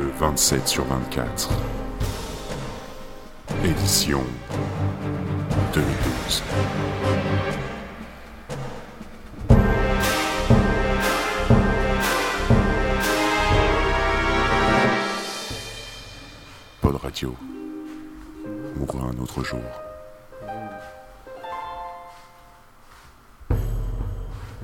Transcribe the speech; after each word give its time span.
le 0.00 0.10
27 0.18 0.66
sur 0.66 0.84
24. 0.84 1.50
Édition 3.64 4.22
2012. 5.74 6.42
Pod 16.80 16.96
Radio. 16.96 17.36
Mourra 18.76 19.08
un 19.08 19.18
autre 19.18 19.44
jour. 19.44 19.60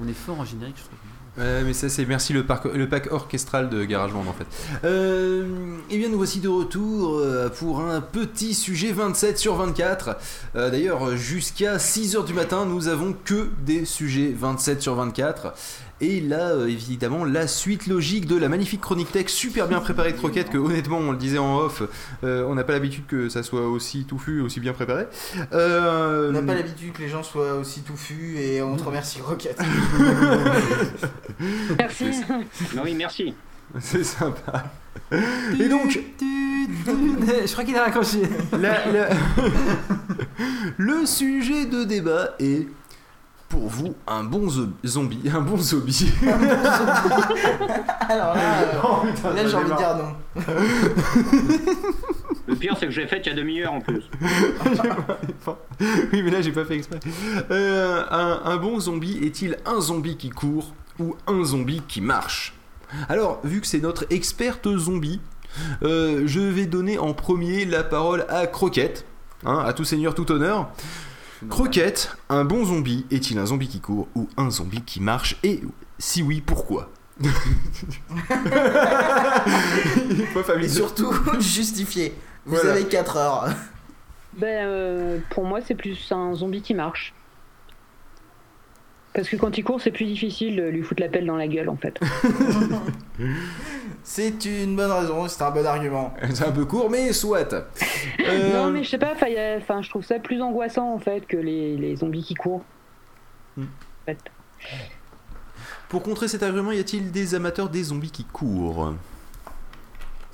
On 0.01 0.09
est 0.09 0.13
fort 0.13 0.41
en 0.41 0.45
générique, 0.45 0.77
je 0.79 0.85
trouve. 0.85 1.16
Ouais, 1.39 1.63
mais 1.65 1.75
ça, 1.75 1.89
c'est 1.91 2.07
merci 2.07 2.33
le, 2.33 2.45
parc- 2.45 2.65
le 2.73 2.89
pack 2.89 3.13
orchestral 3.13 3.69
de 3.69 3.85
GarageBand 3.85 4.25
en 4.27 4.33
fait. 4.33 4.47
Euh, 4.85 5.45
et 5.91 5.99
bien, 5.99 6.09
nous 6.09 6.17
voici 6.17 6.41
de 6.41 6.49
retour 6.49 7.19
euh, 7.19 7.51
pour 7.51 7.81
un 7.83 8.01
petit 8.01 8.55
sujet 8.55 8.91
27 8.93 9.39
sur 9.39 9.55
24. 9.57 10.17
Euh, 10.57 10.71
D'ailleurs, 10.71 11.15
jusqu'à 11.17 11.77
6h 11.77 12.25
du 12.25 12.33
matin, 12.33 12.65
nous 12.65 12.89
avons 12.89 13.15
que 13.25 13.49
des 13.67 13.85
sujets 13.85 14.35
27 14.35 14.81
sur 14.81 14.95
24. 14.95 15.53
Et 16.03 16.21
là, 16.21 16.51
euh, 16.51 16.67
évidemment, 16.67 17.25
la 17.25 17.47
suite 17.47 17.87
logique 17.87 18.27
de 18.27 18.37
la 18.37 18.51
magnifique 18.51 18.83
chronique 18.83 19.11
tech 19.13 19.29
super 19.29 19.67
bien 19.67 19.81
préparée 19.81 20.13
de 20.13 20.19
croquettes 20.19 20.51
que 20.51 20.59
honnêtement, 20.59 20.99
on 20.99 21.11
le 21.11 21.17
disait 21.17 21.39
en 21.39 21.57
off, 21.59 21.83
euh, 22.23 22.45
on 22.47 22.55
n'a 22.55 22.65
pas 22.65 22.75
l'habitude 22.75 23.07
que 23.07 23.31
ça 23.31 23.43
soit 23.43 23.67
aussi 23.67 24.05
touffu, 24.05 24.43
aussi 24.43 24.61
bien 24.61 24.75
préparé. 24.75 25.07
Euh, 25.55 26.29
On 26.29 26.33
n'a 26.33 26.43
pas 26.43 26.55
l'habitude 26.55 26.93
que 26.93 27.01
les 27.01 27.09
gens 27.09 27.23
soient 27.23 27.55
aussi 27.55 27.81
touffus 27.81 28.37
et 28.39 28.61
on 28.61 28.77
te 28.77 28.85
remercie 28.85 29.23
Rocket. 29.23 29.59
Merci. 31.79 32.05
Non, 32.75 32.83
oui, 32.85 32.95
merci. 32.95 33.35
C'est 33.81 34.05
sympa. 34.05 34.65
Et 35.13 35.69
donc, 35.69 35.99
je 36.87 37.53
crois 37.53 37.65
qu'il 37.65 37.77
a 37.77 37.85
raccroché. 37.85 38.23
La- 38.53 38.91
la- 38.91 39.09
le 40.79 41.07
sujet 41.07 41.67
de 41.67 41.85
débat 41.85 42.35
est 42.39 42.67
pour 43.49 43.69
vous 43.69 43.95
un 44.07 44.25
bon 44.25 44.49
zo- 44.49 44.69
zombie, 44.85 45.21
un 45.33 45.41
bon 45.41 45.57
zombie. 45.57 46.11
Alors 48.09 48.35
là, 48.35 48.61
euh, 48.63 48.81
Oh, 48.85 49.07
putain, 49.07 49.31
là 49.35 49.43
ça 49.43 49.49
j'ai 49.49 49.57
envie 49.57 49.71
de 49.71 49.77
dire 49.77 49.97
non. 49.97 50.15
Le 52.49 52.55
pire, 52.55 52.77
c'est 52.79 52.87
que 52.87 52.93
je 52.93 53.01
l'ai 53.01 53.07
fait 53.09 53.19
il 53.21 53.27
y 53.27 53.31
a 53.31 53.35
demi-heure 53.35 53.73
en 53.73 53.81
plus. 53.81 54.05
oui, 56.13 56.23
mais 56.23 56.31
là 56.31 56.41
j'ai 56.43 56.53
pas 56.53 56.65
fait 56.65 56.77
exprès. 56.77 57.01
Euh, 57.51 58.03
un, 58.11 58.41
un 58.45 58.57
bon 58.57 58.79
zombie 58.81 59.19
est-il 59.25 59.57
un 59.67 59.81
zombie 59.81 60.17
qui 60.17 60.31
court 60.31 60.73
ou 60.99 61.17
un 61.27 61.45
zombie 61.45 61.83
qui 61.89 62.01
marche? 62.01 62.55
Alors, 63.09 63.41
vu 63.45 63.61
que 63.61 63.67
c'est 63.67 63.81
notre 63.81 64.07
experte 64.11 64.69
zombie, 64.77 65.21
euh, 65.83 66.23
je 66.27 66.41
vais 66.41 66.67
donner 66.67 66.99
en 66.99 67.15
premier 67.15 67.65
la 67.65 67.83
parole 67.83 68.25
à 68.29 68.47
Croquette, 68.47 69.05
hein, 69.45 69.59
à 69.67 69.73
tout 69.73 69.85
seigneur, 69.85 70.15
tout 70.15 70.31
honneur. 70.31 70.69
Croquette, 71.51 72.17
un 72.29 72.45
bon 72.45 72.65
zombie 72.65 73.05
est-il 73.11 73.39
un 73.39 73.47
zombie 73.47 73.69
qui 73.69 73.81
court 73.81 74.09
ou 74.15 74.29
un 74.37 74.51
zombie 74.51 74.83
qui 74.83 75.01
marche 75.01 75.37
Et 75.43 75.61
si 75.99 76.23
oui, 76.23 76.41
pourquoi? 76.45 76.91
Et 80.61 80.69
surtout, 80.69 81.13
justifié. 81.41 82.15
Vous 82.45 82.55
Voilà. 82.57 82.73
avez 82.73 82.85
4 82.85 83.17
heures. 83.17 83.49
Ben, 84.39 84.67
euh, 84.67 85.19
pour 85.31 85.45
moi, 85.45 85.61
c'est 85.67 85.75
plus 85.75 85.97
un 86.13 86.35
zombie 86.35 86.63
qui 86.63 86.75
marche. 86.75 87.15
Parce 89.17 89.31
que 89.31 89.37
quand 89.37 89.57
il 89.57 89.65
court, 89.65 89.81
c'est 89.81 89.91
plus 89.91 90.05
difficile 90.05 90.57
de 90.57 90.65
lui 90.65 90.83
foutre 90.83 91.01
la 91.01 91.09
pelle 91.09 91.25
dans 91.25 91.37
la 91.37 91.49
gueule, 91.49 91.71
en 91.71 91.77
fait. 91.77 91.99
C'est 94.05 94.45
une 94.45 94.77
bonne 94.77 94.93
raison, 94.93 95.27
c'est 95.27 95.43
un 95.43 95.51
bon 95.51 95.67
argument. 95.67 96.15
C'est 96.35 96.45
un 96.47 96.53
peu 96.53 96.67
court, 96.67 96.91
mais 96.91 97.13
soit. 97.15 97.53
Euh, 98.29 98.53
Non, 98.53 98.71
mais 98.71 98.85
je 98.85 98.91
sais 98.91 98.99
pas, 98.99 99.15
enfin, 99.15 99.83
je 99.83 99.89
trouve 99.89 100.05
ça 100.05 100.19
plus 100.19 100.43
angoissant, 100.43 100.93
en 100.93 100.99
fait, 100.99 101.27
que 101.27 101.37
les, 101.37 101.77
les 101.77 101.97
zombies 101.97 102.23
qui 102.23 102.35
courent. 102.35 102.65
Hmm. 103.57 103.63
En 103.63 104.05
fait. 104.05 104.19
Pour 105.89 106.03
contrer 106.03 106.29
cet 106.29 106.43
argument, 106.43 106.73
y 106.73 106.79
a-t-il 106.79 107.11
des 107.11 107.35
amateurs 107.35 107.71
des 107.71 107.85
zombies 107.85 108.11
qui 108.11 108.25
courent? 108.25 108.95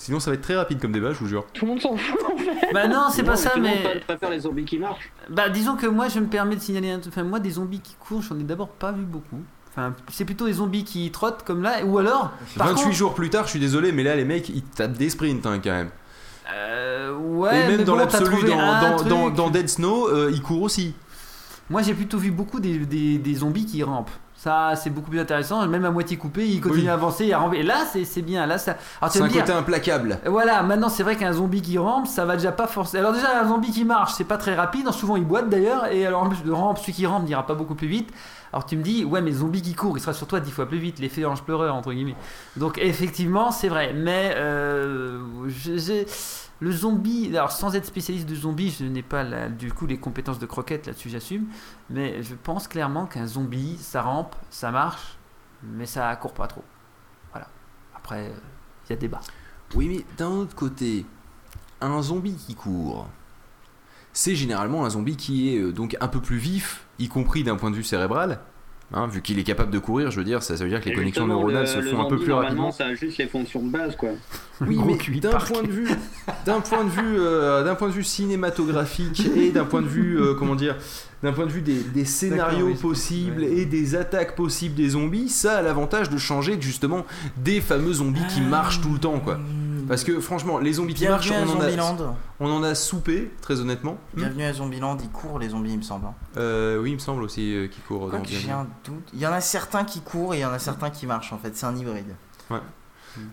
Sinon, 0.04 0.18
ça 0.18 0.30
va 0.30 0.34
être 0.34 0.42
très 0.42 0.56
rapide 0.56 0.80
comme 0.80 0.90
débat, 0.90 1.12
je 1.12 1.18
vous 1.18 1.28
jure. 1.28 1.44
Tout 1.52 1.64
le 1.64 1.70
monde 1.72 1.80
s'en 1.80 1.96
fout, 1.96 2.18
en 2.32 2.36
fait. 2.36 2.72
Bah 2.74 2.88
non, 2.88 3.06
c'est 3.12 3.22
pas 3.22 3.36
ça, 3.36 3.50
tout 3.50 3.60
le 3.60 3.68
monde 3.68 3.78
mais. 3.84 4.00
préfère 4.00 4.30
les 4.30 4.40
zombies 4.40 4.64
qui 4.64 4.78
marchent. 4.78 5.12
Bah 5.30 5.48
disons 5.48 5.76
que 5.76 5.86
moi 5.86 6.08
je 6.08 6.18
me 6.18 6.26
permets 6.26 6.56
de 6.56 6.60
signaler 6.60 6.90
un 6.90 6.98
truc. 6.98 7.12
Enfin, 7.14 7.22
moi 7.22 7.38
des 7.38 7.50
zombies 7.50 7.78
qui 7.80 7.94
courent, 8.00 8.20
j'en 8.22 8.36
ai 8.38 8.42
d'abord 8.42 8.68
pas 8.68 8.90
vu 8.90 9.02
beaucoup. 9.02 9.40
Enfin, 9.70 9.94
c'est 10.10 10.24
plutôt 10.24 10.46
les 10.46 10.54
zombies 10.54 10.82
qui 10.84 11.10
trottent 11.12 11.44
comme 11.44 11.62
là, 11.62 11.84
ou 11.84 11.98
alors. 11.98 12.32
Par 12.56 12.66
28 12.68 12.82
contre, 12.82 12.96
jours 12.96 13.14
plus 13.14 13.30
tard, 13.30 13.44
je 13.44 13.50
suis 13.50 13.60
désolé, 13.60 13.92
mais 13.92 14.02
là, 14.02 14.16
les 14.16 14.24
mecs, 14.24 14.48
ils 14.48 14.62
tapent 14.62 14.92
des 14.98 15.08
sprints 15.08 15.46
hein, 15.46 15.60
quand 15.62 15.70
même. 15.70 15.90
euh, 16.52 17.14
ouais, 17.16 17.54
Et 17.64 17.68
même 17.68 17.76
mais 17.78 17.84
dans 17.84 17.92
bon, 17.92 17.98
l'absolu, 17.98 18.42
dans, 18.48 18.58
un 18.58 18.80
dans, 18.90 18.96
truc. 18.96 19.08
dans- 19.08 19.30
dans 19.30 19.50
Dead 19.50 19.68
Snow, 19.68 20.08
euh, 20.08 20.30
ils 20.32 20.42
courent 20.42 20.62
aussi. 20.62 20.94
Moi 21.70 21.80
j'ai 21.82 21.94
plutôt 21.94 22.18
vu 22.18 22.30
beaucoup 22.32 22.58
des, 22.60 22.78
des, 22.80 23.18
des 23.18 23.34
zombies 23.34 23.64
qui 23.66 23.82
rampent. 23.82 24.10
Ça, 24.42 24.74
c'est 24.74 24.90
beaucoup 24.90 25.08
plus 25.10 25.20
intéressant. 25.20 25.64
Même 25.68 25.84
à 25.84 25.90
moitié 25.92 26.16
coupé, 26.16 26.44
ils 26.48 26.60
continuent 26.60 26.82
Oui. 26.82 26.88
à 26.88 26.94
avancer, 26.94 27.32
à 27.32 27.38
ramper. 27.38 27.58
Et 27.58 27.62
là, 27.62 27.84
c'est 27.92 28.22
bien. 28.22 28.44
Là, 28.44 28.58
ça. 28.58 28.76
C'est 29.08 29.20
un 29.22 29.28
dire, 29.28 29.42
côté 29.42 29.52
implacable. 29.52 30.18
Voilà, 30.26 30.62
maintenant 30.64 30.88
c'est 30.88 31.04
vrai 31.04 31.14
qu'un 31.14 31.32
zombie 31.32 31.62
qui 31.62 31.78
rampe, 31.78 32.08
ça 32.08 32.24
va 32.24 32.34
déjà 32.36 32.50
pas 32.50 32.66
forcément. 32.66 33.02
Alors 33.08 33.12
déjà 33.14 33.40
un 33.40 33.46
zombie 33.48 33.70
qui 33.70 33.84
marche, 33.84 34.14
c'est 34.14 34.24
pas 34.24 34.38
très 34.38 34.54
rapide, 34.56 34.90
souvent 34.90 35.16
il 35.16 35.24
boite 35.24 35.48
d'ailleurs, 35.48 35.86
et 35.92 36.04
alors 36.06 36.22
en 36.24 36.28
plus 36.28 36.42
de 36.42 36.50
rampe, 36.50 36.78
celui 36.78 36.92
qui 36.92 37.06
rampe 37.06 37.24
n'ira 37.24 37.46
pas 37.46 37.54
beaucoup 37.54 37.74
plus 37.76 37.86
vite. 37.86 38.10
Alors 38.52 38.66
tu 38.66 38.76
me 38.76 38.82
dis, 38.82 39.04
ouais 39.04 39.20
mais 39.22 39.30
zombie 39.32 39.62
qui 39.62 39.74
court, 39.74 39.96
il 39.96 40.00
sera 40.00 40.12
sur 40.12 40.26
toi 40.26 40.40
dix 40.40 40.50
fois 40.50 40.66
plus 40.66 40.78
vite, 40.78 40.98
l'effet 40.98 41.24
ange 41.24 41.42
pleureur 41.42 41.74
entre 41.74 41.92
guillemets. 41.92 42.16
Donc 42.56 42.78
effectivement 42.78 43.50
c'est 43.52 43.68
vrai, 43.68 43.92
mais 43.94 44.32
euh, 44.36 45.20
j'ai- 45.48 46.06
le 46.62 46.70
zombie, 46.70 47.26
alors 47.36 47.50
sans 47.50 47.74
être 47.74 47.86
spécialiste 47.86 48.28
de 48.28 48.36
zombie, 48.36 48.70
je 48.70 48.84
n'ai 48.84 49.02
pas 49.02 49.48
du 49.48 49.72
coup 49.72 49.84
les 49.84 49.98
compétences 49.98 50.38
de 50.38 50.46
croquette 50.46 50.86
là-dessus, 50.86 51.10
j'assume, 51.10 51.46
mais 51.90 52.22
je 52.22 52.36
pense 52.36 52.68
clairement 52.68 53.06
qu'un 53.06 53.26
zombie, 53.26 53.76
ça 53.80 54.00
rampe, 54.00 54.36
ça 54.48 54.70
marche, 54.70 55.18
mais 55.64 55.86
ça 55.86 56.14
court 56.14 56.34
pas 56.34 56.46
trop. 56.46 56.62
Voilà. 57.32 57.48
Après, 57.96 58.28
euh, 58.28 58.34
il 58.86 58.90
y 58.90 58.92
a 58.92 58.96
débat. 58.96 59.20
Oui, 59.74 59.88
mais 59.88 60.04
d'un 60.16 60.28
autre 60.28 60.54
côté, 60.54 61.04
un 61.80 62.00
zombie 62.00 62.36
qui 62.36 62.54
court, 62.54 63.08
c'est 64.12 64.36
généralement 64.36 64.84
un 64.84 64.90
zombie 64.90 65.16
qui 65.16 65.52
est 65.52 65.58
euh, 65.58 65.72
donc 65.72 65.96
un 66.00 66.06
peu 66.06 66.20
plus 66.20 66.38
vif, 66.38 66.86
y 67.00 67.08
compris 67.08 67.42
d'un 67.42 67.56
point 67.56 67.72
de 67.72 67.76
vue 67.76 67.82
cérébral. 67.82 68.38
Hein, 68.94 69.06
vu 69.06 69.22
qu'il 69.22 69.38
est 69.38 69.42
capable 69.42 69.70
de 69.70 69.78
courir, 69.78 70.10
je 70.10 70.18
veux 70.18 70.24
dire, 70.24 70.42
ça, 70.42 70.54
ça 70.56 70.64
veut 70.64 70.70
dire 70.70 70.80
que 70.82 70.88
les 70.90 70.94
connexions 70.94 71.26
neuronales 71.26 71.62
le- 71.62 71.66
se 71.66 71.78
le 71.78 71.86
font 71.90 72.02
un 72.02 72.04
peu 72.10 72.18
plus 72.18 72.28
normalement, 72.28 72.66
rapidement. 72.68 72.72
ça 72.72 72.86
a 72.86 72.94
juste 72.94 73.16
les 73.16 73.26
fonctions 73.26 73.62
de 73.62 73.70
base, 73.70 73.96
quoi. 73.96 74.10
Oui, 74.60 74.78
mais 74.86 74.98
d'un 75.18 75.30
point 75.38 75.62
de 75.62 75.70
vue, 75.70 75.88
d'un 76.44 76.60
point 76.60 76.84
de 76.84 76.90
vue, 76.90 77.16
euh, 77.18 77.64
d'un 77.64 77.74
point 77.74 77.88
de 77.88 77.94
vue 77.94 78.04
cinématographique 78.04 79.22
et 79.34 79.50
d'un 79.50 79.64
point 79.64 79.80
de 79.80 79.86
vue, 79.88 80.20
euh, 80.20 80.34
comment 80.34 80.54
dire, 80.54 80.76
d'un 81.22 81.32
point 81.32 81.46
de 81.46 81.50
vue 81.52 81.62
des, 81.62 81.78
des 81.80 82.04
scénarios 82.04 82.66
oui, 82.66 82.74
possibles 82.74 83.40
ouais. 83.40 83.58
et 83.60 83.64
des 83.64 83.94
attaques 83.94 84.36
possibles 84.36 84.74
des 84.74 84.90
zombies, 84.90 85.28
ça 85.30 85.56
a 85.58 85.62
l'avantage 85.62 86.10
de 86.10 86.18
changer 86.18 86.58
justement 86.60 87.06
des 87.38 87.60
fameux 87.62 87.94
zombies 87.94 88.26
qui 88.28 88.40
marchent 88.42 88.82
tout 88.82 88.92
le 88.92 88.98
temps, 88.98 89.20
quoi. 89.20 89.38
Parce 89.88 90.04
que 90.04 90.20
franchement, 90.20 90.58
les 90.58 90.74
zombies 90.74 90.94
qui 90.94 91.06
marchent, 91.08 91.30
on 91.30 91.48
en, 91.50 91.60
a, 91.60 92.16
on 92.40 92.50
en 92.50 92.62
a 92.62 92.74
soupé, 92.74 93.30
très 93.40 93.60
honnêtement. 93.60 93.98
Bienvenue 94.14 94.44
à 94.44 94.52
Zombieland, 94.52 94.96
ils 95.02 95.10
courent 95.10 95.38
les 95.38 95.50
zombies, 95.50 95.72
il 95.72 95.78
me 95.78 95.82
semble. 95.82 96.06
hein. 96.06 96.14
Euh, 96.36 96.80
oui, 96.80 96.90
il 96.90 96.94
me 96.94 96.98
semble 96.98 97.22
aussi 97.22 97.54
euh, 97.54 97.66
qu'ils 97.68 97.82
courent 97.84 98.10
dans 98.10 98.22
j'ai 98.24 98.50
un 98.50 98.66
doute. 98.84 99.08
Il 99.12 99.20
y 99.20 99.26
en 99.26 99.32
a 99.32 99.40
certains 99.40 99.84
qui 99.84 100.00
courent 100.00 100.34
et 100.34 100.38
il 100.38 100.42
y 100.42 100.44
en 100.44 100.52
a 100.52 100.58
certains 100.58 100.90
qui 100.90 101.06
marchent 101.06 101.32
en 101.32 101.38
fait, 101.38 101.56
c'est 101.56 101.66
un 101.66 101.76
hybride. 101.76 102.14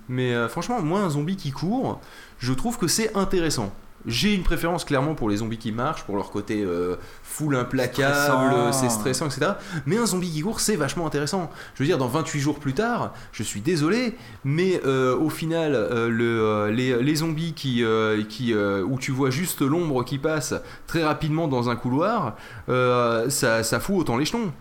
Mais 0.09 0.33
euh, 0.33 0.49
franchement, 0.49 0.81
moi, 0.81 0.99
un 1.01 1.09
zombie 1.09 1.37
qui 1.37 1.51
court, 1.51 2.01
je 2.37 2.51
trouve 2.53 2.77
que 2.77 2.87
c'est 2.87 3.15
intéressant. 3.15 3.71
J'ai 4.05 4.33
une 4.33 4.43
préférence 4.43 4.85
clairement 4.85 5.15
pour 5.15 5.29
les 5.29 5.37
zombies 5.37 5.57
qui 5.57 5.71
marchent, 5.71 6.03
pour 6.03 6.15
leur 6.15 6.31
côté 6.31 6.63
euh, 6.63 6.95
full 7.23 7.55
implacable, 7.55 8.73
c'est 8.73 8.89
stressant, 8.89 9.27
etc. 9.27 9.53
Mais 9.85 9.97
un 9.97 10.05
zombie 10.05 10.29
qui 10.29 10.41
court, 10.41 10.59
c'est 10.59 10.75
vachement 10.75 11.07
intéressant. 11.07 11.49
Je 11.75 11.83
veux 11.83 11.87
dire, 11.87 11.97
dans 11.97 12.07
28 12.07 12.39
jours 12.39 12.59
plus 12.59 12.73
tard, 12.73 13.13
je 13.31 13.43
suis 13.43 13.61
désolé, 13.61 14.15
mais 14.43 14.81
euh, 14.85 15.17
au 15.17 15.29
final, 15.29 15.73
euh, 15.75 16.09
le, 16.09 16.41
euh, 16.41 16.71
les, 16.71 17.01
les 17.01 17.15
zombies 17.15 17.53
qui, 17.53 17.83
qui, 18.27 18.53
où 18.53 18.97
tu 18.99 19.11
vois 19.11 19.29
juste 19.29 19.61
l'ombre 19.61 20.03
qui 20.03 20.17
passe 20.17 20.53
très 20.87 21.03
rapidement 21.03 21.47
dans 21.47 21.69
un 21.69 21.75
couloir, 21.75 22.35
ça, 22.67 23.63
ça 23.63 23.79
fout 23.79 23.97
autant 23.97 24.17
les 24.17 24.25
jetons. 24.25 24.51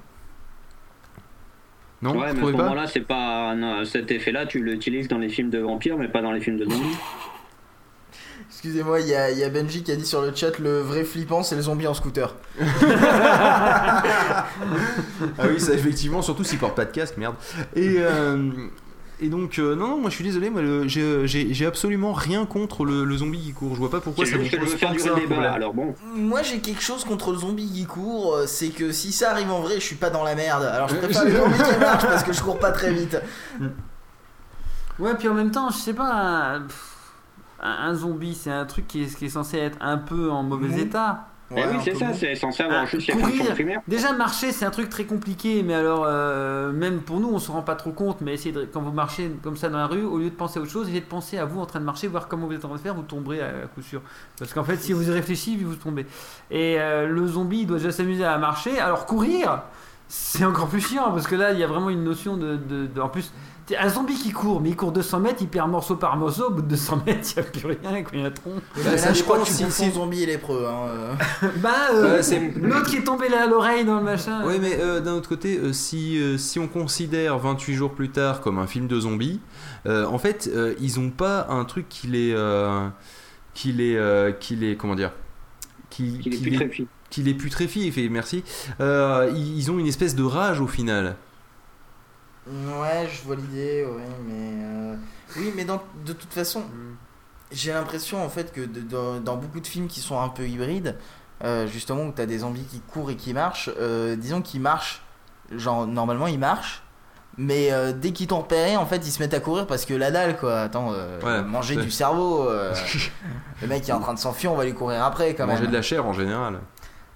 Non, 2.01 2.12
ouais, 2.12 2.33
mais 2.33 2.41
à 2.41 2.47
ce 2.47 2.53
moment-là, 2.53 2.87
c'est 2.87 3.01
pas 3.01 3.57
non, 3.57 3.85
cet 3.85 4.12
effet-là, 4.12 4.47
tu 4.47 4.62
l'utilises 4.62 5.09
dans 5.09 5.19
les 5.19 5.29
films 5.29 5.51
de 5.51 5.59
vampires, 5.59 5.97
mais 5.99 6.07
pas 6.07 6.23
dans 6.23 6.31
les 6.31 6.41
films 6.41 6.59
de 6.59 6.65
zombies. 6.65 6.97
Excusez-moi, 8.61 8.99
il 8.99 9.07
y, 9.07 9.15
a- 9.15 9.31
il 9.31 9.39
y 9.39 9.45
a 9.45 9.49
Benji 9.51 9.85
qui 9.85 9.93
a 9.93 9.97
dit 9.97 10.05
sur 10.05 10.21
le 10.21 10.35
chat 10.35 10.59
le 10.59 10.81
vrai 10.81 11.05
flippant 11.05 11.45
c'est 11.45 11.55
le 11.55 11.63
zombie 11.63 11.87
en 11.87 11.95
scooter. 11.95 12.35
Ah 15.39 15.45
oui, 15.49 15.61
ça 15.61 15.73
effectivement, 15.75 16.23
surtout 16.23 16.45
s'il 16.45 16.59
porte 16.59 16.75
pas 16.75 16.85
de 16.85 16.91
casque, 16.91 17.17
merde. 17.17 17.35
Et, 17.77 17.97
euh, 17.99 18.51
et 19.21 19.29
donc, 19.29 19.59
euh, 19.59 19.75
non, 19.77 19.89
non, 19.89 19.99
moi 20.01 20.11
je 20.11 20.17
suis 20.17 20.25
désolé, 20.25 20.51
moi, 20.51 20.63
le- 20.63 20.87
j'ai 20.89 21.67
absolument 21.67 22.13
rien 22.13 22.47
contre 22.47 22.85
le, 22.85 23.05
le 23.05 23.17
zombie 23.17 23.39
qui 23.41 23.53
court. 23.53 23.75
Je 23.75 23.79
vois 23.79 23.91
pas 23.91 24.01
pourquoi 24.01 24.27
ça 24.27 24.37
vous 24.37 24.49
pose 24.49 24.75
faire 24.75 24.91
durer 24.93 25.21
le 25.21 25.27
débat, 25.29 25.53
alors 25.53 25.73
bon. 25.75 25.95
Moi 26.15 26.43
j'ai 26.43 26.59
quelque 26.59 26.83
chose 26.83 27.05
contre 27.05 27.31
le 27.33 27.39
zombie 27.39 27.71
qui 27.71 27.85
court, 27.87 28.35
euh, 28.35 28.47
c'est 28.47 28.69
que 28.71 28.91
si 28.93 29.13
ça 29.13 29.31
arrive 29.31 29.51
en 29.51 29.61
vrai, 29.61 29.75
je 29.77 29.85
suis 29.85 29.97
pas 29.97 30.11
dans 30.11 30.25
la 30.25 30.35
merde. 30.35 30.65
Alors 30.65 30.89
je 30.89 30.97
préfère 30.97 31.25
le 31.25 31.31
zombie 31.37 31.59
qui 31.59 31.79
marche 31.79 32.03
parce 32.05 32.23
que 32.25 32.33
je 32.33 32.41
cours 32.43 32.59
pas 32.59 32.73
très 32.73 32.93
vite. 32.93 33.19
Ouais, 34.99 35.15
puis 35.17 35.29
en 35.29 35.35
même 35.35 35.51
temps, 35.53 35.71
je 35.71 35.77
sais 35.79 35.95
pas. 35.95 36.59
pff, 36.67 36.95
un, 37.61 37.89
un 37.91 37.95
zombie, 37.95 38.35
c'est 38.35 38.51
un 38.51 38.65
truc 38.67 38.87
qui 38.87 39.03
est, 39.03 39.17
qui 39.17 39.27
est 39.27 39.31
censé 39.31 39.59
être 39.59 39.79
un 39.81 39.99
peu 39.99 40.31
en 40.31 40.43
mauvais 40.43 40.81
état. 40.81 41.27
Eh 41.51 41.55
Ouais, 41.55 41.65
oui, 41.71 41.77
c'est 41.83 41.95
ça, 41.95 42.13
c'est 42.13 42.35
censé 42.35 42.63
avoir 42.63 42.83
Ah, 42.83 42.85
juste 42.87 43.11
courir. 43.11 43.53
primaires. 43.55 43.81
Déjà 43.89 44.13
marcher 44.13 44.53
c'est 44.53 44.67
un 44.67 44.71
truc 44.71 44.91
très 44.91 45.05
compliqué 45.05 45.63
mais 45.63 45.73
alors 45.73 46.05
euh, 46.07 46.73
même 46.73 47.01
pour 47.01 47.21
nous 47.21 47.31
on 47.33 47.39
se 47.39 47.51
rend 47.51 47.63
pas 47.63 47.75
trop 47.75 47.91
compte 47.93 48.21
mais 48.21 48.35
essayez 48.35 48.53
de, 48.55 48.69
quand 48.71 48.83
vous 48.83 48.93
marchez 48.93 49.33
comme 49.43 49.57
ça 49.57 49.71
dans 49.71 49.79
la 49.79 49.87
rue 49.87 50.03
au 50.05 50.19
lieu 50.19 50.29
de 50.29 50.35
penser 50.35 50.59
à 50.59 50.63
autre 50.63 50.71
chose 50.71 50.89
essayez 50.89 51.01
de 51.01 51.07
penser 51.07 51.39
à 51.39 51.47
vous 51.47 51.59
en 51.59 51.65
train 51.65 51.81
de 51.81 51.87
marcher 51.87 52.07
voir 52.07 52.29
comment 52.29 52.47
vous 52.47 52.53
êtes 52.53 52.67
en 52.67 52.69
train 52.69 52.77
de 52.77 52.83
faire 52.83 52.95
vous 52.95 53.01
tomberez 53.01 53.41
à, 53.41 53.47
à 53.47 53.67
coup 53.67 53.81
sûr 53.81 54.03
parce 54.39 54.53
qu'en 54.53 54.63
fait 54.63 54.77
si 54.77 54.93
vous 54.93 55.09
y 55.09 55.11
réfléchissez 55.11 55.65
vous 55.65 55.75
tombez 55.77 56.05
et 56.51 56.77
euh, 56.79 57.07
le 57.09 57.27
zombie 57.27 57.61
il 57.61 57.67
doit 57.67 57.79
déjà 57.79 57.93
s'amuser 57.93 58.27
à 58.27 58.37
marcher 58.37 58.79
alors 58.79 59.07
courir 59.07 59.63
c'est 60.07 60.45
encore 60.45 60.69
plus 60.69 60.87
chiant 60.87 61.11
parce 61.13 61.27
que 61.27 61.35
là 61.35 61.53
il 61.53 61.59
y 61.59 61.65
a 61.65 61.67
vraiment 61.67 61.89
une 61.89 62.05
notion 62.05 62.37
de, 62.37 62.57
de- 62.57 62.87
de- 62.89 63.01
en 63.01 63.09
plus 63.09 63.33
un 63.76 63.88
zombie 63.88 64.15
qui 64.15 64.31
court 64.32 64.61
mais 64.61 64.70
il 64.70 64.76
court 64.76 64.93
200 64.93 65.20
mètres 65.20 65.38
il 65.41 65.49
perd 65.49 65.70
morceau 65.70 65.97
par 65.97 66.17
morceau 66.17 66.47
au 66.49 66.50
bout 66.50 66.62
de 66.62 66.69
200 66.69 67.03
mètres 67.06 67.29
il 67.37 67.41
n'y 67.43 67.47
a 67.47 67.50
plus 67.50 67.67
rien 67.67 68.03
quoi, 68.03 68.11
il 68.15 68.20
y 68.20 68.23
a 68.25 68.26
un 68.26 68.31
tronc 68.31 68.53
Bah, 68.85 68.97
ça, 68.97 69.12
je 69.12 69.19
je 69.19 69.23
crois 69.25 69.38
que 69.41 69.47
si- 69.49 69.70
si- 69.70 69.91
zombie 69.91 70.23
et 70.23 70.26
lépreux. 70.26 70.67
Hein, 70.69 70.88
euh. 70.88 71.15
bah 71.59 71.70
euh, 71.93 72.23
c'est- 72.23 72.53
l'autre 72.56 72.87
qui 72.88 72.97
est 72.97 73.05
tombé 73.05 73.29
là 73.29 73.43
à 73.43 73.47
l'oreille 73.47 73.85
dans 73.85 73.97
le 73.99 74.05
machin 74.05 74.43
Oui, 74.47 74.55
mais 74.61 74.79
euh, 74.81 75.00
d'un 75.00 75.12
autre 75.15 75.29
côté, 75.29 75.59
euh, 75.59 75.73
si, 75.73 76.19
euh, 76.20 76.38
si 76.38 76.59
on 76.59 76.69
considère 76.69 77.38
28 77.38 77.75
jours 77.75 77.93
plus 77.93 78.11
tard 78.11 78.41
comme 78.41 78.59
un 78.59 78.67
film 78.67 78.87
de 78.87 78.99
zombies, 79.00 79.41
euh, 79.87 80.06
en 80.06 80.19
fait, 80.19 80.49
euh, 80.55 80.75
ils 80.81 80.99
ont 81.00 81.11
pas 81.11 81.47
un 81.50 81.64
truc 81.64 81.88
qui 81.88 82.06
les. 82.06 82.32
euh, 82.35 82.88
qui 83.55 83.73
les. 83.73 83.97
euh, 83.97 84.32
qui 84.32 84.56
les. 84.56 84.76
comment 84.76 84.94
dire 84.94 85.12
qui, 85.91 86.21
les- 86.25 86.69
fit. 86.69 86.87
qui 87.11 87.23
les 87.23 87.35
putrefie, 87.35 87.91
fait 87.91 88.09
merci. 88.09 88.44
Euh, 88.81 89.31
ils 89.35 89.56
ils 89.59 89.71
ont 89.71 89.79
une 89.79 89.87
espèce 89.87 90.14
de 90.14 90.23
rage 90.23 90.61
au 90.61 90.67
final. 90.67 91.17
Ouais, 92.50 93.09
je 93.12 93.27
vois 93.27 93.37
l'idée, 93.37 93.85
ouais, 93.85 94.03
mais. 94.27 94.62
euh, 94.65 94.95
Oui, 95.37 95.53
mais 95.55 95.65
dans- 95.65 95.83
de 96.06 96.12
toute 96.15 96.33
façon, 96.33 96.62
j'ai 97.53 97.73
l'impression 97.73 98.25
en 98.25 98.29
fait 98.29 98.53
que 98.53 98.62
de- 98.62 98.81
dans, 98.81 99.21
dans 99.21 99.37
beaucoup 99.37 99.61
de 99.61 99.67
films 99.67 99.87
qui 99.89 100.00
sont 100.00 100.19
un 100.21 100.29
peu 100.31 100.47
hybrides, 100.49 100.97
euh, 101.45 101.67
justement 101.67 102.05
où 102.05 102.12
t'as 102.12 102.27
des 102.27 102.39
zombies 102.39 102.65
qui 102.65 102.81
courent 102.81 103.11
et 103.11 103.17
qui 103.17 103.35
marchent, 103.35 103.71
euh, 103.79 104.17
disons 104.17 104.41
qu'ils 104.43 104.61
marchent, 104.62 105.03
genre 105.55 105.87
normalement 105.87 106.27
ils 106.27 106.39
marchent, 106.39 106.83
mais 107.37 107.73
euh, 107.73 107.93
dès 107.93 108.12
qu'ils 108.12 108.27
t'ont 108.27 108.41
repéré, 108.41 108.77
en 108.77 108.87
fait 108.87 109.06
ils 109.06 109.11
se 109.12 109.21
mettent 109.23 109.35
à 109.35 109.41
courir 109.41 109.67
parce 109.67 109.85
que 109.85 109.93
la 109.95 110.11
dalle 110.11 110.39
quoi. 110.39 110.61
Attends, 110.62 110.93
euh, 110.95 111.21
Ouais, 111.21 111.43
manger 111.43 111.77
du 111.83 111.91
cerveau, 111.91 112.49
euh, 112.49 112.75
le 113.62 113.69
mec 113.69 113.87
est 113.89 113.93
en 113.93 114.00
train 114.00 114.15
de 114.15 114.19
s'enfuir, 114.19 114.53
on 114.53 114.56
va 114.56 114.65
lui 114.65 114.75
courir 114.75 115.05
après 115.05 115.35
quand 115.35 115.47
Manger 115.47 115.62
même. 115.62 115.71
de 115.71 115.77
la 115.77 115.83
chair 115.83 116.06
en 116.06 116.12
général. 116.15 116.59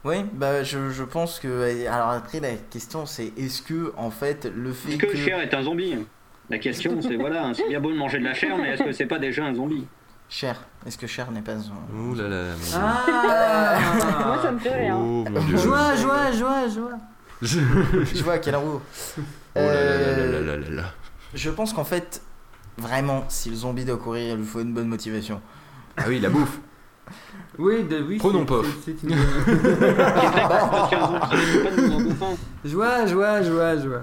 Oui, 0.04 0.16
bah 0.32 0.64
je, 0.64 0.90
je 0.90 1.04
pense 1.04 1.38
que. 1.38 1.86
Alors 1.86 2.10
après 2.10 2.40
la 2.40 2.54
question 2.54 3.06
c'est 3.06 3.32
est-ce 3.38 3.62
que 3.62 3.92
en 3.96 4.10
fait 4.10 4.50
le 4.54 4.72
fait 4.72 4.90
Est-ce 4.94 4.98
que 4.98 5.06
le 5.06 5.14
chien 5.16 5.40
est 5.40 5.54
un 5.54 5.62
zombie? 5.62 5.94
La 6.50 6.58
question 6.58 7.00
c'est 7.00 7.16
voilà, 7.16 7.46
hein, 7.46 7.52
c'est 7.54 7.68
bien 7.68 7.80
beau 7.80 7.92
de 7.92 7.96
manger 7.96 8.18
de 8.18 8.24
la 8.24 8.34
chair, 8.34 8.56
mais 8.58 8.70
est-ce 8.70 8.82
que 8.82 8.92
c'est 8.92 9.06
pas 9.06 9.18
déjà 9.18 9.44
un 9.44 9.54
zombie? 9.54 9.86
Cher, 10.28 10.64
est-ce 10.86 10.96
que 10.98 11.06
Cher 11.06 11.30
n'est 11.30 11.42
pas 11.42 11.52
un... 11.52 11.94
Ouh 11.96 12.14
là 12.14 12.26
là. 12.26 12.44
Dieu. 12.58 12.74
ah 12.80 13.78
Moi, 14.26 14.38
ça 14.42 14.50
me 14.50 14.58
fait 14.58 14.74
rire. 14.74 14.96
Oh. 14.98 15.24
Joie, 15.56 15.94
joie, 15.94 16.32
joie, 16.32 16.68
joie. 16.68 16.98
Je- 17.42 17.58
Je 18.14 18.22
vois 18.24 18.38
quel 18.38 18.56
roue. 18.56 18.80
Oh 19.18 19.20
là 19.56 19.64
là 19.66 19.74
là 19.74 19.90
Euh, 19.98 20.32
là 20.32 20.40
là 20.40 20.56
là 20.56 20.70
là. 20.70 20.84
Je 21.34 21.50
pense 21.50 21.74
qu'en 21.74 21.84
fait, 21.84 22.22
vraiment, 22.78 23.24
si 23.28 23.50
le 23.50 23.56
zombie 23.56 23.84
doit 23.84 23.98
courir, 23.98 24.30
il 24.34 24.38
lui 24.38 24.46
faut 24.46 24.60
une 24.60 24.72
bonne 24.72 24.88
motivation. 24.88 25.40
Ah 25.98 26.04
oui, 26.08 26.18
la 26.18 26.30
bouffe. 26.30 26.58
Oui, 27.58 27.84
de, 27.84 28.00
oui. 28.02 28.16
Prenons 28.18 28.44
pas. 28.46 28.62
c'est- 28.84 29.02
une-. 29.02 29.14
Joie, 32.64 33.06
joie, 33.06 33.42
joie, 33.42 33.76
joie. 33.76 34.00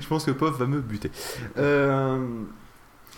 Je 0.00 0.06
pense 0.08 0.24
que 0.24 0.30
Pof 0.32 0.58
va 0.58 0.66
me 0.66 0.80
buter. 0.80 1.10
Euh... 1.58 2.18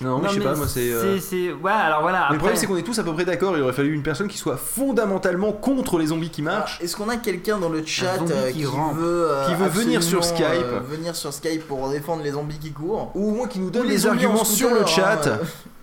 Non, 0.01 0.19
mais 0.19 0.29
je 0.29 0.33
sais 0.35 0.39
mais 0.41 0.45
pas, 0.45 0.57
moi 0.57 0.67
c'est. 0.67 0.93
euh, 0.93 1.19
c'est- 1.21 1.53
Ouais, 1.53 1.71
alors 1.71 2.03
voilà. 2.03 2.19
Mais 2.19 2.25
Après, 2.25 2.33
le 2.35 2.39
problème, 2.39 2.57
c'est 2.59 2.67
qu'on 2.67 2.77
est 2.77 2.83
tous 2.83 2.99
à 2.99 3.05
peu 3.05 3.13
près 3.15 3.25
d'accord. 3.25 3.57
Il 3.57 3.63
aurait 3.63 3.73
fallu 3.73 3.95
une 3.95 4.03
personne 4.03 4.27
qui 4.27 4.37
soit 4.39 4.57
fondamentalement 4.57 5.53
contre 5.53 5.99
les 5.99 6.07
zombies 6.07 6.31
qui 6.31 6.43
marchent. 6.43 6.81
Est-ce 6.81 6.97
qu'on 6.97 7.09
a 7.09 7.17
quelqu'un 7.17 7.59
dans 7.59 7.69
le 7.69 7.87
chat 7.87 8.19
zombie 8.19 8.33
euh, 8.35 8.51
qui 8.51 8.59
qui, 8.59 8.67
rampe. 8.67 8.97
veut, 8.97 9.29
euh, 9.31 9.47
Qui 9.49 9.55
veut 9.55 9.69
venir 9.69 10.03
sur 10.03 10.25
Skype. 10.25 10.43
euh, 10.51 10.81
venir 10.91 11.15
sur 11.15 11.33
Skype 11.33 11.67
pour 11.69 11.89
défendre 11.91 12.25
les 12.25 12.33
zombies 12.33 12.59
qui 12.59 12.73
courent? 12.73 13.13
Ou 13.15 13.29
au 13.31 13.35
moins 13.37 13.47
qui 13.47 13.61
nous 13.61 13.71
donne 13.71 13.87
Ou 13.87 13.89
des 13.89 13.99
zombies 13.99 14.27
en 14.27 14.31
arguments 14.31 14.45
sur 14.45 14.75
le 14.75 14.85
chat. 14.85 15.27
hein, 15.27 15.39
euh. 15.41 15.45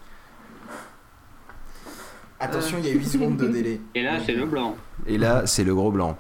Attention, 2.42 2.78
il 2.80 2.88
y 2.88 2.90
a 2.90 2.94
8 2.94 3.06
secondes 3.06 3.38
de 3.38 3.48
délai. 3.48 3.80
Et 3.96 4.02
là, 4.02 4.18
c'est 4.26 4.34
le 4.34 4.48
blanc. 4.48 4.76
Et 5.06 5.20
là, 5.20 5.46
c'est 5.46 5.64
le 5.64 5.76
gros 5.76 5.92
blanc. 5.92 6.18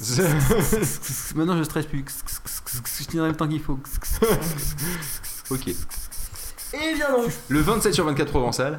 Maintenant, 1.36 1.56
je 1.56 1.62
stresse 1.62 1.86
plus. 1.86 2.04
Je 3.00 3.04
tiendrai 3.04 3.30
le 3.30 3.36
temps 3.36 3.48
qu'il 3.48 3.60
faut. 3.60 3.78
ok. 5.50 5.68
Et 5.68 6.94
bien 6.94 7.10
donc 7.10 7.32
Le 7.48 7.60
27 7.60 7.94
sur 7.94 8.04
24 8.04 8.30
Provençal. 8.30 8.76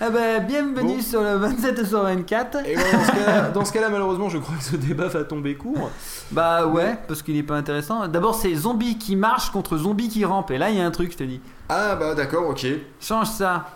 Ah 0.00 0.10
bah, 0.10 0.40
bienvenue 0.40 0.96
Bon. 0.96 1.00
sur 1.02 1.22
le 1.22 1.36
27 1.36 1.86
sur 1.86 2.02
24. 2.02 2.66
Et 2.66 2.74
dans 2.74 2.80
ce 2.82 3.10
cas-là, 3.12 3.48
dans 3.50 3.64
ce 3.64 3.72
cas-là, 3.72 3.88
malheureusement, 3.90 4.28
je 4.28 4.38
crois 4.38 4.56
que 4.56 4.64
ce 4.64 4.76
débat 4.76 5.06
va 5.06 5.22
tomber 5.24 5.54
court. 5.54 5.90
Bah 6.32 6.66
ouais, 6.66 6.96
parce 7.06 7.22
qu'il 7.22 7.36
est 7.36 7.42
pas 7.44 7.54
intéressant. 7.56 8.08
D'abord, 8.08 8.34
c'est 8.34 8.54
zombies 8.54 8.98
qui 8.98 9.14
marchent 9.14 9.50
contre 9.50 9.76
zombies 9.76 10.08
qui 10.08 10.24
rampent. 10.24 10.50
Et 10.50 10.58
là, 10.58 10.70
il 10.70 10.76
y 10.76 10.80
a 10.80 10.84
un 10.84 10.90
truc, 10.90 11.12
je 11.12 11.16
te 11.18 11.22
dis. 11.24 11.40
Ah 11.68 11.94
bah 11.94 12.14
d'accord, 12.14 12.48
ok. 12.48 12.66
Change 13.00 13.28
ça. 13.28 13.66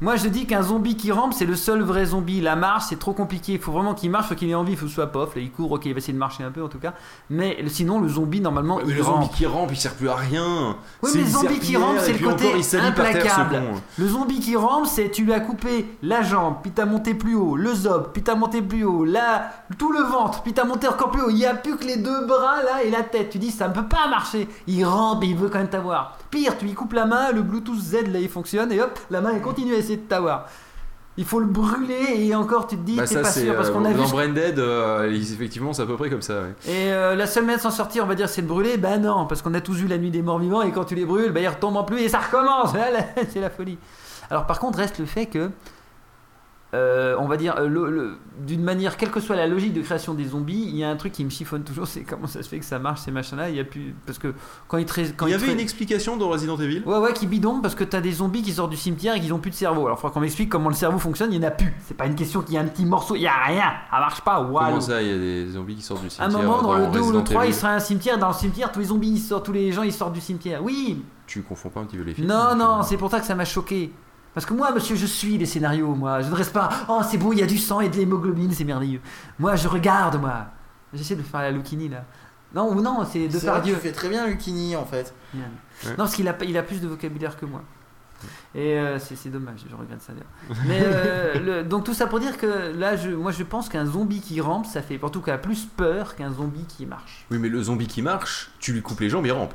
Moi, 0.00 0.14
je 0.14 0.28
dis 0.28 0.46
qu'un 0.46 0.62
zombie 0.62 0.96
qui 0.96 1.10
rampe, 1.10 1.32
c'est 1.34 1.44
le 1.44 1.56
seul 1.56 1.82
vrai 1.82 2.06
zombie. 2.06 2.40
La 2.40 2.54
marche, 2.54 2.84
c'est 2.88 2.98
trop 2.98 3.12
compliqué. 3.12 3.54
Il 3.54 3.58
faut 3.58 3.72
vraiment 3.72 3.94
qu'il 3.94 4.10
marche, 4.10 4.28
faut 4.28 4.36
qu'il 4.36 4.48
ait 4.48 4.54
envie, 4.54 4.72
il 4.72 4.78
faut 4.78 4.84
que 4.84 4.90
ce 4.90 4.94
soit 4.94 5.08
pof. 5.08 5.34
Là, 5.34 5.40
il 5.40 5.50
court, 5.50 5.72
ok, 5.72 5.86
il 5.86 5.92
va 5.92 5.98
essayer 5.98 6.12
de 6.12 6.18
marcher 6.18 6.44
un 6.44 6.52
peu 6.52 6.62
en 6.62 6.68
tout 6.68 6.78
cas. 6.78 6.94
Mais 7.30 7.56
sinon, 7.66 8.00
le 8.00 8.08
zombie, 8.08 8.40
normalement, 8.40 8.76
mais 8.76 8.92
il 8.92 8.96
le 8.96 9.02
zombie 9.02 9.28
qui 9.30 9.44
rampe, 9.44 9.70
il 9.72 9.76
sert 9.76 9.94
plus 9.94 10.08
à 10.08 10.14
rien. 10.14 10.76
Oui, 11.02 11.10
mais 11.14 11.22
le 11.22 11.26
zombie 11.26 11.58
qui 11.58 11.76
rampe, 11.76 11.98
c'est 11.98 12.12
le 12.12 12.18
côté 12.18 12.48
encore, 12.48 12.60
terre, 12.62 12.84
implacable. 12.84 13.62
Le 13.98 14.08
zombie 14.08 14.38
qui 14.38 14.54
rampe, 14.54 14.86
c'est 14.86 15.10
tu 15.10 15.24
lui 15.24 15.32
as 15.32 15.40
coupé 15.40 15.86
la 16.02 16.22
jambe, 16.22 16.56
puis 16.62 16.70
t'as 16.70 16.84
monté 16.84 17.14
plus 17.14 17.34
haut, 17.34 17.56
le 17.56 17.74
zob, 17.74 18.10
puis 18.12 18.22
t'as 18.22 18.36
monté 18.36 18.62
plus 18.62 18.84
haut, 18.84 19.04
là, 19.04 19.50
tout 19.78 19.90
le 19.92 20.02
ventre, 20.02 20.42
puis 20.42 20.52
t'as 20.52 20.64
monté 20.64 20.86
encore 20.86 21.10
plus 21.10 21.22
haut. 21.22 21.30
Il 21.30 21.38
y 21.38 21.46
a 21.46 21.54
plus 21.54 21.76
que 21.76 21.84
les 21.84 21.96
deux 21.96 22.24
bras 22.24 22.62
là 22.62 22.84
et 22.84 22.90
la 22.90 23.02
tête. 23.02 23.30
Tu 23.30 23.38
dis 23.38 23.50
ça 23.50 23.66
ne 23.68 23.74
peut 23.74 23.86
pas 23.88 24.08
marcher. 24.08 24.48
Il 24.68 24.84
rampe 24.84 25.24
et 25.24 25.26
il 25.26 25.36
veut 25.36 25.48
quand 25.48 25.58
même 25.58 25.68
t'avoir. 25.68 26.16
Pire, 26.30 26.58
tu 26.58 26.66
lui 26.66 26.74
coupes 26.74 26.92
la 26.92 27.06
main, 27.06 27.32
le 27.32 27.42
Bluetooth 27.42 27.78
Z 27.78 28.08
là 28.12 28.20
il 28.20 28.28
fonctionne 28.28 28.70
et 28.72 28.80
hop, 28.80 28.98
la 29.10 29.20
main 29.20 29.30
elle 29.34 29.42
continue 29.42 29.74
à 29.74 29.78
essayer 29.78 29.96
de 29.96 30.02
t'avoir. 30.02 30.46
Il 31.16 31.24
faut 31.24 31.40
le 31.40 31.46
brûler 31.46 32.14
et 32.16 32.34
encore 32.36 32.68
tu 32.68 32.76
te 32.76 32.82
dis 32.82 32.94
Bah 32.94 33.02
t'es 33.04 33.14
ça 33.14 33.22
pas 33.22 33.30
c'est 33.30 33.44
sûr 33.44 33.56
parce 33.56 33.70
euh, 33.70 33.72
qu'on 33.72 33.84
a 33.84 33.90
vu 33.90 33.96
dans 33.96 34.08
Branded, 34.08 34.58
euh, 34.58 35.10
effectivement 35.10 35.72
c'est 35.72 35.82
à 35.82 35.86
peu 35.86 35.96
près 35.96 36.10
comme 36.10 36.22
ça. 36.22 36.42
ouais. 36.42 36.72
et 36.72 36.92
euh, 36.92 37.16
la 37.16 37.26
seule 37.26 37.42
manière 37.42 37.58
de 37.58 37.62
s'en 37.62 37.72
sortir, 37.72 38.04
on 38.04 38.06
va 38.06 38.14
dire, 38.14 38.28
c'est 38.28 38.42
de 38.42 38.46
brûler. 38.46 38.76
Bah 38.76 38.98
non, 38.98 39.26
parce 39.26 39.42
qu'on 39.42 39.54
a 39.54 39.60
tous 39.60 39.74
vu 39.74 39.88
la 39.88 39.98
nuit 39.98 40.12
des 40.12 40.22
morts 40.22 40.38
vivants 40.38 40.62
et 40.62 40.70
quand 40.70 40.84
tu 40.84 40.94
les 40.94 41.04
brûles, 41.04 41.32
bah 41.32 41.40
ils 41.40 41.48
retombent 41.48 41.76
en 41.76 41.82
pluie 41.84 42.04
et 42.04 42.08
ça 42.08 42.20
recommence. 42.20 42.70
C'est 43.30 43.40
la 43.40 43.50
folie. 43.50 43.78
Alors 44.30 44.46
par 44.46 44.60
contre, 44.60 44.78
reste 44.78 44.98
le 45.00 45.06
fait 45.06 45.26
que, 45.26 45.50
euh, 46.74 47.16
on 47.18 47.26
va 47.26 47.36
dire, 47.38 47.56
euh, 47.58 47.66
le- 47.66 47.90
le- 47.90 48.18
d'une 48.46 48.62
manière, 48.62 48.96
quelle 48.98 49.10
que 49.10 49.20
soit 49.20 49.36
la 49.36 49.46
logique 49.46 49.72
de 49.72 49.80
création 49.80 50.12
des 50.12 50.26
zombies, 50.26 50.64
il 50.68 50.76
y 50.76 50.84
a 50.84 50.90
un 50.90 50.96
truc 50.96 51.12
qui 51.12 51.24
me 51.24 51.30
chiffonne 51.30 51.62
toujours, 51.64 51.86
c'est 51.88 52.02
comment 52.02 52.26
ça 52.26 52.42
se 52.42 52.48
fait 52.48 52.58
que 52.58 52.64
ça 52.66 52.78
marche 52.78 53.00
ces 53.00 53.10
machins-là. 53.10 53.48
Il 53.48 53.56
y 53.56 53.60
a 53.60 53.64
plus 53.64 53.94
parce 54.04 54.18
que 54.18 54.34
quand 54.68 54.76
ils 54.76 54.84
tra- 54.84 55.10
quand 55.16 55.26
Il 55.26 55.30
y 55.30 55.32
ils 55.32 55.34
avait 55.36 55.46
tra- 55.48 55.52
une 55.54 55.60
explication 55.60 56.16
dans 56.18 56.28
Resident 56.28 56.56
Evil 56.58 56.82
Ouais, 56.84 56.98
ouais, 56.98 57.12
qui 57.14 57.26
bidon 57.26 57.60
parce 57.62 57.74
que 57.74 57.84
t'as 57.84 58.02
des 58.02 58.12
zombies 58.12 58.42
qui 58.42 58.52
sortent 58.52 58.70
du 58.70 58.76
cimetière 58.76 59.14
et 59.14 59.20
qui 59.20 59.32
ont 59.32 59.38
plus 59.38 59.50
de 59.50 59.56
cerveau. 59.56 59.86
Alors, 59.86 59.98
faudra 59.98 60.12
qu'on 60.12 60.20
m'explique 60.20 60.50
comment 60.50 60.68
le 60.68 60.74
cerveau 60.74 60.98
fonctionne. 60.98 61.32
Il 61.32 61.40
y 61.42 61.44
en 61.44 61.48
a 61.48 61.52
plus. 61.52 61.74
C'est 61.86 61.96
pas 61.96 62.04
une 62.06 62.14
question 62.14 62.42
qu'il 62.42 62.54
y 62.54 62.58
a 62.58 62.60
un 62.60 62.66
petit 62.66 62.84
morceau. 62.84 63.14
Il 63.16 63.22
y 63.22 63.26
a 63.26 63.44
rien. 63.46 63.72
Ça 63.90 63.98
marche 63.98 64.20
pas. 64.20 64.36
Comment 64.36 64.52
Waouh. 64.52 64.80
ça, 64.82 65.00
il 65.00 65.08
y 65.08 65.12
a 65.12 65.16
des 65.18 65.46
zombies 65.52 65.76
qui 65.76 65.82
sortent 65.82 66.02
du 66.02 66.08
À 66.18 66.26
un 66.26 66.30
cimetière 66.30 66.42
moment, 66.50 66.62
dans 66.62 66.76
le 66.76 66.86
2 66.86 66.88
ou 66.88 66.92
le 66.92 67.00
Resident 67.18 67.24
3, 67.24 67.42
Evil 67.44 67.52
il 67.52 67.54
sera 67.58 67.72
un 67.72 67.80
cimetière. 67.80 68.18
Dans 68.18 68.28
le 68.28 68.34
cimetière, 68.34 68.70
tous 68.70 68.80
les 68.80 68.84
zombies, 68.86 69.08
ils 69.12 69.18
sortent, 69.18 69.46
tous 69.46 69.52
les 69.52 69.72
gens, 69.72 69.84
ils 69.84 69.92
sortent 69.92 70.12
du 70.12 70.20
cimetière. 70.20 70.62
Oui. 70.62 71.02
Tu 71.26 71.40
confonds 71.42 71.70
pas 71.70 71.80
un 71.80 71.84
petit 71.84 71.96
peu 71.96 72.02
les 72.04 72.12
films 72.14 72.26
Non, 72.28 72.54
non, 72.54 72.82
c'est 72.82 72.96
pour 72.98 73.10
ça 73.10 73.20
que 73.20 73.26
ça 73.26 73.34
m'a 73.34 73.44
choqué. 73.46 73.90
Parce 74.38 74.46
que 74.46 74.54
moi, 74.54 74.70
monsieur, 74.70 74.94
je 74.94 75.04
suis 75.04 75.36
les 75.36 75.46
scénarios, 75.46 75.96
moi. 75.96 76.20
Je 76.20 76.30
ne 76.30 76.34
reste 76.36 76.52
pas. 76.52 76.68
Oh, 76.88 77.00
c'est 77.02 77.18
beau, 77.18 77.32
il 77.32 77.40
y 77.40 77.42
a 77.42 77.46
du 77.46 77.58
sang 77.58 77.80
et 77.80 77.88
de 77.88 77.96
l'hémoglobine, 77.96 78.52
c'est 78.52 78.62
merveilleux. 78.62 79.00
Moi, 79.40 79.56
je 79.56 79.66
regarde, 79.66 80.20
moi. 80.20 80.46
J'essaie 80.94 81.16
de 81.16 81.22
faire 81.24 81.40
la 81.40 81.50
Lucini, 81.50 81.88
là. 81.88 82.04
Non, 82.54 82.70
ou 82.70 82.80
non, 82.80 83.04
c'est 83.04 83.26
de 83.26 83.36
faire 83.36 83.54
que 83.54 83.58
tu 83.58 83.64
Dieu. 83.64 83.74
fais 83.74 83.90
très 83.90 84.08
bien 84.08 84.28
Lucini 84.28 84.76
en 84.76 84.84
fait. 84.84 85.12
Ouais. 85.34 85.40
Non, 85.90 85.96
parce 85.96 86.14
qu'il 86.14 86.28
a, 86.28 86.36
il 86.46 86.56
a 86.56 86.62
plus 86.62 86.80
de 86.80 86.86
vocabulaire 86.86 87.36
que 87.36 87.46
moi. 87.46 87.64
Et 88.54 88.78
euh, 88.78 89.00
c'est 89.00 89.16
c'est 89.16 89.28
dommage, 89.28 89.64
je 89.68 89.74
regrette 89.74 90.02
ça 90.02 90.12
d'ailleurs. 90.12 90.62
Mais 90.68 90.80
euh, 90.84 91.38
le- 91.40 91.64
donc 91.64 91.82
tout 91.82 91.92
ça 91.94 92.06
pour 92.06 92.20
dire 92.20 92.38
que 92.38 92.72
là, 92.78 92.96
je, 92.96 93.10
moi 93.10 93.32
je 93.32 93.42
pense 93.42 93.68
qu'un 93.68 93.86
zombie 93.86 94.20
qui 94.20 94.40
rampe, 94.40 94.66
ça 94.66 94.82
fait 94.82 95.02
en 95.02 95.10
tout 95.10 95.20
cas 95.20 95.36
plus 95.36 95.66
peur 95.66 96.14
qu'un 96.14 96.30
zombie 96.32 96.64
qui 96.68 96.86
marche. 96.86 97.26
Oui, 97.32 97.38
mais 97.38 97.48
le 97.48 97.60
zombie 97.60 97.88
qui 97.88 98.02
marche, 98.02 98.50
tu 98.60 98.72
lui 98.72 98.82
coupes 98.82 99.00
les 99.00 99.10
jambes, 99.10 99.26
il 99.26 99.32
rampe. 99.32 99.52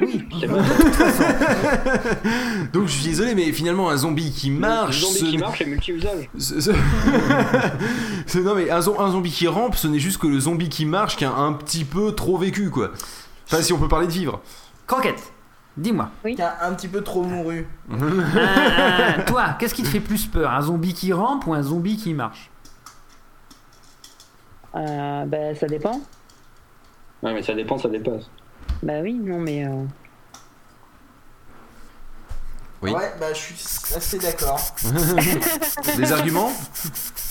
Oui. 0.00 0.24
Donc 2.72 2.86
je 2.86 2.92
suis 2.92 3.04
désolé, 3.08 3.34
mais 3.34 3.52
finalement 3.52 3.90
un 3.90 3.96
zombie 3.96 4.30
qui 4.30 4.50
marche. 4.50 5.00
Le 5.00 5.06
zombie 5.06 5.18
ce- 5.18 5.24
qui 5.26 5.38
marche 5.38 5.60
est 5.60 5.66
multi-usage. 5.66 6.28
ce- 6.38 6.60
ce- 6.60 6.70
ce- 8.26 8.38
non 8.38 8.54
mais 8.54 8.70
un, 8.70 8.80
zo- 8.80 9.00
un 9.00 9.10
zombie 9.10 9.30
qui 9.30 9.46
rampe, 9.48 9.76
ce 9.76 9.88
n'est 9.88 9.98
juste 9.98 10.18
que 10.20 10.26
le 10.26 10.40
zombie 10.40 10.68
qui 10.68 10.86
marche 10.86 11.16
qui 11.16 11.24
a 11.24 11.32
un 11.32 11.52
petit 11.52 11.84
peu 11.84 12.12
trop 12.12 12.38
vécu 12.38 12.70
quoi. 12.70 12.90
Enfin 13.46 13.62
si 13.62 13.72
on 13.72 13.78
peut 13.78 13.88
parler 13.88 14.06
de 14.06 14.12
vivre. 14.12 14.40
Croquette, 14.86 15.32
dis-moi. 15.76 16.10
Qui 16.24 16.40
a 16.42 16.64
un 16.66 16.72
petit 16.74 16.88
peu 16.88 17.02
trop 17.02 17.22
mouru. 17.22 17.66
Un- 17.90 19.18
un- 19.18 19.22
toi, 19.26 19.56
qu'est-ce 19.58 19.74
qui 19.74 19.82
te 19.82 19.88
fait 19.88 20.00
plus 20.00 20.26
peur 20.26 20.50
Un 20.52 20.62
zombie 20.62 20.94
qui 20.94 21.12
rampe 21.12 21.46
ou 21.46 21.54
un 21.54 21.62
zombie 21.62 21.96
qui 21.96 22.14
marche? 22.14 22.50
Euh, 24.74 25.24
bah, 25.26 25.54
ça 25.54 25.66
dépend. 25.66 26.00
Ouais, 27.22 27.34
mais 27.34 27.42
ça 27.42 27.54
dépend, 27.54 27.78
ça 27.78 27.88
dépasse. 27.88 28.24
Bah 28.82 29.00
oui, 29.02 29.14
non, 29.14 29.38
mais. 29.38 29.64
euh, 29.66 29.84
Oui. 32.82 32.90
Ouais, 32.90 33.12
bah 33.20 33.32
je 33.32 33.38
suis 33.38 33.94
assez 33.94 34.18
d'accord. 34.18 34.60
Des 35.96 36.10
arguments? 36.12 36.52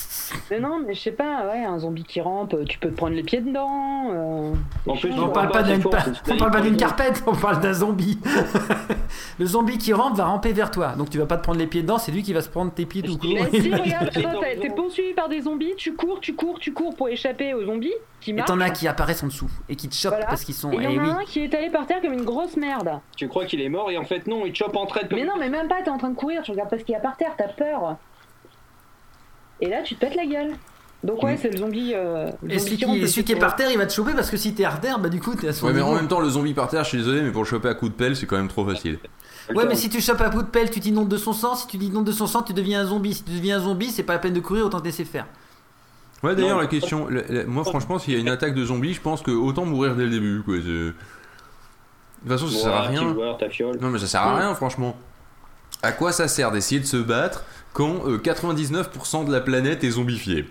Mais 0.50 0.60
non, 0.60 0.80
mais 0.86 0.94
je 0.94 1.00
sais 1.02 1.12
pas, 1.12 1.46
ouais, 1.48 1.64
un 1.64 1.80
zombie 1.80 2.04
qui 2.04 2.22
rampe, 2.22 2.56
tu 2.68 2.78
peux 2.80 2.90
te 2.90 2.96
prendre 2.96 3.16
les 3.16 3.24
pieds 3.24 3.42
dedans. 3.42 4.08
euh, 4.12 4.54
En 4.88 4.96
plus, 4.98 5.12
c'est 5.14 5.20
On 5.20 5.30
parle 5.30 5.50
pas 5.52 5.64
d'une 5.64 5.82
on 5.86 6.38
parle 6.38 6.52
pas 6.52 6.62
d'une 6.62 6.78
carpette, 6.78 7.24
on 7.28 7.36
parle 7.36 7.60
d'un 7.62 7.74
zombie. 7.74 8.20
le 9.40 9.46
zombie 9.46 9.78
qui 9.78 9.94
rampe 9.94 10.16
va 10.16 10.26
ramper 10.26 10.54
vers 10.54 10.72
toi. 10.72 10.94
Donc 10.98 11.10
tu 11.10 11.18
vas 11.18 11.26
pas 11.26 11.38
te 11.38 11.44
prendre 11.44 11.60
les 11.60 11.68
pieds 11.68 11.82
dedans, 11.82 11.98
c'est 11.98 12.12
lui 12.12 12.24
qui 12.24 12.34
va 12.34 12.42
se 12.42 12.50
prendre 12.50 12.72
tes 12.72 12.86
pieds 12.86 13.02
tout 13.02 13.18
court. 13.18 13.30
Mais 13.34 13.60
si, 13.60 13.72
regarde, 13.74 14.10
Et 14.50 14.56
été 14.58 14.70
poursuivi 14.70 15.14
par 15.14 15.30
des 15.30 15.42
zombies, 15.42 15.74
tu 15.78 15.94
cours, 15.96 16.20
tu 16.20 16.36
cours, 16.36 16.60
tu 16.60 16.74
cours 16.74 16.96
pour 16.96 17.10
échapper 17.10 17.54
aux 17.54 17.66
zombies 17.66 17.94
qui 18.20 18.32
Et 18.32 18.34
marchent. 18.34 18.48
t'en 18.48 18.60
as 18.62 18.70
qui 18.70 18.88
apparaissent 18.88 19.24
en 19.24 19.28
dessous 19.28 19.50
et 19.70 19.76
qui 19.76 19.88
te 19.90 19.96
chopent 19.96 20.12
Voilà. 20.14 20.26
parce 20.28 20.44
qu'ils 20.44 20.56
sont. 20.56 20.72
Et 20.74 20.76
il 20.76 20.82
y 20.92 20.94
Eh 20.96 21.00
en 21.00 21.04
a 21.04 21.08
oui. 21.08 21.10
un 21.22 21.26
qui 21.26 21.40
est 21.42 21.54
allé 21.56 21.70
par 21.70 21.86
terre 21.88 22.02
comme 22.02 22.14
une 22.14 22.24
grosse 22.26 22.56
merde. 22.58 23.00
Tu 23.18 23.28
crois 23.28 23.46
qu'il 23.46 23.62
est 23.62 23.70
mort 23.70 23.90
et 23.92 23.98
en 23.98 24.04
fait 24.06 24.28
non, 24.28 24.46
il 24.46 24.56
chope 24.56 24.76
en 24.76 24.86
traite. 24.86 25.12
Mais 25.12 25.24
non, 25.26 25.34
mais 25.40 25.50
même 25.50 25.68
pas, 25.68 25.82
t'es 25.84 25.90
en 25.90 25.98
train 25.98 26.10
de 26.10 26.16
courir, 26.16 26.42
tu 26.44 26.52
regardes 26.52 26.70
pas 26.70 26.78
ce 26.78 26.84
qu'il 26.84 26.94
y 26.94 26.98
a 26.98 27.02
par 27.02 27.18
terre, 27.18 27.34
t'as 27.38 27.48
peur. 27.48 27.98
Et 29.62 29.70
là, 29.70 29.82
tu 29.84 29.96
te 29.96 30.00
pètes 30.02 30.16
la 30.16 30.26
gueule. 30.26 30.52
Donc 31.04 31.24
ouais, 31.24 31.36
c'est 31.42 31.50
le 31.50 31.58
zombie. 31.58 31.94
euh, 31.96 32.30
le 32.44 32.52
Et 32.54 32.60
zombie 32.60 32.64
celui 32.66 32.78
qui 32.78 32.86
rampe, 32.86 32.96
qui, 32.96 33.02
le 33.02 33.08
celui 33.08 33.24
qui 33.24 33.32
est 33.32 33.36
par 33.40 33.56
terre, 33.56 33.72
il 33.72 33.78
va 33.78 33.88
te 33.88 33.94
choper 33.94 34.14
parce 34.14 34.30
que 34.30 34.38
si 34.38 34.54
t'es 34.54 34.62
par 34.64 34.80
terre, 34.80 35.00
bah 35.00 35.10
du 35.10 35.20
coup 35.20 35.34
t'es 35.34 35.48
à 35.48 35.54
son 35.54 35.66
Ouais, 35.66 35.74
mais 35.74 35.82
en 35.82 35.96
même 35.96 36.08
temps, 36.08 36.20
le 36.20 36.30
zombie 36.30 36.54
par 36.54 36.68
terre, 36.68 36.84
je 36.84 36.90
suis 36.90 36.98
désolé, 37.00 37.22
mais 37.24 37.32
pour 37.32 37.42
le 37.42 37.48
choper 37.48 37.70
à 37.70 37.74
coup 37.74 37.90
de 37.90 37.94
pelle, 37.96 38.16
c'est 38.16 38.28
quand 38.28 38.38
même 38.38 38.48
trop 38.50 38.64
facile. 38.68 39.00
Ouais, 39.56 39.66
mais 39.68 39.74
si 39.76 39.90
tu 39.90 40.00
chopes 40.00 40.22
un 40.22 40.30
bout 40.30 40.44
de 40.44 40.48
pelle, 40.48 40.70
tu 40.70 40.80
t'inondes 40.80 41.10
de 41.10 41.18
son 41.18 41.34
sang. 41.34 41.56
Si 41.56 41.66
tu 41.66 41.80
t'inondes 41.80 42.06
de 42.06 42.12
son 42.12 42.28
sang, 42.28 42.44
tu 42.44 42.54
deviens 42.54 42.82
un 42.82 42.86
zombie. 42.86 43.16
Si 43.16 43.24
tu 43.24 43.32
deviens 43.32 43.58
un 43.58 43.62
zombie, 43.62 43.90
c'est 43.90 44.04
pas 44.04 44.14
la 44.14 44.20
peine 44.20 44.34
de 44.34 44.40
courir, 44.42 44.66
autant 44.68 44.80
te 44.80 44.86
laisser 44.86 45.04
faire. 45.06 45.26
Ouais, 46.22 46.36
d'ailleurs, 46.36 46.60
la 46.60 46.68
question. 46.68 47.08
la- 47.10 47.24
la- 47.28 47.46
moi, 47.46 47.64
franchement, 47.64 47.98
s'il 47.98 48.14
y 48.14 48.18
a 48.18 48.20
une 48.20 48.30
attaque 48.30 48.54
de 48.54 48.64
zombies, 48.64 48.94
je 48.94 49.02
pense 49.02 49.24
que 49.24 49.32
autant 49.32 49.66
mourir 49.66 49.96
dès 49.96 50.04
le 50.04 50.12
début, 50.12 50.44
quoi. 50.46 50.58
De 50.58 50.94
toute 52.22 52.30
façon, 52.32 52.48
ça 52.48 52.60
sert 52.60 52.74
à 52.74 52.82
rien. 52.84 53.02
joueur, 53.12 53.38
ta 53.40 53.50
fiole. 53.50 53.78
Non, 53.82 53.90
mais 53.90 53.98
ça 53.98 54.06
sert 54.06 54.22
à 54.22 54.38
rien, 54.38 54.54
franchement. 54.54 54.96
À 55.82 55.92
quoi 55.92 56.12
ça 56.12 56.28
sert 56.28 56.52
d'essayer 56.52 56.80
de 56.80 56.86
se 56.86 56.98
battre 56.98 57.44
quand 57.74 58.08
euh, 58.08 58.18
99% 58.18 59.26
de 59.26 59.32
la 59.32 59.42
planète 59.42 59.84
est 59.84 59.92
zombifiée 59.92 60.46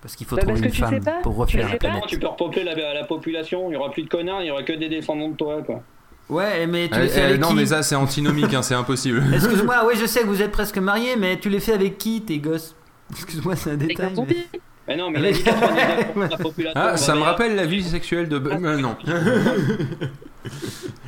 Parce 0.00 0.16
qu'il 0.16 0.26
faut 0.26 0.36
Bah, 0.36 0.42
trouver 0.42 0.60
parce 0.60 0.62
que 0.62 0.66
une 0.66 0.72
tu 0.72 0.80
sais 0.94 1.00
femme 1.00 1.04
pas. 1.04 1.20
pour 1.22 1.36
refaire 1.36 1.68
la 1.68 1.76
planète. 1.76 2.04
tu 2.08 2.18
peux 2.18 2.26
repeupler 2.26 2.64
la, 2.64 2.74
la 2.94 3.04
population, 3.04 3.70
il 3.70 3.74
y 3.74 3.76
aura 3.76 3.90
plus 3.90 4.02
de 4.02 4.08
connards, 4.08 4.42
il 4.42 4.48
y 4.48 4.50
aura 4.50 4.62
que 4.64 4.72
des 4.72 4.88
descendants 4.88 5.28
de 5.28 5.36
toi, 5.36 5.62
quoi. 5.62 5.82
Ouais, 6.28 6.66
mais 6.66 6.88
tu 6.88 6.94
Euh, 6.94 7.02
les 7.02 7.08
fais 7.08 7.20
euh, 7.22 7.26
avec 7.28 7.40
Non, 7.40 7.48
qui 7.48 7.54
mais 7.54 7.66
ça, 7.66 7.82
c'est 7.82 7.94
antinomique, 7.96 8.52
hein, 8.54 8.62
c'est 8.62 8.74
impossible. 8.74 9.22
Excuse-moi, 9.34 9.84
oui, 9.86 9.94
je 10.00 10.06
sais 10.06 10.20
que 10.22 10.26
vous 10.26 10.42
êtes 10.42 10.52
presque 10.52 10.78
mariés, 10.78 11.16
mais 11.16 11.38
tu 11.38 11.48
les 11.48 11.60
fais 11.60 11.72
avec 11.74 11.98
qui, 11.98 12.22
tes 12.22 12.38
gosses? 12.38 12.74
Excuse-moi, 13.10 13.54
c'est 13.56 13.70
un 13.72 13.76
détail. 13.76 14.06
un 14.06 14.08
mais- 14.10 14.14
zombie. 14.16 14.46
Mais 14.88 14.96
non, 14.96 15.10
mais 15.10 15.20
il 15.20 15.24
a 15.26 15.28
Avec- 15.28 15.36
dit 15.44 15.50
99% 15.50 16.14
de 16.26 16.30
la 16.30 16.36
population. 16.38 16.80
Ah, 16.82 16.96
ça 16.96 17.14
me 17.14 17.20
rappelle 17.22 17.54
la 17.54 17.66
vie 17.66 17.82
sexuelle 17.84 18.28
de. 18.28 18.36
Euh, 18.36 18.76
non. 18.78 18.96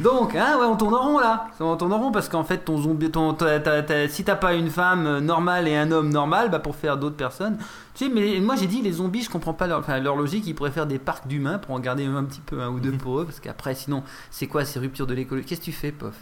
Donc, 0.00 0.34
hein, 0.34 0.58
ouais, 0.58 0.66
on 0.66 0.76
tourne 0.76 0.94
en 0.94 1.02
rond 1.02 1.18
là. 1.18 1.48
On 1.60 1.76
tourne 1.76 1.92
en 1.92 1.98
rond 1.98 2.12
parce 2.12 2.28
qu'en 2.28 2.44
fait, 2.44 2.58
ton 2.58 2.78
zombie, 2.78 3.10
ton, 3.10 3.32
t'as- 3.34 3.60
t'as- 3.60 3.82
t'as- 3.82 4.08
si 4.08 4.24
t'as 4.24 4.36
pas 4.36 4.54
une 4.54 4.70
femme 4.70 5.06
euh, 5.06 5.20
normale 5.20 5.68
et 5.68 5.76
un 5.76 5.90
homme 5.92 6.10
normal, 6.10 6.50
bah 6.50 6.58
pour 6.58 6.76
faire 6.76 6.96
d'autres 6.96 7.16
personnes. 7.16 7.58
Tu 7.94 8.06
sais, 8.06 8.10
mais 8.12 8.40
moi 8.40 8.56
j'ai 8.56 8.66
dit 8.66 8.82
les 8.82 8.92
zombies, 8.92 9.22
je 9.22 9.30
comprends 9.30 9.54
pas 9.54 9.66
leur, 9.66 9.78
enfin, 9.80 9.98
leur 10.00 10.16
logique. 10.16 10.46
Ils 10.46 10.54
pourraient 10.54 10.70
faire 10.72 10.86
des 10.86 10.98
parcs 10.98 11.26
d'humains 11.28 11.58
pour 11.58 11.74
en 11.74 11.80
garder 11.80 12.04
un 12.06 12.24
petit 12.24 12.40
peu 12.40 12.60
un 12.60 12.68
ou 12.70 12.80
deux 12.80 12.92
pour 12.96 13.20
eux, 13.20 13.24
parce 13.24 13.40
qu'après, 13.40 13.74
sinon, 13.74 14.02
c'est 14.30 14.46
quoi 14.46 14.64
ces 14.64 14.78
ruptures 14.78 15.06
de 15.06 15.14
l'écologie? 15.14 15.46
Qu'est-ce 15.46 15.60
que 15.60 15.66
tu 15.66 15.72
fais, 15.72 15.92
pof? 15.92 16.14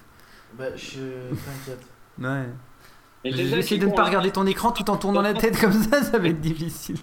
Bah 0.58 0.76
je 0.76 1.32
t'inquiète. 1.44 1.86
Ouais. 2.20 2.48
Et 3.24 3.32
Je 3.32 3.36
c'est 3.36 3.42
vais 3.44 3.50
ça 3.50 3.58
essayer 3.58 3.78
qui 3.78 3.78
de 3.78 3.86
ne 3.86 3.92
pas 3.92 4.04
regarder 4.04 4.30
ton 4.32 4.46
écran 4.46 4.72
tout 4.72 4.90
en 4.90 4.96
tournant 4.96 5.22
la 5.22 5.34
tête 5.34 5.58
comme 5.60 5.72
ça, 5.72 6.02
ça 6.02 6.18
va 6.18 6.28
être 6.28 6.40
difficile. 6.40 6.98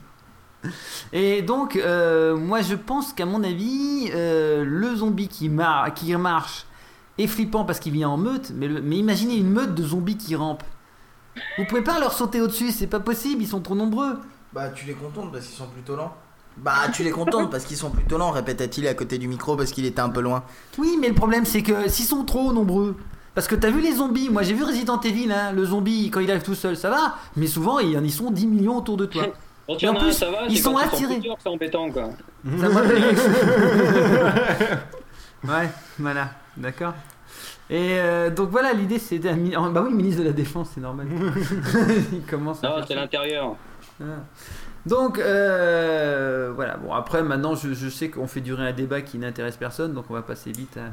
Et 1.13 1.41
donc, 1.41 1.75
euh, 1.75 2.35
moi 2.35 2.61
je 2.61 2.75
pense 2.75 3.13
qu'à 3.13 3.25
mon 3.25 3.43
avis, 3.43 4.09
euh, 4.13 4.63
le 4.65 4.95
zombie 4.95 5.27
qui, 5.27 5.49
mar- 5.49 5.93
qui 5.93 6.13
marche 6.15 6.65
est 7.17 7.27
flippant 7.27 7.65
parce 7.65 7.79
qu'il 7.79 7.93
vient 7.93 8.09
en 8.09 8.17
meute, 8.17 8.51
mais, 8.55 8.67
le- 8.67 8.81
mais 8.81 8.97
imaginez 8.97 9.35
une 9.35 9.49
meute 9.49 9.73
de 9.75 9.83
zombies 9.83 10.17
qui 10.17 10.35
rampent. 10.35 10.63
Vous 11.57 11.65
pouvez 11.65 11.81
pas 11.83 11.99
leur 11.99 12.11
sauter 12.13 12.41
au-dessus, 12.41 12.71
c'est 12.71 12.87
pas 12.87 12.99
possible, 12.99 13.41
ils 13.41 13.47
sont 13.47 13.61
trop 13.61 13.75
nombreux. 13.75 14.17
Bah 14.53 14.69
tu 14.69 14.85
les 14.85 14.93
contournes 14.93 15.31
parce 15.31 15.45
qu'ils 15.45 15.55
sont 15.57 15.67
plutôt 15.67 15.95
lents. 15.95 16.13
Bah 16.57 16.89
tu 16.93 17.03
les 17.03 17.11
contournes 17.11 17.49
parce 17.49 17.63
qu'ils 17.63 17.77
sont 17.77 17.91
plutôt 17.91 18.17
lents, 18.17 18.31
répéta-t-il 18.31 18.87
à 18.87 18.93
côté 18.93 19.17
du 19.17 19.27
micro 19.27 19.55
parce 19.55 19.71
qu'il 19.71 19.85
était 19.85 20.01
un 20.01 20.09
peu 20.09 20.19
loin. 20.21 20.43
Oui, 20.77 20.97
mais 20.99 21.07
le 21.07 21.13
problème 21.15 21.45
c'est 21.45 21.61
que 21.63 21.87
s'ils 21.89 22.05
sont 22.05 22.25
trop 22.25 22.51
nombreux, 22.51 22.97
parce 23.35 23.47
que 23.47 23.55
t'as 23.55 23.69
vu 23.69 23.79
les 23.79 23.93
zombies, 23.93 24.29
moi 24.29 24.41
j'ai 24.43 24.53
vu 24.53 24.63
Resident 24.63 24.99
Evil, 24.99 25.31
hein, 25.31 25.51
le 25.53 25.63
zombie 25.65 26.09
quand 26.11 26.19
il 26.19 26.29
arrive 26.29 26.43
tout 26.43 26.55
seul, 26.55 26.75
ça 26.75 26.89
va, 26.89 27.15
mais 27.37 27.47
souvent 27.47 27.79
ils 27.79 27.97
y 28.05 28.11
sont 28.11 28.31
10 28.31 28.47
millions 28.47 28.77
autour 28.77 28.97
de 28.97 29.05
toi. 29.05 29.23
Quand 29.69 29.75
Et 29.75 29.77
il 29.81 29.85
y 29.85 29.89
en 29.89 29.93
en 29.93 29.95
a 29.95 29.99
un, 29.99 30.03
plus, 30.03 30.13
ça 30.13 30.31
va, 30.31 30.37
ils 30.49 30.57
sont 30.57 30.73
quand 30.73 30.79
attirés. 30.79 31.21
C'est 31.39 31.49
embêtant, 31.49 31.91
quoi. 31.91 32.09
Ça 32.59 32.69
va 32.69 32.81
Ouais, 35.43 35.69
voilà, 35.99 36.29
d'accord. 36.57 36.93
Et 37.69 37.99
euh, 37.99 38.31
donc 38.31 38.49
voilà, 38.49 38.73
l'idée 38.73 38.97
c'est 38.97 39.19
d'un 39.19 39.35
mi- 39.35 39.51
Bah 39.51 39.83
oui, 39.85 39.93
ministre 39.93 40.21
de 40.23 40.27
la 40.27 40.33
Défense, 40.33 40.71
c'est 40.73 40.81
normal. 40.81 41.05
Il 42.11 42.23
commence 42.23 42.63
à 42.63 42.69
Non, 42.69 42.75
c'est 42.87 42.95
l'intérieur. 42.95 43.55
Ah. 44.01 44.05
Donc 44.87 45.19
euh, 45.19 46.51
voilà, 46.55 46.77
bon 46.77 46.91
après 46.93 47.21
maintenant 47.21 47.53
je, 47.53 47.73
je 47.73 47.89
sais 47.89 48.09
qu'on 48.09 48.27
fait 48.27 48.39
durer 48.41 48.67
un 48.69 48.73
débat 48.73 49.01
qui 49.01 49.19
n'intéresse 49.19 49.57
personne, 49.57 49.93
donc 49.93 50.05
on 50.09 50.13
va 50.13 50.21
passer 50.21 50.51
vite 50.51 50.77
à... 50.77 50.89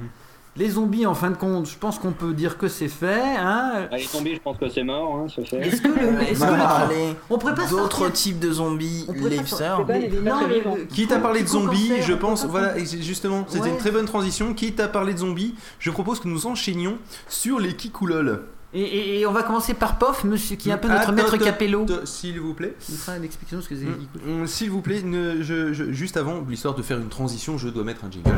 Les 0.58 0.70
zombies 0.70 1.04
en 1.04 1.14
fin 1.14 1.30
de 1.30 1.36
compte, 1.36 1.68
je 1.68 1.76
pense 1.76 1.98
qu'on 1.98 2.12
peut 2.12 2.32
dire 2.32 2.56
que 2.56 2.66
c'est 2.68 2.88
fait. 2.88 3.36
Hein. 3.38 3.88
Ah, 3.90 3.96
les 3.96 4.04
zombies, 4.04 4.34
je 4.34 4.40
pense 4.40 4.56
que 4.56 4.68
c'est 4.70 4.82
mort, 4.84 5.14
hein, 5.16 5.26
c'est 5.34 5.46
fait. 5.46 5.58
Est-ce 5.68 5.82
que 5.82 5.88
le... 5.88 6.22
est-ce 6.22 6.40
Bah, 6.40 6.46
que 6.48 6.52
le- 6.54 6.94
allez, 6.94 7.16
On 7.28 7.36
pourrait 7.36 7.54
pas 7.54 7.66
d'autres 7.66 8.08
types 8.10 8.38
de 8.38 8.50
zombies, 8.52 9.04
On 9.08 9.12
les 9.12 9.36
pas 9.36 9.44
sortir- 9.46 9.84
Mais- 9.86 10.08
les 10.08 10.18
non, 10.20 10.38
pas 10.40 10.46
le- 10.46 10.78
le- 10.78 10.84
Quitte 10.86 11.12
à 11.12 11.18
parler 11.18 11.42
de 11.42 11.48
zombies, 11.48 11.92
je 12.00 12.14
pense, 12.14 12.42
pas 12.42 12.48
voilà, 12.48 12.68
faire- 12.70 12.82
et 12.82 12.86
c'est 12.86 13.02
justement, 13.02 13.44
c'était 13.48 13.64
Ouais. 13.64 13.70
une 13.70 13.76
très 13.76 13.90
bonne 13.90 14.06
transition. 14.06 14.54
Quitte 14.54 14.80
à 14.80 14.88
parler 14.88 15.12
de 15.12 15.18
zombies, 15.18 15.54
je 15.78 15.90
propose 15.90 16.20
que 16.20 16.28
nous 16.28 16.46
enchaînions 16.46 16.96
sur 17.28 17.58
les 17.60 17.74
kikoulol. 17.76 18.44
Et, 18.72 18.80
et- 18.82 19.20
et 19.20 19.26
on 19.26 19.32
va 19.32 19.42
commencer 19.42 19.74
par 19.74 19.98
Pof, 19.98 20.24
monsieur 20.24 20.56
qui 20.56 20.70
est 20.70 20.72
un 20.72 20.78
peu 20.78 20.88
notre 20.88 21.02
Attends, 21.02 21.12
maître 21.12 21.36
capello. 21.36 21.86
S'il 22.04 22.40
vous 22.40 22.54
plaît. 22.54 22.74
Il 22.88 22.96
fera 22.96 23.18
l'explication 23.18 23.58
de 23.58 23.62
ce 23.62 23.68
que 23.68 23.76
c'est. 23.76 23.84
Mm, 23.84 24.42
mm, 24.42 24.46
S'il 24.46 24.70
vous 24.70 24.80
plaît, 24.80 25.02
ne- 25.02 25.42
je- 25.42 25.72
je- 25.74 25.92
juste 25.92 26.16
avant, 26.16 26.42
l'histoire 26.48 26.74
de 26.74 26.82
faire 26.82 26.98
une 26.98 27.08
transition, 27.08 27.58
je 27.58 27.68
dois 27.68 27.84
mettre 27.84 28.04
un 28.06 28.10
jingle. 28.10 28.30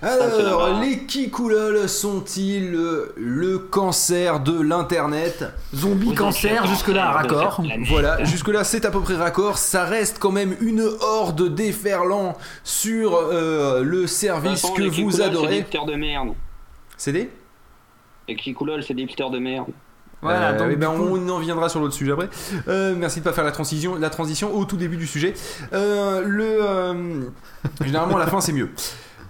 Alors, 0.00 0.80
les 0.80 1.06
kikoulol 1.06 1.88
sont-ils 1.88 2.70
le 3.16 3.58
cancer 3.58 4.38
de 4.40 4.60
l'internet 4.60 5.44
Zombie 5.74 6.14
cancer, 6.14 6.66
jusque-là, 6.66 7.10
raccord. 7.10 7.60
Voilà, 7.88 8.22
jusque-là 8.24 8.62
c'est 8.62 8.84
à 8.84 8.90
peu 8.92 9.00
près 9.00 9.16
raccord. 9.16 9.58
Ça 9.58 9.84
reste 9.84 10.18
quand 10.20 10.30
même 10.30 10.54
une 10.60 10.88
horde 11.00 11.52
déferlant 11.52 12.36
sur 12.62 13.16
euh, 13.16 13.82
le 13.82 14.06
service 14.06 14.60
façon, 14.62 14.74
que 14.74 14.82
les 14.82 14.88
vous 14.88 15.10
Kikoulol, 15.10 15.12
C'est 15.12 15.18
des 15.30 15.36
adorez. 15.36 15.58
hipsters 15.58 15.86
de 15.86 15.94
merde. 15.94 16.28
C'est 16.96 17.12
des 17.12 17.30
Les 18.28 18.36
Kikoulol, 18.36 18.84
c'est 18.84 18.94
des 18.94 19.02
hipsters 19.02 19.30
de 19.30 19.38
merde. 19.40 19.66
Voilà, 20.22 20.50
Euh, 20.50 20.58
donc 20.58 20.68
eh 20.72 20.76
ben, 20.76 20.90
on 20.90 21.28
en 21.28 21.38
viendra 21.38 21.68
sur 21.68 21.80
l'autre 21.80 21.94
sujet 21.94 22.12
après. 22.12 22.28
Euh, 22.68 22.94
merci 22.96 23.18
de 23.20 23.24
pas 23.24 23.32
faire 23.32 23.44
la 23.44 23.52
transition, 23.52 23.96
la 23.96 24.10
transition 24.10 24.54
au 24.56 24.64
tout 24.64 24.76
début 24.76 24.96
du 24.96 25.06
sujet. 25.08 25.34
Euh, 25.72 26.22
le 26.24 26.58
euh, 26.60 27.22
généralement 27.84 28.16
à 28.16 28.20
la 28.20 28.26
fin 28.28 28.40
c'est 28.40 28.52
mieux. 28.52 28.70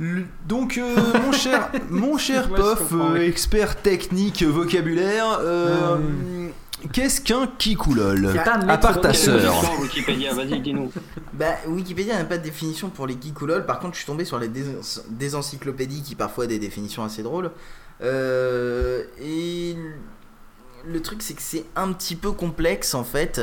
Le- 0.00 0.25
donc 0.47 0.78
euh, 0.78 0.95
mon 1.25 1.33
cher, 1.33 1.71
mon 1.90 2.17
cher 2.19 2.49
Pof, 2.49 2.93
euh, 2.93 3.17
expert 3.17 3.76
technique 3.83 4.43
vocabulaire, 4.45 5.38
euh, 5.40 5.99
qu'est-ce 6.93 7.21
qu'un 7.21 7.49
kikoulol 7.59 8.33
À 8.69 8.78
part 8.78 9.00
ta 9.00 9.12
sœur. 9.12 9.81
Wikipédia, 9.81 10.33
vas-y, 10.35 10.61
dis-nous. 10.61 10.93
Bah, 11.33 11.55
Wikipédia 11.69 12.17
n'a 12.17 12.25
pas 12.25 12.38
de 12.38 12.43
définition 12.45 12.88
pour 12.90 13.07
les 13.07 13.14
kikoulol. 13.17 13.64
Par 13.67 13.78
contre, 13.81 13.95
je 13.95 13.99
suis 13.99 14.07
tombé 14.07 14.25
sur 14.25 14.38
les 14.38 14.49
dés, 14.49 14.64
des 15.11 15.35
encyclopédies 15.35 16.02
qui 16.02 16.14
parfois 16.14 16.45
ont 16.45 16.49
des 16.49 16.59
définitions 16.59 17.05
assez 17.05 17.23
drôles. 17.23 17.50
Euh, 18.02 19.02
et 19.21 19.76
le 20.87 21.02
truc, 21.02 21.23
c'est 21.23 21.35
que 21.35 21.43
c'est 21.43 21.64
un 21.76 21.93
petit 21.93 22.14
peu 22.17 22.31
complexe 22.33 22.95
en 22.95 23.05
fait. 23.05 23.40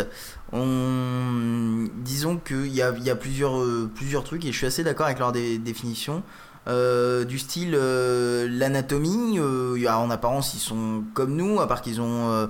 On... 0.54 1.88
Disons 1.98 2.38
qu'il 2.38 2.68
y 2.74 2.82
a, 2.82 2.94
il 2.98 3.04
y 3.04 3.10
a 3.10 3.16
plusieurs, 3.16 3.60
euh, 3.60 3.90
plusieurs 3.94 4.24
trucs 4.24 4.46
et 4.46 4.52
je 4.52 4.58
suis 4.58 4.68
assez 4.68 4.84
d'accord 4.84 5.06
avec 5.08 5.20
leur 5.20 5.32
dé- 5.32 5.58
définition. 5.58 6.24
Euh, 6.68 7.26
du 7.26 7.38
style 7.38 7.76
euh, 7.76 8.48
l'anatomie, 8.50 9.38
euh, 9.38 9.88
en 9.88 10.10
apparence 10.10 10.56
ils 10.56 10.60
sont 10.60 11.04
comme 11.14 11.36
nous, 11.36 11.62
à 11.62 11.68
part 11.68 11.82
qu'ils 11.82 12.02
ont 12.02 12.50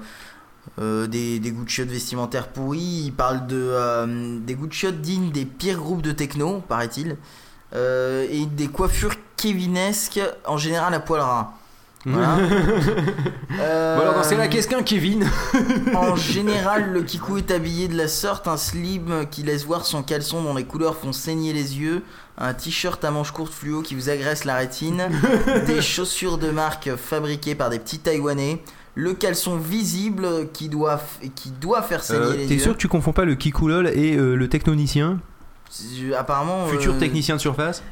des, 0.78 1.40
des 1.40 1.52
goûts 1.52 1.64
de 1.64 1.70
chiottes 1.70 1.90
vestimentaires 1.90 2.48
pourris. 2.48 3.04
Ils 3.06 3.14
parlent 3.14 3.48
de, 3.48 4.40
des 4.40 4.56
goûts 4.56 4.68
de 4.68 4.74
chiottes 4.74 5.02
dignes 5.02 5.32
des 5.32 5.46
pires 5.46 5.80
groupes 5.80 6.02
de 6.02 6.12
techno, 6.12 6.62
paraît-il. 6.68 7.18
Et 7.74 8.46
des 8.46 8.68
coiffures 8.68 9.16
kevinesques, 9.36 10.22
en 10.46 10.58
général 10.58 10.94
à 10.94 11.00
poil 11.00 11.22
ras. 11.22 11.54
Voilà. 12.06 12.38
Euh, 13.58 13.96
Bon 13.96 14.02
alors 14.02 14.16
dans 14.16 14.24
ce 14.24 14.32
cas-là, 14.32 14.48
qu'est-ce 14.50 14.68
qu'un 14.68 14.84
Kevin 14.84 15.26
en 15.96 16.16
général, 16.18 16.92
le 16.92 17.04
kikou 17.04 17.38
est 17.38 17.52
habillé 17.52 17.88
de 17.88 17.96
la 17.96 18.10
sorte 18.10 18.48
un 18.50 18.58
slim 18.58 19.26
qui 19.32 19.44
laisse 19.44 19.66
voir 19.66 19.86
son 19.86 20.04
caleçon 20.04 20.44
dont 20.44 20.54
les 20.56 20.66
couleurs 20.66 20.98
font 20.98 21.14
saigner 21.14 21.54
les 21.54 21.78
yeux, 21.80 22.04
un 22.38 22.54
t-shirt 22.54 23.04
à 23.06 23.12
manches 23.12 23.32
courtes 23.32 23.54
fluo 23.54 23.82
qui 23.82 23.96
vous 23.96 24.10
agresse 24.10 24.44
la 24.44 24.56
rétine, 24.56 25.08
des 25.68 25.82
chaussures 25.82 26.38
de 26.38 26.52
marque 26.52 26.96
fabriquées 26.98 27.56
par 27.56 27.70
des 27.70 27.80
petits 27.80 28.00
taïwanais, 28.00 28.62
le 28.94 29.14
caleçon 29.14 29.56
visible 29.56 30.28
qui 30.52 30.68
doit, 30.68 31.02
qui 31.36 31.52
doit 31.52 31.82
faire 31.82 32.04
saigner 32.04 32.36
les 32.38 32.44
Euh, 32.44 32.48
T'es 32.50 32.54
yeux. 32.56 32.60
sûr 32.60 32.74
que 32.74 32.78
tu 32.80 32.90
confonds 32.90 33.14
pas 33.14 33.24
le 33.26 33.36
kikoulol 33.36 33.88
et 33.88 34.18
euh, 34.18 34.36
le 34.36 34.50
technonicien? 34.50 35.20
Apparemment. 36.18 36.66
Futur 36.68 36.98
technicien 36.98 37.36
de 37.38 37.42
surface? 37.42 37.84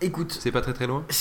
Écoute, 0.00 0.36
C'est 0.40 0.52
pas 0.52 0.60
très 0.60 0.72
très 0.72 0.86
loin 0.86 1.04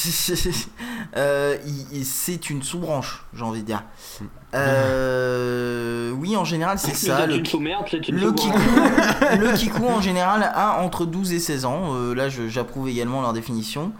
Euh, 1.17 1.55
c'est 2.03 2.49
une 2.49 2.61
sous-branche, 2.61 3.23
j'ai 3.33 3.43
envie 3.43 3.61
de 3.61 3.65
dire. 3.67 3.83
Hmm. 4.19 4.25
Euh, 4.55 6.11
oui, 6.11 6.35
en 6.35 6.43
général, 6.43 6.77
c'est 6.77 6.93
ça. 6.93 7.25
Le, 7.25 7.37
kikou, 7.39 7.59
le 7.59 9.53
kikou, 9.57 9.85
en 9.85 10.01
général, 10.01 10.43
a 10.53 10.81
entre 10.81 11.05
12 11.05 11.31
et 11.33 11.39
16 11.39 11.65
ans. 11.65 11.93
Euh, 11.93 12.13
là, 12.13 12.27
j'approuve 12.29 12.89
également 12.89 13.21
leur 13.21 13.31
définition. 13.31 13.93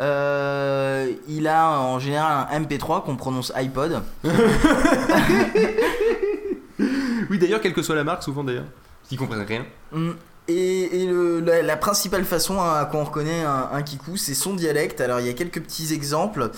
Euh, 0.00 1.12
il 1.28 1.48
a 1.48 1.80
en 1.80 1.98
général 1.98 2.46
un 2.50 2.60
MP3 2.60 3.02
qu'on 3.02 3.16
prononce 3.16 3.52
iPod. 3.56 4.02
Oui, 7.30 7.38
d'ailleurs, 7.38 7.60
quelle 7.62 7.72
que 7.72 7.82
soit 7.82 7.94
la 7.94 8.04
marque, 8.04 8.22
souvent 8.22 8.44
d'ailleurs. 8.44 8.66
Ils 9.10 9.16
comprennent 9.16 9.46
rien. 9.46 9.64
Mm. 9.92 10.10
Et, 10.48 11.08
la, 11.62 11.76
principale 11.76 12.24
façon 12.24 12.60
hein, 12.60 12.74
à 12.80 12.84
quoi 12.84 13.00
on 13.00 13.04
reconnaît 13.04 13.44
un, 13.44 13.68
un 13.72 13.84
c'est 14.16 14.34
son 14.34 14.54
dialecte. 14.54 15.00
Alors 15.00 15.20
il 15.20 15.26
y 15.26 15.30
a 15.30 15.34
quelques 15.34 15.60
petits 15.60 15.94
exemples. 15.94 16.50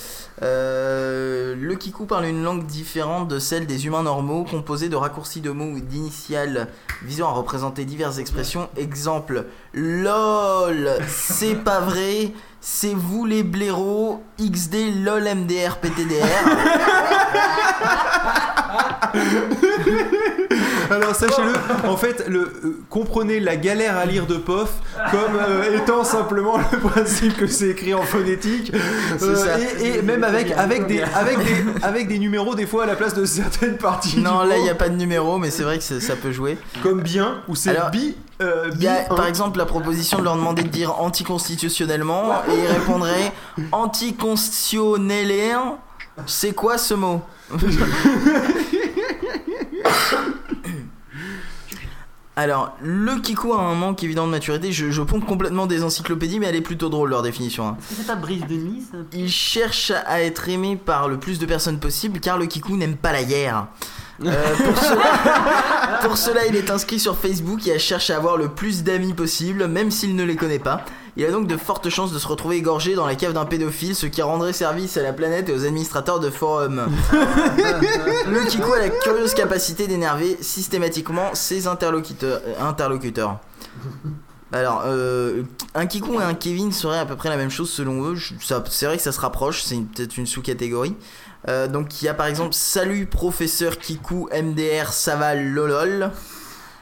Euh, 0.42 1.54
le 1.58 1.74
kikou 1.74 2.06
parle 2.06 2.24
une 2.26 2.42
langue 2.42 2.64
différente 2.64 3.28
de 3.28 3.38
celle 3.38 3.66
des 3.66 3.86
humains 3.86 4.02
normaux, 4.02 4.44
composée 4.44 4.88
de 4.88 4.96
raccourcis 4.96 5.42
de 5.42 5.50
mots 5.50 5.70
ou 5.76 5.80
d'initiales 5.80 6.68
visant 7.02 7.28
à 7.28 7.32
représenter 7.32 7.84
diverses 7.84 8.18
expressions. 8.18 8.70
Exemple 8.76 9.44
LOL, 9.74 10.90
c'est 11.06 11.56
pas 11.56 11.80
vrai, 11.80 12.32
c'est 12.62 12.94
vous 12.94 13.26
les 13.26 13.42
blaireaux, 13.42 14.22
XD, 14.40 15.04
LOL, 15.04 15.24
MDR, 15.24 15.76
PTDR. 15.76 16.24
Alors 20.94 21.14
sachez-le, 21.14 21.52
en 21.88 21.96
fait, 21.96 22.24
le, 22.28 22.40
euh, 22.40 22.76
comprenez 22.90 23.40
la 23.40 23.56
galère 23.56 23.96
à 23.96 24.04
lire 24.04 24.26
de 24.26 24.36
POF 24.36 24.70
comme 25.10 25.36
euh, 25.40 25.76
étant 25.76 26.04
simplement 26.04 26.58
le 26.58 26.78
principe 26.78 27.36
que 27.36 27.46
c'est 27.46 27.68
écrit 27.70 27.94
en 27.94 28.02
phonétique 28.02 28.72
Euh, 29.22 29.36
ça. 29.36 29.58
et, 29.58 29.98
et 29.98 30.02
même 30.02 30.24
avec, 30.24 30.50
avec, 30.52 30.86
des, 30.86 31.02
avec, 31.02 31.38
des, 31.38 31.64
avec 31.82 32.08
des 32.08 32.18
numéros 32.18 32.54
des 32.54 32.66
fois 32.66 32.84
à 32.84 32.86
la 32.86 32.94
place 32.96 33.14
de 33.14 33.24
certaines 33.24 33.76
parties. 33.76 34.18
non, 34.20 34.42
là 34.44 34.56
il 34.58 34.62
n'y 34.62 34.70
a 34.70 34.74
pas 34.74 34.88
de 34.88 34.96
numéro, 34.96 35.38
mais 35.38 35.50
c'est 35.50 35.62
vrai 35.64 35.78
que 35.78 35.84
ça- 35.84 36.14
peut 36.16 36.32
jouer. 36.32 36.56
Comme 36.82 37.02
bien, 37.02 37.42
ou 37.48 37.56
c'est 37.56 37.76
bi. 37.90 38.14
euh, 38.40 38.70
Il 38.76 38.82
y 38.82 38.86
a 38.86 39.00
bi 39.00 39.06
un. 39.10 39.14
par 39.14 39.26
exemple 39.26 39.58
la 39.58 39.66
proposition 39.66 40.18
de 40.18 40.24
leur 40.24 40.36
demander 40.36 40.62
de 40.62 40.68
dire 40.68 41.00
anticonstitutionnellement 41.00 42.30
et 42.48 42.52
ils 42.62 42.66
répondraient 42.72 43.32
anticonstitutionnellement. 43.72 45.78
C'est 46.26 46.52
quoi 46.52 46.78
ce 46.78 46.94
mot? 46.94 47.20
Alors, 52.36 52.76
le 52.82 53.20
kikou 53.20 53.52
a 53.52 53.60
un 53.60 53.74
manque 53.74 54.02
évident 54.02 54.26
de 54.26 54.32
maturité. 54.32 54.72
Je, 54.72 54.90
je 54.90 55.02
pompe 55.02 55.24
complètement 55.24 55.66
des 55.66 55.84
encyclopédies, 55.84 56.40
mais 56.40 56.46
elle 56.46 56.56
est 56.56 56.60
plutôt 56.62 56.88
drôle 56.88 57.10
leur 57.10 57.22
définition. 57.22 57.68
hein. 57.68 57.76
C'est 57.88 58.06
ta 58.06 58.16
brise 58.16 58.44
de 58.48 58.54
Nice 58.54 58.90
Il 59.12 59.30
cherche 59.30 59.92
à 60.06 60.20
être 60.20 60.48
aimé 60.48 60.76
par 60.76 61.08
le 61.08 61.18
plus 61.18 61.38
de 61.38 61.46
personnes 61.46 61.78
possible 61.78 62.18
car 62.18 62.36
le 62.36 62.46
kikou 62.46 62.76
n'aime 62.76 62.96
pas 62.96 63.12
la 63.12 63.22
guerre. 63.22 63.66
Euh, 64.24 64.54
pour, 64.56 64.78
cela, 64.78 65.98
pour 66.02 66.16
cela, 66.16 66.46
il 66.46 66.56
est 66.56 66.70
inscrit 66.70 66.98
sur 67.00 67.16
Facebook 67.16 67.66
et 67.66 67.78
cherche 67.78 68.10
à 68.10 68.16
avoir 68.16 68.36
le 68.36 68.48
plus 68.48 68.82
d'amis 68.84 69.12
possible, 69.12 69.66
même 69.66 69.90
s'il 69.90 70.14
ne 70.16 70.24
les 70.24 70.36
connaît 70.36 70.58
pas. 70.60 70.84
Il 71.16 71.25
a 71.25 71.30
donc 71.30 71.47
de 71.47 71.56
fortes 71.56 71.88
chances 71.90 72.12
de 72.12 72.18
se 72.18 72.26
retrouver 72.26 72.56
égorgé 72.56 72.94
dans 72.94 73.06
la 73.06 73.14
cave 73.14 73.33
d'un 73.33 73.44
pédophile, 73.44 73.94
ce 73.94 74.06
qui 74.06 74.21
rendrait 74.21 74.52
service 74.52 74.97
à 74.97 75.02
la 75.02 75.12
planète 75.12 75.49
et 75.49 75.52
aux 75.52 75.64
administrateurs 75.64 76.18
de 76.18 76.28
forums. 76.28 76.87
le 77.12 78.49
kikou 78.49 78.73
a 78.73 78.78
la 78.80 78.88
curieuse 78.88 79.35
capacité 79.35 79.87
d'énerver 79.87 80.37
systématiquement 80.40 81.35
ses 81.35 81.68
interlocuteurs. 81.68 82.40
interlocuteurs. 82.61 83.38
Alors, 84.54 84.83
euh, 84.87 85.42
un 85.74 85.87
Kikou 85.87 86.20
et 86.20 86.22
un 86.22 86.35
Kevin 86.35 86.70
seraient 86.70 87.00
à 87.00 87.07
peu 87.07 87.16
près 87.16 87.29
la 87.29 87.37
même 87.37 87.50
chose 87.50 87.70
selon 87.70 88.05
eux. 88.05 88.16
C'est 88.40 88.87
vrai 88.87 88.96
que 88.96 89.03
ça 89.03 89.11
se 89.11 89.18
rapproche, 89.18 89.64
c'est 89.64 89.77
peut-être 89.77 90.16
une 90.16 90.27
sous-catégorie. 90.27 90.94
Euh, 91.48 91.66
donc, 91.66 92.00
il 92.00 92.05
y 92.05 92.09
a 92.09 92.14
par 92.14 92.27
exemple 92.27 92.55
Salut 92.55 93.07
professeur 93.07 93.79
Kikou 93.79 94.29
MDR, 94.33 94.92
ça 94.92 95.16
va 95.16 95.35
lolol. 95.35 96.11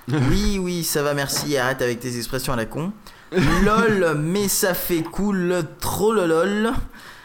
Oui, 0.09 0.59
oui, 0.61 0.83
ça 0.83 1.03
va, 1.03 1.15
merci, 1.15 1.57
arrête 1.57 1.81
avec 1.81 2.01
tes 2.01 2.17
expressions 2.17 2.53
à 2.53 2.57
la 2.57 2.67
con. 2.67 2.93
Lol, 3.65 4.17
mais 4.19 4.49
ça 4.49 4.75
fait 4.75 5.03
cool, 5.03 5.63
trop 5.81 6.13
lolol. 6.13 6.71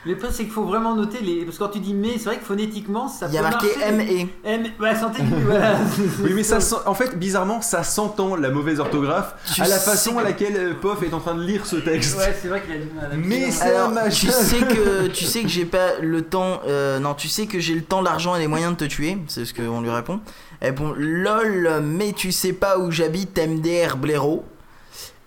Mais 0.05 0.13
le 0.13 0.17
problème, 0.19 0.37
c'est 0.37 0.43
qu'il 0.45 0.53
faut 0.53 0.63
vraiment 0.63 0.95
noter 0.95 1.19
les. 1.21 1.43
Parce 1.43 1.57
que 1.57 1.63
quand 1.65 1.69
tu 1.71 1.79
dis 1.79 1.93
mais, 1.93 2.13
c'est 2.17 2.25
vrai 2.25 2.37
que 2.37 2.45
phonétiquement, 2.45 3.09
ça 3.09 3.25
Il 3.27 3.33
y 3.33 3.37
a 3.37 3.41
peut 3.43 3.49
marqué 3.49 3.67
marcher. 3.77 3.83
M 3.89 3.99
et. 3.99 4.27
M. 4.45 4.63
Ouais, 4.79 4.95
santé, 4.95 5.21
voilà. 5.43 5.75
Oui, 6.23 6.31
mais 6.33 6.43
ça, 6.43 6.61
sent- 6.61 6.75
en 6.85 6.93
fait, 6.93 7.17
bizarrement, 7.19 7.59
ça 7.61 7.83
s'entend 7.83 8.37
la 8.37 8.49
mauvaise 8.49 8.79
orthographe 8.79 9.33
Tu 9.53 9.61
à 9.61 9.67
la 9.67 9.77
façon 9.77 10.13
que- 10.13 10.19
à 10.19 10.23
laquelle 10.23 10.55
euh, 10.55 10.73
Pof 10.79 11.03
est 11.03 11.13
en 11.13 11.19
train 11.19 11.35
de 11.35 11.41
lire 11.43 11.65
ce 11.65 11.75
texte. 11.77 12.17
Ouais, 12.17 12.33
c'est 12.41 12.47
vrai 12.47 12.61
qu'il 12.61 12.73
a 12.75 12.77
du 12.77 12.93
mal. 12.93 13.09
à- 13.11 13.15
Mais 13.17 13.51
c'est 13.51 13.63
Alors, 13.75 13.89
un 13.89 13.93
machin. 13.93 14.27
tu 14.27 14.31
sais 14.31 14.59
que 14.59 15.07
tu 15.13 15.25
sais 15.25 15.41
que 15.41 15.49
j'ai 15.49 15.65
pas 15.65 15.97
le 16.01 16.21
temps. 16.21 16.61
euh, 16.67 16.99
non, 16.99 17.13
tu 17.13 17.27
sais 17.27 17.47
que 17.47 17.59
j'ai 17.59 17.73
le 17.75 17.81
temps, 17.83 18.01
l'argent 18.01 18.33
et 18.35 18.39
les 18.39 18.47
moyens 18.47 18.71
de 18.73 18.77
te 18.77 18.85
tuer. 18.85 19.17
C'est 19.27 19.43
ce 19.43 19.53
qu'on 19.53 19.81
lui 19.81 19.89
répond. 19.89 20.21
Et 20.61 20.71
bon, 20.71 20.93
lol, 20.95 21.81
mais 21.83 22.13
tu 22.13 22.31
sais 22.31 22.53
pas 22.53 22.77
où 22.79 22.91
j'habite, 22.91 23.37
MDR 23.37 23.97
blaireau. 23.97 24.45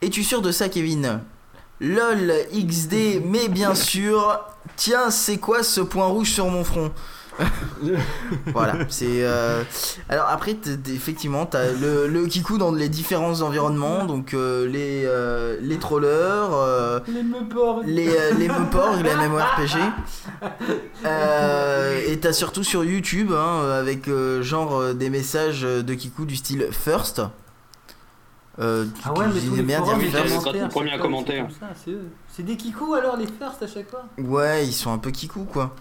Es-tu 0.02 0.22
sûr 0.24 0.42
de 0.42 0.50
ça, 0.52 0.68
Kevin? 0.68 1.20
Lol, 1.80 2.32
XD, 2.52 3.22
mais 3.24 3.48
bien 3.48 3.74
sûr. 3.74 4.40
Tiens, 4.76 5.10
c'est 5.10 5.38
quoi 5.38 5.62
ce 5.62 5.80
point 5.80 6.06
rouge 6.06 6.30
sur 6.30 6.46
mon 6.48 6.64
front? 6.64 6.90
Voilà, 8.52 8.74
c'est. 8.90 9.22
euh, 9.24 9.62
Alors 10.10 10.26
après, 10.28 10.52
t- 10.54 10.76
t- 10.76 10.92
effectivement, 10.92 11.46
t'as 11.46 11.72
le, 11.72 12.06
le 12.06 12.26
kikou 12.26 12.58
dans 12.58 12.70
les 12.70 12.90
différents 12.90 13.40
environnements, 13.40 14.04
donc 14.04 14.34
euh, 14.34 14.66
les, 14.68 15.04
euh, 15.06 15.56
les 15.62 15.78
trollers, 15.78 16.50
euh, 16.52 17.00
Les 17.08 17.22
me 17.22 17.48
porcs. 17.48 17.82
les, 17.86 18.08
euh, 18.10 18.32
les 18.38 18.48
Meupors, 18.48 18.96
il 19.00 19.08
a 19.08 19.16
même 19.16 19.34
RPG. 19.34 19.78
Euh, 21.06 22.00
et 22.06 22.18
t'as 22.20 22.32
surtout 22.34 22.64
sur 22.64 22.84
YouTube, 22.84 23.32
hein, 23.32 23.70
avec 23.78 24.08
euh, 24.08 24.42
genre 24.42 24.92
des 24.92 25.08
messages 25.08 25.62
de 25.62 25.94
Kikou 25.94 26.26
du 26.26 26.36
style 26.36 26.68
First. 26.72 27.22
Euh, 28.60 28.84
Ah 29.04 29.12
ouais, 29.14 29.26
mais 29.32 29.40
tous 29.40 29.54
les 29.56 29.62
bien 29.62 29.78
forums. 29.78 30.00
Quand 30.44 30.52
le 30.52 30.68
premier 30.68 30.92
à 30.92 30.98
commenter. 30.98 31.44
c'est 32.28 32.42
des 32.42 32.56
kikous 32.56 32.94
alors, 32.94 33.16
les 33.16 33.26
first 33.26 33.62
à 33.62 33.66
chaque 33.66 33.88
fois 33.90 34.04
Ouais, 34.18 34.66
ils 34.66 34.72
sont 34.74 34.92
un 34.92 34.98
peu 34.98 35.10
Kikou 35.10 35.44
quoi. 35.44 35.74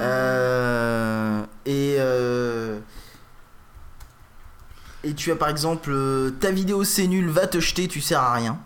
Euh, 0.00 1.42
et 1.66 1.96
euh, 1.98 2.78
et 5.04 5.14
tu 5.14 5.30
as 5.30 5.36
par 5.36 5.48
exemple 5.48 5.90
euh, 5.92 6.30
ta 6.40 6.50
vidéo 6.50 6.82
c'est 6.84 7.06
nul, 7.06 7.28
va 7.28 7.46
te 7.46 7.60
jeter, 7.60 7.86
tu 7.88 8.00
sers 8.00 8.20
à 8.20 8.32
rien. 8.32 8.58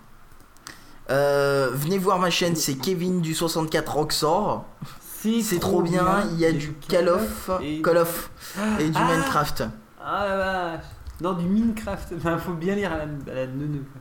Euh, 1.11 1.71
venez 1.75 1.99
voir 1.99 2.19
ma 2.19 2.31
chaîne, 2.31 2.57
c'est 2.57 2.77
Kevin 2.77 3.21
du 3.21 3.35
64 3.35 3.93
Roxor. 3.93 4.65
C'est 5.43 5.61
trop 5.61 5.83
bien, 5.83 6.25
il 6.33 6.39
y 6.41 6.47
a 6.47 6.53
du 6.53 6.73
Call 6.89 7.09
of, 7.09 7.51
et- 7.63 7.81
Call 7.83 7.99
of 7.99 8.31
et 8.81 8.89
du 8.89 8.97
Ah. 8.99 9.05
Minecraft. 9.13 9.65
Ah 10.05 10.27
la 10.27 10.37
vache 10.37 10.85
Non, 11.23 11.33
du 11.35 11.47
Minecraft. 11.47 12.13
Enfin, 12.17 12.37
faut 12.39 12.53
bien 12.55 12.75
lire 12.75 12.93
à 12.93 12.99
la, 12.99 13.05
à 13.05 13.35
la 13.35 13.47
neuneu, 13.47 13.85
quoi. 13.93 14.01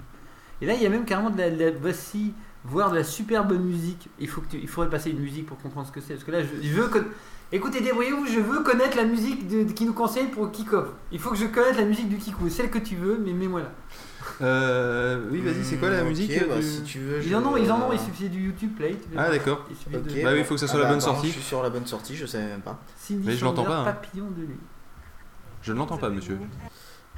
Et 0.62 0.66
là, 0.66 0.74
il 0.74 0.82
y 0.82 0.86
a 0.86 0.90
même 0.90 1.06
carrément 1.06 1.30
de 1.30 1.38
la, 1.38 1.50
de 1.50 1.58
la- 1.64 1.72
voici, 1.72 2.34
voir 2.66 2.92
de 2.92 2.96
la 2.98 3.04
super 3.04 3.46
bonne 3.46 3.64
musique. 3.64 4.10
Il, 4.20 4.28
faut 4.28 4.42
que 4.42 4.48
tu- 4.52 4.60
il 4.60 4.68
faudrait 4.68 4.90
passer 4.90 5.10
une 5.12 5.20
musique 5.20 5.46
pour 5.46 5.58
comprendre 5.58 5.88
ce 5.88 5.92
que 5.92 6.02
c'est. 6.02 6.14
Parce 6.14 6.24
que 6.26 6.32
là, 6.32 6.42
je, 6.44 6.48
je 6.68 6.74
veux. 6.74 6.90
Écoutez, 7.54 7.82
débrouillez-vous, 7.82 8.28
je 8.28 8.40
veux 8.40 8.62
connaître 8.64 8.96
la 8.96 9.04
musique 9.06 9.48
de, 9.48 9.64
de- 9.64 9.72
qui 9.74 9.86
nous 9.86 9.94
conseille 9.94 10.28
pour 10.28 10.52
Kick-Off. 10.52 10.88
Il 11.12 11.20
faut 11.20 11.32
que 11.32 11.36
je 11.36 11.46
connaisse 11.48 11.78
la 11.78 11.84
musique 11.86 12.08
du 12.10 12.18
Kikou, 12.18 12.50
celle 12.50 12.70
que 12.70 12.78
tu 12.80 12.96
veux, 12.96 13.20
mais 13.24 13.34
mets-moi 13.34 13.62
là. 13.62 13.72
Euh, 14.42 15.26
oui, 15.32 15.42
vas-y, 15.42 15.64
c'est 15.64 15.78
quoi 15.78 15.90
la 15.90 16.04
musique 16.04 16.32
bah, 16.48 16.56
du- 16.58 16.64
si 16.64 16.84
tu 16.84 17.00
veux, 17.00 17.22
Ils 17.24 17.36
en 17.36 17.44
ont, 17.46 17.58
ils 17.58 17.72
en 17.72 17.82
ont, 17.82 17.92
il 17.92 18.00
suffit 18.00 18.30
du 18.30 18.42
YouTube 18.46 18.72
Play. 18.78 18.92
tu 18.92 19.18
Ah, 19.18 19.30
d'accord. 19.30 19.66
Il 19.70 19.76
suffit 19.76 19.96
Ok. 19.98 20.04
de- 20.04 20.24
Bah 20.24 20.30
oui, 20.34 20.40
il 20.40 20.46
faut 20.46 20.54
que 20.54 20.60
ça 20.60 20.68
soit 20.68 20.78
Ah 20.80 20.84
la 20.84 20.86
bah, 20.86 20.90
bonne 20.92 21.00
apparemment, 21.00 21.16
sortie. 21.22 21.28
Je 21.28 21.34
suis 21.40 21.42
sur 21.48 21.64
la 21.64 21.70
bonne 21.70 21.86
sortie, 21.88 22.16
je 22.16 22.26
savais 22.26 22.46
même 22.46 22.62
pas. 22.62 22.80
Cindy 22.98 23.24
Mais 23.26 23.34
je 23.36 23.44
l'entends 23.44 23.64
Sander, 23.64 23.76
pas, 23.76 23.82
hein. 23.82 23.86
Papillon 23.86 24.28
de 24.38 24.46
nuit. 24.46 24.60
Je 25.64 25.74
ne 25.74 25.78
l'entends 25.78 25.98
pas, 25.98 26.10
monsieur. 26.10 26.38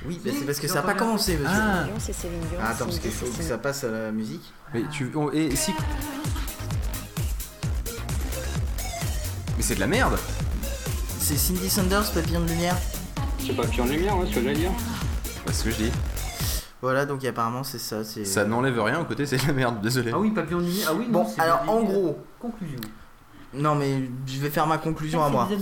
Oui, 0.06 0.20
bah, 0.24 0.32
c'est 0.38 0.46
parce 0.46 0.60
que 0.60 0.68
ça 0.68 0.76
n'a 0.76 0.82
pas 0.82 0.94
commencé, 0.96 1.34
monsieur. 1.38 1.48
Ah. 1.50 1.86
Ah, 2.62 2.70
attends, 2.72 2.86
parce 2.86 3.00
qu'il 3.00 3.12
faut 3.12 3.26
que 3.26 3.44
ça 3.44 3.58
passe 3.58 3.84
à 3.84 3.92
la 3.92 4.12
musique. 4.12 4.44
Mais 4.74 4.84
tu. 4.92 5.12
on- 5.16 5.32
et 5.32 5.56
si. 5.56 5.74
Mais 9.58 9.62
c'est 9.64 9.76
de 9.76 9.80
la 9.80 9.88
merde 9.88 10.18
C'est 11.20 11.38
Cindy 11.38 11.70
Sanders, 11.70 12.12
Papillon 12.12 12.42
de 12.42 12.50
Lumière. 12.50 12.76
C'est 13.40 13.54
pas 13.56 13.64
en 13.64 13.86
lumière, 13.86 14.18
ouais, 14.18 14.26
ce 14.30 14.36
que 14.36 14.42
j'allais 14.42 14.56
dire. 14.56 14.72
C'est 15.48 15.54
ce 15.54 15.64
que 15.66 15.72
je 15.72 15.76
dis. 15.76 15.92
Voilà, 16.82 17.06
donc 17.06 17.24
apparemment 17.24 17.64
c'est 17.64 17.78
ça. 17.80 18.04
c'est- 18.04 18.26
Ça 18.26 18.44
n'enlève 18.46 18.82
rien 18.82 19.00
au 19.00 19.06
côté, 19.06 19.26
c'est 19.26 19.38
de 19.38 19.48
la 19.48 19.54
merde, 19.54 19.82
désolé. 19.82 20.12
Ah 20.14 20.20
oui, 20.20 20.32
Papillon 20.32 20.60
de 20.60 20.66
nuit. 20.66 20.84
Ah 20.88 20.94
oui, 20.94 21.06
non, 21.10 21.24
Bon, 21.24 21.28
c'est 21.34 21.40
alors 21.42 21.64
en 21.68 21.82
gros, 21.84 22.18
Conclusion. 22.42 22.80
non 23.54 23.76
mais 23.76 24.10
je 24.28 24.40
vais 24.40 24.50
faire 24.50 24.68
ma 24.68 24.78
conclusion 24.78 25.22
à 25.24 25.28
C'est 25.28 25.32
moi. 25.32 25.48
des 25.50 25.58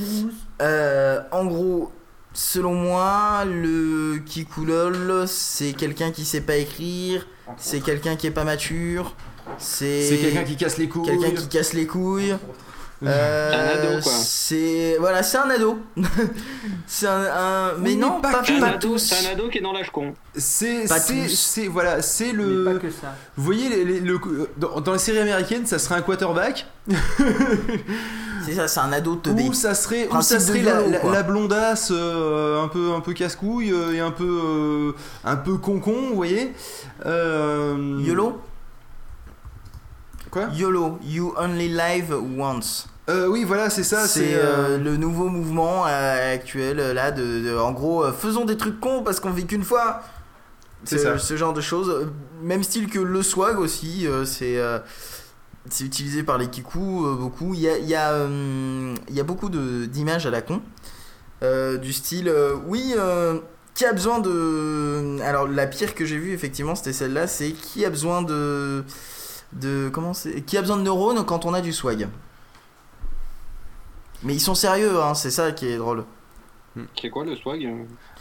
Euh, 0.63 1.21
en 1.31 1.45
gros, 1.45 1.91
selon 2.33 2.73
moi, 2.73 3.43
le 3.45 4.19
Kikoulol, 4.25 5.25
c'est 5.27 5.73
quelqu'un 5.73 6.11
qui 6.11 6.25
sait 6.25 6.41
pas 6.41 6.57
écrire, 6.57 7.27
c'est 7.57 7.81
quelqu'un 7.81 8.15
qui 8.15 8.27
est 8.27 8.31
pas 8.31 8.43
mature, 8.43 9.15
c'est 9.57 10.07
C'est 10.07 10.17
quelqu'un 10.17 10.43
qui 10.43 10.55
casse 10.55 10.77
les 10.77 10.87
couilles. 10.87 11.05
quelqu'un 11.05 11.31
qui 11.31 11.47
casse 11.47 11.73
les 11.73 11.85
couilles. 11.87 12.35
Euh, 13.03 13.49
C'est 13.51 13.57
un 13.57 13.79
ado, 13.89 14.01
quoi. 14.03 14.11
C'est 14.13 14.97
voilà, 14.99 15.23
c'est 15.23 15.37
un 15.37 15.49
ado. 15.49 15.79
c'est 16.85 17.07
un, 17.07 17.21
un- 17.21 17.73
mais 17.79 17.89
Oui, 17.91 17.95
non, 17.95 18.17
mais 18.17 18.21
pas 18.21 18.31
pas, 18.31 18.39
que. 18.41 18.45
C'est 18.47 18.57
un, 18.57 18.59
pas 18.59 18.67
ado, 18.67 18.89
tous. 18.89 18.97
c'est 18.99 19.27
un 19.27 19.31
ado 19.31 19.49
qui 19.49 19.57
est 19.57 19.61
dans 19.61 19.73
l'âge 19.73 19.89
con. 19.91 20.13
C'est, 20.35 20.85
c'est, 20.87 21.67
voilà, 21.67 22.01
c'est 22.03 22.27
Mais 22.33 22.43
le. 22.43 22.63
pas 22.63 22.73
que 22.75 22.91
ça. 22.91 23.15
Vous 23.35 23.43
voyez, 23.43 23.69
les- 23.69 23.85
les- 23.85 23.99
le- 24.01 24.19
dans, 24.57 24.81
dans 24.81 24.93
les 24.93 24.99
séries 24.99 25.17
américaines, 25.19 25.65
ça 25.65 25.79
serait 25.79 25.95
un 25.95 26.01
quarterback 26.01 26.67
C'est 28.45 28.53
ça, 28.55 28.67
c'est 28.67 28.79
un 28.79 28.91
ado 28.91 29.15
teubé. 29.17 29.43
ou 29.49 29.53
ça 29.53 29.75
serait, 29.75 30.07
ou 30.11 30.21
ça 30.21 30.39
serait 30.39 30.61
la, 30.63 31.23
blondasse 31.23 31.89
euh, 31.91 32.63
un 32.63 32.67
peu, 32.67 32.91
un 32.93 32.99
peu 32.99 33.13
casse-couille 33.13 33.71
euh, 33.71 33.93
et 33.93 33.99
un 33.99 34.09
peu, 34.11 34.41
euh, 34.43 34.91
un 35.23 35.35
peu 35.35 35.57
concon, 35.57 36.09
vous 36.09 36.15
voyez. 36.15 36.53
Euh, 37.05 37.97
YOLO 37.99 38.41
Quoi? 40.31 40.47
YOLO, 40.53 40.97
You 41.03 41.33
Only 41.37 41.67
Live 41.69 42.15
Once. 42.37 42.87
Euh, 43.11 43.27
Oui, 43.27 43.43
voilà, 43.43 43.69
c'est 43.69 43.83
ça. 43.83 44.07
c'est 44.07 44.33
euh, 44.35 44.39
euh, 44.43 44.77
le 44.77 44.97
nouveau 44.97 45.27
mouvement 45.29 45.85
euh, 45.87 46.33
actuel 46.33 46.77
là 46.77 47.11
de, 47.11 47.21
de- 47.49 47.57
en 47.57 47.71
gros 47.71 48.11
faisons 48.11 48.45
des 48.45 48.57
trucs 48.57 48.79
cons 48.79 49.03
parce 49.03 49.19
qu'on 49.19 49.31
vit 49.31 49.45
qu'une 49.45 49.63
fois. 49.63 50.01
C'est 50.83 50.97
Ce- 50.97 51.03
ça. 51.03 51.17
Ce 51.19 51.35
genre 51.37 51.53
de 51.53 51.61
choses, 51.61 52.07
même 52.41 52.63
style 52.63 52.87
que 52.89 52.99
le 52.99 53.21
swag 53.21 53.59
aussi, 53.59 54.07
c'est 54.25 54.57
c'est 55.69 55.83
utilisé 55.83 56.23
par 56.23 56.37
les 56.39 56.47
kikou 56.47 57.05
euh, 57.05 57.15
beaucoup. 57.15 57.53
Il 57.53 57.59
y 57.59 57.69
a, 57.69 57.77
il 57.77 57.87
y, 57.87 57.93
a, 57.95 58.25
il 59.09 59.15
y 59.15 59.19
a 59.19 59.23
beaucoup 59.23 59.49
de- 59.49 59.85
d'images 59.85 60.25
à 60.25 60.31
la 60.31 60.41
con 60.41 60.61
du 61.81 61.93
style 61.93 62.31
oui. 62.67 62.95
qui 63.75 63.85
a 63.85 63.93
besoin 63.93 64.19
de. 64.19 65.19
Alors, 65.21 65.47
la 65.47 65.67
pire 65.67 65.93
que 65.95 66.05
j'ai 66.05 66.17
vue, 66.17 66.33
effectivement, 66.33 66.75
c'était 66.75 66.93
celle-là. 66.93 67.27
C'est 67.27 67.51
qui 67.51 67.85
a 67.85 67.89
besoin 67.89 68.21
de. 68.23 68.83
de 69.53 69.89
comment 69.93 70.13
c'est 70.13 70.41
Qui 70.41 70.57
a 70.57 70.61
besoin 70.61 70.77
de 70.77 70.83
neurones 70.83 71.23
quand 71.25 71.45
on 71.45 71.53
a 71.53 71.61
du 71.61 71.73
swag? 71.73 72.07
Mais 74.23 74.33
ils 74.33 74.39
sont 74.41 74.55
sérieux, 74.55 75.01
hein, 75.01 75.13
c'est 75.13 75.31
ça 75.31 75.51
qui 75.51 75.67
est 75.67 75.77
drôle. 75.77 76.03
C'est 77.01 77.09
quoi 77.09 77.25
le 77.25 77.35
swag 77.35 77.67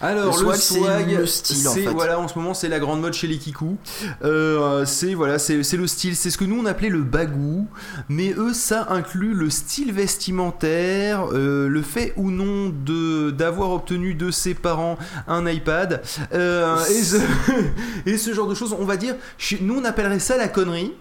Alors 0.01 0.25
Le 0.25 0.31
le 0.49 0.57
swag, 0.57 0.57
swag, 0.57 1.05
c'est 1.09 1.17
le 1.19 1.27
style, 1.27 1.69
en 1.69 1.73
fait. 1.73 1.85
voilà 1.87 2.19
en 2.19 2.27
ce 2.27 2.37
moment 2.37 2.53
c'est 2.53 2.67
la 2.69 2.81
grande 2.81 3.01
mode 3.01 3.13
chez 3.13 3.29
les 3.29 3.39
kikou. 3.39 3.77
Euh, 4.25 4.85
c'est 4.85 5.15
voilà 5.15 5.39
c'est 5.39 5.63
c'est 5.63 5.77
le 5.77 5.87
style, 5.87 6.17
c'est 6.17 6.31
ce 6.31 6.37
que 6.39 6.45
nous 6.45 6.59
on 6.61 6.67
appelait 6.67 6.89
le 6.89 7.03
bagou, 7.05 7.69
mais 8.09 8.35
eux 8.37 8.53
ça 8.53 8.89
inclut 8.91 9.35
le 9.35 9.51
style 9.51 9.93
vestimentaire, 9.93 11.27
euh, 11.33 11.69
le 11.69 11.83
fait 11.83 12.13
ou 12.17 12.33
non 12.33 12.71
de 12.85 13.31
d'avoir 13.31 13.71
obtenu 13.71 14.15
de 14.15 14.33
ses 14.33 14.55
parents 14.55 14.99
un 15.29 15.47
iPad 15.47 16.03
euh, 16.35 16.77
et, 16.87 17.03
ce, 17.05 17.17
et 18.07 18.17
ce 18.19 18.33
genre 18.35 18.49
de 18.49 18.55
choses. 18.57 18.75
On 18.77 18.85
va 18.85 18.97
dire, 18.97 19.15
chez- 19.39 19.59
nous 19.61 19.77
on 19.79 19.85
appellerait 19.85 20.19
ça 20.19 20.37
la 20.37 20.49
connerie. 20.49 20.93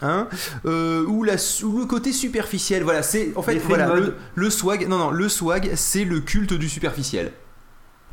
Hein, 0.00 0.28
euh, 0.64 1.04
ou, 1.06 1.24
la, 1.24 1.34
ou 1.64 1.78
le 1.80 1.84
côté 1.84 2.12
superficiel, 2.12 2.82
voilà, 2.84 3.02
c'est 3.02 3.32
en 3.36 3.42
fait 3.42 3.58
voilà 3.58 3.94
le, 3.94 4.14
le 4.34 4.50
swag. 4.50 4.88
Non 4.88 4.96
non, 4.98 5.10
le 5.10 5.28
swag, 5.28 5.72
c'est 5.74 6.04
le 6.04 6.20
culte 6.20 6.54
du 6.54 6.68
superficiel. 6.68 7.32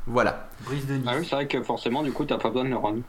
Voilà. 0.06 0.50
Brise 0.66 0.86
de 0.86 0.96
Nice. 0.96 1.06
Ah 1.08 1.14
oui, 1.18 1.26
c'est 1.30 1.36
vrai 1.36 1.48
que 1.48 1.62
forcément, 1.64 2.04
du 2.04 2.12
coup, 2.12 2.26
t'as 2.26 2.38
pas 2.38 2.50
besoin 2.50 2.66
de 2.66 2.70
neurones. 2.70 3.04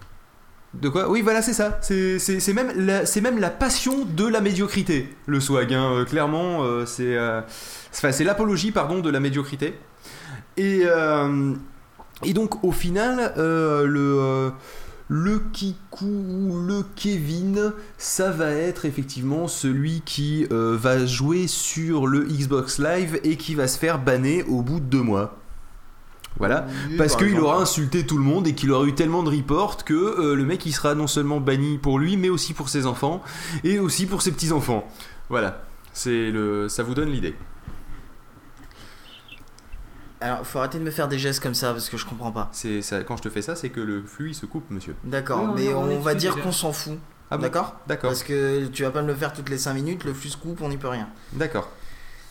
De 0.74 0.88
quoi? 0.88 1.10
Oui, 1.10 1.22
voilà, 1.22 1.42
c'est 1.42 1.52
ça. 1.52 1.78
C'est 1.82 2.52
même, 2.54 2.72
la- 2.76 3.04
c'est 3.04 3.20
même 3.20 3.38
la 3.38 3.50
passion 3.50 4.04
de 4.04 4.26
la 4.26 4.40
médiocrité, 4.40 5.08
le 5.26 5.40
swag. 5.40 5.74
hein. 5.74 5.90
Euh, 5.92 6.04
clairement, 6.04 6.62
euh, 6.62 6.86
c'est 6.86 7.16
euh, 7.16 7.40
c'est- 7.90 8.24
l'apologie, 8.24 8.70
pardon, 8.72 9.00
de 9.00 9.10
la 9.10 9.20
médiocrité. 9.20 9.74
Et, 10.56 10.82
euh, 10.84 11.54
et 12.24 12.32
donc, 12.32 12.62
au 12.64 12.72
final, 12.72 13.34
euh, 13.36 13.86
le, 13.86 14.16
euh, 14.20 14.50
le 15.14 15.40
Kiku 15.52 16.06
ou 16.06 16.58
le 16.66 16.84
Kevin, 16.96 17.74
ça 17.98 18.30
va 18.30 18.50
être 18.50 18.86
effectivement 18.86 19.46
celui 19.46 20.00
qui 20.00 20.46
euh, 20.50 20.74
va 20.74 21.04
jouer 21.04 21.48
sur 21.48 22.06
le 22.06 22.20
Xbox 22.24 22.78
Live 22.78 23.20
et 23.22 23.36
qui 23.36 23.54
va 23.54 23.68
se 23.68 23.78
faire 23.78 23.98
banner 23.98 24.42
au 24.44 24.62
bout 24.62 24.80
de 24.80 24.86
deux 24.86 25.02
mois. 25.02 25.36
Voilà. 26.38 26.66
Oui, 26.88 26.96
Parce 26.96 27.12
par 27.12 27.26
qu'il 27.26 27.38
aura 27.38 27.60
insulté 27.60 28.06
tout 28.06 28.16
le 28.16 28.24
monde 28.24 28.46
et 28.46 28.54
qu'il 28.54 28.72
aura 28.72 28.86
eu 28.86 28.94
tellement 28.94 29.22
de 29.22 29.28
reports 29.28 29.84
que 29.84 29.92
euh, 29.92 30.34
le 30.34 30.46
mec 30.46 30.64
il 30.64 30.72
sera 30.72 30.94
non 30.94 31.06
seulement 31.06 31.40
banni 31.40 31.76
pour 31.76 31.98
lui 31.98 32.16
mais 32.16 32.30
aussi 32.30 32.54
pour 32.54 32.70
ses 32.70 32.86
enfants 32.86 33.22
et 33.64 33.78
aussi 33.78 34.06
pour 34.06 34.22
ses 34.22 34.32
petits 34.32 34.50
enfants. 34.50 34.90
Voilà, 35.28 35.62
c'est 35.92 36.30
le, 36.30 36.70
ça 36.70 36.82
vous 36.82 36.94
donne 36.94 37.10
l'idée. 37.10 37.34
Alors, 40.22 40.46
faut 40.46 40.58
arrêter 40.60 40.78
de 40.78 40.84
me 40.84 40.90
faire 40.90 41.08
des 41.08 41.18
gestes 41.18 41.42
comme 41.42 41.54
ça 41.54 41.72
parce 41.72 41.88
que 41.88 41.96
je 41.96 42.06
comprends 42.06 42.32
pas. 42.32 42.48
C'est 42.52 42.80
ça, 42.82 43.02
quand 43.02 43.16
je 43.16 43.22
te 43.22 43.28
fais 43.30 43.42
ça, 43.42 43.56
c'est 43.56 43.70
que 43.70 43.80
le 43.80 44.02
flux 44.04 44.30
il 44.30 44.34
se 44.34 44.46
coupe, 44.46 44.70
monsieur. 44.70 44.94
D'accord, 45.04 45.52
Oui, 45.54 45.62
mais 45.68 45.74
on 45.74 45.98
va 46.00 46.14
dire 46.14 46.38
qu'on 46.40 46.52
s'en 46.52 46.72
fout. 46.72 46.98
Ah 47.30 47.36
bon 47.38 47.42
D'accord? 47.44 47.76
D'accord, 47.86 48.10
Parce 48.10 48.22
que 48.22 48.66
tu 48.66 48.82
vas 48.82 48.90
pas 48.90 49.02
me 49.02 49.06
le 49.08 49.14
faire 49.14 49.32
toutes 49.32 49.48
les 49.48 49.56
5 49.58 49.72
minutes, 49.74 50.04
le 50.04 50.12
flux 50.14 50.28
se 50.28 50.36
coupe, 50.36 50.60
on 50.60 50.68
n'y 50.68 50.76
peut 50.76 50.88
rien. 50.88 51.08
d'accord, 51.32 51.70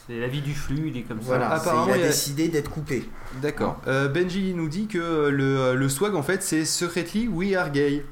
C'est 0.07 0.19
la 0.19 0.27
vie 0.27 0.41
du 0.41 0.53
flux, 0.53 0.89
il 0.89 0.97
est 0.97 1.01
comme 1.01 1.19
Voilà, 1.21 1.49
ça. 1.49 1.55
apparemment, 1.55 1.87
il 1.87 1.91
a 1.93 1.97
il 1.97 2.01
y 2.01 2.03
a- 2.03 2.07
décidé 2.07 2.47
d'être 2.49 2.69
coupé. 2.69 3.09
d'accord. 3.41 3.81
Euh, 3.87 4.07
Benji 4.07 4.53
nous 4.53 4.69
dit 4.69 4.85
que 4.87 5.27
le, 5.29 5.75
le 5.75 5.89
swag 5.89 6.13
en 6.15 6.21
fait 6.23 6.43
c'est 6.43 6.65
secretly 6.65 7.27
we 7.27 7.55
are 7.55 7.71
gay. 7.71 8.05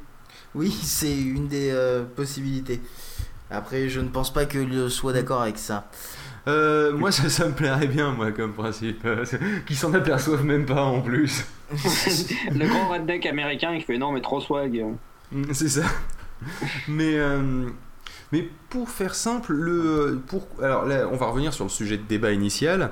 Oui, 0.56 0.76
c'est 0.84 1.16
une 1.16 1.48
des 1.48 1.70
euh, 1.72 2.04
possibilités. 2.04 2.82
Après, 3.52 3.88
je 3.90 4.00
ne 4.00 4.10
pense 4.10 4.32
pas 4.34 4.46
que 4.46 4.68
je 4.68 4.90
sois 4.90 5.14
d'accord 5.14 5.42
avec 5.44 5.58
ça. 5.60 5.90
Euh, 6.48 6.94
moi 6.94 7.12
ça, 7.12 7.30
ça 7.30 7.48
me 7.48 7.54
plairait 7.54 7.88
bien 7.88 8.12
moi 8.12 8.32
comme 8.32 8.54
principe, 8.54 9.02
euh, 9.06 9.26
qui 9.66 9.76
s'en 9.76 9.94
aperçoivent 9.94 10.46
même 10.46 10.66
pas 10.66 10.84
en 10.84 11.02
plus. 11.02 11.46
le 11.72 12.68
grand 12.68 12.90
redneck 12.90 13.26
américain 13.26 13.78
qui 13.78 13.84
fait 13.84 13.98
non, 13.98 14.12
mais 14.12 14.22
trop 14.22 14.40
swag. 14.40 14.86
Mm, 15.32 15.44
C'est 15.54 15.70
ça. 15.70 15.84
mais, 16.88 17.16
euh, 17.18 17.68
mais 18.32 18.50
pour 18.70 18.90
faire 18.90 19.16
simple, 19.16 19.54
le, 19.54 20.22
pour, 20.28 20.48
alors 20.62 20.86
là, 20.86 21.08
on 21.12 21.18
va 21.18 21.28
revenir 21.28 21.54
sur 21.54 21.66
le 21.66 21.70
sujet 21.70 21.98
de 21.98 22.04
débat 22.04 22.32
initial. 22.32 22.92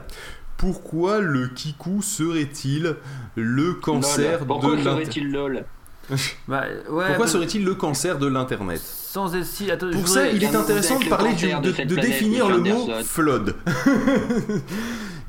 Pourquoi 0.57 1.19
le 1.19 1.47
kikou 1.49 2.01
serait-il 2.01 2.95
le 3.35 3.73
cancer 3.75 4.39
Lol. 4.39 4.47
Pourquoi 4.47 4.71
de 4.71 4.75
l'internet 4.77 5.05
serait-il 5.05 5.31
lol? 5.31 5.65
Bah, 6.47 6.63
ouais, 6.89 7.07
Pourquoi 7.07 7.25
bah, 7.25 7.27
serait-il 7.27 7.65
le 7.65 7.75
cancer 7.75 8.17
de 8.19 8.27
l'internet 8.27 8.79
Sans 8.81 9.35
être 9.35 9.45
si. 9.45 9.69
Attends, 9.71 9.87
je 9.87 9.91
Pour 9.93 10.01
voudrais- 10.05 10.29
ça, 10.29 10.31
il 10.31 10.43
est 10.43 10.55
intéressant 10.55 10.99
de 10.99 11.03
le 11.03 11.09
parler 11.09 11.33
du, 11.33 11.47
de, 11.47 11.95
définir 11.95 12.49
le 12.49 12.59
mot 12.59 12.87
flood. 13.03 13.55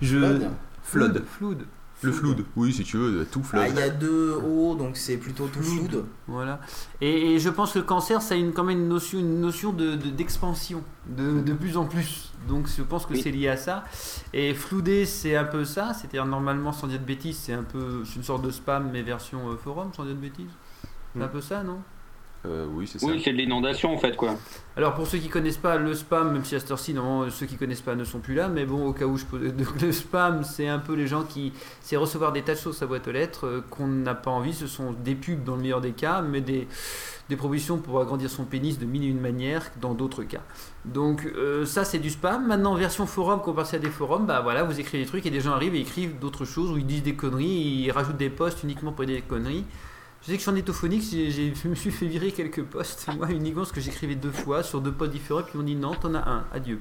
Je 0.00 0.18
Flood 0.18 0.50
flood. 0.82 1.24
Flood. 1.26 1.66
Le 2.02 2.12
flood. 2.12 2.44
Oui, 2.54 2.72
si 2.72 2.84
tu 2.84 2.96
veux, 2.96 3.26
tout 3.28 3.42
flood. 3.42 3.64
Ah, 3.66 3.68
il 3.68 3.76
y 3.76 3.82
a 3.82 3.88
deux 3.90 4.34
O, 4.46 4.76
donc 4.76 4.96
c'est 4.96 5.16
plutôt 5.16 5.48
tout 5.48 5.60
flou. 5.60 5.88
Voilà. 6.28 6.60
Et, 7.00 7.34
et 7.34 7.38
je 7.40 7.48
pense 7.50 7.72
que 7.72 7.80
le 7.80 7.84
cancer, 7.84 8.22
ça 8.22 8.34
a 8.34 8.38
une, 8.38 8.52
quand 8.52 8.62
même 8.62 8.78
une 8.78 8.88
notion, 8.88 9.18
une 9.18 9.40
notion 9.40 9.72
de, 9.72 9.96
de- 9.96 10.08
d'expansion, 10.10 10.84
de, 11.08 11.40
de 11.40 11.52
plus 11.54 11.76
en 11.76 11.86
plus. 11.86 12.32
Donc 12.46 12.68
je 12.74 12.82
pense 12.82 13.04
que 13.04 13.14
Oui. 13.14 13.20
c'est 13.20 13.32
lié 13.32 13.48
à 13.48 13.56
ça. 13.56 13.82
Et 14.32 14.54
floudé, 14.54 15.06
c'est 15.06 15.34
un 15.34 15.42
peu 15.44 15.64
ça. 15.64 15.92
C'est-à-dire 15.92 16.24
normalement, 16.24 16.70
sans 16.72 16.86
dire 16.86 17.00
de 17.00 17.04
bêtises, 17.04 17.36
c'est 17.42 17.52
un 17.52 17.64
peu 17.64 18.04
c'est 18.04 18.14
une 18.14 18.22
sorte 18.22 18.42
de 18.42 18.52
spam, 18.52 18.90
mais 18.92 19.02
version 19.02 19.40
euh, 19.50 19.56
forum, 19.56 19.90
sans 19.96 20.04
dire 20.04 20.14
de 20.14 20.20
bêtises. 20.20 20.46
C'est 21.16 21.22
un 21.22 21.28
peu 21.28 21.40
ça, 21.40 21.62
non? 21.62 21.78
Euh, 22.46 22.66
oui, 22.72 22.86
c'est 22.86 23.00
ça. 23.00 23.06
Oui, 23.06 23.20
c'est 23.22 23.32
de 23.32 23.36
l'inondation 23.36 23.92
en 23.92 23.98
fait, 23.98 24.16
quoi. 24.16 24.36
Alors 24.76 24.94
pour 24.94 25.08
ceux 25.08 25.18
qui 25.18 25.28
connaissent 25.28 25.56
pas 25.56 25.76
le 25.76 25.92
spam, 25.92 26.32
même 26.32 26.44
si 26.44 26.54
à 26.54 26.60
cette 26.60 26.70
heure-ci, 26.70 26.94
normalement, 26.94 27.28
ceux 27.30 27.46
qui 27.46 27.56
connaissent 27.56 27.80
pas 27.80 27.96
ne 27.96 28.04
sont 28.04 28.20
plus 28.20 28.34
là, 28.34 28.48
mais 28.48 28.64
bon, 28.64 28.86
au 28.86 28.92
cas 28.92 29.06
où 29.06 29.16
je 29.16 29.24
peux... 29.24 29.48
donc, 29.50 29.80
le 29.80 29.90
spam, 29.90 30.44
c'est 30.44 30.68
un 30.68 30.78
peu 30.78 30.94
les 30.94 31.08
gens 31.08 31.24
qui... 31.24 31.52
C'est 31.80 31.96
recevoir 31.96 32.32
des 32.32 32.42
tas 32.42 32.54
de 32.54 32.58
choses 32.58 32.76
à 32.76 32.78
sa 32.80 32.86
boîte 32.86 33.08
aux 33.08 33.12
lettres 33.12 33.46
euh, 33.46 33.64
qu'on 33.70 33.88
n'a 33.88 34.14
pas 34.14 34.30
envie, 34.30 34.54
ce 34.54 34.68
sont 34.68 34.92
des 34.92 35.16
pubs 35.16 35.42
dans 35.42 35.56
le 35.56 35.62
meilleur 35.62 35.80
des 35.80 35.92
cas, 35.92 36.22
mais 36.22 36.40
des, 36.40 36.68
des 37.28 37.36
propositions 37.36 37.78
pour 37.78 38.00
agrandir 38.00 38.30
son 38.30 38.44
pénis 38.44 38.78
de 38.78 38.86
mille 38.86 39.02
et 39.02 39.08
une 39.08 39.20
manières 39.20 39.70
dans 39.80 39.94
d'autres 39.94 40.22
cas. 40.22 40.42
Donc 40.84 41.26
euh, 41.26 41.66
ça 41.66 41.84
c'est 41.84 41.98
du 41.98 42.10
spam. 42.10 42.46
Maintenant 42.46 42.74
version 42.74 43.06
forum, 43.06 43.40
quand 43.44 43.50
on 43.50 43.54
passe 43.54 43.74
à 43.74 43.78
des 43.78 43.90
forums, 43.90 44.26
bah 44.26 44.40
voilà, 44.42 44.62
vous 44.62 44.78
écrivez 44.78 45.02
des 45.02 45.08
trucs 45.08 45.26
et 45.26 45.30
des 45.30 45.40
gens 45.40 45.52
arrivent 45.52 45.74
et 45.74 45.80
écrivent 45.80 46.18
d'autres 46.18 46.44
choses, 46.44 46.70
ou 46.70 46.78
ils 46.78 46.86
disent 46.86 47.02
des 47.02 47.14
conneries, 47.14 47.46
ils 47.46 47.90
rajoutent 47.90 48.16
des 48.16 48.30
posts 48.30 48.62
uniquement 48.62 48.92
pour 48.92 49.04
dire 49.04 49.16
des 49.16 49.22
conneries. 49.22 49.64
Je 50.28 50.32
sais 50.34 50.36
que 50.36 50.44
je 50.44 50.50
suis 50.50 50.50
en 50.50 50.56
étophonique, 50.56 51.02
je 51.10 51.68
me 51.68 51.74
suis 51.74 51.90
fait 51.90 52.04
virer 52.04 52.32
quelques 52.32 52.62
posts, 52.62 53.06
moi 53.16 53.28
uniquement 53.30 53.62
parce 53.62 53.72
que 53.72 53.80
j'écrivais 53.80 54.14
deux 54.14 54.30
fois 54.30 54.62
sur 54.62 54.82
deux 54.82 54.92
posts 54.92 55.12
différents, 55.12 55.40
puis 55.40 55.52
ils 55.54 55.58
m'ont 55.58 55.64
dit 55.64 55.74
non, 55.74 55.94
t'en 55.94 56.12
as 56.14 56.18
un, 56.18 56.44
adieu. 56.54 56.80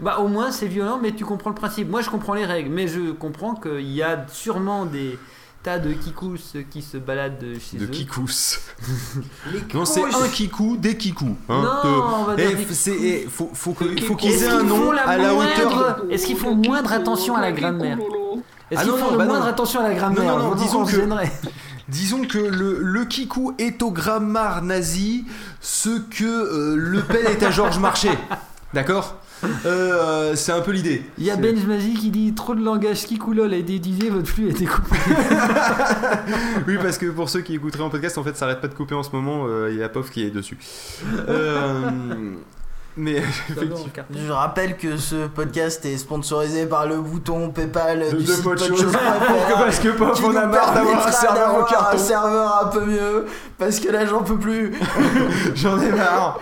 Bah 0.00 0.18
au 0.20 0.26
moins 0.28 0.50
c'est 0.52 0.68
violent, 0.68 0.98
mais 1.02 1.12
tu 1.12 1.26
comprends 1.26 1.50
le 1.50 1.54
principe. 1.54 1.90
Moi 1.90 2.00
je 2.00 2.08
comprends 2.08 2.32
les 2.32 2.46
règles, 2.46 2.70
mais 2.70 2.88
je 2.88 3.12
comprends 3.12 3.54
qu'il 3.54 3.92
y 3.92 4.02
a 4.02 4.24
sûrement 4.32 4.86
des 4.86 5.18
tas 5.62 5.78
de 5.78 5.92
kikous 5.92 6.54
qui 6.70 6.80
se 6.80 6.96
baladent 6.96 7.44
chez 7.60 7.76
De 7.76 7.84
eux. 7.84 7.88
kikous. 7.88 8.58
Non, 9.74 9.84
c'est 9.84 10.02
un 10.02 10.28
kikou, 10.28 10.78
des 10.78 10.96
kikous. 10.96 11.36
hein. 11.50 11.62
non, 11.84 11.90
De- 11.90 12.00
on 12.14 12.24
va 12.24 12.34
Eh, 12.38 12.46
dire 12.54 12.66
des 12.66 12.88
eh, 13.06 13.26
faut, 13.28 13.50
faut 13.52 13.74
qu'ils 14.16 14.42
aient 14.44 14.48
un 14.48 14.62
nom 14.62 14.92
la 14.92 15.02
à 15.02 15.18
la 15.18 15.34
hauteur. 15.34 16.04
Est-ce 16.10 16.26
qu'ils 16.26 16.38
font 16.38 16.54
moindre 16.54 16.90
attention 16.92 17.36
à 17.36 17.42
la 17.42 17.52
grammaire 17.52 17.98
Est-ce 18.70 18.80
Ah 18.80 18.84
qu'ils 18.84 18.92
font 18.92 19.14
bah 19.16 19.26
moindre 19.26 19.46
attention 19.46 19.80
à 19.80 19.88
la 19.88 19.94
grammaire 19.94 20.24
Non, 20.24 20.38
non, 20.38 20.48
non, 20.50 20.54
disons 20.54 20.80
on 20.82 20.86
que-. 20.86 21.06
Disons 21.88 22.22
que 22.24 22.38
le, 22.38 22.78
le 22.80 23.04
kikou 23.04 23.54
est 23.58 23.82
au 23.82 23.90
grammar 23.90 24.62
nazi 24.62 25.24
ce 25.60 25.98
que 25.98 26.24
euh, 26.24 26.76
Le 26.76 27.00
Pen 27.02 27.26
est 27.26 27.42
à 27.42 27.50
Georges 27.50 27.78
Marchais. 27.78 28.16
D'accord 28.74 29.18
Euh, 29.66 30.36
C'est 30.36 30.52
un 30.52 30.60
peu 30.60 30.70
l'idée. 30.70 31.02
Il 31.18 31.24
y 31.24 31.30
a 31.30 31.36
Benj 31.36 31.66
Mazi 31.66 31.94
qui 31.94 32.10
dit 32.10 32.32
trop 32.32 32.54
de 32.54 32.64
langage 32.64 33.04
kikoulol 33.06 33.52
a 33.52 33.56
été 33.56 33.74
utilisé, 33.74 34.08
votre 34.08 34.28
flux 34.28 34.46
a 34.46 34.50
été 34.50 34.64
coupé. 34.66 34.96
Oui, 36.68 36.76
parce 36.80 36.96
que 36.96 37.06
pour 37.06 37.28
ceux 37.28 37.40
qui 37.40 37.54
écouteraient 37.56 37.82
en 37.82 37.90
podcast, 37.90 38.16
en 38.18 38.22
fait, 38.22 38.36
ça 38.36 38.44
arrête 38.44 38.60
pas 38.60 38.68
de 38.68 38.74
couper 38.74 38.94
en 38.94 39.02
ce 39.02 39.10
moment. 39.10 39.46
euh, 39.48 39.68
Il 39.72 39.78
y 39.78 39.82
a 39.82 39.88
POF 39.88 40.10
qui 40.10 40.22
est 40.22 40.30
dessus. 40.30 40.56
Euh, 41.28 41.90
Mais 42.96 43.22
cartonne. 43.94 44.16
Je 44.26 44.30
rappelle 44.32 44.76
que 44.76 44.96
ce 44.98 45.26
podcast 45.26 45.84
est 45.86 45.96
sponsorisé 45.96 46.66
par 46.66 46.86
le 46.86 46.96
bouton 47.00 47.50
PayPal 47.50 48.00
De- 48.10 48.16
du 48.18 48.24
de 48.24 48.32
site 48.32 48.42
Podchose. 48.44 48.68
podchose.fr, 48.68 49.54
Parce 49.54 49.78
que 49.78 49.88
Pop, 49.90 50.18
on 50.24 50.36
a 50.36 50.46
marre 50.46 50.74
d'avoir 50.74 51.06
un 51.06 51.10
serveur 51.10 51.42
en 51.48 51.50
d'avoir 51.52 51.68
carton. 51.68 51.96
un 51.96 51.98
serveur 51.98 52.64
un 52.64 52.68
peu 52.68 52.84
mieux 52.84 53.26
parce 53.58 53.80
que 53.80 53.88
là 53.90 54.04
j'en 54.04 54.22
peux 54.22 54.36
plus. 54.38 54.72
J'en 55.54 55.80
ai 55.80 55.90
marre. 55.90 56.38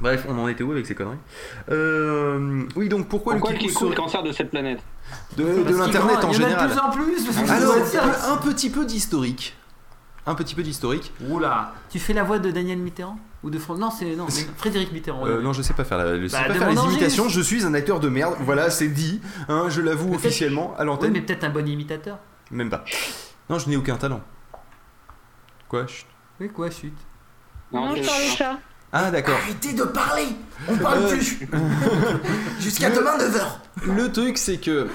Bref, 0.00 0.24
on 0.28 0.38
en 0.38 0.48
était 0.48 0.64
où 0.64 0.72
avec 0.72 0.86
ces 0.86 0.94
conneries? 0.94 1.18
Euh, 1.70 2.62
Oui, 2.74 2.88
donc 2.88 3.08
pourquoi, 3.08 3.34
Pourquoi 3.34 3.52
le 3.52 3.58
Kikou 3.58 3.90
le 3.90 3.94
cancer 3.94 4.22
de 4.22 4.32
cette 4.32 4.50
planète? 4.50 4.80
De, 5.36 5.44
l'internet 5.44 6.24
en 6.24 6.32
Il 6.32 6.40
y 6.40 6.44
en 6.44 6.46
a 6.46 6.48
général 6.48 6.68
de 6.68 6.72
plus 6.72 6.80
en 6.80 6.90
plus. 6.90 7.24
parce 7.26 7.36
que 7.42 7.50
Alors, 7.50 7.86
ça. 7.86 8.32
un 8.32 8.36
petit 8.38 8.70
peu 8.70 8.86
d'historique. 8.86 9.56
Un 10.26 10.34
petit 10.34 10.54
peu 10.54 10.62
d'historique. 10.62 11.12
Oula. 11.28 11.72
Tu 11.88 11.98
fais 11.98 12.12
la 12.12 12.22
voix 12.22 12.38
de 12.38 12.50
Daniel 12.50 12.78
Mitterrand 12.78 13.18
ou 13.42 13.50
de 13.50 13.58
Fran- 13.58 13.76
Non, 13.76 13.90
c'est 13.90 14.14
non, 14.16 14.26
Frédéric 14.58 14.92
Mitterrand. 14.92 15.26
Euh, 15.26 15.40
non, 15.40 15.52
je 15.52 15.62
sais 15.62 15.72
pas 15.72 15.84
faire, 15.84 15.98
la- 15.98 16.20
je 16.20 16.26
sais 16.28 16.36
Bah, 16.36 16.44
pas 16.48 16.54
faire 16.54 16.68
les 16.70 16.76
imitations. 16.92 17.24
juste. 17.24 17.36
Je 17.36 17.40
suis 17.42 17.64
un 17.64 17.72
acteur 17.74 18.00
de 18.00 18.08
merde. 18.08 18.34
Voilà, 18.40 18.68
c'est 18.70 18.88
dit. 18.88 19.20
hein, 19.48 19.66
je 19.70 19.80
l'avoue 19.80 20.14
officiellement 20.14 20.74
à 20.76 20.80
Oui, 20.80 20.86
l'antenne. 20.86 21.12
mais 21.12 21.22
peut-être 21.22 21.44
un 21.44 21.50
bon 21.50 21.66
imitateur. 21.66 22.18
Même 22.50 22.68
pas. 22.68 22.84
Non, 23.48 23.58
je 23.58 23.68
n'ai 23.68 23.76
aucun 23.76 23.96
talent. 23.96 24.20
Quoi 25.68 25.86
chut. 25.86 26.06
Oui, 26.40 26.48
quoi, 26.50 26.70
chut. 26.70 26.92
Non, 27.72 27.94
je 27.96 28.02
parle 28.04 28.22
au 28.22 28.36
chat. 28.36 28.58
Ah, 28.92 29.10
d'accord. 29.10 29.36
Arrêtez 29.42 29.72
de 29.72 29.84
parler, 29.84 30.26
on 30.68 30.76
parle 30.76 30.98
Euh, 31.04 31.08
plus. 31.10 31.38
Jusqu'à 32.60 32.90
demain 32.90 33.16
9h. 33.18 33.94
Le 33.94 34.10
truc, 34.12 34.36
c'est 34.36 34.58
que. 34.58 34.88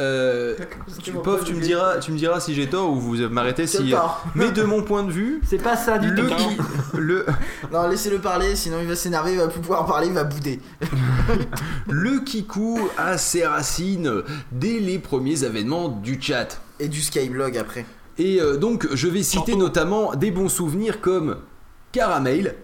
Euh, 0.00 0.56
tu, 1.02 1.12
Pof, 1.12 1.44
tu 1.44 1.52
me 1.54 1.60
diras, 1.60 1.98
tu 1.98 2.10
me 2.10 2.16
diras 2.16 2.40
si 2.40 2.54
j'ai 2.54 2.68
tort 2.68 2.90
ou 2.90 2.96
vous 2.98 3.16
m'arrêtez 3.28 3.66
si. 3.66 3.92
Mais 4.34 4.50
de 4.50 4.62
mon 4.62 4.82
point 4.82 5.02
de 5.02 5.12
vue, 5.12 5.40
C'est 5.46 5.62
pas 5.62 5.76
ça 5.76 5.98
du 5.98 6.08
le, 6.10 6.26
tout. 6.26 6.34
qui- 6.34 6.56
le, 6.98 7.26
Non, 7.72 7.86
laissez-le 7.86 8.18
parler, 8.18 8.56
sinon 8.56 8.78
il 8.80 8.88
va 8.88 8.96
s'énerver, 8.96 9.32
il 9.32 9.38
va 9.38 9.48
plus 9.48 9.60
pouvoir 9.60 9.84
parler, 9.84 10.06
il 10.06 10.14
va 10.14 10.24
bouder. 10.24 10.58
le 11.88 12.20
Kikou 12.20 12.78
a 12.96 13.18
ses 13.18 13.44
racines 13.46 14.22
dès 14.52 14.78
les 14.80 14.98
premiers 14.98 15.44
avènements 15.44 15.88
du 15.88 16.20
chat. 16.20 16.60
Et 16.78 16.88
du 16.88 17.00
Skyblog 17.02 17.56
après. 17.58 17.84
Et 18.18 18.40
euh, 18.40 18.56
donc, 18.56 18.88
je 18.94 19.06
vais 19.08 19.22
citer 19.22 19.52
Surtout- 19.52 19.58
notamment 19.58 20.14
des 20.14 20.30
bons 20.30 20.48
souvenirs 20.48 21.00
comme 21.00 21.36
Caramel. 21.92 22.54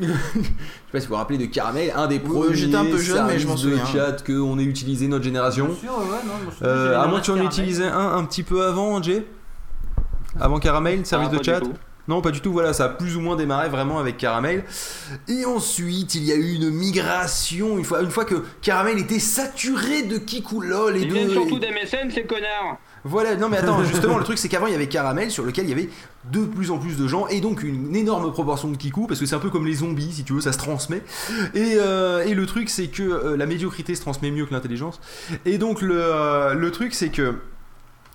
je 0.34 0.42
sais 0.42 0.50
pas 0.92 1.00
si 1.00 1.06
vous 1.06 1.12
vous 1.12 1.18
rappelez 1.18 1.38
de 1.38 1.46
Caramel, 1.46 1.92
un 1.94 2.06
des 2.06 2.20
Oui, 2.24 2.30
premiers 2.30 2.54
j'étais 2.54 2.76
un 2.76 2.84
peu 2.84 2.98
jeune, 2.98 3.26
mais 3.26 3.38
je 3.38 3.46
m'en 3.46 3.56
services 3.56 3.80
de 3.80 3.84
souviens. 3.86 4.06
chat 4.06 4.24
qu'on 4.24 4.58
ait 4.58 4.64
utilisé 4.64 5.08
notre 5.08 5.24
génération. 5.24 5.66
Bien 5.66 5.74
sûr, 5.76 5.98
ouais, 5.98 6.04
non, 6.26 6.32
Euh, 6.66 7.00
à 7.00 7.06
moins 7.06 7.20
que 7.20 7.24
tu 7.26 7.30
en 7.30 7.42
utilisais 7.44 7.86
un 7.86 8.14
un 8.16 8.24
petit 8.24 8.42
peu 8.42 8.64
avant, 8.64 9.02
Jay 9.02 9.24
Avant 10.40 10.58
Caramel, 10.58 11.04
service 11.06 11.28
Ah, 11.30 11.32
de 11.32 11.36
pas 11.38 11.42
du 11.42 11.50
chat. 11.50 11.60
Non, 12.08 12.22
pas 12.22 12.30
du 12.32 12.40
tout, 12.40 12.50
voilà, 12.50 12.72
ça 12.72 12.86
a 12.86 12.88
plus 12.88 13.14
ou 13.16 13.20
moins 13.20 13.36
démarré 13.36 13.68
vraiment 13.68 14.00
avec 14.00 14.16
Caramel. 14.16 14.64
Et 15.28 15.44
ensuite, 15.44 16.14
il 16.16 16.24
y 16.24 16.32
a 16.32 16.34
eu 16.34 16.54
une 16.54 16.70
migration, 16.70 17.78
une 17.78 17.84
fois, 17.84 18.02
une 18.02 18.10
fois 18.10 18.24
que 18.24 18.42
Caramel 18.62 18.98
était 18.98 19.20
saturé 19.20 20.02
de 20.02 20.18
Kikou 20.18 20.60
LOL 20.60 20.96
et 20.96 21.02
Ils 21.02 21.26
de... 21.28 21.30
surtout 21.32 21.58
des 21.60 21.70
mécènes, 21.70 22.10
ces 22.10 22.24
connards 22.24 22.78
Voilà, 23.04 23.36
non 23.36 23.48
mais 23.48 23.56
attends, 23.56 23.82
justement, 23.84 24.18
le 24.18 24.24
truc 24.24 24.38
c'est 24.38 24.48
qu'avant 24.48 24.66
il 24.66 24.72
y 24.72 24.74
avait 24.74 24.88
Caramel 24.88 25.30
sur 25.30 25.44
lequel 25.44 25.64
il 25.64 25.70
y 25.70 25.72
avait 25.72 25.88
de 26.30 26.44
plus 26.44 26.70
en 26.70 26.78
plus 26.78 26.96
de 26.96 27.06
gens 27.08 27.26
et 27.28 27.40
donc 27.40 27.62
une 27.62 27.96
énorme 27.96 28.30
proportion 28.32 28.70
de 28.70 28.76
Kikou 28.76 29.06
parce 29.06 29.20
que 29.20 29.26
c'est 29.26 29.34
un 29.34 29.40
peu 29.40 29.50
comme 29.50 29.66
les 29.66 29.74
zombies 29.74 30.12
si 30.12 30.24
tu 30.24 30.34
veux, 30.34 30.40
ça 30.40 30.52
se 30.52 30.58
transmet. 30.58 31.02
Et, 31.54 31.76
euh, 31.76 32.24
et 32.24 32.34
le 32.34 32.46
truc 32.46 32.68
c'est 32.68 32.88
que 32.88 33.02
euh, 33.02 33.36
la 33.36 33.46
médiocrité 33.46 33.94
se 33.94 34.00
transmet 34.00 34.30
mieux 34.30 34.46
que 34.46 34.52
l'intelligence. 34.52 35.00
Et 35.46 35.58
donc 35.58 35.80
le, 35.80 35.96
euh, 35.98 36.54
le 36.54 36.70
truc 36.70 36.94
c'est 36.94 37.10
que 37.10 37.34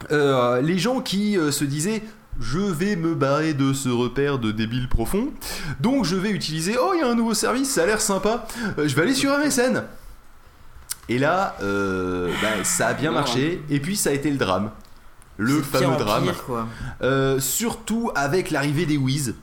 les 0.10 0.78
gens 0.78 1.02
qui 1.02 1.38
se 1.52 1.64
disaient 1.64 2.04
je 2.40 2.60
vais 2.60 2.98
me 2.98 3.16
barrer 3.16 3.54
de 3.54 3.72
ce 3.72 3.88
repère 3.88 4.40
de 4.40 4.52
débile 4.52 4.90
profond, 4.90 5.30
donc 5.80 6.04
je 6.04 6.18
vais 6.18 6.32
utiliser 6.32 6.76
oh 6.78 6.92
il 6.94 7.00
y 7.00 7.02
a 7.02 7.08
un 7.08 7.16
nouveau 7.16 7.34
service, 7.34 7.70
ça 7.70 7.84
a 7.84 7.86
l'air 7.86 8.02
sympa, 8.02 8.46
je 8.78 8.94
vais 8.94 9.04
aller 9.04 9.14
sur 9.14 9.32
MSN. 9.38 9.84
Et 11.10 11.20
là, 11.20 11.56
euh, 11.62 12.32
bah, 12.42 12.64
ça 12.64 12.88
a 12.88 12.94
bien 12.94 13.12
Non, 13.12 13.18
marché, 13.18 13.62
et 13.70 13.80
puis 13.80 13.96
ça 13.96 14.10
a 14.10 14.14
été 14.14 14.30
le 14.32 14.38
drame. 14.38 14.72
Le 15.38 15.62
fameux 15.62 15.98
drame. 15.98 16.24
pire, 16.24 16.44
quoi. 16.46 16.68
Euh, 17.02 17.40
surtout 17.40 18.12
avec 18.16 18.50
l'arrivée 18.52 18.86
des 18.86 18.98
Wiz. 18.98 19.36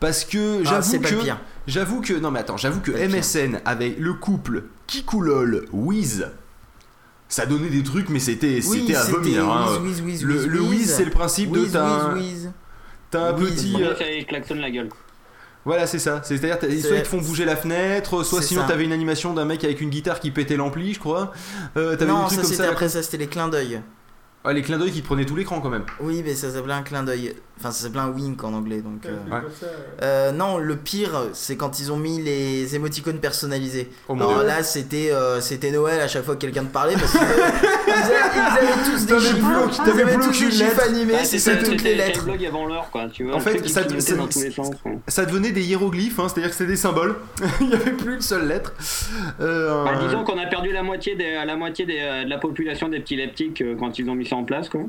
Parce 0.00 0.24
que 0.24 0.60
Ah, 0.60 0.64
j'avoue 0.70 0.92
le 0.94 0.98
que. 1.08 1.14
pire. 1.22 1.38
J'avoue 1.66 2.00
que. 2.00 2.14
Non 2.14 2.30
mais 2.30 2.40
attends, 2.40 2.56
j'avoue 2.56 2.80
que. 2.80 2.90
MSN 2.92 3.60
avec 3.64 3.98
le 3.98 4.14
couple 4.14 4.64
Kikoulol 4.86 5.66
Wiz. 5.72 6.26
Ça 7.28 7.44
donnait 7.46 7.68
des 7.70 7.82
trucs, 7.82 8.08
mais 8.08 8.18
c'était 8.20 8.60
c'était 8.60 8.94
à 8.96 9.02
vomir. 9.04 9.48
hein. 9.50 9.78
Whiz, 9.82 10.00
whiz, 10.00 10.24
whiz, 10.24 10.46
Le, 10.46 10.60
Wiz, 10.62 10.94
c'est 10.94 11.04
le 11.04 11.10
principe 11.10 11.50
de 11.52 11.64
t'as 11.66 11.84
un, 11.84 12.14
whiz, 12.14 12.22
whiz. 12.44 12.50
t'as 13.10 13.30
un 13.30 13.38
Whiz. 13.38 13.54
petit. 13.54 13.76
Euh, 13.82 14.22
klaxonnent 14.28 14.60
la 14.60 14.70
gueule. 14.70 14.88
Voilà, 15.66 15.86
c'est 15.86 15.98
ça. 15.98 16.20
C'est-à-dire, 16.22 16.58
soit 16.80 16.96
ils 16.96 17.02
te 17.02 17.08
font 17.08 17.20
bouger 17.20 17.44
la 17.44 17.56
fenêtre, 17.56 18.22
soit 18.22 18.40
sinon 18.40 18.64
t'avais 18.66 18.84
une 18.84 18.92
animation 18.92 19.34
d'un 19.34 19.44
mec 19.44 19.64
avec 19.64 19.80
une 19.82 19.90
guitare 19.90 20.20
qui 20.20 20.30
pétait 20.30 20.56
l'ampli, 20.56 20.94
je 20.94 21.00
crois. 21.00 21.32
Euh, 21.76 21.96
Non, 22.06 22.26
trucs 22.26 22.38
ça 22.38 22.44
c'était 22.44 22.62
après 22.62 22.88
ça, 22.88 23.02
c'était 23.02 23.18
les 23.18 23.26
clins 23.26 23.48
d'œil. 23.48 23.82
Ah, 24.44 24.52
les 24.52 24.62
clins 24.62 24.78
d'œil 24.78 24.92
qui 24.92 25.02
prenaient 25.02 25.26
tout 25.26 25.34
l'écran 25.34 25.60
quand 25.60 25.70
même. 25.70 25.84
Oui, 25.98 26.22
mais 26.24 26.36
ça 26.36 26.52
s'appelait 26.52 26.72
un 26.72 26.82
clin 26.82 27.02
d'œil. 27.02 27.34
Enfin, 27.58 27.70
ça 27.70 27.84
s'appelait 27.84 28.00
un 28.00 28.10
wink 28.10 28.44
en 28.44 28.52
anglais. 28.52 28.82
Donc, 28.82 29.06
euh. 29.06 29.16
Ouais. 29.32 29.40
Euh, 30.02 30.30
non, 30.30 30.58
le 30.58 30.76
pire, 30.76 31.28
c'est 31.32 31.56
quand 31.56 31.80
ils 31.80 31.90
ont 31.90 31.96
mis 31.96 32.20
les 32.20 32.76
émoticônes 32.76 33.18
personnalisés. 33.18 33.90
Oh 34.08 34.14
mon 34.14 34.20
Alors 34.28 34.38
dieu. 34.40 34.46
là, 34.46 34.62
c'était 34.62 35.10
euh, 35.10 35.40
c'était 35.40 35.70
Noël 35.70 35.98
à 36.00 36.06
chaque 36.06 36.24
fois 36.24 36.34
que 36.34 36.40
quelqu'un 36.40 36.64
te 36.64 36.72
parlait 36.72 36.92
parce 36.94 37.12
qu'ils 37.12 37.20
avaient, 37.20 37.32
ils 37.86 37.92
avaient- 37.92 38.12
ils 38.34 38.40
avaient 38.68 38.84
tous 38.84 39.00
des 39.00 39.06
T'avais 39.06 39.20
gifs. 39.20 39.32
plus 39.36 39.56
aucun- 39.56 39.70
Ils 39.70 39.76
t'avais 39.76 40.02
avaient 40.02 40.12
plus 40.16 40.22
tous 40.22 40.28
aucune 40.28 40.48
des 40.50 40.56
lettre. 40.58 40.82
animés, 40.86 41.14
Ah, 41.16 41.24
c'est 41.24 41.38
c'était- 41.38 41.56
ça 41.56 41.64
toutes 41.64 41.82
les 41.82 41.90
c'était 41.90 41.94
lettres. 41.94 42.26
avant 42.46 42.66
l'heure, 42.66 42.90
quoi. 42.90 43.06
Tu 43.10 43.24
vois, 43.24 43.34
En 43.34 43.38
le 43.38 43.42
fait, 43.42 43.50
truc 43.52 43.62
qui 43.62 43.72
ça- 43.72 43.80
clignotait 43.84 44.00
ça- 44.02 44.16
dans 44.16 44.26
tous 44.26 44.42
les 44.42 44.50
sens. 44.50 44.70
quoi. 44.82 44.92
ça 45.08 45.24
devenait 45.24 45.52
des 45.52 45.62
hiéroglyphes, 45.62 46.18
hein, 46.20 46.26
c'est-à-dire 46.28 46.50
que 46.50 46.56
c'était 46.56 46.70
des 46.70 46.76
symboles. 46.76 47.16
Il 47.62 47.68
n'y 47.68 47.74
avait 47.74 47.92
plus 47.92 48.16
une 48.16 48.20
seule 48.20 48.46
lettre. 48.48 48.74
Euh, 49.40 49.82
Bah, 49.84 49.92
disons 50.04 50.24
qu'on 50.24 50.38
a 50.38 50.46
perdu 50.46 50.72
la 50.72 50.82
moitié, 50.82 51.14
des, 51.16 51.32
la 51.44 51.56
moitié 51.56 51.86
des, 51.86 51.98
euh, 52.00 52.24
de 52.24 52.28
la 52.30 52.36
population 52.38 52.88
des 52.90 53.00
petits 53.00 53.16
leptiques 53.16 53.62
euh, 53.62 53.76
quand 53.78 53.98
ils 53.98 54.08
ont 54.10 54.14
mis 54.14 54.26
ça 54.26 54.36
en 54.36 54.44
place, 54.44 54.68
quoi. 54.68 54.82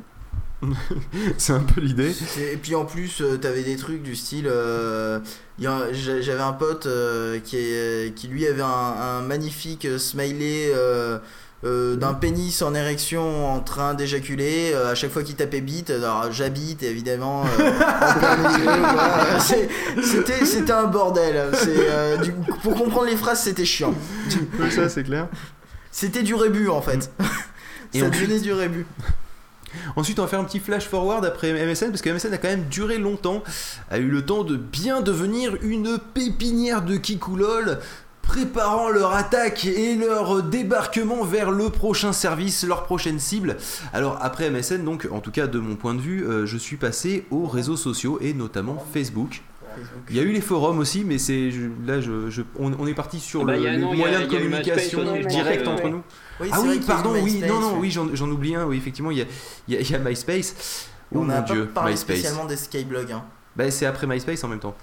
c'est 1.37 1.53
un 1.53 1.59
peu 1.59 1.81
l'idée. 1.81 2.11
Et 2.51 2.57
puis 2.57 2.73
en 2.75 2.85
plus, 2.85 3.21
euh, 3.21 3.37
t'avais 3.37 3.63
des 3.63 3.75
trucs 3.75 4.01
du 4.01 4.15
style. 4.15 4.47
euh, 4.47 5.19
J'avais 5.59 6.41
un 6.41 6.53
pote 6.53 6.85
euh, 6.87 7.39
qui, 7.39 7.57
est- 7.57 8.13
qui 8.15 8.27
lui 8.27 8.47
avait 8.47 8.61
un, 8.63 8.65
un 8.67 9.21
magnifique 9.21 9.85
euh, 9.85 9.97
smiley. 9.99 10.71
euh, 10.73 11.19
d'un 11.63 12.13
pénis 12.13 12.61
en 12.61 12.75
érection 12.75 13.51
en 13.51 13.59
train 13.61 13.95
d'éjaculer 13.95 14.75
à 14.75 14.93
chaque 14.93 15.09
fois 15.11 15.23
qu'il 15.23 15.35
tapait 15.35 15.59
bite 15.59 15.89
alors 15.89 16.31
j'habite 16.31 16.83
évidemment 16.83 17.45
c'était 19.39 20.45
c'était 20.45 20.71
un 20.71 20.85
bordel 20.85 21.49
c'est 21.55 22.21
du- 22.23 22.31
pour 22.61 22.75
comprendre 22.75 23.07
les 23.07 23.17
phrases 23.17 23.41
c'était 23.41 23.65
chiant 23.65 23.95
ça, 24.69 24.87
c'est 24.87 25.03
clair. 25.03 25.27
c'était 25.91 26.21
du 26.23 26.35
rébut 26.35 26.69
en 26.69 26.81
fait 26.81 27.11
Et 27.93 28.01
ça 28.01 28.09
devenait 28.11 28.39
du 28.39 28.53
rébut 28.53 28.85
Ensuite, 29.95 30.19
on 30.19 30.23
va 30.23 30.27
faire 30.27 30.39
un 30.39 30.43
petit 30.45 30.59
flash 30.59 30.87
forward 30.87 31.25
après 31.25 31.51
MSN, 31.53 31.89
parce 31.89 32.01
que 32.01 32.09
MSN 32.09 32.33
a 32.33 32.37
quand 32.37 32.47
même 32.47 32.65
duré 32.69 32.97
longtemps, 32.97 33.43
a 33.91 33.97
eu 33.97 34.07
le 34.09 34.25
temps 34.25 34.43
de 34.43 34.55
bien 34.55 35.01
devenir 35.01 35.57
une 35.61 35.97
pépinière 36.13 36.81
de 36.83 36.97
Kikoulol, 36.97 37.79
préparant 38.21 38.89
leur 38.89 39.13
attaque 39.13 39.65
et 39.65 39.95
leur 39.95 40.43
débarquement 40.43 41.23
vers 41.23 41.49
le 41.51 41.69
prochain 41.69 42.11
service, 42.11 42.65
leur 42.65 42.83
prochaine 42.83 43.19
cible. 43.19 43.55
Alors 43.93 44.17
après 44.21 44.49
MSN, 44.49 44.83
donc 44.83 45.07
en 45.11 45.19
tout 45.21 45.31
cas 45.31 45.47
de 45.47 45.59
mon 45.59 45.75
point 45.75 45.93
de 45.95 46.01
vue, 46.01 46.25
euh, 46.25 46.45
je 46.45 46.57
suis 46.57 46.75
passé 46.77 47.25
aux 47.31 47.45
réseaux 47.47 47.77
sociaux 47.77 48.19
et 48.21 48.33
notamment 48.33 48.83
Facebook. 48.93 49.41
Il 50.09 50.15
y 50.15 50.19
a 50.19 50.23
eu 50.23 50.31
les 50.31 50.41
forums 50.41 50.79
aussi, 50.79 51.03
mais 51.05 51.19
c'est 51.19 51.51
je- 51.51 51.69
là 51.85 52.01
je, 52.01 52.29
je- 52.29 52.41
on, 52.59 52.73
on 52.79 52.87
est 52.87 52.95
parti 52.95 53.19
sur 53.19 53.45
Bah, 53.45 53.55
le, 53.55 53.61
y 53.63 53.67
a- 53.67 53.73
le 53.73 53.77
non, 53.79 53.93
il 53.93 53.99
y 53.99 54.03
a- 54.03 54.07
moyen 54.07 54.19
de 54.21 54.25
il 54.25 54.31
y 54.31 54.35
a 54.35 54.39
eu 54.39 54.43
communication 54.43 54.99
aussi, 55.13 55.27
direct 55.27 55.59
je 55.59 55.65
pense, 55.65 55.79
entre 55.79 55.89
nous. 55.89 56.01
Oui, 56.39 56.49
Ah 56.51 56.61
oui, 56.61 56.79
a 56.83 56.85
pardon, 56.85 57.13
oui, 57.13 57.23
MySpace, 57.33 57.49
non, 57.49 57.59
non, 57.59 57.71
ouais. 57.73 57.79
oui, 57.79 57.91
j'en 57.91 58.29
oublie 58.29 58.55
un, 58.55 58.65
oui, 58.65 58.77
effectivement, 58.77 59.11
il 59.11 59.17
y 59.17 59.21
a, 59.21 59.25
y 59.67 59.75
a- 59.75 59.81
y 59.81 59.95
a 59.95 59.99
MySpace. 59.99 60.87
Oh 61.13 61.19
on 61.19 61.23
mon 61.23 61.27
pas 61.33 61.41
dieu, 61.41 61.67
parlé 61.67 61.91
MySpace. 61.93 62.17
spécialement 62.17 62.45
des 62.45 62.57
skyblogs 62.57 63.11
hein. 63.11 63.23
Bah, 63.55 63.71
c'est 63.71 63.85
après 63.85 64.05
MySpace 64.07 64.43
en 64.43 64.49
même 64.49 64.59
temps. 64.59 64.75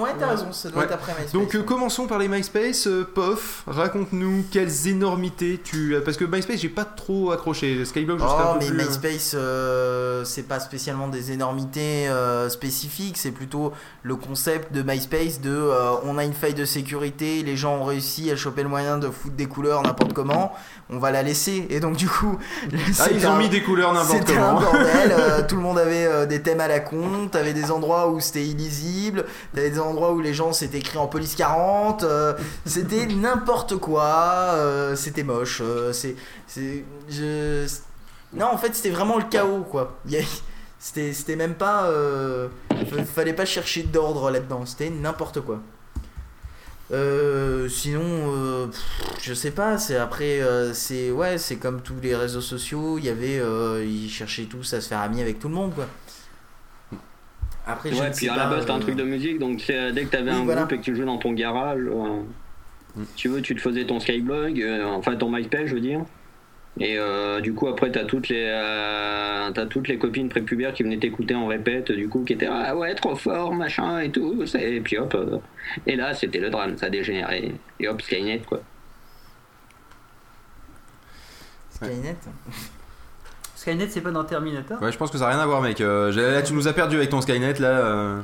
Ouais, 0.00 0.10
t'as 0.18 0.28
raison, 0.28 0.52
ça 0.52 0.70
doit 0.70 0.78
Ouais. 0.80 0.84
être 0.86 0.92
après 0.94 1.12
MySpace. 1.12 1.32
Donc 1.32 1.54
euh, 1.54 1.62
commençons 1.62 2.06
par 2.06 2.18
les 2.18 2.28
MySpace. 2.28 2.86
Euh, 2.86 3.06
Pof, 3.14 3.62
raconte-nous 3.66 4.44
quelles 4.50 4.88
énormités 4.88 5.60
tu 5.62 5.94
as. 5.96 6.00
Parce 6.00 6.16
que 6.16 6.24
MySpace, 6.24 6.60
j'ai 6.60 6.68
pas 6.70 6.84
trop 6.86 7.30
accroché. 7.30 7.84
Skyblog, 7.84 8.18
je 8.18 8.24
Oh, 8.24 8.28
un 8.28 8.52
peu 8.54 8.58
mais 8.60 8.70
plus, 8.70 8.80
euh, 8.80 8.86
MySpace, 8.88 9.32
euh, 9.34 10.24
c'est 10.24 10.44
pas 10.44 10.60
spécialement 10.60 11.08
des 11.08 11.30
énormités 11.32 12.08
spécifiques, 12.48 13.16
c'est 13.18 13.30
plutôt 13.32 13.72
le 14.02 14.16
concept 14.16 14.72
de 14.72 14.82
MySpace 14.82 15.40
de 15.40 15.70
on 16.04 16.16
a 16.18 16.24
une 16.24 16.32
faille 16.32 16.54
de 16.54 16.64
sécurité, 16.64 17.42
les 17.42 17.56
gens 17.56 17.76
ont 17.76 17.84
réussi 17.84 18.30
à 18.30 18.36
choper 18.36 18.62
le 18.62 18.68
moyen 18.68 18.98
de 18.98 19.08
foutre 19.08 19.36
des 19.36 19.46
couleurs 19.46 19.82
n'importe 19.82 20.12
comment, 20.14 20.52
on 20.88 20.98
va 20.98 21.10
la 21.10 21.22
laisser. 21.22 21.66
Et 21.70 21.80
donc, 21.80 21.96
du 21.96 22.08
coup, 22.08 22.38
Ah, 22.98 23.06
ils 23.12 23.26
ont 23.26 23.36
mis 23.36 23.48
des 23.48 23.62
couleurs 23.62 23.92
n'importe 23.92 24.18
C'était 24.26 24.36
un 24.38 24.54
comment. 24.54 24.60
bordel, 24.72 25.46
tout 25.48 25.56
le 25.56 25.62
monde 25.62 25.78
avait 25.78 26.26
des 26.26 26.40
thèmes 26.42 26.60
à 26.60 26.68
la 26.68 26.80
con, 26.80 27.28
t'avais 27.30 27.52
des 27.52 27.70
endroits 27.70 28.10
où 28.10 28.20
c'était 28.20 28.44
illisible, 28.44 29.24
t'avais 29.54 29.70
des 29.70 29.80
endroits 29.80 30.12
où 30.12 30.20
les 30.20 30.34
gens 30.34 30.52
s'étaient 30.52 30.78
écrit 30.78 30.98
en 30.98 31.06
police 31.06 31.34
40, 31.34 32.02
euh, 32.04 32.34
c'était 32.66 33.06
n'importe 33.06 33.76
quoi, 33.76 34.04
euh, 34.54 34.94
c'était 34.96 35.22
moche, 35.24 35.60
euh, 35.62 35.92
c'est, 35.92 36.14
non 38.32 38.46
en 38.46 38.58
fait 38.58 38.74
c'était 38.74 38.90
vraiment 38.90 39.16
le 39.18 39.24
chaos 39.24 39.64
quoi. 39.70 39.98
C'était 40.78 41.12
c'était 41.12 41.36
même 41.36 41.54
pas. 41.54 41.90
fa- 42.88 43.04
fallait 43.04 43.34
pas 43.34 43.44
chercher 43.44 43.82
d'ordre 43.82 44.30
là-dedans, 44.30 44.64
c'était 44.64 44.88
n'importe 44.90 45.40
quoi. 45.42 45.60
Sinon, 47.68 48.70
je 49.20 49.34
sais 49.34 49.50
pas, 49.52 49.78
c'est 49.78 49.96
après, 49.96 50.40
c'est 50.72 51.10
ouais, 51.10 51.38
c'est 51.38 51.56
comme 51.56 51.82
tous 51.82 51.94
les 52.02 52.16
réseaux 52.16 52.40
sociaux, 52.40 52.98
il 52.98 53.04
y 53.04 53.08
avait, 53.10 53.40
ils 53.86 54.08
cherchaient 54.10 54.44
tous 54.46 54.72
à 54.74 54.80
se 54.80 54.88
faire 54.88 55.00
amis 55.00 55.20
avec 55.20 55.38
tout 55.38 55.48
le 55.48 55.54
monde, 55.54 55.74
quoi. 55.74 55.86
Après, 57.66 57.90
Ouais, 57.92 58.06
puis 58.10 58.26
sais 58.26 58.28
à 58.28 58.36
la 58.36 58.46
base, 58.48 58.66
t'as 58.66 58.74
un 58.74 58.78
euh, 58.78 58.80
truc 58.80 58.96
de 58.96 59.04
musique, 59.04 59.38
donc 59.38 59.60
c'est, 59.60 59.92
dès 59.92 60.04
que 60.04 60.10
t'avais 60.10 60.30
Oui, 60.32 60.36
un 60.38 60.44
voilà. 60.44 60.62
groupe 60.62 60.72
et 60.72 60.78
que 60.78 60.82
tu 60.82 60.96
jouais 60.96 61.04
dans 61.04 61.18
ton 61.18 61.32
garage, 61.32 61.80
euh, 61.82 62.22
Mm. 62.96 63.04
si 63.04 63.14
tu 63.14 63.28
veux, 63.28 63.40
tu 63.42 63.54
te 63.54 63.60
faisais 63.60 63.84
ton 63.84 64.00
Skyblog, 64.00 64.60
euh, 64.60 64.84
enfin 64.86 65.14
ton 65.14 65.30
MySpace, 65.30 65.66
je 65.66 65.74
veux 65.74 65.80
dire. 65.80 66.00
Et 66.80 66.96
euh, 66.98 67.40
du 67.40 67.52
coup, 67.54 67.68
après, 67.68 67.90
t'as 67.92 68.04
toutes 68.04 68.28
les, 68.28 68.46
euh, 68.48 69.50
t'as 69.52 69.66
toutes 69.66 69.86
les 69.88 69.98
copines 69.98 70.28
prépubères 70.28 70.72
qui 70.72 70.82
venaient 70.82 70.98
t'écouter 70.98 71.34
en 71.36 71.46
répète, 71.46 71.92
du 71.92 72.08
coup, 72.08 72.24
qui 72.24 72.32
étaient 72.32 72.48
ah 72.50 72.74
ouais, 72.76 72.94
trop 72.96 73.14
fort, 73.14 73.54
machin 73.54 74.00
et 74.00 74.10
tout. 74.10 74.44
c'est- 74.46 74.72
Et 74.76 74.80
puis 74.80 74.96
hop, 74.98 75.14
euh, 75.14 75.38
et 75.86 75.94
là, 75.96 76.14
c'était 76.14 76.38
le 76.40 76.50
drame, 76.50 76.76
ça 76.78 76.86
a 76.86 76.90
dégénéré. 76.90 77.52
Et 77.78 77.86
hop, 77.88 78.00
Skynet, 78.02 78.40
quoi. 78.48 78.60
Skynet? 81.70 82.16
Skynet, 83.60 83.88
c'est 83.90 84.00
pas 84.00 84.10
dans 84.10 84.24
Terminator 84.24 84.80
Ouais, 84.80 84.90
je 84.90 84.96
pense 84.96 85.10
que 85.10 85.18
ça 85.18 85.24
n'a 85.26 85.32
rien 85.32 85.38
à 85.40 85.44
voir, 85.44 85.60
mec. 85.60 85.82
Euh, 85.82 86.10
là, 86.12 86.40
tu 86.40 86.54
nous 86.54 86.66
as 86.66 86.72
perdu 86.72 86.96
avec 86.96 87.10
ton 87.10 87.20
Skynet, 87.20 87.54
là. 87.58 87.68
euh. 87.68 88.22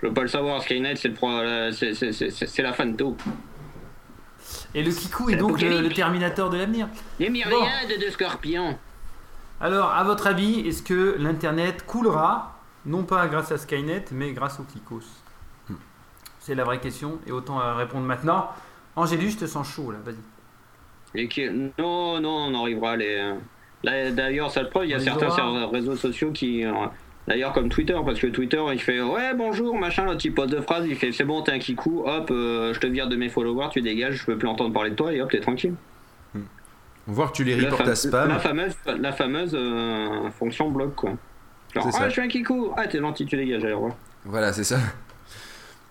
Je 0.00 0.06
veux 0.06 0.14
pas 0.14 0.22
le 0.22 0.28
savoir, 0.28 0.62
Skynet, 0.62 0.96
c'est 0.96 1.08
le 1.08 1.14
pro, 1.14 1.30
euh, 1.30 1.70
c'est, 1.70 1.92
c'est, 1.92 2.12
c'est, 2.12 2.30
c'est- 2.30 2.46
c'est 2.46 2.62
la 2.62 2.72
fin 2.72 2.86
de 2.86 2.96
tout. 2.96 3.14
Et 4.74 4.82
le 4.82 4.90
Kikou 4.90 5.28
est 5.28 5.36
donc 5.36 5.60
le, 5.60 5.86
Terminator 5.92 6.48
de 6.48 6.56
l'avenir. 6.56 6.88
Les 7.20 7.28
myriades 7.28 7.90
de 8.00 8.10
scorpions. 8.10 8.78
Alors, 9.60 9.92
à 9.92 10.02
votre 10.02 10.26
avis, 10.26 10.60
est-ce 10.66 10.82
que 10.82 11.14
l'Internet 11.18 11.84
coulera, 11.86 12.58
non 12.86 13.04
pas 13.04 13.26
grâce 13.28 13.52
à 13.52 13.58
Skynet, 13.58 14.06
mais 14.12 14.32
grâce 14.32 14.58
aux 14.58 14.64
Kikos 14.64 15.02
Hmm. 15.68 15.74
C'est 16.40 16.54
la 16.54 16.64
vraie 16.64 16.80
question, 16.80 17.18
et 17.26 17.32
autant 17.32 17.60
à 17.60 17.74
répondre 17.74 18.06
maintenant. 18.06 18.48
Angélus, 18.96 19.32
je 19.32 19.38
te 19.40 19.46
sens 19.46 19.68
chaud 19.68 19.92
là, 19.92 19.98
vas-y. 20.02 21.28
Qui... 21.28 21.48
Non, 21.78 22.18
non, 22.18 22.46
on 22.48 22.62
arrivera 22.62 22.92
à 22.92 22.96
les. 22.96 23.34
D'ailleurs, 23.84 24.50
ça 24.50 24.62
le 24.62 24.68
preuve, 24.68 24.84
il 24.84 24.90
y 24.90 24.94
a 24.94 25.00
certains 25.00 25.28
aura. 25.28 25.66
réseaux 25.68 25.96
sociaux 25.96 26.30
qui. 26.32 26.64
euh, 26.64 26.72
D'ailleurs, 27.28 27.52
comme 27.52 27.68
Twitter, 27.68 27.96
parce 28.04 28.18
que 28.18 28.26
Twitter, 28.26 28.60
il 28.72 28.80
fait 28.80 29.00
Ouais, 29.00 29.32
bonjour, 29.36 29.78
machin, 29.78 30.04
l'autre 30.04 30.22
il 30.24 30.34
pose 30.34 30.48
deux 30.50 30.60
phrases, 30.60 30.84
il 30.88 30.96
fait 30.96 31.12
C'est 31.12 31.24
bon, 31.24 31.40
t'es 31.42 31.52
un 31.52 31.58
kikou, 31.60 32.02
hop, 32.04 32.30
euh, 32.32 32.74
je 32.74 32.80
te 32.80 32.86
vire 32.88 33.06
de 33.08 33.14
mes 33.14 33.28
followers, 33.28 33.68
tu 33.70 33.80
dégages, 33.80 34.14
je 34.16 34.24
peux 34.26 34.36
plus 34.36 34.48
entendre 34.48 34.72
parler 34.72 34.90
de 34.90 34.96
toi, 34.96 35.12
et 35.12 35.20
hop, 35.22 35.30
t'es 35.30 35.38
tranquille. 35.40 35.74
Voir 37.06 37.30
que 37.32 37.36
tu 37.36 37.44
les 37.44 37.56
La, 37.56 37.70
reportes 37.70 37.88
à 37.88 37.94
spam. 37.96 38.28
la 38.28 38.38
fameuse, 38.38 38.74
la 39.00 39.12
fameuse 39.12 39.52
euh, 39.54 40.30
fonction 40.38 40.70
bloc, 40.70 40.94
quoi. 40.94 41.10
Genre, 41.74 41.86
ah, 41.88 41.92
ça. 41.92 42.08
je 42.08 42.12
suis 42.12 42.22
un 42.22 42.28
kikou, 42.28 42.72
ah, 42.76 42.86
t'es 42.86 42.98
gentil, 43.00 43.26
tu 43.26 43.36
dégages, 43.36 43.64
allez, 43.64 43.72
au 43.72 43.76
revoir. 43.80 43.94
Voilà, 44.24 44.52
c'est 44.52 44.64
ça. 44.64 44.78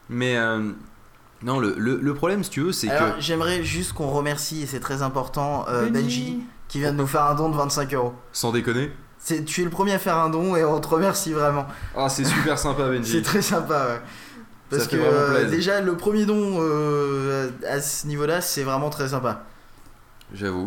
Mais. 0.09 0.37
euh, 0.37 0.71
Non, 1.43 1.59
le, 1.59 1.75
le, 1.77 1.97
le 2.01 2.13
problème, 2.13 2.43
si 2.43 2.49
tu 2.49 2.61
veux, 2.61 2.71
c'est 2.71 2.89
Alors, 2.89 3.15
que. 3.15 3.21
j'aimerais 3.21 3.63
juste 3.63 3.93
qu'on 3.93 4.07
remercie, 4.09 4.63
et 4.63 4.65
c'est 4.65 4.79
très 4.79 5.01
important, 5.01 5.65
euh, 5.69 5.89
Benji. 5.89 6.39
Qui 6.71 6.79
vient 6.79 6.93
de 6.93 6.97
nous 6.97 7.05
faire 7.07 7.23
un 7.25 7.35
don 7.35 7.49
de 7.49 7.57
25 7.57 7.93
euros. 7.95 8.13
Sans 8.31 8.53
déconner. 8.53 8.91
C'est- 9.19 9.43
Tu 9.43 9.59
es 9.61 9.63
le 9.65 9.69
premier 9.69 9.91
à 9.93 9.99
faire 9.99 10.15
un 10.17 10.29
don 10.29 10.55
et 10.55 10.63
on 10.63 10.79
te 10.79 10.87
remercie 10.87 11.33
vraiment. 11.33 11.67
Ah, 11.95 12.07
c'est 12.07 12.23
super 12.23 12.57
sympa, 12.57 12.83
C'est 12.85 12.91
Benji. 12.97 13.21
très 13.21 13.41
sympa, 13.41 13.87
ouais. 13.87 14.01
Parce 14.69 14.87
que 14.87 14.95
euh, 14.95 15.49
déjà, 15.49 15.81
le 15.81 15.97
premier 15.97 16.25
don 16.25 16.59
euh, 16.61 17.49
à 17.69 17.81
ce 17.81 18.07
niveau-là, 18.07 18.39
c'est 18.39 18.63
vraiment 18.63 18.89
très 18.89 19.09
sympa. 19.09 19.43
J'avoue. 20.33 20.65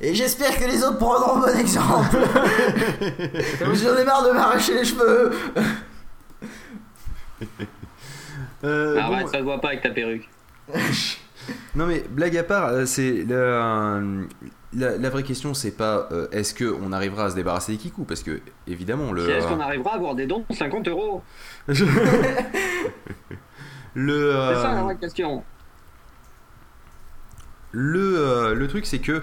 Et 0.00 0.14
j'espère 0.14 0.56
que 0.56 0.66
les 0.66 0.84
autres 0.84 0.98
prendront 0.98 1.40
bon 1.40 1.58
exemple. 1.58 2.16
J'en 3.74 3.96
ai 3.96 4.04
marre 4.04 4.24
de 4.24 4.30
m'arracher 4.30 4.74
les 4.74 4.84
cheveux. 4.84 5.32
Euh, 8.62 8.94
bon, 8.94 9.00
Arrête, 9.00 9.28
ça 9.28 9.38
se 9.38 9.42
voit 9.42 9.60
pas 9.60 9.68
avec 9.68 9.82
ta 9.82 9.90
perruque. 9.90 10.28
Non 11.74 11.84
mais 11.86 12.02
blague 12.08 12.38
à 12.38 12.42
part, 12.42 12.68
euh, 12.68 12.86
c'est 12.86 13.22
la, 13.28 14.00
la, 14.74 14.96
la 14.96 15.10
vraie 15.10 15.22
question, 15.22 15.54
c'est 15.54 15.70
pas 15.70 16.08
euh, 16.12 16.26
est-ce 16.32 16.54
que 16.54 16.64
on 16.82 16.92
arrivera 16.92 17.26
à 17.26 17.30
se 17.30 17.34
débarrasser 17.36 17.72
des 17.72 17.78
kikous 17.78 18.04
parce 18.06 18.22
que 18.22 18.40
évidemment 18.66 19.12
le 19.12 19.28
Est-ce 19.28 19.46
qu'on 19.46 19.60
arrivera 19.60 19.92
à 19.92 19.96
avoir 19.96 20.14
des 20.14 20.26
dons 20.26 20.44
de 20.48 20.54
50 20.54 20.88
euros? 20.88 21.22
Je- 21.68 21.84
le 23.94 24.32
C'est 24.32 24.62
ça 24.62 24.72
la 24.72 24.80
euh, 24.80 24.82
vraie 24.82 24.96
question. 24.96 25.44
le 27.72 28.18
euh, 28.18 28.54
le 28.54 28.68
truc 28.68 28.86
c'est 28.86 28.98
que 29.00 29.22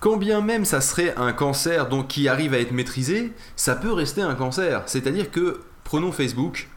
quand 0.00 0.16
bien 0.16 0.40
même 0.40 0.64
ça 0.64 0.80
serait 0.80 1.14
un 1.16 1.32
cancer 1.32 1.88
donc 1.88 2.08
qui 2.08 2.28
arrive 2.28 2.54
à 2.54 2.58
être 2.58 2.72
maîtrisé, 2.72 3.32
ça 3.56 3.76
peut 3.76 3.92
rester 3.92 4.22
un 4.22 4.34
cancer. 4.34 4.82
C'est-à-dire 4.86 5.30
que 5.30 5.60
prenons 5.84 6.12
Facebook. 6.12 6.68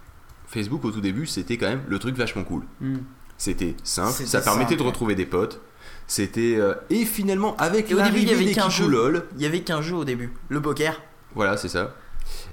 Facebook 0.45 0.83
au 0.85 0.91
tout 0.91 1.01
début, 1.01 1.25
c'était 1.25 1.57
quand 1.57 1.69
même 1.69 1.81
le 1.87 1.97
truc 1.99 2.15
vachement 2.15 2.43
cool. 2.43 2.63
Hmm. 2.81 2.97
C'était 3.37 3.75
simple, 3.83 4.23
ça 4.25 4.41
permettait 4.41 4.71
simple, 4.71 4.83
de 4.83 4.87
retrouver 4.87 5.15
des 5.15 5.25
potes. 5.25 5.61
C'était 6.07 6.55
euh, 6.57 6.73
et 6.89 7.05
finalement 7.05 7.55
avec 7.57 7.89
Et 7.91 7.93
au 7.93 7.97
début, 8.01 8.17
il 8.17 8.23
y 8.23 8.25
l'arrivée 8.25 8.33
avait 8.35 8.45
des 8.45 8.53
qu'un 8.53 8.69
jeu. 8.69 8.87
lol, 8.87 9.23
Il 9.37 9.41
y 9.43 9.45
avait 9.45 9.61
qu'un 9.61 9.81
jeu 9.81 9.95
au 9.95 10.03
début, 10.05 10.31
le 10.49 10.61
poker. 10.61 11.01
Voilà, 11.35 11.57
c'est 11.57 11.69
ça. 11.69 11.95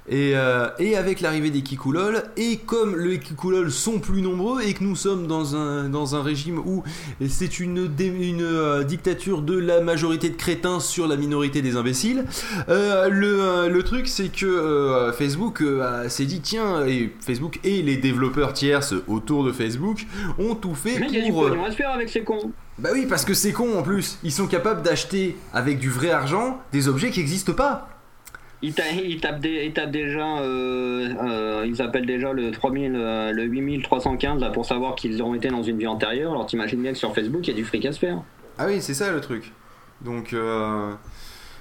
Et, 0.09 0.33
euh, 0.35 0.67
et 0.79 0.97
avec 0.97 1.21
l'arrivée 1.21 1.51
des 1.51 1.61
Kikoulol, 1.61 2.23
et 2.35 2.57
comme 2.57 2.97
les 2.97 3.19
Kikoulol 3.19 3.71
sont 3.71 3.99
plus 3.99 4.21
nombreux 4.21 4.61
et 4.63 4.73
que 4.73 4.83
nous 4.83 4.95
sommes 4.95 5.27
dans 5.27 5.55
un, 5.55 5.87
dans 5.89 6.15
un 6.15 6.23
régime 6.23 6.57
où 6.57 6.83
c'est 7.29 7.59
une, 7.59 7.87
dé- 7.87 8.07
une 8.07 8.41
euh, 8.41 8.83
dictature 8.83 9.43
de 9.43 9.57
la 9.57 9.79
majorité 9.79 10.29
de 10.29 10.35
crétins 10.35 10.79
sur 10.79 11.07
la 11.07 11.15
minorité 11.15 11.61
des 11.61 11.77
imbéciles, 11.77 12.25
euh, 12.67 13.09
le, 13.09 13.41
euh, 13.41 13.69
le 13.69 13.83
truc 13.83 14.07
c'est 14.07 14.29
que 14.29 14.45
euh, 14.45 15.13
Facebook 15.13 15.61
euh, 15.61 16.09
s'est 16.09 16.25
dit 16.25 16.41
tiens, 16.41 16.85
et 16.85 17.13
Facebook 17.25 17.59
et 17.63 17.81
les 17.83 17.95
développeurs 17.97 18.53
tierces 18.53 18.95
autour 19.07 19.45
de 19.45 19.51
Facebook 19.51 20.05
ont 20.39 20.55
tout 20.55 20.75
fait 20.75 20.99
Mais 20.99 21.07
il 21.09 21.15
y 21.15 21.21
a 21.21 21.25
du 21.25 21.31
pour... 21.31 21.47
pognon 21.47 21.63
à 21.65 21.71
se 21.71 21.75
faire 21.77 21.91
avec 21.91 22.09
ces 22.09 22.23
cons. 22.23 22.51
Bah 22.79 22.89
oui, 22.93 23.05
parce 23.07 23.25
que 23.25 23.33
c'est 23.33 23.51
con 23.51 23.77
en 23.77 23.83
plus. 23.83 24.17
Ils 24.23 24.31
sont 24.31 24.47
capables 24.47 24.81
d'acheter 24.81 25.37
avec 25.53 25.77
du 25.79 25.89
vrai 25.89 26.09
argent 26.11 26.59
des 26.71 26.87
objets 26.87 27.09
qui 27.11 27.19
n'existent 27.19 27.53
pas. 27.53 27.87
Ils, 28.63 28.73
ta- 28.73 28.89
ils 28.91 29.19
tapent, 29.19 29.39
des- 29.39 29.65
ils 29.65 29.73
tapent 29.73 29.89
déjà, 29.91 30.37
euh, 30.39 31.09
euh, 31.23 31.65
ils 31.67 31.81
appellent 31.81 32.05
déjà 32.05 32.31
le 32.31 32.51
3000, 32.51 32.93
euh, 32.95 33.31
le 33.31 33.43
8315 33.45 34.39
là 34.39 34.51
pour 34.51 34.65
savoir 34.67 34.93
qu'ils 34.95 35.23
ont 35.23 35.33
été 35.33 35.47
dans 35.49 35.63
une 35.63 35.77
vie 35.79 35.87
antérieure. 35.87 36.31
Alors 36.31 36.45
t'imagines 36.45 36.81
bien 36.81 36.91
que 36.91 36.97
sur 36.99 37.13
Facebook 37.15 37.47
il 37.47 37.51
y 37.51 37.53
a 37.53 37.55
du 37.57 37.65
fric 37.65 37.85
à 37.85 37.91
se 37.91 37.99
faire. 37.99 38.21
Ah 38.59 38.65
oui, 38.67 38.79
c'est 38.81 38.93
ça 38.93 39.11
le 39.11 39.19
truc. 39.19 39.51
Donc, 40.01 40.35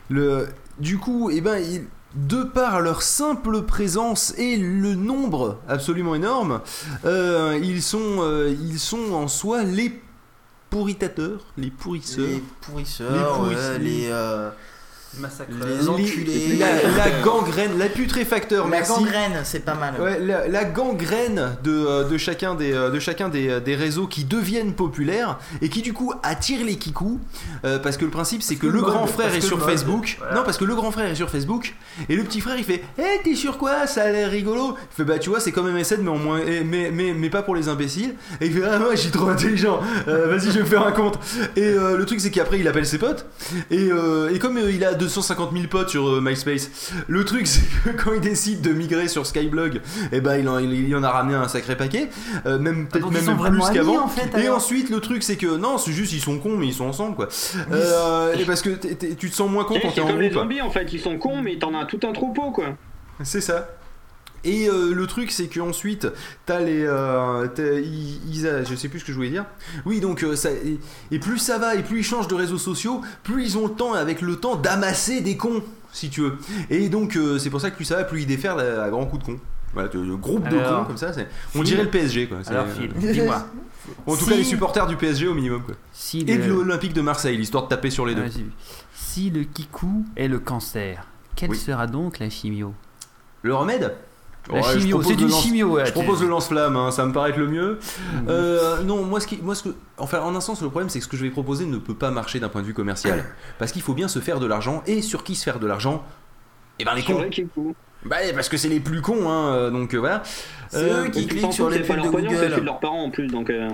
le, 0.09 0.47
du 0.79 0.99
coup, 0.99 1.31
eh 1.33 1.41
ben, 1.41 1.59
ils- 1.59 1.87
de 2.15 2.43
par 2.43 2.81
leur 2.81 3.03
simple 3.03 3.63
présence 3.63 4.35
et 4.37 4.57
le 4.57 4.95
nombre 4.97 5.59
absolument 5.69 6.15
énorme, 6.17 6.61
ils, 7.05 7.83
sont, 7.83 8.47
ils 8.61 8.79
sont 8.81 9.13
en 9.13 9.29
soi 9.29 9.63
les 9.63 9.93
pourritateurs, 10.71 11.41
les 11.59 11.71
pourrisseurs. 11.71 12.27
Les 12.27 12.43
pourrisseurs, 12.61 13.13
Les 13.13 13.19
ouais, 13.19 13.35
pourrisseurs. 13.37 13.79
les, 13.79 14.07
euh, 14.11 14.51
Massacre. 15.19 15.51
Les 15.67 15.89
enculés. 15.89 16.57
la, 16.59 16.83
la 16.97 17.11
gangrène, 17.23 17.77
la 17.79 17.89
putréfacteur, 17.89 18.65
la 18.67 18.71
merci. 18.71 18.93
gangrène, 18.93 19.41
c'est 19.45 19.65
pas 19.65 19.75
mal. 19.75 19.95
Ouais, 20.01 20.21
la, 20.21 20.47
la 20.47 20.65
gangrène 20.65 21.57
de, 21.65 21.71
euh, 21.73 22.05
de 22.09 22.17
chacun, 22.17 22.55
des, 22.55 22.73
euh, 22.73 22.91
de 22.91 22.99
chacun 23.01 23.29
des, 23.29 23.49
euh, 23.49 23.61
des 23.61 23.75
réseaux 23.75 24.07
qui 24.07 24.25
deviennent 24.25 24.73
populaires 24.75 25.39
et 25.63 25.69
qui 25.69 25.83
du 25.83 25.93
coup 25.93 26.13
attirent 26.23 26.65
les 26.65 26.77
kikous 26.77 27.19
euh, 27.65 27.79
parce 27.81 27.97
que 27.97 28.05
le 28.05 28.11
principe 28.11 28.43
c'est 28.43 28.55
que, 28.55 28.61
que 28.63 28.67
le 28.67 28.73
le 28.75 28.83
grand 28.83 29.01
mode, 29.01 29.09
frère 29.11 29.35
est 29.35 29.41
sur 29.41 29.61
Facebook 29.65 30.17
voilà. 30.21 30.35
non 30.37 30.43
parce 30.45 30.57
que 30.57 30.65
le 30.65 30.75
grand 30.75 30.91
frère 30.93 31.11
est 31.11 31.15
sur 31.15 31.29
Facebook 31.29 31.75
et 32.09 32.15
le 32.17 32.23
petit 32.25 32.41
frère 32.41 32.57
il 32.57 32.65
fait 32.65 32.83
hé 32.99 33.21
t'es 33.25 33.35
sur 33.35 33.59
quoi? 33.59 33.87
Ça 33.87 34.03
a 34.05 34.11
l'air 34.11 34.31
rigolo 34.31 34.77
il 34.93 34.97
fait 34.97 35.05
bah 35.05 35.19
tu 35.19 35.29
vois 35.31 35.41
c'est 35.41 35.53
comme 35.53 35.71
MSN 35.71 36.03
mais 36.03 36.11
en 36.11 36.17
moins 36.19 36.39
et- 36.39 36.63
mais, 36.65 36.91
mais, 36.93 37.13
mais 37.15 37.31
pas 37.31 37.43
pour 37.43 37.55
les 37.57 37.69
imbéciles 37.69 38.15
et 38.41 38.47
il 38.47 38.53
fait 38.53 38.63
ah 38.65 38.79
moi 38.79 38.91
je 38.93 39.01
suis 39.01 39.11
trop 39.11 39.29
intelligent 39.29 39.81
Euh, 40.09 40.29
vas-y 40.29 40.47
je 40.47 40.59
vais 40.59 40.61
me 40.61 40.65
faire 40.67 40.87
un 40.87 40.93
compte 40.93 41.19
et 41.57 41.63
euh, 41.63 41.97
le 41.97 42.07
truc 42.07 42.21
c'est 42.21 42.31
qu'après 42.31 42.59
il 42.61 42.69
appelle 42.69 42.87
ses 42.87 42.99
potes 42.99 43.27
et, 43.71 43.91
euh, 43.91 44.33
et 44.33 44.39
comme 44.39 44.57
euh, 44.57 44.71
il 44.71 44.85
a 44.85 44.95
250 45.01 45.53
000 45.53 45.65
potes 45.69 45.89
sur 45.89 46.09
euh, 46.09 46.21
MySpace. 46.21 46.93
Le 47.09 47.25
truc 47.25 47.47
c'est 47.49 47.63
que 47.85 47.91
quand 48.03 48.13
il 48.15 48.21
décide 48.21 48.61
de 48.61 48.73
migrer 48.73 49.09
sur 49.09 49.27
Skyblog 49.27 49.81
et 50.13 50.21
ben 50.21 50.37
il 50.37 50.49
en, 50.49 50.59
il, 50.59 50.73
il 50.89 50.95
en 50.97 51.03
a 51.03 51.11
ramené 51.11 51.35
un 51.35 51.49
sacré 51.49 51.77
paquet. 51.77 52.09
Euh, 52.47 52.59
même 52.59 52.87
peut-être 52.89 53.11
même 53.11 53.25
sont 53.25 53.37
plus 53.37 53.71
qu'avant. 53.73 54.05
en 54.05 54.09
fait, 54.09 54.39
et 54.39 54.49
ensuite 54.49 54.91
le 54.91 55.01
truc 55.01 55.23
c'est 55.23 55.37
que 55.37 55.57
non 55.57 55.79
c'est 55.79 55.93
juste 55.93 56.13
ils 56.13 56.21
sont 56.21 56.39
cons 56.39 56.57
mais 56.57 56.67
ils 56.69 56.75
sont 56.75 56.87
ensemble 56.87 57.17
quoi. 57.17 57.29
Euh, 57.73 58.35
et 58.39 58.45
parce 58.45 58.63
que 58.63 58.71
tu 59.15 59.31
te 59.31 59.35
sens 59.35 59.51
moins 59.51 59.65
con 59.65 59.75
quand 59.83 59.89
t'es 59.89 59.95
C'est 59.97 60.01
en 60.03 60.07
comme 60.09 60.21
les 60.21 60.29
groupe. 60.29 60.43
zombies 60.43 60.61
en 60.61 60.71
fait, 60.71 60.93
ils 60.93 61.01
sont 61.01 61.19
cons 61.19 61.41
mais 61.43 61.59
t'en 61.59 61.75
as 61.75 61.85
tout 61.87 62.01
un 62.07 62.13
troupeau 62.13 62.51
quoi. 62.53 62.67
c'est 63.23 63.41
ça. 63.41 63.69
Et 64.45 64.69
euh, 64.71 64.95
le 64.95 65.07
truc, 65.07 65.31
c'est 65.31 65.49
qu'ensuite, 65.49 66.09
t'as 66.47 66.61
les. 66.61 66.83
euh, 66.85 67.47
t'as- 67.49 67.79
ils- 67.79 68.21
ils 68.33 68.47
a- 68.47 68.65
je 68.65 68.75
sais 68.75 68.89
plus 68.89 69.01
ce 69.01 69.05
que 69.05 69.13
je 69.13 69.17
voulais 69.17 69.29
dire. 69.31 69.45
Oui, 69.85 70.01
donc, 70.01 70.23
euh, 70.25 70.35
ça, 70.37 70.51
et, 70.51 70.79
et 71.11 71.19
plus 71.19 71.39
ça 71.39 71.59
va, 71.59 71.75
et 71.75 71.83
plus 71.83 72.01
ils 72.01 72.05
changent 72.05 72.29
de 72.29 72.35
réseaux 72.35 72.57
sociaux, 72.59 73.03
plus 73.23 73.45
ils 73.45 73.59
ont 73.59 73.67
le 73.67 73.75
temps, 73.75 73.93
avec 73.93 74.23
le 74.23 74.37
temps, 74.37 74.57
d'amasser 74.57 75.21
des 75.21 75.37
cons, 75.37 75.63
si 75.93 76.09
tu 76.09 76.23
veux. 76.23 76.39
Et 76.71 76.89
donc, 76.89 77.17
euh, 77.17 77.39
c'est 77.39 77.51
pour 77.51 77.61
ça 77.61 77.71
que 77.71 77.77
plus 77.77 77.85
ça 77.85 77.97
va, 77.97 78.05
plus 78.05 78.23
ils 78.23 78.27
déferlent 78.27 78.61
à, 78.61 78.85
à 78.85 78.89
grands 78.91 79.05
coups 79.05 79.27
de 79.27 79.33
cons. 79.33 79.41
Voilà, 79.75 79.91
le 79.93 80.17
groupe 80.17 80.49
de 80.49 80.57
cons, 80.59 80.85
comme 80.87 80.97
ça, 80.97 81.13
c'est- 81.13 81.29
on 81.55 81.63
dirait 81.63 81.85
le 81.85 81.91
PSG, 81.91 82.27
quoi. 82.27 82.39
C'est- 82.43 82.51
Alors 82.51 82.67
Phil, 82.69 82.91
dis-moi. 82.95 83.47
En 84.07 84.15
tout 84.17 84.25
si- 84.25 84.31
cas, 84.31 84.37
les 84.37 84.45
supporters 84.45 84.87
du 84.87 84.97
PSG 84.97 85.27
au 85.27 85.35
minimum, 85.35 85.63
quoi. 85.63 85.75
Si 85.93 86.21
Et 86.21 86.37
le- 86.37 86.45
de 86.47 86.49
l'Olympique 86.53 86.93
de 86.93 87.01
Marseille, 87.03 87.37
l'histoire 87.37 87.65
de 87.65 87.69
taper 87.69 87.91
sur 87.91 88.07
les 88.07 88.15
deux. 88.15 88.25
Si 88.95 89.31
le 89.31 89.43
kikou 89.45 90.05
est 90.17 90.29
le 90.29 90.39
cancer, 90.39 91.07
quelle 91.37 91.51
Oui. 91.51 91.57
sera 91.59 91.87
donc 91.87 92.19
la 92.21 92.31
chimio? 92.31 92.73
Le 93.43 93.55
remède? 93.55 93.95
La 94.49 94.55
Ouais, 94.55 94.63
je 94.75 94.79
chimio, 94.81 94.99
propose 94.99 95.17
c'est 95.19 95.21
lance- 95.25 95.43
chimio. 95.43 95.69
ouais, 95.69 95.87
Je 95.87 95.93
propose 95.93 96.23
le 96.23 96.29
lance-flamme, 96.29 96.77
hein, 96.77 96.91
ça 96.91 97.05
me 97.07 97.13
paraît 97.13 97.31
être 97.31 97.37
le 97.37 97.47
mieux. 97.47 97.79
Euh, 98.29 98.83
non, 98.83 99.05
moi, 99.05 99.21
ce 99.21 99.27
qui, 99.27 99.39
moi, 99.43 99.55
ce 99.55 99.65
que, 99.65 99.69
enfin, 99.99 100.21
en 100.21 100.35
un 100.35 100.41
sens, 100.41 100.63
le 100.63 100.69
problème, 100.69 100.89
c'est 100.89 100.99
que 100.99 101.05
ce 101.05 101.11
que 101.11 101.17
je 101.17 101.23
vais 101.23 101.31
proposer 101.31 101.67
ne 101.67 101.77
peut 101.77 101.95
pas 101.95 102.11
marcher 102.11 102.41
d'un 102.41 102.49
point 102.49 102.63
de 102.63 102.67
vue 102.67 102.75
commercial, 102.75 103.25
parce 103.59 103.71
qu'il 103.73 103.83
faut 103.83 103.95
bien 103.95 104.09
se 104.09 104.19
faire 104.19 104.41
de 104.41 104.47
l'argent, 104.47 104.83
et 104.87 105.03
sur 105.03 105.23
qui 105.25 105.35
se 105.37 105.45
faire 105.45 105.59
de 105.61 105.67
l'argent? 105.67 106.05
Eh 106.79 106.85
ben 106.85 106.95
les 106.95 107.03
C'est 107.03 107.13
cons. 107.55 107.75
Bah, 108.07 108.17
parce 108.35 108.49
que 108.49 108.57
c'est 108.57 108.71
les 108.71 108.81
plus 108.81 109.03
cons, 109.03 109.29
hein, 109.31 109.53
euh, 109.53 109.71
donc 109.71 109.93
euh, 109.95 109.99
voilà. 109.99 110.23
C'est 110.69 110.79
Euh, 110.79 111.05
eux 111.05 111.09
qui 111.11 111.27
cliquent 111.27 111.53
sur 111.53 111.69
les 111.69 111.85
c'est 111.85 111.93
de 111.93 111.97
leur 111.97 112.11
pognon, 112.11 112.31
c'est 112.31 112.37
celui 112.37 112.49
de 112.49 112.55
Google. 112.55 112.65
leurs 112.65 112.81
parents 112.81 113.05
en 113.05 113.11
plus, 113.11 113.27
donc. 113.27 113.51
euh, 113.51 113.69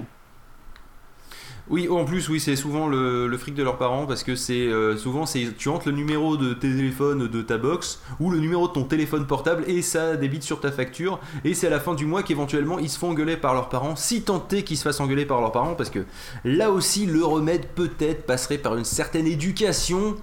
Oui, 1.68 1.88
en 1.88 2.04
plus, 2.04 2.28
oui, 2.28 2.38
c'est 2.38 2.54
souvent 2.54 2.86
le, 2.86 3.36
fric 3.36 3.54
de 3.54 3.62
leurs 3.64 3.76
parents 3.76 4.06
parce 4.06 4.22
que 4.22 4.36
c'est 4.36 4.68
euh, 4.68 4.96
souvent 4.96 5.26
c'est 5.26 5.52
tu 5.58 5.68
entres 5.68 5.88
le 5.88 5.94
numéro 5.94 6.36
de 6.36 6.54
tes 6.54 6.70
téléphones 6.70 7.26
de 7.26 7.42
ta 7.42 7.58
box 7.58 8.00
ou 8.20 8.30
le 8.30 8.38
numéro 8.38 8.68
de 8.68 8.72
ton 8.72 8.84
téléphone 8.84 9.26
portable 9.26 9.64
et 9.66 9.82
ça 9.82 10.16
débite 10.16 10.44
sur 10.44 10.60
ta 10.60 10.70
facture 10.70 11.18
et 11.44 11.54
c'est 11.54 11.66
à 11.66 11.70
la 11.70 11.80
fin 11.80 11.94
du 11.94 12.06
mois 12.06 12.22
qu'éventuellement 12.22 12.78
ils 12.78 12.88
se 12.88 12.98
font 12.98 13.10
engueuler 13.10 13.36
par 13.36 13.52
leurs 13.52 13.68
parents. 13.68 13.96
Si 13.96 14.24
est 14.52 14.62
qu'ils 14.62 14.76
se 14.76 14.84
fassent 14.84 15.00
engueuler 15.00 15.26
par 15.26 15.40
leurs 15.40 15.52
parents 15.52 15.74
parce 15.74 15.90
que 15.90 16.04
là 16.44 16.70
aussi 16.70 17.04
le 17.04 17.24
remède 17.24 17.66
peut-être 17.74 18.26
passerait 18.26 18.58
par 18.58 18.76
une 18.76 18.84
certaine 18.84 19.26
éducation. 19.26 20.16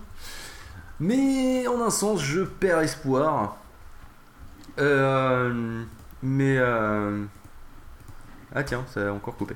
Mais 1.00 1.68
en 1.68 1.82
un 1.82 1.90
sens 1.90 2.22
je 2.24 2.42
perds 2.42 2.80
espoir. 2.80 3.58
Euh, 4.80 5.84
mais 6.24 6.56
euh, 6.58 7.24
ah 8.56 8.64
tiens, 8.64 8.86
ça 8.94 9.08
a 9.10 9.12
encore 9.12 9.36
coupé. 9.36 9.56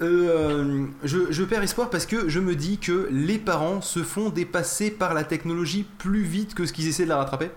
Euh, 0.00 0.86
je, 1.04 1.30
je 1.30 1.44
perds 1.44 1.62
espoir 1.62 1.90
parce 1.90 2.06
que 2.06 2.28
je 2.28 2.40
me 2.40 2.54
dis 2.54 2.78
que 2.78 3.08
les 3.10 3.38
parents 3.38 3.80
se 3.80 4.02
font 4.02 4.30
dépasser 4.30 4.90
par 4.90 5.14
la 5.14 5.24
technologie 5.24 5.86
plus 5.98 6.22
vite 6.22 6.54
que 6.54 6.64
ce 6.66 6.72
qu'ils 6.72 6.88
essaient 6.88 7.04
de 7.04 7.08
la 7.10 7.18
rattraper. 7.18 7.50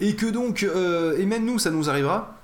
Et 0.00 0.16
que 0.16 0.26
donc, 0.26 0.62
euh, 0.62 1.16
et 1.18 1.26
même 1.26 1.44
nous, 1.44 1.58
ça 1.58 1.70
nous 1.70 1.88
arrivera. 1.90 2.34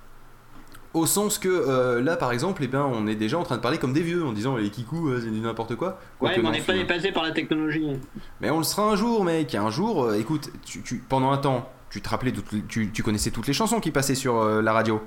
Au 0.92 1.06
sens 1.06 1.38
que 1.38 1.48
euh, 1.48 2.00
là, 2.00 2.16
par 2.16 2.30
exemple, 2.30 2.62
eh 2.62 2.68
ben, 2.68 2.82
on 2.88 3.08
est 3.08 3.16
déjà 3.16 3.36
en 3.36 3.42
train 3.42 3.56
de 3.56 3.60
parler 3.60 3.78
comme 3.78 3.92
des 3.92 4.02
vieux 4.02 4.24
en 4.24 4.32
disant 4.32 4.56
les 4.56 4.70
kikous, 4.70 5.08
euh, 5.08 5.20
c'est 5.20 5.30
du 5.30 5.40
n'importe 5.40 5.74
quoi. 5.74 5.88
Ouais, 6.20 6.28
Quoique 6.36 6.40
mais 6.42 6.48
on 6.48 6.52
n'est 6.52 6.60
pas 6.60 6.74
dépassé 6.74 7.10
par 7.10 7.24
la 7.24 7.32
technologie. 7.32 7.84
mais 8.40 8.50
on 8.50 8.58
le 8.58 8.64
sera 8.64 8.84
un 8.84 8.94
jour, 8.94 9.24
mec. 9.24 9.56
Un 9.56 9.70
jour, 9.70 10.04
euh, 10.04 10.14
écoute, 10.14 10.50
tu, 10.64 10.82
tu- 10.82 10.98
pendant 11.08 11.32
un 11.32 11.38
temps, 11.38 11.68
tu 11.90 12.00
te 12.00 12.08
rappelais, 12.08 12.32
tu, 12.68 12.92
tu 12.92 13.02
connaissais 13.02 13.32
toutes 13.32 13.48
les 13.48 13.52
chansons 13.52 13.80
qui 13.80 13.90
passaient 13.90 14.14
sur 14.14 14.36
euh, 14.40 14.62
la 14.62 14.72
radio. 14.72 15.00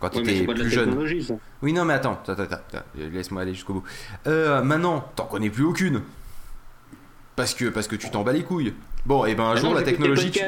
Quand 0.00 0.10
tu 0.10 0.18
Ouais, 0.18 0.36
étais 0.36 0.46
plus 0.54 0.70
jeune. 0.70 1.22
ça. 1.22 1.34
Oui, 1.60 1.72
non, 1.72 1.84
mais 1.84 1.94
attends, 1.94 2.20
attends, 2.26 2.40
attends, 2.42 2.54
attends, 2.54 2.84
laisse-moi 2.94 3.42
aller 3.42 3.52
jusqu'au 3.54 3.74
bout. 3.74 3.84
Euh, 4.28 4.62
maintenant, 4.62 5.00
t'en 5.16 5.26
connais 5.26 5.50
plus 5.50 5.64
aucune. 5.64 6.02
Parce 7.34 7.54
que, 7.54 7.66
parce 7.68 7.88
que 7.88 7.96
tu 7.96 8.08
t'en 8.10 8.22
bats 8.22 8.32
les 8.32 8.44
couilles. 8.44 8.74
Bon, 9.06 9.24
et 9.24 9.34
ben 9.34 9.44
un 9.44 9.50
Ah 9.52 9.56
jour, 9.56 9.70
non, 9.70 9.76
la 9.76 9.82
technologie. 9.82 10.30
tu-. 10.30 10.40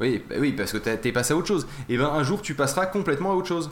Oui, 0.00 0.24
bah 0.28 0.36
oui, 0.40 0.52
parce 0.52 0.72
que 0.72 0.78
t'es 0.78 1.12
passé 1.12 1.34
à 1.34 1.36
autre 1.36 1.46
chose. 1.46 1.68
Et 1.88 1.96
ben 1.96 2.06
un 2.06 2.22
jour, 2.24 2.42
tu 2.42 2.54
passeras 2.54 2.86
complètement 2.86 3.30
à 3.30 3.34
autre 3.34 3.46
chose. 3.48 3.70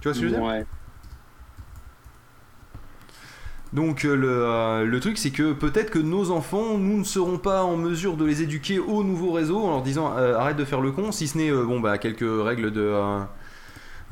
Tu 0.00 0.08
vois 0.08 0.14
ce 0.14 0.20
que 0.20 0.28
je 0.28 0.32
veux 0.34 0.38
dire? 0.38 0.46
Ouais. 0.46 0.66
Donc 3.76 4.06
euh, 4.06 4.16
le, 4.16 4.28
euh, 4.30 4.84
le 4.86 5.00
truc 5.00 5.18
c'est 5.18 5.30
que 5.30 5.52
peut-être 5.52 5.90
que 5.90 5.98
nos 5.98 6.30
enfants, 6.30 6.78
nous 6.78 6.96
ne 6.96 7.04
serons 7.04 7.36
pas 7.36 7.62
en 7.62 7.76
mesure 7.76 8.16
de 8.16 8.24
les 8.24 8.40
éduquer 8.40 8.78
au 8.78 9.04
nouveau 9.04 9.32
réseau 9.32 9.58
en 9.58 9.68
leur 9.68 9.82
disant 9.82 10.14
euh, 10.16 10.34
arrête 10.34 10.56
de 10.56 10.64
faire 10.64 10.80
le 10.80 10.92
con, 10.92 11.12
si 11.12 11.28
ce 11.28 11.36
n'est 11.36 11.52
bon 11.52 11.78
bah 11.78 11.98
quelques 11.98 12.24
règles 12.26 12.72
de 12.72 12.94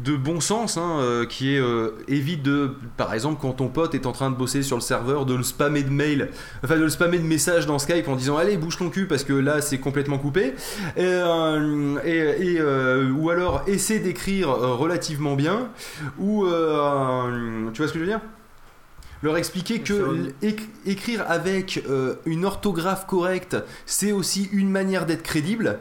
de 0.00 0.16
bon 0.16 0.40
sens 0.40 0.76
hein, 0.76 1.24
qui 1.30 1.54
est 1.54 1.62
évite 2.08 2.42
de 2.42 2.72
par 2.98 3.14
exemple 3.14 3.38
quand 3.40 3.52
ton 3.52 3.68
pote 3.68 3.94
est 3.94 4.06
en 4.06 4.12
train 4.12 4.30
de 4.30 4.36
bosser 4.36 4.62
sur 4.62 4.76
le 4.76 4.82
serveur 4.82 5.24
de 5.24 5.34
le 5.34 5.44
spammer 5.44 5.84
de 5.84 5.90
mail 5.90 6.30
enfin 6.64 6.76
de 6.76 6.82
le 6.82 6.88
spammer 6.90 7.18
de 7.18 7.24
messages 7.24 7.64
dans 7.64 7.78
Skype 7.78 8.08
en 8.08 8.16
disant 8.16 8.36
allez 8.36 8.58
bouge 8.58 8.76
ton 8.76 8.90
cul 8.90 9.06
parce 9.06 9.24
que 9.24 9.32
là 9.32 9.62
c'est 9.62 9.78
complètement 9.78 10.18
coupé. 10.18 10.54
Et, 10.98 12.60
ou 13.12 13.30
alors 13.30 13.62
essaie 13.66 14.00
d'écrire 14.00 14.48
relativement 14.48 15.36
bien 15.36 15.68
ou 16.18 16.44
tu 17.72 17.78
vois 17.78 17.88
ce 17.88 17.92
que 17.92 17.98
je 17.98 18.04
veux 18.04 18.10
dire? 18.10 18.20
Leur 19.24 19.38
expliquer 19.38 19.80
que 19.80 20.34
écrire 20.84 21.24
avec 21.30 21.82
euh, 21.88 22.16
une 22.26 22.44
orthographe 22.44 23.06
correcte, 23.06 23.56
c'est 23.86 24.12
aussi 24.12 24.50
une 24.52 24.70
manière 24.70 25.06
d'être 25.06 25.22
crédible. 25.22 25.80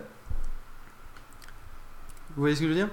Vous 2.36 2.42
voyez 2.44 2.56
ce 2.56 2.62
que 2.62 2.68
je 2.68 2.70
veux 2.70 2.78
dire? 2.78 2.90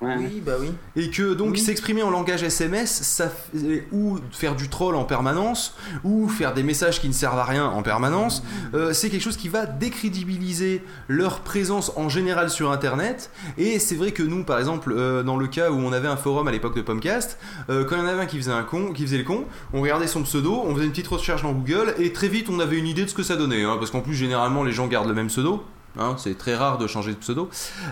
Ouais. 0.00 0.16
Oui, 0.18 0.42
bah 0.44 0.52
oui. 0.60 0.68
Et 0.96 1.08
que 1.10 1.32
donc 1.32 1.52
Oui. 1.52 1.58
s'exprimer 1.58 2.02
en 2.02 2.10
langage 2.10 2.42
SMS, 2.42 2.90
ça 3.02 3.30
fait- 3.30 3.86
ou 3.90 4.18
faire 4.32 4.54
du 4.54 4.68
troll 4.68 4.96
en 4.96 5.04
permanence, 5.04 5.74
ou 6.02 6.28
faire 6.28 6.52
des 6.52 6.62
messages 6.62 7.00
qui 7.00 7.08
ne 7.08 7.14
servent 7.14 7.38
à 7.38 7.44
rien 7.44 7.64
en 7.66 7.82
permanence, 7.82 8.42
euh, 8.74 8.92
c'est 8.92 9.08
quelque 9.08 9.22
chose 9.22 9.38
qui 9.38 9.48
va 9.48 9.64
décrédibiliser 9.64 10.82
leur 11.08 11.40
présence 11.40 11.92
en 11.96 12.08
général 12.10 12.50
sur 12.50 12.70
Internet. 12.70 13.30
Et 13.56 13.78
c'est 13.78 13.94
vrai 13.94 14.12
que 14.12 14.22
nous, 14.22 14.44
par 14.44 14.58
exemple, 14.58 14.92
euh, 14.94 15.22
dans 15.22 15.38
le 15.38 15.46
cas 15.46 15.70
où 15.70 15.76
on 15.76 15.92
avait 15.92 16.08
un 16.08 16.16
forum 16.18 16.48
à 16.48 16.52
l'époque 16.52 16.76
de 16.76 16.82
Pomcast, 16.82 17.38
euh, 17.70 17.84
quand 17.84 17.96
il 17.96 18.00
y 18.00 18.02
en 18.02 18.06
avait 18.08 18.22
un 18.22 18.26
qui 18.26 18.36
faisait 18.36 18.50
un 18.52 18.64
con, 18.64 18.92
qui 18.92 19.04
faisait 19.04 19.18
le 19.18 19.24
con, 19.24 19.44
on 19.72 19.80
regardait 19.80 20.06
son 20.08 20.22
pseudo, 20.24 20.62
on 20.66 20.74
faisait 20.74 20.84
une 20.84 20.90
petite 20.90 21.08
recherche 21.08 21.42
dans 21.42 21.52
Google, 21.52 21.94
et 21.98 22.12
très 22.12 22.28
vite 22.28 22.48
on 22.50 22.60
avait 22.60 22.78
une 22.78 22.86
idée 22.88 23.04
de 23.04 23.08
ce 23.08 23.14
que 23.14 23.22
ça 23.22 23.36
donnait, 23.36 23.62
hein, 23.64 23.76
parce 23.78 23.90
qu'en 23.90 24.00
plus 24.00 24.14
généralement 24.14 24.64
les 24.64 24.72
gens 24.72 24.86
gardent 24.86 25.08
le 25.08 25.14
même 25.14 25.28
pseudo. 25.28 25.64
Hein, 25.98 26.16
c'est 26.18 26.36
très 26.36 26.54
rare 26.56 26.78
de 26.78 26.86
changer 26.86 27.12
de 27.12 27.18
pseudo. 27.18 27.48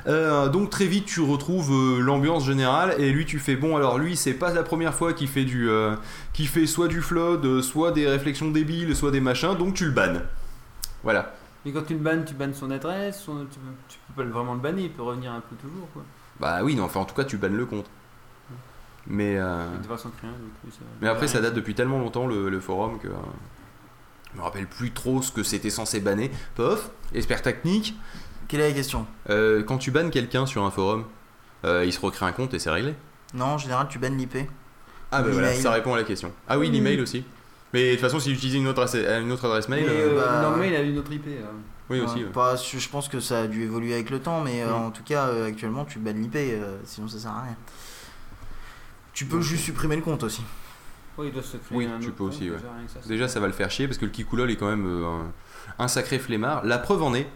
Euh, 0.06 0.48
donc 0.48 0.70
très 0.70 0.86
vite 0.86 1.06
tu 1.06 1.20
retrouves 1.20 1.72
euh, 1.72 2.00
l'ambiance 2.00 2.44
générale 2.44 2.94
et 2.98 3.10
lui 3.10 3.24
tu 3.26 3.38
fais 3.38 3.56
bon 3.56 3.76
alors 3.76 3.98
lui 3.98 4.16
c'est 4.16 4.34
pas 4.34 4.52
la 4.52 4.62
première 4.62 4.94
fois 4.94 5.12
qu'il 5.12 5.28
fait 5.28 5.44
du 5.44 5.68
euh, 5.70 5.94
qu'il 6.32 6.48
fait 6.48 6.66
soit 6.66 6.88
du 6.88 7.00
flood, 7.02 7.44
euh, 7.44 7.62
soit 7.62 7.92
des 7.92 8.06
réflexions 8.08 8.50
débiles, 8.50 8.94
soit 8.96 9.10
des 9.10 9.20
machins 9.20 9.54
donc 9.56 9.74
tu 9.74 9.84
le 9.84 9.92
bannes. 9.92 10.22
Voilà. 11.02 11.34
Mais 11.64 11.70
quand 11.72 11.82
tu 11.82 11.92
le 11.94 12.00
bannes, 12.00 12.24
tu 12.24 12.34
bannes 12.34 12.54
son 12.54 12.70
adresse, 12.72 13.20
son- 13.22 13.46
tu, 13.50 13.58
peux, 13.60 13.66
tu 13.88 13.98
peux 14.16 14.24
pas 14.24 14.28
vraiment 14.30 14.54
le 14.54 14.60
banner, 14.60 14.82
il 14.82 14.90
peut 14.90 15.02
revenir 15.02 15.30
un 15.32 15.40
peu 15.40 15.54
toujours 15.56 15.88
quoi. 15.92 16.02
Bah 16.40 16.60
oui 16.64 16.74
non 16.74 16.84
enfin 16.84 17.00
en 17.00 17.04
tout 17.04 17.14
cas 17.14 17.24
tu 17.24 17.36
bannes 17.36 17.56
le 17.56 17.66
compte. 17.66 17.86
Mais 19.06 19.34
De 19.36 19.86
façon 19.88 20.10
ça- 20.20 20.78
mais 21.00 21.08
après 21.08 21.26
ça 21.26 21.40
date 21.40 21.54
depuis 21.54 21.74
tellement 21.74 21.98
longtemps 21.98 22.26
le, 22.28 22.48
le 22.48 22.60
forum 22.60 22.98
que 23.00 23.08
je 24.32 24.38
me 24.38 24.42
rappelle 24.44 24.66
plus 24.66 24.90
trop 24.92 25.22
ce 25.22 25.30
que 25.32 25.42
c'était 25.42 25.70
censé 25.70 26.00
banner. 26.00 26.30
Pof, 26.54 26.90
expert 27.14 27.42
technique. 27.42 27.94
Quelle 28.48 28.60
est 28.60 28.68
la 28.68 28.74
question 28.74 29.06
euh, 29.30 29.62
quand 29.62 29.78
tu 29.78 29.90
bannes 29.90 30.10
quelqu'un 30.10 30.46
sur 30.46 30.64
un 30.64 30.70
forum, 30.70 31.04
euh, 31.64 31.84
il 31.86 31.92
se 31.92 32.00
recrée 32.00 32.26
un 32.26 32.32
compte 32.32 32.52
et 32.54 32.58
c'est 32.58 32.70
réglé. 32.70 32.94
Non, 33.34 33.46
en 33.46 33.58
général, 33.58 33.86
tu 33.88 33.98
bannes 33.98 34.16
l'IP. 34.18 34.36
Ah 35.10 35.22
bah 35.22 35.28
voilà, 35.32 35.54
ça 35.54 35.70
répond 35.72 35.94
à 35.94 35.96
la 35.98 36.04
question. 36.04 36.32
Ah 36.48 36.58
oui, 36.58 36.70
l'email 36.70 37.00
aussi. 37.00 37.24
Mais 37.72 37.88
de 37.88 37.92
toute 37.92 38.00
façon, 38.02 38.18
si 38.20 38.30
j'utilisais 38.34 38.58
une 38.58 38.68
autre 38.68 38.82
adresse, 38.82 39.06
une 39.22 39.32
autre 39.32 39.44
adresse 39.46 39.68
mail, 39.68 39.84
Mais 39.86 39.90
euh, 39.92 40.18
euh, 40.18 40.20
bah- 40.20 40.42
normalement, 40.42 40.64
il 40.64 40.74
a 40.74 40.80
une 40.82 40.98
autre 40.98 41.10
IP. 41.12 41.26
euh. 41.28 41.42
oui 41.88 42.00
Ouais, 42.00 42.04
aussi. 42.06 42.24
ouais. 42.24 42.30
pas- 42.30 42.56
je 42.56 42.88
pense 42.88 43.08
que 43.08 43.20
ça 43.20 43.40
a 43.42 43.46
dû 43.46 43.62
évoluer 43.62 43.94
avec 43.94 44.10
le 44.10 44.20
temps, 44.20 44.42
mais 44.42 44.62
euh, 44.62 44.68
Mm. 44.70 44.74
en 44.84 44.90
tout 44.90 45.02
cas, 45.04 45.26
euh, 45.28 45.48
actuellement, 45.48 45.84
tu 45.86 45.98
bannes 45.98 46.20
l'IP, 46.20 46.36
euh, 46.36 46.78
sinon 46.84 47.08
ça 47.08 47.18
sert 47.18 47.30
à 47.30 47.42
rien. 47.44 47.56
Tu 49.14 49.24
peux 49.26 49.40
juste 49.40 49.64
supprimer 49.64 49.96
le 49.96 50.02
compte 50.02 50.22
aussi. 50.22 50.42
Ouais, 51.22 51.28
il 51.28 51.32
doit 51.32 51.42
se 51.42 51.56
créer 51.56 51.78
Oui, 51.78 51.86
un 51.86 51.98
tu 51.98 52.10
peux 52.10 52.24
aussi, 52.24 52.50
ouais. 52.50 52.56
déjà, 52.56 52.68
ça, 52.88 53.00
c'est- 53.02 53.08
Déjà, 53.08 53.28
ça 53.28 53.40
va 53.40 53.46
le 53.46 53.52
faire 53.52 53.70
chier 53.70 53.86
parce 53.86 53.98
que 53.98 54.04
le 54.04 54.10
Kikoulol 54.10 54.50
est 54.50 54.56
quand 54.56 54.68
même 54.68 54.86
euh, 54.86 55.06
un, 55.78 55.84
un 55.84 55.88
sacré 55.88 56.18
flemmard. 56.18 56.64
La 56.64 56.78
preuve 56.78 57.02
en 57.02 57.14
est, 57.14 57.26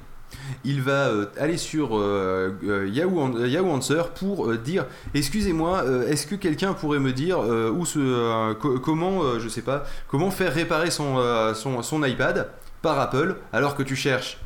il 0.65 0.83
va 0.83 1.09
euh, 1.09 1.27
aller 1.39 1.57
sur 1.57 1.91
euh, 1.99 2.53
Yahoo, 2.93 3.21
An- 3.21 3.45
Yahoo 3.45 3.71
Answer 3.71 4.03
pour 4.19 4.53
dire 4.57 4.87
Excusez-moi, 5.15 5.85
est-ce 6.09 6.27
que 6.27 6.35
quelqu'un 6.35 6.73
pourrait 6.75 6.99
me 6.99 7.13
dire 7.13 7.39
où 7.39 7.87
se, 7.87 8.53
comment, 8.79 9.39
je 9.39 9.49
sais 9.49 9.63
pas, 9.63 9.85
comment 10.09 10.31
faire 10.31 10.53
réparer 10.53 10.91
son, 10.91 11.17
son, 11.55 11.83
son 11.83 12.05
iPad 12.05 12.49
par 12.83 12.99
Apple 13.01 13.37
alors 13.53 13.75
que 13.77 13.83
tu 13.83 13.97
cherches 13.97 14.39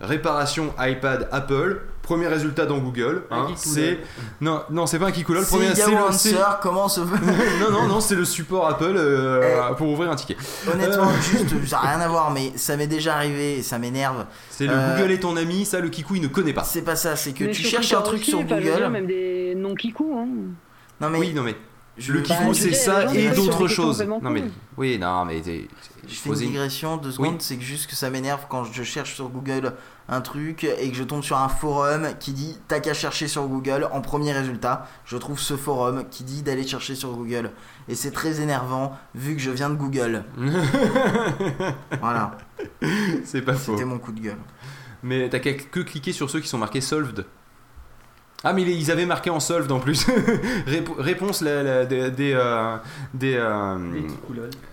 réparation 0.00 0.72
iPad 0.78 1.28
Apple 1.32 1.80
Premier 2.02 2.28
résultat 2.28 2.64
dans 2.64 2.78
Google, 2.78 3.24
Un 3.30 3.40
hein, 3.42 3.46
c'est 3.54 3.98
non 4.40 4.62
non 4.70 4.86
c'est 4.86 4.98
pas 4.98 5.08
un 5.08 5.10
Kikoulol. 5.12 5.44
Premier 5.44 5.74
c'est 5.74 5.90
le- 5.90 6.38
comment 6.62 6.88
se 6.88 7.00
non 7.60 7.70
non 7.70 7.86
non 7.86 8.00
c'est 8.00 8.14
le 8.14 8.24
support 8.24 8.66
Apple 8.66 8.94
euh, 8.96 9.74
pour 9.74 9.88
ouvrir 9.90 10.10
un 10.10 10.16
ticket. 10.16 10.34
Honnêtement, 10.72 11.10
juste, 11.20 11.66
ça 11.66 11.76
n'a 11.82 11.90
rien 11.90 12.00
à 12.00 12.08
voir, 12.08 12.30
mais 12.30 12.52
ça 12.56 12.78
m'est 12.78 12.86
déjà 12.86 13.16
arrivé 13.16 13.58
et 13.58 13.62
ça 13.62 13.78
m'énerve. 13.78 14.24
C'est 14.48 14.64
le 14.66 14.72
Euh, 14.72 14.96
Google 14.96 15.10
est 15.12 15.18
ton 15.20 15.36
ami, 15.36 15.66
ça 15.66 15.80
le 15.80 15.90
Kikou 15.90 16.14
il 16.14 16.22
ne 16.22 16.28
connaît 16.28 16.54
pas. 16.54 16.64
C'est 16.64 16.80
pas 16.80 16.96
ça, 16.96 17.14
c'est 17.14 17.32
que 17.34 17.44
Mais 17.44 17.50
tu 17.50 17.62
cherches 17.62 17.92
un 17.92 18.00
truc 18.00 18.24
sur 18.24 18.40
Google. 18.42 18.62
dire, 18.62 18.88
même 18.88 19.06
des 19.06 19.54
non 19.54 19.74
kikou. 19.74 20.16
Hein. 20.18 20.28
Non 21.02 21.10
mais 21.10 21.18
Oui, 21.18 21.32
non 21.34 21.42
mais 21.42 21.56
le 22.06 22.22
je 22.24 22.52
c'est 22.54 22.72
ça 22.72 23.12
et 23.14 23.30
d'autres 23.30 23.66
choses. 23.68 24.02
Non 24.02 24.30
mais 24.30 24.44
oui, 24.76 24.98
non 24.98 25.24
mais 25.24 25.42
c'est- 25.42 25.66
Je 26.06 26.14
fais 26.14 26.28
une 26.30 26.34
digression 26.36 26.96
deux 26.96 27.08
Oui. 27.08 27.14
secondes, 27.14 27.42
c'est 27.42 27.56
que 27.56 27.62
juste 27.64 27.88
que 27.90 27.96
ça 27.96 28.08
m'énerve 28.08 28.46
quand 28.48 28.64
je 28.64 28.82
cherche 28.82 29.14
sur 29.14 29.28
Google 29.28 29.74
un 30.08 30.20
truc 30.22 30.64
et 30.64 30.88
que 30.90 30.96
je 30.96 31.04
tombe 31.04 31.22
sur 31.22 31.36
un 31.36 31.48
forum 31.50 32.06
qui 32.18 32.32
dit 32.32 32.56
t'as 32.66 32.80
qu'à 32.80 32.94
chercher 32.94 33.28
sur 33.28 33.46
Google 33.46 33.88
en 33.92 34.00
premier 34.00 34.32
résultat. 34.32 34.86
Je 35.04 35.16
trouve 35.18 35.38
ce 35.38 35.56
forum 35.56 36.04
qui 36.10 36.24
dit 36.24 36.42
d'aller 36.42 36.66
chercher 36.66 36.94
sur 36.94 37.10
Google 37.12 37.50
et 37.88 37.94
c'est 37.94 38.10
très 38.12 38.40
énervant 38.40 38.96
vu 39.14 39.34
que 39.36 39.42
je 39.42 39.50
viens 39.50 39.68
de 39.68 39.74
Google. 39.76 40.24
Voilà, 42.00 42.36
c'est 43.24 43.42
pas 43.42 43.54
faux. 43.54 43.72
c'était 43.72 43.84
mon 43.84 43.98
coup 43.98 44.12
de 44.12 44.20
gueule. 44.20 44.38
Mais 45.02 45.28
t'as 45.28 45.38
qu'à 45.38 45.52
que 45.54 45.80
cliquer 45.80 46.12
sur 46.12 46.28
ceux 46.30 46.40
qui 46.40 46.48
sont 46.48 46.58
marqués 46.58 46.80
solved. 46.80 47.24
Ah 48.44 48.52
mais 48.52 48.62
ils 48.62 48.90
avaient 48.90 49.06
marqué 49.06 49.30
en 49.30 49.40
solved 49.40 49.70
en 49.72 49.80
plus. 49.80 50.06
Rép- 50.66 50.94
réponse 50.98 51.40
la- 51.42 51.62
la- 51.62 51.86
des 51.86 52.10
des 52.10 52.32
euh, 52.34 52.76
des, 53.12 53.34
euh, 53.34 53.76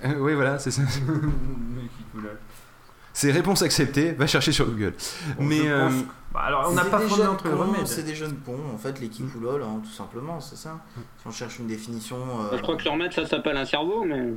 euh, 0.05 0.13
oui 0.19 0.33
voilà 0.35 0.59
c'est 0.59 0.71
ça. 0.71 0.83
C'est 3.13 3.31
réponse 3.31 3.61
acceptée, 3.61 4.11
va 4.11 4.27
chercher 4.27 4.51
sur 4.51 4.65
Google. 4.65 4.93
mais 5.39 5.59
je 5.63 5.67
euh, 5.69 5.87
pense- 5.87 6.03
Bah, 6.33 6.41
alors, 6.47 6.67
on 6.69 6.73
n'a 6.73 6.83
pas 6.83 6.99
formé 6.99 7.25
entre 7.27 7.49
remèdes. 7.49 7.87
C'est 7.87 8.03
des 8.03 8.13
jeunes 8.13 8.35
cons, 8.45 8.59
en 8.73 8.77
fait, 8.77 8.99
les 8.99 9.07
kikoulol, 9.07 9.63
hein, 9.63 9.79
tout 9.81 9.89
simplement, 9.91 10.41
c'est 10.41 10.57
ça. 10.57 10.79
Si 11.21 11.25
on 11.25 11.31
cherche 11.31 11.59
une 11.59 11.67
définition. 11.67 12.17
euh, 12.17 12.57
Je 12.57 12.61
crois 12.61 12.75
que 12.75 12.83
le 12.83 12.89
remède, 12.89 13.13
ça 13.13 13.25
s'appelle 13.25 13.55
un 13.55 13.63
cerveau, 13.65 14.03
mais. 14.05 14.33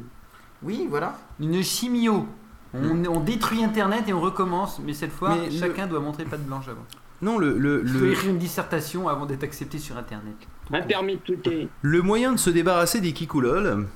Oui, 0.62 0.86
voilà. 0.88 1.16
Une 1.40 1.60
chimio. 1.62 2.26
On, 2.72 3.04
on 3.06 3.18
détruit 3.20 3.64
Internet 3.64 4.04
et 4.08 4.12
on 4.12 4.20
recommence, 4.20 4.78
mais 4.84 4.92
cette 4.92 5.12
fois, 5.12 5.34
Mais 5.34 5.50
le- 5.50 5.58
chacun 5.58 5.86
doit 5.88 5.98
montrer 6.00 6.24
pas 6.24 6.36
de 6.36 6.42
blanche 6.44 6.68
avant. 6.68 6.84
Non, 7.20 7.38
le, 7.38 7.58
le, 7.58 7.82
le, 7.82 8.12
écrire 8.12 8.30
une 8.30 8.38
dissertation 8.38 9.08
avant 9.08 9.26
d'être 9.26 9.42
accepté 9.42 9.78
sur 9.78 9.96
Internet. 9.96 10.36
Un 10.72 10.82
permis 10.82 11.16
de 11.16 11.20
touter. 11.20 11.68
le 11.82 12.02
moyen 12.02 12.32
de 12.32 12.38
se 12.38 12.50
débarrasser 12.50 13.00
des 13.00 13.12
kikoulol, 13.12 13.86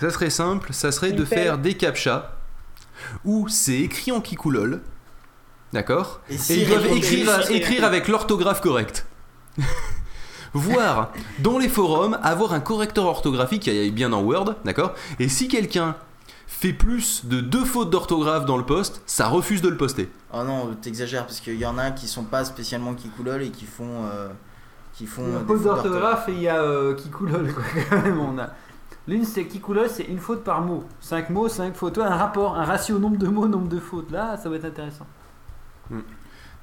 ça 0.00 0.10
serait 0.10 0.30
simple, 0.30 0.72
ça 0.72 0.90
serait 0.90 1.10
Une 1.10 1.16
de 1.16 1.24
pelle. 1.24 1.38
faire 1.38 1.58
des 1.58 1.74
captchas 1.74 2.32
où 3.24 3.48
c'est 3.48 3.78
écrit 3.80 4.12
en 4.12 4.20
kikoulol, 4.20 4.80
d'accord? 5.72 6.20
Et, 6.30 6.38
si 6.38 6.62
ils 6.62 6.68
doivent 6.68 6.86
écrire, 7.50 7.84
avec 7.84 8.08
l'orthographe 8.08 8.60
correcte. 8.60 9.06
Voire, 10.54 11.12
dans 11.38 11.58
les 11.58 11.68
forums, 11.68 12.18
avoir 12.22 12.52
un 12.52 12.60
correcteur 12.60 13.06
orthographique 13.06 13.62
qui 13.62 13.70
aille 13.70 13.90
bien 13.90 14.10
dans 14.10 14.22
Word, 14.22 14.56
d'accord? 14.64 14.94
Et 15.18 15.28
si 15.28 15.48
quelqu'un 15.48 15.96
fait 16.62 16.72
plus 16.72 17.26
de 17.26 17.40
deux 17.40 17.64
fautes 17.64 17.90
d'orthographe 17.90 18.46
dans 18.46 18.56
le 18.56 18.64
post, 18.64 19.02
ça 19.06 19.26
refuse 19.26 19.62
de 19.62 19.68
le 19.68 19.76
poster. 19.76 20.08
Oh 20.32 20.44
non, 20.44 20.74
t'exagères, 20.80 21.26
parce 21.26 21.40
qu'il 21.40 21.56
y 21.58 21.66
en 21.66 21.76
a 21.76 21.90
qui 21.90 22.06
sont 22.06 22.22
pas 22.24 22.44
spécialement 22.44 22.94
kikoulol 22.94 23.42
et 23.42 23.50
qui 23.50 23.64
font. 23.66 24.04
euh, 24.06 24.28
qui 24.92 25.06
font. 25.06 25.24
euh, 25.24 25.38
des 25.40 25.44
Pause 25.44 25.62
fautes 25.62 25.64
d'orthographe 25.64 26.28
et 26.28 26.32
il 26.32 26.42
y 26.42 26.48
a 26.48 26.62
euh, 26.62 26.94
Kikoulol, 26.94 27.52
quoi, 27.52 27.64
quand 27.90 28.02
même. 28.02 28.20
On 28.20 28.38
a... 28.38 28.50
L'une, 29.08 29.24
c'est 29.24 29.46
Kikoulol, 29.46 29.88
c'est 29.90 30.04
une 30.04 30.18
faute 30.20 30.44
par 30.44 30.60
mot. 30.60 30.84
5 31.00 31.30
mots, 31.30 31.48
5 31.48 31.74
fautes. 31.74 31.94
Toi, 31.94 32.06
un 32.06 32.14
rapport, 32.16 32.54
un 32.56 32.64
ratio 32.64 32.98
nombre 33.00 33.16
de 33.16 33.26
mots, 33.26 33.48
nombre 33.48 33.68
de 33.68 33.80
fautes. 33.80 34.10
Là, 34.12 34.36
ça 34.36 34.48
va 34.48 34.56
être 34.56 34.64
intéressant. 34.66 35.06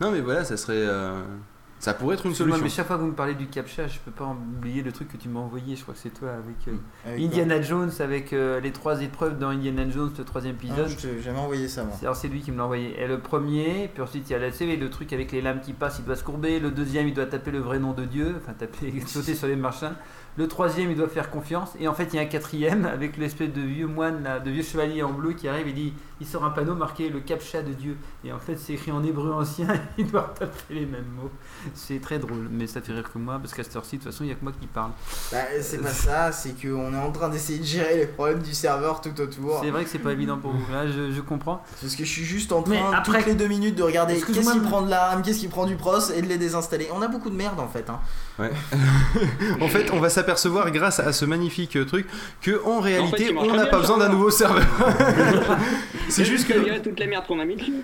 Non 0.01 0.11
mais 0.11 0.21
voilà, 0.21 0.45
ça 0.45 0.55
serait... 0.57 0.75
euh, 0.77 1.21
Ça 1.79 1.93
pourrait 1.93 2.15
être 2.15 2.25
une 2.25 2.35
solution. 2.35 2.61
mais 2.61 2.69
chaque 2.69 2.87
fois 2.87 2.97
que 2.97 3.01
vous 3.01 3.07
me 3.07 3.13
parlez 3.15 3.35
du 3.35 3.47
CAPTCHA, 3.47 3.87
je 3.87 3.99
peux 3.99 4.11
pas 4.11 4.25
oublier 4.25 4.83
le 4.83 4.91
truc 4.91 5.07
que 5.07 5.15
tu 5.17 5.29
m'as 5.29 5.39
envoyé. 5.39 5.77
Je 5.77 5.81
crois 5.83 5.93
que 5.93 5.99
c'est 6.01 6.09
toi 6.09 6.29
avec 6.33 6.67
euh, 6.67 6.73
Avec 7.07 7.21
Indiana 7.23 7.61
Jones, 7.61 7.89
avec 7.99 8.33
euh, 8.33 8.59
les 8.59 8.71
trois 8.71 9.01
épreuves 9.01 9.39
dans 9.39 9.47
Indiana 9.49 9.89
Jones, 9.89 10.11
le 10.17 10.23
troisième 10.25 10.55
quoi 10.57 10.65
épisode. 10.65 10.85
Ah, 10.87 10.89
je 10.89 11.07
t'ai 11.07 11.21
jamais 11.21 11.39
envoyé 11.39 11.69
ça, 11.69 11.83
moi. 11.85 11.93
C'est- 11.97 12.05
Alors 12.05 12.17
c'est 12.17 12.27
lui 12.27 12.41
qui 12.41 12.51
me 12.51 12.57
l'a 12.57 12.65
envoyé. 12.65 13.01
Et 13.01 13.07
le 13.07 13.19
premier, 13.19 13.89
puis 13.93 14.03
ensuite 14.03 14.29
il 14.29 14.33
y 14.33 14.35
a 14.35 14.39
la 14.39 14.51
CV, 14.51 14.75
le 14.75 14.89
truc 14.89 15.13
avec 15.13 15.31
les 15.31 15.41
lames 15.41 15.61
qui 15.61 15.71
passent, 15.71 15.99
il 15.99 16.05
doit 16.05 16.17
se 16.17 16.23
courber. 16.25 16.59
Le 16.59 16.71
deuxième, 16.71 17.07
il 17.07 17.13
doit 17.13 17.27
taper 17.27 17.51
le 17.51 17.59
vrai 17.59 17.79
nom 17.79 17.93
de 17.93 18.03
Dieu, 18.03 18.35
enfin 18.41 18.51
taper, 18.53 18.99
sauter 19.07 19.33
sur 19.33 19.47
les 19.47 19.55
marchins. 19.55 19.95
Le 20.39 20.47
troisième, 20.47 20.89
il 20.89 20.95
doit 20.95 21.09
faire 21.09 21.29
confiance. 21.29 21.71
Et 21.81 21.89
en 21.89 21.93
fait, 21.93 22.13
il 22.13 22.15
y 22.15 22.19
a 22.19 22.21
un 22.21 22.25
quatrième 22.25 22.85
avec 22.93 23.17
l'espèce 23.17 23.51
de 23.51 23.59
vieux 23.59 23.87
moine, 23.87 24.23
là, 24.23 24.39
de 24.39 24.49
vieux 24.49 24.63
chevalier 24.63 25.03
en 25.03 25.11
bleu 25.11 25.33
qui 25.33 25.49
arrive 25.49 25.67
et 25.67 25.73
dit, 25.73 25.93
il 26.21 26.25
sort 26.25 26.45
un 26.45 26.51
panneau 26.51 26.75
marqué 26.75 27.09
le 27.09 27.19
captcha 27.19 27.61
de 27.61 27.73
Dieu. 27.73 27.97
Et 28.23 28.31
en 28.31 28.39
fait, 28.39 28.55
c'est 28.55 28.71
écrit 28.71 28.93
en 28.93 29.03
hébreu 29.03 29.33
ancien. 29.33 29.67
il 29.97 30.09
doit 30.09 30.33
taper 30.39 30.53
les 30.75 30.85
mêmes 30.85 31.09
mots. 31.17 31.29
C'est 31.73 31.99
très 31.99 32.19
drôle, 32.19 32.47
mais 32.49 32.67
ça 32.67 32.79
fait 32.79 32.93
rire 32.93 33.11
que 33.11 33.17
moi 33.17 33.37
parce 33.37 33.53
qu'à 33.53 33.65
cette 33.65 33.75
heure-ci, 33.75 33.97
de 33.97 34.03
toute 34.03 34.13
façon, 34.13 34.23
il 34.23 34.29
y 34.29 34.31
a 34.31 34.35
que 34.35 34.43
moi 34.43 34.53
qui 34.57 34.65
parle. 34.67 34.91
Bah, 35.29 35.39
c'est 35.61 35.81
pas 35.81 35.89
ça, 35.89 36.31
c'est 36.31 36.53
qu'on 36.61 36.93
est 36.93 36.97
en 36.97 37.11
train 37.11 37.27
d'essayer 37.27 37.59
de 37.59 37.65
gérer 37.65 37.97
les 37.97 38.07
problèmes 38.07 38.39
du 38.41 38.53
serveur 38.53 39.01
tout 39.01 39.19
autour. 39.19 39.59
C'est 39.61 39.71
vrai 39.71 39.83
que 39.83 39.89
c'est 39.89 39.99
pas 39.99 40.13
évident 40.13 40.37
pour 40.37 40.51
vous. 40.51 40.71
Là, 40.71 40.87
je, 40.87 41.11
je 41.11 41.19
comprends. 41.19 41.61
Parce 41.81 41.97
que 41.97 42.05
je 42.05 42.09
suis 42.09 42.23
juste 42.23 42.53
en 42.53 42.63
train, 42.63 42.75
Mais 42.75 42.95
après- 42.95 43.17
toutes 43.19 43.27
les 43.27 43.35
deux 43.35 43.47
minutes, 43.49 43.75
de 43.75 43.83
regarder 43.83 44.13
qu'est-ce 44.21 44.53
qui 44.53 44.59
prend 44.61 44.83
de 44.83 44.89
la 44.89 45.07
RAM, 45.09 45.21
qu'est-ce 45.21 45.39
qui 45.39 45.49
prend 45.49 45.65
du 45.65 45.75
pros 45.75 45.99
et 46.15 46.21
de 46.21 46.27
les 46.27 46.37
désinstaller. 46.37 46.87
On 46.93 47.01
a 47.01 47.09
beaucoup 47.09 47.29
de 47.29 47.35
merde 47.35 47.59
en 47.59 47.67
fait. 47.67 47.89
Hein. 47.89 47.99
En 49.61 49.67
fait, 49.67 49.91
on 49.91 49.99
va 49.99 50.09
s'apercevoir 50.09 50.71
grâce 50.71 50.99
à 50.99 51.11
ce 51.13 51.25
magnifique 51.25 51.75
euh, 51.75 51.85
truc 51.85 52.07
que 52.41 52.63
en 52.65 52.79
réalité, 52.79 53.35
on 53.37 53.55
n'a 53.55 53.65
pas 53.65 53.79
besoin 53.79 53.97
d'un 53.97 54.09
nouveau 54.09 54.29
serveur. 54.29 54.65
c'est 56.09 56.25
juste 56.25 56.47
que... 56.47 56.53
Il 56.59 56.67
y 56.67 56.69
a 56.69 56.79
toute 56.79 56.99
la 56.99 57.07
merde 57.07 57.25
qu'on 57.27 57.39
a 57.39 57.45
mis 57.45 57.55
dessus. 57.55 57.83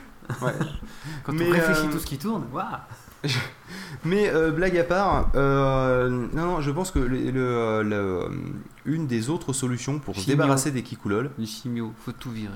Quand 1.24 1.34
Mais, 1.34 1.48
on 1.48 1.52
réfléchit 1.52 1.88
euh, 1.88 1.92
tout 1.92 2.00
ce 2.00 2.06
qui 2.06 2.18
tourne, 2.18 2.46
waouh 2.54 2.66
Mais 4.06 4.30
euh, 4.30 4.52
blague 4.52 4.78
à 4.78 4.84
part, 4.84 5.30
euh, 5.36 6.10
non, 6.10 6.46
non, 6.46 6.62
je 6.62 6.72
pense 6.72 6.92
que 6.92 7.00
le, 7.00 7.32
le, 7.32 7.82
le, 7.84 8.30
une 8.86 9.08
des 9.08 9.30
autres 9.30 9.54
solutions 9.54 10.00
pour 10.00 10.16
se 10.16 10.28
débarrasser 10.28 10.72
des 10.72 10.84
kikoulol. 10.84 11.32
Une 11.40 11.48
chimio, 11.48 11.92
faut 12.04 12.12
tout 12.12 12.32
virer. 12.32 12.52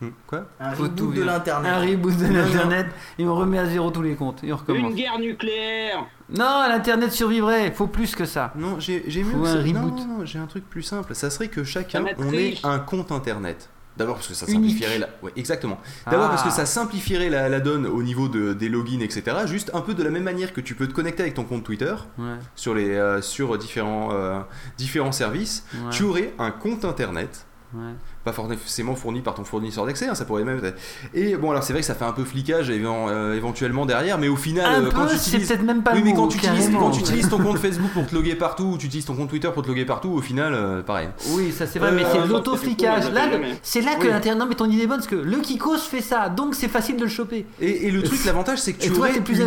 Hmm, 0.00 0.08
Quoi? 0.26 0.46
Un 0.58 0.72
Faut 0.72 0.84
reboot 0.84 0.96
tout 0.96 1.12
de 1.12 1.22
l'internet. 1.22 1.72
Un 1.72 1.80
reboot 1.80 2.16
de 2.16 2.26
l'internet 2.26 2.86
et 3.18 3.26
on 3.26 3.34
remet 3.34 3.58
à 3.58 3.66
zéro 3.66 3.90
tous 3.90 4.02
les 4.02 4.14
comptes 4.14 4.42
et 4.42 4.52
on 4.52 4.56
recommence. 4.56 4.90
Une 4.90 4.96
guerre 4.96 5.18
nucléaire. 5.18 6.06
Non, 6.30 6.64
l'internet 6.68 7.12
survivrait, 7.12 7.70
faut 7.72 7.86
plus 7.86 8.14
que 8.16 8.24
ça. 8.24 8.52
Non, 8.56 8.80
j'ai 8.80 9.04
j'ai 9.08 9.22
mieux 9.22 9.32
Faut 9.32 9.42
que 9.42 9.46
un 9.48 9.52
ça. 9.52 9.58
reboot. 9.58 9.74
Non, 9.74 10.06
non, 10.06 10.18
non, 10.20 10.24
j'ai 10.24 10.38
un 10.38 10.46
truc 10.46 10.68
plus 10.68 10.82
simple. 10.82 11.14
Ça 11.14 11.28
serait 11.30 11.48
que 11.48 11.64
chacun, 11.64 12.00
La 12.00 12.12
on 12.18 12.22
ait 12.32 12.50
matrice. 12.50 12.60
un 12.64 12.78
compte 12.78 13.12
internet. 13.12 13.68
D'abord 13.96 14.16
parce 14.16 14.26
que 14.26 14.34
ça 14.34 14.46
Unique. 14.46 14.70
simplifierait 14.72 14.98
la... 14.98 15.08
ouais, 15.22 15.30
exactement. 15.36 15.78
D'abord 16.10 16.26
Ah. 16.26 16.30
parce 16.30 16.42
que 16.42 16.50
ça 16.50 16.66
simplifierait 16.66 17.30
la, 17.30 17.48
la 17.48 17.60
donne 17.60 17.86
au 17.86 18.02
niveau 18.02 18.26
de, 18.28 18.52
des 18.52 18.68
logins, 18.68 18.98
etc. 19.00 19.36
Juste 19.46 19.70
un 19.72 19.82
peu 19.82 19.94
de 19.94 20.02
la 20.02 20.10
même 20.10 20.24
manière 20.24 20.52
que 20.52 20.60
tu 20.60 20.74
peux 20.74 20.88
te 20.88 20.92
connecter 20.92 21.22
avec 21.22 21.34
ton 21.34 21.44
compte 21.44 21.62
Twitter 21.62 21.94
Ouais, 22.18 22.24
sur, 22.56 22.74
les, 22.74 22.90
euh, 22.90 23.20
sur 23.22 23.56
différents, 23.56 24.08
euh, 24.12 24.40
différents 24.78 25.12
services. 25.12 25.64
ouais, 25.74 25.90
Tu 25.92 26.02
aurais 26.02 26.32
un 26.40 26.50
compte 26.50 26.84
internet 26.84 27.46
ouais. 27.72 27.92
Pas 28.24 28.32
forcément 28.32 28.94
fourni 28.94 29.20
par 29.20 29.34
ton 29.34 29.44
fournisseur 29.44 29.84
d'accès, 29.86 30.08
hein, 30.08 30.14
ça 30.14 30.24
pourrait 30.24 30.44
même 30.44 30.64
être- 30.64 30.76
Et 31.12 31.36
bon, 31.36 31.50
alors 31.50 31.62
c'est 31.62 31.72
vrai 31.72 31.80
que 31.82 31.86
ça 31.86 31.94
fait 31.94 32.04
un 32.04 32.12
peu 32.12 32.24
flicage 32.24 32.70
euh, 32.70 33.34
éventuellement 33.36 33.84
derrière, 33.86 34.18
mais 34.18 34.28
au 34.28 34.36
final, 34.36 34.64
Un 34.66 34.84
euh, 34.86 34.90
quand 34.90 35.04
peu, 35.04 35.10
tu 35.12 35.16
c'est 35.18 35.28
utilises. 35.30 35.48
peut-être 35.48 35.62
même 35.62 35.82
pas 35.82 35.92
Oui, 35.94 36.02
mais 36.04 36.14
quand 36.14 36.28
tu, 36.28 36.38
utilises, 36.38 36.58
carrément. 36.64 36.78
quand 36.80 36.90
tu 36.90 37.00
utilises 37.00 37.28
ton 37.28 37.38
compte 37.38 37.58
Facebook 37.58 37.90
pour 37.92 38.06
te 38.06 38.14
loguer 38.14 38.34
partout, 38.34 38.64
ou 38.64 38.78
tu 38.78 38.86
utilises 38.86 39.04
ton 39.04 39.14
compte 39.14 39.28
Twitter 39.28 39.50
pour 39.52 39.62
te 39.62 39.68
loguer 39.68 39.84
partout, 39.84 40.08
au 40.10 40.20
final, 40.22 40.54
euh, 40.54 40.82
pareil. 40.82 41.08
Oui, 41.32 41.52
ça 41.52 41.66
c'est 41.66 41.78
vrai, 41.78 41.92
mais 41.92 42.02
c'est 42.10 42.26
l'autoflicage. 42.26 43.10
Là, 43.12 43.28
c'est 43.62 43.80
là 43.82 43.94
que 43.96 44.02
Oui. 44.02 44.08
l'internet. 44.08 44.40
Non, 44.40 44.46
mais 44.48 44.54
ton 44.54 44.66
idée 44.70 44.84
est 44.84 44.86
bonne 44.86 44.96
parce 44.98 45.06
que 45.08 45.14
le 45.16 45.36
Kikos 45.38 45.78
fait 45.78 46.00
ça, 46.00 46.28
donc 46.30 46.54
c'est 46.54 46.68
facile 46.68 46.96
de 46.96 47.02
le 47.04 47.08
choper. 47.08 47.46
Et, 47.60 47.86
et 47.86 47.90
le 47.90 48.02
truc, 48.02 48.24
l'avantage, 48.24 48.58
c'est 48.58 48.72
que 48.72 48.82
tu 48.82 48.90
aurais 48.92 49.12
plus 49.20 49.38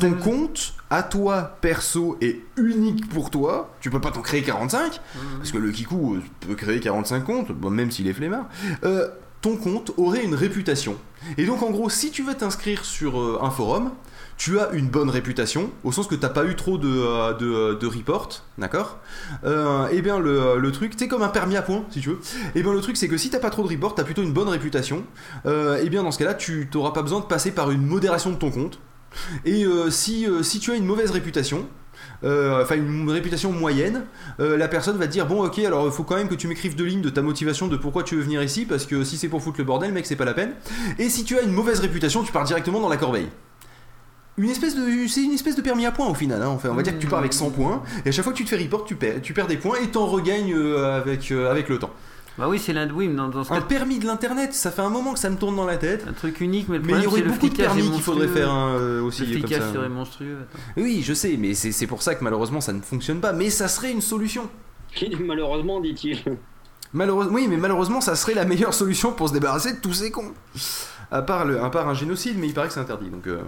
ton 0.00 0.12
compte 0.14 0.72
à 0.88 1.02
toi 1.02 1.56
perso 1.60 2.16
et 2.20 2.44
unique 2.56 3.08
pour 3.08 3.30
toi. 3.30 3.70
Tu 3.80 3.90
peux 3.90 4.00
pas 4.00 4.10
t'en 4.10 4.22
créer 4.22 4.42
45, 4.42 5.00
parce 5.38 5.50
que 5.52 5.58
le 5.58 5.70
Kikou 5.70 6.14
euh, 6.14 6.22
peut 6.46 6.54
créer 6.54 6.80
45 6.80 7.24
comptes, 7.24 7.50
même 7.70 7.90
Euh, 8.84 9.08
ton 9.42 9.56
compte 9.56 9.92
aurait 9.96 10.24
une 10.24 10.34
réputation. 10.34 10.96
Et 11.38 11.44
donc, 11.44 11.62
en 11.62 11.70
gros, 11.70 11.88
si 11.90 12.10
tu 12.10 12.22
veux 12.22 12.34
t'inscrire 12.34 12.84
sur 12.84 13.20
euh, 13.20 13.38
un 13.42 13.50
forum, 13.50 13.92
tu 14.36 14.58
as 14.58 14.70
une 14.72 14.88
bonne 14.88 15.08
réputation, 15.08 15.70
au 15.84 15.92
sens 15.92 16.06
que 16.06 16.14
t'as 16.14 16.28
pas 16.28 16.44
eu 16.44 16.56
trop 16.56 16.78
de, 16.78 16.88
euh, 16.88 17.74
de, 17.74 17.86
reports, 17.86 18.44
d'accord? 18.58 18.98
Et 19.92 20.02
bien, 20.02 20.18
le, 20.18 20.70
truc, 20.72 20.92
c'est 20.96 21.08
comme 21.08 21.22
un 21.22 21.28
permis 21.28 21.56
à 21.56 21.62
points, 21.62 21.84
si 21.90 22.00
tu 22.00 22.10
veux. 22.10 22.20
Et 22.54 22.62
bien, 22.62 22.72
le 22.72 22.80
truc, 22.80 22.96
c'est 22.96 23.08
que 23.08 23.16
si 23.16 23.30
t'as 23.30 23.38
pas 23.38 23.50
trop 23.50 23.62
de 23.62 23.68
reports, 23.68 23.94
t'as 23.94 24.04
plutôt 24.04 24.22
une 24.22 24.32
bonne 24.32 24.48
réputation. 24.48 25.04
Et 25.46 25.88
bien, 25.88 26.02
dans 26.02 26.10
ce 26.10 26.18
cas-là, 26.18 26.34
tu 26.34 26.68
t'auras 26.70 26.92
pas 26.92 27.02
besoin 27.02 27.20
de 27.20 27.24
passer 27.24 27.50
par 27.50 27.70
une 27.70 27.86
modération 27.86 28.30
de 28.30 28.36
ton 28.36 28.50
compte. 28.50 28.78
Et 29.46 29.64
si, 29.88 30.26
si 30.42 30.60
tu 30.60 30.70
as 30.72 30.74
une 30.74 30.84
mauvaise 30.86 31.12
réputation, 31.12 31.66
enfin 32.24 32.76
une 32.76 33.08
réputation 33.10 33.52
moyenne, 33.52 34.04
euh, 34.40 34.56
la 34.56 34.68
personne 34.68 34.96
va 34.96 35.06
te 35.06 35.12
dire 35.12 35.26
bon 35.26 35.44
ok 35.44 35.58
alors 35.60 35.92
faut 35.92 36.02
quand 36.04 36.16
même 36.16 36.28
que 36.28 36.34
tu 36.34 36.48
m'écrives 36.48 36.74
deux 36.76 36.84
lignes 36.84 37.02
de 37.02 37.10
ta 37.10 37.22
motivation 37.22 37.66
de 37.66 37.76
pourquoi 37.76 38.02
tu 38.02 38.16
veux 38.16 38.22
venir 38.22 38.42
ici 38.42 38.64
parce 38.64 38.86
que 38.86 39.04
si 39.04 39.16
c'est 39.16 39.28
pour 39.28 39.42
foutre 39.42 39.58
le 39.58 39.64
bordel 39.64 39.92
mec 39.92 40.06
c'est 40.06 40.16
pas 40.16 40.24
la 40.24 40.34
peine. 40.34 40.52
Et 40.98 41.08
si 41.08 41.24
tu 41.24 41.36
as 41.38 41.42
une 41.42 41.52
mauvaise 41.52 41.80
réputation 41.80 42.22
tu 42.22 42.32
pars 42.32 42.44
directement 42.44 42.80
dans 42.80 42.88
la 42.88 42.96
corbeille. 42.96 43.28
Une 44.38 44.50
espèce 44.50 44.76
de, 44.76 44.82
c'est 45.08 45.22
une 45.22 45.32
espèce 45.32 45.56
de 45.56 45.62
permis 45.62 45.86
à 45.86 45.92
points 45.92 46.08
au 46.08 46.14
final. 46.14 46.42
hein. 46.42 46.48
Enfin, 46.48 46.68
on 46.70 46.74
va 46.74 46.82
dire 46.82 46.92
que 46.92 46.98
tu 46.98 47.06
pars 47.06 47.20
avec 47.20 47.32
100 47.32 47.50
points 47.52 47.82
et 48.04 48.10
à 48.10 48.12
chaque 48.12 48.22
fois 48.22 48.34
que 48.34 48.38
tu 48.38 48.44
te 48.44 48.50
fais 48.50 48.62
report, 48.62 48.84
tu 48.84 48.94
perds, 48.94 49.22
tu 49.22 49.32
perds 49.32 49.46
des 49.46 49.56
points 49.56 49.78
et 49.82 49.88
t'en 49.88 50.06
regagnes 50.06 50.52
euh, 50.52 51.02
euh, 51.30 51.50
avec 51.50 51.70
le 51.70 51.78
temps. 51.78 51.90
Bah 52.38 52.48
oui, 52.48 52.58
c'est 52.58 52.74
mais 52.74 53.14
dans, 53.14 53.28
dans 53.28 53.44
ce 53.44 53.52
Un 53.52 53.56
cas, 53.56 53.62
permis 53.62 53.98
de 53.98 54.06
l'internet, 54.06 54.52
ça 54.52 54.70
fait 54.70 54.82
un 54.82 54.90
moment 54.90 55.14
que 55.14 55.18
ça 55.18 55.30
me 55.30 55.36
tourne 55.36 55.56
dans 55.56 55.64
la 55.64 55.78
tête. 55.78 56.04
un 56.08 56.12
truc 56.12 56.40
unique, 56.40 56.68
mais 56.68 56.76
le 56.78 56.84
Mais 56.84 56.92
il 56.92 56.98
y 57.00 57.02
problème 57.04 57.26
aurait 57.28 57.34
beaucoup 57.34 57.48
de 57.48 57.56
permis 57.56 57.90
qu'il 57.90 58.02
faudrait 58.02 58.28
faire 58.28 58.50
hein, 58.50 58.74
euh, 58.78 59.02
aussi 59.02 59.24
Le 59.24 59.40
comme 59.40 59.50
ça. 59.50 59.72
serait 59.72 59.88
monstrueux. 59.88 60.36
attends. 60.42 60.62
Oui, 60.76 61.02
je 61.02 61.14
sais, 61.14 61.36
mais 61.38 61.54
c'est 61.54 61.72
c'est 61.72 61.86
pour 61.86 62.02
ça 62.02 62.14
que 62.14 62.22
malheureusement 62.22 62.60
ça 62.60 62.72
ne 62.74 62.82
fonctionne 62.82 63.20
pas. 63.20 63.32
Mais 63.32 63.48
ça 63.50 63.68
serait 63.68 63.90
une 63.90 64.02
solution. 64.02 64.48
Malheureusement, 65.20 65.80
dit-il. 65.80 66.22
Malheureusement, 66.92 67.34
oui, 67.34 67.46
mais 67.48 67.56
malheureusement, 67.56 68.00
ça 68.00 68.14
serait 68.16 68.34
la 68.34 68.44
meilleure 68.44 68.72
solution 68.82 69.12
pour 69.12 69.28
se 69.28 69.34
débarrasser 69.34 69.74
de 69.74 69.80
tous 69.80 69.92
ces 69.94 70.10
cons. 70.10 70.32
À 71.10 71.22
part, 71.22 71.44
le, 71.44 71.60
à 71.62 71.68
part 71.70 71.88
un 71.88 71.94
génocide, 71.94 72.36
mais 72.38 72.46
il 72.48 72.54
paraît 72.54 72.68
que 72.68 72.74
c'est 72.74 72.80
interdit. 72.80 73.10
Donc, 73.10 73.26
euh, 73.26 73.40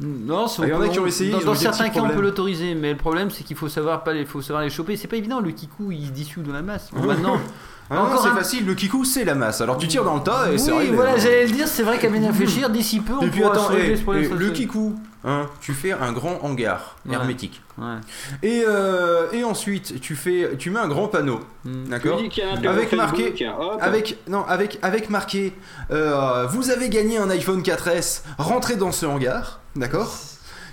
Non, 0.00 0.46
c'est- 0.46 0.62
Ah, 0.62 0.66
il 0.66 0.70
y 0.70 0.74
en 0.74 0.80
a 0.82 0.88
qui 0.88 0.98
ont 0.98 1.06
essayé, 1.06 1.30
Dans, 1.32 1.38
ont 1.40 1.44
dans 1.44 1.54
certains 1.54 1.88
cas, 1.88 2.00
on 2.02 2.08
peut 2.10 2.20
l'autoriser, 2.20 2.74
mais 2.74 2.92
le 2.92 2.98
problème, 2.98 3.30
c'est 3.30 3.44
qu'il 3.44 3.56
faut 3.56 3.68
savoir 3.68 4.02
pas, 4.04 4.12
les- 4.12 4.24
faut 4.26 4.42
savoir 4.42 4.62
les 4.62 4.70
choper. 4.70 4.96
C'est 4.96 5.08
pas 5.08 5.16
évident. 5.16 5.40
Le 5.40 5.50
kikou, 5.52 5.90
il 5.92 6.06
se 6.06 6.10
dissout 6.12 6.42
dans 6.42 6.52
la 6.52 6.62
masse. 6.62 6.90
Bon, 6.92 7.06
maintenant, 7.06 7.38
Ah 7.90 7.94
non, 7.94 8.00
Encore 8.02 8.22
c'est 8.22 8.28
un- 8.28 8.34
facile. 8.34 8.66
Le 8.66 8.74
kikou, 8.74 9.04
c'est 9.04 9.24
la 9.24 9.34
masse. 9.34 9.60
Alors 9.60 9.78
tu 9.78 9.88
tires 9.88 10.04
dans 10.04 10.16
le 10.16 10.22
tas 10.22 10.52
et 10.52 10.58
c'est 10.58 10.70
oui, 10.72 10.76
arrivé. 10.78 10.94
voilà, 10.96 11.12
hein. 11.12 11.16
j'allais 11.18 11.46
le 11.46 11.52
dire. 11.52 11.66
C'est 11.68 11.82
vrai 11.82 11.98
qu'à 11.98 12.08
bien 12.08 12.26
réfléchir, 12.26 12.68
d'ici 12.70 13.00
peu, 13.00 13.14
on 13.14 13.22
Et 13.22 13.28
puis 13.28 13.40
pourra 13.40 13.52
attends, 13.54 13.68
sur 13.68 14.34
le 14.36 14.50
kikou, 14.50 14.94
hein, 15.24 15.46
tu 15.60 15.72
fais 15.72 15.92
un 15.92 16.12
grand 16.12 16.38
hangar 16.44 16.96
Ouais. 17.06 17.14
hermétique. 17.14 17.62
Ouais. 17.78 17.94
Et, 18.42 18.64
euh, 18.68 19.30
et 19.32 19.42
ensuite, 19.44 20.00
tu 20.00 20.16
fais, 20.16 20.50
tu 20.58 20.70
mets 20.70 20.80
un 20.80 20.88
grand 20.88 21.08
panneau, 21.08 21.40
Mm. 21.64 21.84
d'accord 21.88 22.16
Tu 22.18 22.24
dis 22.24 22.28
qu'il 22.28 22.44
y 22.44 22.46
a 22.46 22.50
un 22.50 22.56
apéro 22.56 22.74
Avec 22.74 22.92
marqué-. 22.92 23.46
Avec 23.80 24.18
non, 24.28 24.44
avec 24.46 24.78
avec 24.82 25.08
marqué, 25.10 25.54
euh, 25.90 26.46
vous 26.50 26.70
avez 26.70 26.88
gagné 26.90 27.16
un 27.18 27.30
iPhone 27.30 27.62
4S. 27.62 28.22
Rentrez 28.36 28.76
dans 28.76 28.92
ce 28.92 29.06
hangar, 29.06 29.60
d'accord 29.76 30.14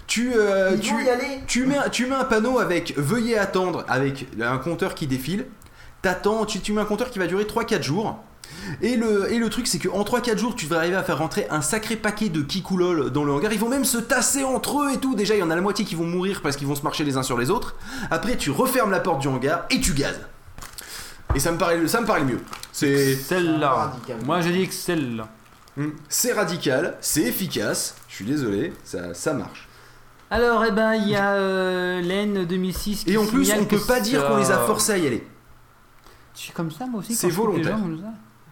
Tu 0.07 0.33
euh, 0.35 0.77
tu 0.81 0.93
vont 0.93 0.99
y 0.99 1.09
aller. 1.09 1.39
tu 1.47 1.65
mets, 1.65 1.77
tu 1.91 2.07
mets 2.07 2.15
un 2.15 2.25
panneau 2.25 2.59
avec 2.59 2.93
veuillez 2.97 3.37
attendre 3.37 3.85
avec 3.87 4.27
un 4.41 4.57
compteur 4.57 4.95
qui 4.95 5.07
défile. 5.07 5.45
T'attends, 6.05 6.45
tu, 6.45 6.59
tu 6.59 6.71
mets 6.71 6.81
un 6.81 6.85
compteur 6.85 7.09
qui 7.09 7.17
va 7.17 7.25
durer 7.25 7.45
3-4 7.45 7.81
jours. 7.81 8.19
Et 8.83 8.95
le, 8.95 9.33
et 9.33 9.39
le 9.39 9.49
truc, 9.49 9.65
c'est 9.65 9.79
qu'en 9.79 10.03
3-4 10.03 10.37
jours, 10.37 10.53
tu 10.53 10.67
vas 10.67 10.77
arriver 10.77 10.95
à 10.95 11.01
faire 11.01 11.17
rentrer 11.17 11.47
un 11.49 11.61
sacré 11.61 11.95
paquet 11.95 12.29
de 12.29 12.43
kikoulol 12.43 13.09
dans 13.09 13.23
le 13.23 13.33
hangar. 13.33 13.51
Ils 13.51 13.59
vont 13.59 13.69
même 13.69 13.85
se 13.85 13.97
tasser 13.97 14.43
entre 14.43 14.83
eux 14.83 14.91
et 14.93 14.97
tout. 14.97 15.15
Déjà, 15.15 15.33
il 15.33 15.39
y 15.39 15.41
en 15.41 15.49
a 15.49 15.55
la 15.55 15.61
moitié 15.61 15.83
qui 15.83 15.95
vont 15.95 16.05
mourir 16.05 16.41
parce 16.43 16.57
qu'ils 16.57 16.67
vont 16.67 16.75
se 16.75 16.83
marcher 16.83 17.03
les 17.03 17.17
uns 17.17 17.23
sur 17.23 17.39
les 17.39 17.49
autres. 17.49 17.75
Après, 18.11 18.37
tu 18.37 18.51
refermes 18.51 18.91
la 18.91 18.99
porte 18.99 19.19
du 19.19 19.27
hangar 19.29 19.65
et 19.71 19.81
tu 19.81 19.93
gazes. 19.93 20.21
Et 21.33 21.39
ça 21.39 21.51
me 21.51 21.57
paraît, 21.57 21.87
ça 21.87 22.01
me 22.01 22.05
paraît 22.05 22.23
mieux. 22.23 22.39
C'est. 22.71 23.15
Celle-là. 23.15 23.93
Moi 24.27 24.41
je 24.41 24.49
dis 24.49 24.67
que 24.67 24.75
celle-là. 24.75 25.27
Hmm. 25.75 25.89
C'est 26.07 26.33
radical, 26.33 26.97
c'est 27.01 27.23
efficace. 27.23 27.95
Je 28.09 28.13
suis 28.13 28.25
désolé, 28.25 28.73
ça, 28.83 29.15
ça 29.15 29.33
marche. 29.33 29.67
Alors, 30.29 30.63
eh 30.65 30.71
ben, 30.71 30.93
il 30.93 31.09
y 31.09 31.15
a 31.15 31.33
euh, 31.33 32.01
l'N 32.01 32.45
2006 32.45 33.05
qui 33.05 33.13
Et 33.13 33.17
en 33.17 33.25
plus, 33.25 33.51
on 33.53 33.65
peut 33.65 33.79
pas 33.79 33.99
dire 33.99 34.27
qu'on 34.27 34.37
les 34.37 34.51
a 34.51 34.59
forcés 34.59 34.91
à 34.91 34.97
y 34.99 35.07
aller. 35.07 35.27
Je 36.35 36.39
suis 36.41 36.51
comme 36.53 36.71
ça, 36.71 36.85
moi 36.85 36.99
aussi. 36.99 37.15
C'est 37.15 37.29
volontaire. 37.29 37.77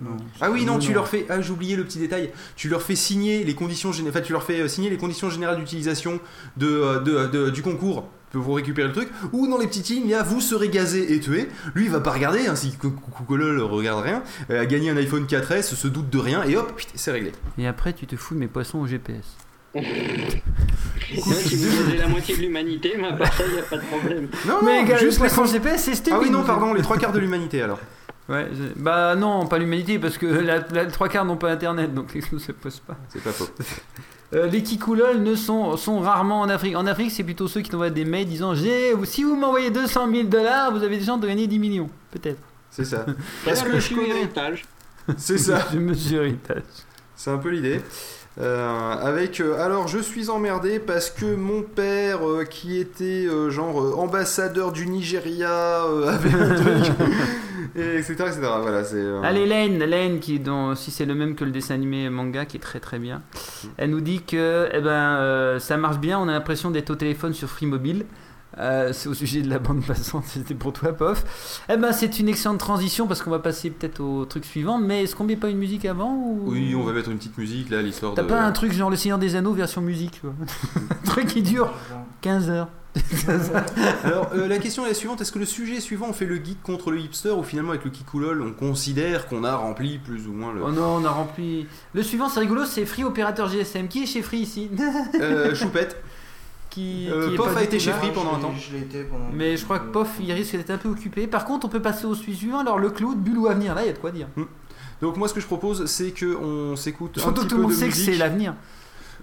Non. 0.01 0.17
Ah 0.41 0.49
oui, 0.51 0.65
non, 0.65 0.79
tu 0.79 0.91
leur 0.93 1.07
fais. 1.07 1.25
Ah, 1.29 1.39
j'ai 1.39 1.51
oublié 1.51 1.75
le 1.75 1.83
petit 1.85 1.99
détail. 1.99 2.31
Tu 2.55 2.67
leur 2.67 2.81
fais 2.81 2.95
signer 2.95 3.43
les 3.43 3.55
conditions 3.55 3.91
générales. 3.91 4.17
Enfin, 4.17 4.25
tu 4.25 4.33
leur 4.33 4.43
fais 4.43 4.59
euh, 4.61 4.67
signer 4.67 4.89
les 4.89 4.97
conditions 4.97 5.29
générales 5.29 5.57
d'utilisation 5.59 6.19
de, 6.57 6.67
euh, 6.67 6.99
de- 6.99 7.27
de- 7.27 7.49
du 7.51 7.61
concours 7.61 8.09
pour 8.31 8.41
vous 8.41 8.53
récupérer 8.53 8.87
le 8.87 8.93
truc. 8.93 9.09
Ou 9.31 9.47
dans 9.47 9.57
les 9.59 9.67
petites 9.67 9.87
lignes, 9.89 10.03
il 10.05 10.09
y 10.09 10.13
a 10.15 10.23
vous 10.23 10.41
serez 10.41 10.67
gazé 10.69 11.13
et 11.13 11.19
tué. 11.19 11.47
Lui, 11.75 11.85
il 11.85 11.91
va 11.91 12.01
pas 12.01 12.11
regarder, 12.11 12.47
ainsi 12.47 12.75
que 12.75 12.87
Coucoulol 12.87 13.61
regarde 13.61 14.03
rien. 14.03 14.23
Euh, 14.49 14.61
a 14.61 14.65
gagné 14.65 14.89
un 14.89 14.97
iPhone 14.97 15.25
4S, 15.25 15.75
se 15.75 15.87
doute 15.87 16.09
de 16.09 16.17
rien, 16.17 16.43
et 16.43 16.57
hop, 16.57 16.73
c'est 16.95 17.11
réglé. 17.11 17.31
Et 17.57 17.67
après, 17.67 17.93
tu 17.93 18.07
te 18.07 18.15
fous 18.15 18.33
de 18.33 18.39
mes 18.39 18.47
poissons 18.47 18.79
au 18.79 18.87
GPS. 18.87 19.37
C'est 19.73 21.19
vrai, 21.21 21.35
si 21.35 21.55
vous 21.55 21.81
avez 21.89 21.97
la 21.97 22.07
moitié 22.07 22.35
de 22.35 22.41
l'humanité, 22.41 22.93
mais 22.97 23.07
à 23.07 23.13
part 23.13 23.33
ça, 23.33 23.43
il 23.47 23.53
n'y 23.53 23.59
a 23.59 23.63
pas 23.63 23.77
de 23.77 23.85
problème. 23.85 24.27
Non, 24.47 24.59
Mais 24.63 24.81
non, 24.81 24.87
gars, 24.87 24.97
juste 24.97 25.19
le 25.19 25.25
les 25.25 25.29
poisson 25.33 25.45
GPS, 25.51 25.83
c'est 25.83 25.95
stupide. 25.95 26.13
Ah 26.15 26.19
oui, 26.21 26.29
non, 26.29 26.43
pardon, 26.43 26.73
les 26.73 26.81
trois 26.81 26.97
quarts 26.97 27.11
de 27.11 27.19
l'humanité 27.19 27.61
alors. 27.61 27.79
Ouais, 28.29 28.47
je- 28.53 28.79
bah 28.81 29.15
non, 29.15 29.45
pas 29.47 29.57
l'humanité, 29.57 29.99
parce 29.99 30.17
que 30.17 30.25
la, 30.25 30.59
la- 30.71 30.85
trois 30.85 31.09
quarts 31.09 31.25
n'ont 31.25 31.35
pas 31.37 31.51
internet, 31.51 31.93
donc 31.93 32.11
ça 32.13 32.39
se 32.39 32.51
pose 32.53 32.79
pas. 32.79 32.95
C'est 33.09 33.23
pas 33.23 33.31
faux. 33.31 33.47
Euh, 34.35 34.47
les 34.47 34.63
kikoulol 34.63 35.19
ne 35.21 35.35
sont, 35.35 35.77
sont 35.77 35.99
rarement 35.99 36.41
en 36.41 36.49
Afrique. 36.49 36.75
En 36.75 36.87
Afrique, 36.87 37.11
c'est 37.11 37.23
plutôt 37.23 37.47
ceux 37.47 37.61
qui 37.61 37.69
t'envoient 37.69 37.91
des 37.91 38.03
mails 38.03 38.25
disant 38.25 38.55
J'ai, 38.55 38.95
si 39.03 39.23
vous 39.23 39.35
m'envoyez 39.35 39.69
200 39.69 40.09
000 40.11 40.23
dollars, 40.23 40.71
vous 40.75 40.81
avez 40.81 40.97
des 40.97 41.05
chances 41.05 41.19
de 41.19 41.27
gagner 41.27 41.45
10 41.45 41.59
millions. 41.59 41.87
Peut-être. 42.09 42.39
C'est 42.71 42.83
ça. 42.85 43.05
Parce 43.45 43.61
que 43.61 43.75
je 43.75 43.79
suis 43.79 44.09
héritage. 44.09 44.63
C'est 45.17 45.37
ça. 45.37 45.67
Je 45.71 45.77
me 45.77 45.93
suis 45.93 46.15
héritage. 46.15 46.63
C'est 47.15 47.29
un 47.29 47.37
peu 47.37 47.49
l'idée. 47.49 47.79
Euh, 48.41 48.95
avec 48.95 49.39
euh, 49.39 49.63
alors 49.63 49.87
je 49.87 49.99
suis 49.99 50.31
emmerdé 50.31 50.79
parce 50.79 51.11
que 51.11 51.35
mon 51.35 51.61
père 51.61 52.27
euh, 52.27 52.45
qui 52.45 52.79
était 52.79 53.27
genre 53.49 53.99
ambassadeur 53.99 54.71
du 54.71 54.87
Nigeria 54.87 55.83
avait 56.07 56.33
un 56.33 56.55
truc 56.55 56.95
et 57.75 57.97
etc 57.97 58.13
etc 58.21 58.41
voilà 58.59 58.83
c'est 58.83 59.03
Allez, 59.21 59.45
Lane, 59.45 59.77
Lane, 59.77 60.19
qui 60.19 60.39
dans, 60.39 60.73
si 60.73 60.89
c'est 60.89 61.05
le 61.05 61.13
même 61.13 61.35
que 61.35 61.45
le 61.45 61.51
dessin 61.51 61.75
animé 61.75 62.09
manga, 62.09 62.45
qui 62.45 62.57
est 62.57 62.59
très 62.59 62.79
très 62.79 62.97
bien. 62.97 63.21
Elle 63.77 63.91
nous 63.91 64.01
dit 64.01 64.23
que 64.23 64.67
eh 64.73 64.81
ben, 64.81 65.59
ça 65.59 65.77
marche 65.77 65.99
bien, 65.99 66.17
on 66.17 66.27
a 66.27 66.31
l'impression 66.31 66.71
d'être 66.71 66.89
au 66.89 66.95
téléphone 66.95 67.33
sur 67.33 67.49
Free 67.49 67.67
Mobile. 67.67 68.05
Euh, 68.59 68.93
c'est 68.93 69.09
au 69.09 69.13
sujet 69.13 69.41
de 69.41 69.49
la 69.49 69.59
bande 69.59 69.83
passante, 69.85 70.23
c'était 70.27 70.53
pour 70.53 70.73
toi, 70.73 70.93
Pof. 70.93 71.63
Eh 71.69 71.77
ben, 71.77 71.91
c'est 71.91 72.19
une 72.19 72.29
excellente 72.29 72.59
transition 72.59 73.07
parce 73.07 73.21
qu'on 73.21 73.31
va 73.31 73.39
passer 73.39 73.69
peut-être 73.69 73.99
au 74.01 74.25
truc 74.25 74.45
suivant. 74.45 74.77
Mais 74.77 75.03
est-ce 75.03 75.15
qu'on 75.15 75.23
met 75.23 75.35
pas 75.35 75.49
une 75.49 75.57
musique 75.57 75.85
avant 75.85 76.13
ou... 76.13 76.43
oui 76.45 76.75
on 76.75 76.83
va 76.83 76.93
mettre 76.93 77.09
une 77.09 77.17
petite 77.17 77.37
musique 77.37 77.69
là 77.69 77.81
l'histoire 77.81 78.13
de 78.13 78.21
T'as 78.21 78.27
pas 78.27 78.41
un 78.41 78.51
truc 78.51 78.71
genre 78.73 78.89
Le 78.89 78.95
Seigneur 78.95 79.17
des 79.17 79.35
Anneaux 79.35 79.53
version 79.53 79.81
musique, 79.81 80.11
tu 80.11 80.21
vois? 80.23 80.35
Un 81.03 81.05
truc 81.05 81.27
qui 81.27 81.41
dure 81.41 81.73
15 82.21 82.49
heures. 82.49 82.69
alors 84.03 84.29
euh, 84.35 84.47
la 84.47 84.59
question 84.59 84.85
est 84.85 84.89
la 84.89 84.93
suivante 84.93 85.19
est-ce 85.19 85.31
que 85.31 85.39
le 85.39 85.45
sujet 85.45 85.79
suivant 85.79 86.07
on 86.09 86.13
fait 86.13 86.27
le 86.27 86.35
geek 86.35 86.61
contre 86.61 86.91
le 86.91 86.99
hipster 86.99 87.31
ou 87.31 87.41
finalement 87.41 87.71
avec 87.71 87.83
le 87.85 87.89
kikoulol 87.89 88.43
on 88.43 88.51
considère 88.51 89.27
qu'on 89.27 89.43
a 89.43 89.55
rempli 89.55 89.97
plus 89.97 90.27
ou 90.27 90.31
moins 90.31 90.53
le 90.53 90.61
Oh 90.63 90.71
non, 90.71 90.97
on 90.97 91.05
a 91.05 91.09
rempli. 91.09 91.65
Le 91.93 92.03
suivant, 92.03 92.29
c'est 92.29 92.39
rigolo, 92.39 92.65
c'est 92.65 92.85
Free 92.85 93.03
Opérateur 93.03 93.49
GSM. 93.49 93.87
Qui 93.87 94.03
est 94.03 94.05
chez 94.05 94.21
Free 94.21 94.39
ici? 94.39 94.69
Euh, 95.19 95.55
choupette 95.55 95.97
qui, 96.73 97.07
Euh, 97.09 97.27
qui 97.27 97.33
est 97.33 97.37
Pof 97.37 97.53
pas 97.53 97.59
a 97.59 97.63
été 97.63 97.79
chez. 97.79 97.91
Free 97.91 98.11
pendant 98.13 98.35
un 98.35 98.39
temps. 98.39 98.53
Je 98.57 98.73
l'ai 98.75 98.83
été 98.83 99.03
pendant. 99.03 99.25
Mais 99.33 99.57
je 99.57 99.63
crois 99.63 99.79
que 99.79 99.87
Pof, 99.91 100.09
il 100.19 100.31
risque 100.31 100.55
d'être 100.55 100.71
un 100.71 100.77
peu 100.77 100.89
occupé. 100.89 101.27
Par 101.27 101.45
contre, 101.45 101.65
on 101.67 101.69
peut 101.69 101.81
passer 101.81 102.05
au 102.05 102.15
suivant. 102.15 102.59
Alors, 102.59 102.79
le 102.79 102.89
cloud, 102.89 103.17
bulle 103.19 103.37
ou 103.37 103.47
avenir, 103.47 103.75
là, 103.75 103.83
il 103.83 103.87
y 103.87 103.89
a 103.89 103.93
de 103.93 103.97
quoi 103.99 104.11
dire. 104.11 104.27
donc 105.01 105.17
moi 105.17 105.27
ce 105.27 105.33
que 105.33 105.41
je 105.41 105.45
propose 105.45 105.85
c'est 105.85 106.11
que 106.11 106.35
on 106.35 106.75
s'écoute 106.75 107.17
un 107.17 107.21
Surtout 107.21 107.41
petit 107.41 107.47
tout 107.49 107.55
le 107.57 107.61
monde 107.63 107.71
de 107.71 107.75
sait 107.77 107.89
que 107.89 107.95
c'est 107.95 108.15
l'avenir. 108.15 108.53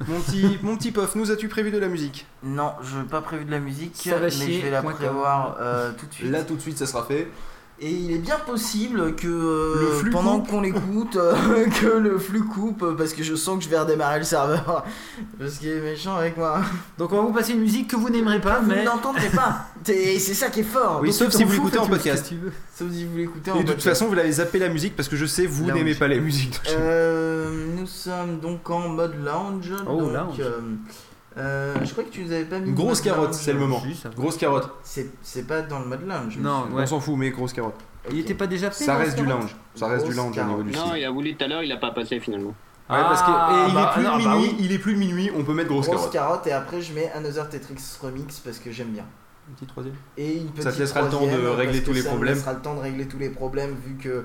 mon 0.09 0.21
petit 0.21 0.59
mon 0.63 0.77
petit 0.77 0.91
pof 0.93 1.15
nous 1.15 1.31
as-tu 1.31 1.49
prévu 1.49 1.71
de 1.71 1.79
la 1.79 1.89
musique? 1.89 2.27
Non, 2.43 2.73
je 2.83 2.99
n'ai 2.99 3.05
pas 3.05 3.23
prévu 3.23 3.45
de 3.47 3.51
la 3.51 3.61
musique, 3.61 3.93
Ça 3.97 4.17
va 4.17 4.21
mais 4.27 4.31
chier, 4.31 4.59
je 4.61 4.65
vais 4.67 4.71
la 4.71 4.83
prévoir 4.83 5.57
euh, 5.61 5.93
tout 5.99 6.07
de 6.07 6.13
suite. 6.13 6.31
là 6.31 6.43
tout 6.43 6.57
de 6.57 6.61
suite 6.61 6.77
ça 6.79 6.87
sera 6.87 7.05
fait 7.05 7.29
Et 7.83 7.91
il 7.91 8.13
est 8.13 8.19
bien 8.19 8.39
possible 8.39 9.15
que 9.17 9.27
euh, 9.27 10.11
pendant 10.13 10.41
qu'on 10.41 10.61
l'écoute, 10.61 11.17
euh, 11.17 11.65
que 11.81 11.87
le 11.87 12.19
flux 12.19 12.43
coupe 12.45 12.83
euh, 12.83 12.95
parce 12.95 13.15
que 13.15 13.23
je 13.23 13.35
sens 13.35 13.57
que 13.57 13.65
je 13.65 13.71
vais 13.71 13.79
redémarrer 13.79 14.19
le 14.19 14.25
serveur. 14.25 14.85
Parce 15.39 15.55
qu'il 15.59 15.69
est 15.71 15.81
méchant 15.81 16.17
avec 16.17 16.37
moi. 16.37 16.61
Donc, 16.99 17.11
on 17.13 17.17
va 17.17 17.23
vous 17.23 17.33
passer 17.33 17.55
une 17.55 17.61
musique 17.61 17.89
que 17.89 17.97
vous 17.97 18.11
n'aimerez 18.11 18.39
pas, 18.41 18.61
Vous 18.61 18.69
mais. 18.69 18.85
n'entendrez 18.85 19.31
pas. 19.31 19.67
C'est 19.85 20.19
c'est 20.19 20.35
ça 20.35 20.51
qui 20.51 20.61
est 20.61 20.63
fort. 20.63 20.99
Oui, 21.01 21.09
Donc, 21.09 21.17
sauf 21.17 21.31
si 21.33 21.43
vous 21.43 21.53
l'écoutez 21.53 21.79
en 21.79 21.87
podcast. 21.87 22.31
Sauf 22.77 22.93
si 22.93 23.07
vous 23.07 23.17
l'écoutez 23.17 23.51
en 23.51 23.55
Et 23.55 23.59
de 23.61 23.63
toute 23.63 23.77
podcast. 23.77 23.89
façon, 23.89 24.09
vous 24.09 24.15
l'avez 24.15 24.33
zappé 24.33 24.59
la 24.59 24.69
musique 24.69 24.95
parce 24.95 25.09
que 25.09 25.17
je 25.17 25.25
sais, 25.25 25.47
vous 25.47 25.65
n'aimez 25.73 25.95
pas 25.95 26.07
les 26.09 26.21
musiques. 26.21 26.61
Euh, 26.69 27.49
nous 27.79 27.87
sommes 27.87 28.41
donc 28.41 28.69
en 28.69 28.91
mode 28.91 29.15
lounge. 29.25 29.73
Oh, 29.89 30.03
donc, 30.03 30.13
lounge. 30.13 30.43
Euh, 31.41 31.75
je 31.85 31.91
crois 31.93 32.05
que 32.05 32.11
tu 32.11 32.23
nous 32.23 32.33
avais 32.33 32.45
pas 32.45 32.59
mis. 32.59 32.73
Grosse 32.73 32.99
mode 33.05 33.15
carotte, 33.15 33.35
c'est 33.35 33.53
le 33.53 33.59
moment. 33.59 33.81
Si, 33.81 33.95
ça. 33.95 34.11
Grosse 34.11 34.37
carotte. 34.37 34.71
C'est 34.83 35.47
pas 35.47 35.63
dans 35.63 35.79
le 35.81 35.87
mode 35.87 36.07
lounge. 36.07 36.39
Non. 36.39 36.67
On 36.75 36.87
s'en 36.87 37.01
fout, 37.01 37.17
mais 37.17 37.31
grosse 37.31 37.53
carotte. 37.53 37.75
Il 38.11 38.19
était 38.19 38.35
pas 38.35 38.47
déjà 38.47 38.71
fait 38.71 38.85
Ça 38.85 38.97
reste 38.97 39.17
du 39.17 39.25
carotte 39.27 39.43
lounge. 39.43 39.57
Ça 39.75 39.87
reste 39.89 40.07
du 40.07 40.13
Grosse 40.15 40.25
lounge 40.25 40.39
au 40.39 40.45
niveau 40.45 40.63
du 40.63 40.73
Non, 40.73 40.95
il 40.95 41.05
a 41.05 41.11
voulu 41.11 41.35
tout 41.37 41.45
à 41.45 41.49
l'heure, 41.49 41.63
il 41.63 41.73
a 41.73 41.77
pas 41.77 41.91
passé 41.91 42.19
finalement. 42.21 42.55
Ouais, 42.89 42.97
parce 43.03 43.23
que 43.23 43.27
Ah, 43.31 43.67
et 43.67 43.69
il 43.69 43.75
bah, 43.75 43.91
est 43.91 43.95
plus 43.95 44.03
non, 44.03 44.11
bah 44.11 44.19
minuit, 44.19 44.49
oui. 44.51 44.57
il 44.59 44.73
est 44.73 44.79
plus 44.79 44.97
minuit, 44.97 45.31
on 45.37 45.45
peut 45.45 45.55
mettre 45.55 45.69
grosse, 45.69 45.87
Grosse 45.87 46.11
carotte. 46.11 46.13
carotte 46.13 46.47
et 46.49 46.53
après 46.53 46.81
je 46.83 46.93
mets 46.93 47.09
Another 47.15 47.49
Tetris 47.49 47.77
Remix 48.03 48.41
parce 48.41 48.59
que 48.59 48.73
j'aime 48.73 48.89
bien. 48.89 49.05
Un 49.49 49.55
petit 49.55 49.67
troisième. 49.67 49.95
Et 50.17 50.39
une 50.39 50.49
petite 50.49 50.63
Ça 50.65 50.73
te 50.73 50.79
laissera 50.79 51.03
le 51.03 51.09
temps 51.09 51.21
de 51.25 51.29
troisième, 51.29 51.51
régler 51.55 51.83
tous 51.85 51.93
les 51.93 52.01
ça 52.01 52.09
me 52.09 52.15
problèmes. 52.15 52.35
laissera 52.35 52.53
le 52.53 52.61
temps 52.61 52.75
de 52.75 52.81
régler 52.81 53.07
tous 53.07 53.19
les 53.19 53.31
problèmes 53.31 53.77
vu 53.87 53.95
que 53.97 54.25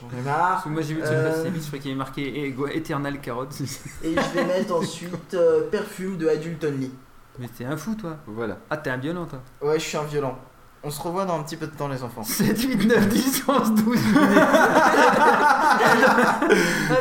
j'en 0.00 0.18
ai 0.18 0.22
marre. 0.22 0.48
Parce 0.52 0.64
que 0.64 0.68
moi 0.70 0.82
j'ai 0.82 0.94
vu 0.94 1.00
que 1.00 1.06
Euh. 1.06 1.42
c'est 1.42 1.50
vite, 1.50 1.62
je 1.62 1.66
crois 1.68 1.78
qu'il 1.78 1.88
y 1.90 1.92
avait 1.94 1.98
marqué 1.98 2.44
Ego- 2.46 2.66
Eternal 2.68 3.20
Carotte. 3.20 3.54
Et 4.02 4.14
je 4.14 4.34
vais 4.38 4.44
mettre 4.44 4.74
ensuite 4.74 5.34
euh, 5.34 5.68
Perfume 5.70 6.16
de 6.18 6.28
Adult 6.28 6.62
Only. 6.64 6.90
Mais 7.38 7.48
t'es 7.48 7.64
un 7.64 7.76
fou 7.76 7.94
toi. 7.94 8.16
Voilà. 8.26 8.58
Ah, 8.70 8.76
t'es 8.78 8.90
un 8.90 8.96
violent 8.96 9.26
toi. 9.26 9.40
Ouais, 9.60 9.78
je 9.78 9.84
suis 9.84 9.96
un 9.98 10.04
violent. 10.04 10.38
On 10.82 10.90
se 10.90 11.00
revoit 11.00 11.24
dans 11.24 11.38
un 11.38 11.42
petit 11.42 11.56
peu 11.56 11.66
de 11.66 11.72
temps, 11.74 11.88
les 11.88 12.02
enfants. 12.04 12.22
7, 12.22 12.62
8, 12.62 12.86
9, 12.86 13.08
10, 13.08 13.44
11, 13.48 13.74
12. 13.74 13.98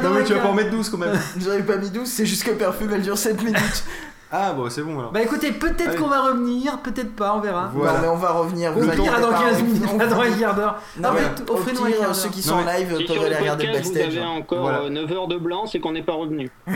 Non, 0.04 0.10
mais 0.14 0.24
tu 0.24 0.34
vas 0.34 0.40
pas 0.40 0.48
en 0.50 0.54
mettre 0.54 0.72
12 0.72 0.90
quand 0.90 0.98
même. 0.98 1.18
J'avais 1.38 1.64
pas 1.64 1.78
mis 1.78 1.90
12, 1.90 2.08
c'est 2.08 2.26
juste 2.26 2.44
que 2.44 2.52
Perfume 2.52 2.92
elle 2.94 3.02
dure 3.04 3.18
7 3.18 3.42
minutes. 3.44 3.84
Ah, 4.32 4.54
bon, 4.54 4.70
c'est 4.70 4.82
bon 4.82 5.00
alors. 5.00 5.12
Bah 5.12 5.22
écoutez, 5.22 5.52
peut-être 5.52 5.88
Allez. 5.90 5.98
qu'on 5.98 6.08
va 6.08 6.22
revenir, 6.24 6.80
peut-être 6.80 7.16
pas, 7.16 7.36
on 7.38 7.42
verra. 7.42 7.70
Voilà. 7.74 7.94
Non, 7.94 8.00
mais 8.02 8.08
on 8.08 8.16
va 8.18 8.32
revenir. 8.32 8.72
On 8.76 8.80
vous 8.80 8.90
inquiétez 8.90 9.22
dans 9.22 9.30
pas, 9.30 9.40
15 9.44 9.58
on- 9.62 9.64
minutes, 9.64 9.84
on- 9.94 9.98
pas 9.98 10.08
dans 10.08 10.20
un 10.20 10.32
quart 10.32 10.56
d'heure. 10.56 10.82
Non, 11.00 11.10
Ah, 11.12 11.16
mais 11.16 11.44
au 11.50 11.54
offrez-nous 11.56 11.84
un 11.84 11.86
pire, 11.88 11.98
quart 11.98 12.06
d'heure. 12.08 12.16
ceux 12.16 12.30
qui 12.30 12.42
sont 12.42 12.56
en 12.56 12.66
live 12.66 12.96
Si 12.98 13.04
peuvent 13.06 13.24
aller 13.24 13.36
regarder 13.36 13.66
le 13.68 13.72
podcast 13.74 13.88
vous 13.90 13.94
backstage. 13.94 14.18
avez 14.18 14.26
encore 14.28 14.62
Voilà. 14.62 14.80
euh, 14.82 14.90
9 14.90 15.12
heures 15.12 15.28
de 15.28 15.38
blanc, 15.38 15.66
c'est 15.68 15.80
qu'on 15.80 15.92
n'est 15.94 16.04
pas 16.04 16.14
revenu. 16.14 16.50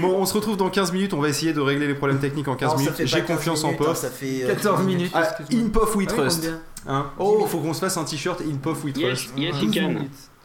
Bon, 0.00 0.14
on 0.18 0.26
se 0.26 0.34
retrouve 0.34 0.56
dans 0.56 0.70
15 0.70 0.92
minutes, 0.92 1.14
on 1.14 1.20
va 1.20 1.28
essayer 1.28 1.52
de 1.52 1.60
régler 1.60 1.86
les 1.86 1.94
problèmes 1.94 2.18
techniques 2.20 2.48
en 2.48 2.56
15 2.56 2.70
Non, 2.72 2.76
ça 2.78 2.82
minutes. 2.82 3.06
J'ai 3.06 3.20
pas 3.20 3.26
15 3.26 3.36
confiance 3.36 3.64
minutes, 3.64 3.80
en 3.80 3.84
hein, 3.84 3.86
Pof. 3.88 3.96
Ça 3.96 4.08
fait 4.10 4.44
euh, 4.44 4.48
14 4.48 4.80
10 4.80 4.86
minutes. 4.86 5.12
Ah, 5.14 5.22
in 5.52 5.68
Pof 5.68 5.94
we 5.96 6.06
Ah 6.10 6.12
trust. 6.14 6.40
combien 6.42 6.60
Hein 6.88 7.06
oh, 7.18 7.46
faut 7.46 7.58
qu'on 7.58 7.74
se 7.74 7.80
fasse 7.80 7.96
un 7.98 8.04
t-shirt 8.04 8.40
In 8.40 8.56
Pof 8.56 8.82
we 8.84 8.92
Yes, 8.96 9.18
trust. 9.26 9.38
yes, 9.38 9.56
12 9.60 9.70
he 9.76 9.78
can. 9.78 9.94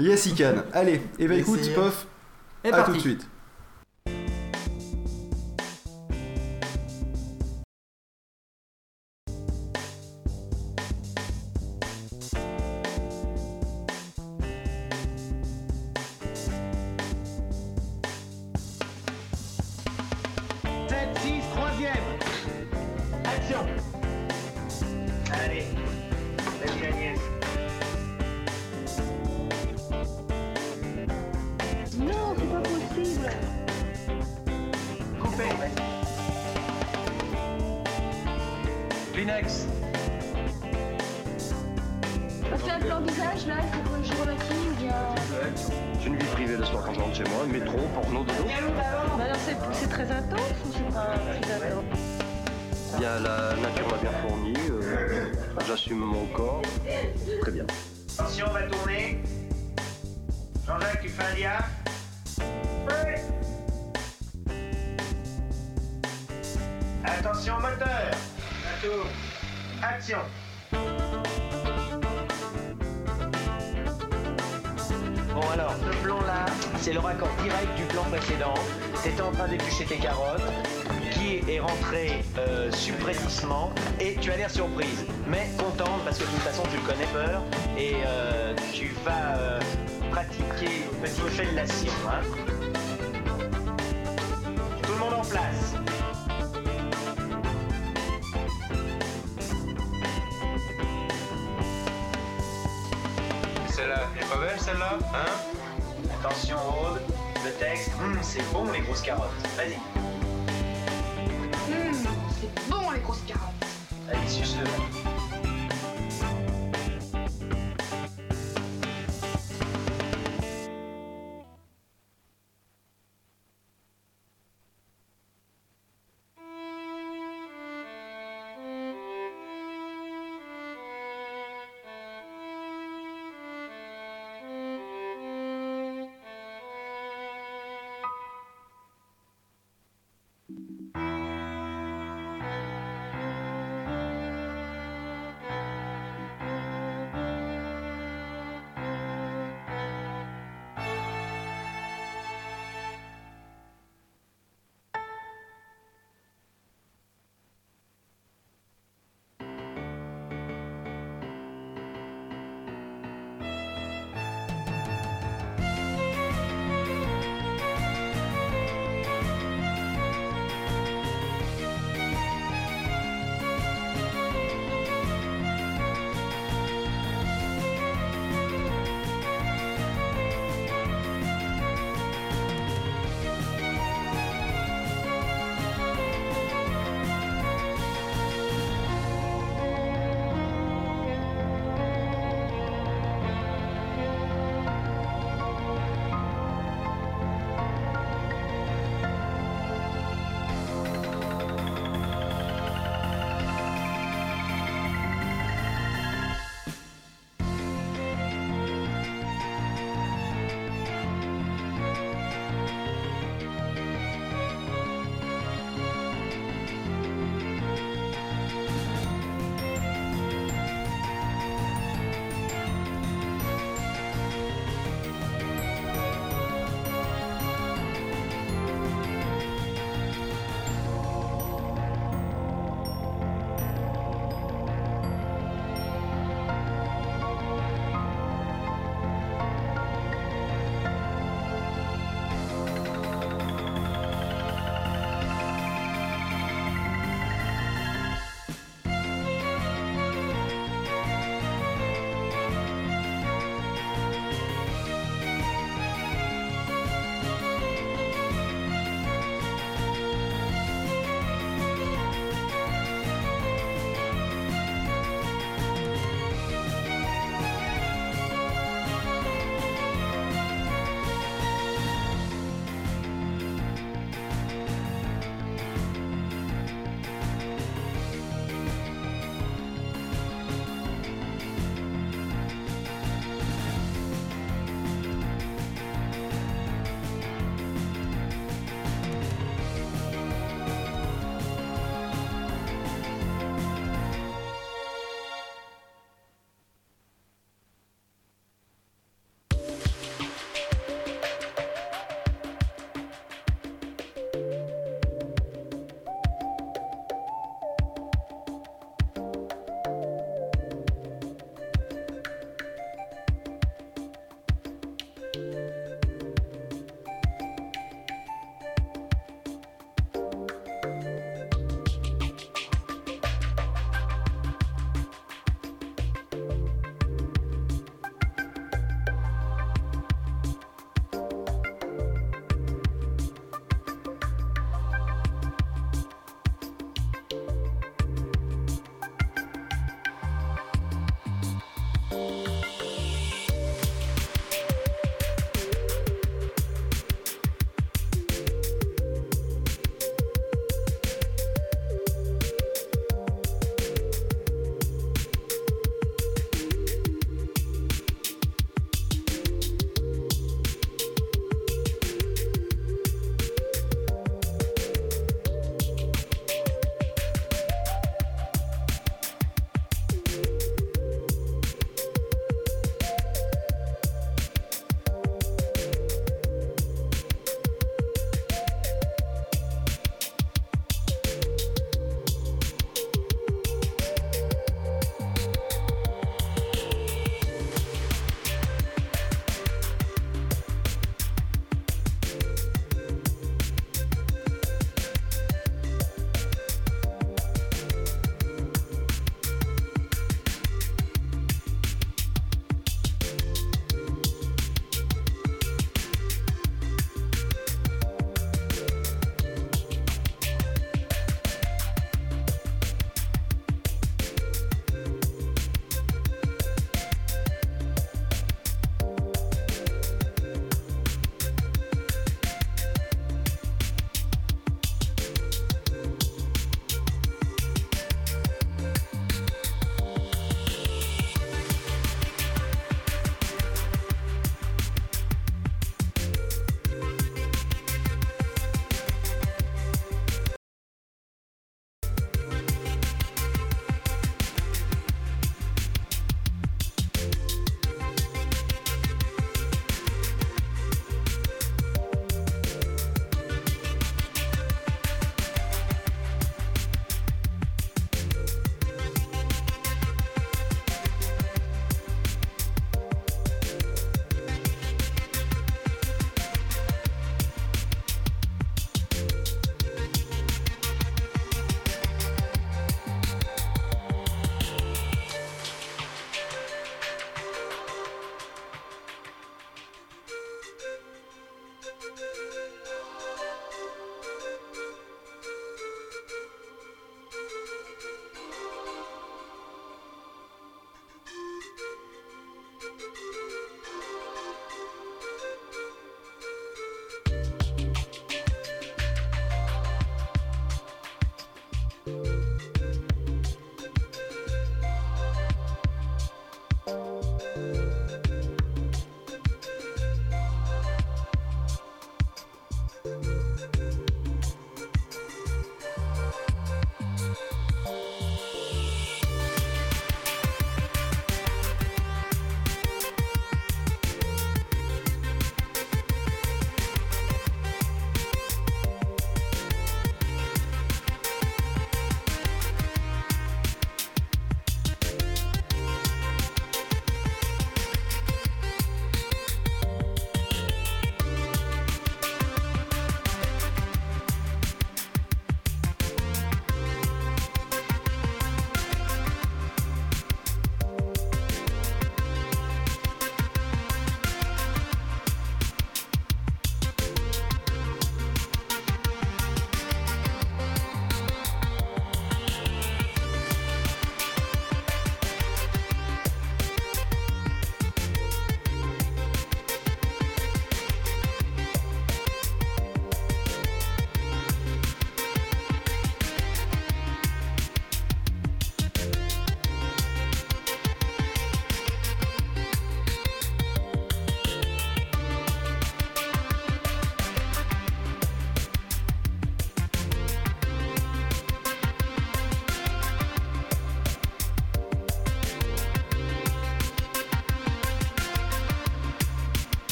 Yes, 0.00 0.26
he 0.26 0.34
can. 0.34 0.62
Allez, 0.72 1.02
et 1.18 1.26
bah 1.28 1.34
écoute. 1.34 1.60
Pof, 1.74 2.06
Et 2.64 2.70
à 2.72 2.82
tout 2.82 2.92
de 2.92 2.98
suite. 3.00 3.26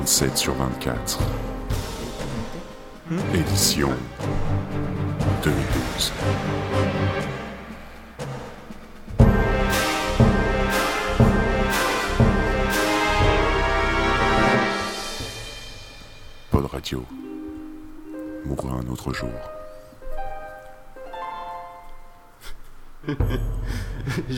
27 0.00 0.38
sur 0.38 0.54
24. 0.54 1.18
Édition 3.34 3.90
2012. 5.44 6.12
Pod 16.50 16.64
Radio. 16.64 17.04
Mourra 18.46 18.76
un 18.76 18.90
autre 18.90 19.12
jour. 19.12 19.28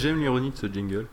J'aime 0.03 0.19
l'ironie 0.19 0.51
de 0.51 0.57
ce 0.57 0.67
jingle. 0.67 1.07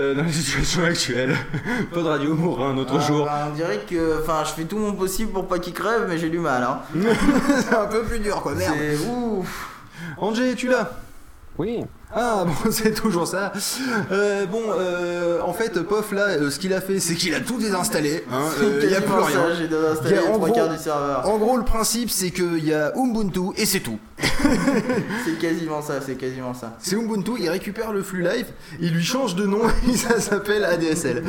Euh, 0.00 0.14
dans 0.14 0.22
la 0.24 0.30
situation 0.30 0.84
actuelle, 0.84 1.34
Pod 1.94 2.04
Radio 2.06 2.34
mourra 2.34 2.66
un 2.66 2.76
autre 2.76 2.96
Ah, 2.98 3.06
jour. 3.06 3.24
bah, 3.24 3.48
on 3.50 3.54
dirait 3.54 3.80
que. 3.88 4.20
Enfin, 4.20 4.42
je 4.44 4.50
fais 4.50 4.64
tout 4.64 4.76
mon 4.76 4.92
possible 4.92 5.32
pour 5.32 5.46
pas 5.48 5.58
qu'il 5.58 5.72
crève, 5.72 6.04
mais 6.10 6.18
j'ai 6.18 6.28
du 6.28 6.38
mal. 6.38 6.62
Hein. 6.62 6.80
C'est 7.60 7.74
un 7.74 7.86
peu 7.86 8.02
plus 8.02 8.18
dur 8.18 8.42
quoi, 8.42 8.54
merde. 8.54 8.74
C'est 8.78 8.98
ouf. 9.08 9.70
Angé, 10.18 10.50
es-tu 10.50 10.68
là? 10.68 10.90
Oui. 11.56 11.80
Ah 12.16 12.44
bon, 12.46 12.70
c'est 12.70 12.92
toujours 12.94 13.26
ça. 13.26 13.52
Euh, 14.12 14.44
bon, 14.46 14.60
euh, 14.78 15.40
en 15.42 15.52
fait, 15.52 15.80
Pof 15.82 16.12
là, 16.12 16.22
euh, 16.28 16.50
ce 16.50 16.58
qu'il 16.60 16.72
a 16.72 16.80
fait, 16.80 17.00
c'est 17.00 17.14
qu'il 17.14 17.34
a 17.34 17.40
tout 17.40 17.58
désinstallé. 17.58 18.24
hein, 18.30 18.42
euh, 18.60 18.80
Il 18.84 18.90
y 18.90 18.94
a 18.94 19.00
plus 19.00 19.12
rien. 19.14 19.48
ça, 19.48 19.54
j'ai 19.54 19.66
désinstallé 19.68 20.10
Il 20.10 20.14
y 20.14 20.18
a- 20.18 20.20
les 20.22 20.28
en 20.28 20.32
trois 20.34 20.48
gros- 20.48 20.54
quarts 20.56 20.68
du 20.68 20.78
serveur. 20.78 21.28
En 21.28 21.38
gros, 21.38 21.56
le 21.56 21.64
principe, 21.64 22.10
c'est 22.10 22.30
qu'il 22.30 22.64
y 22.64 22.72
a 22.74 22.92
Ubuntu 22.96 23.52
et 23.56 23.66
c'est 23.66 23.80
tout. 23.80 23.98
C'est 25.24 25.38
quasiment 25.38 25.82
ça, 25.82 26.00
c'est 26.00 26.14
quasiment 26.16 26.54
ça. 26.54 26.76
C'est 26.80 26.96
Ubuntu, 26.96 27.32
il 27.40 27.48
récupère 27.48 27.92
le 27.92 28.02
flux 28.02 28.22
live, 28.22 28.46
il 28.80 28.92
lui 28.92 29.02
change 29.04 29.34
de 29.34 29.46
nom 29.46 29.62
et 29.88 29.92
ça 29.96 30.20
s'appelle 30.20 30.64
ADSL. 30.64 31.22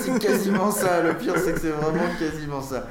c'est 0.00 0.18
quasiment 0.18 0.70
ça, 0.70 1.02
le 1.02 1.14
pire 1.14 1.34
c'est 1.42 1.52
que 1.54 1.60
c'est 1.60 1.70
vraiment 1.70 2.04
quasiment 2.18 2.62
ça. 2.62 2.88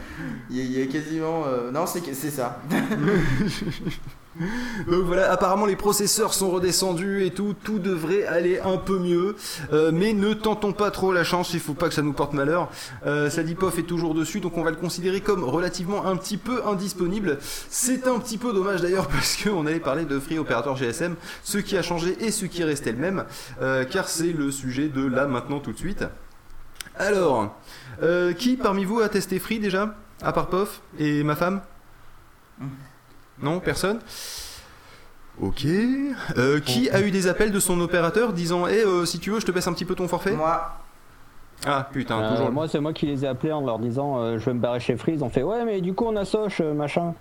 Il 0.49 0.57
y 0.57 0.61
a, 0.61 0.63
il 0.63 0.79
y 0.79 0.81
a 0.81 0.85
quasiment... 0.91 1.43
euh, 1.47 1.71
Non, 1.71 1.85
c'est 1.85 2.01
que- 2.01 2.13
c'est 2.13 2.31
ça. 2.31 2.61
Donc 4.87 5.03
voilà, 5.03 5.31
apparemment 5.31 5.65
les 5.65 5.75
processeurs 5.75 6.33
sont 6.33 6.49
redescendus 6.49 7.25
et 7.25 7.31
tout, 7.31 7.55
tout 7.63 7.79
devrait 7.79 8.25
aller 8.25 8.59
un 8.59 8.77
peu 8.77 8.97
mieux. 8.99 9.35
Euh, 9.71 9.91
mais 9.93 10.13
ne 10.13 10.33
tentons 10.33 10.73
pas 10.73 10.91
trop 10.91 11.13
la 11.13 11.23
chance, 11.23 11.53
il 11.53 11.59
faut 11.59 11.73
pas 11.73 11.87
que 11.87 11.93
ça 11.93 12.01
nous 12.01 12.13
porte 12.13 12.33
malheur. 12.33 12.69
Euh, 13.05 13.29
Sadipov 13.29 13.77
est 13.79 13.83
toujours 13.83 14.13
dessus, 14.13 14.39
donc 14.39 14.57
on 14.57 14.63
va 14.63 14.71
le 14.71 14.75
considérer 14.75 15.21
comme 15.21 15.43
relativement 15.43 16.05
un 16.05 16.15
petit 16.15 16.37
peu 16.37 16.65
indisponible. 16.65 17.37
C'est 17.69 18.07
un 18.07 18.19
petit 18.19 18.37
peu 18.37 18.53
dommage 18.53 18.81
d'ailleurs 18.81 19.07
parce 19.09 19.37
qu'on 19.41 19.65
allait 19.65 19.79
parler 19.79 20.05
de 20.05 20.19
Free 20.19 20.39
Operator 20.39 20.75
GSM, 20.75 21.15
ce 21.43 21.57
qui 21.57 21.77
a 21.77 21.81
changé 21.81 22.17
et 22.19 22.31
ce 22.31 22.45
qui 22.45 22.61
est 22.61 22.65
resté 22.65 22.91
le 22.91 22.97
même, 22.97 23.25
euh, 23.61 23.85
car 23.85 24.07
c'est 24.07 24.33
le 24.33 24.51
sujet 24.51 24.89
de 24.89 25.05
là 25.05 25.27
maintenant 25.27 25.59
tout 25.59 25.73
de 25.73 25.77
suite. 25.77 26.05
Alors, 26.95 27.55
qui 28.37 28.55
parmi 28.55 28.85
vous 28.85 28.99
a 28.99 29.09
testé 29.09 29.39
Free 29.39 29.59
déjà? 29.59 29.95
À 30.21 30.31
part 30.31 30.47
Pof 30.47 30.81
et 30.99 31.23
ma 31.23 31.35
femme? 31.35 31.61
Non, 33.43 33.59
personne 33.59 33.99
Ok. 35.41 35.65
Euh, 36.37 36.59
qui 36.59 36.89
a 36.89 37.01
eu 37.01 37.11
des 37.11 37.27
appels 37.27 37.51
de 37.51 37.59
son 37.59 37.79
opérateur 37.81 38.33
disant 38.33 38.67
Eh, 38.67 38.83
euh, 38.83 39.05
si 39.05 39.19
tu 39.19 39.31
veux, 39.31 39.39
je 39.39 39.45
te 39.45 39.51
baisse 39.51 39.67
un 39.67 39.73
petit 39.73 39.85
peu 39.85 39.95
ton 39.95 40.07
forfait? 40.07 40.31
Moi. 40.31 40.71
Ah 41.65 41.87
putain, 41.91 42.19
Euh, 42.21 42.31
toujours. 42.35 42.51
moi, 42.51 42.67
c'est 42.67 42.79
moi 42.79 42.93
qui 42.93 43.05
les 43.05 43.23
ai 43.25 43.27
appelés 43.27 43.51
en 43.53 43.61
leur 43.65 43.79
disant 43.79 44.19
euh, 44.19 44.37
je 44.37 44.45
vais 44.45 44.53
me 44.53 44.59
barrer 44.59 44.79
chez 44.79 44.95
Freeze. 44.97 45.23
On 45.23 45.29
fait 45.29 45.43
ouais, 45.43 45.63
mais 45.65 45.81
du 45.81 45.93
coup, 45.93 46.05
on 46.05 46.15
a 46.17 46.25
Soch, 46.25 46.59
machin. 46.59 47.13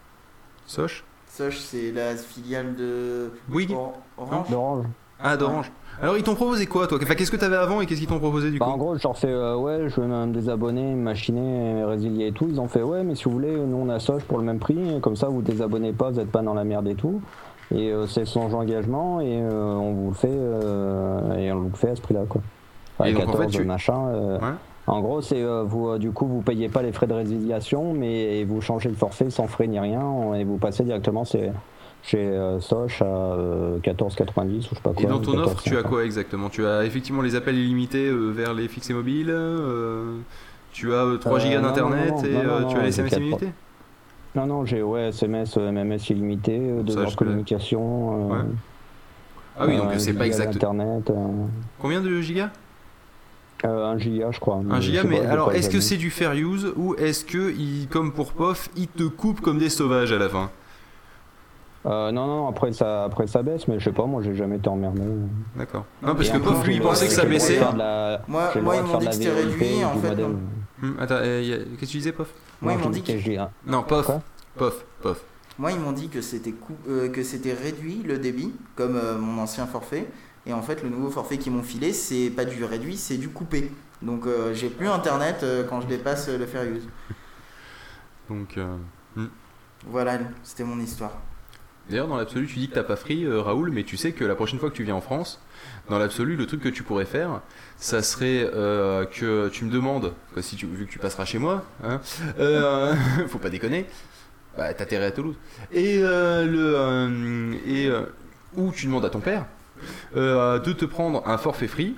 Soch? 0.67 1.05
Soch, 1.29 1.57
c'est 1.57 1.93
la 1.93 2.15
filiale 2.17 2.75
de... 2.77 3.31
Bouygues 3.49 3.75
Orange 4.19 4.51
D'Orange. 4.51 4.85
Ah, 5.23 5.37
d'Orange. 5.37 5.71
Alors, 6.01 6.17
ils 6.17 6.23
t'ont 6.23 6.35
proposé 6.35 6.67
quoi, 6.67 6.87
toi? 6.87 6.99
Enfin, 7.03 7.15
qu'est-ce 7.15 7.31
que 7.31 7.37
t'avais 7.37 7.57
avant 7.57 7.81
et 7.81 7.87
qu'est-ce 7.87 8.01
qu'ils 8.01 8.09
t'ont 8.09 8.19
proposé 8.19 8.51
du 8.51 8.59
Bah, 8.59 8.67
coup? 8.67 8.73
en 8.73 8.77
gros, 8.77 8.97
je 8.97 9.03
leur 9.03 9.17
fais 9.17 9.29
euh, 9.29 9.57
ouais, 9.57 9.89
je 9.89 10.01
vais 10.01 10.07
me 10.07 10.33
désabonner, 10.33 10.95
machiner, 10.95 11.85
résilier 11.85 12.29
et 12.29 12.33
tout. 12.33 12.47
Ils 12.49 12.61
ont 12.61 12.69
fait 12.69 12.83
ouais, 12.83 13.05
mais 13.05 13.15
si 13.15 13.25
vous 13.25 13.33
voulez, 13.33 13.55
nous 13.57 13.77
on 13.77 13.89
a 13.89 13.99
Soch 14.01 14.23
pour 14.25 14.39
le 14.39 14.45
même 14.45 14.59
prix. 14.59 14.79
Comme 15.01 15.17
ça, 15.17 15.29
vous 15.29 15.43
désabonnez 15.43 15.93
pas, 15.93 16.11
vous 16.11 16.21
êtes 16.21 16.31
pas 16.31 16.43
dans 16.43 16.55
la 16.55 16.65
merde 16.65 16.89
et 16.89 16.95
tout. 16.95 17.21
Et 17.75 17.91
euh, 17.93 18.07
c'est 18.07 18.27
sans 18.27 18.53
engagement 18.55 19.21
et 19.21 19.39
euh, 19.41 19.75
on 19.75 19.93
vous 19.93 20.09
le 20.09 20.15
fait 20.15 20.29
et 21.41 21.53
on 21.53 21.61
vous 21.61 21.69
le 21.71 21.77
fait 21.77 21.91
à 21.91 21.97
ce 21.97 22.01
prix-là 22.03 22.25
quoi. 22.29 22.41
Enfin, 22.99 23.09
Et 23.09 23.13
donc, 23.13 23.23
en 23.23 23.27
14 23.33 23.53
fait, 23.53 23.59
tu- 23.59 23.65
machin. 23.65 24.41
En 24.89 25.01
gros, 25.01 25.21
c'est 25.21 25.41
euh, 25.41 25.63
vous 25.63 25.91
euh, 25.91 25.99
du 25.99 26.11
coup 26.11 26.27
vous 26.27 26.41
payez 26.43 26.69
pas 26.69 26.83
les 26.83 26.91
frais 26.91 27.07
de 27.07 27.13
résiliation, 27.15 27.95
mais 27.95 28.43
vous 28.43 28.61
changez 28.61 28.89
le 28.89 28.97
forfait 28.97 29.31
sans 29.31 29.47
frais 29.47 29.69
ni 29.69 29.79
rien 29.79 30.35
et 30.35 30.43
vous 30.43 30.57
passez 30.57 30.83
directement 30.83 31.25
chez 31.25 31.53
chez 32.03 32.19
euh, 32.19 32.61
Soch 32.61 33.01
à 33.01 33.05
euh, 33.05 33.79
14,90 33.79 34.59
ou 34.59 34.61
je 34.63 34.69
sais 34.69 34.75
pas 34.83 34.93
quoi. 34.93 35.03
Et 35.03 35.07
dans 35.07 35.21
ton 35.21 35.39
offre, 35.39 35.61
14,50. 35.63 35.63
tu 35.63 35.77
as 35.77 35.83
quoi 35.83 36.05
exactement? 36.05 36.49
Tu 36.49 36.67
as 36.67 36.85
effectivement 36.85 37.23
les 37.23 37.37
appels 37.37 37.57
illimités 37.57 38.09
euh, 38.09 38.31
vers 38.31 38.55
les 38.55 38.69
fixes 38.69 38.91
et 38.91 38.95
mobiles, 38.95 39.31
euh, 39.31 40.17
tu 40.73 40.93
as 40.93 41.05
euh, 41.05 41.17
3 41.19 41.33
Euh, 41.37 41.41
gigas 41.41 41.61
d'internet 41.61 42.15
et 42.25 42.33
non, 42.33 42.61
non, 42.61 42.69
tu 42.69 42.77
as 42.77 42.83
les 42.83 42.89
SMS 42.89 43.13
illimités? 43.13 43.49
Non, 44.35 44.47
non, 44.47 44.65
j'ai 44.65 44.83
ouais, 44.83 45.09
SMS, 45.09 45.57
MMS 45.57 45.99
illimité, 46.11 46.59
deux 46.83 46.97
heures 46.97 47.11
de 47.11 47.17
communication. 47.17 48.31
Ouais. 48.31 48.39
Ah 49.59 49.67
oui, 49.67 49.77
donc 49.77 49.91
c'est 49.99 50.15
pas 50.15 50.27
exact. 50.27 50.55
d'Internet, 50.55 51.11
euh, 51.11 51.15
Combien 51.79 52.01
de 52.01 52.21
gigas? 52.21 52.51
Euh, 53.65 53.93
un 53.93 53.99
giga, 53.99 54.31
je 54.33 54.41
crois. 54.41 54.57
Un 54.57 54.77
je 54.81 54.87
giga, 54.87 55.03
sais 55.03 55.09
mais 55.09 55.21
alors 55.21 55.53
est-ce 55.53 55.71
que 55.71 55.79
c'est 55.81 55.99
du 55.99 56.11
fair 56.11 56.33
use 56.33 56.73
ou 56.77 56.95
est-ce 56.97 57.25
que, 57.25 57.53
il, 57.53 57.87
comme 57.89 58.13
pour 58.13 58.33
POF, 58.33 58.71
il 58.77 58.89
te 58.89 59.05
coupe 59.05 59.41
comme 59.41 59.59
des 59.59 59.69
sauvages 59.69 60.11
à 60.13 60.19
la 60.19 60.29
fin? 60.29 60.51
Euh, 61.85 62.13
non, 62.13 62.27
non, 62.27 62.49
après 62.49 62.73
ça, 62.73 63.05
après 63.05 63.27
ça 63.27 63.43
baisse, 63.43 63.67
mais 63.67 63.81
je 63.81 63.85
sais 63.85 63.93
pas, 63.93 64.07
moi 64.07 64.23
j'ai 64.23 64.35
jamais 64.37 64.57
été 64.57 64.69
emmerdé. 64.69 65.03
D'accord. 65.57 65.85
Non, 66.01 66.15
parce 66.15 66.29
Et 66.29 66.33
que 66.33 66.39
Pof, 66.39 66.65
lui, 66.65 66.77
il 66.77 66.81
pensait 66.83 67.07
que 67.07 67.13
ça 67.13 67.25
baissait. 67.25 67.59
la- 67.77 68.23
Moi- 68.29 68.51
moi, 68.63 68.77
ils 68.77 68.83
m'ont 68.85 68.99
dit 68.99 69.07
que 69.07 69.13
c'était 69.13 69.31
réduit, 69.33 69.85
en 69.85 69.97
fait. 69.97 70.23
Hum, 70.83 70.97
attends, 71.01 71.15
euh, 71.17 71.41
a- 71.41 71.59
qu'est-ce 71.77 71.81
que 71.81 71.87
tu 71.93 71.97
disais, 71.99 72.13
Pof? 72.13 72.33
Moi, 72.61 72.73
Non, 72.75 72.79
ils 72.79 72.85
m'ont 72.85 72.91
dit 72.91 73.03
que... 73.03 73.13
que 73.13 73.71
Non, 73.71 73.83
Pof. 73.83 74.11
Pof, 74.57 74.85
Pof. 75.01 75.25
Moi, 75.59 75.73
ils 75.73 75.79
m'ont 75.81 75.93
dit 75.93 76.09
que 76.09 76.21
c'était 76.21 76.53
cou- 76.53 76.77
euh, 76.89 77.09
que 77.09 77.23
c'était 77.23 77.53
réduit 77.53 78.03
le 78.05 78.19
débit, 78.19 78.55
comme 78.77 78.97
euh, 78.97 79.19
mon 79.19 79.43
ancien 79.43 79.67
forfait. 79.67 80.07
Et 80.47 80.53
en 80.53 80.63
fait, 80.63 80.83
le 80.83 80.89
nouveau 80.89 81.11
forfait 81.11 81.39
qu'ils 81.39 81.53
m'ont 81.53 81.63
filé, 81.63 81.93
c'est 81.93 82.31
pas 82.31 82.45
du 82.45 82.65
réduit, 82.65 82.97
c'est 82.97 83.17
du 83.17 83.29
coupé. 83.29 83.71
Donc, 84.03 84.27
euh, 84.27 84.55
j'ai 84.55 84.69
plus 84.71 84.89
internet 84.89 85.41
euh, 85.43 85.65
quand 85.69 85.81
je 85.81 85.87
dépasse 85.87 86.29
euh, 86.29 86.39
le 86.39 86.47
fair 86.47 86.65
use. 86.65 86.89
Donc, 88.29 88.57
euh, 88.57 88.77
hum. 89.17 89.29
Voilà, 89.87 90.19
c'était 90.43 90.65
mon 90.65 90.81
histoire. 90.81 91.13
D'ailleurs, 91.93 92.09
dans 92.09 92.17
l'absolu, 92.17 92.47
tu 92.47 92.59
dis 92.59 92.71
que 92.71 92.75
t'as 92.75 92.85
pas 92.85 92.97
free, 92.97 93.27
euh, 93.27 93.43
Raoul, 93.43 93.71
mais 93.71 93.83
tu 93.83 93.99
sais 93.99 94.13
que 94.13 94.25
la 94.25 94.35
prochaine 94.35 94.59
fois 94.59 94.71
que 94.71 94.75
tu 94.75 94.83
viens 94.83 94.95
en 94.95 95.03
France, 95.03 95.43
dans 95.91 95.99
l'absolu, 95.99 96.37
le 96.37 96.47
truc 96.47 96.63
que 96.63 96.71
tu 96.71 96.83
pourrais 96.83 97.05
faire, 97.05 97.43
ça 97.77 98.01
serait 98.01 98.49
euh, 98.55 99.05
que 99.05 99.51
tu 99.51 99.67
me 99.67 99.71
demandes, 99.71 100.15
si 100.41 100.57
vu 100.57 100.87
que 100.87 100.91
tu 100.91 100.99
passeras 100.99 101.27
chez 101.27 101.39
moi, 101.39 101.67
hein, 101.85 102.01
euh, 102.39 102.95
faut 103.29 103.39
pas 103.39 103.51
déconner, 103.51 103.85
bah, 104.57 104.69
à 104.69 105.11
Toulouse, 105.11 105.37
et 105.71 105.99
le 106.01 107.59
et 107.67 107.91
ou 108.57 108.73
tu 108.73 108.87
demandes 108.87 109.05
à 109.05 109.11
ton 109.11 109.21
père 109.21 109.45
de 110.15 110.73
te 110.73 110.87
prendre 110.87 111.23
un 111.29 111.37
forfait 111.37 111.69
free 111.69 111.95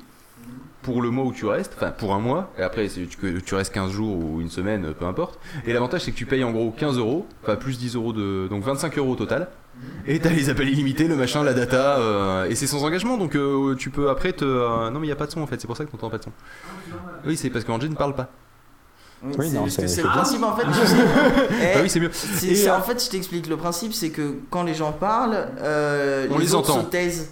pour 0.83 1.03
le 1.03 1.11
mois 1.11 1.25
où 1.25 1.33
tu 1.33 1.47
restes, 1.47 1.75
enfin 1.77 1.93
pour 1.93 2.15
un 2.15 2.19
mois, 2.19 2.53
et 2.59 2.63
après 2.63 2.89
que 2.89 3.39
tu 3.39 3.55
restes 3.55 3.73
15 3.73 3.93
jours 3.93 4.17
ou 4.17 4.41
une 4.41 4.51
semaine, 4.51 4.93
peu 4.93 5.05
importe. 5.05 5.39
Et 5.67 5.73
l'avantage 5.73 6.03
c'est 6.03 6.11
que 6.11 6.17
tu 6.17 6.27
payes 6.27 6.43
en 6.43 6.51
gros 6.51 6.73
15 6.73 6.99
euros, 6.99 7.29
enfin 7.45 7.55
plus 7.55 7.79
10 7.79 7.95
euros 7.95 8.13
de. 8.13 8.49
donc 8.51 8.65
25 8.65 8.99
euros 8.99 9.13
au 9.13 9.17
total. 9.17 9.49
Et 10.07 10.19
t'as 10.21 10.31
les 10.31 10.51
appels 10.51 10.69
illimités, 10.69 11.09
le 11.09 11.17
machin, 11.17 11.43
la 11.43 11.55
data, 11.55 11.99
euh, 11.99 12.45
et 12.49 12.55
c'est 12.55 12.67
sans 12.67 12.85
engagement 12.85 13.17
donc 13.17 13.35
euh, 13.37 13.75
tu 13.75 13.91
peux 13.91 14.11
après 14.11 14.33
te. 14.33 14.45
euh, 14.45 14.91
non 14.91 15.01
mais 15.01 15.07
il 15.07 15.09
n'y 15.09 15.13
a 15.13 15.17
pas 15.17 15.27
de 15.27 15.31
son 15.33 15.41
en 15.43 15.47
fait, 15.47 15.61
c'est 15.61 15.67
pour 15.67 15.77
ça 15.77 15.85
que 15.85 15.91
t'entends 15.91 16.11
pas 16.11 16.19
de 16.19 16.25
son. 16.25 16.33
Oui, 17.27 17.37
c'est 17.37 17.51
parce 17.51 17.65
qu'Angé 17.65 17.89
ne 17.89 17.95
parle 17.95 18.15
pas. 18.15 18.29
Oui, 19.23 19.33
c'est 19.49 19.55
non, 19.55 19.63
parce 19.63 19.77
que 19.77 19.83
c'est- 19.83 19.89
c'est 19.89 19.95
c'est 19.97 20.03
le 20.03 20.09
bien. 20.09 20.17
principe 20.17 20.43
en 20.43 20.55
fait. 20.55 20.67
Eh, 20.67 21.67
Ah 21.77 21.79
oui, 21.83 21.89
c'est 21.89 22.01
mieux. 22.01 22.11
c'est- 22.13 22.47
Et, 22.47 22.69
euh, 22.69 22.77
en 22.77 22.83
fait, 22.83 23.03
je 23.03 23.09
t'explique. 23.11 23.47
Le 23.47 23.57
principe, 23.57 23.95
c'est 23.95 24.11
que 24.11 24.35
quand 24.51 24.63
les 24.65 24.75
gens 24.75 24.93
parlent, 24.93 25.49
euh, 25.63 26.27
On 26.31 26.37
les 26.39 26.55
autres 26.55 26.71
entend. 26.73 26.83
se 26.83 26.87
taisent. 26.91 27.31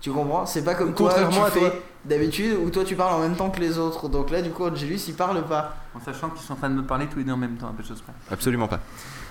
Tu 0.00 0.10
comprends? 0.10 0.46
C'est 0.46 0.64
pas 0.64 0.74
comme 0.74 0.94
toi, 0.94 1.08
Contrairement 1.10 1.50
tu 1.50 1.58
à 1.58 1.60
toi. 1.60 1.70
fais 1.70 1.82
d'habitude 2.06 2.56
où 2.64 2.70
toi 2.70 2.84
tu 2.84 2.94
parles 2.94 3.12
en 3.14 3.18
même 3.20 3.36
temps 3.36 3.50
que 3.50 3.60
les 3.60 3.76
autres. 3.78 4.08
Donc 4.08 4.30
là, 4.30 4.40
du 4.40 4.50
coup, 4.50 4.64
Angelus 4.64 5.00
il 5.08 5.14
parle 5.14 5.42
pas. 5.44 5.76
En 5.94 6.00
sachant 6.00 6.30
qu'ils 6.30 6.40
sont 6.46 6.54
en 6.54 6.56
train 6.56 6.70
de 6.70 6.74
me 6.76 6.82
parler 6.82 7.06
tous 7.08 7.18
les 7.18 7.24
deux 7.24 7.32
en 7.32 7.36
même 7.36 7.56
temps, 7.56 7.68
un 7.68 7.72
peu 7.74 7.82
de 7.82 7.88
choses 7.88 8.00
près. 8.00 8.12
Absolument 8.30 8.68
pas. 8.68 8.80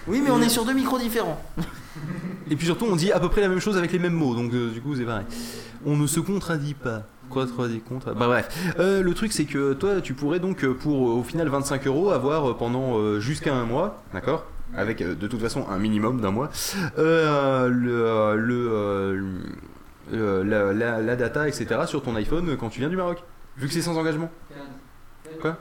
Oui, 0.07 0.21
mais 0.23 0.31
on 0.31 0.41
est 0.41 0.49
sur 0.49 0.65
deux 0.65 0.73
micros 0.73 0.99
différents. 0.99 1.41
Et 2.51 2.55
puis 2.55 2.65
surtout, 2.65 2.85
on 2.89 2.95
dit 2.95 3.11
à 3.11 3.19
peu 3.19 3.29
près 3.29 3.41
la 3.41 3.47
même 3.49 3.59
chose 3.61 3.77
avec 3.77 3.91
les 3.91 3.99
mêmes 3.99 4.13
mots, 4.13 4.35
donc 4.35 4.53
euh, 4.53 4.69
du 4.71 4.81
coup, 4.81 4.95
c'est 4.95 5.05
pareil. 5.05 5.25
On 5.85 5.95
ne 5.95 6.07
se 6.07 6.19
contradit 6.19 6.73
pas. 6.73 7.03
Quoi, 7.29 7.47
contradit 7.47 7.79
contre 7.79 8.13
Bah 8.13 8.27
bref. 8.27 8.49
Euh, 8.79 9.01
le 9.01 9.13
truc, 9.13 9.31
c'est 9.31 9.45
que 9.45 9.73
toi, 9.73 10.01
tu 10.01 10.13
pourrais 10.13 10.39
donc, 10.39 10.63
euh, 10.65 10.73
pour 10.73 11.01
au 11.01 11.23
final 11.23 11.47
25 11.47 11.87
euros, 11.87 12.09
avoir 12.11 12.57
pendant 12.57 12.97
euh, 12.97 13.19
jusqu'à 13.19 13.55
un 13.55 13.65
mois, 13.65 14.03
d'accord? 14.13 14.45
Avec 14.75 15.01
euh, 15.01 15.15
de 15.15 15.27
toute 15.27 15.39
façon 15.39 15.65
un 15.69 15.77
minimum 15.77 16.19
d'un 16.19 16.31
mois, 16.31 16.49
euh, 16.97 17.69
le, 17.69 19.23
la, 20.43 20.73
la- 20.73 21.01
la 21.01 21.15
data, 21.15 21.47
etc. 21.47 21.81
sur 21.85 22.01
ton 22.03 22.15
iPhone 22.15 22.57
quand 22.57 22.69
tu 22.69 22.79
viens 22.79 22.89
du 22.89 22.97
Maroc. 22.97 23.23
Vu 23.57 23.67
que 23.67 23.73
c'est 23.73 23.81
sans 23.81 23.97
engagement. 23.97 24.29
Quoi? 25.41 25.57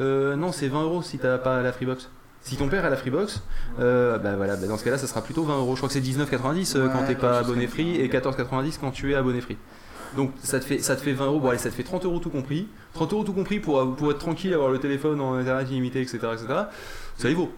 Euh, 0.00 0.36
Non, 0.36 0.52
c'est 0.52 0.68
20 0.68 0.82
euros 0.82 1.02
si 1.02 1.18
t'as 1.18 1.38
pas 1.38 1.62
la 1.62 1.72
Freebox. 1.72 2.10
Si 2.44 2.56
ton 2.56 2.68
père 2.68 2.84
a 2.84 2.90
la 2.90 2.96
Freebox, 2.96 3.42
euh, 3.80 4.18
bah 4.18 4.36
voilà, 4.36 4.54
bah 4.56 4.66
dans 4.66 4.76
ce 4.76 4.84
cas-là, 4.84 4.98
ça 4.98 5.06
sera 5.06 5.22
plutôt 5.22 5.44
20 5.44 5.56
euros. 5.58 5.72
Je 5.74 5.80
crois 5.80 5.88
que 5.88 5.94
c'est 5.94 6.00
19,90 6.00 6.76
euh, 6.76 6.88
quand 6.88 7.00
Ouais, 7.00 7.06
t'es 7.06 7.14
pas 7.14 7.38
abonné 7.38 7.66
free 7.66 7.96
et 7.96 8.08
14,90 8.08 8.74
quand 8.80 8.90
tu 8.90 9.12
es 9.12 9.14
abonné 9.14 9.40
free. 9.40 9.56
Donc 10.16 10.30
ça 10.42 10.60
te 10.60 10.64
fait 10.64 10.78
ça 10.78 10.94
te 10.94 11.00
fait 11.00 11.12
20 11.14 11.26
euros. 11.26 11.40
Bon 11.40 11.48
allez, 11.48 11.58
ça 11.58 11.70
te 11.70 11.74
fait 11.74 11.82
30 11.82 12.04
euros 12.04 12.18
tout 12.20 12.30
compris. 12.30 12.68
30 12.92 13.12
euros 13.14 13.24
tout 13.24 13.32
compris 13.32 13.58
pour 13.60 13.96
pour 13.96 14.10
être 14.10 14.18
tranquille, 14.18 14.52
avoir 14.54 14.70
le 14.70 14.78
téléphone 14.78 15.20
en 15.20 15.34
internet 15.34 15.68
illimité, 15.70 16.02
etc., 16.02 16.18
etc. 16.34 16.46
Ça 17.16 17.30
y 17.30 17.34
vaut. 17.34 17.50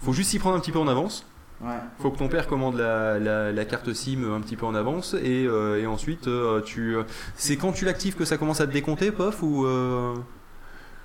Faut 0.00 0.12
juste 0.14 0.30
s'y 0.30 0.38
prendre 0.38 0.56
un 0.56 0.60
petit 0.60 0.72
peu 0.72 0.78
en 0.80 0.88
avance. 0.88 1.26
Ouais. 1.60 1.70
Faut 2.00 2.10
que 2.10 2.18
ton 2.18 2.28
père 2.28 2.48
commande 2.48 2.76
la, 2.78 3.18
la- 3.20 3.52
la 3.52 3.64
carte 3.64 3.92
SIM 3.92 4.24
un 4.34 4.40
petit 4.40 4.56
peu 4.56 4.66
en 4.66 4.74
avance 4.74 5.14
et, 5.22 5.46
euh, 5.46 5.80
et 5.80 5.86
ensuite 5.86 6.26
euh, 6.28 6.60
tu. 6.62 6.96
C'est 7.36 7.56
quand 7.56 7.72
tu 7.72 7.84
l'actives 7.84 8.16
que 8.16 8.24
ça 8.24 8.38
commence 8.38 8.60
à 8.60 8.66
te 8.66 8.72
décompter, 8.72 9.12
pof 9.12 9.42
ou. 9.42 9.66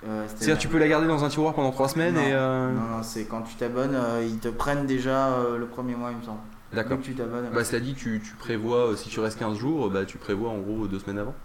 Euh, 0.08 0.26
C'est-à-dire 0.28 0.58
tu 0.58 0.68
peux 0.68 0.78
la 0.78 0.88
garder 0.88 1.08
dans 1.08 1.24
un 1.24 1.30
tiroir 1.30 1.54
pendant 1.54 1.72
3 1.72 1.90
semaines 1.90 2.16
non, 2.16 2.22
et. 2.22 2.32
euh, 2.34 2.72
non, 2.72 2.98
non, 2.98 3.04
c'est 3.04 3.26
quand 3.26 3.42
tu 3.42 3.56
t'abonnes, 3.56 3.96
euh, 3.96 4.24
ils 4.26 4.38
te 4.40 4.48
prennent 4.48 4.86
déjà 4.86 5.30
euh, 5.34 5.58
le 5.58 5.66
premier 5.68 5.96
mois, 5.96 6.12
il 6.12 6.18
me 6.18 6.24
semble. 6.24 6.40
D'accord. 6.74 7.00
Tu 7.02 7.14
t'abonnes. 7.16 7.50
Bah, 7.54 7.64
cela 7.64 7.80
dit, 7.80 7.96
tu, 7.96 8.22
tu 8.24 8.34
prévois, 8.36 8.96
si 8.96 9.10
tu 9.10 9.20
restes 9.20 9.40
15 9.40 9.58
jours, 9.58 9.90
bah, 9.90 10.06
tu 10.06 10.18
prévois 10.18 10.50
en 10.52 10.60
gros 10.60 10.88
2 10.88 11.00
semaines 11.00 11.20
avant. 11.20 11.36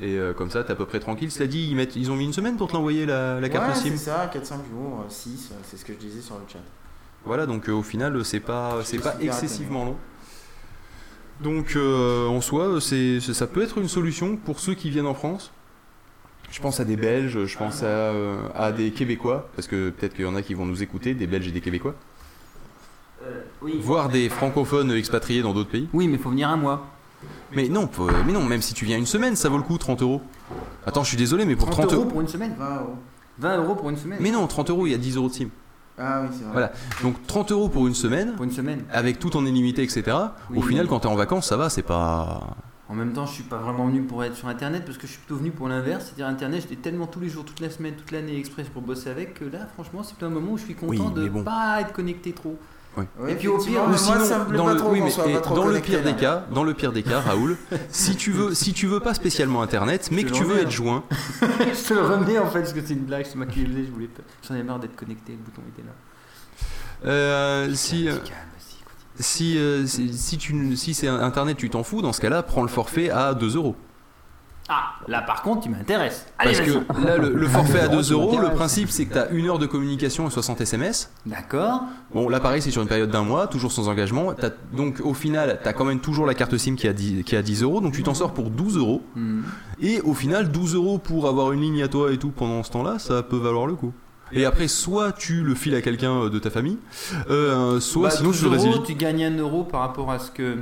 Et 0.00 0.18
euh, 0.18 0.32
comme 0.32 0.50
ça, 0.50 0.64
t'es 0.64 0.72
à 0.72 0.74
peu 0.74 0.86
près 0.86 0.98
tranquille. 0.98 1.30
Cela 1.30 1.46
dit, 1.46 1.68
ils, 1.68 1.76
mettent, 1.76 1.94
ils 1.94 2.10
ont 2.10 2.16
mis 2.16 2.24
une 2.24 2.32
semaine 2.32 2.56
pour 2.56 2.66
te 2.68 2.72
l'envoyer 2.72 3.06
la, 3.06 3.38
la 3.38 3.48
carte 3.48 3.68
ouais, 3.68 3.74
SIM. 3.74 3.90
c'est 3.92 3.96
ça, 4.10 4.28
4-5 4.34 4.40
jours, 4.70 5.04
6, 5.08 5.52
c'est 5.62 5.76
ce 5.76 5.84
que 5.84 5.92
je 5.92 5.98
disais 5.98 6.20
sur 6.20 6.34
le 6.34 6.42
chat. 6.52 6.58
Voilà, 7.24 7.46
donc 7.46 7.68
au 7.68 7.82
final, 7.82 8.24
c'est 8.24 8.40
pas, 8.40 8.78
c'est 8.82 8.98
pas 8.98 9.14
excessivement 9.20 9.84
long. 9.84 9.96
Donc 11.40 11.76
en 11.76 12.40
soi, 12.40 12.80
c'est- 12.80 13.20
ça 13.20 13.46
peut 13.46 13.62
être 13.62 13.78
une 13.78 13.88
solution 13.88 14.36
pour 14.36 14.58
ceux 14.60 14.74
qui 14.74 14.90
viennent 14.90 15.06
en 15.06 15.14
France. 15.14 15.52
Je 16.54 16.60
pense 16.60 16.78
à 16.78 16.84
des 16.84 16.96
Belges, 16.96 17.46
je 17.46 17.58
pense 17.58 17.82
à, 17.82 17.86
euh, 17.86 18.36
à 18.54 18.70
des 18.70 18.92
Québécois, 18.92 19.48
parce 19.56 19.66
que 19.66 19.90
peut-être 19.90 20.14
qu'il 20.14 20.24
y 20.24 20.28
en 20.28 20.36
a 20.36 20.42
qui 20.42 20.54
vont 20.54 20.64
nous 20.66 20.84
écouter, 20.84 21.12
des 21.14 21.26
Belges 21.26 21.48
et 21.48 21.50
des 21.50 21.60
Québécois. 21.60 21.96
oui. 23.60 23.80
Voire 23.82 24.08
des 24.08 24.28
francophones 24.28 24.92
expatriés 24.92 25.42
dans 25.42 25.52
d'autres 25.52 25.70
pays. 25.70 25.88
Oui, 25.92 26.06
mais 26.06 26.16
faut 26.16 26.30
venir 26.30 26.48
un 26.48 26.56
mois. 26.56 26.86
Mais 27.56 27.68
non, 27.68 27.88
faut- 27.90 28.08
mais 28.24 28.32
non, 28.32 28.44
même 28.44 28.62
si 28.62 28.72
tu 28.72 28.84
viens 28.84 28.98
une 28.98 29.06
semaine, 29.06 29.34
ça 29.34 29.48
vaut 29.48 29.56
le 29.56 29.62
coup, 29.64 29.78
30 29.78 30.02
euros. 30.02 30.20
Attends, 30.86 31.02
je 31.02 31.08
suis 31.08 31.16
désolé, 31.16 31.44
mais 31.44 31.56
pour 31.56 31.70
30 31.70 31.86
30 31.88 31.92
euros 31.94 32.04
pour 32.04 32.20
une 32.20 32.28
semaine 32.28 32.54
20 32.56 32.76
euros. 32.76 32.96
20 33.40 33.56
euros 33.58 33.74
pour 33.74 33.90
une 33.90 33.96
semaine 33.96 34.18
Mais 34.20 34.30
non, 34.30 34.46
30 34.46 34.70
euros, 34.70 34.86
il 34.86 34.92
y 34.92 34.94
a 34.94 34.98
10 34.98 35.16
euros 35.16 35.28
de 35.28 35.32
sim. 35.34 35.48
Ah 35.98 36.20
oui, 36.22 36.28
c'est 36.32 36.42
vrai. 36.44 36.52
Voilà. 36.52 36.72
Donc 37.02 37.26
30 37.26 37.50
euros 37.50 37.68
pour 37.68 37.86
une 37.88 37.94
semaine, 37.94 38.34
Pour 38.34 38.44
une 38.44 38.52
semaine. 38.52 38.84
avec 38.92 39.18
tout 39.18 39.36
en 39.36 39.44
illimité, 39.44 39.82
etc. 39.82 40.04
Oui, 40.50 40.58
Au 40.58 40.62
final, 40.62 40.86
quand 40.86 41.00
t'es 41.00 41.08
en 41.08 41.14
vacances, 41.16 41.48
ça 41.48 41.56
va, 41.56 41.68
c'est 41.70 41.82
pas. 41.82 42.56
En 42.88 42.94
même 42.94 43.12
temps, 43.14 43.24
je 43.24 43.32
suis 43.32 43.44
pas 43.44 43.56
vraiment 43.56 43.86
venu 43.86 44.02
pour 44.02 44.22
être 44.24 44.36
sur 44.36 44.46
internet 44.48 44.84
parce 44.84 44.98
que 44.98 45.06
je 45.06 45.12
suis 45.12 45.20
plutôt 45.20 45.36
venu 45.36 45.50
pour 45.50 45.68
l'inverse. 45.68 46.04
C'est-à-dire, 46.04 46.26
internet, 46.26 46.60
j'étais 46.62 46.76
tellement 46.82 47.06
tous 47.06 47.20
les 47.20 47.28
jours, 47.30 47.44
toute 47.44 47.60
la 47.60 47.70
semaine, 47.70 47.94
toute 47.94 48.10
l'année 48.10 48.38
express 48.38 48.68
pour 48.68 48.82
bosser 48.82 49.08
avec 49.10 49.34
que 49.34 49.44
là, 49.46 49.66
franchement, 49.72 50.02
c'est 50.02 50.16
plein 50.16 50.28
de 50.28 50.34
moments 50.34 50.52
où 50.52 50.58
je 50.58 50.64
suis 50.64 50.74
content 50.74 51.06
Oui, 51.14 51.22
de 51.22 51.28
bon. 51.30 51.42
pas 51.44 51.78
être 51.80 51.92
connecté 51.94 52.32
trop. 52.32 52.58
Oui. 52.96 53.04
Ouais, 53.18 53.32
Et 53.32 53.34
puis 53.36 53.48
au 53.48 53.58
pire, 53.58 53.62
effectivement, 53.62 53.86
Ou 53.86 53.90
mais 53.90 53.96
sinon, 53.96 54.14
moi, 54.18 54.24
ça 54.24 54.38
me 54.38 54.44
plaît 54.44 54.56
dans 54.58 54.64
pas 54.66 54.72
le, 54.74 54.78
trop 54.78 54.90
oui, 54.92 54.98
qu'on 55.00 55.04
mais- 55.06 55.10
soit 55.10 55.26
et 55.28 55.32
pas 55.32 55.40
trop 55.40 55.54
dans 55.56 55.62
le 55.64 55.68
connecté, 55.70 55.90
pire 55.92 56.02
des 56.02 56.10
là. 56.12 56.16
cas, 56.16 56.46
dans 56.52 56.62
le 56.62 56.74
pire 56.74 56.92
des 56.92 57.02
cas, 57.02 57.20
Raoul, 57.20 57.56
si 57.88 58.14
tu 58.16 58.30
veux, 58.30 58.54
si 58.54 58.72
tu 58.72 58.86
veux 58.86 59.00
pas 59.00 59.14
spécialement 59.14 59.62
internet, 59.62 60.10
mais 60.12 60.22
que 60.22 60.30
tu 60.30 60.44
veux 60.44 60.58
être 60.60 60.70
joint, 60.70 61.02
je 61.40 61.88
te 61.88 61.94
le 61.94 62.02
remets 62.02 62.38
en 62.38 62.46
fait 62.50 62.60
parce 62.60 62.72
que 62.74 62.80
c'est 62.84 62.92
une 62.92 63.00
blague, 63.06 63.24
c'est 63.26 63.36
faisais, 63.66 63.84
je 63.86 63.90
voulais 63.90 64.06
pas. 64.06 64.22
J'en 64.46 64.54
ai 64.54 64.62
marre 64.62 64.78
d'être 64.78 64.94
connecté, 64.94 65.32
le 65.32 65.38
bouton 65.38 65.62
était 65.72 65.82
là. 65.82 67.08
euh, 67.10 67.74
si, 67.74 68.06
euh, 68.08 68.12
Vas-y, 68.12 68.20
calme, 68.20 68.38
vas-y, 68.58 68.84
continue. 68.84 69.03
Si, 69.18 69.58
euh, 69.58 69.86
si, 69.86 70.12
si 70.16 70.38
tu, 70.38 70.76
si 70.76 70.94
c'est 70.94 71.08
internet, 71.08 71.56
tu 71.56 71.70
t'en 71.70 71.82
fous. 71.82 72.02
Dans 72.02 72.12
ce 72.12 72.20
cas-là, 72.20 72.42
prends 72.42 72.62
le 72.62 72.68
forfait 72.68 73.10
à 73.10 73.34
2 73.34 73.56
euros. 73.56 73.76
Ah, 74.66 74.94
là 75.08 75.20
par 75.20 75.42
contre, 75.42 75.64
tu 75.64 75.68
m'intéresses. 75.68 76.26
Allez, 76.38 76.56
Parce 76.56 76.66
que 76.66 77.06
là, 77.06 77.18
le, 77.18 77.34
le 77.34 77.48
forfait 77.48 77.80
à 77.80 77.88
2 77.88 78.02
Tu 78.02 78.12
euros, 78.14 78.38
le 78.40 78.48
principe 78.54 78.88
c'est 78.88 79.04
que 79.04 79.12
tu 79.12 79.18
as 79.18 79.28
une 79.28 79.46
heure 79.46 79.58
de 79.58 79.66
communication 79.66 80.26
et 80.26 80.30
60 80.30 80.62
SMS. 80.62 81.12
D'accord. 81.26 81.82
Bon, 82.14 82.30
là 82.30 82.40
pareil, 82.40 82.62
c'est 82.62 82.70
sur 82.70 82.80
une 82.80 82.88
période 82.88 83.10
d'un 83.10 83.24
mois, 83.24 83.46
toujours 83.46 83.72
sans 83.72 83.90
engagement. 83.90 84.32
T'as- 84.32 84.48
donc 84.72 85.02
au 85.04 85.12
final, 85.12 85.60
tu 85.62 85.68
as 85.68 85.74
quand 85.74 85.84
même 85.84 86.00
toujours 86.00 86.24
la 86.24 86.32
carte 86.32 86.56
SIM 86.56 86.76
qui 86.76 86.88
a 86.88 86.94
10, 86.94 87.24
qui 87.24 87.36
a 87.36 87.42
10 87.42 87.62
euros, 87.62 87.82
donc 87.82 87.92
tu 87.92 88.02
t'en 88.02 88.14
sors 88.14 88.32
pour 88.32 88.48
12 88.48 88.78
euros. 88.78 89.02
Hmm. 89.16 89.42
Et 89.82 90.00
au 90.00 90.14
final, 90.14 90.50
12 90.50 90.74
euros 90.76 90.96
pour 90.96 91.28
avoir 91.28 91.52
une 91.52 91.60
ligne 91.60 91.82
à 91.82 91.88
toi 91.88 92.10
et 92.10 92.16
tout 92.16 92.30
pendant 92.30 92.62
ce 92.62 92.70
temps-là, 92.70 92.98
ça 92.98 93.22
peut 93.22 93.36
valoir 93.36 93.66
le 93.66 93.74
coup. 93.74 93.92
Et 94.34 94.44
après, 94.44 94.68
soit 94.68 95.12
tu 95.12 95.42
le 95.42 95.54
files 95.54 95.74
à 95.74 95.80
quelqu'un 95.82 96.12
euh, 96.24 96.30
de 96.30 96.38
ta 96.38 96.50
famille, 96.50 96.78
euh, 97.30 97.80
soit 97.80 98.08
Bah, 98.08 98.14
sinon 98.16 98.30
12 98.30 98.38
tu 98.38 98.44
le 98.44 98.50
résilies. 98.50 98.82
tu 98.86 98.94
gagnes 98.94 99.24
un 99.24 99.36
euro 99.38 99.64
par 99.64 99.80
rapport 99.80 100.10
à 100.10 100.18
ce 100.18 100.30
que. 100.30 100.56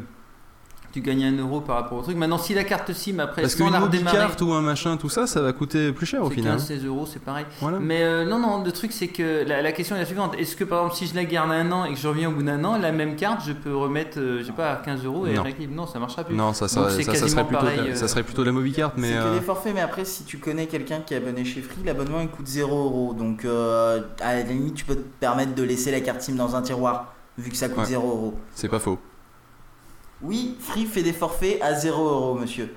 Tu 0.93 1.01
gagnes 1.01 1.25
un 1.25 1.39
euro 1.39 1.61
par 1.61 1.77
rapport 1.77 1.99
au 1.99 2.03
truc. 2.03 2.17
Maintenant, 2.17 2.39
si 2.39 2.55
la 2.55 2.65
carte 2.65 2.93
SIM 2.93 3.19
après, 3.19 3.43
Parce 3.43 3.55
qu'une 3.55 3.75
redémarrer, 3.75 4.19
carte 4.19 4.41
ou 4.43 4.53
un 4.53 4.61
machin, 4.61 4.97
tout 4.97 5.09
ça, 5.09 5.27
ça 5.27 5.41
va 5.41 5.53
coûter 5.53 5.93
plus 5.93 6.07
cher 6.07 6.23
au 6.23 6.31
final. 6.31 6.59
15-16 6.59 6.85
euros, 6.87 7.07
c'est 7.11 7.23
pareil. 7.23 7.47
Voilà. 7.61 7.79
Mais 7.81 8.03
euh, 8.03 8.25
non, 8.25 8.39
non, 8.39 8.63
le 8.63 8.73
truc 8.73 8.93
c'est 8.93 9.09
que 9.09 9.45
la, 9.47 9.63
la 9.63 9.73
question 9.73 9.97
est 9.97 10.01
la 10.01 10.05
suivante. 10.07 10.35
Est-ce 10.39 10.55
que 10.55 10.65
par 10.65 10.81
exemple, 10.81 10.97
si 10.97 11.07
je 11.07 11.15
la 11.15 11.25
garde 11.25 11.51
un 11.51 11.73
an 11.73 11.85
et 11.85 11.95
que 11.95 11.99
je 11.99 12.07
reviens 12.07 12.29
au 12.29 12.33
bout 12.33 12.43
d'un 12.43 12.63
an, 12.65 12.79
la 12.79 12.93
même 12.93 13.17
carte, 13.17 13.41
je 13.47 13.53
peux 13.53 13.75
remettre, 13.75 14.19
euh, 14.19 14.41
je 14.41 14.45
sais 14.45 14.53
pas, 14.53 14.73
à 14.73 14.77
15 14.77 15.05
euros 15.05 15.27
et 15.27 15.35
Non. 15.35 15.45
Non, 15.71 15.87
ça 15.87 15.99
marchera 15.99 16.25
plus. 16.25 16.35
Non, 16.35 16.53
ça, 16.53 16.69
ça, 16.69 16.81
Donc, 16.83 16.91
c'est 16.91 17.03
ça, 17.05 17.29
serait 17.29 17.45
plutôt, 17.47 17.63
pareil, 17.63 17.81
euh, 17.81 17.95
ça 17.95 18.09
serait 18.09 18.23
plutôt 18.23 18.45
la 18.45 18.53
Movicard, 18.53 18.93
mais 18.97 19.09
C'est 19.09 19.15
que 19.15 19.19
euh, 19.21 19.35
des 19.39 19.45
forfaits, 19.45 19.75
mais 19.75 19.81
après, 19.81 20.05
si 20.05 20.25
tu 20.25 20.39
connais 20.39 20.67
quelqu'un 20.67 21.01
qui 21.01 21.15
est 21.15 21.17
abonné 21.17 21.45
chez 21.45 21.61
Free, 21.63 21.83
l'abonnement 21.85 22.21
il 22.21 22.29
coûte 22.29 22.47
0 22.47 22.75
euros. 22.85 23.15
Donc, 23.15 23.45
euh, 23.45 24.01
à 24.21 24.35
la 24.35 24.43
limite, 24.43 24.75
tu 24.75 24.85
peux 24.85 24.97
te 24.97 25.01
permettre 25.21 25.55
de 25.55 25.63
laisser 25.63 25.91
la 25.91 26.01
carte 26.01 26.21
SIM 26.21 26.35
dans 26.35 26.55
un 26.57 26.63
tiroir, 26.63 27.15
vu 27.39 27.51
que 27.51 27.57
ça 27.57 27.69
coûte 27.69 27.79
Ouais. 27.79 27.87
0 27.87 28.07
euros. 28.07 28.35
c'est 28.55 28.69
pas 28.69 28.79
faux. 28.79 28.99
Oui, 30.23 30.57
Free 30.61 30.87
fait 30.87 31.03
des 31.03 31.13
forfaits 31.13 31.61
à 31.63 31.75
0 31.75 32.03
euros, 32.09 32.35
monsieur. 32.35 32.73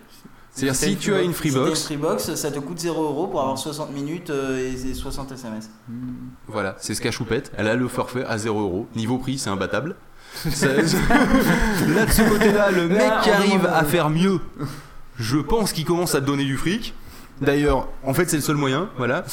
C'est-à-dire 0.52 0.76
si 0.76 0.96
tu 0.96 1.14
as 1.14 1.22
une 1.22 1.34
Si 1.34 1.42
t'as 1.44 1.50
Freebox, 1.50 1.84
Freebox, 1.84 2.36
ça 2.36 2.50
te 2.50 2.60
coûte 2.60 2.80
0 2.80 3.04
euros 3.04 3.28
pour 3.28 3.42
avoir 3.42 3.58
60 3.58 3.92
minutes 3.92 4.30
euh, 4.30 4.58
et 4.74 4.90
et 4.90 4.94
60 4.94 5.34
SMS. 5.34 5.70
Voilà, 6.48 6.76
c'est 6.80 6.94
ce 6.94 7.02
qu'a 7.02 7.12
Choupette. 7.12 7.52
Elle 7.58 7.68
a 7.68 7.76
le 7.76 7.88
forfait 7.90 8.24
à 8.26 8.38
0 8.38 8.60
euros. 8.62 8.88
Niveau 8.96 9.18
prix, 9.18 9.38
c'est 9.38 9.50
imbattable. 9.50 9.96
Ça- 10.34 10.68
là, 10.74 10.82
de 12.06 12.12
ce 12.12 12.30
côté-là, 12.30 12.72
le 12.72 12.88
mec 12.88 12.98
Là, 13.00 13.20
qui 13.22 13.30
arrive 13.32 13.66
à 13.66 13.84
faire 13.84 14.10
mieux, 14.10 14.40
je 15.18 15.38
pense 15.38 15.74
qu'il 15.74 15.84
commence 15.86 16.16
à 16.16 16.22
te 16.22 16.26
donner 16.26 16.46
du 16.46 16.56
fric. 16.58 16.94
D'ailleurs, 17.42 17.90
en 18.06 18.14
fait, 18.14 18.30
c'est 18.30 18.38
le 18.38 18.42
seul 18.42 18.56
moyen. 18.56 18.90
Voilà. 18.98 19.26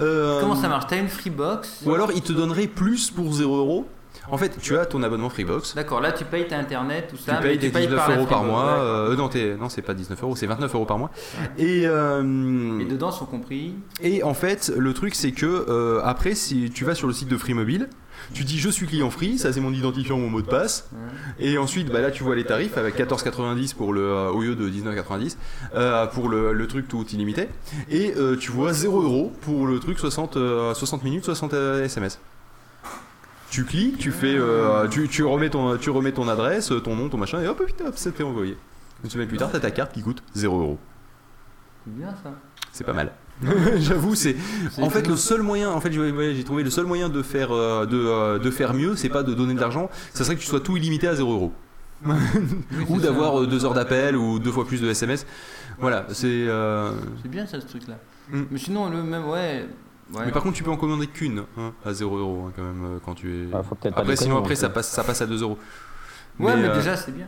Euh, 0.00 0.40
Comment 0.40 0.56
ça 0.56 0.68
marche? 0.68 0.86
T'as 0.88 0.98
une 0.98 1.08
Freebox? 1.08 1.82
Ou 1.86 1.94
alors, 1.94 2.10
il 2.12 2.20
te 2.22 2.32
donnerait 2.32 2.66
plus 2.66 3.10
pour 3.12 3.32
0 3.32 3.56
euros. 3.56 3.86
En 4.30 4.38
fait, 4.38 4.56
tu 4.60 4.76
as 4.76 4.86
ton 4.86 5.02
abonnement 5.02 5.28
Freebox. 5.28 5.74
D'accord, 5.74 6.00
là 6.00 6.10
tu 6.12 6.24
payes 6.24 6.46
ta 6.48 6.58
internet, 6.58 7.08
tout 7.10 7.16
Tu 7.16 7.22
ça. 7.24 7.34
payes 7.36 7.58
mais 7.62 7.70
tes 7.70 7.70
19 7.70 7.94
par 7.96 8.08
la 8.08 8.16
euros 8.16 8.26
par 8.26 8.38
Freebox, 8.38 8.50
mois. 8.62 8.78
euh, 8.78 9.16
non, 9.16 9.30
non, 9.60 9.68
c'est 9.68 9.82
pas 9.82 9.94
19 9.94 10.22
euros, 10.22 10.34
c'est 10.36 10.46
29 10.46 10.74
euros 10.74 10.86
par 10.86 10.98
mois. 10.98 11.10
Et, 11.58 11.82
euh, 11.86 12.78
Et 12.80 12.84
dedans 12.86 13.10
sont 13.10 13.26
compris. 13.26 13.74
et 14.02 14.22
en 14.22 14.34
fait, 14.34 14.72
le 14.76 14.94
truc, 14.94 15.14
c'est 15.14 15.32
que 15.32 15.66
euh, 15.68 16.00
après, 16.04 16.34
si 16.34 16.70
tu 16.70 16.84
vas 16.84 16.94
sur 16.94 17.06
le 17.06 17.12
site 17.12 17.28
de 17.28 17.36
Free 17.36 17.54
Mobile, 17.54 17.88
tu 18.32 18.44
dis 18.44 18.58
je 18.58 18.70
suis 18.70 18.86
client 18.86 19.10
Free, 19.10 19.36
ça 19.38 19.52
c'est 19.52 19.60
mon 19.60 19.72
identifiant, 19.72 20.16
mon 20.16 20.30
mot 20.30 20.40
de 20.40 20.46
passe. 20.46 20.88
Et 21.38 21.58
ensuite, 21.58 21.90
bah, 21.92 22.00
là, 22.00 22.10
tu 22.10 22.22
vois 22.24 22.34
les 22.36 22.44
tarifs 22.44 22.78
avec 22.78 22.96
14,90 22.96 23.74
pour 23.74 23.92
le, 23.92 24.00
euh, 24.00 24.30
au 24.30 24.40
lieu 24.40 24.54
de 24.54 24.68
19,90 24.70 25.36
euh, 25.74 26.06
pour 26.06 26.28
le, 26.30 26.52
le 26.54 26.66
truc 26.66 26.88
tout 26.88 27.04
illimité. 27.12 27.48
Et 27.90 28.14
euh, 28.16 28.36
tu 28.36 28.50
vois 28.50 28.72
0 28.72 29.02
euros 29.02 29.32
pour 29.42 29.66
le 29.66 29.78
truc 29.80 29.98
60, 29.98 30.36
euh, 30.38 30.72
60 30.72 31.04
minutes, 31.04 31.24
60 31.24 31.52
euh, 31.54 31.84
SMS. 31.84 32.18
Tu 33.54 33.64
cliques, 33.64 33.98
tu 33.98 34.10
fais, 34.10 34.34
euh, 34.36 34.88
tu, 34.88 35.06
tu 35.06 35.22
remets 35.22 35.48
ton, 35.48 35.76
tu 35.76 35.88
remets 35.90 36.10
ton 36.10 36.26
adresse, 36.26 36.72
ton 36.82 36.96
nom, 36.96 37.08
ton 37.08 37.18
machin, 37.18 37.40
et 37.40 37.46
hop, 37.46 37.62
hop, 37.62 37.92
ça 37.94 38.10
te 38.10 38.16
fait 38.16 38.24
envoyer. 38.24 38.56
Une 39.04 39.10
semaine 39.10 39.28
plus 39.28 39.38
tard, 39.38 39.50
t'as 39.52 39.60
ta 39.60 39.70
carte 39.70 39.92
qui 39.92 40.02
coûte 40.02 40.24
0 40.34 40.60
euros. 40.60 40.78
C'est 41.84 41.94
bien 41.94 42.08
ça. 42.20 42.32
C'est 42.72 42.82
pas 42.82 42.92
mal. 42.94 43.12
J'avoue, 43.76 44.16
c'est. 44.16 44.34
En 44.78 44.90
fait, 44.90 45.06
le 45.06 45.14
seul 45.14 45.42
moyen, 45.42 45.70
en 45.70 45.80
fait, 45.80 45.92
j'ai 45.92 46.42
trouvé 46.42 46.64
le 46.64 46.70
seul 46.70 46.84
moyen 46.84 47.08
de 47.08 47.22
faire, 47.22 47.52
euh, 47.52 47.86
de, 47.86 47.96
euh, 47.96 48.38
de 48.40 48.50
faire 48.50 48.74
mieux, 48.74 48.96
c'est 48.96 49.08
pas 49.08 49.22
de 49.22 49.34
donner 49.34 49.54
de 49.54 49.60
l'argent, 49.60 49.88
ça 50.14 50.24
serait 50.24 50.34
que 50.34 50.40
tu 50.40 50.48
sois 50.48 50.58
tout 50.58 50.76
illimité 50.76 51.06
à 51.06 51.14
0 51.14 51.32
euros. 51.32 51.52
ou 52.88 52.98
d'avoir 52.98 53.46
deux 53.46 53.64
heures 53.64 53.74
d'appel 53.74 54.16
ou 54.16 54.40
deux 54.40 54.50
fois 54.50 54.66
plus 54.66 54.80
de 54.80 54.88
SMS. 54.90 55.26
Voilà, 55.78 56.06
c'est. 56.08 56.26
euh, 56.26 56.90
C'est 57.22 57.30
bien 57.30 57.46
ça 57.46 57.60
ce 57.60 57.66
truc 57.66 57.86
là. 57.86 57.98
Mm. 58.30 58.42
Mais 58.50 58.58
sinon, 58.58 58.90
le 58.90 59.00
même, 59.04 59.28
ouais. 59.28 59.68
Ouais. 60.12 60.26
Mais 60.26 60.32
par 60.32 60.42
contre, 60.42 60.56
tu 60.56 60.62
peux 60.62 60.70
en 60.70 60.76
commander 60.76 61.06
qu'une 61.06 61.44
hein, 61.58 61.72
à 61.84 61.92
0 61.92 62.16
euros 62.16 62.44
hein, 62.48 62.52
quand 62.54 62.62
même 62.62 62.84
euh, 62.84 62.98
quand 63.04 63.14
tu 63.14 63.32
es. 63.34 63.46
Ah, 63.52 63.62
faut 63.62 63.74
pas 63.74 63.88
après, 63.94 64.16
sinon 64.16 64.34
non 64.34 64.40
après 64.40 64.56
ça 64.56 64.68
passe, 64.68 64.88
ça 64.90 65.04
passe 65.04 65.22
à 65.22 65.26
2 65.26 65.42
euros. 65.42 65.58
ouais, 66.38 66.56
mais, 66.56 66.68
euh, 66.68 66.74
déjà 66.74 66.96
c'est 66.96 67.12
bien. 67.12 67.26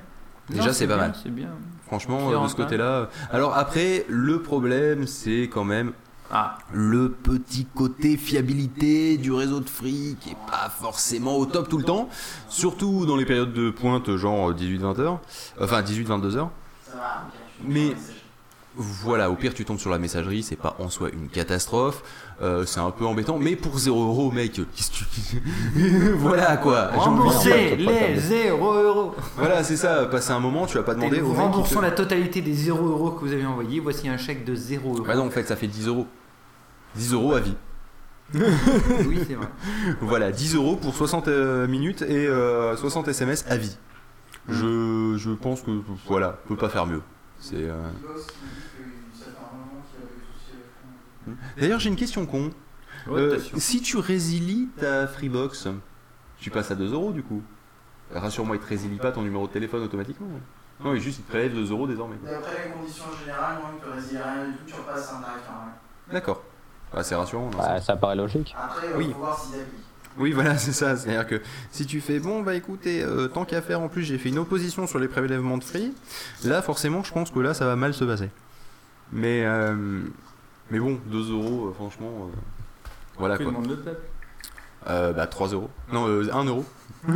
déjà, 0.48 0.72
c'est 0.72 0.86
pas 0.86 0.96
bien, 0.96 1.06
mal. 1.08 1.16
C'est 1.22 1.30
bien. 1.34 1.50
Franchement, 1.86 2.30
euh, 2.30 2.42
de 2.42 2.48
ce 2.48 2.56
côté-là. 2.56 3.08
Alors 3.30 3.56
après, 3.56 4.04
le 4.08 4.42
problème, 4.42 5.06
c'est 5.06 5.42
quand 5.52 5.64
même 5.64 5.92
Ah, 6.32 6.58
le 6.72 7.10
petit 7.10 7.64
côté 7.64 8.16
fiabilité 8.16 9.16
du 9.16 9.30
réseau 9.32 9.60
de 9.60 9.68
free 9.68 10.16
qui 10.20 10.30
est 10.30 10.50
pas 10.50 10.68
forcément 10.68 11.36
au 11.36 11.46
top 11.46 11.68
tout 11.68 11.78
le 11.78 11.84
temps, 11.84 12.08
surtout 12.48 13.06
dans 13.06 13.16
les 13.16 13.24
périodes 13.24 13.52
de 13.52 13.70
pointe 13.70 14.16
genre 14.16 14.52
18-20 14.52 15.00
heures, 15.00 15.20
enfin 15.60 15.82
18-22 15.82 16.36
heures. 16.36 16.50
Mais 17.64 17.94
voilà, 18.74 19.30
au 19.30 19.36
pire 19.36 19.54
tu 19.54 19.64
tombes 19.64 19.78
sur 19.78 19.90
la 19.90 19.98
messagerie, 19.98 20.42
c'est 20.42 20.56
pas 20.56 20.76
en 20.78 20.90
soi 20.90 21.08
une 21.10 21.28
catastrophe, 21.28 22.02
euh, 22.42 22.64
c'est 22.66 22.80
un 22.80 22.90
peu 22.90 23.06
embêtant, 23.06 23.38
mais 23.38 23.56
pour 23.56 23.78
0 23.78 23.98
euros 24.08 24.30
mec, 24.30 24.52
qu'est-ce 24.52 24.90
que 24.90 24.96
tu- 24.96 26.10
voilà 26.18 26.56
quoi. 26.58 26.88
rembourser 26.88 27.76
les 27.76 28.18
0 28.18 28.74
euros. 28.74 29.14
Voilà, 29.36 29.64
c'est 29.64 29.76
ça, 29.76 30.04
passer 30.06 30.32
un 30.32 30.40
moment, 30.40 30.66
tu 30.66 30.76
vas 30.76 30.82
pas 30.82 30.94
demander 30.94 31.20
au 31.22 31.32
remboursons 31.32 31.76
te- 31.80 31.84
la 31.84 31.90
totalité 31.92 32.42
des 32.42 32.52
0 32.52 32.86
euros 32.86 33.10
que 33.12 33.20
vous 33.24 33.32
avez 33.32 33.46
envoyés. 33.46 33.80
Voici 33.80 34.08
un 34.08 34.18
chèque 34.18 34.44
de 34.44 34.54
0 34.54 34.94
euros. 34.96 35.04
Bah 35.06 35.14
non, 35.16 35.26
en 35.26 35.30
fait, 35.30 35.44
ça 35.44 35.56
fait 35.56 35.66
10 35.66 35.86
euros. 35.88 36.06
10 36.94 37.12
euros 37.14 37.34
à 37.34 37.40
vie. 37.40 37.54
Oui, 38.34 39.20
c'est 39.26 39.34
vrai. 39.34 39.46
Voilà, 40.00 40.30
10 40.32 40.56
euros 40.56 40.76
pour 40.76 40.94
60 40.94 41.28
euh, 41.28 41.66
minutes 41.68 42.02
et 42.02 42.26
euh, 42.26 42.76
60 42.76 43.08
SMS 43.08 43.44
à 43.48 43.56
vie. 43.56 43.76
Je, 44.48 45.14
je 45.16 45.30
pense 45.30 45.62
que 45.62 45.70
voilà, 46.06 46.38
on 46.44 46.48
peut 46.48 46.56
pas 46.56 46.68
faire 46.68 46.86
mieux. 46.86 47.02
C'est. 47.40 47.54
euh, 47.56 47.74
D'ailleurs, 51.58 51.80
j'ai 51.80 51.88
une 51.90 51.96
question 51.96 52.26
con. 52.26 52.50
Ouais, 53.06 53.20
Euh, 53.20 53.38
si 53.56 53.80
tu 53.82 53.98
résilies 53.98 54.68
ta 54.78 55.06
Freebox, 55.06 55.68
tu 56.38 56.50
passes 56.50 56.70
à 56.70 56.74
2 56.74 56.92
euros 56.92 57.12
du 57.12 57.22
coup. 57.22 57.42
Rassure-moi, 58.14 58.56
il 58.56 58.62
te 58.62 58.66
résilie 58.68 58.96
pas 58.98 59.12
ton 59.12 59.22
numéro 59.22 59.46
de 59.46 59.52
téléphone 59.52 59.82
automatiquement. 59.82 60.26
Non, 60.82 60.94
il 60.94 61.00
juste 61.00 61.18
il 61.20 61.22
te 61.22 61.28
prélève 61.30 61.54
2 61.54 61.70
euros 61.70 61.86
désormais. 61.86 62.16
D'après 62.24 62.66
les 62.66 62.72
conditions 62.72 63.04
générales, 63.20 63.58
moi, 63.60 63.70
il 63.74 63.80
te 63.88 63.94
réside 63.94 64.20
rien 64.22 64.46
du 64.48 64.52
tout, 64.56 64.64
tu 64.66 64.74
repasses 64.74 65.12
un 65.12 65.20
tarif 65.20 65.42
normal. 65.48 65.72
D'accord. 66.12 66.42
Ah, 66.94 67.02
c'est 67.02 67.14
rassurant. 67.14 67.50
non, 67.50 67.58
Bah, 67.58 67.80
ça 67.80 67.96
paraît 67.96 68.16
logique. 68.16 68.54
Après, 68.58 68.86
il 68.92 68.96
Oui. 68.96 69.12
faut 69.12 69.18
voir 69.18 69.38
s'il 69.38 69.54
applique. 69.56 69.80
Oui, 70.18 70.32
voilà, 70.32 70.56
c'est 70.58 70.72
ça. 70.72 70.96
C'est-à-dire 70.96 71.26
que 71.26 71.40
si 71.70 71.86
tu 71.86 72.00
fais, 72.00 72.18
bon, 72.20 72.42
bah 72.42 72.54
écoutez, 72.54 73.02
euh, 73.02 73.28
tant 73.28 73.44
qu'à 73.44 73.60
faire, 73.62 73.80
en 73.80 73.88
plus, 73.88 74.02
j'ai 74.02 74.18
fait 74.18 74.28
une 74.30 74.38
opposition 74.38 74.86
sur 74.86 74.98
les 74.98 75.08
prélèvements 75.08 75.58
de 75.58 75.64
free, 75.64 75.94
là, 76.44 76.62
forcément, 76.62 77.02
je 77.04 77.12
pense 77.12 77.30
que 77.30 77.38
là, 77.40 77.54
ça 77.54 77.66
va 77.66 77.76
mal 77.76 77.92
se 77.94 78.04
passer. 78.04 78.30
Mais, 79.12 79.44
euh, 79.44 79.74
mais 80.70 80.78
bon, 80.80 80.98
2 81.06 81.32
euros, 81.32 81.68
euh, 81.68 81.72
franchement, 81.74 82.10
euh, 82.32 82.36
voilà 83.18 83.36
Que 83.38 83.42
quoi. 83.44 83.52
demande 83.52 83.68
le 83.68 83.76
peuple 83.76 84.00
Euh, 84.88 85.12
bah 85.12 85.26
3 85.26 85.48
euros. 85.48 85.70
Non, 85.92 86.06
euh, 86.08 86.28
1 86.32 86.44
euro. 86.44 86.64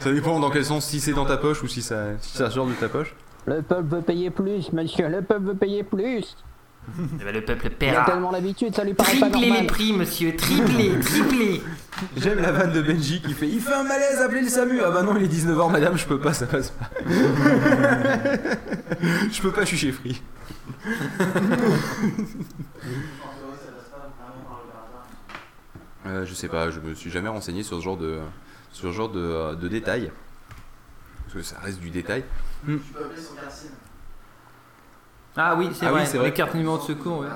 ça 0.00 0.12
dépend 0.12 0.38
dans 0.40 0.50
quel 0.50 0.64
sens, 0.64 0.86
si 0.86 1.00
c'est 1.00 1.12
dans 1.12 1.26
ta 1.26 1.36
poche 1.36 1.62
ou 1.62 1.68
si 1.68 1.82
ça, 1.82 2.18
si 2.20 2.36
ça 2.36 2.50
sort 2.50 2.66
de 2.66 2.72
ta 2.74 2.88
poche. 2.88 3.14
Le 3.46 3.62
peuple 3.62 3.94
veut 3.96 4.02
payer 4.02 4.30
plus, 4.30 4.72
monsieur, 4.72 5.08
le 5.08 5.22
peuple 5.22 5.46
veut 5.46 5.54
payer 5.54 5.82
plus. 5.82 6.36
Eh 7.20 7.24
ben, 7.24 7.32
le 7.34 7.42
peuple 7.44 7.66
Il 7.66 7.72
a 7.72 7.76
paiera. 7.76 8.04
tellement 8.04 8.30
l'habitude, 8.30 8.74
ça 8.74 8.84
lui 8.84 8.94
paraît 8.94 9.18
pas 9.18 9.28
Triplez 9.28 9.40
les 9.40 9.48
normal. 9.48 9.66
prix, 9.66 9.92
monsieur, 9.92 10.34
triplez, 10.34 10.98
triplez. 11.04 11.62
J'aime 12.16 12.40
la 12.40 12.52
vanne 12.52 12.72
de 12.72 12.80
Benji 12.80 13.20
qui 13.20 13.32
fait 13.34 13.48
Il 13.48 13.60
fait 13.60 13.74
un 13.74 13.82
malaise, 13.84 14.18
appelez 14.22 14.40
le 14.42 14.48
SAMU 14.48 14.80
Ah 14.84 14.90
bah 14.90 15.02
non, 15.02 15.14
il 15.16 15.24
est 15.24 15.28
19h, 15.28 15.70
madame, 15.70 15.96
je 15.98 16.06
peux 16.06 16.18
pas, 16.18 16.32
ça 16.32 16.46
passe 16.46 16.70
pas. 16.70 16.88
je 19.30 19.42
peux 19.42 19.52
pas, 19.52 19.60
je 19.62 19.66
suis 19.66 19.76
chez 19.78 19.92
Free. 19.92 20.20
Euh, 26.06 26.24
je 26.24 26.32
sais 26.34 26.48
pas, 26.48 26.70
je 26.70 26.80
me 26.80 26.94
suis 26.94 27.10
jamais 27.10 27.28
renseigné 27.28 27.62
sur 27.62 27.76
ce 27.78 27.82
genre 27.84 27.96
de, 27.98 28.20
sur 28.72 28.88
ce 28.90 28.96
genre 28.96 29.10
de, 29.10 29.54
de 29.54 29.68
détails. 29.68 30.10
Parce 31.24 31.34
que 31.34 31.42
ça 31.42 31.58
reste 31.60 31.78
du 31.80 31.90
détail. 31.90 32.24
Carcine. 32.66 33.70
Ah 35.36 35.54
oui, 35.56 35.68
c'est 35.74 35.86
Ah 35.86 35.90
oui, 35.90 35.98
vrai, 36.00 36.06
c'est 36.06 36.16
vrai. 36.18 36.28
les 36.28 36.32
cartes 36.34 36.54
numéro 36.54 36.78
de 36.78 36.82
secours, 36.82 37.18
ouais. 37.20 37.28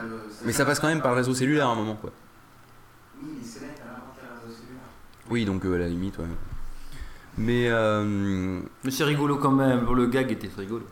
Mais 0.45 0.53
ça 0.53 0.65
passe 0.65 0.81
quand 0.81 0.89
même 0.89 1.03
par 1.03 1.13
le 1.13 1.19
réseau 1.19 1.35
cellulaire 1.35 1.69
à 1.69 1.73
un 1.73 1.77
moment, 1.77 1.95
quoi. 1.95 2.11
Oui. 3.23 3.29
Oui, 5.31 5.45
donc 5.45 5.65
euh, 5.65 5.75
à 5.75 5.79
la 5.79 5.89
limite, 5.89 6.19
ouais. 6.19 6.25
Mais. 7.37 7.69
euh, 7.69 8.61
Mais 8.83 8.91
c'est 8.91 9.05
rigolo 9.05 9.37
quand 9.37 9.53
même, 9.53 9.87
le 9.95 10.07
gag 10.07 10.31
était 10.33 10.51
rigolo. 10.57 10.87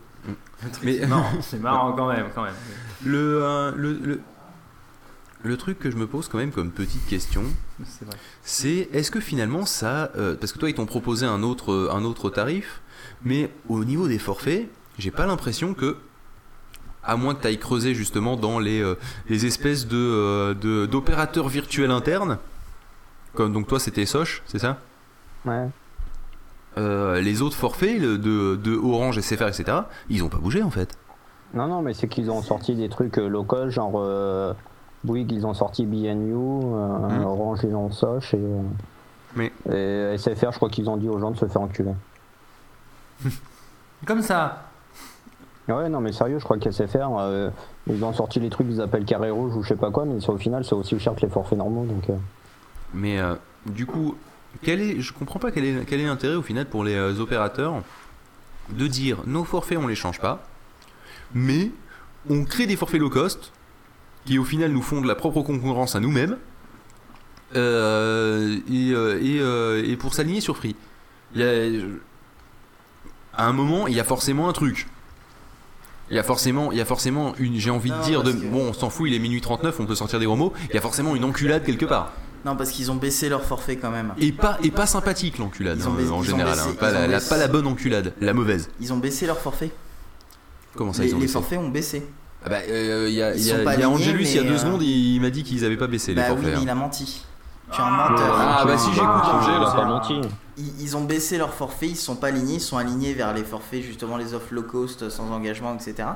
Mais 0.83 0.99
C'est 1.01 1.07
marrant, 1.07 1.31
c'est 1.41 1.59
marrant 1.59 1.93
quand 1.93 2.09
même, 2.09 2.27
quand 2.35 2.45
même. 2.45 2.55
le, 3.05 3.41
euh, 3.43 3.73
le, 3.77 3.93
le, 3.95 4.21
le 5.43 5.57
truc 5.57 5.79
que 5.79 5.91
je 5.91 5.97
me 5.97 6.07
pose 6.07 6.29
quand 6.29 6.39
même 6.39 6.53
comme 6.53 6.71
petite 6.71 7.05
question, 7.07 7.43
C'est 8.43 8.89
est-ce 8.93 9.11
que 9.11 9.21
finalement 9.21 9.67
ça. 9.67 10.11
euh, 10.17 10.37
parce 10.37 10.53
que 10.53 10.59
toi, 10.59 10.71
ils 10.71 10.75
t'ont 10.75 10.87
proposé 10.87 11.27
un 11.27 11.43
autre, 11.43 11.91
un 11.93 12.05
autre 12.05 12.31
tarif, 12.31 12.81
mais 13.25 13.51
au 13.69 13.85
niveau 13.85 14.07
des 14.09 14.19
forfaits, 14.19 14.69
j'ai 14.99 15.11
pas 15.11 15.27
l'impression 15.27 15.75
que. 15.75 15.97
À 17.05 17.17
moins 17.17 17.35
que 17.35 17.41
tu 17.43 17.49
ailles 17.49 17.59
creuser 17.59 17.97
justement 17.97 18.37
dans 18.37 18.61
les, 18.61 18.81
euh, 18.81 18.95
les 19.29 19.45
espèces 19.45 19.89
de, 19.89 19.97
euh, 19.97 20.55
de- 20.55 20.87
d'opérateurs 20.87 21.49
virtuels 21.49 21.91
internes, 21.91 22.39
comme 23.35 23.53
donc 23.53 23.67
toi 23.67 23.81
c'était 23.81 24.07
Soch, 24.07 24.41
c'est 24.47 24.61
ça? 24.61 24.79
Ouais. 25.45 25.67
Euh, 26.79 27.21
les 27.21 27.43
autres 27.43 27.57
forfaits 27.57 28.01
le- 28.01 28.17
de, 28.19 28.57
de 28.57 28.75
Orange, 28.77 29.19
SFR, 29.21 29.49
etc., 29.49 29.65
ils 30.09 30.23
ont 30.25 30.29
pas 30.29 30.39
bougé 30.39 30.63
en 30.63 30.71
fait. 30.71 30.97
Non, 31.55 31.67
non, 31.67 31.83
mais 31.83 31.93
c'est 31.93 32.09
qu'ils 32.09 32.31
ont 32.31 32.41
sorti 32.43 32.75
des 32.75 32.89
trucs 32.89 33.19
euh, 33.19 33.43
cost, 33.43 33.71
genre 33.71 33.93
euh, 33.97 34.55
Bouygues, 35.05 35.33
ils 35.33 35.47
ont 35.47 35.53
sorti 35.55 35.85
BNU, 35.85 36.33
euh, 36.35 37.09
Mhm. 37.19 37.25
Orange, 37.25 37.59
ils 37.65 37.75
ont 37.75 37.91
Soch, 37.91 38.33
et, 38.33 38.39
euh, 38.39 38.63
Mais- 39.37 39.53
et 39.71 40.15
SFR, 40.17 40.53
je 40.53 40.57
crois 40.57 40.71
qu'ils 40.71 40.89
ont 40.89 40.97
dit 40.97 41.09
aux 41.11 41.19
gens 41.19 41.31
de 41.31 41.37
se 41.37 41.45
faire 41.47 41.61
enculer. 41.61 41.93
Comme 44.07 44.23
ça. 44.23 44.65
Ouais, 45.69 45.89
non, 45.89 46.01
mais 46.01 46.13
sérieux, 46.13 46.39
je 46.39 46.45
crois 46.45 46.59
qu'SFR, 46.59 47.09
euh, 47.19 47.51
ils 47.87 48.03
ont 48.05 48.13
sorti 48.13 48.41
les 48.41 48.51
trucs 48.51 48.67
qu'ils 48.69 48.81
appellent 48.81 49.05
carré 49.05 49.31
rouge 49.31 49.55
ou 49.55 49.63
je 49.63 49.69
sais 49.69 49.77
pas 49.77 49.91
quoi, 49.91 50.05
mais 50.05 50.29
au 50.29 50.37
final, 50.37 50.65
c'est 50.65 50.75
aussi 50.75 50.99
cher 50.99 51.15
que 51.15 51.21
les 51.21 51.29
forfaits 51.29 51.57
normaux, 51.59 51.85
donc. 51.85 52.11
euh, 52.11 52.15
Mais 52.95 53.21
euh, 53.21 53.35
du 53.67 53.87
coup, 53.87 54.17
quel 54.63 54.81
est, 54.81 55.01
je 55.01 55.13
comprends 55.13 55.39
pas 55.39 55.51
quel 55.51 55.65
est, 55.65 55.85
quel 55.87 56.01
est 56.01 56.07
l'intérêt 56.07 56.35
au 56.35 56.43
final 56.43 56.67
pour 56.69 56.85
les 56.85 56.95
euh, 56.95 57.19
opérateurs 57.21 57.83
de 58.71 58.87
dire 58.87 59.19
nos 59.27 59.45
forfaits 59.45 59.79
on 59.79 59.87
les 59.87 59.95
change 59.95 60.21
pas, 60.21 60.47
mais 61.35 61.71
on 62.29 62.45
crée 62.45 62.67
des 62.67 62.77
forfaits 62.77 63.01
low 63.01 63.11
cost 63.11 63.53
qui 64.25 64.39
au 64.39 64.45
final 64.45 64.71
nous 64.71 64.83
font 64.83 65.01
de 65.01 65.09
la 65.09 65.15
propre 65.17 65.43
concurrence 65.43 65.97
à 65.97 66.01
nous-mêmes 66.01 66.37
euh, 67.57 68.59
et, 68.71 68.91
euh, 68.93 69.83
et, 69.85 69.91
et 69.91 69.97
pour 69.97 70.15
s'aligner 70.15 70.41
sur 70.41 70.57
Free. 70.57 70.77
Il 71.35 71.41
y 71.41 71.45
a- 71.45 71.85
à 73.35 73.47
un 73.47 73.53
moment, 73.53 73.87
il 73.89 73.95
y 73.95 74.01
a 74.01 74.05
forcément 74.05 74.49
un 74.49 74.53
truc. 74.53 74.87
Il 76.11 76.17
y 76.17 76.19
a 76.19 76.23
forcément, 76.23 76.71
il 76.73 76.79
y 76.79 76.81
a 76.81 76.85
forcément 76.85 77.35
une, 77.39 77.59
j'ai 77.59 77.71
envie 77.71 77.91
de 77.91 78.03
dire, 78.03 78.23
de, 78.23 78.33
bon, 78.33 78.69
on 78.69 78.73
s'en 78.75 78.91
fout, 78.91 79.09
il 79.09 79.15
est 79.15 79.19
minuit 79.19 79.41
39, 79.41 79.81
on 79.81 79.87
peut 79.87 79.95
sortir 79.95 80.19
des 80.21 80.27
gros 80.27 80.37
mots. 80.37 80.53
Il 80.69 80.75
y 80.75 80.79
a 80.79 80.83
forcément 80.83 81.17
une 81.17 81.25
enculade 81.25 81.65
quelque 81.65 81.87
part. 81.87 82.13
Non, 82.45 82.57
parce 82.57 82.71
qu'ils 82.71 82.91
ont 82.91 82.97
baissé 82.97 83.29
leur 83.29 83.43
forfait 83.45 83.77
quand 83.77 83.91
même. 83.91 84.13
Et 84.19 84.33
pas, 84.33 84.59
et 84.63 84.71
pas 84.71 84.87
sympathique 84.87 85.39
l'enculade 85.39 85.81
hein, 85.81 86.11
en 86.13 86.23
général, 86.23 86.55
baissé- 86.59 86.69
hein, 86.71 86.75
pas, 86.79 86.91
la, 86.91 86.99
ont 86.99 87.03
la- 87.09 87.19
baissé- 87.19 87.29
pas 87.29 87.37
la 87.37 87.49
bonne 87.49 87.67
enculade, 87.67 88.15
la 88.21 88.35
mauvaise. 88.35 88.69
Ils 88.81 88.93
ont 88.93 88.97
baissé 88.99 89.27
leur 89.27 89.39
forfait. 89.39 89.71
Comment 90.75 90.93
ça 90.93 91.03
les, 91.03 91.11
ils 91.11 91.15
ont 91.15 91.19
les 91.19 91.23
baissé 91.23 91.33
forfaits 91.35 91.59
ont 91.59 91.69
baissé. 91.69 92.07
Ah 92.45 92.49
bah, 92.49 92.57
euh, 92.69 93.07
Il 93.09 93.15
y 93.15 93.23
a, 93.23 93.37
y 93.37 93.51
a- 93.53 93.59
sont 93.59 93.65
pas 93.65 93.75
il 93.75 93.81
y 93.81 93.83
a 93.85 93.87
alignés, 93.87 94.05
Angelus, 94.09 94.23
il 94.25 94.35
y 94.35 94.39
a 94.39 94.43
mais, 94.43 94.49
deux 94.49 94.55
euh, 94.55 94.59
secondes, 94.59 94.83
il 94.83 95.21
m'a 95.21 95.31
dit 95.31 95.45
qu'ils 95.45 95.65
avaient 95.65 95.77
pas 95.77 95.87
baissé 95.87 96.15
bah 96.15 96.23
les 96.23 96.29
oui, 96.31 96.35
forfaits. 96.35 96.53
mais 96.55 96.59
hein. 96.59 96.63
il 96.65 96.69
a 96.71 96.75
menti. 96.75 97.25
Tu 97.71 97.81
es 97.81 97.85
un 97.85 97.91
menteur. 97.91 98.37
Ah 98.39 98.65
bah 98.67 98.77
si 98.77 98.91
j'écoute 98.93 99.07
Angèle, 99.07 99.55
il 99.61 99.65
a 99.65 99.71
pas 99.71 99.85
menti. 99.85 100.15
Ils, 100.59 100.81
ils 100.83 100.97
ont 100.97 101.05
baissé 101.05 101.39
leur 101.39 101.55
forfait, 101.55 101.87
ils 101.89 101.97
sont 101.97 102.17
pas 102.17 102.27
alignés, 102.27 102.55
ils 102.55 102.61
sont 102.61 102.77
alignés 102.77 103.15
vers 103.15 103.33
les 103.33 103.45
forfaits, 103.45 103.83
justement 103.83 104.17
les 104.19 104.35
offres 104.35 104.53
low 104.53 104.63
cost, 104.65 105.09
sans 105.09 105.31
engagement, 105.31 105.75
etc. 105.75 106.09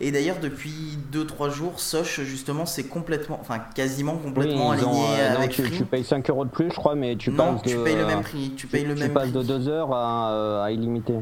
Et 0.00 0.12
d'ailleurs, 0.12 0.36
depuis 0.40 0.96
2-3 1.12 1.50
jours, 1.50 1.80
Soch, 1.80 2.20
justement, 2.22 2.66
c'est 2.66 2.84
complètement, 2.84 3.38
enfin 3.40 3.58
quasiment 3.74 4.14
Oui, 4.16 4.22
complètement 4.26 4.68
ont, 4.68 4.70
aligné 4.70 5.06
euh, 5.18 5.30
non, 5.32 5.38
avec 5.38 5.50
tu, 5.50 5.62
Free. 5.64 5.76
tu 5.78 5.84
payes 5.84 6.04
5 6.04 6.30
euros 6.30 6.44
de 6.44 6.50
plus, 6.50 6.70
je 6.70 6.76
crois, 6.76 6.94
mais 6.94 7.16
tu 7.16 7.30
non, 7.30 7.54
passes 7.54 7.62
tu 7.62 7.76
de. 7.76 7.82
payes 7.82 7.96
le 7.96 8.02
euh, 8.02 8.06
même 8.06 8.20
prix. 8.22 8.52
Tu 8.56 8.66
payes 8.68 8.84
le 8.84 8.94
tu 8.94 9.00
même 9.00 9.12
passes 9.12 9.30
prix. 9.30 9.32
de 9.32 9.42
2 9.42 9.68
heures 9.68 9.92
à, 9.92 10.30
euh, 10.32 10.62
à 10.62 10.70
illimité. 10.70 11.14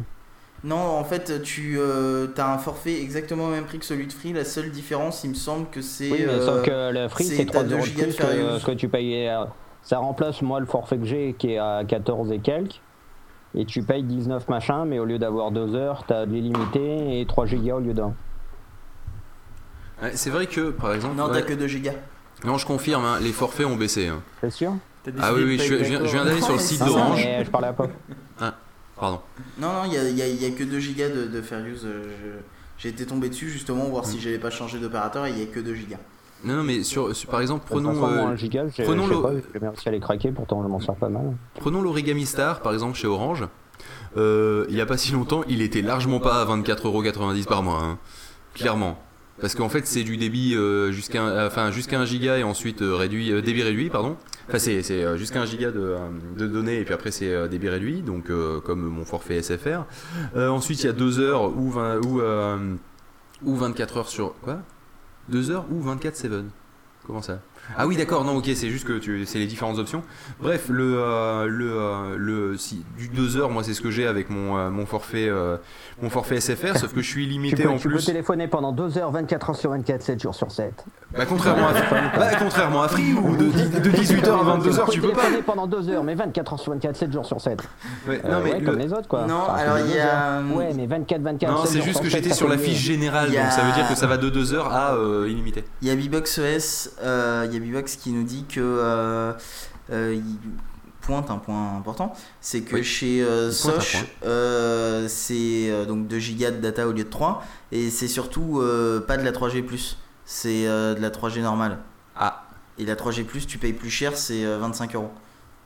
Non, 0.65 0.77
en 0.77 1.05
fait, 1.05 1.43
tu 1.43 1.79
as 1.81 2.53
un 2.53 2.59
forfait 2.59 3.01
exactement 3.01 3.47
au 3.47 3.51
même 3.51 3.65
prix 3.65 3.79
que 3.79 3.85
celui 3.85 4.07
de 4.09 4.13
Free. 4.13 4.33
La 4.33 4.45
seule 4.45 4.71
différence, 4.71 5.23
il 5.25 5.31
me 5.31 5.35
semble 5.35 5.69
que 5.71 5.81
c'est. 5.81 6.11
Oui, 6.11 6.19
mais 6.27 6.33
euh, 6.33 6.45
sauf 6.45 6.63
que 6.63 6.93
le 6.93 7.09
free, 7.09 7.25
c'est 7.25 7.45
t'as 7.47 7.63
3 7.63 7.65
2 7.65 7.75
euros 7.77 7.87
de 7.87 7.91
plus 7.91 8.15
que 8.17 8.59
ce 8.59 8.67
que 8.67 8.73
tu 8.73 8.89
payais. 8.89 9.29
euh, 9.31 9.45
Ça 9.83 9.99
remplace, 9.99 10.43
moi, 10.43 10.61
le 10.61 10.67
forfait 10.67 10.99
que 10.99 11.05
j'ai 11.05 11.35
qui 11.39 11.53
est 11.53 11.59
à 11.59 11.83
14 11.87 12.31
et 12.33 12.41
quelques. 12.41 12.81
Et 13.55 13.65
tu 13.65 13.83
payes 13.83 14.03
19 14.03 14.49
machin, 14.49 14.85
mais 14.85 14.99
au 14.99 15.05
lieu 15.07 15.19
d'avoir 15.19 15.51
2 15.51 15.75
heures, 15.77 16.05
t'as 16.07 16.27
de 16.27 16.33
l'illimité 16.33 17.21
et 17.21 17.25
3 17.27 17.47
gigas 17.47 17.77
au 17.77 17.81
lieu 17.81 17.95
d'un. 17.95 18.13
Ouais, 20.03 20.13
C'est 20.15 20.31
vrai 20.31 20.47
que, 20.47 20.71
par 20.71 20.93
exemple, 20.95 21.17
Non, 21.17 21.27
ouais. 21.29 21.41
t'as 21.41 21.43
que 21.43 21.55
2 21.55 21.67
gigas. 21.67 21.93
non, 22.45 22.59
je 22.59 22.67
confirme, 22.67 23.05
hein, 23.05 23.19
les 23.21 23.33
forfaits 23.33 23.67
ont 23.67 23.77
baissé. 23.77 24.09
hein. 24.09 24.23
C'est 24.41 24.51
sûr 24.51 24.75
Ah 25.21 25.33
oui, 25.35 25.43
oui, 25.45 25.59
je, 25.59 25.79
je 25.79 25.85
viens, 25.85 26.25
d'aller 26.25 26.41
sur 26.43 26.55
le 26.55 26.59
site 26.59 26.81
Ah, 26.83 26.87
d'Orange. 26.87 27.21
Je 27.45 27.51
parlais 27.51 27.69
à 27.69 27.73
pas. 27.73 27.87
Pardon. 28.99 29.21
Non, 29.59 29.69
non, 29.75 29.85
il 29.85 29.93
y 29.93 29.99
a, 29.99 30.09
il 30.09 30.17
y 30.17 30.23
a- 30.23 30.27
il 30.29 30.43
y 30.43 30.47
a 30.47 30.51
que 30.51 30.65
2 30.65 30.79
gigas 30.79 31.11
de, 31.11 31.27
de 31.27 31.43
fair 31.43 31.61
use. 31.67 31.83
euh, 31.85 32.39
J'ai 32.79 32.89
été 32.91 33.05
tombé 33.07 33.29
dessus 33.31 33.49
justement, 33.51 33.85
voir 33.85 34.05
Mm. 34.05 34.07
si 34.07 34.21
j'avais 34.21 34.39
pas 34.39 34.51
changé 34.51 34.79
d'opérateur 34.79 35.25
et 35.27 35.31
il 35.31 35.39
y 35.39 35.43
a 35.43 35.47
que 35.47 35.61
2 35.61 35.75
gigas. 35.75 35.97
Non, 36.45 36.57
non, 36.57 36.63
mais 36.63 36.83
sur, 36.83 37.15
sur- 37.17 37.29
par 37.31 37.41
exemple, 37.41 37.65
prenons, 37.67 37.93
façon, 37.95 38.13
euh, 38.13 38.27
un 38.27 38.37
giga, 38.37 38.65
prenons 38.85 39.07
le- 39.07 39.17
réussi 39.17 39.89
à 39.89 39.93
les 39.93 40.01
craquer, 40.01 40.31
pourtant 40.31 40.63
je 40.63 40.69
m'en 40.69 40.81
sers 40.81 40.95
pas 40.95 41.09
mal. 41.09 41.33
Prenons 41.61 41.81
l'Origami 41.83 42.27
Star, 42.27 42.61
par 42.61 42.73
exemple, 42.75 42.95
chez 42.97 43.07
Orange. 43.07 43.45
Euh, 44.19 44.65
il 44.69 44.75
n'y 44.75 44.81
a 44.83 44.87
pas 44.87 44.97
si 44.99 45.13
longtemps, 45.13 45.43
il 45.49 45.61
était 45.63 45.81
largement 45.83 46.21
pas 46.21 46.41
à 46.41 46.45
24,90€ 46.45 47.47
par 47.47 47.63
mois. 47.63 47.81
hein. 47.83 47.99
Clairement. 48.55 48.99
Parce 49.41 49.55
qu'en 49.55 49.69
fait, 49.69 49.87
c'est 49.87 50.03
du 50.03 50.17
débit 50.17 50.55
euh, 50.55 50.93
jusqu'à 50.93 51.47
enfin, 51.47 51.71
jusqu'à 51.71 52.01
1 52.01 52.07
giga 52.07 52.39
et 52.39 52.43
ensuite 52.43 52.81
euh, 52.81 52.95
réduit, 52.95 53.33
euh, 53.33 53.43
débit 53.43 53.63
réduit, 53.63 53.91
pardon. 53.91 54.17
Enfin, 54.49 54.59
c'est 54.59 55.19
jusqu'à 55.19 55.43
1 55.43 55.45
giga 55.47 55.71
de, 55.71 55.97
de 56.37 56.47
données 56.47 56.79
et 56.79 56.85
puis 56.85 56.95
après, 56.95 57.11
c'est 57.11 57.49
débit 57.49 57.69
réduit, 57.69 58.03
donc 58.03 58.31
comme 58.65 58.81
mon 58.81 59.05
forfait 59.05 59.43
SFR. 59.43 59.85
Ensuite, 60.37 60.85
il 60.85 60.87
y 60.87 60.89
a 60.89 60.93
2 60.93 61.19
heures 61.19 61.57
ou, 61.57 61.71
20, 61.71 61.99
ou, 62.07 62.23
ou 63.43 63.57
24 63.57 63.97
heures 63.97 64.09
sur. 64.09 64.35
Quoi? 64.43 64.61
2 65.31 65.51
heures 65.51 65.65
ou 65.71 65.85
24-7 65.85 66.45
Comment 67.05 67.23
ça? 67.23 67.41
Ah 67.77 67.87
oui, 67.87 67.97
d'accord, 67.97 68.25
non, 68.25 68.37
ok, 68.37 68.45
c'est 68.55 68.69
juste 68.71 68.87
que 68.87 68.95
tu, 68.99 69.25
c'est 69.27 69.39
les 69.39 69.47
différentes 69.47 69.79
options. 69.79 70.03
Bref, 70.41 70.67
le, 70.69 70.95
euh, 70.99 71.47
le, 71.47 71.71
euh, 71.73 72.15
le, 72.17 72.57
si, 72.57 72.85
du 72.99 73.09
2 73.09 73.37
heures, 73.37 73.51
moi, 73.51 73.63
c'est 73.65 73.75
ce 73.75 73.81
que 73.81 73.91
j'ai 73.91 74.07
avec 74.07 74.31
mon, 74.31 74.57
euh, 74.57 74.71
mon 74.71 74.87
forfait, 74.87 75.29
euh, 75.29 75.57
mon 76.01 76.11
forfait 76.11 76.41
SFR, 76.41 76.77
sauf 76.79 76.93
que 76.95 77.03
je 77.03 77.09
suis 77.09 77.25
Tu 77.25 77.31
limité 77.31 77.63
peux, 77.65 77.69
en 77.71 77.77
tu 77.77 77.89
peux 77.89 77.95
plus. 77.97 78.05
téléphoner 78.07 78.47
pendant 78.49 78.73
2 78.73 78.99
heures, 78.99 79.11
24 79.11 79.51
heures 79.51 79.57
sur 79.57 79.71
24, 79.71 80.03
7 80.03 80.21
jours 80.23 80.35
sur 80.35 80.51
7. 80.51 80.73
Bah, 81.17 81.25
contrairement 81.27 81.69
à, 81.69 81.73
bah, 82.19 82.29
contrairement 82.39 82.83
à 82.83 82.89
Free, 82.89 83.13
où 83.15 83.37
de, 83.37 83.45
de 83.47 83.91
18h 83.91 84.29
à 84.31 84.59
22h, 84.59 84.91
tu 84.91 85.01
peux 85.01 85.09
pas. 85.11 85.23
téléphoner 85.23 85.43
pendant 85.43 85.67
2 85.67 85.89
heures, 85.91 86.05
mais 86.05 86.15
24 86.15 86.53
heures 86.55 86.61
sur 86.61 86.73
24, 86.73 86.97
7 86.97 87.13
jours 87.13 87.27
sur 87.27 87.41
7. 87.41 87.59
Ouais, 88.09 88.21
Euh, 88.25 88.31
non, 88.33 88.41
mais 88.45 88.53
ouais, 88.53 88.61
le- 88.61 88.67
comme 88.67 88.79
les 88.79 88.93
autres, 88.93 89.09
quoi. 89.09 89.27
Non, 89.27 89.43
Enfin, 89.49 89.55
alors, 89.55 89.79
il 89.79 89.95
y 89.95 89.99
a, 89.99 90.41
autres. 90.41 90.57
Ouais, 90.57 90.73
mais 90.77 90.87
24, 90.87 91.23
24. 91.23 91.51
Non, 91.53 91.65
7 91.65 91.71
c'est 91.73 91.83
juste 91.83 92.01
que 92.03 92.11
7, 92.11 92.23
j'étais 92.23 92.35
sur 92.35 92.49
la 92.49 92.59
fiche 92.59 92.79
générale, 92.79 93.29
donc 93.31 93.51
ça 93.51 93.63
veut 93.63 93.73
dire 93.73 93.89
que 93.89 93.95
ça 93.95 94.07
va 94.07 94.17
de 94.19 94.29
2 94.29 94.55
heures 94.55 94.73
à 94.73 94.95
euh, 94.95 95.29
illimité. 95.29 95.65
Il 95.83 95.89
y 95.89 95.91
a 95.91 95.97
Bbox 95.97 96.39
ES, 96.39 96.91
euh, 97.03 97.47
il 97.51 97.56
y 97.57 97.77
a 97.77 97.83
qui 97.83 98.11
nous 98.13 98.25
dit 98.25 98.45
que 98.49 98.61
euh, 98.61 99.33
euh, 99.91 100.15
il 100.15 100.39
pointe 101.01 101.31
un 101.31 101.39
point 101.39 101.77
important, 101.77 102.13
c'est 102.41 102.63
que 102.63 102.77
Oui. 102.77 102.85
chez 102.85 103.23
euh, 103.23 103.53
Soch, 103.53 103.97
euh, 104.25 105.07
c'est 105.09 105.71
euh, 105.71 105.85
donc 105.85 106.09
2 106.09 106.19
Go 106.19 106.51
de 106.51 106.61
data 106.61 106.89
au 106.89 106.93
lieu 106.93 107.05
de 107.05 107.09
3 107.09 107.45
et 107.71 107.91
c'est 107.91 108.09
surtout 108.09 108.61
pas 109.07 109.17
de 109.17 109.23
la 109.23 109.33
3G+, 109.33 109.65
c'est 110.25 110.65
de 110.65 111.01
la 111.01 111.11
3G 111.11 111.41
normale. 111.43 111.79
Ah. 112.17 112.47
Et 112.79 112.85
la 112.85 112.95
3G+, 112.95 113.25
tu 113.47 113.59
payes 113.59 113.73
plus 113.73 113.91
cher, 113.91 114.17
c'est 114.17 114.45
euh, 114.45 114.59
25 114.59 114.95
euros. 114.95 115.11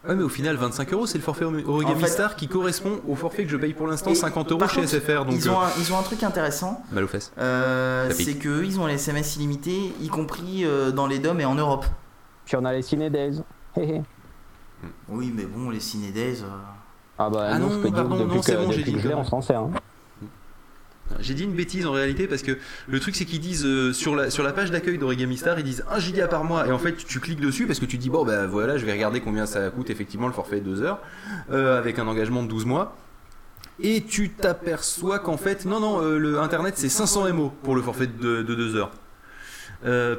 Ouais, 0.08 0.14
mais 0.14 0.22
au 0.22 0.28
final, 0.30 0.56
25 0.56 0.92
euros, 0.94 1.06
c'est 1.06 1.18
le 1.18 1.24
forfait 1.24 1.44
Origami 1.44 1.94
En 1.96 1.98
fait- 1.98 2.06
Star 2.06 2.34
qui 2.36 2.48
correspond 2.48 3.00
au 3.06 3.14
forfait 3.14 3.44
que 3.44 3.50
je 3.50 3.56
paye 3.58 3.74
pour 3.74 3.86
l'instant, 3.86 4.10
Et 4.10 4.14
50 4.14 4.50
euros 4.52 4.66
chez 4.66 4.86
SFR. 4.86 5.26
Donc, 5.26 5.34
ils, 5.34 5.50
ont 5.50 5.60
euh, 5.60 5.64
un, 5.64 5.68
ils 5.78 5.92
ont 5.92 5.98
un 5.98 6.02
truc 6.02 6.22
intéressant, 6.22 6.82
mal 6.90 7.04
aux 7.04 7.06
fesses. 7.06 7.32
euh, 7.38 8.10
c'est 8.14 8.36
qu'eux, 8.36 8.64
ils 8.64 8.80
ont 8.80 8.86
les 8.86 8.94
SMS 8.94 9.36
illimités, 9.36 9.92
y 10.00 10.08
compris 10.08 10.64
euh, 10.64 10.90
dans 10.90 11.06
les 11.06 11.18
DOM 11.18 11.38
et 11.40 11.44
en 11.44 11.54
Europe. 11.54 11.84
Puis 12.46 12.56
on 12.56 12.64
a 12.64 12.72
les 12.72 12.80
Ciné 12.82 13.10
Days. 13.10 13.42
Oui, 15.08 15.32
mais 15.36 15.44
bon, 15.44 15.68
les 15.68 15.80
Ciné 15.80 16.10
Days... 16.12 16.40
euh, 16.42 16.46
Ah 17.18 17.28
bah 17.28 17.48
Ah 17.52 17.58
non, 17.58 17.68
dire 17.68 17.92
pardon, 17.92 18.24
non, 18.24 18.40
c'est 18.42 18.52
que, 18.52 18.56
bon, 18.64 18.70
j'ai 18.72 18.78
depuis 18.78 18.92
dit 18.92 18.96
que 18.96 19.02
je 19.02 19.08
l'ai, 19.08 19.14
que- 19.14 19.18
on 19.20 19.24
s'en 19.24 19.42
sert. 19.42 19.60
hein. 19.60 19.70
J'ai 21.18 21.34
dit 21.34 21.44
une 21.44 21.54
bêtise 21.54 21.86
en 21.86 21.92
réalité 21.92 22.26
parce 22.26 22.42
que 22.42 22.56
le 22.88 23.00
truc 23.00 23.16
c'est 23.16 23.24
qu'ils 23.24 23.40
disent 23.40 23.66
euh, 23.66 23.92
sur, 23.92 24.14
la, 24.14 24.30
sur 24.30 24.44
la 24.44 24.52
page 24.52 24.70
d'accueil 24.70 24.96
d'Origami 24.96 25.36
Star 25.36 25.58
ils 25.58 25.64
disent 25.64 25.84
1 25.90 25.98
giga 25.98 26.28
par 26.28 26.44
mois 26.44 26.66
et 26.66 26.72
en 26.72 26.78
fait 26.78 26.96
tu 26.96 27.20
cliques 27.20 27.40
dessus 27.40 27.66
parce 27.66 27.80
que 27.80 27.84
tu 27.84 27.98
dis 27.98 28.10
bon 28.10 28.24
bah 28.24 28.46
voilà 28.46 28.78
je 28.78 28.86
vais 28.86 28.92
regarder 28.92 29.20
combien 29.20 29.46
ça 29.46 29.70
coûte 29.70 29.90
effectivement 29.90 30.28
le 30.28 30.32
forfait 30.32 30.60
2 30.60 30.82
heures 30.82 31.00
euh, 31.50 31.78
avec 31.78 31.98
un 31.98 32.06
engagement 32.06 32.42
de 32.42 32.48
12 32.48 32.64
mois 32.64 32.96
et 33.82 34.04
tu 34.04 34.30
t'aperçois 34.30 35.18
qu'en 35.18 35.36
fait 35.36 35.64
non 35.64 35.80
non 35.80 36.00
euh, 36.00 36.18
le 36.18 36.38
internet 36.38 36.74
c'est 36.76 36.88
500 36.88 37.32
MO 37.34 37.52
pour 37.62 37.74
le 37.74 37.82
forfait 37.82 38.06
de, 38.06 38.42
de 38.42 38.54
2 38.54 38.76
heures. 38.76 38.92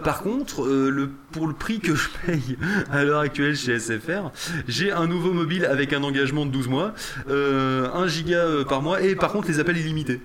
Par 0.04 0.24
contre, 0.24 0.68
le, 0.68 1.12
pour 1.32 1.46
le 1.46 1.54
prix 1.54 1.80
que 1.80 1.94
je 1.94 2.10
paye 2.26 2.58
à 2.92 3.04
l'heure 3.04 3.20
actuelle 3.20 3.56
chez 3.56 3.78
SFR, 3.78 4.32
j'ai 4.68 4.92
un 4.92 5.06
nouveau 5.06 5.34
mobile 5.34 5.66
avec 5.66 5.94
un 5.94 6.02
engagement 6.02 6.48
de 6.48 6.52
12 6.52 6.68
mois, 6.68 6.96
euh, 7.30 7.88
1 7.94 8.08
giga 8.08 8.44
par 8.68 8.82
mois 8.82 9.04
et 9.04 9.16
par 9.16 9.32
contre 9.32 9.50
les 9.50 9.60
appels 9.60 9.78
illimités. 9.78 10.20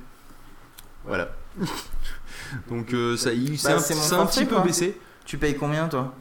Voilà. 1.07 1.29
Donc 2.71 2.93
euh, 2.95 3.17
ça, 3.17 3.33
il- 3.33 3.59
c'est 3.59 3.69
Bah, 3.69 3.77
un, 3.77 3.81
forfait, 3.81 4.41
petit 4.41 4.45
peu 4.47 4.55
quoi. 4.57 4.65
baissé. 4.65 4.99
Tu 5.25 5.39
payes 5.39 5.57
combien, 5.57 5.89
toi 5.89 6.15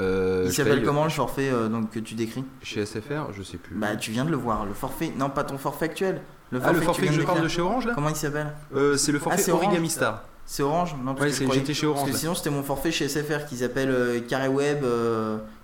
Euh, 0.00 0.42
Il 0.46 0.52
s'appelle 0.52 0.76
paye, 0.78 0.84
comment 0.84 1.04
le 1.04 1.10
forfait 1.10 1.50
euh, 1.50 1.68
donc, 1.68 1.90
que 1.90 1.98
tu 2.00 2.14
décris 2.14 2.44
Chez 2.62 2.84
SFR, 2.84 3.32
je 3.32 3.42
sais 3.42 3.58
plus. 3.58 3.74
Bah 3.76 3.96
tu 3.96 4.10
viens 4.10 4.24
de 4.24 4.30
le 4.30 4.36
voir, 4.36 4.64
le 4.66 4.74
forfait, 4.74 5.12
non 5.16 5.30
pas 5.30 5.44
ton 5.44 5.58
forfait 5.58 5.86
actuel. 5.86 6.22
Le 6.50 6.60
ah, 6.62 6.72
le 6.72 6.80
forfait 6.82 7.02
viens 7.02 7.10
que 7.12 7.16
je 7.16 7.20
de 7.22 7.26
parle 7.26 7.42
de 7.42 7.48
chez 7.48 7.62
Orange 7.62 7.86
là 7.86 7.92
Comment 7.94 8.08
il 8.10 8.16
s'appelle 8.16 8.52
C'est 8.96 9.12
le 9.12 9.18
Ah, 9.18 9.24
forfait 9.24 9.38
c'est 9.42 9.52
Orange 9.52 9.66
Origami 9.66 9.88
Star. 9.90 10.22
C'est 10.44 10.62
Orange 10.62 10.96
Non, 11.02 11.14
parce 11.14 11.38
Ouais, 11.38 11.46
que 11.46 11.52
j'étais 11.54 11.72
chez 11.72 11.86
Parce 11.86 11.98
Orange, 11.98 12.08
que 12.08 12.12
là. 12.14 12.18
sinon 12.18 12.34
c'était 12.34 12.50
mon 12.50 12.62
forfait 12.62 12.90
chez 12.92 13.08
SFR 13.08 13.46
qui 13.46 13.56
s'appelle 13.56 13.90
euh, 13.90 14.20
Carré 14.20 14.48
Web, 14.48 14.84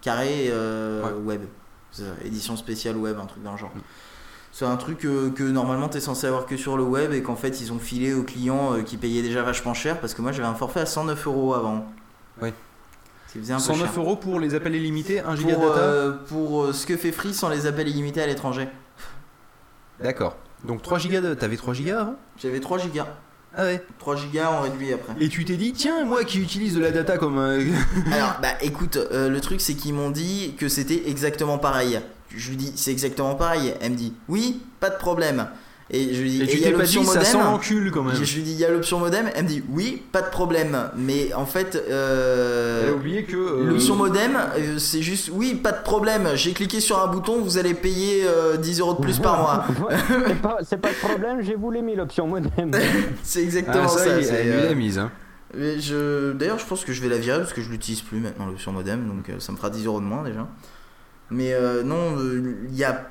Carré 0.01 0.51
Web. 1.25 1.43
Édition 2.25 2.57
spéciale 2.57 2.97
web, 2.97 3.19
un 3.19 3.27
truc 3.27 3.43
dans 3.43 3.53
le 3.53 3.59
genre. 3.59 3.73
Mm. 3.75 3.81
C'est 4.59 4.65
un 4.65 4.77
truc 4.77 5.05
euh, 5.05 5.31
que 5.31 5.45
normalement 5.45 5.89
t'es 5.89 6.01
censé 6.01 6.27
avoir 6.27 6.45
que 6.45 6.57
sur 6.57 6.77
le 6.77 6.83
web 6.83 7.13
et 7.13 7.23
qu'en 7.23 7.37
fait 7.37 7.61
ils 7.61 7.73
ont 7.73 7.79
filé 7.79 8.13
aux 8.13 8.25
clients 8.25 8.75
euh, 8.75 8.83
qui 8.83 8.97
payaient 8.97 9.23
déjà 9.23 9.45
vachement 9.45 9.73
cher 9.73 10.01
parce 10.01 10.15
que 10.15 10.21
moi 10.21 10.33
j'avais 10.33 10.49
un 10.49 10.55
forfait 10.55 10.81
à 10.81 10.87
109 10.87 11.29
euros 11.29 11.55
avant. 11.55 11.87
Peu 12.41 12.51
109 13.45 13.79
cher. 13.79 14.03
euros 14.03 14.17
pour 14.17 14.41
les 14.41 14.57
appels 14.57 14.75
illimités, 14.75 15.21
1 15.21 15.37
giga 15.37 15.53
de 15.53 15.61
Pour, 15.61 15.69
data? 15.69 15.81
euh, 15.81 16.13
pour 16.27 16.65
euh, 16.65 16.73
ce 16.73 16.87
que 16.87 16.97
fait 16.97 17.13
Free 17.13 17.35
sans 17.35 17.49
les 17.49 17.67
appels 17.67 17.87
illimités 17.87 18.21
à 18.21 18.27
l'étranger. 18.27 18.69
D'accord. 20.03 20.37
Donc 20.65 20.83
3 20.83 20.99
gigas 20.99 21.21
de... 21.21 21.35
T'avais 21.35 21.57
3 21.57 21.75
gigas 21.75 22.01
avant? 22.01 22.17
J'avais 22.37 22.59
3 22.59 22.79
gigas. 22.79 23.07
Ah 23.57 23.63
ouais 23.63 23.81
3 24.01 24.17
gigas 24.17 24.51
en 24.51 24.63
réduit 24.63 24.93
après. 24.93 25.13
Et 25.21 25.29
tu 25.29 25.45
t'es 25.45 25.57
dit, 25.57 25.73
tiens, 25.73 26.05
moi 26.05 26.25
qui 26.25 26.41
utilise 26.41 26.75
de 26.75 26.81
la 26.81 26.91
data 26.91 27.17
comme 27.17 27.39
un... 27.39 27.61
Alors, 28.13 28.39
bah 28.43 28.55
écoute, 28.61 28.97
euh, 28.97 29.29
le 29.29 29.41
truc 29.41 29.61
c'est 29.61 29.75
qu'ils 29.75 29.95
m'ont 29.95 30.11
dit 30.11 30.57
que 30.59 30.69
c'était 30.69 31.09
exactement 31.09 31.59
pareil. 31.59 32.01
Je 32.37 32.51
lui 32.51 32.57
dis, 32.57 32.73
c'est 32.77 32.91
exactement 32.91 33.35
pareil. 33.35 33.75
Elle 33.81 33.93
me 33.93 33.97
dit, 33.97 34.13
oui, 34.29 34.61
pas 34.81 34.91
de 34.91 34.97
problème. 34.97 35.47
Et 35.91 36.13
je 36.13 36.21
lui 36.21 36.29
dis, 36.29 36.43
Et 36.43 36.47
tu 36.47 36.59
y 36.59 36.67
a 36.67 36.71
pas 36.73 36.79
l'option 36.79 37.01
dit, 37.01 37.07
ça 37.07 37.15
modem. 37.15 37.33
sent 37.33 37.39
l'encul 37.39 37.91
quand 37.91 38.03
même. 38.03 38.15
Je, 38.15 38.35
lui 38.37 38.43
dis, 38.43 38.53
il 38.53 38.59
y 38.59 38.65
a 38.67 38.71
l'option 38.71 38.99
modem. 38.99 39.31
Elle 39.35 39.45
me 39.45 39.49
dit, 39.49 39.63
oui, 39.71 40.03
pas 40.13 40.21
de 40.21 40.29
problème. 40.29 40.77
Mais 40.97 41.33
en 41.33 41.47
fait, 41.47 41.83
euh, 41.89 42.83
Elle 42.85 42.91
a 42.91 42.95
oublié 42.95 43.25
que... 43.25 43.37
euh, 43.37 43.65
l'option 43.65 43.97
modem, 43.97 44.37
euh, 44.37 44.77
c'est 44.79 45.01
juste, 45.01 45.31
oui, 45.33 45.55
pas 45.55 45.73
de 45.73 45.83
problème. 45.83 46.29
J'ai 46.35 46.53
cliqué 46.53 46.81
sur 46.81 46.99
un 47.03 47.07
bouton, 47.07 47.41
vous 47.41 47.57
allez 47.57 47.73
payer 47.73 48.25
euh, 48.27 48.59
10 48.59 48.81
euros 48.81 48.93
de 48.95 49.01
plus 49.01 49.19
par 49.19 49.39
mois. 49.41 49.65
c'est 50.63 50.77
pas, 50.77 50.91
de 50.91 50.97
problème, 50.97 51.41
j'ai 51.41 51.55
voulu 51.55 51.81
mis 51.81 51.97
l'option 51.97 52.27
modem. 52.27 52.71
c'est 53.23 53.43
exactement 53.43 53.85
Ah, 53.85 53.89
ça, 53.89 54.05
ça. 54.05 54.21
il- 54.21 54.27
elle 54.29 54.47
lui 54.47 54.53
euh, 54.57 54.69
l'a 54.69 54.75
mise. 54.75 54.99
Hein. 54.99 55.11
Mais 55.57 55.81
je... 55.81 56.33
D'ailleurs, 56.35 56.59
je 56.59 56.67
pense 56.67 56.85
que 56.85 56.93
je 56.93 57.01
vais 57.01 57.09
la 57.09 57.17
virer 57.17 57.39
parce 57.39 57.55
que 57.55 57.63
je 57.63 57.71
l'utilise 57.71 58.03
plus 58.03 58.19
maintenant 58.21 58.45
l'option 58.47 58.73
modem, 58.73 59.07
donc 59.09 59.31
euh, 59.31 59.41
ça 59.41 59.53
me 59.53 59.57
fera 59.57 59.71
10 59.71 59.87
euros 59.87 60.01
de 60.01 60.05
moins 60.05 60.23
déjà. 60.23 60.47
Mais 61.31 61.53
euh, 61.53 61.83
non, 61.83 62.17
il 62.71 62.75
y 62.75 62.85
a, 62.85 63.11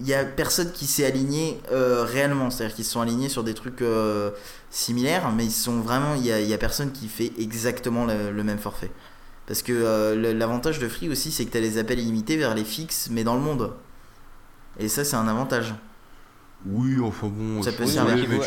y 0.00 0.14
a 0.14 0.24
personne 0.24 0.72
qui 0.72 0.86
s'est 0.86 1.04
aligné 1.04 1.60
euh, 1.72 2.04
réellement, 2.04 2.50
c'est-à-dire 2.50 2.76
qu'ils 2.76 2.84
se 2.84 2.92
sont 2.92 3.00
alignés 3.00 3.28
sur 3.28 3.44
des 3.44 3.54
trucs 3.54 3.82
euh, 3.82 4.30
similaires, 4.70 5.30
mais 5.32 5.44
ils 5.44 5.50
sont 5.50 5.80
vraiment, 5.80 6.14
il 6.14 6.24
y 6.24 6.32
a, 6.32 6.40
y 6.40 6.54
a 6.54 6.58
personne 6.58 6.92
qui 6.92 7.08
fait 7.08 7.32
exactement 7.38 8.06
le, 8.06 8.30
le 8.30 8.44
même 8.44 8.58
forfait. 8.58 8.90
Parce 9.46 9.62
que 9.62 9.72
euh, 9.72 10.32
l'avantage 10.32 10.78
de 10.78 10.88
Free 10.88 11.08
aussi, 11.08 11.32
c'est 11.32 11.44
que 11.44 11.50
tu 11.50 11.58
as 11.58 11.60
les 11.60 11.76
appels 11.76 11.98
illimités 11.98 12.36
vers 12.36 12.54
les 12.54 12.64
fixes, 12.64 13.08
mais 13.10 13.24
dans 13.24 13.34
le 13.34 13.40
monde. 13.40 13.72
Et 14.78 14.86
ça, 14.86 15.04
c'est 15.04 15.16
un 15.16 15.26
avantage. 15.26 15.74
Oui, 16.66 16.98
enfin 17.02 17.28
bon... 17.28 17.62
Ça 17.62 17.72
peut 17.72 17.84
oui, 17.84 17.90
servir. 17.90 18.26
mais 18.28 18.38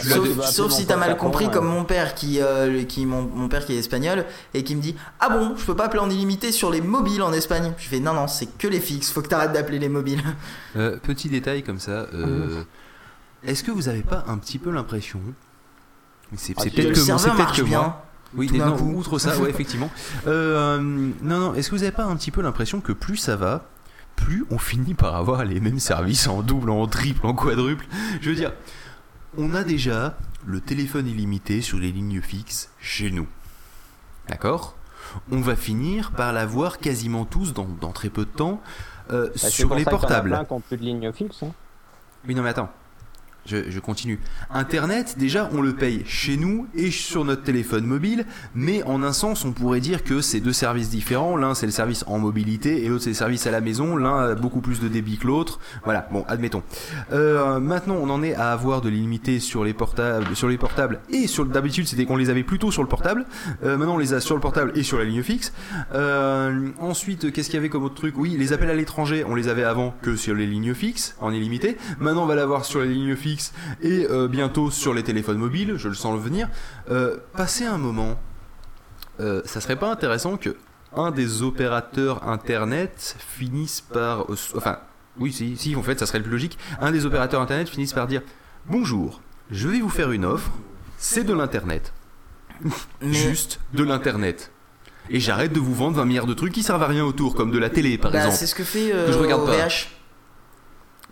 Sauf, 0.43 0.71
si 0.71 0.85
t'as 0.85 0.97
mal 0.97 1.17
compris, 1.17 1.49
comme 1.49 1.65
mon 1.67 1.83
père 1.83 2.13
qui, 2.13 2.39
euh, 2.41 2.83
qui 2.83 3.07
mon, 3.07 3.23
mon 3.23 3.47
père 3.49 3.65
qui 3.65 3.73
est 3.73 3.79
espagnol 3.79 4.25
et 4.53 4.63
qui 4.63 4.75
me 4.75 4.81
dit 4.81 4.95
ah 5.19 5.29
bon, 5.29 5.55
je 5.57 5.65
peux 5.65 5.75
pas 5.75 5.85
appeler 5.85 5.99
en 6.01 6.09
illimité 6.11 6.51
sur 6.51 6.69
les 6.69 6.81
mobiles 6.81 7.23
en 7.23 7.33
Espagne? 7.33 7.73
Je 7.77 7.87
fais 7.87 7.99
non 7.99 8.13
non, 8.13 8.27
c'est 8.27 8.45
que 8.57 8.67
les 8.67 8.79
fixes. 8.79 9.09
Faut 9.11 9.21
que 9.23 9.29
t'arrêtes 9.29 9.51
d'appeler 9.53 9.79
les 9.79 9.89
mobiles. 9.89 10.21
Euh, 10.75 10.97
petit 10.97 11.29
détail 11.29 11.61
comme 11.61 11.77
ça. 11.79 12.07
euh, 12.15 12.63
Est-ce 13.45 13.63
que 13.63 13.69
vous 13.71 13.89
avez 13.89 14.01
pas 14.01 14.23
un 14.27 14.37
petit 14.39 14.57
peu 14.57 14.71
l'impression 14.71 15.19
C'est 16.35 16.53
Ah, 16.57 16.61
c'est 16.63 16.69
que 16.71 16.75
peut-être 16.75 16.87
le 16.89 16.93
que, 16.95 16.99
peut-être 17.05 17.37
marche 17.37 17.57
que 17.57 17.63
bien, 17.63 17.79
moi. 17.79 18.05
Oui, 18.35 18.49
non, 18.51 18.75
outre 18.95 19.19
ça, 19.19 19.37
ouais, 19.37 19.49
effectivement. 19.51 19.91
Euh, 20.25 20.79
non, 20.79 21.39
non. 21.39 21.53
Est-ce 21.53 21.69
que 21.69 21.75
vous 21.75 21.83
avez 21.83 21.91
pas 21.91 22.05
un 22.05 22.15
petit 22.15 22.31
peu 22.31 22.41
l'impression 22.41 22.81
que 22.81 22.91
plus 22.91 23.17
ça 23.17 23.35
va, 23.35 23.65
plus 24.15 24.45
on 24.51 24.57
finit 24.57 24.93
par 24.93 25.15
avoir 25.15 25.43
les 25.45 25.59
mêmes 25.59 25.79
services 25.79 26.27
en 26.27 26.41
double, 26.41 26.69
en 26.69 26.87
triple, 26.87 27.25
en 27.25 27.33
quadruple 27.33 27.85
Je 28.21 28.29
veux 28.29 28.35
dire, 28.35 28.53
on 29.37 29.53
a 29.53 29.63
déjà 29.63 30.17
le 30.45 30.61
téléphone 30.61 31.07
illimité 31.07 31.61
sur 31.61 31.77
les 31.79 31.91
lignes 31.91 32.21
fixes 32.21 32.69
chez 32.79 33.11
nous. 33.11 33.27
D'accord? 34.27 34.75
On 35.31 35.41
va 35.41 35.55
finir 35.55 36.11
par 36.11 36.33
l'avoir 36.33 36.79
quasiment 36.79 37.25
tous 37.25 37.53
dans, 37.53 37.67
dans 37.81 37.91
très 37.91 38.09
peu 38.09 38.25
de 38.25 38.29
temps 38.29 38.61
euh, 39.11 39.29
Bah, 39.41 39.49
sur 39.49 39.73
les 39.75 39.81
y 39.83 39.85
en 39.85 39.87
a 39.87 39.91
portables. 39.91 40.29
plein 40.29 40.45
qui 40.45 40.63
plus 40.67 40.77
de 40.77 40.83
ligne 40.83 41.11
fixe. 41.11 41.43
hein. 41.43 41.51
Oui, 42.27 42.35
non, 42.35 42.43
mais 42.43 42.49
attends. 42.49 42.71
Je, 43.45 43.69
je 43.69 43.79
continue. 43.79 44.19
Internet, 44.51 45.15
déjà, 45.17 45.49
on 45.51 45.61
le 45.61 45.73
paye 45.73 46.03
chez 46.05 46.37
nous 46.37 46.67
et 46.75 46.91
sur 46.91 47.25
notre 47.25 47.43
téléphone 47.43 47.85
mobile, 47.85 48.25
mais 48.55 48.83
en 48.83 49.03
un 49.03 49.11
sens, 49.11 49.43
on 49.43 49.51
pourrait 49.51 49.81
dire 49.81 50.03
que 50.05 50.21
c'est 50.21 50.39
deux 50.39 50.53
services 50.53 50.89
différents. 50.89 51.35
L'un, 51.35 51.53
c'est 51.53 51.65
le 51.65 51.73
service 51.73 52.05
en 52.07 52.19
mobilité 52.19 52.85
et 52.85 52.87
l'autre, 52.87 53.03
c'est 53.03 53.09
le 53.09 53.15
service 53.15 53.45
à 53.45 53.51
la 53.51 53.59
maison. 53.59 53.97
L'un 53.97 54.17
a 54.17 54.35
beaucoup 54.35 54.61
plus 54.61 54.79
de 54.79 54.87
débit 54.87 55.17
que 55.17 55.27
l'autre. 55.27 55.59
Voilà, 55.83 56.07
bon, 56.11 56.23
admettons. 56.29 56.63
Euh, 57.11 57.59
maintenant, 57.59 57.97
on 57.99 58.09
en 58.09 58.23
est 58.23 58.33
à 58.33 58.53
avoir 58.53 58.79
de 58.79 58.87
l'illimité 58.87 59.41
sur 59.41 59.65
les 59.65 59.73
portables, 59.73 60.35
sur 60.37 60.47
les 60.47 60.57
portables 60.57 61.01
et 61.09 61.27
sur 61.27 61.45
d'habitude, 61.45 61.85
c'était 61.85 62.05
qu'on 62.05 62.15
les 62.15 62.29
avait 62.29 62.43
plutôt 62.43 62.71
sur 62.71 62.81
le 62.81 62.87
portable. 62.87 63.25
Euh, 63.65 63.75
maintenant, 63.77 63.95
on 63.95 63.99
les 63.99 64.13
a 64.13 64.21
sur 64.21 64.35
le 64.35 64.41
portable 64.41 64.71
et 64.75 64.83
sur 64.83 64.97
la 64.97 65.03
ligne 65.03 65.21
fixe. 65.21 65.51
Euh, 65.93 66.69
ensuite, 66.79 67.33
qu'est-ce 67.33 67.49
qu'il 67.49 67.55
y 67.55 67.59
avait 67.59 67.67
comme 67.67 67.83
autre 67.83 67.95
truc? 67.95 68.17
Oui, 68.17 68.37
les 68.39 68.53
appels 68.53 68.69
à 68.69 68.75
l'étranger, 68.75 69.25
on 69.27 69.35
les 69.35 69.49
avait 69.49 69.65
avant 69.65 69.93
que 70.01 70.15
sur 70.15 70.33
les 70.33 70.47
lignes 70.47 70.73
fixes, 70.73 71.17
en 71.19 71.33
illimité. 71.33 71.77
Maintenant, 71.99 72.23
on 72.23 72.27
va 72.27 72.35
l'avoir 72.35 72.63
sur 72.63 72.79
les 72.79 72.87
lignes 72.87 73.17
fixes 73.17 73.32
et 73.81 74.07
euh, 74.09 74.27
bientôt 74.27 74.69
sur 74.71 74.93
les 74.93 75.03
téléphones 75.03 75.37
mobiles, 75.37 75.75
je 75.77 75.87
le 75.87 75.93
sens 75.93 76.13
le 76.13 76.19
venir. 76.21 76.49
Euh, 76.89 77.17
passer 77.35 77.65
un 77.65 77.77
moment, 77.77 78.19
euh, 79.19 79.41
ça 79.45 79.61
serait 79.61 79.75
pas 79.75 79.91
intéressant 79.91 80.37
que 80.37 80.55
un 80.95 81.11
des 81.11 81.41
opérateurs 81.41 82.27
internet 82.27 83.15
finisse 83.19 83.81
par. 83.81 84.31
euh, 84.31 84.35
enfin, 84.55 84.79
oui, 85.19 85.31
si, 85.33 85.57
si, 85.57 85.75
en 85.75 85.83
fait, 85.83 85.99
ça 85.99 86.05
serait 86.05 86.19
le 86.19 86.23
plus 86.23 86.31
logique. 86.33 86.57
Un 86.79 86.91
des 86.91 87.05
opérateurs 87.05 87.41
internet 87.41 87.67
finisse 87.69 87.93
par 87.93 88.07
dire 88.07 88.21
Bonjour, 88.67 89.21
je 89.51 89.67
vais 89.67 89.79
vous 89.79 89.89
faire 89.89 90.11
une 90.11 90.25
offre, 90.25 90.51
c'est 90.97 91.23
de 91.23 91.33
l'internet. 91.33 91.93
Juste 93.01 93.59
de 93.73 93.83
l'internet. 93.83 94.51
Et 95.09 95.19
j'arrête 95.19 95.51
de 95.51 95.59
vous 95.59 95.73
vendre 95.73 95.97
20 95.97 96.05
milliards 96.05 96.25
de 96.27 96.33
trucs 96.33 96.53
qui 96.53 96.63
servent 96.63 96.83
à 96.83 96.87
rien 96.87 97.03
autour, 97.03 97.35
comme 97.35 97.51
de 97.51 97.57
la 97.59 97.69
télé 97.69 97.97
par 97.97 98.11
Bah, 98.11 98.19
exemple. 98.19 98.37
c'est 98.37 98.47
ce 98.47 98.55
que 98.55 98.63
fait 98.63 98.91
euh, 98.93 99.07
que 99.07 99.11
je 99.11 99.17
regarde 99.17 99.45
pas. 99.45 99.67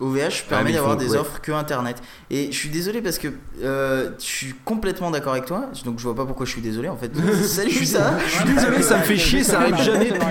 OVH. 0.00 0.18
Ah, 0.46 0.48
permet 0.48 0.72
d'avoir 0.72 0.96
des 0.96 1.10
ouais. 1.10 1.18
offres 1.18 1.40
que 1.40 1.52
internet. 1.52 1.96
Et 2.30 2.50
je 2.50 2.56
suis 2.56 2.70
désolé 2.70 3.02
parce 3.02 3.18
que 3.18 3.28
euh, 3.62 4.10
je 4.18 4.24
suis 4.24 4.54
complètement 4.64 5.10
d'accord 5.10 5.32
avec 5.32 5.44
toi. 5.46 5.66
Donc 5.84 5.98
je 5.98 6.04
vois 6.04 6.14
pas 6.14 6.24
pourquoi 6.24 6.46
je 6.46 6.50
suis 6.50 6.60
désolé 6.62 6.88
en 6.88 6.96
fait. 6.96 7.10
Salut 7.44 7.70
Je 7.70 7.76
suis- 7.76 7.86
ça. 7.86 8.14
je 8.26 8.30
suis 8.36 8.44
désolé, 8.54 8.82
ça 8.82 8.98
me 8.98 9.02
fait 9.02 9.16
chier, 9.18 9.44
ça 9.44 9.60
arrive 9.60 9.76
jamais, 9.82 10.06
putain. 10.12 10.26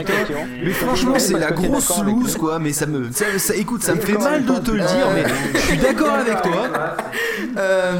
Mais 0.64 0.72
franchement, 0.72 1.16
c'est 1.20 1.38
la 1.38 1.52
grosse 1.52 2.02
loose, 2.04 2.36
quoi. 2.38 2.60
Mais 2.60 2.74
ça 2.74 2.86
me, 2.86 3.12
ça, 3.12 3.26
ça- 3.38 3.56
écoute, 3.56 3.84
ça 3.84 3.96
me 3.96 4.02
fait 4.02 4.18
mal 4.18 4.46
de 4.46 4.54
te 4.60 4.72
le 4.72 4.80
dire, 4.80 5.08
mais 5.14 5.24
je 5.54 5.60
suis 5.60 5.78
d'accord 5.78 6.14
avec 6.14 6.42
toi. 6.42 6.96
Euh, 7.58 7.94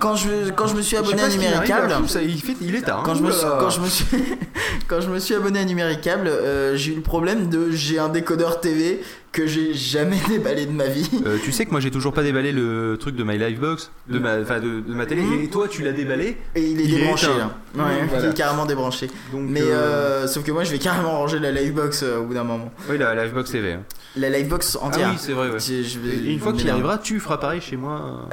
quand 0.00 0.16
je 0.16 0.50
quand 0.50 0.66
je 0.66 0.74
me 0.74 0.82
suis 0.82 0.96
abonné 0.96 1.22
à 1.22 1.28
Numéricable, 1.28 1.92
il, 2.22 2.40
fait, 2.42 2.56
il 2.60 2.74
est 2.74 2.82
tard. 2.82 3.02
quand 3.04 3.14
je 3.14 3.22
me 3.22 3.30
suis, 3.30 3.46
quand 3.58 3.70
je 3.70 3.80
me 3.80 3.86
suis 3.88 4.06
quand 4.88 5.00
je 5.00 5.08
me 5.08 5.18
suis 5.18 5.34
abonné 5.34 5.60
à 5.60 5.64
Numéricable, 5.64 6.26
euh, 6.28 6.76
j'ai 6.76 6.92
eu 6.92 6.96
le 6.96 7.00
problème 7.02 7.48
de 7.48 7.70
j'ai 7.70 7.98
un 7.98 8.08
décodeur 8.08 8.60
TV 8.60 9.00
que 9.32 9.46
j'ai 9.46 9.74
jamais 9.74 10.18
déballé 10.28 10.66
de 10.66 10.72
ma 10.72 10.86
vie. 10.86 11.08
Euh, 11.24 11.38
tu 11.44 11.52
sais 11.52 11.64
que 11.64 11.70
moi 11.70 11.78
j'ai 11.80 11.90
toujours 11.92 12.12
pas 12.12 12.22
déballé 12.24 12.50
le 12.52 12.96
truc 12.98 13.14
de 13.14 13.22
My 13.22 13.38
Livebox, 13.38 13.90
de 14.08 14.18
ma, 14.18 14.38
de, 14.38 14.80
de 14.80 14.94
ma 14.94 15.06
télé, 15.06 15.22
et 15.44 15.48
toi 15.48 15.68
tu 15.68 15.82
l'as 15.82 15.92
déballé 15.92 16.36
Et 16.56 16.62
il 16.62 16.80
est 16.80 16.84
Il 16.84 16.94
est 16.94 16.98
débranché. 16.98 17.28
Ouais, 17.28 17.82
Mmh, 18.02 18.08
il 18.18 18.24
est 18.30 18.34
carrément 18.34 18.66
débranché. 18.66 19.06
Donc, 19.32 19.42
Mais 19.48 19.60
euh, 19.62 20.24
euh, 20.24 20.26
sauf 20.26 20.42
que 20.44 20.50
moi 20.50 20.64
je 20.64 20.72
vais 20.72 20.78
carrément 20.80 21.12
ranger 21.18 21.38
la 21.38 21.52
Livebox 21.52 22.02
au 22.02 22.24
bout 22.24 22.34
d'un 22.34 22.42
moment. 22.44 22.72
Oui, 22.88 22.98
la 22.98 23.14
Livebox 23.24 23.50
TV. 23.52 23.74
hein. 23.74 23.82
La 24.16 24.28
Livebox 24.30 24.76
entière. 24.80 25.06
Ah 25.08 25.12
oui, 25.12 25.18
c'est 25.20 25.32
vrai, 25.32 25.50
ouais. 25.50 25.60
Je- 25.60 25.82
je 25.84 25.98
vais- 26.00 26.16
Et 26.28 26.32
une 26.32 26.40
fois 26.40 26.50
m'énerve. 26.52 26.70
arriveras, 26.70 26.98
tu 26.98 27.20
feras 27.20 27.36
pareil 27.38 27.60
chez 27.60 27.76
moi. 27.76 28.26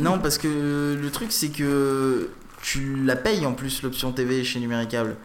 Non, 0.00 0.18
parce 0.20 0.38
que 0.38 0.96
le 1.00 1.10
truc 1.10 1.28
c'est 1.32 1.48
que 1.50 2.30
tu 2.62 2.96
la 3.04 3.16
payes 3.16 3.44
en 3.44 3.52
plus 3.52 3.82
l'option 3.82 4.10
TV 4.12 4.42
chez 4.44 4.58
Numéricable. 4.60 5.16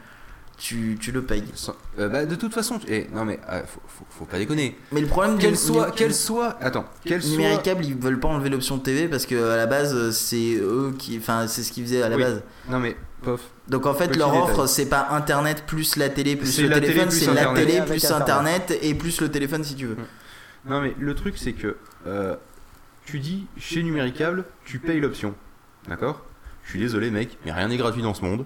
Tu, 0.62 0.98
tu 1.00 1.14
le 1.14 1.22
payes. 1.24 1.46
Euh, 2.00 2.10
bah, 2.10 2.26
de 2.26 2.36
toute 2.36 2.54
façon, 2.54 2.80
tu- 2.80 2.88
eh, 2.90 3.08
non 3.14 3.24
mais 3.24 3.40
euh, 3.50 3.62
faut, 3.66 3.80
faut, 3.88 4.06
faut 4.10 4.26
pas 4.26 4.38
déconner. 4.38 4.78
Mais 4.92 5.00
le 5.00 5.08
problème 5.08 5.38
qu'elle 5.38 5.58
soit, 5.58 5.92
qu'elle 5.92 6.14
soit, 6.14 6.58
attends, 6.62 6.84
qu'elle 7.06 7.22
soit. 7.24 7.32
Numéricable, 7.32 7.86
ils 7.86 7.96
veulent 7.96 8.20
pas 8.20 8.28
enlever 8.28 8.50
l'option 8.50 8.78
TV 8.78 9.08
parce 9.08 9.26
que 9.26 9.52
à 9.52 9.56
la 9.56 9.68
base 9.68 10.12
c'est 10.12 10.56
eux 10.60 10.94
qui, 11.00 11.18
enfin 11.18 11.48
c'est 11.48 11.64
ce 11.64 11.72
qu'ils 11.72 11.86
faisaient 11.86 12.02
à 12.04 12.10
la 12.10 12.18
Oui. 12.18 12.24
base. 12.24 12.44
Non 12.70 12.78
mais, 12.80 12.98
pof. 13.22 13.40
Donc 13.70 13.86
en 13.86 13.94
fait 13.94 14.10
Petit 14.10 14.20
leur 14.20 14.32
détail. 14.34 14.50
offre 14.52 14.68
c'est 14.68 14.88
pas 14.88 15.08
internet 15.12 15.64
plus 15.66 15.96
la 15.96 16.10
télé 16.10 16.36
plus 16.36 16.60
le 16.62 16.70
téléphone, 16.70 17.10
c'est 17.10 17.34
la 17.34 17.54
télé 17.54 17.82
plus 17.82 18.04
Internet. 18.04 18.22
internet 18.68 18.80
et 18.82 18.94
plus 18.96 19.22
le 19.22 19.32
téléphone 19.32 19.64
si 19.64 19.76
tu 19.76 19.86
veux. 19.86 19.98
Non 20.66 20.82
mais 20.82 20.94
le 21.00 21.16
truc 21.16 21.38
c'est 21.38 21.54
que 21.54 21.78
euh, 22.06 22.36
tu 23.06 23.20
dis 23.20 23.48
chez 23.58 23.82
Numéricable, 23.82 24.44
tu 24.66 24.80
payes 24.80 25.00
l'option, 25.00 25.34
d'accord? 25.88 26.26
Je 26.66 26.72
suis 26.72 26.80
désolé 26.82 27.12
mec, 27.12 27.38
mais 27.46 27.54
rien 27.54 27.70
n'est 27.70 27.78
gratuit 27.78 28.02
dans 28.04 28.14
ce 28.14 28.24
monde. 28.26 28.44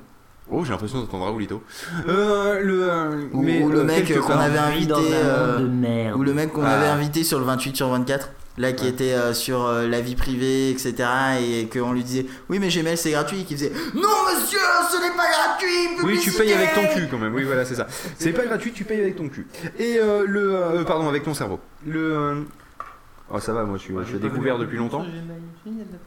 Oh, 0.52 0.64
j'ai 0.64 0.72
l'impression 0.72 0.99
d'entendre 0.99 1.26
Raoulito. 1.26 1.64
Euh, 2.07 2.60
le, 2.61 2.84
euh, 2.90 3.22
Ou, 3.34 3.41
mais, 3.41 3.64
ou 3.64 3.70
le 3.70 3.84
mec 3.84 4.14
qu'on 4.20 4.34
avait 4.34 4.57
invité 4.60 4.94
de 4.94 5.68
merde. 5.68 6.18
ou 6.20 6.24
le 6.24 6.34
mec 6.34 6.52
qu'on 6.52 6.64
Ah. 6.64 6.72
avait 6.72 6.88
invité 6.88 7.24
sur 7.24 7.40
le 7.40 7.45
28 7.45 7.76
sur 7.78 7.88
24 7.90 8.30
là 8.60 8.72
qui 8.72 8.88
était 8.88 9.14
euh, 9.14 9.34
sur 9.34 9.65
euh, 9.65 9.88
la 9.88 9.99
vie 9.99 10.14
privée 10.15 10.70
etc 10.70 10.95
et 11.41 11.68
qu'on 11.70 11.91
lui 11.91 12.03
disait 12.03 12.28
oui 12.49 12.60
mais 12.60 12.68
Gmail 12.68 12.98
c'est 12.98 13.10
gratuit 13.10 13.41
et 13.41 13.44
qui 13.45 13.56
faisait 13.56 13.72
non 13.95 14.10
monsieur 14.32 14.60
ce 14.91 14.98
n'est 15.02 15.15
pas 15.18 15.24
gratuit 15.32 16.06
Oui, 16.06 16.20
tu 16.22 16.30
payes 16.32 16.53
avec 16.53 16.74
ton 16.76 16.86
cul 16.94 17.07
quand 17.10 17.18
même. 17.18 17.34
Oui, 17.34 17.44
voilà, 17.44 17.65
c'est 17.65 17.74
ça. 17.76 17.88
C'est 18.20 18.32
pas 18.34 18.45
gratuit, 18.45 18.72
tu 18.74 18.84
payes 18.84 18.99
avec 19.02 19.15
ton 19.15 19.30
cul. 19.30 19.48
Et 19.80 19.98
euh, 19.98 20.24
le, 20.28 20.53
euh, 20.56 20.84
pardon, 20.84 21.07
avec 21.07 21.24
ton 21.24 21.34
cerveau. 21.34 21.60
Le, 21.88 21.99
euh, 22.18 22.36
oh 23.32 23.40
ça 23.40 23.54
va, 23.54 23.64
moi 23.64 23.78
je 23.78 23.84
suis, 23.84 23.94
je 24.00 24.10
suis 24.10 24.20
découvert 24.20 24.58
depuis 24.58 24.78
longtemps. 24.78 25.06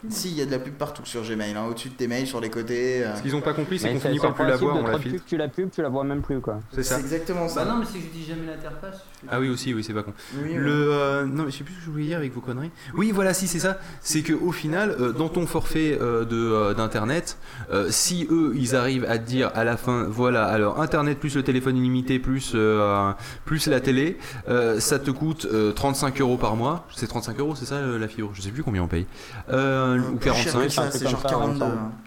si 0.08 0.30
il 0.30 0.36
y 0.36 0.42
a 0.42 0.46
de 0.46 0.50
la 0.50 0.58
pub 0.58 0.74
partout 0.74 1.04
sur 1.04 1.22
Gmail 1.22 1.54
hein, 1.56 1.64
au-dessus 1.68 1.88
de 1.90 1.94
tes 1.94 2.06
mails 2.06 2.26
sur 2.26 2.40
les 2.40 2.50
côtés 2.50 3.04
euh. 3.04 3.14
Ce 3.16 3.22
qu'ils 3.22 3.34
ont 3.34 3.40
pas 3.40 3.52
compris, 3.54 3.78
c'est 3.78 3.92
qu'on 3.92 4.00
finit 4.00 4.18
par 4.18 4.34
plus 4.34 4.46
la 4.46 4.56
voir, 4.56 4.76
on 4.76 4.86
la 4.86 4.98
filtre. 4.98 5.24
Tu 5.26 5.36
la 5.36 5.48
pub, 5.48 5.70
tu 5.70 5.82
la 5.82 5.88
vois 5.88 6.04
même 6.04 6.22
plus 6.22 6.40
quoi. 6.40 6.60
C'est 6.72 6.82
ça. 6.82 6.98
exactement 6.98 7.48
ça 7.48 7.64
Bah 7.64 7.72
non, 7.72 7.78
mais 7.80 7.86
c'est 7.86 7.98
que 7.98 8.04
j'utilise 8.04 8.28
jamais 8.28 8.46
l'interface. 8.46 9.04
Ah 9.28 9.40
oui 9.40 9.48
aussi 9.48 9.74
oui 9.74 9.82
c'est 9.82 9.94
pas 9.94 10.02
con. 10.02 10.12
Oui, 10.42 10.54
le 10.54 10.92
euh, 10.92 11.24
non 11.24 11.44
mais 11.44 11.50
je 11.50 11.58
sais 11.58 11.64
plus 11.64 11.74
ce 11.74 11.78
que 11.80 11.84
je 11.86 11.90
voulais 11.90 12.04
dire 12.04 12.18
avec 12.18 12.32
vos 12.32 12.40
conneries. 12.40 12.70
Oui 12.94 13.10
voilà 13.12 13.34
si 13.34 13.46
c'est 13.48 13.58
ça. 13.58 13.78
C'est 14.00 14.22
que 14.22 14.32
au 14.32 14.52
final 14.52 14.94
euh, 15.00 15.12
dans 15.12 15.28
ton 15.28 15.46
forfait 15.46 15.98
euh, 16.00 16.24
de 16.24 16.36
euh, 16.36 16.74
d'internet, 16.74 17.38
euh, 17.70 17.88
si 17.90 18.26
eux 18.30 18.52
ils 18.56 18.76
arrivent 18.76 19.04
à 19.06 19.18
te 19.18 19.24
dire 19.26 19.50
à 19.54 19.64
la 19.64 19.76
fin 19.76 20.04
voilà 20.04 20.44
alors 20.46 20.80
internet 20.80 21.18
plus 21.18 21.34
le 21.36 21.42
téléphone 21.42 21.76
illimité 21.76 22.18
plus 22.18 22.52
euh, 22.54 23.12
plus 23.44 23.66
la 23.66 23.80
télé, 23.80 24.18
euh, 24.48 24.78
ça 24.80 24.98
te 24.98 25.10
coûte 25.10 25.46
euh, 25.52 25.72
35 25.72 26.20
euros 26.20 26.36
par 26.36 26.56
mois. 26.56 26.86
C'est 26.94 27.05
35 27.06 27.38
euros 27.40 27.54
c'est 27.54 27.64
ça 27.66 27.80
la 27.80 28.08
fibre? 28.08 28.30
Je 28.34 28.42
sais 28.42 28.50
plus 28.50 28.62
combien 28.62 28.82
on 28.82 28.88
paye. 28.88 29.06
Euh, 29.50 29.98
ou 29.98 30.16
Plus 30.16 30.30
cher 30.32 30.44
45 30.52 30.62
que 30.66 30.68
ça, 30.72 30.90
c'est 30.90 31.08
genre 31.08 31.22
42 31.22 31.64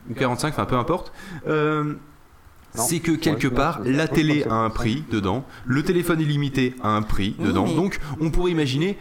ou 0.10 0.14
45, 0.14 0.50
enfin 0.50 0.66
peu 0.66 0.76
importe. 0.76 1.12
Euh, 1.48 1.84
Non. 2.76 2.84
c'est 2.84 3.00
que 3.00 3.12
quelque 3.14 3.48
Ouais, 3.48 3.54
part, 3.56 3.80
la 3.86 4.08
télé 4.08 4.44
a 4.44 4.54
un 4.54 4.70
prix 4.70 5.04
dedans, 5.12 5.44
le 5.66 5.82
téléphone 5.84 6.20
illimité 6.22 6.76
a 6.84 6.90
un 6.90 7.02
prix 7.02 7.36
dedans, 7.40 7.66
donc 7.68 8.00
on 8.20 8.30
pourrait 8.30 8.52
imaginer 8.52 8.98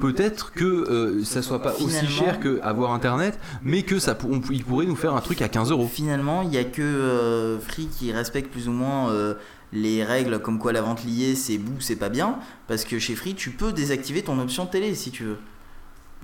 peut-être 0.00 0.52
que 0.52 0.64
euh, 0.64 1.22
ça 1.22 1.42
soit 1.42 1.62
pas 1.62 1.74
aussi 1.80 2.06
cher 2.08 2.40
que 2.40 2.58
avoir 2.62 2.92
internet, 2.92 3.38
mais 3.62 3.82
que 3.82 3.98
ça, 3.98 4.14
pour- 4.14 4.30
on- 4.30 4.40
il 4.50 4.64
pourrait 4.64 4.86
nous 4.86 4.96
faire 4.96 5.14
un 5.14 5.20
truc 5.20 5.42
à 5.42 5.48
15 5.48 5.70
euros. 5.70 5.86
Finalement, 5.86 6.42
il 6.42 6.48
n'y 6.48 6.56
a 6.56 6.64
que 6.64 6.80
euh, 6.82 7.60
Free 7.60 7.86
qui 7.86 8.10
respecte 8.10 8.50
plus 8.50 8.68
ou 8.68 8.72
moins 8.72 9.10
euh, 9.10 9.34
les 9.72 10.04
règles 10.04 10.40
comme 10.40 10.58
quoi 10.58 10.72
la 10.72 10.82
vente 10.82 11.04
liée 11.04 11.34
c'est 11.34 11.58
bou, 11.58 11.80
c'est 11.80 11.96
pas 11.96 12.08
bien. 12.08 12.38
Parce 12.68 12.84
que 12.84 12.98
chez 12.98 13.14
Free, 13.14 13.34
tu 13.34 13.50
peux 13.50 13.72
désactiver 13.72 14.22
ton 14.22 14.38
option 14.38 14.66
télé 14.66 14.94
si 14.94 15.10
tu 15.10 15.24
veux. 15.24 15.38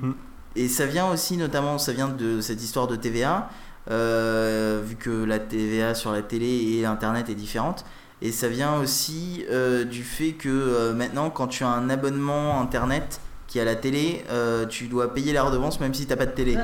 Hmm. 0.01 0.13
Et 0.57 0.69
ça 0.69 0.87
vient 0.87 1.11
aussi, 1.11 1.37
notamment, 1.37 1.79
ça 1.79 1.93
vient 1.93 2.09
de 2.09 2.41
cette 2.41 2.63
histoire 2.63 2.87
de 2.87 2.97
TVA, 2.97 3.51
euh, 3.91 4.83
vu 4.85 4.97
que 4.97 5.25
la 5.25 5.39
TVA 5.39 5.95
sur 5.95 6.13
la 6.13 6.23
télé 6.23 6.79
et 6.79 6.85
Internet 6.85 7.29
est 7.29 7.35
différente. 7.35 7.85
Et 8.21 8.33
ça 8.33 8.49
vient 8.49 8.81
aussi 8.81 9.45
euh, 9.51 9.85
du 9.85 10.03
fait 10.03 10.33
que 10.33 10.49
euh, 10.49 10.93
maintenant, 10.93 11.31
quand 11.31 11.47
tu 11.47 11.63
as 11.63 11.69
un 11.69 11.89
abonnement 11.89 12.61
Internet 12.61 13.21
qui 13.47 13.61
a 13.61 13.65
la 13.65 13.77
télé, 13.77 14.25
euh, 14.31 14.67
tu 14.67 14.89
dois 14.89 15.15
payer 15.15 15.33
la 15.33 15.45
redevance 15.45 15.81
même 15.81 15.95
si 15.95 16.07
t'as 16.07 16.17
pas 16.17 16.27
de 16.27 16.33
télé. 16.33 16.57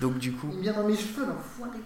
Donc 0.00 0.18
du 0.18 0.32
coup, 0.32 0.48
Il 0.52 0.60
vient 0.60 0.72
dans 0.72 0.86
mes 0.88 0.96
cheveux, 0.96 1.26
l'enfoiré. 1.26 1.78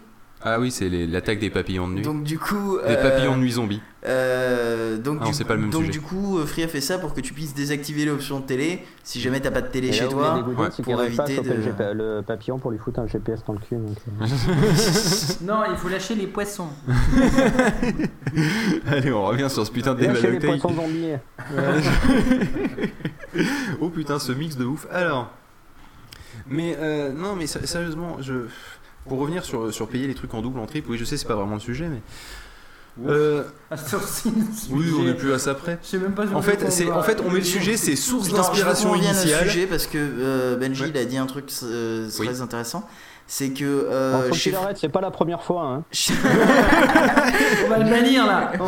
Ah 0.42 0.60
oui, 0.60 0.70
c'est 0.70 0.88
les- 0.88 1.06
l'attaque 1.08 1.40
des 1.40 1.50
papillons 1.50 1.88
de 1.88 1.94
nuit. 1.94 2.02
donc 2.02 2.22
du 2.22 2.38
coup, 2.38 2.78
Des 2.86 2.94
euh, 2.94 3.10
papillons 3.10 3.34
de 3.36 3.40
nuit 3.40 3.50
zombies. 3.52 3.82
euh, 4.06 4.96
donc 4.96 5.18
Ah 5.20 5.24
non, 5.24 5.30
du, 5.30 5.36
c'est 5.36 5.42
pas 5.44 5.54
le 5.54 5.62
même 5.62 5.70
donc 5.70 5.80
sujet. 5.86 5.92
du 5.92 6.00
coup, 6.00 6.38
euh, 6.38 6.46
Free 6.46 6.62
a 6.62 6.68
fait 6.68 6.80
ça 6.80 6.98
pour 6.98 7.12
que 7.12 7.20
tu 7.20 7.32
puisses 7.32 7.54
désactiver 7.54 8.04
l'option 8.04 8.38
de 8.38 8.44
télé 8.46 8.84
si 9.02 9.20
jamais 9.20 9.40
t'as 9.40 9.50
pas 9.50 9.62
de 9.62 9.66
télé 9.66 9.88
Et 9.88 9.92
chez 9.92 10.04
là 10.04 10.10
toi. 10.10 10.44
Ouais. 10.56 10.68
pour 10.84 11.02
éviter 11.02 11.40
de- 11.40 11.92
le, 11.92 12.22
papillon 12.24 12.58
pour 12.60 12.70
lui 12.70 12.78
foutre 12.78 13.00
un 13.00 13.08
GPS 13.08 13.40
dans 13.46 13.54
le 13.54 13.58
cul. 13.58 13.74
donc. 13.76 13.96
Non, 15.42 15.62
il 15.70 15.76
faut 15.76 15.88
lâcher 15.88 16.14
les 16.14 16.28
poissons. 16.28 16.68
Allez, 18.86 19.10
on 19.12 19.26
revient 19.26 19.50
sur 19.50 19.66
ce 19.66 19.72
putain 19.72 19.94
de 19.94 20.00
débat 20.00 20.14
chez 20.14 20.30
les 20.30 20.38
poissons 20.38 20.72
zombies. 20.72 21.14
oh 23.80 23.88
putain, 23.88 24.18
ce 24.18 24.32
mix 24.32 24.56
de 24.56 24.64
ouf. 24.64 24.86
Alors, 24.92 25.30
mais 26.46 26.76
euh, 26.78 27.12
non, 27.12 27.36
mais 27.36 27.46
sé- 27.46 27.66
sérieusement, 27.66 28.16
je 28.20 28.46
pour 29.06 29.18
revenir 29.18 29.44
sur, 29.44 29.72
sur 29.72 29.88
payer 29.88 30.06
les 30.06 30.14
trucs 30.14 30.34
en 30.34 30.42
double, 30.42 30.58
en 30.58 30.66
triple, 30.66 30.90
oui, 30.90 30.98
je 30.98 31.04
sais, 31.04 31.16
c'est 31.16 31.26
pas 31.28 31.34
vraiment 31.36 31.54
le 31.54 31.60
sujet, 31.60 31.88
mais. 31.88 32.00
Euh, 33.06 33.44
Ah, 33.70 33.76
oui, 34.70 34.86
on 34.98 35.06
est 35.06 35.14
plus 35.14 35.32
à 35.32 35.38
ça 35.38 35.54
près. 35.54 35.78
Je 35.82 35.88
sais 35.88 35.98
même 35.98 36.14
pas 36.14 36.26
En 36.34 36.42
fait, 36.42 36.68
c'est 36.70 36.90
en 36.90 37.02
fait, 37.02 37.20
on 37.24 37.30
met 37.30 37.38
le 37.38 37.44
sujet, 37.44 37.76
c'est 37.76 37.94
source 37.96 38.32
d'inspiration 38.32 38.94
initiale. 38.94 39.44
sujet 39.46 39.66
parce 39.66 39.86
que 39.86 39.98
euh, 39.98 40.56
Benji 40.56 40.82
Ouais. 40.82 40.88
il 40.90 40.96
a 40.98 41.04
dit 41.04 41.16
un 41.16 41.26
truc 41.26 41.50
euh, 41.62 42.08
très 42.10 42.28
Oui. 42.28 42.40
intéressant. 42.40 42.88
C'est 43.30 43.50
que 43.50 43.62
euh, 43.64 44.22
Bon, 44.22 44.28
faut 44.28 44.34
chez, 44.34 44.50
qu'il 44.50 44.58
arrête, 44.58 44.78
c'est 44.80 44.88
pas 44.88 45.02
la 45.02 45.10
première 45.10 45.42
fois. 45.42 45.62
Hein. 45.62 45.84
On 47.64 47.68
va 47.68 47.78
le 47.78 47.90
bannir 47.90 48.26
là. 48.26 48.52
Va- 48.58 48.64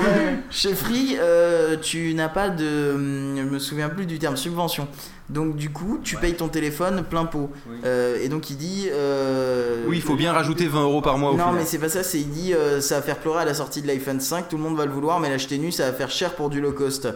chez 0.51 0.75
Free, 0.75 1.17
euh, 1.19 1.77
tu 1.81 2.13
n'as 2.15 2.29
pas 2.29 2.51
de. 2.51 2.93
Je 2.93 3.43
me 3.43 3.59
souviens 3.59 3.89
plus 3.89 4.05
du 4.07 4.19
terme 4.19 4.37
subvention. 4.37 4.87
Donc 5.31 5.57
du 5.57 5.71
coup, 5.71 5.99
tu 6.03 6.17
payes 6.17 6.35
ton 6.35 6.49
téléphone 6.49 7.05
plein 7.09 7.25
pot. 7.25 7.51
Euh, 7.85 8.19
et 8.23 8.29
donc 8.29 8.51
il 8.51 8.57
dit. 8.57 8.89
euh, 8.93 9.85
Oui, 9.89 9.97
il 9.97 10.03
faut 10.03 10.17
bien 10.17 10.33
rajouter 10.33 10.67
20 10.67 10.83
euros 10.83 11.01
par 11.01 11.17
mois 11.19 11.31
au 11.31 11.37
Non, 11.37 11.45
final. 11.45 11.61
mais 11.61 11.65
c'est 11.65 11.79
pas 11.79 11.89
ça, 11.89 12.03
c'est 12.03 12.19
il 12.19 12.29
dit 12.31 12.53
euh, 12.53 12.81
ça 12.81 12.97
va 12.97 13.03
faire 13.03 13.17
pleurer 13.19 13.41
à 13.43 13.45
la 13.45 13.55
sortie 13.55 13.81
de 13.81 13.87
l'iPhone 13.87 14.21
5, 14.21 14.49
tout 14.49 14.57
le 14.57 14.63
monde 14.63 14.77
va 14.77 14.85
le 14.87 14.93
vouloir, 14.93 15.21
mais 15.21 15.31
l'acheter 15.31 15.57
nu 15.59 15.71
ça 15.73 15.87
va 15.87 15.93
faire 15.93 16.11
cher 16.11 16.35
pour 16.35 16.51
du 16.51 16.61
low 16.61 16.73
cost. 16.73 17.09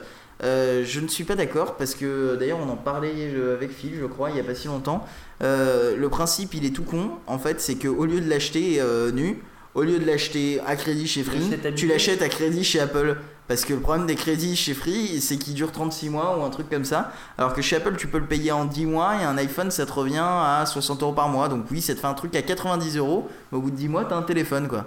Euh, 0.45 0.85
je 0.85 1.01
ne 1.01 1.09
suis 1.09 1.25
pas 1.25 1.37
d'accord 1.37 1.77
parce 1.77 1.95
que 1.95 2.37
d'ailleurs 2.37 2.59
on 2.61 2.69
en 2.69 2.77
parlait 2.77 3.13
euh, 3.17 3.57
avec 3.57 3.71
Phil, 3.71 3.93
je 3.99 4.05
crois, 4.05 4.31
il 4.31 4.37
y 4.37 4.41
a 4.41 4.45
pas 4.45 4.55
si 4.55 4.69
longtemps. 4.69 5.07
Euh, 5.43 5.97
le 5.97 6.09
principe 6.09 6.55
il 6.55 6.65
est 6.65 6.71
tout 6.75 6.85
con 6.85 7.13
en 7.27 7.39
fait, 7.39 7.61
c'est 7.61 7.77
que 7.77 7.89
au 7.89 8.05
lieu 8.05 8.21
de 8.21 8.29
l'acheter 8.29 8.77
euh, 8.81 9.11
nu, 9.11 9.43
au 9.75 9.83
lieu 9.83 9.99
de 9.99 10.05
l'acheter 10.05 10.61
à 10.67 10.77
crédit 10.77 11.07
chez 11.07 11.23
Free, 11.23 11.51
tu 11.75 11.87
l'achètes 11.87 12.23
à 12.23 12.29
crédit 12.29 12.63
chez 12.65 12.81
Apple. 12.81 13.17
Parce 13.47 13.67
que 13.67 13.75
le 13.75 13.81
problème 13.81 14.07
des 14.07 14.15
crédits 14.15 14.57
chez 14.57 14.73
Free, 14.73 15.21
c'est 15.21 15.37
qu'ils 15.37 15.53
durent 15.53 15.73
36 15.73 16.09
mois 16.09 16.39
ou 16.39 16.45
un 16.45 16.49
truc 16.49 16.71
comme 16.71 16.87
ça. 16.87 17.13
Alors 17.37 17.53
que 17.53 17.61
chez 17.61 17.77
Apple, 17.77 17.95
tu 17.97 18.07
peux 18.07 18.19
le 18.19 18.25
payer 18.25 18.53
en 18.53 18.65
10 18.65 18.87
mois 18.87 19.21
et 19.21 19.25
un 19.25 19.37
iPhone, 19.37 19.71
ça 19.71 19.85
te 19.85 19.93
revient 19.93 20.25
à 20.25 20.65
60 20.65 21.03
euros 21.03 21.13
par 21.13 21.29
mois. 21.29 21.49
Donc 21.49 21.67
oui, 21.71 21.83
ça 21.83 21.95
te 21.95 22.01
fait 22.01 22.07
un 22.07 22.15
truc 22.15 22.35
à 22.37 22.41
90 22.41 22.97
euros. 22.97 23.29
Mais 23.53 23.59
au 23.59 23.61
bout 23.61 23.71
de 23.71 23.77
10 23.77 23.89
mois, 23.89 24.07
t'as 24.07 24.17
un 24.17 24.23
téléphone, 24.23 24.67
quoi. 24.67 24.87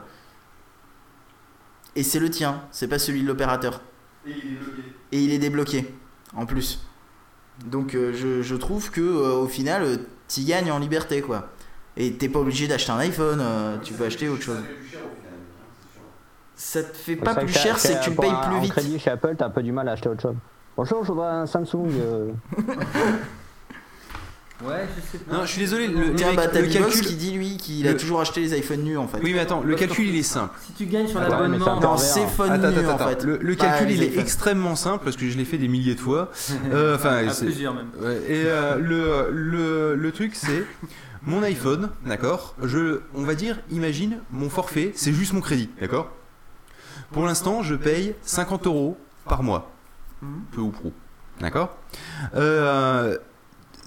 Et 1.95 2.01
c'est 2.01 2.19
le 2.19 2.31
tien, 2.31 2.63
c'est 2.71 2.87
pas 2.87 2.97
celui 2.97 3.21
de 3.21 3.27
l'opérateur. 3.27 3.81
Et 4.25 4.31
il 4.31 4.53
est 4.53 4.96
débloqué, 5.11 5.93
en 6.35 6.45
plus. 6.45 6.79
Donc 7.65 7.95
euh, 7.95 8.13
je, 8.13 8.41
je 8.41 8.55
trouve 8.55 8.91
que 8.91 9.01
euh, 9.01 9.35
au 9.37 9.47
final, 9.47 9.83
euh, 9.83 9.97
t'y 10.27 10.45
gagnes 10.45 10.71
en 10.71 10.79
liberté, 10.79 11.21
quoi. 11.21 11.49
Et 11.95 12.13
t'es 12.13 12.29
pas 12.29 12.39
obligé 12.39 12.67
d'acheter 12.67 12.91
un 12.91 12.99
iPhone, 12.99 13.39
euh, 13.41 13.77
tu 13.83 13.93
peux 13.93 14.05
acheter 14.05 14.29
autre 14.29 14.43
chose. 14.43 14.61
ça 16.55 16.83
te 16.83 16.95
fait 16.95 17.15
pas 17.15 17.33
plus 17.33 17.47
cher, 17.47 17.79
c'est 17.79 17.99
que 17.99 18.03
tu 18.03 18.11
payes 18.11 18.31
plus 18.47 18.59
vite. 18.61 18.71
crédit 18.71 18.99
chez 18.99 19.09
Apple, 19.11 19.35
t'as 19.37 19.47
un 19.47 19.49
peu 19.49 19.63
du 19.63 19.71
mal 19.71 19.87
à 19.89 19.93
acheter 19.93 20.09
autre 20.09 20.21
chose. 20.21 20.35
Bonjour, 20.75 21.03
je 21.03 21.11
voudrais 21.11 21.27
un 21.29 21.45
Samsung. 21.47 21.87
euh. 24.63 24.67
Ouais, 24.67 24.87
je 24.95 25.11
sais 25.17 25.23
pas. 25.23 25.33
Non, 25.35 25.41
je 25.45 25.47
suis 25.51 25.59
désolé, 25.61 25.87
le, 25.87 26.15
Tiens, 26.15 26.31
le- 26.31 26.35
bah 26.35 26.47
t'as 26.47 26.61
le 26.61 26.67
Bibox 26.67 26.93
calcul. 26.95 27.07
qui 27.07 27.15
dit 27.15 27.31
lui 27.31 27.57
qu'il 27.57 27.87
a 27.87 27.93
toujours 27.93 28.21
acheté 28.21 28.41
les 28.41 28.57
iPhones 28.57 28.81
nus 28.81 28.97
en 28.97 29.07
fait. 29.07 29.19
Oui, 29.23 29.33
mais 29.33 29.39
attends, 29.39 29.61
le 29.61 29.75
calcul 29.75 30.07
il 30.07 30.15
est 30.15 30.23
simple. 30.23 30.55
Si 30.65 30.73
tu 30.73 30.85
gagnes 30.85 31.07
sur 31.07 31.19
mais 31.19 31.29
l'abonnement. 31.29 31.63
c'est 31.65 31.71
un 31.71 31.75
Non, 31.75 31.79
pervers. 31.81 31.99
c'est 31.99 32.27
phone 32.27 32.51
Attends, 32.51 32.71
nu 32.71 32.79
attends, 32.79 32.95
en 33.03 33.07
fait. 33.09 33.23
Le, 33.23 33.55
calcul 33.55 33.91
il 33.91 34.03
est 34.03 34.17
extrêmement 34.17 34.75
simple 34.75 35.03
parce 35.03 35.15
que 35.15 35.27
je 35.29 35.37
l'ai 35.37 35.45
fait 35.45 35.57
des 35.57 35.67
milliers 35.67 35.95
de 35.95 35.99
fois. 35.99 36.31
Euh, 36.73 36.95
Enfin, 36.95 37.27
à 37.27 37.29
c'est- 37.29 37.45
plusieurs 37.45 37.73
même. 37.73 37.89
Ouais, 37.99 38.15
et 38.27 38.43
euh, 38.45 38.77
le, 38.77 39.29
le, 39.31 39.95
le 39.95 40.11
truc 40.11 40.35
c'est 40.35 40.63
mon 41.23 41.43
iPhone, 41.43 41.89
d'accord? 42.05 42.55
Je, 42.63 43.01
on 43.13 43.23
va 43.23 43.35
dire, 43.35 43.59
imagine 43.69 44.17
mon 44.31 44.49
forfait, 44.49 44.91
c'est 44.95 45.13
juste 45.13 45.33
mon 45.33 45.41
crédit, 45.41 45.69
d'accord? 45.79 46.11
Pour 47.11 47.25
l'instant, 47.25 47.61
je 47.63 47.75
paye 47.75 48.15
50 48.23 48.65
euros 48.67 48.97
par 49.27 49.43
mois, 49.43 49.71
Mhm. 50.21 50.41
peu 50.51 50.61
ou 50.61 50.69
prou, 50.71 50.91
d'accord? 51.41 51.77
Euh, 52.35 53.17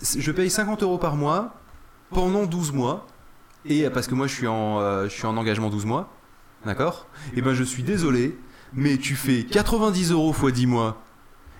Je 0.02 0.32
paye 0.32 0.50
50 0.50 0.82
euros 0.82 0.98
par 0.98 1.16
mois 1.16 1.54
pendant 2.10 2.46
12 2.46 2.72
mois, 2.72 3.06
et 3.64 3.88
parce 3.90 4.06
que 4.06 4.14
moi 4.14 4.26
je 4.26 4.34
suis 4.34 4.46
en, 4.46 4.80
euh, 4.80 5.04
je 5.04 5.10
suis 5.10 5.26
en 5.26 5.36
engagement 5.36 5.68
12 5.68 5.84
mois, 5.84 6.08
d'accord? 6.64 7.06
Et 7.34 7.42
ben 7.42 7.54
je 7.54 7.62
suis 7.62 7.82
désolé, 7.82 8.38
mais 8.72 8.96
tu 8.96 9.14
fais 9.14 9.44
90 9.44 10.12
euros 10.12 10.34
x 10.34 10.52
10 10.52 10.66
mois 10.66 11.02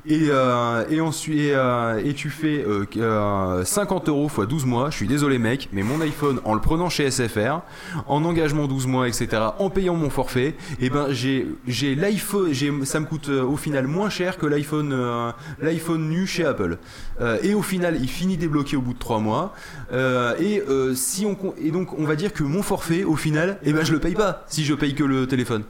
et, 0.07 0.27
euh, 0.29 0.85
et 0.91 1.01
ensuite 1.01 1.31
et, 1.41 1.55
euh, 1.55 2.03
et 2.05 2.15
tu 2.15 2.31
fais 2.31 2.65
euh, 2.67 2.85
euh, 2.97 3.65
50 3.65 4.09
euros 4.09 4.29
x 4.29 4.49
12 4.49 4.67
mois. 4.67 4.91
Je 4.91 4.97
suis 4.97 5.07
désolé 5.07 5.39
mec, 5.39 5.69
mais 5.73 5.83
mon 5.83 6.01
iPhone 6.01 6.41
en 6.45 6.55
le 6.55 6.61
prenant 6.61 6.89
chez 6.89 7.11
SFR, 7.11 7.61
en 8.07 8.25
engagement 8.25 8.67
12 8.67 8.87
mois, 8.87 9.09
etc., 9.09 9.29
en 9.59 9.71
payant 9.71 9.95
mon 9.95 10.11
forfait, 10.11 10.55
et 10.81 10.91
ben 10.91 11.07
j'ai 11.11 11.47
j'ai 11.67 11.95
l'iPhone, 11.95 12.53
ça 12.85 13.01
me 13.01 13.07
coûte 13.07 13.29
euh, 13.29 13.43
au 13.43 13.57
final 13.57 13.87
moins 13.87 14.11
cher 14.11 14.39
que 14.39 14.47
l'iPhone 14.47 14.93
euh, 14.93 15.31
l'iPhone 15.61 16.09
nu 16.09 16.27
chez 16.27 16.45
Apple. 16.45 16.79
Euh, 17.21 17.39
et 17.43 17.55
au 17.55 17.63
final, 17.63 17.99
il 18.01 18.09
finit 18.09 18.37
débloqué 18.37 18.77
au 18.77 18.81
bout 18.81 18.95
de 18.95 18.99
3 18.99 19.21
mois. 19.21 19.55
Euh, 19.93 20.35
et 20.39 20.63
euh, 20.69 20.95
si 20.95 21.27
on 21.27 21.37
et 21.59 21.71
donc 21.71 21.99
on 21.99 22.05
va 22.05 22.17
dire 22.17 22.33
que 22.33 22.43
mon 22.43 22.63
forfait 22.63 23.05
au 23.05 23.17
final, 23.17 23.59
et 23.63 23.73
ben 23.73 23.85
je 23.85 23.93
le 23.93 24.01
paye 24.01 24.15
pas 24.15 24.45
si 24.49 24.65
je 24.65 24.75
paye 24.75 24.95
que 24.95 25.05
le 25.05 25.27
téléphone. 25.27 25.65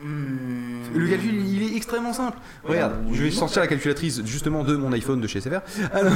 Hmm. 0.00 0.94
Le 0.94 1.08
calcul, 1.08 1.34
il 1.34 1.62
est 1.72 1.76
extrêmement 1.76 2.12
simple. 2.12 2.38
Regarde, 2.64 2.94
je 3.12 3.22
vais 3.24 3.30
sortir 3.32 3.60
la 3.62 3.66
calculatrice 3.68 4.22
justement 4.24 4.62
de 4.64 4.76
mon 4.76 4.92
iPhone 4.92 5.20
de 5.20 5.26
chez 5.26 5.40
SFR. 5.40 5.60
Alors, 5.92 6.12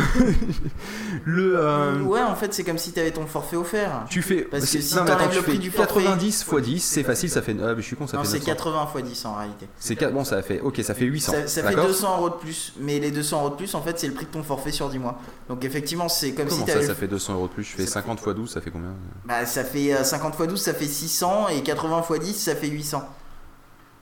le, 1.24 1.54
euh, 1.58 2.00
Ouais, 2.02 2.22
en 2.22 2.34
fait, 2.34 2.54
c'est 2.54 2.64
comme 2.64 2.78
si 2.78 2.92
t'avais 2.92 3.10
ton 3.10 3.26
forfait 3.26 3.56
offert. 3.56 4.04
tu 4.08 4.22
fais. 4.22 4.42
Parce 4.42 4.70
que 4.70 4.80
si 4.80 4.94
non, 4.94 5.02
attends, 5.02 5.26
le 5.26 5.36
tu 5.36 5.42
prix 5.42 5.58
du 5.58 5.70
forfait- 5.70 6.02
90 6.04 6.46
x 6.48 6.62
10, 6.62 6.80
c'est 6.80 7.02
facile, 7.02 7.28
ça 7.30 7.42
fait. 7.42 7.56
Ah, 7.62 7.74
mais 7.74 7.82
je 7.82 7.86
suis 7.86 7.96
con, 7.96 8.06
ça 8.06 8.16
Non, 8.16 8.24
c'est 8.24 8.38
900. 8.38 8.46
80 8.46 8.88
x 8.98 9.08
10 9.08 9.24
en 9.26 9.34
réalité. 9.34 9.66
C'est 9.78 9.96
quatre- 9.96 10.12
bon, 10.14 10.24
ça 10.24 10.40
fait. 10.42 10.60
Ok, 10.60 10.80
ça 10.82 10.94
fait 10.94 11.04
800. 11.04 11.32
Ça, 11.32 11.46
ça 11.46 11.62
fait 11.62 11.68
D'accord 11.70 11.86
200 11.86 12.16
euros 12.18 12.30
de 12.30 12.34
plus, 12.36 12.72
mais 12.80 12.98
les 12.98 13.10
200 13.10 13.40
euros 13.40 13.50
de 13.50 13.56
plus, 13.56 13.74
en 13.74 13.82
fait, 13.82 13.98
c'est 13.98 14.06
le 14.08 14.14
prix 14.14 14.26
de 14.26 14.30
ton 14.30 14.42
forfait 14.42 14.72
sur 14.72 14.88
10 14.88 14.98
mois. 14.98 15.18
Donc 15.48 15.64
effectivement, 15.64 16.08
c'est 16.08 16.32
comme 16.32 16.46
Comment 16.48 16.60
si 16.60 16.66
ça, 16.66 16.74
t'avais. 16.74 16.86
ça 16.86 16.94
fait 16.94 17.08
200 17.08 17.34
euros 17.34 17.48
de 17.48 17.52
plus? 17.52 17.64
Je 17.64 17.76
fais 17.76 17.86
50 17.86 18.20
x 18.20 18.28
12, 18.34 18.50
ça 18.50 18.60
fait 18.60 18.70
combien? 18.70 18.94
Bah, 19.24 19.44
ça 19.44 19.64
fait 19.64 19.92
euh, 19.94 20.04
50 20.04 20.34
x 20.38 20.46
12, 20.48 20.60
ça 20.60 20.72
fait 20.74 20.86
600, 20.86 21.48
et 21.48 21.62
80 21.62 22.04
x 22.10 22.20
10, 22.24 22.34
ça 22.34 22.54
fait 22.56 22.68
800. 22.68 23.02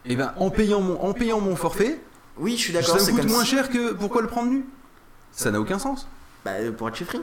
Et 0.06 0.16
ben, 0.16 0.32
en 0.38 0.50
payant 0.50 0.80
mon, 0.80 1.00
en 1.02 1.12
payant 1.12 1.40
mon 1.40 1.56
forfait, 1.56 2.00
Oui, 2.38 2.52
je 2.56 2.62
suis 2.62 2.72
ça 2.72 2.80
d'accord, 2.80 2.94
me 2.96 3.00
c'est 3.00 3.12
coûte 3.12 3.20
comme 3.22 3.30
moins 3.30 3.44
si- 3.44 3.50
cher 3.50 3.68
que. 3.68 3.92
Pourquoi 3.92 4.22
le 4.22 4.28
prendre 4.28 4.50
nu 4.50 4.64
Ça 5.32 5.50
n'a 5.50 5.60
aucun 5.60 5.78
sens. 5.78 6.08
Bah, 6.44 6.52
euh, 6.52 6.72
pour 6.72 6.88
être 6.88 6.96
chez 6.96 7.04
Free. 7.04 7.20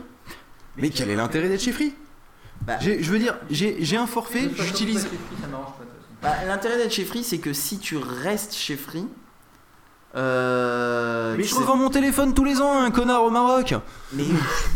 Mais 0.78 0.90
quel 0.92 1.10
est 1.10 1.16
l'intérêt 1.16 1.50
d'être 1.50 1.62
chez 1.62 1.72
Free? 1.72 1.96
Bah, 2.62 2.78
J'ai- 2.80 3.02
Je 3.02 3.12
veux 3.12 3.20
dire, 3.20 3.36
j'ai 3.50 3.78
j'ai 3.84 3.98
un 3.98 4.06
forfait, 4.08 4.50
j'utilise. 4.56 5.08
Bah, 6.22 6.30
l'intérêt 6.48 6.78
d'être 6.78 6.92
chez 6.94 7.06
Free, 7.06 7.24
c'est 7.24 7.38
que 7.40 7.54
si 7.54 7.80
tu 7.80 7.98
restes 7.98 8.54
chez 8.54 8.76
Free. 8.76 9.08
Euh, 10.16 11.36
Mais 11.38 11.44
tu 11.44 11.50
je 11.50 11.54
sais- 11.54 11.60
revends 11.60 11.76
mon 11.76 11.90
téléphone 11.90 12.34
tous 12.34 12.44
les 12.44 12.60
ans 12.62 12.80
à 12.80 12.84
un 12.84 12.92
connard 12.92 13.24
au 13.24 13.30
Maroc 13.30 13.76
Mais, 14.14 14.24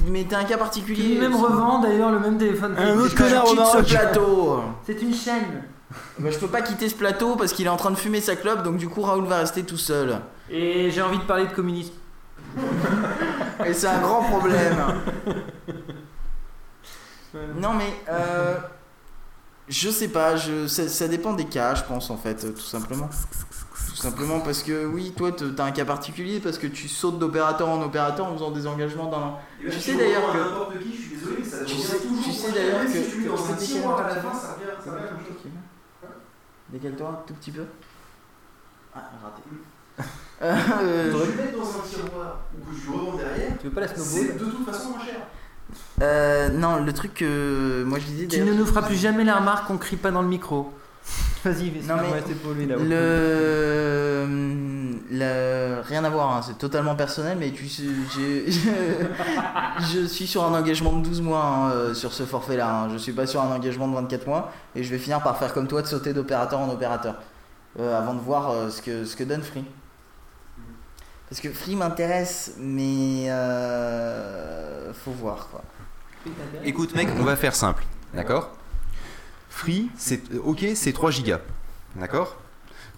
mais 0.07 0.23
t'es 0.25 0.35
un 0.35 0.43
cas 0.43 0.53
Qui 0.55 0.59
particulier. 0.59 1.03
lui-même 1.15 1.35
revend 1.35 1.79
d'ailleurs 1.79 2.11
le 2.11 2.19
même 2.19 2.37
téléphone. 2.37 2.75
Un 2.77 2.97
autre 2.99 3.15
connard 3.15 3.49
au 3.49 3.55
Maroc 3.55 3.85
plateau. 3.87 4.61
C'est 4.85 5.01
une 5.01 5.13
chaîne. 5.15 5.63
Bah, 6.19 6.29
je 6.31 6.37
peux 6.37 6.47
pas 6.47 6.61
quitter 6.61 6.89
ce 6.89 6.95
plateau 6.95 7.35
parce 7.35 7.53
qu'il 7.53 7.65
est 7.65 7.69
en 7.69 7.77
train 7.77 7.91
de 7.91 7.95
fumer 7.95 8.21
sa 8.21 8.35
clope, 8.35 8.63
donc 8.63 8.77
du 8.77 8.87
coup 8.87 9.01
Raoul 9.01 9.25
va 9.25 9.39
rester 9.39 9.63
tout 9.63 9.77
seul. 9.77 10.19
Et 10.49 10.91
j'ai 10.91 11.01
envie 11.01 11.17
de 11.17 11.23
parler 11.23 11.47
de 11.47 11.53
communisme. 11.53 11.93
Et 13.65 13.73
c'est 13.73 13.87
un 13.87 14.01
grand 14.01 14.23
problème. 14.23 14.77
non 17.55 17.73
mais 17.73 17.93
euh, 18.09 18.57
je 19.67 19.89
sais 19.89 20.09
pas, 20.09 20.35
je, 20.35 20.67
ça, 20.67 20.87
ça 20.87 21.07
dépend 21.07 21.33
des 21.33 21.45
cas, 21.45 21.75
je 21.75 21.83
pense 21.83 22.09
en 22.09 22.17
fait, 22.17 22.43
euh, 22.43 22.51
tout 22.51 22.59
simplement. 22.59 23.09
Tout 23.89 23.95
simplement 23.95 24.39
parce 24.39 24.63
que 24.63 24.85
oui, 24.85 25.13
toi 25.15 25.31
t'as 25.31 25.63
un 25.63 25.71
cas 25.71 25.85
particulier 25.85 26.39
parce 26.39 26.57
que 26.57 26.67
tu 26.67 26.87
sautes 26.87 27.19
d'opérateur 27.19 27.69
en 27.69 27.81
opérateur 27.81 28.25
en 28.25 28.33
faisant 28.33 28.51
des 28.51 28.65
engagements 28.65 29.07
dans 29.07 29.19
l'an. 29.19 29.39
Tu 29.61 29.71
sais 29.79 29.95
d'ailleurs 29.95 30.33
que 30.33 30.77
qui, 30.79 30.95
je 30.95 31.01
suis 31.01 31.15
désolé, 31.15 31.43
ça 31.43 31.63
tu 31.65 31.75
sais, 31.77 31.97
tu 32.23 32.31
sais 32.31 32.51
d'ailleurs 32.51 32.81
que 32.81 32.91
tu 32.91 32.93
sais 32.93 33.17
décaler 33.17 35.03
un 35.03 35.17
tout 35.17 35.33
petit 35.33 35.49
peu 35.49 35.60
Décale-toi 36.71 37.09
un 37.09 37.27
tout 37.27 37.33
petit 37.35 37.51
peu. 37.51 37.65
Ah, 38.95 39.09
raté. 39.23 39.41
Euh, 40.43 41.11
le 41.13 41.35
mettre 41.43 41.55
dans 41.59 41.69
un 41.69 41.81
tiroir 41.87 42.39
ou 42.57 42.71
que 42.71 42.75
je 42.75 42.89
revends 42.89 43.15
derrière, 43.15 43.55
Tu 43.59 43.67
veux 43.67 43.73
pas 43.73 43.81
la 43.81 43.87
snowball 43.89 44.37
de 44.39 44.45
toute 44.45 44.65
façon 44.65 44.89
moins 44.89 45.05
cher. 45.05 45.17
euh, 46.01 46.49
non, 46.49 46.83
le 46.83 46.91
truc 46.93 47.13
que 47.13 47.83
moi 47.85 47.99
je 47.99 48.05
disais 48.05 48.25
Tu 48.25 48.41
ne 48.41 48.51
nous 48.51 48.65
feras 48.65 48.81
plus 48.81 48.95
jamais 48.95 49.23
la 49.23 49.35
remarque 49.35 49.67
qu'on 49.67 49.77
crie 49.77 49.97
pas 49.97 50.09
dans 50.09 50.23
le 50.23 50.27
micro. 50.27 50.73
Vas-y, 51.43 51.69
vas-y. 51.71 51.87
Non, 51.87 51.95
mais 52.01 52.21
c'est 52.27 52.35
pour 52.35 52.51
lui 52.53 52.65
là. 52.67 52.75
Le... 52.77 54.25
le- 55.11 55.81
Rien 55.83 56.03
à 56.03 56.09
voir, 56.09 56.35
hein, 56.35 56.41
c'est 56.45 56.57
totalement 56.57 56.95
personnel, 56.95 57.37
mais 57.39 57.51
tu 57.51 57.67
sais, 57.67 57.83
je 59.91 60.05
suis 60.05 60.27
sur 60.27 60.43
un 60.43 60.53
engagement 60.57 60.93
de 60.93 61.03
12 61.03 61.21
mois 61.21 61.43
hein, 61.43 61.71
euh, 61.71 61.93
sur 61.93 62.13
ce 62.13 62.23
forfait-là. 62.23 62.83
hein. 62.83 62.89
Je 62.93 62.97
suis 62.97 63.11
pas 63.11 63.25
sur 63.25 63.41
un 63.41 63.51
engagement 63.53 63.87
de 63.87 63.95
24 63.95 64.27
mois 64.27 64.51
et 64.75 64.83
je 64.83 64.89
vais 64.91 64.99
finir 64.99 65.21
par 65.21 65.37
faire 65.37 65.53
comme 65.53 65.67
toi 65.67 65.81
de 65.81 65.87
sauter 65.87 66.13
d'opérateur 66.13 66.59
en 66.59 66.69
opérateur 66.69 67.15
euh, 67.79 67.97
avant 67.97 68.13
de 68.13 68.19
voir 68.19 68.51
euh, 68.51 68.69
ce, 68.69 68.81
que, 68.81 69.03
ce 69.05 69.15
que 69.15 69.23
donne 69.23 69.41
Free. 69.41 69.65
Parce 71.29 71.41
que 71.41 71.49
Free 71.49 71.75
m'intéresse, 71.75 72.55
mais 72.59 73.25
euh, 73.29 74.93
faut 74.93 75.11
voir 75.11 75.47
quoi. 75.49 75.63
Écoute 76.63 76.93
mec, 76.95 77.07
on 77.19 77.23
va 77.23 77.35
faire 77.35 77.55
simple, 77.55 77.83
d'accord? 78.13 78.51
Free, 79.51 79.89
c'est 79.97 80.21
ok, 80.43 80.65
c'est 80.75 80.93
3 80.93 81.11
gigas, 81.11 81.41
d'accord? 81.97 82.37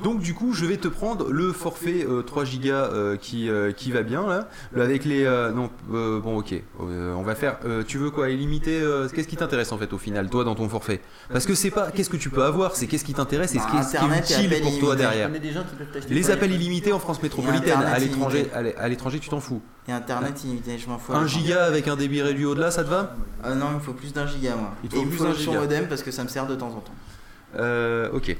Donc 0.02 0.20
du 0.22 0.34
coup, 0.34 0.54
je 0.54 0.66
vais 0.66 0.78
te 0.78 0.88
prendre 0.88 1.30
le 1.32 1.52
forfait 1.54 2.06
euh, 2.10 2.22
3 2.24 2.46
gigas 2.46 2.90
euh, 2.92 3.16
qui, 3.18 3.50
euh, 3.50 3.72
qui 3.72 3.92
va 3.92 4.02
bien 4.04 4.26
là, 4.28 4.48
avec 4.76 5.06
les 5.06 5.24
euh, 5.26 5.52
non 5.52 5.70
euh, 5.94 6.20
bon 6.20 6.38
ok, 6.38 6.54
euh, 6.54 7.14
on 7.14 7.24
va 7.24 7.36
faire. 7.36 7.58
euh, 7.66 7.84
tu 7.88 7.98
veux 7.98 8.10
quoi 8.10 8.30
illimité 8.30 8.80
euh, 8.82 9.08
Qu'est-ce 9.10 9.28
qui 9.28 9.36
t'intéresse 9.38 9.72
en 9.72 9.78
fait 9.78 9.94
au 9.94 9.98
final, 9.98 10.30
toi 10.30 10.44
dans 10.44 10.56
ton 10.56 10.68
forfait? 10.70 11.02
Parce 11.32 11.46
que 11.46 11.54
c'est 11.56 11.72
pas 11.72 11.92
qu'est-ce 11.92 12.10
que 12.10 12.18
tu 12.18 12.30
peux 12.30 12.44
avoir, 12.44 12.76
c'est 12.76 12.88
qu'est-ce 12.88 13.06
qui 13.06 13.14
t'intéresse 13.14 13.54
et 13.56 13.60
ce 13.60 13.68
qui 13.68 13.78
est, 13.78 13.84
ce 13.84 13.90
qui 13.98 14.06
est 14.06 14.08
Bah, 14.08 14.18
utile 14.18 14.50
pour 14.62 14.80
toi 14.80 14.96
illimités. 14.96 14.96
derrière. 14.98 15.30
Les 16.10 16.32
appels 16.32 16.52
illimités 16.52 16.92
en 16.94 17.00
France 17.00 17.22
métropolitaine, 17.22 17.80
à 17.80 18.00
l'étranger, 18.00 18.48
à 18.54 18.62
l'é- 18.62 18.76
à 18.78 18.88
l'étranger 18.88 19.20
tu 19.20 19.30
t'en 19.30 19.40
fous. 19.40 19.62
Et 19.88 19.92
internet 19.92 20.44
illimité, 20.44 20.78
je 20.78 20.88
m'en 20.88 20.98
fous. 20.98 21.14
Un 21.14 21.28
giga 21.28 21.66
avec 21.66 21.88
un 21.88 21.96
débit 21.96 22.22
réduit 22.22 22.46
au-delà, 22.46 22.72
ça 22.72 22.84
te 22.84 22.90
va? 22.90 23.16
Euh, 23.46 23.54
non, 23.56 23.68
il 23.72 23.76
me 23.76 23.80
faut 23.80 23.94
plus 23.94 24.14
d'un 24.14 24.26
giga 24.26 24.56
moi. 24.56 24.72
Il 24.84 24.90
faut 24.90 25.04
plus 25.04 25.20
d'un 25.20 25.34
giga. 25.34 25.60
modem 25.60 25.88
parce 25.88 26.02
que 26.04 26.12
ça 26.12 26.24
me 26.24 26.30
sert 26.30 26.48
de 26.48 26.56
temps 26.56 26.70
en 26.70 26.80
temps. 26.80 26.94
Euh, 27.58 28.10
ok. 28.14 28.36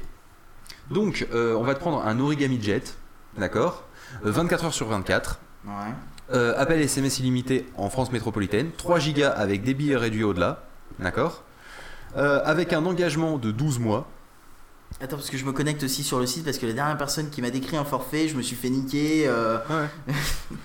Donc, 0.94 1.26
euh, 1.34 1.54
on 1.56 1.64
va 1.64 1.74
te 1.74 1.80
prendre 1.80 2.06
un 2.06 2.20
Origami 2.20 2.62
Jet, 2.62 2.96
d'accord 3.36 3.82
Euh, 4.24 4.30
24 4.30 4.66
heures 4.66 4.72
sur 4.74 4.86
24. 4.86 5.40
Ouais. 5.66 5.72
Euh, 6.32 6.54
appel 6.56 6.80
SMS 6.80 7.18
illimité 7.18 7.66
en 7.76 7.90
France 7.90 8.12
métropolitaine. 8.12 8.70
3 8.76 9.00
gigas 9.00 9.30
avec 9.30 9.64
débit 9.64 9.94
réduit 9.96 10.22
au-delà, 10.22 10.62
d'accord 11.00 11.42
Euh, 12.16 12.40
Avec 12.44 12.72
un 12.72 12.86
engagement 12.86 13.38
de 13.38 13.50
12 13.50 13.80
mois. 13.80 14.06
Attends, 15.00 15.16
parce 15.16 15.30
que 15.30 15.36
je 15.36 15.44
me 15.44 15.50
connecte 15.52 15.82
aussi 15.82 16.04
sur 16.04 16.20
le 16.20 16.26
site 16.26 16.44
parce 16.44 16.58
que 16.58 16.66
la 16.66 16.72
dernière 16.72 16.96
personne 16.96 17.28
qui 17.28 17.42
m'a 17.42 17.50
décrit 17.50 17.76
un 17.76 17.84
forfait, 17.84 18.28
je 18.28 18.36
me 18.36 18.42
suis 18.42 18.54
fait 18.54 18.70
niquer. 18.70 19.24
euh, 19.26 19.58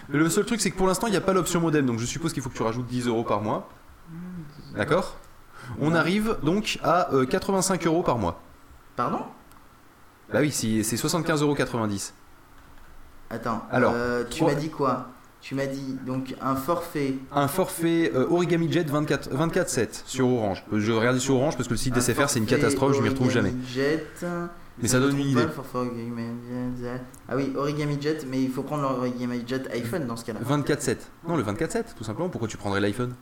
Le 0.09 0.29
seul 0.29 0.45
truc, 0.45 0.61
c'est 0.61 0.69
que 0.69 0.77
pour 0.77 0.85
l'instant, 0.85 1.07
il 1.07 1.11
n'y 1.11 1.17
a 1.17 1.21
pas 1.21 1.33
l'option 1.33 1.59
modem, 1.59 1.87
donc 1.87 1.97
je 1.97 2.05
suppose 2.05 2.33
qu'il 2.33 2.43
faut 2.43 2.49
que 2.49 2.55
tu 2.55 2.61
rajoutes 2.61 2.85
10 2.85 3.07
euros 3.07 3.23
par 3.23 3.41
mois. 3.41 3.67
D'accord 4.75 5.17
On 5.81 5.95
arrive 5.95 6.37
donc 6.43 6.77
à 6.83 7.11
euh, 7.15 7.25
85 7.25 7.87
euros 7.87 8.03
par 8.03 8.19
mois. 8.19 8.39
Pardon? 8.95 9.21
Bah 10.31 10.39
oui, 10.41 10.51
c'est 10.51 10.67
75,90 10.95 11.41
euros. 11.43 11.55
Attends, 13.31 13.61
Alors, 13.71 13.93
euh, 13.95 14.23
tu 14.29 14.39
trois- 14.39 14.53
m'as 14.53 14.59
dit 14.59 14.69
quoi? 14.69 15.07
Tu 15.41 15.55
m'as 15.55 15.67
dit 15.67 15.97
donc 16.05 16.35
un 16.41 16.55
forfait. 16.55 17.15
Un 17.31 17.47
forfait 17.47 18.11
euh, 18.13 18.27
Origami 18.29 18.69
Jet 18.71 18.83
24 18.89 19.29
24/7 19.29 20.01
sur 20.05 20.27
Orange. 20.27 20.65
Euh, 20.73 20.79
Je 20.79 20.91
regardais 20.91 21.19
sur 21.19 21.35
Orange 21.35 21.55
parce 21.55 21.67
que 21.69 21.73
le 21.73 21.77
site 21.77 21.93
un 21.93 21.99
d'SFR 21.99 22.29
c'est 22.29 22.39
une 22.39 22.45
catastrophe, 22.45 22.95
je 22.97 23.01
m'y 23.01 23.07
retrouve 23.09 23.29
jamais. 23.31 23.49
Origami 23.49 23.67
Jet. 23.73 24.25
Mais 24.81 24.87
ça 24.87 24.99
donne 24.99 25.17
une 25.17 25.27
idée. 25.27 25.45
Ah 27.29 27.35
oui, 27.35 27.53
Origami 27.55 27.97
Jet, 28.01 28.25
mais 28.27 28.41
il 28.41 28.51
faut 28.51 28.63
prendre 28.63 28.83
l'Origami 28.83 29.43
Jet 29.47 29.69
iPhone 29.73 30.07
dans 30.07 30.15
ce 30.17 30.25
cas-là. 30.25 30.39
24/7. 30.43 30.97
Non, 31.27 31.37
le 31.37 31.43
24/7 31.43 31.95
tout 31.97 32.03
simplement. 32.03 32.29
Pourquoi 32.29 32.47
tu 32.49 32.57
prendrais 32.57 32.81
l'iPhone? 32.81 33.13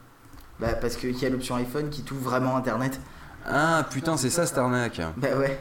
Bah 0.60 0.74
parce 0.74 0.96
qu'il 0.96 1.16
y 1.20 1.26
a 1.26 1.30
l'option 1.30 1.56
iPhone 1.56 1.90
qui 1.90 2.02
t'ouvre 2.02 2.22
vraiment 2.32 2.56
Internet. 2.58 3.00
Ah 3.48 3.86
putain, 3.92 4.18
c'est 4.18 4.32
ça 4.32 4.46
cette 4.48 4.58
arnaque. 4.58 5.00
Bah 5.18 5.28
ouais. 5.38 5.60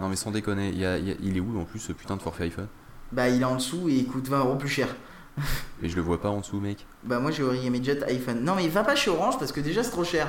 Non, 0.00 0.08
mais 0.08 0.16
sans 0.16 0.30
déconner, 0.30 0.68
il, 0.70 0.78
y 0.78 0.84
a- 0.84 0.98
il 0.98 1.08
y 1.08 1.12
a- 1.12 1.16
il 1.22 1.36
est 1.36 1.40
où 1.40 1.58
en 1.58 1.64
plus 1.64 1.78
ce 1.78 1.92
putain 1.92 2.16
de 2.16 2.22
forfait 2.22 2.44
iPhone? 2.44 2.68
Bah, 3.12 3.28
il 3.28 3.40
est 3.40 3.44
en 3.44 3.54
dessous 3.56 3.88
et 3.88 3.94
il 3.94 4.06
coûte 4.06 4.28
20 4.28 4.40
euros 4.40 4.56
plus 4.56 4.68
cher. 4.68 4.88
Et 5.82 5.88
je 5.90 5.96
le 5.96 6.02
vois 6.02 6.18
pas 6.20 6.30
en 6.30 6.40
dessous, 6.40 6.58
mec. 6.60 6.86
Bah, 7.04 7.18
moi 7.20 7.30
j'ai 7.30 7.42
Origami 7.42 7.84
Jet 7.84 8.02
iPhone. 8.04 8.42
Non, 8.42 8.54
mais 8.56 8.64
il 8.64 8.70
va 8.70 8.82
pas 8.84 8.94
chez 8.96 9.10
Orange 9.10 9.38
parce 9.38 9.52
que 9.52 9.60
déjà 9.60 9.82
c'est 9.82 9.90
trop 9.90 10.04
cher. 10.04 10.26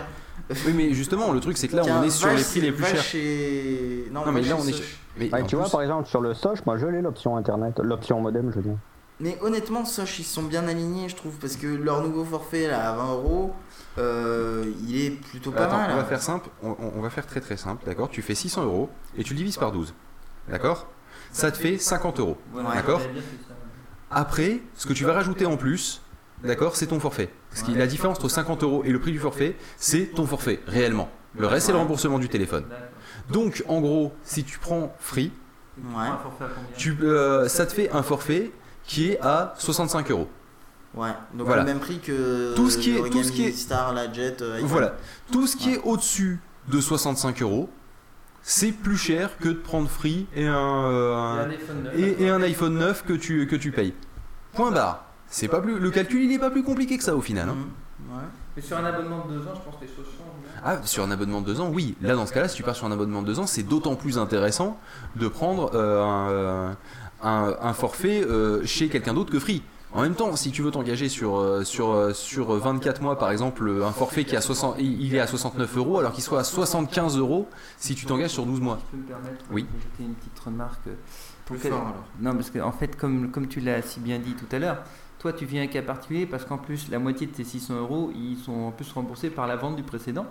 Oui, 0.50 0.74
mais 0.76 0.94
justement, 0.94 1.32
le 1.32 1.40
truc 1.40 1.58
c'est 1.58 1.70
que 1.70 1.78
là, 1.78 1.82
Tiens, 1.84 2.02
on 2.02 2.04
est 2.04 2.10
sur 2.10 2.28
les 2.30 2.44
prix 2.44 2.60
les 2.62 2.72
plus 2.74 2.84
chers. 2.86 3.02
chez- 3.02 4.08
Non, 4.12 4.26
Non, 4.26 4.32
mais 4.34 4.42
là, 4.42 4.56
on 4.60 4.68
est. 4.68 4.72
Soch. 4.74 4.98
Mais 5.18 5.32
Ouais, 5.34 5.42
en 5.42 5.46
tu 5.46 5.56
vois, 5.56 5.70
par 5.70 5.82
exemple, 5.82 6.08
sur 6.10 6.20
le 6.22 6.34
Soch, 6.34 6.66
moi 6.66 6.78
je 6.78 6.88
l'ai 6.88 7.02
l'option 7.02 7.38
internet, 7.38 7.80
l'option 7.80 8.20
modem, 8.20 8.52
je 8.52 8.58
veux 8.58 8.62
dire. 8.64 8.78
Mais 9.22 9.38
honnêtement, 9.42 9.86
Soch, 9.86 10.20
ils 10.20 10.24
sont 10.26 10.44
bien 10.44 10.68
alignés, 10.68 11.08
je 11.10 11.16
trouve, 11.16 11.34
parce 11.40 11.56
que 11.56 11.68
leur 11.68 12.04
nouveau 12.04 12.24
forfait 12.26 12.68
là 12.68 12.92
à 12.92 12.96
20 12.96 13.14
euros, 13.14 13.54
euh, 13.98 14.66
il 14.88 15.02
est 15.02 15.10
plutôt 15.12 15.52
pas 15.52 15.66
Attends, 15.66 15.78
mal. 15.78 15.92
on 15.92 15.96
va 15.96 16.02
hein. 16.02 16.06
faire 16.06 16.22
simple, 16.22 16.50
on, 16.62 17.02
va 17.02 17.10
faire 17.10 17.26
très 17.26 17.42
très 17.42 17.58
simple, 17.58 17.86
d'accord? 17.86 18.10
Tu 18.10 18.22
fais 18.22 18.36
600 18.36 18.64
euros 18.66 18.90
et 19.18 19.24
tu 19.24 19.34
le 19.34 19.38
divises 19.38 19.58
par 19.58 19.72
12, 19.72 19.94
d'accord? 20.50 20.88
Ça 21.32 21.52
te 21.52 21.58
fait 21.58 21.78
50 21.78 22.20
euros, 22.20 22.38
d'accord? 22.74 23.02
Après, 24.10 24.62
ce 24.76 24.88
que 24.88 24.94
tu 24.94 25.04
vas 25.04 25.14
rajouter 25.14 25.46
en 25.46 25.58
plus, 25.58 26.02
d'accord, 26.44 26.76
c'est 26.76 26.88
ton 26.88 27.00
forfait. 27.00 27.30
Parce 27.50 27.64
que 27.64 27.72
la 27.72 27.88
différence 27.88 28.18
entre 28.18 28.30
50 28.30 28.64
euros 28.64 28.84
et 28.86 28.92
le 28.92 29.00
prix 29.00 29.12
du 29.12 29.20
forfait, 29.20 29.56
c'est 29.78 30.14
ton 30.16 30.26
forfait, 30.26 30.62
réellement. 30.68 31.10
Le 31.38 31.48
reste, 31.48 31.68
c'est 31.68 31.72
le 31.72 31.78
remboursement 31.78 32.20
du 32.20 32.30
téléphone. 32.30 32.66
Donc, 33.30 33.64
en 33.68 33.82
gros, 33.82 34.14
si 34.24 34.44
tu 34.44 34.60
prends 34.60 34.96
Free, 35.00 35.32
tu, 36.78 36.98
euh, 37.02 37.48
ça 37.48 37.66
te 37.66 37.74
fait 37.74 37.92
un 37.92 38.02
forfait 38.04 38.52
qui 38.84 39.12
est 39.12 39.20
à 39.22 39.54
65 39.58 40.10
euros. 40.12 40.28
Ouais, 40.96 41.10
donc 41.34 41.46
Voilà. 41.48 41.62
le 41.64 41.68
même 41.68 41.80
prix 41.80 42.00
que 42.00 42.56
Tout 42.56 42.70
ce 42.70 42.78
qui 42.78 42.92
est- 42.96 43.10
tout 43.10 43.24
ce 43.24 43.32
qui 43.32 43.44
est- 43.44 43.52
Star, 43.52 43.94
la 43.94 44.12
Jet, 44.12 44.42
euh, 44.42 44.56
iPhone. 44.56 44.68
Voilà. 44.70 44.94
Tout 45.32 45.46
ce 45.48 45.56
qui 45.58 45.74
est 45.74 45.82
au-dessus 45.84 46.40
de 46.70 46.82
65 46.82 47.42
euros, 47.42 47.70
c'est 48.42 48.72
plus 48.72 48.98
cher 48.98 49.38
que 49.38 49.50
de 49.50 49.54
prendre 49.54 49.90
Free 49.90 50.26
et 50.36 50.48
un, 50.48 50.56
euh, 50.56 51.16
un- 51.16 51.36
Et 51.36 51.40
un 51.46 51.50
iPhone 51.50 51.84
9. 51.84 52.00
et, 52.22 52.30
un 52.30 52.42
iPhone 52.42 52.74
9 52.78 53.04
que 53.06 53.14
tu, 53.14 53.46
que 53.48 53.56
tu 53.56 53.72
payes. 53.72 53.94
Point 54.54 54.72
barre. 54.72 55.04
C'est 55.30 55.50
pas 55.50 55.60
plus, 55.62 55.78
le 55.78 55.92
calcul 55.92 56.24
il 56.24 56.32
est 56.32 56.40
pas 56.40 56.50
plus 56.50 56.64
compliqué 56.64 56.98
que 56.98 57.04
ça 57.04 57.16
au 57.16 57.22
final. 57.22 57.50
hein. 57.50 57.56
Mhm. 57.56 58.16
Ouais. 58.18 58.24
Mais 58.56 58.62
sur 58.62 58.78
un 58.78 58.86
abonnement 58.86 59.26
de 59.28 59.34
2 59.34 59.40
ans, 59.42 59.54
je 59.56 59.62
pense 59.62 59.76
que 59.76 59.82
les 59.82 59.88
choses 59.88 60.06
changent. 60.06 60.26
non? 60.26 60.62
Ah, 60.64 60.78
sur 60.86 61.04
un 61.04 61.12
abonnement 61.12 61.42
de 61.42 61.46
2 61.48 61.60
ans, 61.60 61.70
oui. 61.72 61.96
Là, 62.02 62.16
dans 62.16 62.26
ce 62.26 62.34
cas-là, 62.34 62.48
si 62.48 62.56
tu 62.56 62.64
pars 62.64 62.76
sur 62.76 62.88
un 62.88 62.92
abonnement 62.92 63.22
de 63.22 63.28
2 63.28 63.40
ans, 63.40 63.46
c'est 63.46 63.62
d'autant 63.64 63.96
plus 63.96 64.18
intéressant 64.18 64.80
de 65.16 65.28
prendre 65.28 65.70
euh, 65.76 66.02
un, 66.04 66.78
un- 67.22 67.56
un 67.62 67.74
forfait 67.74 68.24
euh, 68.24 68.66
chez 68.66 68.88
quelqu'un 68.88 69.14
d'autre 69.14 69.32
que 69.32 69.40
Free. 69.40 69.62
En 69.94 70.02
même 70.02 70.16
temps, 70.16 70.36
si 70.36 70.52
tu 70.52 70.62
veux 70.62 70.70
t'engager 70.72 71.08
sur, 71.10 71.38
euh, 71.38 71.64
sur, 71.64 71.92
euh, 71.92 72.14
sur 72.14 72.52
24 72.52 73.02
mois, 73.02 73.18
par 73.18 73.32
exemple, 73.32 73.82
un 73.84 73.92
forfait 73.92 74.26
qui 74.26 74.36
a 74.36 74.42
60, 74.42 74.76
il 74.80 75.16
est 75.16 75.20
à 75.20 75.28
69 75.28 75.78
euros, 75.78 76.00
alors 76.00 76.12
qu'il 76.12 76.24
soit 76.24 76.40
à 76.40 76.44
75 76.44 77.18
euros 77.18 77.48
si 77.78 77.96
tu 77.96 78.06
t'engages 78.06 78.32
sur 78.32 78.46
12 78.46 78.60
mois. 78.60 78.80
Je 78.92 78.98
peux 78.98 79.04
me 79.04 79.08
permettre 79.08 79.46
Oui. 79.52 79.66
une 80.00 80.14
petite 80.14 80.38
remarque 80.40 80.84
Plus 81.46 81.58
Pour 81.58 81.70
fort, 81.72 81.80
alors. 81.82 82.04
Non, 82.20 82.34
parce 82.36 82.50
qu'en 82.52 82.74
fait, 82.74 82.98
comme, 82.98 83.32
comme 83.32 83.48
tu 83.48 83.62
l'as 83.62 83.82
si 83.82 84.02
bien 84.02 84.20
dit 84.20 84.34
tout 84.34 84.54
à 84.54 84.60
l'heure, 84.60 84.84
toi 85.20 85.32
tu 85.32 85.46
viens 85.46 85.64
un 85.64 85.68
cas 85.68 85.82
particulier 85.82 86.26
parce 86.26 86.44
qu'en 86.46 86.58
plus 86.58 86.90
la 86.92 87.00
moitié 87.00 87.26
de 87.26 87.32
tes 87.32 87.44
600 87.46 87.76
euros 87.80 88.12
ils 88.14 88.38
sont 88.38 88.52
en 88.54 88.72
plus 88.72 88.92
remboursés 88.92 89.30
par 89.32 89.48
la 89.48 89.56
vente 89.56 89.76
du 89.78 89.84
précédent. 89.84 90.26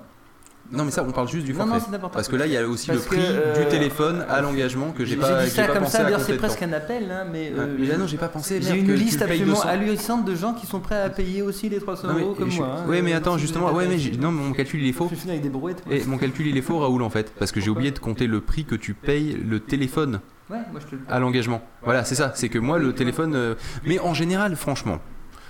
Non, 0.73 0.85
mais 0.85 0.91
ça, 0.91 1.05
on 1.07 1.13
parle 1.13 1.29
juste 1.29 1.47
du 1.47 1.53
Non, 1.53 1.61
forfait. 1.61 1.75
non, 1.75 1.81
c'est 1.85 1.91
n'importe 1.93 2.15
Parce 2.15 2.29
que 2.29 2.37
là, 2.37 2.47
il 2.47 2.53
y 2.53 2.57
a 2.57 2.67
aussi 2.67 2.89
Parce 2.89 3.01
le 3.01 3.05
prix 3.07 3.17
que, 3.19 3.23
euh, 3.23 3.63
du 3.63 3.69
téléphone 3.69 4.25
à 4.29 4.41
l'engagement 4.41 4.91
que 4.93 5.05
j'ai 5.05 5.13
J'ai 5.15 5.21
pas, 5.21 5.43
dit 5.43 5.45
que 5.47 5.51
ça 5.51 5.63
j'ai 5.63 5.67
pas 5.69 5.75
comme 5.75 5.83
pensé 5.85 5.93
ça, 5.97 6.01
à 6.01 6.05
d'ailleurs 6.05 6.21
c'est 6.21 6.37
presque 6.37 6.63
un 6.63 6.73
appel, 6.73 7.11
hein, 7.11 7.25
mais, 7.31 7.53
Ah, 7.57 7.61
euh, 7.61 7.77
mais 7.79 7.87
là, 7.87 7.97
non, 7.99 8.07
j'ai 8.07 8.17
pas 8.17 8.29
pensé. 8.29 8.61
J'ai 8.61 8.79
une 8.79 8.93
liste 8.95 9.23
absolument 9.23 9.55
200. 9.55 9.69
ahurissante 9.69 10.25
de 10.25 10.35
gens 10.35 10.55
qui 10.55 10.67
sont 10.67 10.81
prêts 10.81 11.01
à 11.01 11.09
payer 11.11 11.43
aussi 11.43 11.69
les 11.69 11.79
300 11.79 12.09
Non, 12.09 12.15
mais 12.15 12.23
euros 12.23 12.35
comme 12.35 12.53
moi. 12.55 12.79
hein. 12.85 12.89
ouais, 12.89 13.03
mais 13.03 13.15
Euh, 13.15 13.19
attends, 13.19 13.39
justement, 13.39 13.73
ouais, 13.73 13.87
mais 13.89 13.99
j'ai- 13.99 14.17
non, 14.17 14.33
mon 14.33 14.53
calcul 14.53 14.83
il 14.83 14.89
est 14.89 14.93
faux. 14.93 15.09
Je 15.11 15.17
suis 15.17 15.29
avec 15.31 15.43
des 15.43 15.49
brouettes. 15.51 15.83
Et 15.91 16.05
mon 16.05 16.19
calcul 16.19 16.47
il 16.47 16.57
est 16.57 16.63
faux, 16.63 16.79
Raoul, 16.79 17.03
en 17.03 17.11
fait, 17.11 17.33
parce 17.39 17.53
que 17.53 17.61
j'ai 17.61 17.71
oublié 17.71 17.91
de 17.93 17.99
compter 17.99 18.27
le 18.27 18.41
prix 18.41 18.65
que 18.65 18.75
tu 18.75 18.95
payes 18.95 19.37
le 19.49 19.61
téléphone 19.61 20.21
Ouais, 20.51 20.59
moi 20.71 20.81
je 20.81 20.87
te 20.87 20.95
le 20.95 21.01
à 21.09 21.19
l'engagement. 21.19 21.61
Voilà, 21.83 22.05
c'est 22.05 22.15
ça. 22.15 22.33
C'est 22.35 22.49
que 22.49 22.59
moi, 22.59 22.79
le 22.79 22.93
téléphone. 22.93 23.35
euh, 23.35 23.55
Mais 23.85 23.99
en 23.99 24.15
général, 24.15 24.55
franchement, 24.57 24.99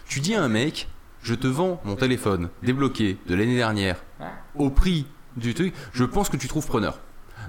tu 0.09 0.21
dis 0.21 0.35
à 0.35 0.43
un 0.43 0.49
mec, 0.49 0.89
je 1.27 1.35
te 1.35 1.49
vends 1.49 1.81
mon 1.85 1.97
téléphone 1.97 2.51
débloqué 2.63 3.19
de 3.27 3.35
l'année 3.35 3.57
dernière 3.57 3.97
au 4.55 4.71
prix 4.71 5.07
du 5.37 5.55
truc, 5.55 5.75
je 5.93 6.05
pense 6.05 6.29
que 6.29 6.37
tu 6.37 6.47
trouves 6.47 6.67
preneur. 6.67 6.99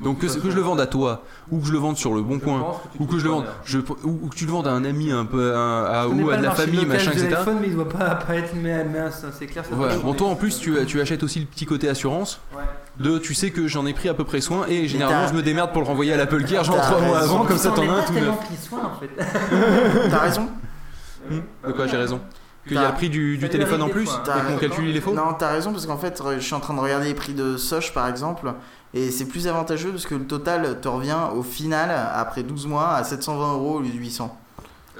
Donc 0.01 0.19
que, 0.19 0.25
que 0.27 0.51
je 0.51 0.55
le 0.55 0.61
vende 0.61 0.79
à 0.79 0.87
toi, 0.87 1.23
ou 1.49 1.59
que 1.59 1.67
je 1.67 1.71
le 1.71 1.77
vende 1.77 1.95
sur 1.95 2.13
le 2.13 2.21
bon 2.21 2.39
coin, 2.39 2.75
ou 2.99 3.05
que 3.05 3.17
je 3.17 3.23
le 3.23 3.29
vende, 3.29 3.45
je, 3.65 3.79
ou, 3.79 4.19
ou 4.23 4.27
que 4.29 4.35
tu 4.35 4.45
le 4.45 4.51
vendes 4.51 4.67
à 4.67 4.71
un 4.71 4.83
ami 4.83 5.11
un 5.11 5.25
peu, 5.25 5.55
à, 5.55 6.07
ou 6.07 6.29
à 6.29 6.37
de 6.37 6.43
la 6.43 6.51
famille, 6.51 6.85
machin, 6.85 7.11
etc. 7.11 7.29
l'iPhone, 7.31 7.57
mais 7.61 7.67
il 7.67 7.75
doit 7.75 7.89
pas, 7.89 8.19
être 8.35 8.53
mais, 8.55 8.83
mince, 8.83 9.25
c'est 9.37 9.47
clair. 9.47 9.63
ça 9.63 9.75
Bon, 10.03 10.13
toi 10.13 10.27
en 10.27 10.35
plus, 10.35 10.59
tu, 10.59 10.75
tu 10.85 10.99
achètes 11.01 11.23
aussi 11.23 11.39
le 11.39 11.45
petit 11.45 11.65
côté 11.65 11.87
assurance. 11.87 12.41
Ouais. 12.55 12.63
De, 12.99 13.19
tu 13.19 13.33
sais 13.35 13.51
que 13.51 13.67
j'en 13.67 13.85
ai 13.85 13.93
pris 13.93 14.09
à 14.09 14.15
peu 14.15 14.23
près 14.23 14.41
soin 14.41 14.65
et 14.67 14.87
généralement 14.87 15.27
je 15.27 15.35
me 15.35 15.43
démerde 15.43 15.71
pour 15.71 15.81
le 15.81 15.87
renvoyer 15.87 16.13
à 16.13 16.17
l'Apple 16.17 16.45
Gear 16.47 16.63
genre 16.63 16.81
3 16.81 16.99
mois 17.01 17.19
avant, 17.19 17.45
comme 17.45 17.57
ça 17.57 17.69
t'en 17.71 17.87
as 17.87 17.93
un 17.93 18.01
tout 18.01 18.13
neuf. 18.13 18.35
T'as 20.09 20.19
raison 20.19 20.49
De 21.29 21.71
quoi 21.71 21.85
j'ai 21.85 21.97
raison 21.97 22.19
Qu'il 22.67 22.75
y 22.77 22.79
a 22.79 22.89
le 22.89 22.93
prix 22.95 23.09
du, 23.09 23.39
téléphone 23.49 23.81
en 23.81 23.89
plus 23.89 24.09
et 24.09 24.29
que 24.29 24.51
mon 24.51 24.57
calcul 24.57 24.87
il 24.89 24.95
est 24.97 25.01
faux 25.01 25.13
Non, 25.13 25.33
t'as 25.37 25.51
raison 25.51 25.71
parce 25.71 25.85
qu'en 25.85 25.97
fait, 25.97 26.21
je 26.35 26.39
suis 26.39 26.53
en 26.53 26.59
train 26.59 26.73
de 26.73 26.79
regarder 26.79 27.07
les 27.07 27.13
prix 27.13 27.33
de 27.33 27.57
Soch 27.57 27.93
par 27.93 28.07
exemple, 28.07 28.53
et 28.93 29.11
c'est 29.11 29.25
plus 29.25 29.47
avantageux 29.47 29.91
parce 29.91 30.05
que 30.05 30.15
le 30.15 30.25
total 30.25 30.79
te 30.81 30.87
revient 30.87 31.17
au 31.35 31.43
final, 31.43 31.91
après 32.13 32.43
12 32.43 32.67
mois, 32.67 32.93
à 32.95 33.03
720 33.03 33.53
euros 33.53 33.75
au 33.75 33.79
lieu 33.81 33.89
de 33.89 33.97
800. 33.97 34.37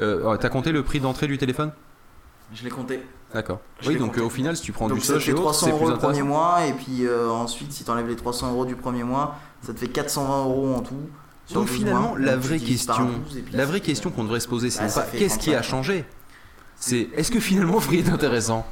Euh, 0.02 0.38
T'as 0.38 0.50
compté 0.50 0.72
le 0.72 0.84
prix 0.84 1.00
d'entrée 1.00 1.28
du 1.28 1.38
téléphone? 1.38 1.72
Je 2.54 2.64
l'ai 2.64 2.70
compté. 2.70 3.04
D'accord. 3.34 3.60
Oui, 3.86 3.98
donc 3.98 4.12
compté. 4.12 4.22
au 4.22 4.30
final, 4.30 4.56
si 4.56 4.64
tu 4.64 4.72
prends 4.72 4.88
Donc 4.88 5.00
du 5.00 5.04
Soch 5.04 5.28
autres, 5.30 5.42
300 5.42 5.66
c'est 5.66 5.72
euros 5.72 5.90
le 5.90 5.98
premier 5.98 6.22
mois, 6.24 6.66
et 6.66 6.74
puis 6.74 7.06
euh, 7.06 7.30
ensuite, 7.30 7.74
si 7.74 7.84
t'enlèves 7.84 8.08
les 8.08 8.16
300 8.16 8.52
euros 8.52 8.66
du 8.66 8.76
premier 8.76 9.04
mois, 9.04 9.36
ça 9.62 9.74
te 9.74 9.80
fait 9.80 9.88
420 9.88 10.44
euros 10.46 10.76
en 10.76 10.80
tout. 10.82 10.96
Donc 11.54 11.68
12 11.68 11.76
finalement, 11.78 12.10
mois. 12.10 12.20
la 12.20 12.36
Donc 12.36 12.44
vraie 12.46 12.60
question, 12.60 13.06
12, 13.26 13.38
et 13.38 13.42
puis 13.42 13.56
la 13.56 13.66
vraie 13.66 13.80
question 13.82 14.12
qu'on 14.12 14.24
devrait 14.24 14.40
se 14.40 14.48
poser, 14.48 14.70
c'est 14.70 14.84
Ah, 14.84 15.02
pas 15.02 15.02
qu'est-ce 15.12 15.40
qui 15.40 15.50
a 15.52 15.60
35. 15.62 15.64
changé? 15.70 16.06
C'est 16.80 17.10
est-ce 17.16 17.32
que 17.32 17.40
finalement 17.40 17.80
Free 17.80 18.00
est 18.00 18.10
intéressant? 18.10 18.66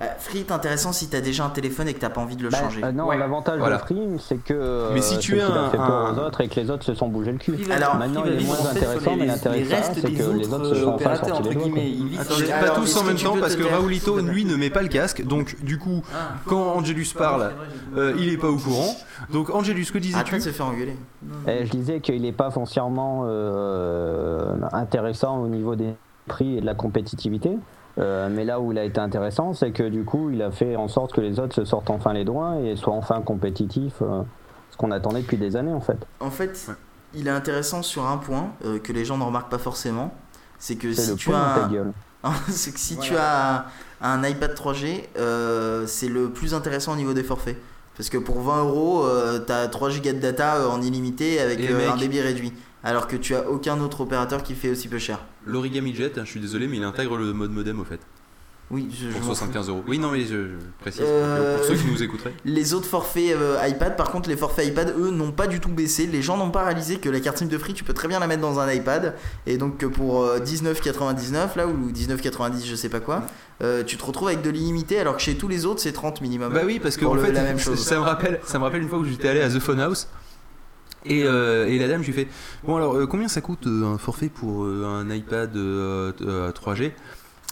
Bah, 0.00 0.06
Free 0.16 0.38
est 0.38 0.52
intéressant 0.52 0.92
si 0.92 1.08
t'as 1.08 1.20
déjà 1.20 1.44
un 1.44 1.50
téléphone 1.50 1.88
et 1.88 1.92
que 1.92 1.98
t'as 1.98 2.08
pas 2.08 2.20
envie 2.20 2.36
de 2.36 2.42
le 2.44 2.50
Bah, 2.50 2.58
changer. 2.58 2.84
euh, 2.84 2.92
non, 2.92 3.08
Ouais. 3.08 3.18
l'avantage 3.18 3.58
Voilà. 3.58 3.78
de 3.78 3.80
Free, 3.82 3.98
c'est 4.20 4.36
que 4.36 4.54
euh, 4.54 4.90
Mais 4.94 5.02
si 5.02 5.18
tu 5.18 5.36
es 5.36 5.40
un- 5.42 5.70
fait 5.70 5.76
peur 5.76 5.90
un- 5.90 6.14
aux 6.14 6.18
autres 6.24 6.40
et 6.40 6.46
que 6.48 6.54
les 6.60 6.70
autres 6.70 6.84
se 6.84 6.94
sont 6.94 7.08
bougés 7.08 7.32
le 7.32 7.38
cul. 7.38 7.58
Alors, 7.72 7.96
maintenant, 7.96 8.20
Free 8.20 8.30
il 8.36 8.42
est 8.42 8.46
moins 8.46 8.64
intéressant, 8.70 9.16
mais 9.18 9.26
l'intéressant, 9.26 9.92
c'est 9.94 10.00
que 10.02 10.06
les 10.08 10.52
autres, 10.54 10.66
se 10.66 10.74
sont 10.76 10.80
euh, 10.82 10.86
enfin 10.86 10.94
opérateurs, 10.94 11.28
sortis 11.28 11.48
les 11.48 11.54
sur 12.24 12.38
les- 12.38 12.46
Pas 12.48 12.70
tous 12.76 12.96
en 12.96 13.02
même 13.04 13.16
temps 13.16 13.36
parce 13.40 13.56
que 13.56 13.62
te 13.64 14.20
lui, 14.30 14.44
ne 14.44 14.54
met 14.54 14.70
pas 14.70 14.82
le 14.82 14.88
casque, 14.88 15.26
donc 15.26 15.56
du 15.64 15.78
coup, 15.78 16.00
Ah. 16.14 16.34
quand 16.46 16.76
Angelus 16.76 17.08
parle, 17.18 17.50
il 18.18 18.32
est 18.32 18.36
pas 18.38 18.48
au 18.50 18.56
courant. 18.56 18.94
Donc 19.32 19.50
Angelus, 19.50 19.86
que 19.92 19.98
disais-tu? 19.98 20.40
Se 20.40 20.50
engueuler. 20.62 20.96
Et 21.48 21.66
je 21.66 21.70
disais 21.72 21.98
qu'il 22.00 22.22
n'est 22.22 22.30
pas 22.32 22.52
foncièrement 22.52 23.24
intéressant 24.72 25.38
au 25.38 25.48
niveau 25.48 25.74
des 25.74 25.92
prix 26.28 26.56
et 26.58 26.60
de 26.60 26.66
la 26.66 26.74
compétitivité. 26.74 27.58
Euh, 27.98 28.28
mais 28.30 28.44
là 28.44 28.60
où 28.60 28.70
il 28.70 28.78
a 28.78 28.84
été 28.84 29.00
intéressant, 29.00 29.54
c'est 29.54 29.72
que 29.72 29.82
du 29.82 30.04
coup, 30.04 30.30
il 30.30 30.40
a 30.40 30.52
fait 30.52 30.76
en 30.76 30.86
sorte 30.86 31.12
que 31.12 31.20
les 31.20 31.40
autres 31.40 31.54
se 31.56 31.64
sortent 31.64 31.90
enfin 31.90 32.12
les 32.12 32.24
doigts 32.24 32.56
et 32.62 32.76
soient 32.76 32.94
enfin 32.94 33.20
compétitifs, 33.22 34.00
euh, 34.02 34.22
ce 34.70 34.76
qu'on 34.76 34.92
attendait 34.92 35.22
depuis 35.22 35.36
des 35.36 35.56
années 35.56 35.72
en 35.72 35.80
fait. 35.80 35.98
En 36.20 36.30
fait, 36.30 36.64
Ouais. 36.68 36.74
il 37.14 37.26
est 37.26 37.30
intéressant 37.32 37.82
sur 37.82 38.06
un 38.06 38.18
point 38.18 38.50
euh, 38.64 38.78
que 38.78 38.92
les 38.92 39.04
gens 39.04 39.18
ne 39.18 39.24
remarquent 39.24 39.50
pas 39.50 39.58
forcément. 39.58 40.14
C'est 40.60 40.76
que 40.76 40.92
si 40.92 41.16
tu 41.16 41.32
as 41.32 41.68
c'est 42.48 42.72
que 42.72 42.80
si 42.80 42.96
tu 42.98 43.16
as 43.16 43.66
un 44.00 44.22
iPad 44.24 44.52
3G, 44.52 45.04
euh, 45.18 45.86
c'est 45.86 46.08
le 46.08 46.30
plus 46.30 46.54
intéressant 46.54 46.92
au 46.92 46.96
niveau 46.96 47.14
des 47.14 47.22
forfaits. 47.22 47.56
Parce 47.96 48.10
que 48.10 48.18
pour 48.18 48.40
20 48.40 48.64
euros, 48.64 49.04
euh, 49.04 49.40
t'as 49.40 49.66
3 49.66 49.90
gigas 49.90 50.12
de 50.12 50.20
data 50.20 50.56
euh, 50.56 50.68
en 50.68 50.80
illimité 50.82 51.40
avec 51.40 51.58
euh, 51.60 51.90
un 51.90 51.96
débit 51.96 52.20
réduit. 52.20 52.52
Alors 52.88 53.06
que 53.06 53.16
tu 53.16 53.34
as 53.34 53.46
aucun 53.50 53.78
autre 53.80 54.00
opérateur 54.00 54.42
qui 54.42 54.54
fait 54.54 54.70
aussi 54.70 54.88
peu 54.88 54.98
cher. 54.98 55.18
L'Origami 55.44 55.94
Jet, 55.94 56.16
hein, 56.16 56.22
je 56.24 56.30
suis 56.30 56.40
désolé, 56.40 56.66
mais 56.68 56.78
il 56.78 56.84
intègre 56.84 57.18
le 57.18 57.34
mode 57.34 57.50
modem 57.50 57.78
au 57.80 57.84
fait. 57.84 58.00
Oui, 58.70 58.88
je, 58.98 59.08
Pour 59.08 59.20
m'en 59.20 59.26
fous. 59.28 59.34
75 59.34 59.68
euros. 59.68 59.82
Oui, 59.86 59.98
non, 59.98 60.10
mais 60.10 60.22
je, 60.22 60.28
je 60.28 60.56
précise. 60.80 61.02
Euh, 61.04 61.56
Pour 61.58 61.66
ceux 61.66 61.74
qui 61.74 61.86
nous 61.86 62.02
écouteraient. 62.02 62.32
Les 62.46 62.72
autres 62.74 62.86
forfaits 62.86 63.32
euh, 63.36 63.56
iPad, 63.66 63.94
par 63.96 64.10
contre, 64.10 64.28
les 64.30 64.36
forfaits 64.38 64.66
iPad, 64.66 64.94
eux, 64.98 65.10
n'ont 65.10 65.32
pas 65.32 65.46
du 65.48 65.60
tout 65.60 65.68
baissé. 65.70 66.06
Les 66.06 66.22
gens 66.22 66.36
n'ont 66.38 66.50
pas 66.50 66.64
réalisé 66.64 66.96
que 66.96 67.08
la 67.10 67.20
carte 67.20 67.36
SIM 67.38 67.46
de 67.46 67.58
Free, 67.58 67.72
tu 67.74 67.84
peux 67.84 67.94
très 67.94 68.08
bien 68.08 68.20
la 68.20 68.26
mettre 68.26 68.40
dans 68.42 68.58
un 68.58 68.70
iPad. 68.72 69.14
Et 69.46 69.56
donc, 69.58 69.76
que 69.78 69.86
pour 69.86 70.22
euh, 70.22 70.38
19,99 70.40 71.56
là, 71.56 71.66
ou 71.66 71.90
19,90, 71.90 72.66
je 72.66 72.74
sais 72.74 72.88
pas 72.90 73.00
quoi, 73.00 73.22
euh, 73.62 73.84
tu 73.84 73.96
te 73.96 74.04
retrouves 74.04 74.28
avec 74.28 74.42
de 74.42 74.50
l'illimité, 74.50 74.98
alors 74.98 75.16
que 75.16 75.22
chez 75.22 75.36
tous 75.36 75.48
les 75.48 75.64
autres, 75.66 75.80
c'est 75.80 75.92
30 75.92 76.20
minimum. 76.20 76.52
Bah 76.52 76.62
oui, 76.64 76.78
parce 76.78 76.96
que 76.96 77.04
en 77.06 77.14
le- 77.14 77.22
fait, 77.22 77.32
la 77.32 77.42
même 77.42 77.58
chose. 77.58 77.78
ça 77.82 77.96
me 77.96 78.02
rappelle, 78.02 78.40
ça 78.44 78.58
me 78.58 78.64
rappelle 78.64 78.82
une 78.82 78.88
fois 78.88 78.98
où 78.98 79.04
j'étais 79.04 79.28
allé 79.28 79.40
à 79.40 79.48
The 79.48 79.58
Phone 79.60 79.80
House. 79.80 80.08
Et, 81.04 81.24
euh, 81.24 81.66
et 81.68 81.78
la 81.78 81.88
dame, 81.88 82.02
je 82.02 82.06
lui 82.08 82.12
fais 82.12 82.28
Bon, 82.64 82.76
alors, 82.76 82.96
euh, 82.96 83.06
combien 83.06 83.28
ça 83.28 83.40
coûte 83.40 83.66
euh, 83.66 83.84
un 83.94 83.98
forfait 83.98 84.28
pour 84.28 84.64
un 84.66 85.08
iPad 85.10 85.56
euh, 85.56 86.12
euh, 86.22 86.52
3G 86.52 86.92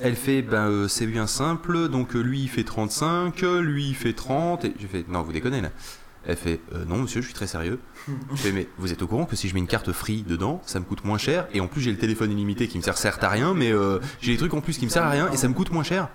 Elle 0.00 0.16
fait 0.16 0.42
Ben, 0.42 0.86
c'est 0.88 1.06
bien 1.06 1.26
simple. 1.26 1.88
Donc, 1.88 2.14
lui, 2.14 2.40
il 2.42 2.48
fait 2.48 2.64
35, 2.64 3.42
euh, 3.42 3.60
lui, 3.60 3.88
il 3.88 3.94
fait 3.94 4.12
30. 4.12 4.64
Et 4.64 4.74
j'ai 4.78 4.88
fait 4.88 5.04
Non, 5.08 5.22
vous 5.22 5.32
déconnez 5.32 5.60
là. 5.60 5.70
Elle 6.28 6.36
fait 6.36 6.58
non 6.88 6.96
monsieur, 6.96 7.20
je 7.20 7.26
suis 7.26 7.34
très 7.34 7.46
sérieux. 7.46 7.78
Je 8.32 8.36
fais 8.36 8.50
mais 8.50 8.66
vous 8.78 8.92
êtes 8.92 9.00
au 9.00 9.06
courant 9.06 9.26
que 9.26 9.36
si 9.36 9.48
je 9.48 9.54
mets 9.54 9.60
une 9.60 9.68
carte 9.68 9.92
free 9.92 10.24
dedans, 10.26 10.60
ça 10.66 10.80
me 10.80 10.84
coûte 10.84 11.04
moins 11.04 11.18
cher 11.18 11.46
et 11.54 11.60
en 11.60 11.68
plus 11.68 11.80
j'ai 11.80 11.92
le 11.92 11.98
téléphone 11.98 12.32
illimité 12.32 12.66
qui 12.66 12.78
me 12.78 12.82
sert 12.82 12.98
certes 12.98 13.22
à 13.22 13.28
rien, 13.28 13.54
mais 13.54 13.72
j'ai 14.20 14.32
des 14.32 14.36
trucs 14.38 14.52
en 14.52 14.60
plus 14.60 14.76
qui 14.76 14.86
me 14.86 14.90
servent 14.90 15.06
à 15.06 15.10
rien 15.10 15.30
et 15.30 15.36
ça 15.36 15.46
me 15.46 15.54
coûte 15.54 15.70
moins 15.70 15.84
cher. 15.84 16.08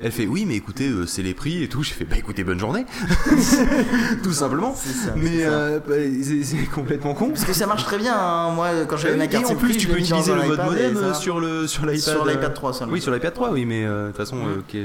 Elle 0.00 0.12
fait 0.12 0.26
oui 0.26 0.44
mais 0.46 0.56
écoutez 0.56 0.88
euh, 0.88 1.06
c'est 1.06 1.22
les 1.22 1.34
prix 1.34 1.62
et 1.62 1.68
tout. 1.68 1.82
J'ai 1.82 1.94
fait 1.94 2.04
bah 2.04 2.16
écoutez 2.18 2.44
bonne 2.44 2.58
journée, 2.60 2.84
tout 4.22 4.32
simplement. 4.32 4.74
mais 5.16 5.44
euh, 5.44 5.78
bah, 5.86 5.94
c'est 6.22 6.64
complètement 6.70 7.14
con. 7.14 7.28
Parce 7.28 7.44
que 7.44 7.52
ça 7.52 7.66
marche 7.66 7.84
très 7.84 7.98
bien, 7.98 8.14
hein. 8.16 8.50
moi 8.50 8.68
quand 8.88 8.96
j'avais 8.96 9.16
ma 9.16 9.24
Et 9.24 9.28
carte 9.28 9.46
en 9.46 9.54
plus, 9.54 9.70
free, 9.74 9.76
tu 9.78 9.86
peux 9.88 9.98
utiliser 9.98 10.34
le 10.34 10.42
mode 10.46 10.64
modem 10.64 10.94
ça- 10.94 11.00
euh, 11.00 11.14
sur 11.14 11.40
le 11.40 11.66
sur 11.66 11.86
l'iPad. 11.86 12.00
Sur 12.00 12.24
l'iPad 12.24 12.54
3 12.54 12.72
seulement. 12.72 12.92
Oui, 12.92 13.00
sur 13.00 13.12
l'iPad 13.12 13.34
3, 13.34 13.50
oui, 13.52 13.64
mais 13.64 13.84
euh, 13.84 14.02
de 14.06 14.08
toute 14.08 14.16
façon, 14.18 14.36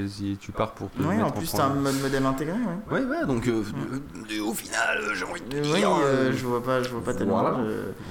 si 0.08 0.38
tu 0.40 0.52
pars 0.52 0.72
pour 0.74 0.90
te 0.92 1.02
Oui, 1.02 1.22
en 1.22 1.32
plus 1.32 1.52
t'as 1.52 1.66
un 1.66 1.70
mode 1.74 2.00
modem 2.02 2.26
intégré, 2.26 2.54
ouais. 2.92 3.00
Ouais, 3.00 3.06
ouais, 3.06 3.26
donc 3.26 3.50
au 3.50 4.54
final, 4.54 5.00
j'ai 5.16 5.26
envie 5.26 5.42
de 5.42 5.62
te 5.62 5.68
Oui, 5.74 5.80
dire. 5.80 5.90
euh, 6.04 6.32
je 6.36 6.46
vois 6.46 6.64
pas, 6.64 6.84
je 6.84 6.90
vois 6.90 7.04
pas 7.04 7.14
tellement. 7.14 7.40
Voilà. 7.42 7.58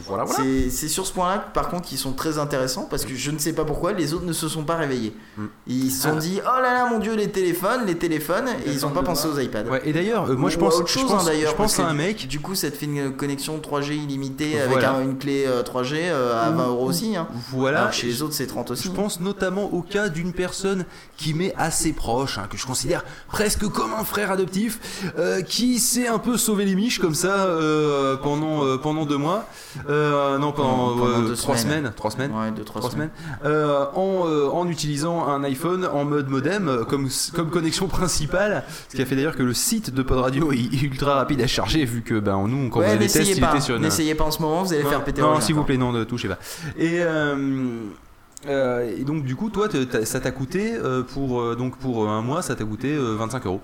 Voilà. 0.07 0.25
C'est- 0.71 0.89
sur 0.89 1.07
ce 1.07 1.13
point-là, 1.13 1.39
par 1.53 1.69
contre, 1.69 1.87
qu'ils 1.89 1.99
sont 1.99 2.13
très 2.13 2.39
intéressants 2.39 2.87
parce 2.91 3.05
que 3.05 3.15
je 3.15 3.31
ne 3.31 3.39
sais 3.39 3.53
pas 3.53 3.65
pourquoi 3.65 3.93
les 3.93 4.15
autres 4.15 4.25
ne 4.25 4.33
se 4.33 4.49
sont 4.49 4.65
pas 4.65 4.77
réveillés. 4.77 5.15
Mm. 5.37 5.45
Ils 5.67 5.91
se 5.91 6.03
sont 6.03 6.15
Ah. 6.17 6.21
dit, 6.21 6.41
oh 6.43 6.63
là 6.63 6.73
là, 6.75 6.88
mon 6.91 6.99
dieu, 6.99 7.15
les 7.15 7.31
téléphones, 7.31 7.87
les 7.87 7.97
téléphones, 7.97 8.49
et 8.67 8.71
ils 8.71 8.85
ont 8.87 8.91
pas 8.91 9.03
pensé 9.03 9.29
aux 9.29 9.39
iPads. 9.39 9.65
Ouais, 9.71 9.83
et 9.85 9.93
d'ailleurs, 9.93 10.31
euh, 10.31 10.35
moi, 10.37 10.51
je 10.51 10.57
pense- 10.59 10.75
à 10.75 10.79
autre 10.79 10.89
je 10.89 10.99
chose, 10.99 11.11
pense- 11.11 11.29
hein, 11.29 11.33
je 11.47 11.55
pense 11.55 11.79
à 11.81 11.87
un 11.87 11.95
mec- 11.95 12.29
Du 12.29 12.41
coup, 12.41 12.55
ça 12.55 12.71
te 12.71 12.77
fait 12.77 12.87
une 12.87 13.13
connexion 13.17 13.59
3G 13.61 13.95
illimitée 13.97 14.61
avec 14.61 14.83
un- 14.85 15.03
une 15.03 15.19
clé 15.19 15.45
euh, 15.47 15.63
3G 15.63 15.97
euh, 16.11 16.41
à 16.47 16.51
20 16.51 16.67
euros 16.69 16.87
aussi. 16.87 17.17
Hein. 17.17 17.29
Voilà. 17.53 17.81
Alors, 17.81 17.93
chez 17.93 18.07
les 18.07 18.23
autres, 18.23 18.35
c'est 18.35 18.47
30 18.47 18.71
aussi. 18.71 18.85
Je 18.89 18.91
pense 18.93 19.21
notamment 19.21 19.65
au 19.73 19.83
cas 19.83 20.09
d'une 20.09 20.33
personne 20.33 20.85
qui 21.17 21.35
m'est 21.35 21.55
assez 21.57 21.93
proche, 21.93 22.39
hein, 22.39 22.47
que 22.51 22.57
je 22.57 22.67
considère 22.67 23.05
presque 23.29 23.67
comme 23.69 23.93
un 23.95 24.05
frère 24.05 24.31
adoptif, 24.31 25.03
euh, 25.19 25.43
qui 25.43 25.79
s'est 25.79 26.09
un 26.09 26.19
peu 26.19 26.37
sauvé 26.37 26.65
les 26.65 26.75
miches 26.75 26.99
comme 26.99 27.15
ça 27.15 27.45
euh, 27.47 28.17
pendant, 28.17 28.65
euh, 28.65 28.77
pendant 28.77 29.05
deux 29.07 29.17
mois. 29.17 29.47
Euh, 29.89 30.39
non, 30.39 30.53
pendant, 30.53 30.89
Pendant 30.97 31.07
euh, 31.07 31.29
deux 31.29 31.35
trois 31.37 31.57
semaines. 31.57 31.77
semaines. 31.79 31.93
Trois 31.97 32.11
semaines. 32.11 32.33
Ouais, 32.33 32.51
deux, 32.51 32.65
trois 32.65 32.83
semaines. 32.91 33.11
Euh, 33.45 33.85
en, 33.95 34.27
euh, 34.27 34.49
en 34.49 34.69
utilisant 34.69 35.27
un 35.27 35.43
iPhone 35.45 35.87
en 35.93 36.05
mode 36.05 36.29
modem 36.29 36.78
euh, 36.81 36.85
comme, 36.85 37.09
comme 37.35 37.51
connexion 37.51 37.87
principale. 37.89 38.65
Ce 38.89 38.97
qui 38.97 39.03
a 39.03 39.07
fait 39.07 39.17
d'ailleurs 39.17 39.37
que 39.37 39.43
le 39.43 39.55
site 39.55 39.93
de 39.93 40.03
Pod 40.03 40.19
Radio 40.19 40.53
est 40.53 40.83
ultra 40.83 41.15
rapide 41.15 41.41
à 41.43 41.47
charger, 41.47 41.85
vu 41.85 42.03
que 42.03 42.19
ben, 42.19 42.47
nous, 42.49 42.69
quand 42.71 42.81
on 42.81 42.83
Ouais, 42.83 42.87
faisait 42.89 42.99
des 42.99 43.05
tests, 43.07 43.17
n'essayez 43.19 43.37
il 43.37 43.41
pas. 43.41 43.51
était 43.51 43.61
sur 43.61 43.77
une. 43.77 43.83
N'essayez 43.83 44.15
pas 44.15 44.25
en 44.25 44.31
ce 44.31 44.41
moment, 44.43 44.63
vous 44.63 44.73
allez 44.73 44.83
Non, 44.85 44.91
faire 44.91 45.05
péter 45.05 45.21
Non, 45.21 45.41
s'il 45.41 45.55
vous 45.55 45.65
plaît, 45.65 45.77
non, 45.77 45.93
ne 45.93 46.05
touchez 46.05 46.29
pas. 46.29 46.39
Et, 46.79 47.01
euh, 47.01 47.69
euh, 48.49 48.97
et 48.99 49.05
donc, 49.05 49.25
du 49.25 49.35
coup, 49.37 49.51
toi, 49.51 49.69
ça 50.05 50.21
t'a 50.21 50.31
coûté 50.31 50.75
euh, 50.75 51.03
pour, 51.03 51.41
euh, 51.41 51.57
donc 51.57 51.77
pour 51.79 52.09
un 52.09 52.23
mois, 52.23 52.43
ça 52.43 52.55
t'a 52.55 52.65
coûté 52.65 52.95
euh, 52.95 53.17
25 53.17 53.47
euros. 53.47 53.61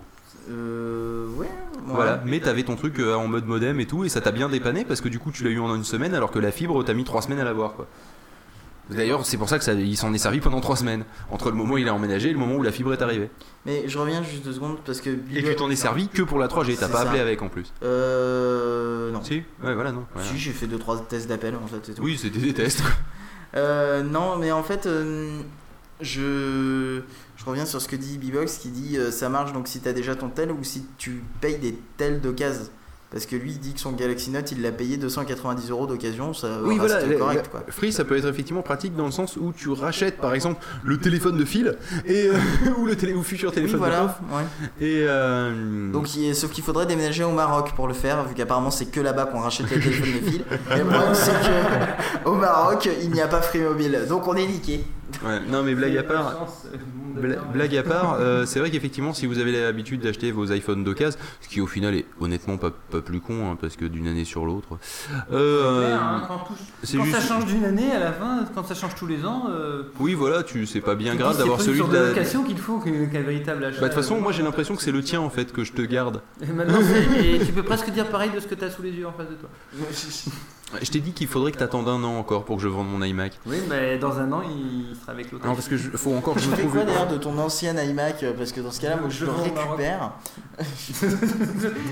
Euh, 0.51 1.27
ouais. 1.36 1.47
ouais. 1.47 1.49
Voilà, 1.86 2.20
mais 2.27 2.41
t'avais 2.41 2.65
ton 2.65 2.77
truc 2.77 2.99
en 3.01 3.28
mode 3.28 3.47
modem 3.47 3.81
et 3.81 3.86
tout, 3.86 4.05
et 4.05 4.09
ça 4.09 4.20
t'a 4.20 4.31
bien 4.32 4.49
dépanné 4.49 4.85
parce 4.85 5.01
que 5.01 5.09
du 5.09 5.19
coup, 5.19 5.31
tu 5.31 5.45
l'as 5.45 5.51
eu 5.51 5.59
en 5.59 5.74
une 5.74 5.85
semaine, 5.85 6.15
alors 6.15 6.31
que 6.31 6.39
la 6.39 6.51
fibre, 6.51 6.82
t'as 6.85 6.93
mis 6.95 7.05
3 7.05 7.23
semaines 7.23 7.39
à 7.41 7.45
l'avoir, 7.45 7.74
quoi. 7.74 7.86
D'ailleurs, 8.90 9.24
c'est 9.24 9.36
pour 9.39 9.48
ça 9.48 9.59
que 9.59 9.65
ça, 9.65 9.73
il 9.73 9.97
s'en 9.97 10.12
est 10.12 10.19
servi 10.19 10.40
pendant 10.40 10.61
3 10.61 10.77
semaines, 10.77 11.05
entre 11.31 11.51
le 11.51 11.56
moment 11.56 11.74
où 11.74 11.78
il 11.78 11.89
a 11.89 11.94
emménagé 11.94 12.28
et 12.28 12.32
le 12.32 12.39
moment 12.39 12.56
où 12.56 12.62
la 12.62 12.70
fibre 12.73 12.93
est 12.93 13.01
arrivée. 13.02 13.31
Mais 13.65 13.89
je 13.89 13.98
reviens 13.98 14.23
juste 14.23 14.44
deux 14.44 14.52
secondes 14.52 14.77
parce 14.85 15.01
que. 15.01 15.11
Et 15.35 15.43
tu 15.43 15.56
t'en 15.56 15.70
es 15.70 15.77
servi 15.77 16.09
que 16.09 16.23
pour 16.23 16.39
la 16.39 16.48
3G, 16.48 16.77
t'as 16.78 16.89
pas 16.89 16.98
ça. 17.02 17.09
appelé 17.09 17.20
avec 17.20 17.40
en 17.43 17.48
plus. 17.48 17.73
Euh. 17.82 19.11
Non. 19.11 19.23
Si 19.23 19.43
Ouais, 19.62 19.74
voilà, 19.74 19.93
non. 19.93 20.05
voilà. 20.12 20.28
Si, 20.28 20.39
j'ai 20.39 20.52
fait 20.52 20.66
2-3 20.66 21.06
tests 21.06 21.28
d'appel 21.28 21.55
en 21.56 21.66
fait, 21.66 21.77
c'est 21.82 21.94
tout. 21.94 22.02
Oui, 22.02 22.19
c'était 22.20 22.39
des 22.40 22.52
tests. 22.55 22.82
Euh, 23.56 24.02
non, 24.02 24.36
mais 24.36 24.51
en 24.51 24.65
fait, 24.65 24.86
euh, 24.86 25.39
je, 26.01 27.01
je 27.36 27.44
reviens 27.44 27.65
sur 27.65 27.81
ce 27.81 27.86
que 27.86 27.94
dit 27.94 28.19
Bbox 28.19 28.59
qui 28.59 28.69
dit 28.70 28.97
euh, 28.98 29.12
ça 29.12 29.28
marche 29.28 29.52
donc 29.52 29.69
si 29.69 29.78
t'as 29.78 29.93
déjà 29.93 30.16
ton 30.16 30.28
tel 30.28 30.51
ou 30.51 30.65
si 30.65 30.85
tu 30.98 31.23
payes 31.40 31.59
des 31.59 31.78
tels 31.97 32.20
d'occasion. 32.20 32.65
Parce 33.10 33.26
que 33.26 33.36
lui, 33.36 33.52
il 33.52 33.60
dit 33.60 33.74
que 33.74 33.81
son 33.81 33.93
Galaxy 33.93 34.31
Note, 34.31 34.51
il 34.51 34.60
l'a 34.60 34.72
payé 34.72 34.97
290 34.97 35.70
euros 35.70 35.86
d'occasion, 35.86 36.35
ça 36.35 36.48
Oui, 36.64 36.78
reste 36.81 36.94
voilà, 36.94 37.06
la- 37.06 37.14
correct 37.16 37.48
quoi. 37.48 37.62
Free, 37.68 37.93
ça 37.93 38.05
peut 38.05 38.16
être 38.16 38.26
effectivement 38.26 38.62
pratique 38.62 38.97
dans 38.97 39.05
le 39.05 39.12
sens 39.12 39.36
où 39.36 39.52
tu 39.56 39.68
rachètes 39.70 40.16
par 40.18 40.35
exemple 40.35 40.64
le 40.82 40.98
téléphone 40.98 41.36
de 41.36 41.44
fil 41.44 41.76
et 42.06 42.26
euh, 42.28 42.35
ou 42.78 42.86
le 42.86 42.97
télé, 42.97 43.14
ou 43.14 43.22
futur 43.22 43.52
téléphone 43.52 43.81
Oui, 43.81 43.86
voilà, 43.89 44.18
de 44.31 44.35
ouais. 44.35 44.43
Et 44.81 45.05
euh, 45.06 45.93
Donc, 45.93 46.16
il- 46.16 46.35
sauf 46.35 46.51
qu'il 46.51 46.64
faudrait 46.64 46.86
déménager 46.86 47.22
au 47.22 47.31
Maroc 47.31 47.72
pour 47.76 47.86
le 47.86 47.94
faire, 47.94 48.24
vu 48.24 48.35
qu'apparemment 48.35 48.72
c'est 48.72 48.86
que 48.86 49.01
là-bas 49.01 49.26
qu'on 49.26 49.40
rachète 49.40 49.70
les 49.70 49.78
téléphones 49.78 50.20
de 50.20 50.31
fil. 50.31 50.44
Et 50.74 50.78
le 50.78 50.85
problème, 50.85 51.14
c'est 51.14 51.31
que 51.31 52.28
au 52.28 52.35
Maroc, 52.35 52.89
il 53.01 53.10
n'y 53.12 53.20
a 53.20 53.28
pas 53.28 53.43
Free 53.43 53.60
Mobile, 53.60 54.06
donc 54.09 54.26
on 54.26 54.35
est 54.35 54.47
niqué. 54.47 54.85
Ouais, 55.24 55.41
non 55.49 55.62
mais 55.62 55.74
blague 55.74 55.97
à 55.97 56.03
part, 56.03 56.47
bla- 57.16 57.36
blague 57.53 57.77
à 57.77 57.82
part, 57.82 58.16
euh, 58.20 58.45
c'est 58.47 58.59
vrai 58.61 58.70
qu'effectivement 58.70 59.12
si 59.15 59.27
vous 59.27 59.39
avez 59.39 59.53
l'habitude 59.53 60.01
d'acheter 60.01 60.31
vos 60.32 60.47
iPhones 60.53 60.85
d'occasion, 60.85 61.19
ce 61.41 61.49
qui 61.49 61.61
au 61.61 61.66
final 61.66 61.95
est 61.95 62.07
honnêtement 62.20 62.57
pas, 62.57 62.70
pas 62.91 63.01
plus 63.01 63.20
con 63.20 63.51
hein, 63.51 63.59
parce 63.61 63.77
que 63.77 63.85
d'une 63.85 64.07
année 64.09 64.24
sur 64.24 64.45
l'autre, 64.47 64.78
euh, 65.32 65.97
hein, 65.97 66.23
quand 66.28 66.39
tout- 66.39 66.55
c'est 66.82 66.97
quand 66.97 67.05
juste- 67.05 67.16
ça 67.20 67.27
change 67.27 67.47
d'une 67.47 67.65
année 67.65 67.93
à 67.93 67.99
la 68.01 68.12
fin, 68.12 68.45
quand 68.55 68.65
ça 68.66 68.74
change 68.74 68.95
tous 68.95 69.07
les 69.07 69.24
ans, 69.24 69.45
euh, 69.51 69.85
oui 70.01 70.15
voilà, 70.15 70.43
tu 70.43 70.66
c'est 70.66 70.81
pas 70.81 70.95
bien 70.95 71.15
grave 71.15 71.39
d'avoir 71.39 71.61
celui 71.61 71.82
de 71.86 71.93
la. 71.93 72.09
location 72.09 72.43
qu'il 72.45 72.59
faut 72.59 72.78
qu'un 72.78 72.91
véritable 73.23 73.65
achat. 73.65 73.81
Bah, 73.81 73.89
de 73.89 73.95
toute 73.95 74.03
façon, 74.03 74.20
moi 74.20 74.32
j'ai 74.32 74.43
l'impression 74.43 74.74
que 74.77 74.82
c'est 74.82 74.93
le 74.93 75.03
tien 75.03 75.20
en 75.20 75.31
fait 75.31 75.53
que 75.53 75.65
je 75.65 75.73
te 75.73 75.82
garde. 75.82 76.20
Et 76.43 76.47
maintenant, 76.53 76.78
et 77.24 77.39
tu 77.45 77.53
peux 77.53 77.62
presque 77.62 77.91
dire 77.91 78.09
pareil 78.09 78.31
de 78.35 78.41
ce 78.41 78.47
que 78.47 78.55
tu 78.55 78.65
as 78.65 78.70
sous 78.70 78.82
les 78.82 78.91
yeux 78.93 79.07
en 79.07 79.12
face 79.12 79.28
de 79.28 79.35
toi. 79.35 79.49
Je 80.82 80.90
t'ai 80.90 81.01
dit 81.01 81.12
qu'il 81.12 81.26
faudrait 81.28 81.52
que 81.52 81.59
t'attendes 81.59 81.88
un 81.88 82.02
an 82.05 82.16
encore 82.18 82.44
pour 82.44 82.56
que 82.56 82.62
je 82.62 82.68
vende 82.68 82.88
mon 82.90 83.02
iMac. 83.02 83.38
Oui, 83.46 83.56
mais 83.68 83.98
dans 83.98 84.18
un 84.18 84.30
an, 84.32 84.42
il 84.42 84.94
sera 85.01 85.12
avec 85.12 85.30
l'autre. 85.32 85.46
Non, 85.46 85.55
parce 85.55 85.68
que 85.68 85.76
je- 85.76 85.90
faut 85.90 86.14
encore 86.14 86.34
que 86.34 86.40
je 86.40 86.48
me 86.48 86.55
fais 86.56 86.62
trouve. 86.62 86.74
quoi 86.74 86.84
d'ailleurs 86.84 87.06
de 87.09 87.16
ton 87.16 87.36
ancien 87.38 87.74
iMac 87.76 88.24
Parce 88.36 88.52
que 88.52 88.60
dans 88.60 88.70
ce 88.70 88.80
cas-là, 88.80 88.96
moi 88.96 89.09
je 89.10 89.18
Je 89.20 89.24
le 89.26 89.30
récupère. 89.32 90.12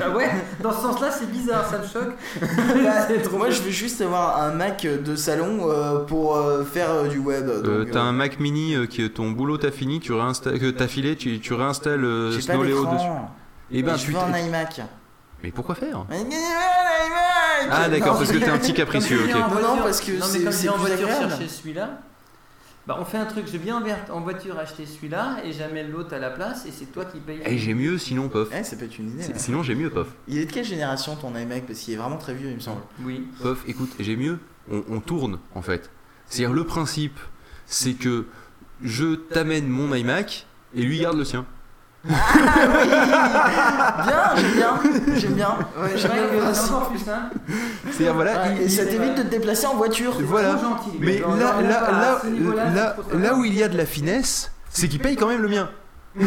ah 0.01 0.11
ouais, 0.11 0.31
dans 0.63 0.73
ce 0.73 0.81
sens-là, 0.83 1.11
c'est 1.11 1.31
bizarre, 1.31 1.67
ça 1.69 1.79
me 1.79 1.87
choque. 1.87 2.15
Bah, 2.85 3.07
C'est 3.09 3.23
trop 3.23 3.37
moi 3.39 3.51
je 3.51 3.61
veux 3.63 3.71
juste 3.71 4.01
avoir 4.01 4.41
un 4.43 4.53
Mac 4.53 4.83
de 4.87 5.17
salon 5.17 5.69
euh, 5.71 5.99
pour 6.01 6.37
euh, 6.37 6.65
faire 6.65 6.91
euh, 6.91 7.09
du 7.09 7.19
web. 7.19 7.49
Euh, 7.49 7.85
t'as 7.91 7.99
euh, 8.01 8.03
un 8.03 8.13
Mac 8.13 8.39
mini 8.41 8.75
euh, 8.75 8.87
qui 8.87 9.09
ton 9.11 9.31
boulot 9.31 9.59
t'as 9.59 9.71
fini, 9.71 10.01
tu 10.01 10.13
réinstalles, 10.13 10.59
que 10.59 10.71
t'as 10.71 10.87
filé, 10.89 11.17
tu, 11.17 11.41
tu 11.41 11.55
réinstalles 11.55 12.05
euh, 12.05 12.31
J'ai 12.33 12.39
pas 12.47 12.55
Snowleo 12.55 12.85
dessus. 12.87 13.07
Et 13.71 13.83
ben 13.83 13.97
je 13.97 14.05
tu 14.07 14.13
veux 14.13 14.19
un 14.19 14.37
iMac. 14.39 14.81
Mais 15.43 15.51
pourquoi 15.51 15.75
faire? 15.75 16.05
Ah 17.71 17.89
d'accord, 17.89 18.15
Non, 18.15 18.19
parce 18.19 18.33
que 18.33 18.39
t'es 18.39 18.49
un 18.49 18.59
petit 18.59 18.75
capricieux, 18.75 19.25
ok. 19.25 19.31
Non, 19.35 19.77
non, 19.77 19.83
parce 19.83 20.01
que 20.01 20.21
c'est- 20.21 20.69
en 20.69 20.75
plus 20.75 20.81
voiture 20.89 21.09
agréable. 21.09 21.31
chercher 21.31 21.49
celui-là, 21.49 22.01
bah 22.87 22.97
on 23.01 23.05
fait 23.05 23.19
un 23.19 23.25
truc, 23.27 23.45
je 23.51 23.57
viens 23.59 23.77
en, 23.77 23.81
ver- 23.81 24.05
en 24.11 24.21
voiture 24.21 24.59
acheter 24.59 24.87
celui-là 24.87 25.37
et 25.45 25.53
j'amène 25.53 25.91
l'autre 25.93 26.15
à 26.15 26.19
la 26.19 26.31
place 26.31 26.67
et 26.67 26.73
c'est 26.73 26.87
toi 26.87 27.05
qui 27.05 27.21
payes. 27.21 27.41
Et 27.47 27.57
j'ai 27.59 27.75
mieux 27.75 27.97
sinon 27.99 28.29
pof. 28.29 28.49
Eh, 28.59 28.65
ça 28.65 28.75
peut 28.77 28.87
être 28.87 28.99
une 28.99 29.11
idée. 29.11 29.29
Là. 29.29 29.35
Sinon 29.39 29.63
j'ai 29.63 29.75
mieux 29.77 29.89
pof. 29.91 30.09
Il 30.27 30.39
est 30.39 30.47
de 30.47 30.53
quelle 30.53 30.65
génération 30.65 31.15
ton 31.15 31.35
iMac? 31.37 31.67
Parce 31.67 31.79
qu'il 31.79 31.95
est 31.95 31.97
vraiment 31.97 32.17
très 32.19 32.35
vieux, 32.35 32.49
il 32.49 32.57
me 32.57 32.61
semble. 32.61 32.81
Oui. 33.05 33.29
Pof, 33.41 33.63
écoute, 33.69 33.91
j'ai 34.01 34.17
mieux. 34.17 34.39
On, 34.71 34.83
on 34.91 35.01
tourne 35.01 35.39
en 35.55 35.63
fait. 35.63 35.91
C'est-à-dire 36.29 36.53
le 36.55 36.65
principe, 36.65 37.19
c'est 37.67 37.95
que 37.95 38.27
je 38.83 39.15
t'amène 39.15 39.69
mon 39.69 39.95
iMac 39.95 40.47
et 40.75 40.83
lui 40.83 40.99
garde 40.99 41.17
le 41.19 41.25
sien. 41.25 41.47
Bien, 42.05 42.17
j'aime 44.37 44.53
bien, 44.55 44.81
j'aime 45.17 45.33
bien. 45.35 45.57
Ouais, 45.81 45.91
j'aime 45.97 46.11
bien 46.13 46.23
le 46.23 46.29
que 46.29 46.35
c'est 46.35 46.41
principe. 46.41 46.73
encore 46.75 46.89
plus 46.91 46.99
simple. 46.99 47.37
C'est-à-dire 47.91 48.15
voilà. 48.15 48.33
Ouais, 48.33 48.39
il- 48.57 48.63
et 48.63 48.65
il- 48.65 48.71
ça 48.71 48.85
t'évite 48.87 49.15
de 49.17 49.23
te 49.23 49.29
déplacer 49.29 49.67
en 49.67 49.75
voiture. 49.77 50.15
Voilà. 50.21 50.55
trop 50.55 50.63
gentil, 50.71 50.91
Mais 50.99 51.19
là, 51.19 51.55
là, 51.63 51.91
là, 51.93 52.21
là, 52.75 52.97
là 53.19 53.35
où 53.35 53.45
il 53.45 53.55
y 53.57 53.63
a 53.63 53.69
de 53.69 53.77
la 53.77 53.87
finesse, 53.87 54.51
c'est 54.71 54.89
qu'il 54.89 55.01
paye 55.01 55.17
quand 55.17 55.29
même 55.29 55.43
le 55.43 55.49
mien. 55.49 55.69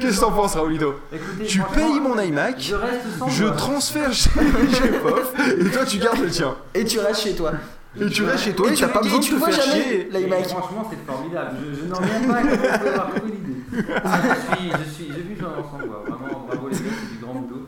Qu'est-ce 0.00 0.16
que 0.16 0.20
t'en 0.20 0.32
penses, 0.32 0.54
Raoulito 0.56 0.94
Écoutez, 1.12 1.44
Tu 1.46 1.60
payes 1.74 2.00
mon 2.00 2.18
iMac, 2.18 2.56
Je 2.58 2.74
reste 2.74 3.02
sans 3.18 3.28
je 3.28 3.44
voix. 3.44 3.54
transfère 3.56 4.12
chez, 4.12 4.30
chez 4.72 4.88
Pof, 4.88 5.32
et 5.60 5.64
toi 5.70 5.84
tu 5.84 5.98
gardes 5.98 6.18
le 6.20 6.28
tien. 6.30 6.56
Et 6.74 6.84
tu 6.84 6.98
restes 6.98 7.20
chez 7.22 7.34
toi. 7.36 7.52
Et 8.00 8.08
tu 8.08 8.24
restes 8.24 8.44
chez 8.44 8.54
toi 8.54 8.70
et, 8.70 8.74
tu- 8.74 8.80
t'as 8.82 8.88
pas 8.88 9.02
besoin 9.02 9.18
de 9.18 9.24
tu 9.24 9.34
te 9.34 9.38
faire 9.38 9.62
chier. 9.62 10.08
Franchement, 10.48 10.88
c'est 10.90 11.12
formidable. 11.12 11.56
Je, 11.60 11.80
je 11.80 11.84
n'en 11.86 11.96
reviens 11.96 12.28
pas 12.28 12.34
à 12.36 12.42
comment 12.42 12.52
vous 12.56 12.78
pouvez 12.78 12.88
avoir 12.90 13.10
compris 13.14 13.32
l'idée. 13.32 13.84
Ah, 14.04 14.20
je 14.50 14.56
suis, 14.56 14.70
je 14.70 14.90
suis, 14.90 15.06
j'ai 15.14 15.22
vu 15.22 15.34
voix. 15.34 16.04
Vraiment, 16.06 16.46
bravo 16.48 16.68
les 16.68 16.76
gars, 16.76 16.82
c'est 17.00 17.10
du 17.18 17.22
grand 17.22 17.34
boulot. 17.34 17.66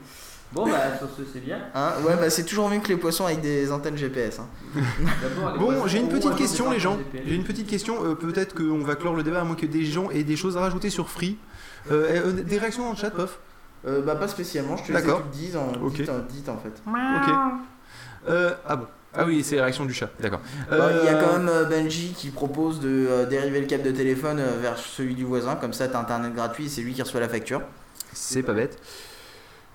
Bon, 0.53 0.67
bah, 0.67 0.97
sur 0.99 1.09
ce, 1.09 1.23
c'est 1.33 1.41
bien. 1.45 1.59
Hein 1.75 1.91
ouais, 2.07 2.15
bah 2.17 2.31
c'est 2.31 2.45
toujours 2.45 2.69
mieux 2.71 2.79
que 2.79 2.87
les 2.89 2.97
poissons 2.97 3.27
avec 3.27 3.41
des 3.41 3.73
antennes 3.73 3.97
GPS. 3.97 4.39
hein. 4.39 4.47
Bon, 5.59 5.87
j'ai 5.87 5.99
une 5.99 6.09
petite 6.09 6.37
question, 6.37 6.71
les 6.71 6.79
gens. 6.79 6.97
J'ai 7.27 7.35
une 7.35 7.45
petite 7.45 7.67
question. 7.67 8.05
euh, 8.05 8.15
Peut-être 8.15 8.55
qu'on 8.55 8.79
va 8.85 8.95
clore 8.95 9.15
le 9.17 9.23
débat 9.25 9.41
à 9.41 9.45
moins 9.45 9.57
que 9.57 9.67
des 9.67 9.85
gens 9.85 10.11
aient 10.11 10.23
des 10.23 10.37
choses 10.37 10.57
à 10.57 10.61
rajouter 10.61 10.91
sur 10.91 11.09
Free. 11.11 11.37
Euh, 11.91 12.23
euh, 12.29 12.33
des 12.33 12.57
réactions 12.59 12.85
dans 12.85 12.91
le 12.93 12.97
chat, 12.97 13.11
Pof 13.11 13.41
Euh, 13.87 14.01
bah 14.01 14.15
pas 14.15 14.29
spécialement, 14.29 14.77
je 14.79 14.85
te 14.85 14.93
laisse 14.93 15.03
D'accord. 15.05 15.19
que 15.19 15.35
tu 15.35 15.41
le 15.41 15.45
dises 15.47 15.57
en, 15.57 15.73
Ok. 15.85 15.93
dites, 15.97 16.09
en- 16.09 16.19
dites, 16.21 16.49
en 16.49 16.57
fait. 16.57 16.83
Ok. 16.87 17.35
Euh, 18.31 18.55
ah 18.67 18.77
bon. 18.77 18.87
Ah 19.17 19.25
oui, 19.27 19.43
c'est 19.45 19.57
la 19.57 19.63
réaction 19.63 19.85
du 19.85 19.95
chat, 19.95 20.11
d'accord. 20.21 20.41
Bah, 20.71 20.91
Il 21.01 21.05
y 21.05 21.09
a 21.09 21.17
Euh, 21.17 21.21
quand 21.21 21.39
même 21.39 21.49
euh, 21.49 21.65
Benji 21.65 22.13
qui 22.17 22.31
propose 22.31 22.81
de 22.81 22.89
euh, 23.09 23.27
dériver 23.27 23.61
le 23.61 23.67
câble 23.67 23.85
de 23.85 23.91
téléphone 23.93 24.41
vers 24.61 24.77
celui 24.79 25.15
du 25.15 25.25
voisin, 25.25 25.57
comme 25.57 25.73
ça 25.73 25.87
t'as 25.89 26.01
internet 26.01 26.35
gratuit 26.35 26.67
et 26.67 26.69
c'est 26.69 26.83
lui 26.83 26.93
qui 26.95 27.03
reçoit 27.03 27.21
la 27.21 27.29
facture. 27.29 27.63
C'est 28.13 28.43
pas 28.43 28.53
bête. 28.55 28.79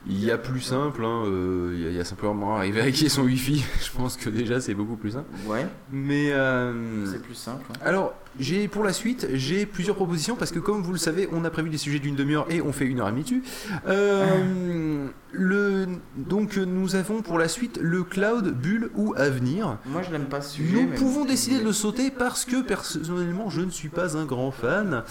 Il 0.07 0.23
y 0.23 0.31
a 0.31 0.37
plus 0.37 0.61
simple, 0.61 1.03
hein, 1.03 1.23
euh, 1.25 1.73
il 1.75 1.81
y 1.83 1.85
a- 1.87 1.89
il 1.89 1.95
y, 1.97 1.99
a 1.99 2.05
simplement 2.05 2.55
à 2.55 2.65
vérifier 2.69 3.09
son 3.09 3.23
wifi. 3.23 3.65
Je 3.81 3.91
pense 3.97 4.15
que 4.15 4.29
déjà 4.29 4.61
c'est 4.61 4.73
beaucoup 4.73 4.95
plus 4.95 5.11
simple. 5.11 5.27
Ouais, 5.45 5.65
Mais 5.91 6.31
euh, 6.31 7.05
c'est 7.05 7.21
plus 7.21 7.35
simple. 7.35 7.63
ouais. 7.69 7.85
alors, 7.87 8.13
j'ai 8.39 8.67
pour 8.67 8.83
la 8.83 8.93
suite, 8.93 9.27
j'ai 9.33 9.65
plusieurs 9.65 9.95
propositions 9.95 10.35
parce 10.35 10.51
que 10.51 10.59
comme 10.59 10.81
vous 10.81 10.91
le 10.93 10.97
savez, 10.97 11.27
on 11.31 11.43
a 11.45 11.49
prévu 11.49 11.69
des 11.69 11.77
sujets 11.77 11.99
d'une 11.99 12.15
demi-heure 12.15 12.45
et 12.49 12.61
on 12.61 12.71
fait 12.73 12.85
une 12.85 12.99
heure 12.99 13.07
et 13.07 13.11
demie 13.11 13.23
dessus. 13.23 13.43
Euh, 13.87 15.07
le, 15.31 15.85
donc 16.17 16.57
nous 16.57 16.95
avons 16.95 17.21
pour 17.21 17.37
la 17.37 17.47
suite 17.47 17.79
le 17.81 18.03
cloud, 18.03 18.51
bulle 18.59 18.89
ou 18.95 19.13
avenir. 19.15 19.77
Moi, 19.85 20.01
je 20.01 20.11
l'aime 20.11 20.25
pas 20.25 20.41
ce 20.41 20.55
sujet. 20.55 20.73
Nous 20.81 20.87
mais 20.89 20.95
pouvons 20.95 21.25
décider 21.25 21.59
de 21.59 21.63
le 21.65 21.73
sauter 21.73 22.09
parce 22.09 22.45
que 22.45 22.61
personnellement 22.61 23.49
je 23.49 23.61
ne 23.61 23.69
suis 23.69 23.89
pas 23.89 24.17
un 24.17 24.25
grand 24.25 24.51
fan. 24.51 25.03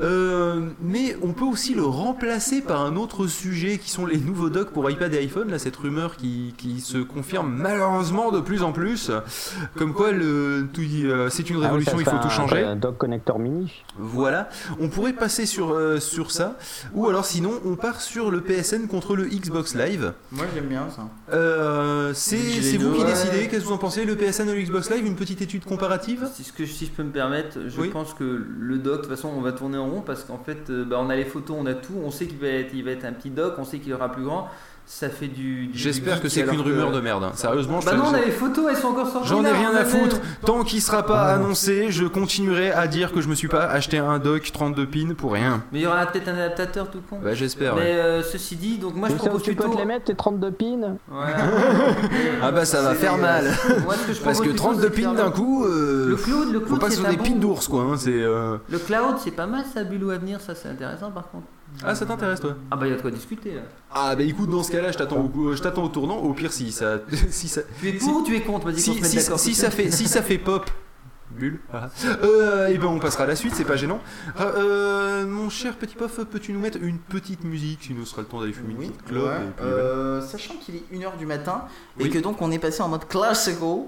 Euh, 0.00 0.68
mais 0.80 1.16
on 1.22 1.32
peut 1.32 1.44
aussi 1.44 1.74
le 1.74 1.84
remplacer 1.84 2.60
par 2.60 2.82
un 2.84 2.96
autre 2.96 3.26
sujet 3.26 3.78
qui 3.78 3.90
sont 3.90 4.06
les 4.06 4.18
nouveaux 4.18 4.50
docks 4.50 4.70
pour 4.70 4.88
iPad 4.90 5.12
et 5.14 5.18
iPhone. 5.18 5.50
Là, 5.50 5.58
cette 5.58 5.76
rumeur 5.76 6.16
qui, 6.16 6.54
qui 6.56 6.80
se 6.80 6.98
confirme 6.98 7.52
malheureusement 7.52 8.30
de 8.30 8.40
plus 8.40 8.62
en 8.62 8.72
plus. 8.72 9.10
Comme 9.76 9.92
quoi, 9.92 10.12
le, 10.12 10.68
tout- 10.72 10.82
euh, 11.04 11.28
c'est 11.30 11.48
une 11.50 11.56
Ah 11.56 11.58
oui, 11.60 11.64
révolution, 11.66 11.98
il 11.98 12.04
faut 12.04 12.10
tout 12.12 12.26
un- 12.26 12.30
changer. 12.30 12.73
Un 12.74 12.76
dock 12.76 12.98
connector 12.98 13.38
mini. 13.38 13.84
Voilà, 13.96 14.48
on 14.80 14.88
pourrait 14.88 15.12
passer 15.12 15.46
sur, 15.46 15.70
euh, 15.70 16.00
sur 16.00 16.32
ça, 16.32 16.58
ou 16.92 17.08
alors 17.08 17.24
sinon 17.24 17.52
on 17.64 17.76
part 17.76 18.00
sur 18.00 18.32
le 18.32 18.40
PSN 18.40 18.88
contre 18.88 19.14
le 19.14 19.26
Xbox 19.26 19.76
Live. 19.76 20.12
Moi, 20.32 20.44
j'aime 20.52 20.64
bien 20.66 20.88
ça. 20.90 21.02
Euh, 21.32 22.12
c'est 22.14 22.36
vous 22.78 22.92
qui 22.94 23.02
ouais. 23.02 23.06
décidez, 23.06 23.46
qu'est-ce 23.46 23.62
que 23.62 23.68
vous 23.68 23.72
en 23.74 23.78
pensez? 23.78 24.04
Le 24.04 24.16
PSN 24.16 24.48
ou 24.48 24.54
le 24.54 24.62
Xbox 24.62 24.90
Live, 24.90 25.06
une 25.06 25.14
petite 25.14 25.40
étude 25.40 25.64
comparative? 25.64 26.28
Si, 26.34 26.42
ce 26.42 26.52
que, 26.52 26.66
si 26.66 26.86
je 26.86 26.90
peux 26.90 27.04
me 27.04 27.12
permettre, 27.12 27.58
je 27.68 27.80
Oui. 27.80 27.90
pense 27.90 28.12
que 28.12 28.24
le 28.58 28.78
doc, 28.78 28.94
de 28.94 29.00
toute 29.02 29.10
façon, 29.10 29.30
on 29.36 29.40
va 29.40 29.52
tourner 29.52 29.78
en 29.78 29.88
rond 29.88 30.00
parce 30.00 30.24
qu'en 30.24 30.38
fait, 30.44 30.68
euh, 30.70 30.84
bah, 30.84 30.96
on 30.98 31.10
a 31.10 31.14
les 31.14 31.24
photos, 31.26 31.56
on 31.60 31.66
a 31.66 31.74
tout, 31.74 31.94
on 32.04 32.10
sait 32.10 32.26
qu'il 32.26 32.38
va 32.38 32.48
être, 32.48 32.74
il 32.74 32.84
va 32.84 32.90
être 32.90 33.04
un 33.04 33.12
petit 33.12 33.30
doc, 33.30 33.54
on 33.58 33.64
sait 33.64 33.78
qu'il 33.78 33.94
aura 33.94 34.10
plus 34.10 34.24
grand. 34.24 34.48
Ça 34.86 35.08
fait 35.08 35.28
du. 35.28 35.66
du- 35.68 35.78
J'espère 35.78 36.20
que 36.20 36.28
c'est 36.28 36.44
qu'une 36.44 36.60
rumeur 36.60 36.92
de 36.92 37.00
merde. 37.00 37.24
hein. 37.24 37.32
Sérieusement, 37.34 37.80
je 37.80 37.86
Bah 37.86 37.94
non, 37.94 38.04
on 38.10 38.14
a 38.14 38.20
les 38.20 38.30
photos, 38.30 38.66
elles 38.70 38.76
sont 38.76 38.88
encore 38.88 39.08
sorties. 39.08 39.28
J'en 39.28 39.42
ai 39.42 39.50
rien 39.50 39.74
à 39.74 39.84
foutre. 39.84 40.20
Tant 40.44 40.62
qu'il 40.62 40.82
sera 40.82 41.04
pas 41.06 41.32
annoncé, 41.32 41.90
je 41.90 42.04
continuerai 42.04 42.70
à 42.70 42.86
dire 42.86 43.12
que 43.12 43.22
je 43.22 43.28
me 43.28 43.34
suis 43.34 43.48
pas 43.48 43.64
acheté 43.64 43.96
un 43.98 44.18
dock 44.18 44.50
32 44.52 44.86
pins 44.86 45.14
pour 45.16 45.32
rien. 45.32 45.62
Mais 45.72 45.78
il 45.80 45.82
y 45.82 45.86
aura 45.86 46.04
peut-être 46.06 46.28
un 46.28 46.34
adaptateur 46.34 46.90
tout 46.90 47.00
con. 47.08 47.18
Bah, 47.24 47.32
j'espère, 47.34 47.74
Mais 47.76 47.80
ouais. 47.80 47.86
euh, 47.92 48.22
ceci 48.22 48.56
dit, 48.56 48.76
donc 48.76 48.94
moi 48.94 49.08
je 49.08 49.14
où 49.14 49.16
propose 49.16 49.42
tu 49.42 49.54
peux 49.54 49.62
plutôt. 49.62 49.74
te 49.74 49.78
les 49.80 49.86
mettre, 49.86 50.04
tes 50.04 50.14
32 50.14 50.50
pins 50.52 50.96
Voilà. 51.08 51.36
Ah 52.42 52.52
bah 52.52 52.64
ça 52.66 52.82
va 52.82 52.94
faire 52.94 53.16
mal. 53.16 53.44
Moi, 53.84 53.94
ce 53.94 54.06
que 54.06 54.12
je 54.12 54.20
Parce 54.20 54.38
que 54.40 54.44
plutôt, 54.48 54.58
32 54.58 54.82
c'est 54.82 54.88
de 54.90 55.02
pins 55.06 55.14
d'un 55.14 55.30
coup, 55.30 55.64
euh, 55.64 56.08
Le 56.10 56.16
cloud, 56.16 56.52
le 56.52 56.60
faut 56.60 56.66
cloud, 56.66 56.80
pas 56.80 56.90
c'est 56.90 56.96
sur 56.96 57.06
un 57.06 57.10
des 57.10 57.16
pins 57.16 57.36
d'ours 57.36 57.68
quoi. 57.68 57.82
hein, 57.84 57.96
c'est, 57.96 58.10
euh, 58.12 58.58
Le 58.68 58.78
cloud, 58.78 59.16
c'est 59.24 59.30
pas 59.30 59.46
mal 59.46 59.64
ça, 59.72 59.82
Bulou 59.82 60.10
Avenir, 60.10 60.40
ça 60.42 60.54
c'est 60.54 60.68
intéressant 60.68 61.10
par 61.10 61.30
contre. 61.30 61.44
Ah, 61.82 61.94
ça 61.94 62.06
t'intéresse 62.06 62.40
toi 62.40 62.56
Ah 62.70 62.76
bah 62.76 62.86
il 62.86 62.90
y 62.90 62.92
a 62.92 62.96
de 62.96 63.02
quoi 63.02 63.10
discuter 63.10 63.54
là. 63.54 63.62
Ah 63.90 64.14
bah 64.14 64.22
écoute, 64.22 64.48
dans 64.50 64.62
ce 64.62 64.70
cas-là, 64.70 64.92
je 64.92 64.98
t'attends 64.98 65.30
au, 65.34 65.54
je 65.54 65.60
t'attends 65.62 65.84
au 65.84 65.88
tournant. 65.88 66.16
Au 66.18 66.32
pire, 66.32 66.52
si 66.52 66.70
ça, 66.72 66.98
si 67.30 67.48
ça, 67.48 67.62
Tu 67.80 67.88
es 67.88 67.92
pour 67.94 68.16
ou 68.18 68.22
tu 68.24 68.36
es 68.36 68.40
contre? 68.40 68.66
Vas-y 68.66 68.80
si, 68.80 69.02
si, 69.04 69.16
d'accord. 69.16 69.38
si 69.40 69.54
ça 69.54 69.70
fait, 69.70 69.90
si 69.90 70.06
ça 70.06 70.22
fait 70.22 70.38
pop, 70.38 70.70
bulle. 71.32 71.60
voilà. 71.70 71.90
Euh, 72.22 72.68
et 72.68 72.78
ben 72.78 72.86
on 72.86 72.98
passera 73.00 73.24
à 73.24 73.26
la 73.26 73.34
suite, 73.36 73.54
c'est 73.56 73.64
pas 73.64 73.76
gênant. 73.76 74.00
Ah, 74.38 74.52
euh, 74.56 75.26
mon 75.26 75.50
cher 75.50 75.76
petit 75.76 75.96
pof, 75.96 76.20
peux-tu 76.30 76.52
nous 76.52 76.60
mettre 76.60 76.78
une 76.80 76.98
petite 76.98 77.42
musique, 77.44 77.80
sinon 77.82 78.04
ce 78.04 78.10
sera 78.12 78.22
le 78.22 78.28
temps 78.28 78.40
d'aller 78.40 78.52
fumer 78.52 78.74
Oui, 78.78 78.84
une 78.86 78.92
petite 78.92 79.06
clope. 79.08 79.24
ouais, 79.26 79.34
et 79.34 79.38
puis, 79.56 79.64
voilà. 79.66 79.74
euh, 79.76 80.20
sachant 80.22 80.54
qu'il 80.54 80.76
est 80.76 80.84
1h 80.92 81.16
du 81.18 81.26
matin 81.26 81.64
et 81.98 82.04
Oui. 82.04 82.10
que 82.10 82.18
donc 82.20 82.40
on 82.40 82.50
est 82.52 82.58
passé 82.60 82.82
en 82.82 82.88
mode 82.88 83.06
classical. 83.08 83.80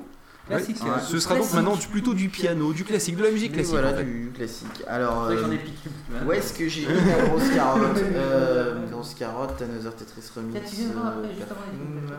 Classique, 0.49 0.77
Ouais. 0.85 0.91
ouais. 0.91 0.97
Ce 1.05 1.19
sera 1.19 1.35
donc 1.37 1.53
maintenant 1.55 1.75
du- 1.75 1.87
plutôt 1.89 2.15
du 2.15 2.29
piano, 2.29 2.73
du 2.73 2.85
classique, 2.85 3.17
de 3.17 3.25
la 3.25 3.31
musique 3.33 3.53
classique. 3.53 3.73
voilà, 3.73 3.91
en 3.93 3.97
fait. 3.97 4.05
du 4.05 4.31
classique. 4.35 4.83
Alors, 4.87 5.29
j'en 5.37 5.51
ai 5.51 5.55
euh, 5.55 5.59
piqué. 5.59 5.89
où 6.25 6.33
est-ce 6.33 6.53
que 6.53 6.69
j'ai 6.69 6.83
mis 6.83 6.95
la 6.95 7.27
grosse 7.27 7.51
carotte 7.51 7.99
euh, 8.15 8.75
Grosse 8.91 9.15
carotte, 9.15 9.61
Another 9.63 9.95
Tetris 9.97 10.31
Remix. 10.37 10.71
Tu 10.71 10.77
viendras 10.77 11.09
après, 11.09 11.27
euh, 11.27 11.35
juste 11.35 11.51
avant 11.51 11.61
les 11.73 11.79
Perfume. 11.79 12.07
trucs. 12.07 12.19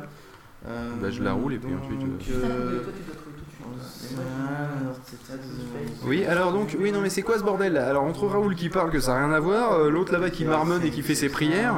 Euh, 0.67 0.89
Bah, 1.01 1.09
je 1.09 1.23
la 1.23 1.33
roule 1.33 1.53
et 1.53 1.57
puis 1.59 1.69
ensuite, 1.73 2.01
euh, 2.31 2.43
euh, 2.43 2.79
Tetris 5.05 5.37
Oui, 6.05 6.25
alors 6.25 6.51
donc, 6.51 6.75
oui, 6.79 6.91
non, 6.91 6.99
mais 7.01 7.09
c'est 7.09 7.21
quoi 7.21 7.37
ce 7.37 7.43
bordel 7.43 7.73
là? 7.73 7.87
Alors, 7.87 8.03
entre 8.03 8.25
Raoul 8.27 8.55
qui 8.55 8.67
parle 8.69 8.91
que 8.91 8.99
ça 8.99 9.13
n'a 9.13 9.25
rien 9.25 9.33
à 9.35 9.39
voir, 9.39 9.73
euh, 9.73 9.89
l'autre 9.89 10.11
là-bas 10.11 10.29
qui 10.31 10.43
marmonne 10.45 10.83
et 10.83 10.89
qui 10.89 11.01
fait 11.01 11.15
ses 11.15 11.29
prières, 11.29 11.75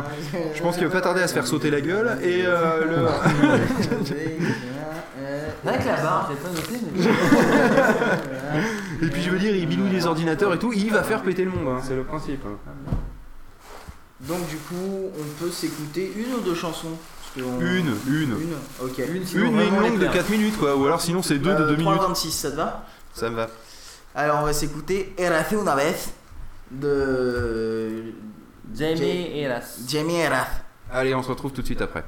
je 0.56 0.62
pense 0.62 0.78
qu'il 0.78 0.86
va 0.88 0.92
pas 0.94 1.02
tarder 1.02 1.22
à 1.22 1.28
se 1.28 1.34
faire 1.34 1.46
sauter 1.46 1.70
la 1.70 1.82
gueule, 1.82 2.18
et 2.24 2.44
euh, 2.46 2.86
le. 2.86 3.06
C'est 5.64 5.70
vrai 5.70 5.80
que 5.80 5.86
la 5.88 5.96
barre, 5.98 6.30
j'ai 6.30 6.38
pas 6.38 6.50
noté, 6.50 6.74
mais. 6.96 7.06
Et 9.08 9.10
puis 9.10 9.22
je 9.22 9.30
veux 9.30 9.40
dire, 9.40 9.56
il 9.56 9.68
bidouille 9.68 9.90
les 9.92 10.06
ordinateurs 10.06 10.54
et 10.54 10.60
tout, 10.60 10.72
il 10.74 10.92
va 10.92 11.04
faire 11.04 11.22
péter 11.22 11.44
le 11.44 11.52
monde, 11.52 11.68
hein, 11.78 11.82
c'est 11.86 11.96
le 11.96 12.04
principe. 12.04 12.42
hein. 12.46 12.58
Donc, 14.22 14.48
du 14.50 14.58
coup, 14.58 15.10
on 15.18 15.42
peut 15.44 15.50
s'écouter 15.52 16.12
une 16.16 16.34
ou 16.36 16.40
deux 16.42 16.56
chansons? 16.56 16.90
Parce 17.34 17.36
que 17.36 17.42
on- 17.52 17.60
Une, 17.62 17.96
une. 18.08 18.32
Une, 18.32 18.56
ok. 18.82 18.98
Une, 19.14 19.26
sinon 19.26 19.46
Une, 19.46 19.56
mais 19.56 19.68
une 19.68 19.80
longue 19.80 19.98
de 20.00 20.04
faire. 20.06 20.12
4 20.14 20.30
minutes 20.30 20.58
quoi, 20.58 20.76
ou 20.76 20.86
alors 20.86 21.00
sinon 21.00 21.22
c'est 21.22 21.38
2 21.40 21.54
de 21.56 21.64
Euh, 21.64 21.68
2 21.70 21.76
minutes. 21.78 22.00
3,26, 22.02 22.30
ça 22.32 22.52
te 22.52 22.56
va? 22.58 22.86
Ça 23.14 23.30
me 23.30 23.36
va. 23.36 23.48
Alors, 24.16 24.40
on 24.42 24.46
va 24.46 24.52
s'écouter 24.54 25.14
Erace 25.18 25.52
una 25.54 25.76
vez 25.76 25.94
de 26.72 28.14
Jamie 28.76 29.40
Eras. 29.40 29.78
Jamie 29.88 30.16
Erath. 30.16 30.64
Allez, 30.92 31.14
on 31.16 31.22
se 31.24 31.30
retrouve 31.30 31.52
tout 31.54 31.62
de 31.62 31.66
suite 31.68 31.82
après. 31.82 32.04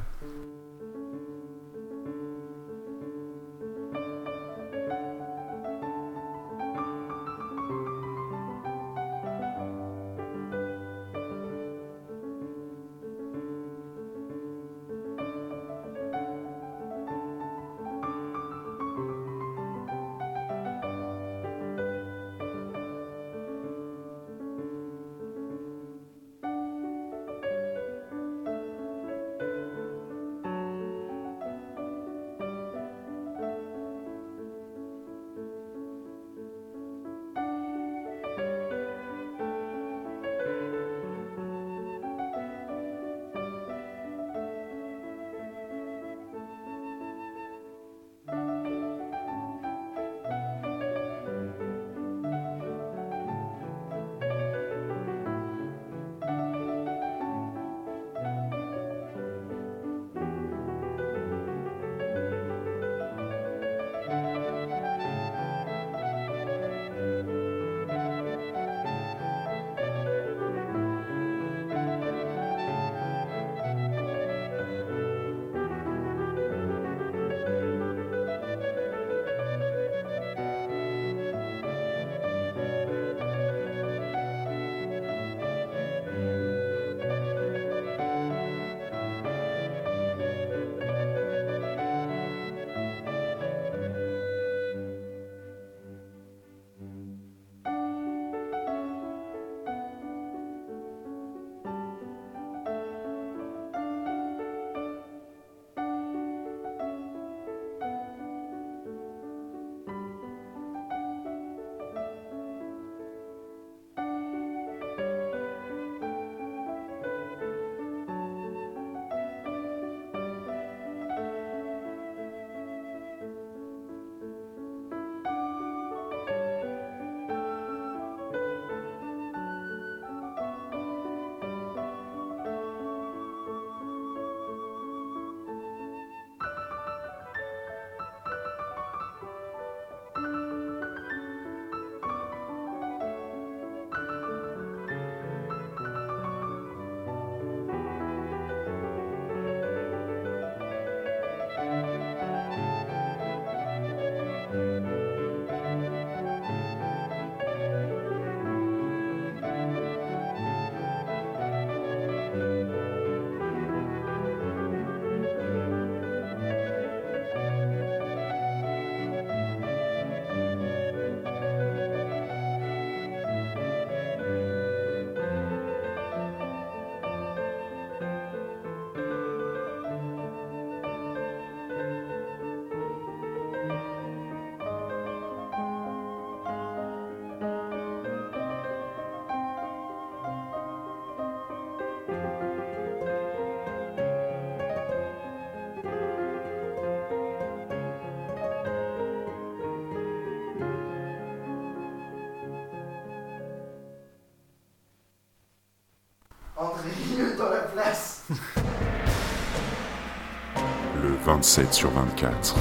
7 211.53 211.73
sur 211.73 211.89
24. 211.89 212.55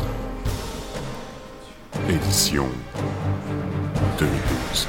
Édition 2.08 2.66
2012. 4.18 4.88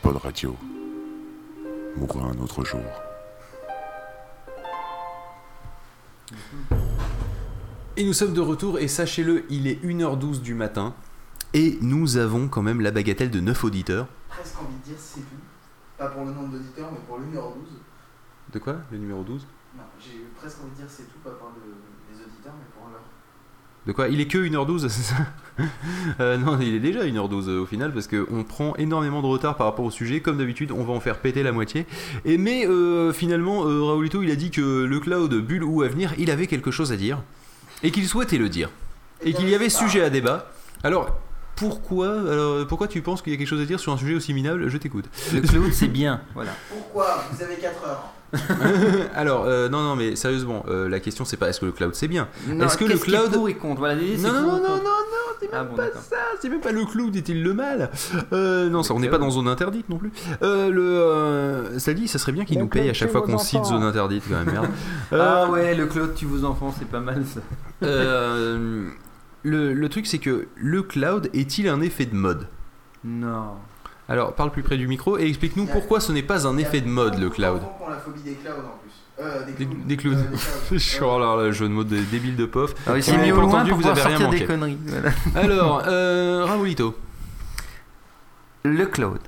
Pod 0.00 0.16
Radio 0.18 0.56
mourra 1.96 2.20
un 2.20 2.38
autre 2.38 2.64
jour. 2.64 2.80
Et 7.96 8.04
nous 8.04 8.12
sommes 8.12 8.32
de 8.32 8.40
retour 8.40 8.78
et 8.78 8.86
sachez-le, 8.86 9.44
il 9.50 9.66
est 9.66 9.84
1h12 9.84 10.40
du 10.40 10.54
matin 10.54 10.94
et 11.56 11.78
nous 11.80 12.18
avons 12.18 12.48
quand 12.48 12.62
même 12.62 12.80
la 12.82 12.90
bagatelle 12.90 13.30
de 13.30 13.40
9 13.40 13.64
auditeurs. 13.64 14.06
Presque 14.28 14.56
envie 14.60 14.76
de 14.84 14.84
dire 14.90 14.96
c'est 14.98 15.20
tout. 15.20 15.40
Pas 15.96 16.08
pour 16.08 16.24
le 16.26 16.32
nombre 16.32 16.48
d'auditeurs, 16.52 16.90
mais 16.92 16.98
pour 17.08 17.16
le 17.18 17.24
numéro 17.24 17.54
12. 17.58 17.78
De 18.52 18.58
quoi? 18.58 18.76
Le 18.92 18.98
numéro 18.98 19.22
12 19.22 19.46
Non, 19.76 19.82
j'ai 19.98 20.26
presque 20.36 20.58
envie 20.60 20.70
de 20.72 20.76
dire 20.76 20.86
c'est 20.88 21.04
tout, 21.04 21.18
pas 21.24 21.30
pour 21.30 21.48
le- 21.56 22.14
les 22.14 22.22
auditeurs, 22.22 22.52
mais 22.58 22.66
pour 22.78 22.90
leur. 22.90 23.00
De 23.86 23.92
quoi? 23.92 24.08
Il 24.08 24.20
est 24.20 24.26
que 24.26 24.36
1h12, 24.36 24.80
c'est 24.88 25.02
ça? 25.02 25.14
Euh, 26.20 26.36
Non, 26.36 26.58
il 26.60 26.74
est 26.74 26.80
déjà 26.80 27.04
1h12 27.06 27.48
euh, 27.48 27.62
au 27.62 27.66
final 27.66 27.92
parce 27.94 28.06
qu'on 28.08 28.44
prend 28.44 28.76
énormément 28.76 29.22
de 29.22 29.26
retard 29.26 29.56
par 29.56 29.66
rapport 29.68 29.86
au 29.86 29.90
sujet. 29.90 30.20
Comme 30.20 30.36
d'habitude, 30.36 30.72
on 30.72 30.84
va 30.84 30.92
en 30.92 31.00
faire 31.00 31.18
péter 31.20 31.42
la 31.42 31.52
moitié. 31.52 31.86
Et 32.26 32.36
mais 32.36 32.66
euh, 32.66 33.14
finalement, 33.14 33.60
Raoulito, 33.62 34.22
il 34.22 34.30
a 34.30 34.36
dit 34.36 34.50
que 34.50 34.84
le 34.84 35.00
cloud, 35.00 35.32
bulle 35.34 35.64
ou 35.64 35.80
avenir, 35.82 36.12
il 36.18 36.30
avait 36.30 36.46
quelque 36.48 36.70
chose 36.70 36.92
à 36.92 36.96
dire 36.98 37.22
et 37.82 37.90
qu'il 37.90 38.06
souhaitait 38.06 38.38
le 38.38 38.48
dire 38.50 38.68
et 39.22 39.32
qu'il 39.32 39.48
y 39.48 39.54
avait 39.54 39.70
sujet 39.70 40.02
à 40.02 40.10
débat. 40.10 40.52
Alors. 40.84 41.18
Pourquoi, 41.56 42.08
alors, 42.08 42.66
pourquoi 42.66 42.86
tu 42.86 43.00
penses 43.02 43.22
qu'il 43.22 43.32
y 43.32 43.34
a 43.34 43.38
quelque 43.38 43.48
chose 43.48 43.60
à 43.62 43.64
dire 43.64 43.80
sur 43.80 43.92
un 43.92 43.96
sujet 43.96 44.14
aussi 44.14 44.32
minable? 44.34 44.68
Je 44.68 44.76
t'écoute. 44.76 45.06
Le 45.32 45.40
cloud, 45.40 45.72
c'est 45.72 45.88
bien. 45.88 46.20
Voilà. 46.34 46.52
Pourquoi? 46.68 47.24
Vous 47.32 47.42
avez 47.42 47.56
4 47.56 47.84
heures. 47.86 48.12
Alors, 49.14 49.44
euh, 49.46 49.68
non, 49.68 49.82
non, 49.82 49.96
mais 49.96 50.16
sérieusement, 50.16 50.64
euh, 50.68 50.88
la 50.88 50.98
question 51.00 51.24
c'est 51.24 51.36
pas 51.36 51.48
est-ce 51.48 51.60
que 51.60 51.66
le 51.66 51.72
cloud 51.72 51.94
c'est 51.94 52.08
bien? 52.08 52.28
Non, 52.48 52.66
Est-ce 52.66 52.76
que 52.76 52.84
le 52.84 52.90
qu'est-ce 52.90 53.04
qui 53.04 53.14
est 53.14 53.18
cloud. 53.18 53.32
pour 53.32 53.48
et 53.48 53.54
contre? 53.54 53.78
Voilà, 53.78 53.94
Non, 53.94 54.02
non, 54.02 54.32
non, 54.42 54.42
non, 54.42 54.58
non, 54.58 54.78
non, 54.78 55.36
c'est 55.40 55.50
même 55.52 55.60
Ah 55.60 55.64
bon, 55.64 55.76
pas 55.76 55.86
ça, 55.92 56.16
c'est 56.42 56.48
même 56.48 56.60
pas 56.60 56.72
le 56.72 56.84
cloud 56.84 57.14
est-il 57.14 57.42
le 57.42 57.54
mal? 57.54 57.90
Euh, 58.32 58.68
Non, 58.68 58.82
ça, 58.82 58.94
on 58.94 59.00
n'est 59.00 59.08
pas 59.08 59.18
dans 59.18 59.30
zone 59.30 59.46
interdite 59.48 59.88
non 59.88 59.96
plus. 59.98 60.10
Euh, 60.42 60.70
le, 60.70 60.82
euh, 60.82 61.78
ça 61.78 61.94
dit, 61.94 62.08
ça 62.08 62.18
serait 62.18 62.32
bien 62.32 62.44
qu'ils 62.44 62.56
Le 62.58 62.64
nous 62.64 62.68
payent 62.68 62.82
à 62.82 62.84
cloud 62.92 62.94
chaque 62.96 63.12
fois 63.12 63.22
qu'on 63.22 63.38
cite 63.38 63.64
zone 63.64 63.84
interdite 63.84 64.24
quand 64.28 64.36
même, 64.44 64.50
merde. 64.52 64.68
Ah 65.12 65.48
ouais, 65.48 65.74
le 65.76 65.86
cloud 65.86 66.14
tue 66.14 66.26
vos 66.26 66.44
enfants, 66.44 66.74
c'est 66.76 66.88
pas 66.88 67.00
mal 67.00 67.22
ça. 67.24 67.40
Le, 69.46 69.72
le 69.72 69.88
truc 69.88 70.06
c'est 70.08 70.18
que 70.18 70.48
le 70.56 70.82
cloud 70.82 71.30
est-il 71.32 71.68
un 71.68 71.80
effet 71.80 72.04
de 72.06 72.16
mode? 72.16 72.48
Non. 73.04 73.50
Alors, 74.08 74.34
parle 74.34 74.50
plus 74.50 74.62
près 74.64 74.76
du 74.76 74.88
micro 74.88 75.18
et 75.18 75.26
explique-nous 75.28 75.66
pourquoi 75.66 76.00
ce 76.00 76.10
n'est 76.12 76.22
pas 76.24 76.46
un 76.48 76.56
effet 76.58 76.80
de 76.80 76.88
mode 76.88 77.18
le 77.18 77.30
cloud. 77.30 77.60
Pour 77.78 77.88
la 77.90 77.96
phobie 77.96 78.22
des 78.22 78.34
clouds 78.34 78.50
en 78.52 78.78
plus. 78.82 78.92
Euh, 79.24 79.44
des 79.46 79.52
clowns. 79.52 79.84
des 79.86 79.96
clowns. 79.96 80.14
Euh, 80.18 80.30
des 80.70 80.76
clowns. 80.78 81.02
oh 81.14 81.18
là 81.20 81.36
là, 81.36 81.42
le 81.44 81.52
jeu 81.52 81.68
de 81.68 81.72
mots 81.72 81.84
de 81.84 81.96
débile 81.96 82.34
de 82.36 82.46
pof. 82.46 82.74
Ah 82.88 83.00
Si 83.00 83.10
loin 83.12 83.44
entendu, 83.44 83.70
pour 83.70 83.78
vous 83.80 83.82
pouvoir 83.88 83.92
avez 83.92 84.02
rien 84.02 84.18
sortir 84.18 84.26
manqué. 84.26 84.38
des 84.40 84.46
conneries. 84.46 84.78
voilà. 84.84 85.10
Alors, 85.36 85.82
euh, 85.86 86.44
Raoulito. 86.44 86.96
Le 88.64 88.86
cloud. 88.86 89.20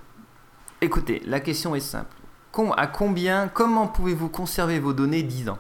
Écoutez, 0.81 1.23
la 1.27 1.41
question 1.41 1.75
est 1.75 1.81
simple. 1.81 2.15
Com- 2.53 2.75
à 2.77 2.87
combien, 2.89 3.49
comment 3.49 3.87
pouvez-vous 3.87 4.29
conserver 4.29 4.79
vos 4.81 4.93
données 4.93 5.23
10 5.23 5.49
ans? 5.49 5.59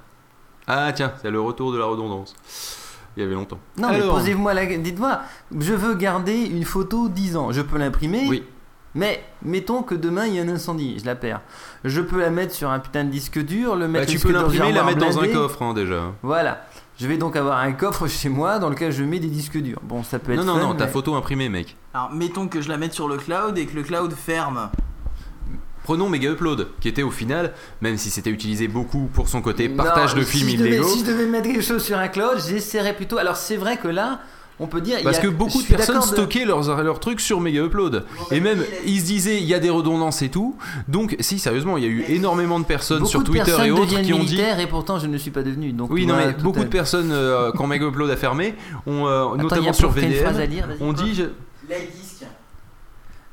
Ah 0.66 0.92
tiens, 0.92 1.12
c'est 1.22 1.30
le 1.30 1.40
retour 1.40 1.72
de 1.72 1.78
la 1.78 1.84
redondance. 1.86 2.34
Il 3.18 3.22
y 3.22 3.24
avait 3.24 3.34
longtemps. 3.34 3.58
Non, 3.76 3.88
mais 3.90 4.00
posez-moi 4.00 4.54
la. 4.54 4.64
Dites-moi, 4.64 5.18
je 5.58 5.74
veux 5.74 5.94
garder 5.94 6.36
une 6.36 6.64
photo 6.64 7.08
10 7.08 7.36
ans. 7.36 7.50
Je 7.50 7.62
peux 7.62 7.76
l'imprimer 7.76 8.26
Oui. 8.28 8.44
Mais 8.94 9.24
mettons 9.42 9.82
que 9.82 9.96
demain 9.96 10.26
il 10.26 10.34
y 10.36 10.38
a 10.38 10.42
un 10.42 10.48
incendie, 10.48 10.98
je 11.00 11.04
la 11.04 11.16
perds. 11.16 11.40
Je 11.84 12.00
peux 12.00 12.20
la 12.20 12.30
mettre 12.30 12.54
sur 12.54 12.70
un 12.70 12.78
putain 12.78 13.02
de 13.02 13.10
disque 13.10 13.40
dur, 13.40 13.74
le 13.74 13.86
bah, 13.86 13.88
mettre 13.88 14.06
tu 14.06 14.12
jusque 14.12 14.28
peux 14.28 14.32
dans 14.32 14.42
l'imprimer 14.42 14.68
et 14.68 14.72
la 14.72 14.84
mettre 14.84 14.98
dans 14.98 15.18
un 15.18 15.26
coffre 15.26 15.62
hein, 15.62 15.74
déjà. 15.74 16.12
Voilà. 16.22 16.64
Je 16.96 17.08
vais 17.08 17.16
donc 17.16 17.34
avoir 17.34 17.58
un 17.58 17.72
coffre 17.72 18.06
chez 18.06 18.28
moi 18.28 18.60
dans 18.60 18.70
lequel 18.70 18.92
je 18.92 19.02
mets 19.02 19.18
des 19.18 19.26
disques 19.26 19.58
durs. 19.58 19.80
Bon, 19.82 20.04
ça 20.04 20.20
peut 20.20 20.32
être. 20.32 20.38
Non, 20.38 20.44
non, 20.44 20.60
fun, 20.60 20.66
non, 20.68 20.74
ta 20.74 20.86
mais- 20.86 20.92
photo 20.92 21.16
imprimée, 21.16 21.48
mec. 21.48 21.76
Alors, 21.92 22.12
mettons 22.12 22.46
que 22.46 22.60
je 22.60 22.68
la 22.68 22.76
mette 22.76 22.92
sur 22.94 23.08
le 23.08 23.16
cloud 23.16 23.58
et 23.58 23.66
que 23.66 23.74
le 23.74 23.82
cloud 23.82 24.12
ferme. 24.14 24.70
Prenons 25.88 26.10
Mega 26.10 26.30
Upload, 26.32 26.66
qui 26.82 26.88
était 26.88 27.02
au 27.02 27.10
final, 27.10 27.54
même 27.80 27.96
si 27.96 28.10
c'était 28.10 28.28
utilisé 28.28 28.68
beaucoup 28.68 29.08
pour 29.14 29.26
son 29.26 29.40
côté 29.40 29.70
Non, 29.70 29.76
partage 29.82 30.14
de 30.14 30.22
si 30.22 30.40
films 30.40 30.58
devais- 30.58 30.68
illégaux, 30.72 30.86
si 30.86 31.00
je 31.00 31.04
devais 31.06 31.24
mettre 31.24 31.46
quelque 31.48 31.62
chose 31.62 31.82
sur 31.82 31.96
un 31.96 32.08
cloud, 32.08 32.36
j'essaierais 32.46 32.92
plutôt. 32.94 33.16
Alors 33.16 33.36
c'est 33.38 33.56
vrai 33.56 33.78
que 33.78 33.88
là, 33.88 34.20
on 34.60 34.66
peut 34.66 34.82
dire. 34.82 34.98
parce 35.02 35.16
a- 35.16 35.22
que 35.22 35.28
beaucoup 35.28 35.62
de 35.62 35.66
personnes 35.66 36.00
de- 36.00 36.04
stockaient 36.04 36.44
leurs, 36.44 36.82
leurs 36.84 37.00
trucs 37.00 37.22
sur 37.22 37.40
Mega 37.40 37.62
Upload. 37.64 38.04
Et 38.30 38.40
même, 38.40 38.62
ils 38.84 39.00
se 39.00 39.06
disaient, 39.06 39.38
il 39.38 39.46
y 39.46 39.54
a 39.54 39.60
des 39.60 39.70
redondances 39.70 40.20
et 40.20 40.28
tout. 40.28 40.56
Donc, 40.88 41.16
si, 41.20 41.38
sérieusement, 41.38 41.78
il 41.78 41.84
y 41.84 41.86
a 41.86 41.90
eu 41.90 42.04
énormément 42.08 42.60
de 42.60 42.66
personnes 42.66 42.98
Beaucoup 42.98 43.10
sur 43.10 43.20
de 43.20 43.24
Twitter 43.24 43.44
personnes 43.46 43.64
et 43.64 43.70
autres 43.70 44.02
qui 44.02 44.12
ont 44.12 44.24
dit. 44.24 44.38
et 44.38 44.66
pourtant 44.66 44.98
je 44.98 45.06
ne 45.06 45.16
suis 45.16 45.30
pas 45.30 45.42
devenu. 45.42 45.72
Donc 45.72 45.90
Oui, 45.90 46.04
non, 46.04 46.16
mais 46.18 46.34
beaucoup 46.34 46.60
de 46.64 46.68
personnes, 46.68 47.12
euh, 47.12 47.50
quand 47.56 47.66
Mega 47.66 47.86
Upload 47.86 48.10
a 48.10 48.16
fermé, 48.16 48.54
ont, 48.86 49.06
euh, 49.06 49.24
Attends, 49.28 49.36
notamment 49.38 49.72
sur 49.72 49.88
VDM, 49.90 50.22
phrase 50.22 50.38
à 50.38 50.46
dire, 50.46 50.66
vas-y, 50.66 50.76
on 50.82 50.92
Paul. 50.92 51.02
dit. 51.06 51.14
je-. 51.14 51.30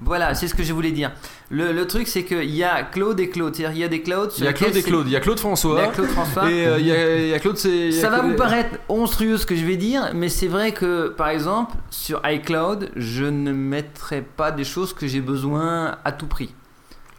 Voilà, 0.05 0.33
c'est 0.35 0.47
ce 0.47 0.53
que 0.55 0.63
je 0.63 0.71
voulais 0.71 0.91
dire. 0.91 1.11
Le, 1.49 1.71
le 1.73 1.87
truc, 1.87 2.07
c'est 2.07 2.23
qu'il 2.23 2.49
y 2.55 2.63
a 2.63 2.83
Claude 2.83 3.19
et 3.19 3.29
Claude. 3.29 3.55
C'est-à-dire, 3.55 3.75
il 3.75 3.81
y 3.81 3.83
a 3.83 3.87
des 3.87 4.01
Claudes. 4.01 4.31
sur 4.31 4.43
Il 4.43 4.45
y 4.45 4.47
a 4.47 4.53
Claude 4.53 4.75
et 4.75 4.83
Claude, 4.83 5.07
il 5.07 5.13
y 5.13 5.15
a 5.15 5.19
Claude 5.19 5.39
François. 5.39 5.79
Il 5.79 5.83
y 5.83 5.87
a 5.87 5.91
Claude 5.91 6.07
François. 6.09 6.51
Et 6.51 6.67
euh, 6.67 6.79
il 6.79 6.85
y, 6.87 6.91
a, 6.91 7.15
il 7.17 7.27
y 7.29 7.33
a 7.33 7.39
Claude, 7.39 7.57
c'est. 7.57 7.91
Ça 7.91 8.09
va 8.09 8.21
vous 8.21 8.35
paraître 8.35 8.77
monstrueux 8.89 9.37
ce 9.37 9.45
que 9.45 9.55
je 9.55 9.65
vais 9.65 9.77
dire, 9.77 10.11
mais 10.13 10.29
c'est 10.29 10.47
vrai 10.47 10.71
que 10.73 11.09
par 11.09 11.29
exemple 11.29 11.75
sur 11.89 12.21
iCloud, 12.25 12.91
je 12.95 13.25
ne 13.25 13.51
mettrai 13.51 14.21
pas 14.21 14.51
des 14.51 14.63
choses 14.63 14.93
que 14.93 15.07
j'ai 15.07 15.21
besoin 15.21 15.97
à 16.05 16.11
tout 16.11 16.27
prix. 16.27 16.53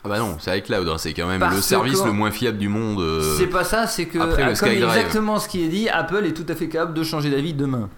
Ah 0.04 0.08
bah 0.08 0.18
non, 0.20 0.36
c'est 0.38 0.56
iCloud, 0.58 0.88
hein, 0.88 0.98
c'est 0.98 1.12
quand 1.14 1.26
même 1.26 1.40
Parce 1.40 1.56
le 1.56 1.60
service 1.62 2.00
que- 2.00 2.06
le 2.06 2.12
moins 2.12 2.30
fiable 2.30 2.58
du 2.58 2.68
monde. 2.68 3.00
euh, 3.00 3.34
C'est 3.38 3.48
pas 3.48 3.64
ça, 3.64 3.88
c'est 3.88 4.06
que 4.06 4.18
après 4.20 4.42
le 4.44 4.48
comme 4.54 4.68
SkyDrive. 4.70 4.84
exactement 4.84 5.40
ce 5.40 5.48
qui 5.48 5.64
est 5.64 5.68
dit, 5.68 5.88
Apple 5.88 6.24
est 6.24 6.32
tout 6.32 6.46
à 6.48 6.54
fait 6.54 6.68
capable 6.68 6.94
de 6.94 7.02
changer 7.02 7.28
d'avis 7.30 7.52
demain. 7.54 7.88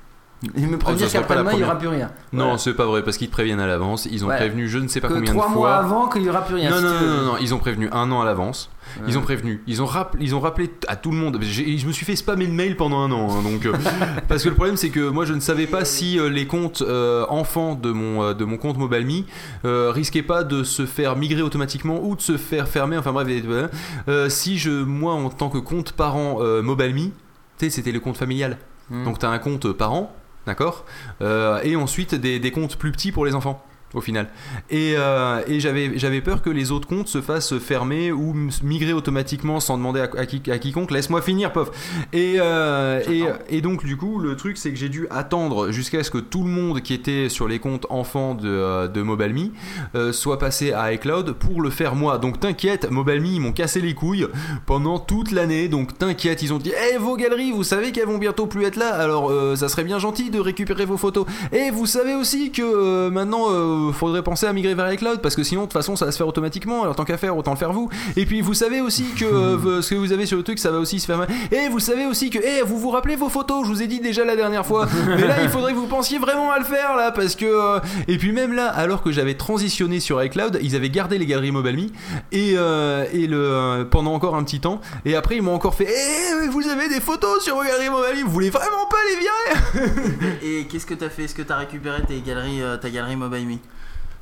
Et 0.56 0.60
me 0.66 0.76
Ah, 0.80 0.84
pas 0.84 0.92
la 0.92 1.08
qu'après-demain 1.08 1.50
il 1.52 1.58
n'y 1.58 1.64
aura 1.64 1.76
plus 1.76 1.88
rien. 1.88 2.10
Non, 2.32 2.44
Voilà. 2.44 2.58
c'est 2.58 2.74
pas 2.74 2.86
vrai 2.86 3.02
parce 3.02 3.16
qu'ils 3.16 3.26
te 3.26 3.32
préviennent 3.32 3.58
à 3.58 3.66
l'avance. 3.66 4.06
Ils 4.08 4.24
ont 4.24 4.28
prévenu 4.28 4.68
je 4.68 4.78
ne 4.78 4.86
sais 4.86 5.00
pas 5.00 5.08
Que 5.08 5.14
combien 5.14 5.32
de 5.32 5.36
trois 5.36 5.48
fois. 5.48 5.56
mois 5.56 5.74
avant 5.74 6.08
qu'il 6.08 6.22
n'y 6.22 6.28
aura 6.28 6.42
plus 6.44 6.54
rien. 6.54 6.70
Non, 6.70 6.76
si 6.76 6.82
non, 6.84 6.90
non, 6.92 7.16
non, 7.16 7.24
non, 7.32 7.36
ils 7.40 7.54
ont 7.54 7.58
prévenu 7.58 7.88
un 7.90 8.10
an 8.12 8.20
à 8.20 8.24
l'avance. 8.24 8.70
Ouais. 8.98 9.06
Ils 9.08 9.18
ont 9.18 9.20
prévenu, 9.20 9.62
ils 9.66 9.82
ont, 9.82 9.86
rappelé, 9.86 10.24
ils 10.24 10.34
ont 10.36 10.40
rappelé 10.40 10.70
à 10.86 10.94
tout 10.94 11.10
le 11.10 11.16
monde. 11.16 11.38
Je 11.42 11.86
me 11.86 11.92
suis 11.92 12.06
fait 12.06 12.14
spammer 12.14 12.46
de 12.46 12.52
mail 12.52 12.76
pendant 12.76 13.00
un 13.00 13.10
an. 13.10 13.28
hein, 13.32 13.42
donc, 13.42 13.66
euh, 13.66 13.72
parce 14.28 14.44
que 14.44 14.48
le 14.48 14.54
problème, 14.54 14.76
c'est 14.76 14.90
que 14.90 15.08
moi, 15.08 15.24
je 15.24 15.34
ne 15.34 15.40
savais 15.40 15.66
pas 15.66 15.84
si 15.84 16.18
euh, 16.20 16.28
les 16.30 16.46
comptes 16.46 16.82
euh, 16.82 17.26
enfants 17.28 17.74
de 17.74 17.90
mon, 17.90 18.22
euh, 18.22 18.32
de 18.34 18.44
mon 18.44 18.58
compte 18.58 18.78
MobileMe 18.78 19.24
risquaient 19.64 20.22
pas 20.22 20.44
de 20.44 20.62
se 20.62 20.86
faire 20.86 21.16
migrer 21.16 21.42
automatiquement 21.42 22.00
ou 22.02 22.14
de 22.14 22.20
se 22.22 22.36
faire 22.36 22.68
fermer. 22.68 22.96
Enfin 22.96 23.12
bref, 23.12 23.26
si 24.28 24.56
je, 24.56 24.70
moi, 24.70 25.14
en 25.14 25.30
tant 25.30 25.48
que 25.48 25.58
compte 25.58 25.92
parent 25.92 26.38
MobileMe, 26.62 27.10
tu 27.58 27.66
sais, 27.66 27.70
c'était 27.70 27.92
le 27.92 27.98
compte 28.00 28.16
familial. 28.16 28.56
Hmm. 28.90 29.04
Donc, 29.04 29.18
tu 29.18 29.26
as 29.26 29.30
un 29.30 29.38
compte 29.38 29.70
parent, 29.72 30.14
d'accord? 30.48 30.84
Euh, 31.22 31.60
Et 31.62 31.76
ensuite, 31.76 32.14
des, 32.14 32.40
des 32.40 32.50
comptes 32.50 32.76
plus 32.76 32.90
petits 32.90 33.12
pour 33.12 33.24
les 33.24 33.34
enfants 33.34 33.64
au 33.94 34.00
final. 34.00 34.28
Et, 34.70 34.94
euh, 34.96 35.40
et 35.46 35.60
j'avais, 35.60 36.20
peur 36.20 36.42
que 36.42 36.50
les 36.50 36.72
autres 36.72 36.86
comptes 36.88 37.08
se 37.08 37.20
fassent 37.20 37.56
fermer 37.58 38.12
ou 38.12 38.34
migrer 38.62 38.92
automatiquement 38.92 39.60
sans 39.60 39.78
demander 39.78 40.00
à, 40.00 40.10
à 40.18 40.26
qui- 40.26 40.50
à 40.50 40.58
quiconque. 40.58 40.90
Laisse-moi 40.90 41.22
finir, 41.22 41.52
pof. 41.52 41.70
Et, 42.12 42.34
euh, 42.38 43.00
et, 43.10 43.24
et 43.56 43.60
donc, 43.60 43.84
du 43.84 43.96
coup, 43.96 44.18
le 44.18 44.36
truc, 44.36 44.58
c'est 44.58 44.70
que 44.70 44.76
j'ai 44.76 44.88
dû 44.88 45.06
attendre 45.10 45.70
jusqu'à 45.70 46.02
ce 46.04 46.10
que 46.10 46.18
tout 46.18 46.42
le 46.42 46.50
monde 46.50 46.80
qui 46.82 46.92
était 46.94 47.28
sur 47.28 47.48
les 47.48 47.58
comptes 47.58 47.86
enfants 47.88 48.34
de, 48.34 48.48
euh, 48.48 48.88
de 48.88 49.00
MobileMe 49.02 49.50
euh, 49.94 50.12
soit 50.12 50.38
passé 50.38 50.72
à 50.72 50.92
iCloud 50.92 51.32
pour 51.32 51.62
le 51.62 51.70
faire 51.70 51.94
moi. 51.94 52.18
Donc, 52.18 52.40
t'inquiète, 52.40 52.90
MobileMe, 52.90 53.26
ils 53.26 53.40
m'ont 53.40 53.52
cassé 53.52 53.80
les 53.80 53.94
couilles 53.94 54.26
pendant 54.66 54.98
toute 54.98 55.30
l'année. 55.32 55.68
Donc, 55.68 55.96
t'inquiète, 55.96 56.42
ils 56.42 56.52
ont 56.52 56.58
dit 56.58 56.72
Eh, 56.92 56.98
vos 56.98 57.16
galeries, 57.16 57.52
vous 57.52 57.64
savez 57.64 57.92
qu'elles 57.92 58.06
vont 58.06 58.18
bientôt 58.18 58.46
plus 58.46 58.64
être 58.64 58.76
là. 58.76 58.94
Alors, 58.94 59.32
ça 59.56 59.68
serait 59.68 59.84
bien 59.84 59.98
gentil 59.98 60.30
de 60.30 60.40
récupérer 60.40 60.84
vos 60.84 60.96
photos. 60.96 61.26
Et 61.52 61.70
vous 61.70 61.86
savez 61.86 62.14
aussi 62.14 62.50
que 62.50 63.08
maintenant, 63.08 63.46
euh, 63.88 63.92
faudrait 63.92 64.22
penser 64.22 64.46
à 64.46 64.52
migrer 64.52 64.74
vers 64.74 64.92
iCloud 64.92 65.20
parce 65.20 65.36
que 65.36 65.42
sinon, 65.42 65.62
de 65.62 65.66
toute 65.66 65.72
façon, 65.74 65.96
ça 65.96 66.04
va 66.04 66.12
se 66.12 66.16
faire 66.16 66.26
automatiquement. 66.28 66.82
Alors, 66.82 66.96
tant 66.96 67.04
qu'à 67.04 67.16
faire, 67.18 67.36
autant 67.36 67.52
le 67.52 67.56
faire 67.56 67.72
vous. 67.72 67.88
Et 68.16 68.26
puis, 68.26 68.40
vous 68.40 68.54
savez 68.54 68.80
aussi 68.80 69.04
que 69.18 69.24
euh, 69.24 69.82
ce 69.82 69.90
que 69.90 69.94
vous 69.94 70.12
avez 70.12 70.26
sur 70.26 70.36
le 70.36 70.42
truc, 70.42 70.58
ça 70.58 70.70
va 70.70 70.78
aussi 70.78 71.00
se 71.00 71.06
faire. 71.06 71.26
Et 71.52 71.68
vous 71.68 71.80
savez 71.80 72.06
aussi 72.06 72.30
que, 72.30 72.38
eh, 72.38 72.62
vous 72.62 72.78
vous 72.78 72.90
rappelez 72.90 73.16
vos 73.16 73.28
photos, 73.28 73.64
je 73.66 73.70
vous 73.72 73.82
ai 73.82 73.86
dit 73.86 74.00
déjà 74.00 74.24
la 74.24 74.36
dernière 74.36 74.66
fois. 74.66 74.86
Mais 75.06 75.26
là, 75.26 75.42
il 75.42 75.48
faudrait 75.48 75.72
que 75.72 75.78
vous 75.78 75.86
pensiez 75.86 76.18
vraiment 76.18 76.50
à 76.52 76.58
le 76.58 76.64
faire 76.64 76.96
là 76.96 77.12
parce 77.12 77.34
que. 77.34 77.44
euh, 77.44 77.80
Et 78.08 78.18
puis, 78.18 78.32
même 78.32 78.52
là, 78.52 78.68
alors 78.68 79.02
que 79.02 79.10
j'avais 79.12 79.34
transitionné 79.34 80.00
sur 80.00 80.22
iCloud, 80.22 80.58
ils 80.62 80.76
avaient 80.76 80.90
gardé 80.90 81.18
les 81.18 81.26
galeries 81.26 81.50
MobileMe 81.52 81.88
et, 82.32 82.54
euh, 82.56 83.04
et 83.12 83.26
le, 83.26 83.38
euh, 83.38 83.84
pendant 83.84 84.12
encore 84.14 84.34
un 84.36 84.44
petit 84.44 84.60
temps. 84.60 84.80
Et 85.04 85.14
après, 85.16 85.36
ils 85.36 85.42
m'ont 85.42 85.54
encore 85.54 85.74
fait, 85.74 85.88
eh, 85.88 86.48
vous 86.48 86.68
avez 86.68 86.88
des 86.88 87.00
photos 87.00 87.42
sur 87.44 87.56
vos 87.56 87.62
galeries 87.62 87.90
MobileMe, 87.90 88.24
vous 88.26 88.32
voulez 88.32 88.50
vraiment 88.50 88.86
pas 88.90 88.96
les 89.10 89.16
virer? 89.16 89.90
Et 90.42 90.64
qu'est-ce 90.66 90.86
que 90.86 90.94
t'as 90.94 91.08
fait? 91.10 91.24
Est-ce 91.24 91.34
que 91.34 91.42
t'as 91.42 91.56
récupéré 91.56 92.02
tes 92.06 92.20
galeries, 92.20 92.62
euh, 92.62 92.76
ta 92.76 92.90
galerie 92.90 93.16
MobileMe 93.16 93.58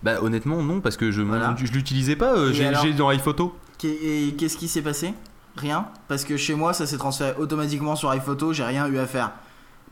Bah, 0.02 0.22
honnêtement, 0.22 0.62
non, 0.62 0.80
parce 0.80 0.96
que 0.96 1.10
je, 1.10 1.22
Voilà. 1.22 1.54
je 1.58 1.70
l'utilisais 1.72 2.16
pas. 2.16 2.34
euh, 2.34 2.52
J'ai 2.52 2.66
alors 2.66 2.82
j'ai 2.84 2.92
dans 2.92 3.08
iPhoto. 3.08 3.54
Et 3.84 4.34
qu'est-ce 4.38 4.56
qui 4.56 4.68
s'est 4.68 4.82
passé? 4.82 5.14
Rien 5.56 5.86
Parce 6.08 6.24
que 6.24 6.36
chez 6.36 6.54
moi, 6.54 6.72
ça 6.74 6.86
s'est 6.86 6.98
transféré 6.98 7.34
automatiquement 7.38 7.96
sur 7.96 8.10
iPhoto, 8.10 8.52
j'ai 8.52 8.64
rien 8.64 8.86
eu 8.88 8.98
à 8.98 9.06
faire. 9.06 9.32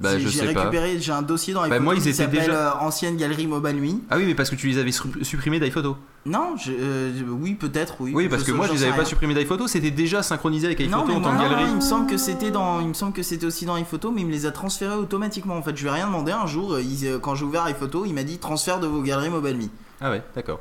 Bah, 0.01 0.18
J'ai- 0.18 0.24
je 0.24 0.28
J'ai 0.28 0.39
sais 0.40 0.52
pas. 0.52 0.60
récupéré, 0.62 0.98
j'ai 1.01 1.12
un 1.12 1.22
dossier 1.22 1.55
dans 1.55 1.60
Bah, 1.60 1.68
photos 1.68 1.82
moi, 1.85 1.94
ils 1.94 2.02
qui 2.02 2.12
s'appelle 2.12 2.40
déjà- 2.40 2.74
euh, 2.74 2.81
Ancienne 2.85 3.16
Galerie 3.16 3.47
Mobile 3.47 3.76
Nuit. 3.76 4.01
Ah 4.10 4.16
oui, 4.16 4.24
mais 4.26 4.35
parce 4.35 4.51
que 4.51 4.56
tu 4.56 4.66
les 4.66 4.78
avais 4.78 4.90
su- 4.90 5.22
supprimés 5.22 5.60
d'iPhoto. 5.60 5.97
Non, 6.26 6.56
je- 6.56 6.72
euh, 6.76 7.12
oui, 7.31 7.55
peut-être, 7.55 7.94
oui. 8.01 8.10
Oui, 8.12 8.28
parce 8.28 8.43
que 8.43 8.51
moi, 8.51 8.66
je 8.66 8.72
les 8.72 8.82
avais 8.82 8.97
pas 8.97 9.05
supprimés 9.05 9.35
d'iPhoto, 9.35 9.68
c'était 9.68 9.93
déjà 9.93 10.22
synchronisé 10.24 10.66
avec 10.66 10.81
Non, 10.81 10.86
iPhoto 10.98 11.06
mais 11.06 11.14
en 11.14 11.20
tant 11.20 11.31
que 11.31 11.36
non, 11.36 11.43
galerie. 11.48 11.70
il 11.70 11.76
me 11.76 11.81
semble 11.81 12.09
que 12.10 12.16
c'était 12.16 12.51
dans, 12.51 12.81
il 12.81 12.89
me 12.89 12.94
semble 12.94 13.12
que 13.12 13.22
c'était 13.22 13.47
aussi 13.47 13.66
dans 13.66 13.76
iPhoto, 13.76 14.10
mais 14.10 14.22
il 14.22 14.26
me 14.26 14.32
les 14.32 14.47
a 14.47 14.51
transférés 14.51 14.97
automatiquement. 14.97 15.56
En 15.56 15.62
fait, 15.62 15.76
je 15.76 15.82
lui 15.82 15.89
ai 15.89 15.93
rien 15.94 16.06
demandé. 16.06 16.32
Un 16.32 16.47
jour, 16.47 16.76
il- 16.81 17.18
quand 17.22 17.36
j'ai 17.36 17.44
ouvert 17.44 17.64
iPhoto, 17.68 18.05
il 18.05 18.14
m'a 18.14 18.24
dit 18.24 18.39
transfert 18.39 18.81
de 18.81 18.89
vos 18.89 19.01
galeries 19.01 19.31
Mobile 19.31 19.56
Me. 19.56 19.66
Ah 20.06 20.10
ouais, 20.10 20.22
d'accord. 20.36 20.60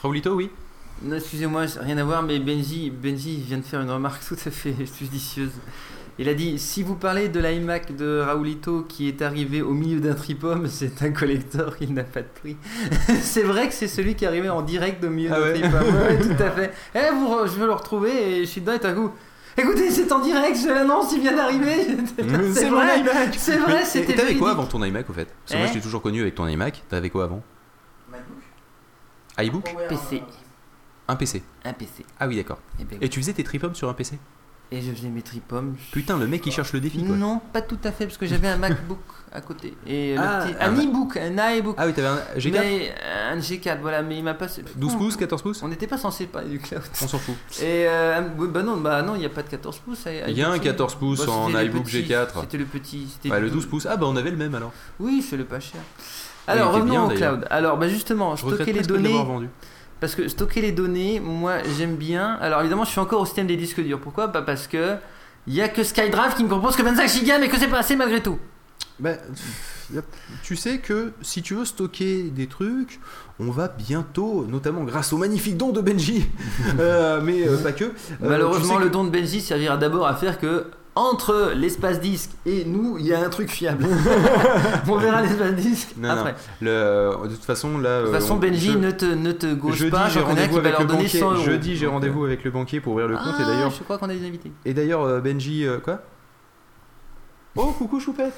Raoulito, 0.00 0.32
oui? 0.36 0.48
Non, 1.02 1.16
excusez-moi, 1.16 1.64
rien 1.80 1.98
à 1.98 2.04
voir, 2.04 2.22
mais 2.22 2.38
Benji, 2.38 2.88
Benji 2.88 3.36
vient 3.40 3.58
de 3.58 3.64
faire 3.64 3.80
une 3.80 3.90
remarque 3.90 4.24
tout 4.28 4.36
à 4.46 4.50
fait 4.52 4.72
judicieuse. 5.00 5.50
Il 6.20 6.28
a 6.28 6.34
dit 6.34 6.56
si 6.60 6.84
vous 6.84 6.94
parlez 6.94 7.28
de 7.28 7.40
l'iMac 7.40 7.96
de 7.96 8.20
Raoulito 8.24 8.82
qui 8.82 9.08
est 9.08 9.22
arrivé 9.22 9.60
au 9.60 9.72
milieu 9.72 9.98
d'un 9.98 10.14
tripome, 10.14 10.66
c'est 10.68 11.02
un 11.02 11.10
collector, 11.10 11.74
il 11.80 11.92
n'a 11.94 12.04
pas 12.04 12.20
de 12.22 12.28
prix. 12.40 12.56
c'est 13.22 13.42
vrai 13.42 13.66
que 13.66 13.74
c'est 13.74 13.88
celui 13.88 14.14
qui 14.14 14.24
est 14.24 14.28
arrivé 14.28 14.48
en 14.48 14.62
direct 14.62 15.02
au 15.02 15.10
milieu 15.10 15.30
Ah 15.32 15.40
d'un 15.40 15.46
ouais 15.46 15.60
tripome. 15.60 15.96
Ouais, 15.96 16.18
tout 16.20 16.42
à 16.44 16.50
fait. 16.52 16.70
Eh, 16.94 17.12
vous, 17.12 17.36
je 17.46 17.58
veux 17.58 17.66
le 17.66 17.72
retrouver 17.72 18.36
et 18.36 18.40
je 18.44 18.50
suis 18.50 18.60
dedans 18.60 18.74
et 18.74 18.78
tout 18.78 18.86
à 18.86 18.92
coup. 18.92 19.10
Écoutez, 19.58 19.90
c'est 19.90 20.12
en 20.12 20.20
direct, 20.20 20.56
je 20.62 20.68
l'annonce, 20.68 21.12
il 21.12 21.20
vient 21.22 21.34
d'arriver. 21.34 21.86
C'est 22.54 22.70
mon 22.70 22.76
vrai, 22.76 23.00
iMac 23.00 23.34
C'est 23.36 23.52
Mais- 23.58 23.64
vrai, 23.64 23.82
et 23.82 23.84
c'était 23.84 24.14
T'avais 24.14 24.36
quoi 24.36 24.52
avant 24.52 24.66
ton 24.66 24.84
iMac 24.84 25.10
au 25.10 25.12
fait? 25.12 25.26
Parce 25.44 25.52
que 25.54 25.58
moi 25.58 25.66
je 25.66 25.72
t'ai 25.72 25.80
toujours 25.80 26.02
connu 26.02 26.20
avec 26.20 26.36
ton 26.36 26.46
iMac. 26.46 26.84
T'avais 26.88 27.10
quoi 27.10 27.24
avant? 27.24 27.42
iBook 29.38 29.74
PC. 29.88 30.22
Un 31.08 31.16
PC. 31.16 31.42
Un 31.64 31.72
PC. 31.72 32.04
Ah 32.18 32.26
oui, 32.28 32.36
d'accord. 32.36 32.58
Eh 32.80 32.84
ben, 32.84 32.98
Et 33.00 33.08
tu 33.08 33.20
faisais 33.20 33.32
tes 33.34 33.44
tripomes 33.44 33.74
sur 33.74 33.88
un 33.88 33.94
PC 33.94 34.18
Et 34.72 34.80
je 34.80 34.90
faisais 34.92 35.08
mes 35.08 35.20
tripomes. 35.22 35.76
Putain, 35.92 36.16
le 36.18 36.26
mec 36.26 36.46
il 36.46 36.52
cherche 36.52 36.72
le 36.72 36.80
défi 36.80 37.04
quoi. 37.04 37.14
Non, 37.16 37.40
pas 37.52 37.60
tout 37.62 37.78
à 37.84 37.92
fait, 37.92 38.06
parce 38.06 38.16
que 38.16 38.26
j'avais 38.26 38.48
un 38.48 38.56
MacBook 38.56 38.98
à 39.30 39.40
côté. 39.42 39.76
Et 39.86 40.14
le 40.14 40.20
Ah, 40.22 40.46
petit- 40.46 40.54
un 40.60 40.72
bah. 40.72 40.82
e-book, 40.82 41.16
un 41.18 41.50
iBook. 41.56 41.74
Ah 41.78 41.86
oui, 41.86 41.92
t'avais 41.92 42.08
un 42.08 42.38
G4 42.38 42.52
Mais 42.52 42.94
un 43.30 43.36
G4, 43.38 43.80
voilà, 43.82 44.02
mais 44.02 44.16
il 44.16 44.24
m'a 44.24 44.32
pas. 44.34 44.46
12 44.76 44.94
pouces, 44.96 45.16
14 45.16 45.42
pouces? 45.42 45.62
On 45.62 45.68
n'était 45.68 45.86
pas 45.88 45.98
censé 45.98 46.26
parler 46.26 46.48
du 46.48 46.58
cloud. 46.60 46.80
On 47.02 47.08
s'en 47.08 47.18
fout. 47.18 47.34
Et 47.60 47.86
euh, 47.86 48.22
bah 48.22 48.62
non, 48.62 48.78
bah 48.78 49.02
non, 49.02 49.14
il 49.16 49.18
n'y 49.20 49.26
a 49.26 49.30
pas 49.30 49.42
de 49.42 49.48
14 49.50 49.78
pouces. 49.80 50.06
Il 50.28 50.36
y 50.38 50.42
a 50.42 50.50
un 50.50 50.58
14 50.58 50.94
pouces 50.94 51.28
en 51.28 51.48
c'était 51.48 51.58
le 51.64 51.68
iBook 51.70 51.84
petit, 51.84 52.02
G4. 52.02 52.28
C'était 52.40 52.58
le 52.58 52.64
petit. 52.64 53.18
du 53.22 53.28
le 53.30 53.50
12 53.50 53.66
pouces. 53.66 53.86
Ah 53.90 53.96
bah 53.96 54.06
on 54.08 54.16
avait 54.16 54.30
le 54.30 54.36
même 54.38 54.54
alors. 54.54 54.72
Oui, 55.00 55.20
c'est 55.28 55.36
le 55.36 55.44
pas 55.44 55.60
cher. 55.60 55.80
Il 56.48 56.50
Alors 56.52 56.72
revenons 56.72 56.90
bien, 56.92 57.04
au 57.04 57.08
cloud. 57.36 57.46
Alors 57.50 57.76
bah 57.76 57.88
justement, 57.88 58.36
Je 58.36 58.46
stocker 58.46 58.72
les 58.72 58.82
données. 58.82 59.14
Parce 60.00 60.14
que 60.14 60.28
stocker 60.28 60.60
les 60.60 60.72
données, 60.72 61.20
moi 61.20 61.54
j'aime 61.78 61.96
bien. 61.96 62.36
Alors 62.40 62.60
évidemment, 62.60 62.84
je 62.84 62.90
suis 62.90 63.00
encore 63.00 63.20
au 63.22 63.26
système 63.26 63.46
des 63.46 63.56
disques 63.56 63.80
durs. 63.80 64.00
Pourquoi? 64.00 64.28
Pas 64.28 64.42
parce 64.42 64.66
que 64.66 64.96
il 65.46 65.54
y 65.54 65.60
a 65.62 65.68
que 65.68 65.82
SkyDrive 65.82 66.34
qui 66.36 66.42
me 66.44 66.48
propose 66.48 66.76
que 66.76 66.82
25 66.82 67.24
Go, 67.24 67.32
mais 67.40 67.48
que 67.48 67.58
c'est 67.58 67.68
pas 67.68 67.78
assez 67.78 67.96
malgré 67.96 68.20
tout. 68.22 68.38
Bah, 68.98 69.10
a- 69.96 70.00
tu 70.42 70.56
sais 70.56 70.78
que 70.78 71.12
si 71.22 71.42
tu 71.42 71.54
veux 71.54 71.64
stocker 71.64 72.24
des 72.24 72.46
trucs, 72.46 73.00
on 73.40 73.50
va 73.50 73.68
bientôt, 73.68 74.46
notamment 74.48 74.84
grâce 74.84 75.12
au 75.12 75.16
magnifique 75.16 75.56
don 75.56 75.70
de 75.72 75.80
Benji, 75.80 76.26
euh, 76.78 77.20
mais 77.22 77.46
euh, 77.48 77.56
pas 77.62 77.72
que. 77.72 77.84
euh, 77.84 77.90
Malheureusement, 78.20 78.74
tu 78.74 78.74
sais 78.74 78.78
le 78.80 78.88
que- 78.88 78.92
don 78.92 79.04
de 79.04 79.10
Benji 79.10 79.40
servira 79.40 79.76
d'abord 79.76 80.06
à 80.06 80.14
faire 80.14 80.38
que 80.38 80.66
entre 80.96 81.52
l'espace 81.56 82.00
disque 82.00 82.30
et 82.46 82.64
nous, 82.64 82.98
il 82.98 83.06
y 83.06 83.12
a 83.12 83.20
un 83.24 83.28
truc 83.28 83.50
fiable. 83.50 83.84
on 84.88 84.96
verra 84.96 85.22
l'espace 85.22 85.54
disque 85.56 85.88
Non, 85.96 86.10
après. 86.10 86.32
non. 86.32 86.36
Le- 86.60 87.28
de 87.28 87.34
toute 87.34 87.44
façon, 87.44 87.78
là. 87.78 88.00
De 88.00 88.04
toute 88.06 88.14
façon, 88.14 88.36
Benji, 88.36 88.76
ne 88.76 88.90
te, 88.92 89.04
ne 89.06 89.32
te 89.32 89.52
gauche 89.54 89.76
Jeudi, 89.76 89.90
pas. 89.90 90.08
j'ai 90.08 90.20
rendez-vous 90.20 90.58
avec 90.58 90.72
leur 90.72 90.82
le 90.82 90.86
donner 90.86 91.02
banquier. 91.02 91.18
100 91.18 91.32
euros. 91.32 91.42
Jeudi, 91.44 91.76
j'ai 91.76 91.86
rendez-vous 91.88 92.24
avec 92.24 92.44
le 92.44 92.50
banquier 92.52 92.80
pour 92.80 92.92
ouvrir 92.92 93.08
le 93.08 93.16
compte. 93.16 93.26
et 93.26 93.42
Ah, 93.42 93.46
d'ailleurs, 93.46 93.70
je 93.70 93.82
crois 93.82 93.98
qu'on 93.98 94.08
a 94.08 94.14
des 94.14 94.24
invités. 94.26 94.52
et 94.64 94.72
d'ailleurs, 94.72 95.02
euh, 95.02 95.20
Benji, 95.20 95.66
euh, 95.66 95.78
quoi? 95.78 96.00
Oh, 97.56 97.72
coucou 97.78 98.00
Choupette 98.00 98.34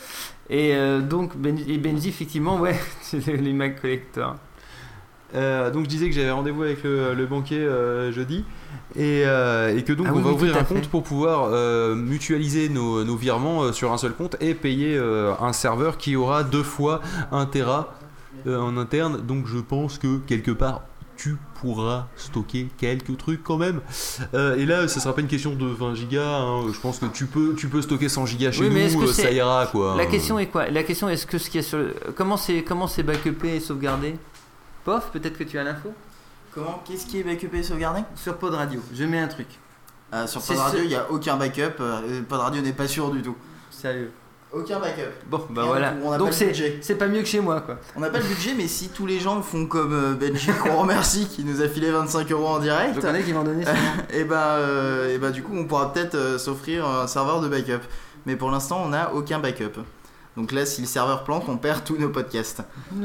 Et 0.50 0.74
euh, 0.74 1.00
donc, 1.00 1.36
Benji, 1.36 1.64
et 1.72 1.78
Benji, 1.78 2.08
effectivement, 2.10 2.58
ouais, 2.58 2.78
c'est 3.00 3.26
les 3.26 3.52
Mac 3.52 3.80
Collector. 3.80 4.36
Euh, 5.34 5.70
donc 5.72 5.84
je 5.84 5.88
disais 5.88 6.08
que 6.08 6.14
j'avais 6.14 6.30
rendez-vous 6.30 6.62
avec 6.62 6.84
le, 6.84 7.12
le 7.12 7.26
banquier 7.26 7.58
euh, 7.58 8.12
jeudi 8.12 8.44
et, 8.96 9.22
euh, 9.26 9.76
et 9.76 9.82
que 9.84 9.92
donc 9.92 10.06
Ah 10.08 10.12
on 10.12 10.16
oui, 10.16 10.22
va 10.22 10.28
oui, 10.30 10.34
ouvrir 10.34 10.56
un 10.56 10.64
fait. 10.64 10.74
compte 10.74 10.88
pour 10.88 11.02
pouvoir 11.02 11.48
euh, 11.52 11.94
mutualiser 11.94 12.68
nos, 12.68 13.04
nos 13.04 13.16
virements 13.16 13.62
euh, 13.64 13.72
sur 13.72 13.92
un 13.92 13.98
seul 13.98 14.12
compte 14.12 14.36
et 14.40 14.54
payer 14.54 14.98
un 15.40 15.52
serveur 15.52 15.96
qui 15.98 16.16
aura 16.16 16.44
deux 16.44 16.62
fois 16.62 17.00
un 17.32 17.46
Tera 17.46 17.94
en 18.46 18.76
interne. 18.76 19.20
Donc 19.26 19.46
je 19.46 19.58
pense 19.58 19.98
que 19.98 20.18
quelque 20.18 20.50
part 20.50 20.82
tu 21.16 21.38
pourras 21.62 22.08
stocker 22.16 22.68
quelques 22.76 23.16
trucs 23.16 23.42
quand 23.42 23.56
même. 23.56 23.80
Euh, 24.34 24.56
et 24.56 24.66
là, 24.66 24.86
ça 24.86 25.00
sera 25.00 25.14
pas 25.14 25.22
une 25.22 25.26
question 25.28 25.54
de 25.54 25.64
20 25.64 25.94
gigas. 25.94 26.40
hein. 26.40 26.66
Je 26.70 26.78
pense 26.78 26.98
que 26.98 27.06
tu 27.06 27.24
peux, 27.24 27.54
tu 27.56 27.68
peux 27.68 27.80
stocker 27.80 28.10
100 28.10 28.26
gigas 28.26 28.52
chez 28.52 28.60
Oui, 28.64 28.70
mais 28.70 28.90
nous, 28.92 29.06
ça 29.06 29.30
ira 29.30 29.66
quoi. 29.66 29.94
La 29.96 30.04
question 30.04 30.38
est 30.38 30.46
quoi? 30.48 30.68
La 30.68 30.82
question 30.82 31.08
est-ce 31.08 31.26
que 31.26 31.38
ce 31.38 31.48
qu'il 31.48 31.62
y 31.62 31.64
a 31.64 31.66
sur 31.66 31.78
le... 31.78 31.94
Comment 32.14 32.36
c'est 32.36 32.62
comment 32.62 32.86
c'est 32.86 33.02
backupé 33.02 33.56
et 33.56 33.60
sauvegardé? 33.60 34.16
Pof, 34.84 35.08
peut-être 35.10 35.38
que 35.38 35.44
tu 35.44 35.58
as 35.58 35.64
l'info? 35.64 35.88
Comment 36.56 36.82
Qu'est-ce 36.86 37.06
qui 37.06 37.20
est 37.20 37.22
backupé 37.22 37.58
et 37.58 37.62
sauvegardé 37.62 38.00
Sur 38.16 38.36
Pod 38.38 38.54
Radio, 38.54 38.80
je 38.94 39.04
mets 39.04 39.20
un 39.20 39.28
truc. 39.28 39.46
Euh, 40.14 40.26
Sur 40.26 40.40
Pod 40.42 40.56
Radio, 40.56 40.80
il 40.82 40.88
n'y 40.88 40.94
a 40.94 41.08
aucun 41.10 41.36
backup. 41.36 41.74
euh, 41.80 42.22
Pod 42.28 42.40
Radio 42.40 42.62
n'est 42.62 42.72
pas 42.72 42.88
sûr 42.88 43.10
du 43.10 43.20
tout. 43.22 43.36
Sérieux. 43.70 44.10
Aucun 44.52 44.78
backup. 44.80 45.10
Bon, 45.28 45.44
bah 45.50 45.64
voilà. 45.66 45.92
on 46.02 46.10
n'a 46.12 46.16
Donc 46.18 46.28
pas 46.28 46.32
le 46.32 46.36
c'est 46.38 46.46
budget. 46.46 46.78
c'est 46.80 46.94
pas 46.94 47.08
mieux 47.08 47.20
que 47.20 47.26
chez 47.28 47.40
moi, 47.40 47.60
quoi. 47.60 47.78
On 47.94 48.00
n'a 48.00 48.08
pas 48.08 48.20
le 48.20 48.24
budget, 48.24 48.54
mais 48.56 48.68
si 48.68 48.88
tous 48.88 49.04
les 49.04 49.18
gens 49.20 49.42
font 49.42 49.66
comme 49.66 49.92
euh, 49.92 50.14
Benji, 50.14 50.50
qu'on 50.62 50.76
remercie, 50.80 51.26
qui 51.26 51.44
nous 51.44 51.60
a 51.60 51.68
filé 51.68 51.90
25 51.90 52.30
euros 52.32 52.46
en 52.46 52.58
direct, 52.58 52.94
Je 52.94 53.00
connais 53.00 53.22
qui 53.22 53.34
m'en 53.34 53.44
donné 53.44 53.64
ça. 53.66 53.74
et 54.14 54.24
bah, 54.24 54.54
euh, 54.56 55.14
et 55.14 55.32
du 55.32 55.42
coup, 55.42 55.52
on 55.54 55.66
pourra 55.66 55.92
peut-être 55.92 56.14
euh, 56.14 56.38
s'offrir 56.38 56.86
un 56.88 57.06
serveur 57.06 57.42
de 57.42 57.48
backup. 57.48 57.82
Mais 58.24 58.36
pour 58.36 58.50
l'instant, 58.50 58.80
on 58.82 58.88
n'a 58.88 59.12
aucun 59.12 59.40
backup. 59.40 59.80
Donc 60.38 60.52
là, 60.52 60.64
si 60.64 60.80
le 60.80 60.86
serveur 60.86 61.24
plante, 61.24 61.44
on 61.48 61.56
perd 61.58 61.84
tous 61.84 61.98
nos 61.98 62.08
podcasts. 62.08 62.62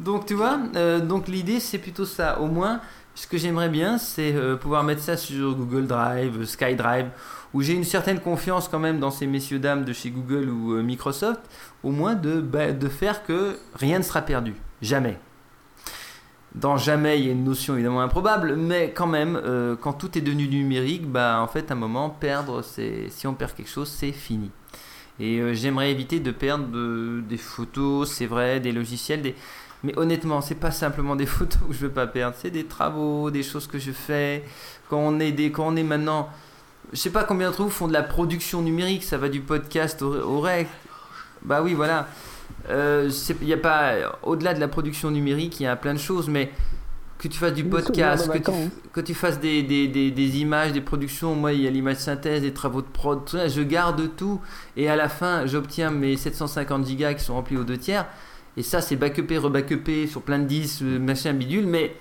donc 0.00 0.26
tu 0.26 0.34
vois, 0.34 0.58
euh, 0.76 1.00
donc 1.00 1.28
l'idée 1.28 1.60
c'est 1.60 1.78
plutôt 1.78 2.04
ça. 2.06 2.40
Au 2.40 2.46
moins, 2.46 2.80
ce 3.14 3.26
que 3.26 3.38
j'aimerais 3.38 3.68
bien, 3.68 3.98
c'est 3.98 4.34
euh, 4.34 4.56
pouvoir 4.56 4.82
mettre 4.82 5.02
ça 5.02 5.16
sur 5.16 5.54
Google 5.54 5.86
Drive, 5.86 6.44
SkyDrive, 6.44 7.08
où 7.54 7.62
j'ai 7.62 7.74
une 7.74 7.84
certaine 7.84 8.20
confiance 8.20 8.68
quand 8.68 8.78
même 8.78 9.00
dans 9.00 9.10
ces 9.10 9.26
messieurs 9.26 9.58
dames 9.58 9.84
de 9.84 9.92
chez 9.92 10.10
Google 10.10 10.48
ou 10.48 10.74
euh, 10.74 10.82
Microsoft, 10.82 11.40
au 11.82 11.90
moins 11.90 12.14
de, 12.14 12.40
bah, 12.40 12.72
de 12.72 12.88
faire 12.88 13.24
que 13.24 13.56
rien 13.74 13.98
ne 13.98 14.04
sera 14.04 14.22
perdu, 14.22 14.54
jamais. 14.82 15.18
Dans 16.54 16.76
jamais, 16.76 17.20
il 17.20 17.26
y 17.26 17.28
a 17.28 17.32
une 17.32 17.44
notion 17.44 17.74
évidemment 17.74 18.00
improbable, 18.00 18.56
mais 18.56 18.90
quand 18.92 19.06
même, 19.06 19.40
euh, 19.44 19.76
quand 19.80 19.92
tout 19.92 20.18
est 20.18 20.20
devenu 20.20 20.48
numérique, 20.48 21.06
bah 21.06 21.38
en 21.40 21.46
fait, 21.46 21.70
à 21.70 21.74
un 21.74 21.76
moment, 21.76 22.10
perdre, 22.10 22.62
c'est 22.62 23.06
si 23.10 23.28
on 23.28 23.34
perd 23.34 23.54
quelque 23.54 23.70
chose, 23.70 23.88
c'est 23.88 24.10
fini. 24.10 24.50
Et 25.20 25.38
euh, 25.38 25.54
j'aimerais 25.54 25.92
éviter 25.92 26.18
de 26.18 26.32
perdre 26.32 26.66
de- 26.68 27.22
des 27.28 27.36
photos, 27.36 28.10
c'est 28.10 28.26
vrai, 28.26 28.58
des 28.60 28.72
logiciels, 28.72 29.22
des... 29.22 29.34
mais 29.82 29.98
honnêtement, 29.98 30.40
c'est 30.40 30.54
pas 30.54 30.70
simplement 30.70 31.16
des 31.16 31.26
photos 31.36 31.60
que 31.68 31.74
je 31.74 31.80
veux 31.80 31.90
pas 31.90 32.06
perdre, 32.06 32.36
c'est 32.38 32.50
des 32.50 32.64
travaux, 32.64 33.30
des 33.30 33.42
choses 33.42 33.66
que 33.66 33.78
je 33.78 33.92
fais. 33.92 34.44
Quand 34.88 34.98
on 34.98 35.20
est, 35.20 35.32
des... 35.32 35.50
Quand 35.52 35.68
on 35.68 35.76
est 35.76 35.82
maintenant, 35.82 36.28
je 36.92 36.98
sais 36.98 37.10
pas 37.10 37.24
combien 37.24 37.48
d'entre 37.50 37.62
vous 37.62 37.70
font 37.70 37.88
de 37.88 37.92
la 37.92 38.02
production 38.02 38.62
numérique, 38.62 39.04
ça 39.04 39.18
va 39.18 39.28
du 39.28 39.40
podcast 39.40 40.02
au, 40.02 40.14
au 40.14 40.40
rec. 40.40 40.68
Bah 41.42 41.62
oui, 41.62 41.74
voilà. 41.74 42.08
Euh, 42.68 43.10
y 43.42 43.52
a 43.52 43.56
pas, 43.56 43.94
au-delà 44.22 44.54
de 44.54 44.60
la 44.60 44.68
production 44.68 45.10
numérique, 45.10 45.60
il 45.60 45.64
y 45.64 45.66
a 45.66 45.76
plein 45.76 45.94
de 45.94 45.98
choses, 45.98 46.28
mais 46.28 46.50
que 47.20 47.28
tu 47.28 47.38
fasses 47.38 47.52
du 47.52 47.64
podcast, 47.64 48.26
que 48.28 48.38
tu, 48.38 48.38
vacances. 48.38 48.70
que 48.92 49.00
tu 49.00 49.14
fasses 49.14 49.40
des, 49.40 49.62
des, 49.62 49.88
des, 49.88 50.10
des 50.10 50.38
images, 50.38 50.72
des 50.72 50.80
productions, 50.80 51.34
moi 51.34 51.52
il 51.52 51.60
y 51.60 51.66
a 51.66 51.70
l'image 51.70 51.96
synthèse, 51.96 52.40
des 52.40 52.52
travaux 52.52 52.80
de 52.80 52.86
prod, 52.86 53.24
tout 53.26 53.36
ça, 53.36 53.46
je 53.46 53.60
garde 53.60 54.16
tout 54.16 54.40
et 54.76 54.88
à 54.88 54.96
la 54.96 55.10
fin 55.10 55.44
j'obtiens 55.44 55.90
mes 55.90 56.16
750 56.16 56.86
gigas 56.86 57.12
qui 57.12 57.24
sont 57.24 57.34
remplis 57.34 57.58
aux 57.58 57.64
deux 57.64 57.76
tiers 57.76 58.06
et 58.60 58.62
ça 58.62 58.82
c'est 58.82 58.96
backupé, 58.96 59.38
rebackupé 59.38 60.06
sur 60.06 60.20
plein 60.20 60.38
de 60.38 60.44
disques, 60.44 60.82
euh, 60.82 60.98
machin 60.98 61.32
bidule, 61.32 61.66
mais 61.66 61.96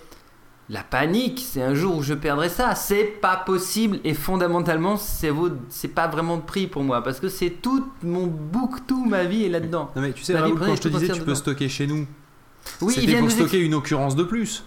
la 0.69 0.84
panique 0.84 1.41
c'est 1.41 1.61
un 1.61 1.73
jour 1.73 1.95
où 1.95 2.03
je 2.03 2.14
perdrai 2.14 2.49
ça, 2.49 2.76
c'est 2.76 3.06
pas 3.06 3.38
possible 3.38 4.02
et 4.03 4.14
fondamentalement 4.14 4.98
c'est 4.98 5.31
c'est 5.69 5.88
pas 5.88 6.10
vraiment 6.10 6.36
de 6.36 6.41
prix 6.41 6.68
pour 6.68 6.84
moi 6.84 7.02
parce 7.02 7.22
que 7.22 7.30
c'est 7.30 7.49
tout 7.49 7.88
mon 8.03 8.27
book, 8.27 8.86
tout 8.88 9.06
ma 9.06 9.23
vie 9.23 9.45
est 9.45 9.49
là-dedans. 9.49 9.90
Non 9.95 10.02
mais 10.02 10.11
tu 10.11 10.22
sais, 10.26 10.38
Raoul, 10.38 10.60
quand 10.60 10.76
je 10.76 10.81
te 10.81 10.88
disais 10.90 11.14
tu 11.14 11.22
peux 11.22 11.34
stocker 11.34 11.69
chez 11.69 11.88
nous, 11.88 12.06
Oui, 12.81 12.94
c'était 12.94 13.18
pour 13.18 13.31
stocker 13.31 13.60
une 13.60 13.73
occurrence 13.73 14.18
de 14.18 14.23
plus. 14.23 14.65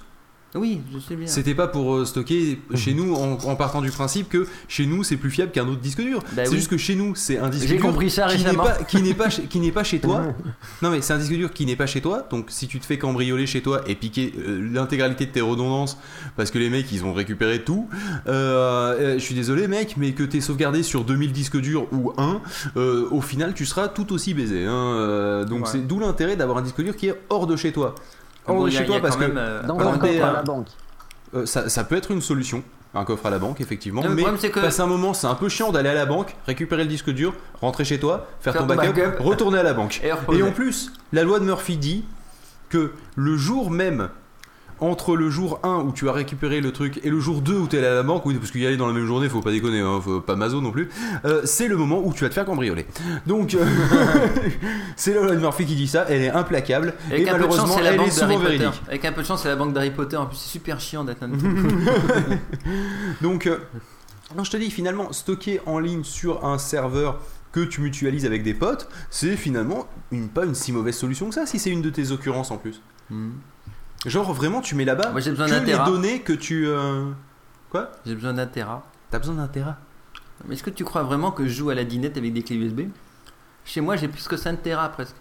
Oui, 0.54 0.80
je 0.92 0.98
sais 0.98 1.16
bien. 1.16 1.26
C'était 1.26 1.54
pas 1.54 1.66
pour 1.66 1.94
euh, 1.94 2.04
stocker 2.04 2.58
chez 2.74 2.92
nous 2.92 3.14
en, 3.14 3.38
en 3.42 3.56
partant 3.56 3.80
du 3.80 3.90
principe 3.90 4.28
que 4.28 4.46
chez 4.68 4.84
nous 4.84 5.02
c'est 5.02 5.16
plus 5.16 5.30
fiable 5.30 5.50
qu'un 5.50 5.66
autre 5.66 5.80
disque 5.80 6.02
dur. 6.02 6.18
Bah 6.32 6.42
c'est 6.44 6.50
oui. 6.50 6.56
juste 6.56 6.68
que 6.70 6.76
chez 6.76 6.94
nous 6.94 7.14
c'est 7.14 7.38
un 7.38 7.48
disque 7.48 7.66
J'ai 7.68 7.76
dur 7.76 7.86
compris 7.86 8.10
ça 8.10 8.26
qui 8.28 8.36
n'est 8.38 8.44
récemment. 8.50 8.64
pas 8.64 8.84
qui 8.84 9.00
n'est 9.02 9.14
pas 9.14 9.30
chez- 9.30 9.42
qui 9.44 9.60
n'est 9.60 9.72
pas 9.72 9.82
chez 9.84 9.98
toi. 9.98 10.24
Non 10.82 10.90
mais 10.90 11.00
c'est 11.00 11.14
un 11.14 11.18
disque 11.18 11.32
dur 11.32 11.52
qui 11.52 11.64
n'est 11.64 11.76
pas 11.76 11.86
chez 11.86 12.00
toi. 12.02 12.26
Donc 12.30 12.46
si 12.50 12.66
tu 12.68 12.78
te 12.80 12.84
fais 12.86 12.98
cambrioler 12.98 13.46
chez 13.46 13.62
toi 13.62 13.80
et 13.86 13.94
piquer 13.94 14.32
euh, 14.38 14.68
l'intégralité 14.72 15.24
de 15.26 15.30
tes 15.32 15.40
redondances 15.40 15.96
parce 16.36 16.50
que 16.50 16.58
les 16.58 16.68
mecs 16.68 16.90
ils 16.92 17.04
ont 17.04 17.14
récupéré 17.14 17.62
tout. 17.64 17.88
euh, 18.26 19.14
je 19.14 19.22
suis 19.24 19.34
désolé 19.34 19.68
mec, 19.68 19.94
mais 19.96 20.12
que 20.12 20.22
t'es 20.22 20.40
sauvegardé 20.40 20.82
sur 20.82 21.04
2000 21.04 21.32
disques 21.32 21.56
durs 21.60 21.86
ou 21.92 22.12
un, 22.18 22.40
au 23.10 23.20
final 23.20 23.54
tu 23.54 23.64
seras 23.66 23.88
tout 23.88 24.12
aussi 24.12 24.34
baisé. 24.34 24.64
hein. 24.66 25.44
Donc 25.48 25.62
Ouais. 25.64 25.68
c'est 25.72 25.86
d'où 25.86 25.98
l'intérêt 25.98 26.36
d'avoir 26.36 26.58
un 26.58 26.62
disque 26.62 26.82
dur 26.82 26.96
qui 26.96 27.08
est 27.08 27.14
hors 27.30 27.46
de 27.46 27.56
chez 27.56 27.72
toi. 27.72 27.94
Hors 28.46 28.56
Bon, 28.56 28.64
de 28.64 28.68
il 28.68 28.74
y 28.74 28.76
a- 28.76 28.80
chez 28.80 28.86
toi 28.86 29.00
parce 29.00 29.16
que 29.16 29.24
euh, 29.24 29.62
Dans 29.62 29.76
quand 29.76 29.92
un 29.92 29.98
t'es, 29.98 30.14
coffre 30.18 30.24
à 30.24 30.28
euh, 30.28 30.32
la 30.34 30.42
banque. 30.42 30.66
euh, 31.34 31.46
ça, 31.46 31.68
ça 31.68 31.84
peut 31.84 31.96
être 31.96 32.10
une 32.10 32.20
solution. 32.22 32.62
Un 32.94 33.04
coffre 33.06 33.24
à 33.24 33.30
la 33.30 33.38
banque, 33.38 33.60
effectivement. 33.62 34.02
Le 34.02 34.10
mais 34.10 34.20
problème, 34.22 34.38
c'est 34.40 34.50
que- 34.50 34.60
passer 34.60 34.82
un 34.82 34.86
moment, 34.86 35.14
c'est 35.14 35.26
un 35.26 35.34
peu 35.34 35.48
chiant 35.48 35.72
d'aller 35.72 35.88
à 35.88 35.94
la 35.94 36.04
banque, 36.04 36.36
récupérer 36.46 36.82
le 36.82 36.88
disque 36.90 37.08
dur, 37.10 37.32
rentrer 37.60 37.84
chez 37.86 37.98
toi, 37.98 38.26
faire, 38.40 38.52
Faire 38.52 38.62
ton 38.62 38.68
ton 38.68 38.74
backup, 38.74 38.92
backup. 39.00 39.22
retourner 39.22 39.58
à 39.58 39.62
la 39.62 39.72
banque. 39.72 40.02
Et 40.04 40.42
en 40.42 40.50
plus, 40.52 40.92
la 41.12 41.22
loi 41.24 41.38
de 41.40 41.44
Murphy 41.46 41.78
dit 41.78 42.04
que 42.68 42.92
le 43.16 43.36
jour 43.38 43.70
même, 43.70 44.10
entre 44.82 45.16
le 45.16 45.30
jour 45.30 45.60
1 45.62 45.76
où 45.76 45.92
tu 45.92 46.08
as 46.08 46.12
récupéré 46.12 46.60
le 46.60 46.72
truc 46.72 47.00
et 47.04 47.08
le 47.08 47.20
jour 47.20 47.40
2 47.40 47.54
où 47.54 47.68
tu 47.68 47.76
es 47.76 47.78
allé 47.78 47.88
à 47.88 47.94
la 47.94 48.02
banque, 48.02 48.26
oui, 48.26 48.34
parce 48.34 48.50
qu'y 48.50 48.66
aller 48.66 48.76
dans 48.76 48.88
la 48.88 48.92
même 48.92 49.06
journée, 49.06 49.28
faut 49.28 49.40
pas 49.40 49.52
déconner, 49.52 49.80
hein, 49.80 50.00
faut 50.02 50.20
pas 50.20 50.34
mazo 50.34 50.60
non 50.60 50.72
plus, 50.72 50.88
euh, 51.24 51.42
c'est 51.44 51.68
le 51.68 51.76
moment 51.76 52.02
où 52.04 52.12
tu 52.12 52.24
vas 52.24 52.28
te 52.28 52.34
faire 52.34 52.44
cambrioler. 52.44 52.84
Donc, 53.26 53.54
euh, 53.54 53.64
c'est 54.96 55.14
la 55.14 55.22
loi 55.22 55.34
de 55.36 55.40
Murphy 55.40 55.66
qui 55.66 55.76
dit 55.76 55.86
ça, 55.86 56.04
elle 56.08 56.22
est 56.22 56.30
implacable, 56.30 56.94
Avec 57.06 57.26
et 57.26 57.30
un 57.30 57.38
peu 57.38 57.46
de 57.46 57.52
chance, 57.52 57.76
malheureusement, 57.76 57.76
c'est 57.76 57.82
la 57.82 57.88
elle 57.90 57.94
est 57.94 57.98
banque 57.98 58.06
d'Harry 58.08 58.32
souvent 58.32 58.40
Potter. 58.40 58.58
véridique. 58.58 58.82
Avec 58.88 59.04
un 59.04 59.12
peu 59.12 59.22
de 59.22 59.26
chance, 59.26 59.42
c'est 59.42 59.48
la 59.48 59.56
banque 59.56 59.72
d'Harry 59.72 59.90
Potter. 59.92 60.16
En 60.16 60.26
plus, 60.26 60.36
c'est 60.36 60.48
super 60.50 60.80
chiant 60.80 61.04
d'être 61.04 61.22
un. 61.22 61.28
Donc, 63.22 63.46
euh, 63.46 63.58
non, 64.36 64.42
je 64.42 64.50
te 64.50 64.56
dis, 64.56 64.70
finalement, 64.70 65.12
stocker 65.12 65.60
en 65.66 65.78
ligne 65.78 66.02
sur 66.02 66.44
un 66.44 66.58
serveur 66.58 67.20
que 67.52 67.60
tu 67.60 67.82
mutualises 67.82 68.26
avec 68.26 68.42
des 68.42 68.54
potes, 68.54 68.88
c'est 69.10 69.36
finalement 69.36 69.86
une, 70.10 70.28
pas 70.28 70.44
une 70.44 70.54
si 70.54 70.72
mauvaise 70.72 70.96
solution 70.96 71.28
que 71.28 71.34
ça, 71.34 71.46
si 71.46 71.60
c'est 71.60 71.70
une 71.70 71.82
de 71.82 71.90
tes 71.90 72.10
occurrences 72.10 72.50
en 72.50 72.56
plus. 72.56 72.80
Genre, 74.06 74.32
vraiment, 74.32 74.60
tu 74.60 74.74
mets 74.74 74.84
là-bas 74.84 75.10
Moi, 75.12 75.20
j'ai 75.20 75.30
besoin 75.30 75.46
que 75.46 75.52
d'un 75.52 75.60
les 75.60 75.72
Tera. 75.72 75.84
données 75.86 76.20
que 76.22 76.32
tu... 76.32 76.66
euh, 76.66 77.04
Quoi 77.70 77.90
J'ai 78.04 78.14
besoin 78.14 78.32
d'un 78.32 78.46
Tera. 78.46 78.82
T'as 79.10 79.18
besoin 79.18 79.34
d'un 79.36 79.46
Tera 79.48 79.76
Mais 80.46 80.54
est-ce 80.54 80.62
que 80.62 80.70
tu 80.70 80.84
crois 80.84 81.02
vraiment 81.04 81.30
que 81.30 81.44
je 81.46 81.52
joue 81.52 81.70
à 81.70 81.74
la 81.74 81.84
dinette 81.84 82.16
avec 82.16 82.32
des 82.32 82.42
clés 82.42 82.56
USB 82.56 82.82
Chez 83.64 83.80
moi, 83.80 83.96
j'ai 83.96 84.08
plus 84.08 84.26
que 84.26 84.36
5 84.36 84.62
Tera 84.62 84.88
presque. 84.88 85.14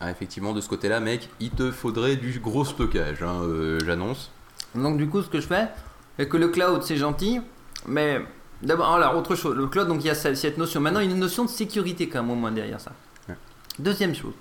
Ah, 0.00 0.10
effectivement, 0.10 0.52
de 0.52 0.60
ce 0.60 0.68
côté-là, 0.68 1.00
mec, 1.00 1.28
il 1.40 1.50
te 1.50 1.70
faudrait 1.70 2.16
du 2.16 2.38
gros 2.40 2.64
stockage, 2.64 3.22
hein, 3.22 3.40
euh, 3.44 3.78
j'annonce. 3.84 4.30
Donc 4.74 4.98
du 4.98 5.08
coup, 5.08 5.22
ce 5.22 5.28
que 5.30 5.40
je 5.40 5.46
fais, 5.46 5.68
c'est 6.18 6.28
que 6.28 6.36
le 6.36 6.48
cloud, 6.48 6.82
c'est 6.82 6.96
gentil, 6.98 7.40
mais 7.86 8.20
d'abord, 8.62 8.92
alors 8.94 9.16
autre 9.16 9.34
chose, 9.34 9.56
le 9.56 9.66
cloud, 9.68 9.88
donc 9.88 10.04
il 10.04 10.08
y 10.08 10.10
a 10.10 10.14
cette 10.14 10.36
cette 10.36 10.58
notion. 10.58 10.82
Maintenant, 10.82 11.00
il 11.00 11.06
y 11.06 11.10
a 11.10 11.14
une 11.14 11.18
notion 11.20 11.44
de 11.46 11.48
sécurité 11.50 12.08
quand 12.10 12.20
même 12.22 12.30
au 12.32 12.34
moins 12.34 12.52
derrière 12.52 12.80
ça. 12.80 12.92
Deuxième 13.78 14.14
chose, 14.14 14.34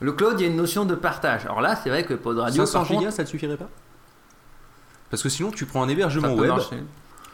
le 0.00 0.12
cloud, 0.12 0.34
il 0.38 0.42
y 0.42 0.44
a 0.44 0.50
une 0.50 0.56
notion 0.56 0.84
de 0.84 0.94
partage. 0.94 1.44
Alors 1.44 1.60
là, 1.60 1.76
c'est 1.76 1.88
vrai 1.88 2.04
que 2.04 2.14
Pod 2.14 2.38
Radio, 2.38 2.64
500 2.66 2.78
par 2.78 2.88
contre, 2.88 3.00
gigas, 3.00 3.10
ça 3.12 3.24
te 3.24 3.28
suffirait 3.28 3.56
pas? 3.56 3.68
Parce 5.10 5.22
que 5.22 5.28
sinon, 5.28 5.50
tu 5.50 5.66
prends 5.66 5.82
un 5.82 5.88
hébergement 5.88 6.34
web. 6.34 6.48
marcher. 6.48 6.82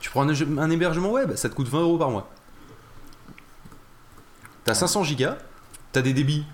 Tu 0.00 0.10
prends 0.10 0.28
un, 0.28 0.58
un 0.58 0.70
hébergement 0.70 1.10
web, 1.10 1.34
ça 1.36 1.48
te 1.48 1.54
coûte 1.54 1.68
20 1.68 1.80
euros 1.80 1.98
par 1.98 2.10
mois. 2.10 2.28
T'as 4.64 4.74
500 4.74 5.04
gigas, 5.04 5.38
t'as 5.92 6.02
des 6.02 6.12
débits 6.12 6.44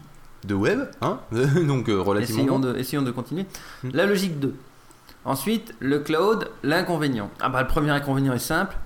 de 0.45 0.55
web, 0.55 0.89
hein 1.01 1.21
donc 1.67 1.89
euh, 1.89 2.01
relativement. 2.01 2.43
essayons 2.43 2.59
de, 2.59 2.77
essayons 2.77 3.03
de 3.03 3.11
continuer. 3.11 3.47
La 3.83 4.07
logique 4.07 4.39
2. 4.39 4.55
Ensuite, 5.25 5.75
le 5.81 5.99
cloud, 5.99 6.49
l'inconvénient. 6.63 7.31
Ah 7.41 7.49
bah 7.49 7.63
le 7.63 7.69
premier 7.69 7.91
inconvénient 7.91 8.33
est 8.33 8.39
simple. 8.39 8.77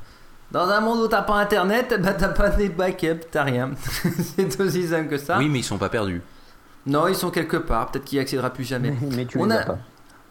Dans 0.52 0.68
un 0.68 0.80
monde 0.80 1.00
où 1.00 1.06
t'as 1.06 1.22
pas 1.22 1.34
internet, 1.34 1.94
bah 2.02 2.14
t'as 2.14 2.28
pas 2.28 2.48
des 2.50 2.70
backups, 2.70 3.26
t'as 3.30 3.44
rien. 3.44 3.70
c'est 4.36 4.58
aussi 4.60 4.88
simple 4.88 5.08
que 5.08 5.18
ça. 5.18 5.38
Oui, 5.38 5.48
mais 5.48 5.58
ils 5.60 5.64
sont 5.64 5.78
pas 5.78 5.90
perdus. 5.90 6.22
Non, 6.86 7.08
ils 7.08 7.14
sont 7.14 7.30
quelque 7.30 7.56
part. 7.58 7.90
Peut-être 7.90 8.04
qu'il 8.04 8.18
y 8.18 8.20
accédera 8.20 8.50
plus 8.50 8.64
jamais. 8.64 8.94
Mais 9.16 9.26
tu 9.26 9.38
On 9.38 9.44
les 9.46 9.52
a- 9.52 9.60
as 9.60 9.64
pas. 9.64 9.78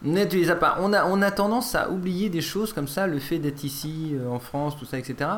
Mais 0.01 0.27
tu 0.27 0.37
les 0.37 0.49
as 0.49 0.55
pas. 0.55 0.77
On 0.79 0.93
a, 0.93 1.05
on 1.05 1.21
a 1.21 1.29
tendance 1.31 1.75
à 1.75 1.89
oublier 1.89 2.29
des 2.29 2.41
choses 2.41 2.71
comme 2.73 2.87
ça, 2.87 3.05
le 3.07 3.19
fait 3.19 3.37
d'être 3.37 3.63
ici, 3.63 4.13
euh, 4.13 4.29
en 4.29 4.39
France, 4.39 4.77
tout 4.79 4.85
ça, 4.85 4.97
etc. 4.97 5.29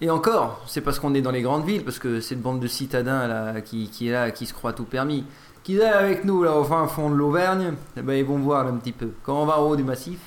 Et 0.00 0.10
encore, 0.10 0.62
c'est 0.66 0.80
parce 0.82 0.98
qu'on 0.98 1.14
est 1.14 1.22
dans 1.22 1.30
les 1.30 1.40
grandes 1.42 1.64
villes, 1.64 1.84
parce 1.84 1.98
que 1.98 2.20
cette 2.20 2.42
bande 2.42 2.60
de 2.60 2.66
citadins 2.66 3.26
là, 3.26 3.60
qui, 3.62 3.88
qui 3.88 4.08
est 4.08 4.12
là, 4.12 4.30
qui 4.30 4.44
se 4.44 4.52
croit 4.52 4.72
tout 4.74 4.84
permis, 4.84 5.24
qui 5.62 5.78
est 5.78 5.84
avec 5.84 6.24
nous 6.24 6.42
là 6.42 6.54
au 6.54 6.64
fin 6.64 6.86
fond 6.86 7.08
de 7.10 7.14
l'Auvergne, 7.14 7.72
eh 7.96 8.02
ben, 8.02 8.12
ils 8.14 8.24
vont 8.24 8.38
voir 8.38 8.66
un 8.66 8.76
petit 8.76 8.92
peu. 8.92 9.10
Quand 9.22 9.40
on 9.40 9.46
va 9.46 9.58
en 9.58 9.62
haut 9.62 9.76
du 9.76 9.84
massif, 9.84 10.18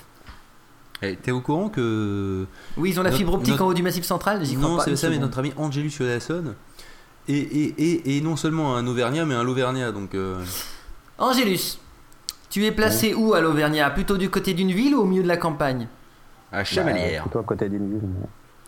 Eh, 1.02 1.16
T'es 1.18 1.32
au 1.32 1.40
courant 1.42 1.70
que. 1.70 2.46
oui, 2.78 2.90
ils 2.90 3.00
ont 3.00 3.04
la 3.04 3.10
Notre- 3.10 3.18
fibre 3.20 3.34
optique 3.36 3.52
notre- 3.52 3.64
en 3.64 3.68
haut 3.68 3.74
du 3.74 3.84
massif 3.84 4.04
central, 4.04 4.44
j'y 4.44 4.56
crois 4.56 4.70
Non, 4.70 4.78
pas. 4.78 4.84
c'est 4.84 4.90
une 4.92 4.98
ça, 4.98 5.10
mais 5.10 5.18
notre 5.20 5.38
ami 5.40 5.54
Angelus 5.56 5.92
Yodasson 6.00 6.56
est 7.34 8.24
non 8.24 8.36
seulement 8.36 8.76
un 8.76 8.86
Auvergnat, 8.88 9.26
mais 9.26 9.36
un 9.36 9.44
Lauvergnat, 9.44 9.92
donc. 9.92 10.16
euh, 10.16 10.44
Angélus, 11.18 11.80
tu 12.50 12.66
es 12.66 12.72
placé 12.72 13.14
où 13.14 13.34
à 13.34 13.42
l'Auvergnat? 13.42 13.90
Plutôt 13.92 14.18
du 14.18 14.30
côté 14.30 14.54
d'une 14.54 14.72
ville 14.72 14.96
ou 14.96 15.02
au 15.02 15.06
milieu 15.06 15.24
de 15.24 15.28
la 15.28 15.38
campagne? 15.38 15.88
À 16.52 16.64
Bah, 17.20 17.22
plutôt 17.24 17.40
à 17.40 17.44
côté 17.44 17.70
d'une 17.70 17.90
ville. 17.92 18.10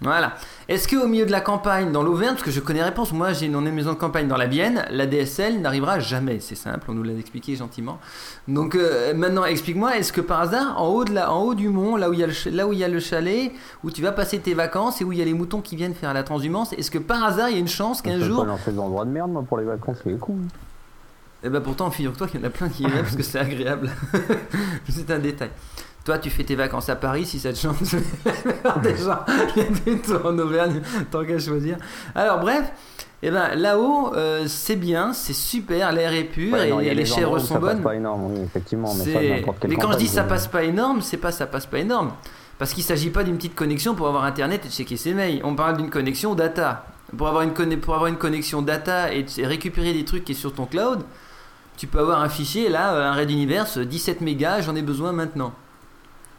Voilà. 0.02 0.34
Est-ce 0.68 0.88
qu'au 0.88 1.07
milieu 1.07 1.28
de 1.28 1.32
la 1.32 1.41
campagne, 1.41 1.91
dans 1.91 2.02
l'Auvergne, 2.02 2.34
parce 2.34 2.44
que 2.44 2.49
je 2.49 2.60
connais 2.60 2.80
la 2.80 2.86
réponse, 2.86 3.14
moi 3.14 3.34
j'ai 3.34 3.45
une 3.45 3.60
maison 3.72 3.94
de 3.94 3.98
campagne 3.98 4.28
dans 4.28 4.38
la 4.38 4.48
Vienne, 4.48 4.84
la 4.90 5.06
DSL 5.06 5.61
n'arrivera 5.61 5.99
jamais, 5.99 6.40
c'est 6.40 6.56
simple, 6.56 6.86
on 6.90 6.94
nous 6.94 7.03
l'a 7.03 7.14
expliqué 7.14 7.56
gentiment. 7.56 7.99
Donc 8.48 8.73
euh, 8.73 9.14
maintenant 9.14 9.45
explique-moi, 9.45 9.98
est-ce 9.98 10.11
que 10.11 10.22
par 10.22 10.41
hasard, 10.41 10.82
en 10.82 10.88
haut, 10.88 11.06
de 11.06 11.14
la, 11.14 11.32
en 11.32 11.44
haut 11.44 11.53
du 11.53 11.69
mont, 11.69 11.98
là 11.98 12.10
où, 12.10 12.14
il 12.14 12.19
y 12.19 12.23
a 12.23 12.28
le, 12.28 12.34
là 12.52 12.68
où 12.68 12.73
il 12.73 12.80
y 12.80 12.84
a 12.84 12.88
le 12.88 12.99
chalet, 12.99 13.52
où 13.84 13.91
tu 13.91 14.02
vas 14.02 14.11
passer 14.11 14.40
tes 14.40 14.56
vacances 14.56 15.02
et 15.02 15.03
où 15.03 15.11
il 15.11 15.19
y 15.19 15.22
a 15.22 15.26
les 15.26 15.36
moutons 15.36 15.61
qui 15.61 15.76
viennent 15.76 15.94
faire 15.94 16.15
la 16.15 16.23
transhumance, 16.23 16.73
est-ce 16.73 16.90
que 16.90 16.98
par 16.98 17.23
hasard 17.23 17.49
il 17.49 17.53
y 17.53 17.57
a 17.57 17.60
une 17.60 17.68
chance 17.68 18.02
qu'un 18.02 18.18
Je 18.18 18.26
jour... 18.26 18.41
pas 18.41 18.48
dans 18.48 18.57
ces 18.57 18.78
endroits 18.80 19.06
de 19.06 19.11
merde, 19.11 19.32
moi, 19.32 19.44
pour 19.48 19.60
les 19.60 19.65
vacances, 19.65 19.98
c'est 20.03 20.18
cool. 20.18 20.41
Eh 21.44 21.49
ben 21.49 21.61
pourtant, 21.61 21.90
figure-toi 21.90 22.28
qu'il 22.28 22.40
y 22.40 22.44
en 22.44 22.48
a 22.48 22.52
plein 22.52 22.69
qui 22.69 22.84
aiment 22.84 23.02
parce 23.02 23.15
que 23.15 23.23
c'est 23.23 23.40
agréable. 23.40 23.91
c'est 24.90 25.10
un 25.10 25.19
détail. 25.19 25.49
Toi, 26.03 26.18
tu 26.18 26.30
fais 26.32 26.44
tes 26.44 26.56
vacances 26.56 26.90
à 26.90 26.95
Paris, 26.95 27.26
si 27.26 27.40
ça 27.40 27.53
te 27.53 27.57
chante. 27.60 27.76
des 28.84 28.98
gens 28.98 29.19
viennent 29.56 29.73
plutôt 29.80 30.26
en 30.26 30.38
Auvergne, 30.40 30.82
tant 31.11 31.23
qu'à 31.23 31.38
choisir. 31.38 31.78
Alors, 32.15 32.40
bref, 32.40 32.72
eh 33.22 33.30
ben, 33.30 33.53
là-haut, 33.56 34.11
euh, 34.15 34.45
c'est 34.48 34.76
bien, 34.78 35.14
c'est 35.14 35.34
super, 35.34 35.91
l'air 35.91 36.11
est 36.14 36.23
pur 36.23 36.53
Ouais, 36.53 36.69
et 36.69 36.72
non, 36.72 36.80
il 36.80 36.88
y 36.88 36.90
a 36.90 36.94
les 36.95 37.06
chèvres 37.06 37.38
sont 37.38 37.53
ça 37.53 37.60
passe 37.60 37.73
bonnes. 37.76 37.84
pas 37.84 37.95
énorme, 37.95 38.32
oui, 38.34 38.40
effectivement, 38.44 38.91
mais 38.95 39.03
ça, 39.14 39.19
quelle 39.60 39.69
Mais 39.69 39.76
quand 39.76 39.91
je 39.91 39.98
dis 39.98 40.07
ça 40.07 40.23
passe 40.23 40.48
pas 40.48 40.64
énorme, 40.64 41.02
c'est 41.02 41.18
pas 41.18 41.32
ça 41.32 41.45
passe 41.45 41.68
pas 41.68 41.78
énorme. 41.80 42.14
Parce 42.57 42.73
qu'il 42.73 42.84
s'agit 42.84 43.10
pas 43.11 43.23
d'une 43.23 43.38
petite 43.38 43.56
connexion 43.56 43.94
pour 43.95 44.07
avoir 44.07 44.23
internet 44.23 44.65
et 44.65 44.69
checker 44.69 44.98
ses 44.98 45.14
mails. 45.14 45.41
On 45.44 45.56
parle 45.56 45.78
d'une 45.78 45.90
connexion 45.90 46.36
data. 46.36 46.86
Pour 47.18 47.28
avoir 47.28 47.44
une, 47.44 47.53
conne- 47.53 47.78
pour 47.78 47.94
avoir 47.95 48.07
une 48.07 48.18
connexion 48.18 48.61
data 48.61 49.14
et 49.14 49.26
récupérer 49.44 49.94
des 49.94 50.06
trucs 50.06 50.23
qui 50.26 50.32
est 50.32 50.36
sur 50.36 50.53
ton 50.53 50.65
cloud, 50.65 50.99
tu 51.78 51.86
peux 51.88 51.99
avoir 51.99 52.22
un 52.22 52.30
fichier 52.30 52.69
là, 52.69 52.94
euh, 52.94 53.10
un 53.10 53.14
RAID 53.14 53.32
Universe, 53.32 53.78
17 53.80 54.22
mégas, 54.22 54.61
j'en 54.61 54.76
ai 54.76 54.82
besoin 54.84 55.11
maintenant. 55.11 55.53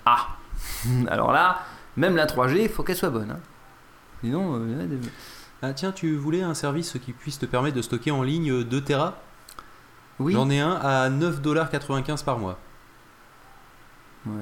Ah 0.07 0.29
Alors 1.09 1.33
là, 1.33 1.61
même 1.97 2.16
la 2.16 2.27
3G, 2.27 2.62
il 2.62 2.69
faut 2.69 2.83
qu'elle 2.83 2.97
soit 2.97 3.11
bonne. 3.11 3.31
hein. 3.31 3.41
Sinon, 4.23 4.57
euh, 4.57 4.87
des- 4.87 4.99
Ah 5.62 5.73
tiens, 5.73 5.93
tu 5.93 6.15
voulais 6.16 6.43
un 6.43 6.55
service 6.55 6.97
qui 7.05 7.12
puisse 7.12 7.39
te 7.39 7.47
permettre 7.47 7.77
de 7.77 7.83
stocker 7.83 8.11
en 8.11 8.23
ligne 8.23 8.62
2 8.65 8.81
Tera? 8.81 9.19
Oui. 10.19 10.33
J'en 10.35 10.49
ai 10.51 10.61
un 10.61 10.73
à 10.74 11.09
9,95$ 11.11 12.24
par 12.24 12.39
mois. 12.39 12.59
Ouais. 14.27 14.33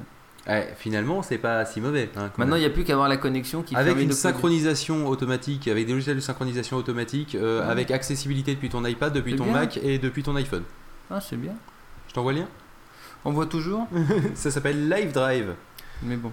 Ouais, 0.48 0.74
finalement, 0.78 1.22
c'est 1.22 1.38
pas 1.38 1.64
si 1.66 1.80
mauvais. 1.80 2.10
hein, 2.16 2.30
Maintenant, 2.38 2.56
il 2.56 2.60
n'y 2.60 2.64
a 2.66 2.70
plus 2.70 2.84
qu'à 2.84 2.94
avoir 2.94 3.08
la 3.08 3.18
connexion 3.18 3.62
qui 3.62 3.76
avec 3.76 3.98
une 3.98 4.12
synchronisation 4.12 5.06
automatique, 5.06 5.68
avec 5.68 5.86
des 5.86 5.92
logiciels 5.92 6.16
de 6.16 6.20
synchronisation 6.20 6.76
automatique, 6.78 7.34
euh, 7.34 7.60
Ouais. 7.64 7.70
avec 7.70 7.90
accessibilité 7.90 8.54
depuis 8.54 8.70
ton 8.70 8.84
iPad, 8.84 9.12
depuis 9.12 9.36
ton 9.36 9.44
bien. 9.44 9.52
Mac 9.52 9.78
et 9.82 9.98
depuis 9.98 10.22
ton 10.22 10.34
iPhone. 10.36 10.64
Ah, 11.10 11.20
c'est 11.20 11.36
bien. 11.36 11.52
Je 12.08 12.14
t'envoie 12.14 12.32
le 12.32 12.40
lien? 12.40 12.48
On 13.24 13.32
voit 13.32 13.46
toujours 13.46 13.86
Ça 14.34 14.50
s'appelle 14.50 14.88
Live 14.88 15.12
Drive. 15.12 15.54
Mais 16.02 16.16
bon. 16.16 16.32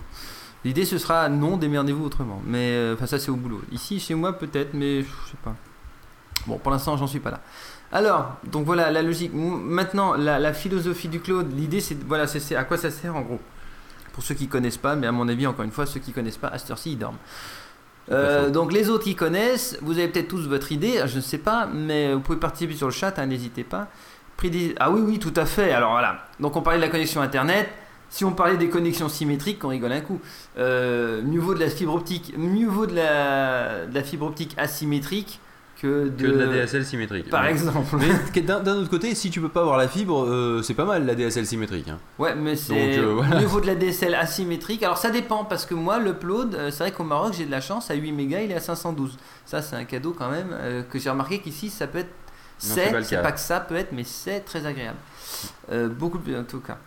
L'idée 0.66 0.86
ce 0.86 0.98
sera 0.98 1.30
non, 1.30 1.58
démerdez-vous 1.58 2.06
autrement. 2.06 2.42
Mais 2.46 2.72
euh, 2.72 2.94
enfin, 2.96 3.06
ça 3.06 3.20
c'est 3.20 3.30
au 3.30 3.36
boulot. 3.36 3.62
Ici, 3.72 4.00
chez 4.00 4.16
moi, 4.16 4.34
peut-être, 4.34 4.74
mais 4.74 5.02
je 5.02 5.08
sais 5.32 5.38
pas. 5.44 5.56
Bon, 6.46 6.58
pour 6.58 6.72
l'instant, 6.72 6.98
j'en 6.98 7.08
suis 7.08 7.20
pas 7.20 7.32
là. 7.32 7.42
Alors, 7.92 8.36
donc 8.52 8.66
voilà 8.66 8.92
la 8.92 9.02
logique. 9.02 9.32
Maintenant, 9.34 10.16
la, 10.16 10.40
la 10.40 10.54
philosophie 10.54 11.08
du 11.08 11.20
cloud, 11.20 11.48
l'idée 11.56 11.80
c'est 11.80 11.98
voilà, 12.04 12.28
c'est 12.28 12.56
à 12.56 12.64
quoi 12.64 12.78
ça 12.78 12.92
sert 12.92 13.16
en 13.16 13.22
gros? 13.22 13.40
Pour 14.14 14.24
ceux 14.24 14.36
qui 14.36 14.48
connaissent 14.48 14.78
pas, 14.78 14.96
mais 14.96 15.08
à 15.08 15.12
mon 15.12 15.28
avis, 15.28 15.46
encore 15.46 15.64
une 15.64 15.72
fois, 15.72 15.86
ceux 15.86 16.00
qui 16.00 16.12
connaissent 16.12 16.38
pas, 16.38 16.48
à 16.48 16.58
cette 16.58 16.72
heure-ci, 16.72 16.94
ils 16.94 16.98
dorment. 16.98 17.18
Euh, 18.10 18.50
donc 18.50 18.72
les 18.72 18.90
autres 18.90 19.04
qui 19.04 19.16
connaissent, 19.16 19.78
vous 19.82 19.98
avez 19.98 20.08
peut-être 20.08 20.30
tous 20.30 20.48
votre 20.48 20.72
idée, 20.72 21.02
je 21.06 21.18
ne 21.18 21.22
sais 21.22 21.38
pas, 21.38 21.68
mais 21.68 22.14
vous 22.14 22.22
pouvez 22.22 22.40
participer 22.40 22.74
sur 22.74 22.88
le 22.88 22.94
chat, 22.94 23.20
hein, 23.20 23.26
n'hésitez 23.26 23.64
pas. 23.64 23.90
Pris 24.38 24.50
des- 24.52 24.76
Ah 24.80 24.92
oui, 24.92 25.02
oui, 25.04 25.20
tout 25.20 25.34
à 25.36 25.46
fait. 25.46 25.72
Alors 25.74 25.92
voilà. 25.92 26.26
Donc 26.40 26.56
on 26.56 26.62
parlait 26.62 26.80
de 26.80 26.84
la 26.86 26.90
connexion 26.92 27.22
Internet. 27.22 27.68
Si 28.10 28.24
on 28.24 28.32
parlait 28.32 28.56
des 28.58 28.70
connexions 28.70 29.10
symétriques, 29.10 29.64
on 29.66 29.70
rigole 29.70 29.92
un 29.92 30.00
coup. 30.02 30.22
Euh, 30.58 31.22
mieux 31.24 31.42
vaut 31.42 31.54
de 31.54 31.60
la 31.60 31.70
fibre 31.70 31.94
optique, 31.96 32.34
mieux 32.38 32.68
vaut 32.68 32.86
de 32.86 32.96
la, 32.96 33.86
de 33.86 33.94
la 33.94 34.02
fibre 34.04 34.28
optique 34.28 34.54
asymétrique 34.58 35.40
que 35.82 36.08
de, 36.08 36.26
Que 36.26 36.32
de 36.32 36.40
la 36.40 36.48
DSL 36.66 36.86
symétrique. 36.86 37.30
Par 37.30 37.44
Ouais. 37.44 37.52
exemple. 37.52 37.98
Mais 38.00 38.42
d'un 38.42 38.66
autre 38.78 38.90
côté, 38.90 39.14
si 39.14 39.30
tu 39.30 39.42
peux 39.42 39.50
pas 39.50 39.60
avoir 39.62 39.78
la 39.78 39.88
fibre, 39.88 40.24
euh, 40.26 40.62
c'est 40.64 40.74
pas 40.74 40.86
mal 40.86 41.06
la 41.06 41.16
DSL 41.16 41.46
symétrique. 41.46 41.88
hein. 41.90 42.00
Ouais, 42.18 42.34
mais 42.34 42.56
c'est 42.56 42.98
euh, 42.98 43.14
voilà. 43.16 43.42
mieux 43.42 43.46
vaut 43.46 43.60
de 43.60 43.68
la 43.68 43.76
DSL 43.76 44.16
asymétrique. 44.16 44.82
Alors 44.84 44.98
ça 44.98 45.10
dépend 45.12 45.44
parce 45.44 45.66
que 45.66 45.76
moi, 45.76 46.00
l'upload, 46.00 46.56
euh, 46.56 46.72
c'est 46.72 46.84
vrai 46.86 46.92
qu'au 46.94 47.04
Maroc, 47.04 47.34
j'ai 47.38 47.46
de 47.46 47.52
la 47.52 47.62
chance, 47.62 47.92
à 47.92 47.94
8 47.96 48.12
mégas, 48.14 48.40
il 48.42 48.52
est 48.52 48.56
à 48.56 48.60
512. 48.62 49.18
Ça, 49.46 49.62
c'est 49.62 49.76
un 49.76 49.84
cadeau 49.84 50.16
quand 50.18 50.30
même 50.32 50.50
euh, 50.54 50.82
que 50.84 50.98
j'ai 50.98 51.10
remarqué 51.10 51.40
qu'ici, 51.40 51.70
ça 51.70 51.88
peut 51.88 52.00
être. 52.00 52.10
C'est 52.58 52.92
pas 53.22 53.32
que 53.32 53.40
ça 53.40 53.60
peut 53.60 53.76
être, 53.76 53.92
mais 53.92 54.04
c'est 54.04 54.42
très 54.42 54.66
agréable. 54.66 54.98
Euh, 55.72 55.90
beaucoup 55.90 56.20
plus 56.20 56.38
en 56.38 56.44
tout 56.44 56.60
cas. 56.60 56.78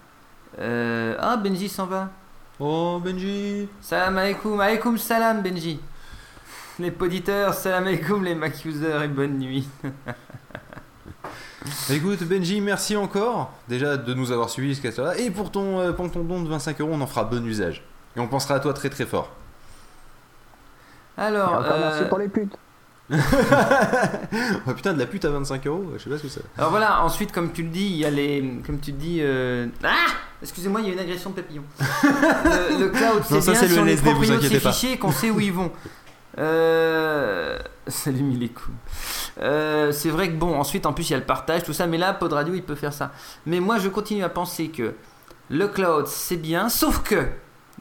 Euh, 0.58 1.16
ah, 1.18 1.36
Benji 1.36 1.68
s'en 1.68 1.86
va. 1.86 2.10
Oh, 2.58 3.00
Benji. 3.02 3.68
Salam 3.80 4.18
alaikum. 4.18 4.60
Alaikum 4.60 4.98
salam, 4.98 5.42
Benji. 5.42 5.80
Les 6.78 6.90
poditeurs, 6.90 7.54
salam 7.54 7.86
alaikum, 7.86 8.24
les 8.24 8.34
Mac 8.34 8.64
users 8.64 9.04
et 9.04 9.08
bonne 9.08 9.38
nuit. 9.38 9.68
Écoute, 11.90 12.22
Benji, 12.24 12.60
merci 12.60 12.96
encore 12.96 13.52
déjà 13.68 13.96
de 13.96 14.14
nous 14.14 14.32
avoir 14.32 14.48
suivis 14.48 14.70
jusqu'à 14.70 14.90
cela. 14.90 15.16
Et 15.18 15.30
pour 15.30 15.50
ton, 15.50 15.78
euh, 15.78 15.92
pour 15.92 16.10
ton 16.10 16.24
don 16.24 16.42
de 16.42 16.48
25 16.48 16.80
euros, 16.80 16.90
on 16.92 17.00
en 17.00 17.06
fera 17.06 17.24
bon 17.24 17.44
usage. 17.46 17.84
Et 18.16 18.20
on 18.20 18.28
pensera 18.28 18.54
à 18.54 18.60
toi 18.60 18.72
très 18.72 18.88
très 18.88 19.04
fort. 19.04 19.30
Alors, 21.16 21.52
Encore 21.52 21.78
merci 21.78 22.02
euh, 22.02 22.08
pour 22.08 22.18
les 22.18 22.28
putes. 22.28 22.56
oh, 24.66 24.72
putain, 24.74 24.92
de 24.92 24.98
la 24.98 25.06
pute 25.06 25.24
à 25.24 25.30
25 25.30 25.66
euros, 25.66 25.84
je 25.96 26.02
sais 26.04 26.10
pas 26.10 26.18
ce 26.18 26.22
que 26.22 26.28
c'est. 26.28 26.42
alors 26.56 26.70
voilà, 26.70 27.02
ensuite, 27.02 27.32
comme 27.32 27.52
tu 27.52 27.62
le 27.62 27.68
dis, 27.70 27.86
il 27.86 27.96
y 27.96 28.04
a 28.04 28.10
les. 28.10 28.60
Comme 28.66 28.78
tu 28.80 28.92
dis. 28.92 29.18
euh, 29.20 29.66
Ah 29.82 30.06
Excusez-moi, 30.42 30.80
il 30.80 30.86
y 30.88 30.90
a 30.90 30.92
une 30.94 30.98
agression 31.00 31.30
de 31.30 31.34
papillon. 31.36 31.62
le, 31.80 32.78
le 32.80 32.88
cloud, 32.88 33.22
c'est 33.24 33.40
bien 33.40 33.54
c'est 33.54 33.68
si 33.68 33.74
le 33.74 33.80
on 33.82 33.86
est 33.86 33.90
LSD, 33.92 34.04
vous 34.04 34.10
propriétaire 34.12 34.40
de 34.40 34.48
ces 34.48 34.60
fichiers 34.60 34.96
qu'on 34.98 35.12
sait 35.12 35.30
où 35.30 35.40
ils 35.40 35.52
vont. 35.52 35.70
Euh... 36.38 37.58
Salut 37.88 38.22
mille 38.22 38.48
coups. 38.52 38.70
Euh, 39.42 39.90
c'est 39.92 40.10
vrai 40.10 40.28
que 40.28 40.36
bon, 40.36 40.54
ensuite 40.58 40.86
en 40.86 40.92
plus 40.92 41.08
il 41.08 41.12
y 41.12 41.16
a 41.16 41.18
le 41.18 41.24
partage, 41.24 41.64
tout 41.64 41.72
ça, 41.72 41.86
mais 41.86 41.98
là, 41.98 42.12
Pod 42.14 42.32
Radio 42.32 42.54
il 42.54 42.62
peut 42.62 42.74
faire 42.76 42.92
ça. 42.92 43.12
Mais 43.46 43.58
moi 43.60 43.78
je 43.78 43.88
continue 43.88 44.22
à 44.22 44.28
penser 44.28 44.68
que 44.68 44.94
le 45.48 45.66
cloud 45.68 46.06
c'est 46.06 46.36
bien, 46.36 46.68
sauf 46.68 47.02
que 47.02 47.26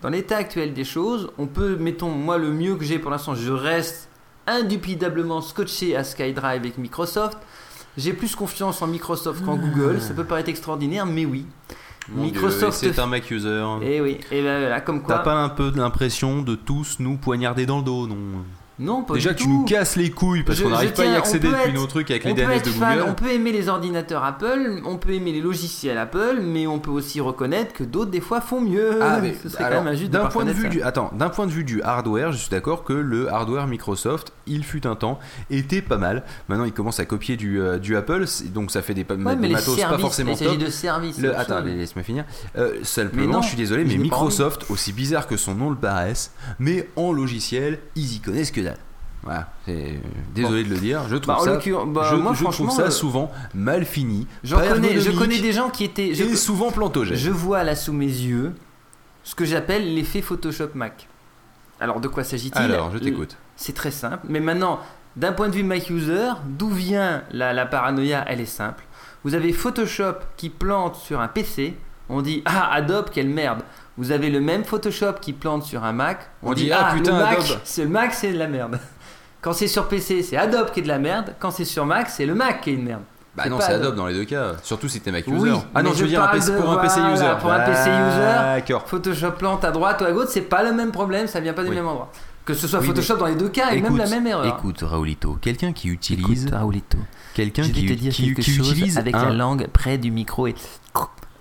dans 0.02 0.10
l'état 0.10 0.38
actuel 0.38 0.74
des 0.74 0.86
choses, 0.86 1.30
on 1.38 1.46
peut, 1.46 1.76
mettons, 1.76 2.10
moi 2.10 2.38
le 2.38 2.50
mieux 2.52 2.76
que 2.76 2.84
j'ai 2.86 2.98
pour 2.98 3.12
l'instant, 3.12 3.36
je 3.36 3.52
reste 3.52 4.09
indubitablement 4.50 5.42
scotché 5.42 5.96
à 5.96 6.04
SkyDrive 6.04 6.62
avec 6.62 6.78
Microsoft. 6.78 7.38
J'ai 7.98 8.14
plus 8.14 8.36
confiance 8.36 8.82
en 8.82 8.88
Microsoft 8.88 9.44
qu'en 9.44 9.58
Google, 9.58 10.00
ça 10.00 10.14
peut 10.14 10.24
paraître 10.24 10.50
extraordinaire, 10.50 11.06
mais 11.06 11.26
oui. 11.26 11.46
Mon 12.08 12.24
Microsoft. 12.24 12.78
c'est 12.78 12.98
un 12.98 13.06
Mac 13.06 13.30
user. 13.30 13.64
Et 13.82 14.02
oui, 14.02 14.20
et 14.32 14.42
ben 14.42 14.60
voilà, 14.60 14.82
comme 14.82 15.02
quoi. 15.02 15.16
T'as 15.16 15.24
pas 15.24 15.36
un 15.36 15.50
peu 15.50 15.72
l'impression 15.76 16.42
de 16.42 16.56
tous 16.56 16.98
nous 17.00 17.18
poignarder 17.18 17.66
dans 17.66 17.78
le 17.78 17.84
dos, 17.84 18.08
non? 18.08 18.16
Non, 18.80 19.04
pas 19.04 19.16
Déjà 19.16 19.32
du 19.32 19.36
que 19.36 19.40
tu 19.42 19.46
tout. 19.48 19.52
nous 19.54 19.66
casses 19.66 19.96
les 19.98 20.10
couilles 20.10 20.44
parce 20.44 20.62
qu'on 20.62 20.70
n'arrive 20.70 20.94
pas 20.94 21.02
à 21.04 21.06
y 21.06 21.16
accéder 21.16 21.50
depuis 21.50 21.62
être- 21.70 21.74
nos 21.74 21.86
trucs 21.86 22.10
avec 22.12 22.24
les 22.24 22.34
DNS 22.34 22.62
de 22.64 22.70
fan, 22.70 22.98
Google. 23.00 23.10
on 23.10 23.14
peut 23.14 23.30
aimer 23.32 23.52
les 23.52 23.68
ordinateurs 23.68 24.24
Apple, 24.24 24.82
on 24.86 24.98
peut 24.98 25.12
aimer 25.14 25.34
les 25.34 25.42
logiciels 25.42 25.98
Apple, 25.98 26.40
mais 26.42 26.66
on 26.66 26.80
peut 26.80 26.92
aussi 26.92 27.20
reconnaître 27.20 27.74
que 27.74 27.84
d'autres 27.84 28.10
des 28.12 28.22
fois 28.22 28.40
font 28.40 28.62
mieux. 28.62 29.00
Ah, 29.02 29.20
mais 29.22 29.36
Ce 29.44 29.50
serait 29.50 29.66
alors, 29.66 29.80
quand 29.80 29.86
même 29.86 29.94
injuste 29.94 30.12
d'un 30.12 30.22
pas 30.22 30.28
point 30.30 30.46
de 30.46 30.52
vue 30.52 30.64
ça. 30.64 30.70
du 30.70 30.82
attends 30.82 31.12
d'un 31.14 31.28
point 31.30 31.46
de 31.46 31.52
vue 31.52 31.64
du 31.66 31.82
hardware 31.82 32.32
je 32.32 32.38
suis 32.38 32.50
d'accord 32.50 32.84
que 32.86 32.94
le 32.94 33.30
hardware 33.32 33.68
Microsoft 33.68 34.32
il 34.48 34.64
fut 34.64 34.88
un 34.88 34.96
temps 34.96 35.20
était 35.50 35.82
pas 35.82 35.98
mal 35.98 36.24
maintenant 36.48 36.64
il 36.66 36.72
commence 36.72 37.00
à 37.02 37.06
copier 37.06 37.36
du, 37.36 37.60
euh, 37.60 37.80
du 37.80 37.98
Apple 37.98 38.26
donc 38.54 38.72
ça 38.72 38.82
fait 38.82 38.94
des, 38.94 39.06
Ouais, 39.10 39.18
des 39.18 39.24
mais 39.42 39.48
les 39.50 39.54
matos 39.56 39.76
pas 39.76 39.82
services, 39.82 40.02
forcément 40.02 40.32
il 40.32 40.38
s'agit 40.38 40.58
top 40.58 40.66
de 40.66 40.70
services, 40.72 41.20
Le- 41.20 41.38
attends 41.38 41.60
laisse-moi 41.60 42.04
finir 42.04 42.24
Euh, 42.58 42.76
Mais 42.80 42.84
simplement 42.86 43.34
non, 43.34 43.42
je 43.42 43.48
suis 43.50 43.58
désolé 43.58 43.84
mais 43.84 43.96
pas 43.96 44.02
Microsoft 44.04 44.66
aussi 44.70 44.94
bizarre 44.94 45.28
que 45.28 45.36
son 45.36 45.54
nom 45.56 45.70
le 45.70 45.76
paraisse 45.76 46.32
mais 46.60 46.88
en 46.96 47.12
logiciel 47.12 47.80
ils 47.96 48.16
y 48.16 48.20
connaissent 48.20 48.52
que 48.52 48.62
voilà, 49.24 49.50
c'est 49.66 50.00
désolé 50.34 50.64
de 50.64 50.70
le 50.70 50.78
dire. 50.78 51.08
Je 51.10 51.18
trouve 51.18 51.36
Bah, 51.36 51.42
ça, 51.44 51.58
bah, 51.86 52.08
je, 52.10 52.16
moi, 52.16 52.34
je 52.34 52.44
trouve 52.44 52.54
franchement, 52.54 52.70
ça 52.70 52.84
euh, 52.84 52.90
souvent 52.90 53.32
mal 53.54 53.86
fini. 53.86 54.28
J'en 54.44 54.58
pas 54.60 54.70
connais, 54.70 55.00
je 55.00 55.12
connais 55.12 55.40
des 55.40 55.52
gens 55.52 55.70
qui 55.70 55.84
étaient. 55.84 56.14
Je, 56.14 56.24
et 56.24 56.36
souvent 56.36 56.72
plantogènes. 56.72 57.18
je 57.18 57.30
vois 57.32 57.64
là 57.64 57.76
sous 57.76 57.94
mes 57.94 58.06
yeux 58.06 58.54
ce 59.24 59.36
que 59.36 59.46
j'appelle 59.46 59.94
l'effet 59.94 60.22
Photoshop 60.22 60.70
Mac. 60.74 61.08
Alors 61.80 62.00
de 62.00 62.08
quoi 62.08 62.24
s'agit-il 62.24 62.58
Alors, 62.62 62.92
je 62.92 62.98
t'écoute. 62.98 63.38
C'est 63.56 63.76
très 63.76 63.92
simple. 63.92 64.26
Mais 64.30 64.40
maintenant, 64.40 64.80
d'un 65.16 65.34
point 65.34 65.50
de 65.50 65.54
vue 65.56 65.64
Mac 65.64 65.90
user, 65.90 66.30
d'où 66.46 66.70
vient 66.70 67.24
la, 67.32 67.54
la 67.54 67.66
paranoïa? 67.66 68.24
Elle 68.28 68.42
est 68.42 68.46
simple. 68.46 68.84
Vous 69.24 69.36
avez 69.36 69.52
Photoshop 69.52 70.16
qui 70.38 70.50
plante 70.50 70.96
sur 70.96 71.20
un 71.20 71.28
PC. 71.28 71.78
On 72.08 72.22
dit 72.22 72.42
ah 72.46 72.72
Adobe 72.74 73.10
quelle 73.12 73.30
merde. 73.30 73.62
Vous 73.98 74.12
avez 74.12 74.30
le 74.30 74.40
même 74.40 74.64
Photoshop 74.64 75.16
qui 75.22 75.34
plante 75.34 75.64
sur 75.64 75.84
un 75.84 75.92
Mac. 75.92 76.30
On 76.42 76.54
dit, 76.54 76.72
ah, 76.72 76.94
putain, 76.96 77.18
le 77.18 77.24
Mac, 77.24 77.40
Adobe. 77.40 77.60
c'est 77.66 77.84
le 77.84 77.90
Mac 77.90 78.14
c'est 78.14 78.32
de 78.32 78.38
la 78.38 78.48
merde. 78.48 78.80
Quand 79.42 79.54
c'est 79.54 79.68
sur 79.68 79.88
PC, 79.88 80.22
c'est 80.24 80.38
Adobe 80.38 80.72
qui 80.72 80.80
est 80.82 80.84
de 80.84 80.88
la 80.88 81.00
merde. 81.00 81.34
Quand 81.40 81.52
c'est 81.52 81.66
sur 81.66 81.86
Mac, 81.86 82.10
c'est 82.10 82.26
le 82.26 82.36
Mac 82.36 82.62
qui 82.62 82.72
est 82.72 82.74
une 82.74 82.84
merde. 82.84 83.02
Bah 83.36 83.48
non, 83.48 83.60
c'est 83.62 83.74
Adobe 83.74 83.96
dans 83.96 84.08
les 84.08 84.14
deux 84.14 84.26
cas. 84.26 84.54
Surtout 84.64 84.90
si 84.90 85.00
t'es 85.00 85.12
Mac 85.12 85.26
user. 85.28 85.52
Oui, 85.52 85.60
ah 85.74 85.82
non, 85.84 85.92
je 85.94 86.02
veux 86.04 86.08
dire 86.10 86.22
un 86.22 86.26
parle 86.26 86.40
PC, 86.40 86.52
de- 86.52 86.58
pour 86.58 86.72
un 86.72 86.78
PC 86.78 87.00
user. 87.14 87.26
Pour 87.40 87.52
un 87.52 87.60
PC 87.60 87.90
user. 87.90 88.80
Photoshop 88.86 89.32
plante 89.38 89.64
à 89.64 89.72
droite 89.72 90.02
ou 90.02 90.06
à 90.06 90.12
gauche, 90.12 90.28
c'est 90.30 90.42
pas 90.42 90.64
le 90.64 90.74
même 90.74 90.92
problème, 90.92 91.28
ça 91.28 91.40
vient 91.40 91.54
pas 91.54 91.64
du 91.64 91.70
Oui. 91.70 91.76
même 91.76 91.88
endroit. 91.88 92.12
Que 92.44 92.54
ce 92.54 92.68
soit 92.68 92.80
Oui, 92.80 92.88
Photoshop 92.88 93.16
dans 93.18 93.28
les 93.28 93.36
deux 93.36 93.50
cas 93.50 93.72
et 93.72 93.82
même 93.82 93.96
la 93.96 94.08
même 94.10 94.26
erreur. 94.28 94.46
Écoute, 94.58 94.80
Raoulito, 94.82 95.38
quelqu'un 95.40 95.72
qui 95.72 95.88
utilise. 95.88 96.46
Écoute, 96.48 96.56
Raoulito, 96.56 96.98
Quelqu'un 97.36 97.62
qui, 97.64 97.86
te 97.86 97.94
dire 97.94 98.12
qui- 98.12 98.34
qui 98.34 98.52
chose 98.58 98.72
utilise 98.72 98.98
avec 98.98 99.14
un, 99.16 99.26
la 99.26 99.34
langue 99.34 99.68
près 99.72 99.98
du 99.98 100.10
micro 100.12 100.48
et. 100.48 100.56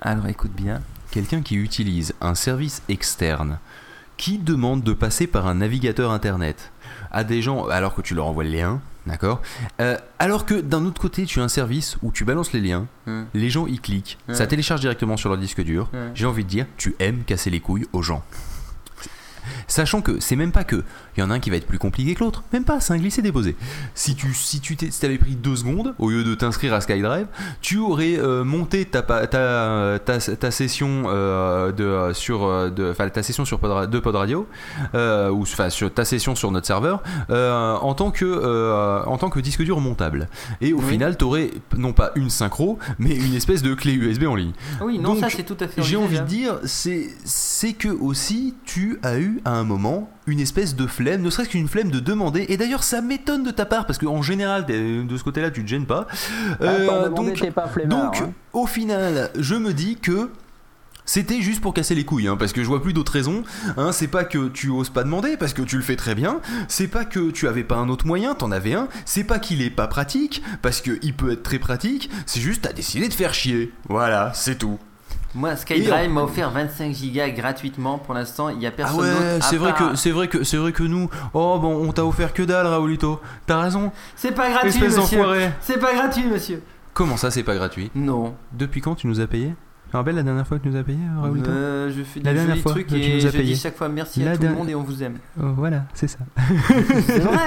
Alors 0.03 0.27
écoute 0.29 0.53
bien. 0.53 0.81
quelqu'un 1.11 1.41
qui 1.41 1.57
utilise 1.57 2.15
un 2.21 2.35
service 2.37 2.83
externe 2.89 3.59
qui 4.19 4.39
demande 4.39 4.83
de 4.83 4.93
passer 4.93 5.27
par 5.27 5.47
un 5.49 5.55
navigateur 5.55 6.13
internet 6.13 6.71
à 7.11 7.25
des 7.25 7.43
gens 7.43 7.67
alors 7.69 7.95
que 7.95 8.03
tu 8.03 8.15
leur 8.15 8.27
envoies 8.27 8.45
le 8.45 8.51
lien, 8.51 8.81
d'accord 9.07 9.41
Euh, 9.81 9.97
Alors 10.19 10.45
que 10.47 10.55
d'un 10.61 10.85
autre 10.85 11.01
côté, 11.01 11.25
tu 11.25 11.41
as 11.41 11.43
un 11.43 11.49
service 11.49 11.97
où 12.03 12.13
tu 12.13 12.25
balances 12.25 12.53
les 12.53 12.61
liens, 12.61 12.87
Hmm. 13.07 13.25
les 13.35 13.51
gens 13.51 13.67
y 13.67 13.79
cliquent, 13.79 14.19
Ouais. 14.29 14.35
ça 14.35 14.47
télécharge 14.47 14.81
directement 14.81 15.17
sur 15.17 15.29
leur 15.31 15.39
disque 15.39 15.63
dur. 15.63 15.89
Ouais. 15.93 16.11
J'ai 16.15 16.27
envie 16.27 16.45
de 16.45 16.49
dire, 16.51 16.67
tu 16.77 16.95
aimes 16.99 17.23
casser 17.25 17.51
les 17.51 17.61
couilles 17.61 17.87
aux 17.93 18.03
gens. 18.03 18.23
Sachant 19.67 20.03
que 20.03 20.21
c'est 20.21 20.37
même 20.37 20.53
pas 20.53 20.65
que 20.65 20.85
il 21.19 21.21
y 21.21 21.25
en 21.25 21.31
a 21.31 21.35
un 21.35 21.41
qui 21.41 21.51
va 21.51 21.57
être 21.57 21.67
plus 21.67 21.79
compliqué 21.79 22.15
que 22.15 22.23
l'autre, 22.23 22.45
même 22.53 22.65
pas, 22.65 22.81
c'est 22.81 22.93
un 22.93 22.99
glisser 22.99 23.23
déposé. 23.23 23.57
Si 23.95 24.15
tu 24.15 24.33
si 24.35 24.61
tu 24.61 24.77
si 24.79 25.01
t'avais 25.01 25.19
pris 25.19 25.35
deux 25.35 25.57
secondes 25.57 25.95
au 25.99 26.11
lieu 26.11 26.23
de 26.25 26.35
t'inscrire 26.35 26.73
à 26.75 26.81
SkyDrive, 26.81 27.27
tu 27.61 27.79
aurais 27.79 28.19
euh, 28.19 28.45
monté 28.45 28.85
ta, 28.85 29.03
pa- 29.03 29.27
ta, 29.27 29.99
ta, 30.05 30.19
ta 30.19 30.51
session 30.51 31.05
euh, 31.07 31.73
de 31.73 32.13
sur 32.15 32.71
de 32.71 32.93
ta 32.93 33.23
session 33.23 33.45
sur 33.45 33.59
Pod, 33.59 33.91
de 33.91 33.99
Pod 33.99 34.15
Radio 34.15 34.47
euh, 34.95 35.31
ou 35.31 35.43
enfin 35.43 35.71
sur 35.71 35.93
ta 35.93 36.05
session 36.05 36.35
sur 36.35 36.51
notre 36.53 36.67
serveur 36.67 37.03
euh, 37.31 37.75
en 37.77 37.95
tant 37.95 38.11
que 38.11 39.05
en 39.07 39.19
tant 39.19 39.31
que 39.31 39.41
disque 39.41 39.63
dur 39.63 39.81
montable. 39.81 40.29
Et 40.61 40.73
au 40.73 40.79
Oui. 40.79 40.85
final, 40.93 41.17
t'aurais 41.17 41.51
non 41.77 41.93
pas 41.93 42.13
une 42.15 42.31
synchro, 42.31 42.79
mais 42.99 43.15
une 43.17 43.35
espèce 43.35 43.63
de 43.63 43.75
clé 43.75 43.93
USB 43.93 44.25
en 44.25 44.35
ligne. 44.37 44.53
Oui, 44.81 44.99
non, 44.99 45.15
Donc, 45.15 45.21
ça 45.21 45.29
c'est 45.31 45.43
tout 45.45 45.57
à 45.61 45.67
fait. 45.69 45.83
J'ai 45.83 45.97
envie 45.97 46.17
de 46.19 46.23
envisageable. 46.23 46.61
dire, 46.63 46.69
c'est 46.69 47.09
c'est 47.25 47.73
que 47.73 47.89
aussi 47.89 48.55
tu 48.65 48.99
as 49.03 49.19
eu 49.19 49.41
à 49.45 49.53
un 49.53 49.65
moment 49.65 50.09
une 50.29 50.41
espèce 50.41 50.77
de 50.77 50.87
flemme, 50.87 51.23
ne 51.23 51.31
serait-ce 51.31 51.49
qu'une 51.49 51.69
flemme 51.69 51.91
de 51.91 52.01
demander. 52.01 52.47
Et 52.49 52.57
d'ailleurs, 52.57 52.83
ça 52.85 53.01
m'étonne 53.01 53.43
de 53.43 53.51
ta 53.51 53.65
part 53.67 53.87
parce 53.87 53.99
qu'en 53.99 54.23
général, 54.23 54.67
t'es- 54.67 55.03
de 55.03 55.17
ce 55.17 55.25
côté-là, 55.25 55.51
tu 55.51 55.63
te 55.65 55.69
gênes 55.69 55.87
pas. 55.87 56.07
Euh, 56.61 56.87
pour 56.87 57.03
demander, 57.05 57.31
donc, 57.31 57.41
t'es 57.41 57.51
pas 57.51 57.67
flemmard, 57.67 58.11
donc 58.13 58.21
hein. 58.23 58.33
au 58.53 58.67
final, 58.67 59.31
je 59.39 59.55
me 59.55 59.73
dis 59.73 59.97
que. 59.97 60.31
C'était 61.11 61.41
juste 61.41 61.63
pour 61.63 61.73
casser 61.73 61.95
les 61.95 62.05
couilles, 62.05 62.29
hein, 62.29 62.37
parce 62.39 62.53
que 62.53 62.63
je 62.63 62.69
vois 62.69 62.83
plus 62.83 62.93
d'autres 62.93 63.13
raisons. 63.13 63.43
Hein, 63.79 63.93
c'est 63.93 64.09
pas 64.09 64.25
que 64.25 64.49
tu 64.49 64.69
oses 64.69 64.91
pas 64.91 65.05
demander, 65.05 65.39
parce 65.39 65.55
que 65.55 65.63
tu 65.63 65.77
le 65.77 65.83
fais 65.83 65.97
très 65.97 66.15
bien. 66.15 66.43
C'est 66.69 66.87
pas 66.87 67.07
que 67.07 67.31
tu 67.31 67.49
avais 67.49 67.65
pas 67.65 67.77
un 67.77 67.89
autre 67.89 68.07
moyen, 68.07 68.35
t'en 68.35 68.51
avais 68.53 68.75
un. 68.75 68.89
C'est 69.07 69.25
pas 69.25 69.39
qu'il 69.39 69.63
est 69.63 69.71
pas 69.71 69.87
pratique, 69.87 70.43
parce 70.61 70.83
qu'il 70.83 71.15
peut 71.15 71.33
être 71.33 71.43
très 71.43 71.59
pratique. 71.59 72.11
C'est 72.27 72.41
juste 72.41 72.61
t'as 72.61 72.75
décidé 72.75 73.09
de 73.09 73.15
faire 73.15 73.33
chier. 73.33 73.73
Voilà, 73.89 74.33
c'est 74.35 74.59
tout. 74.59 74.79
Moi, 75.35 75.57
SkyDrive 75.57 76.11
m'a 76.11 76.23
offert 76.23 76.51
25 76.51 76.95
gigas 76.95 77.29
gratuitement 77.31 77.99
pour 77.99 78.15
l'instant. 78.15 78.49
Il 78.49 78.61
y 78.63 78.67
a 78.67 78.71
Ah 78.71 78.73
personne 78.77 79.01
ouais, 79.01 79.11
d'autre. 79.11 79.45
à 79.47 79.49
c'est 79.49 79.57
vrai 79.59 79.73
part- 79.75 79.91
que 79.91 79.97
c'est 79.97 80.11
vrai 80.11 80.29
que 80.29 80.43
c'est 80.45 80.57
vrai 80.57 80.73
que 80.73 80.83
nous, 80.83 81.09
oh 81.35 81.59
bon, 81.61 81.87
on 81.87 81.93
t'a 81.93 82.05
offert 82.05 82.33
que 82.33 82.43
dalle, 82.43 82.67
Raoulito. 82.67 83.21
T'as 83.47 83.61
raison. 83.61 83.93
C'est 84.17 84.33
pas 84.33 84.49
gratuit, 84.51 84.69
Espèce 84.71 84.97
monsieur. 84.97 85.23
C'est 85.61 85.79
pas 85.79 85.95
gratuit, 85.95 86.25
monsieur. 86.27 86.63
Comment 86.95 87.17
ça, 87.17 87.31
c'est 87.31 87.43
pas 87.43 87.55
gratuit? 87.55 87.91
Non. 87.95 88.35
Depuis 88.53 88.81
quand 88.81 88.95
tu 88.95 89.07
nous 89.07 89.21
as 89.21 89.27
payé 89.27 89.55
Tu 89.89 89.93
te 89.93 89.97
rappelles 89.97 90.17
la 90.17 90.23
dernière 90.23 90.47
fois 90.47 90.59
que 90.59 90.65
tu 90.65 90.69
nous 90.69 90.77
as 90.77 90.83
payé, 90.83 90.99
Raoulito 91.19 91.49
Euh, 91.51 91.91
je 91.91 92.03
fais 92.03 92.21
La 92.21 92.33
des 92.33 92.37
dernière 92.37 92.57
jolis 92.57 92.61
fois 92.63 92.73
trucs 92.73 92.87
que 92.89 92.95
tu 92.95 93.01
et 93.01 93.15
nous 93.17 93.25
as 93.27 93.31
je 93.31 93.37
payé. 93.39 93.55
dis 93.55 93.59
chaque 93.59 93.75
fois 93.75 93.89
merci 93.89 94.23
La 94.23 94.33
à 94.33 94.37
tout 94.37 94.43
le 94.43 94.51
monde 94.51 94.69
et 94.69 94.75
on 94.75 94.83
vous 94.83 95.03
aime. 95.03 95.15
Oh, 95.43 95.47
Voilà, 95.57 95.85
c'est 95.95 96.09
ça. 96.09 96.19
C'est 97.07 97.19
vrai. 97.21 97.39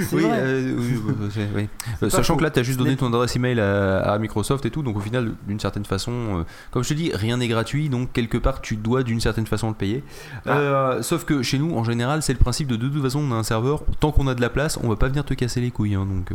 C'est 0.00 0.16
Oui, 0.16 0.22
vrai. 0.22 0.38
euh, 0.40 0.74
oui, 0.78 1.00
oui, 1.06 1.42
oui, 1.54 1.68
Euh, 2.02 2.08
sachant 2.08 2.36
que 2.38 2.44
là, 2.44 2.50
tu 2.50 2.60
as 2.60 2.62
juste 2.62 2.78
donné 2.78 2.96
ton 2.96 3.08
adresse 3.08 3.36
email 3.36 3.60
à, 3.60 3.98
à 3.98 4.18
Microsoft 4.18 4.64
et 4.64 4.70
tout, 4.70 4.82
donc 4.82 4.96
au 4.96 5.00
final, 5.00 5.32
d'une 5.46 5.60
certaine 5.60 5.84
façon, 5.84 6.12
euh, 6.12 6.42
comme 6.70 6.82
je 6.82 6.88
te 6.88 6.94
dis, 6.94 7.10
rien 7.14 7.36
n'est 7.36 7.48
gratuit, 7.48 7.90
donc 7.90 8.10
quelque 8.14 8.38
part, 8.38 8.62
tu 8.62 8.76
dois 8.76 9.02
d'une 9.02 9.20
certaine 9.20 9.46
façon 9.46 9.68
le 9.68 9.74
payer. 9.74 10.02
Ah. 10.46 10.56
Euh, 10.56 11.02
sauf 11.02 11.24
que 11.26 11.42
chez 11.42 11.58
nous, 11.58 11.76
en 11.76 11.84
général, 11.84 12.22
c'est 12.22 12.32
le 12.32 12.38
principe 12.38 12.68
de 12.68 12.76
de 12.76 12.88
toute 12.88 13.02
façon, 13.02 13.18
on 13.20 13.32
a 13.32 13.36
un 13.36 13.42
serveur, 13.42 13.84
tant 14.00 14.12
qu'on 14.12 14.26
a 14.28 14.34
de 14.34 14.40
la 14.40 14.48
place, 14.48 14.78
on 14.82 14.88
va 14.88 14.96
pas 14.96 15.08
venir 15.08 15.26
te 15.26 15.34
casser 15.34 15.60
les 15.60 15.70
couilles, 15.70 15.94
hein, 15.94 16.06
donc. 16.06 16.32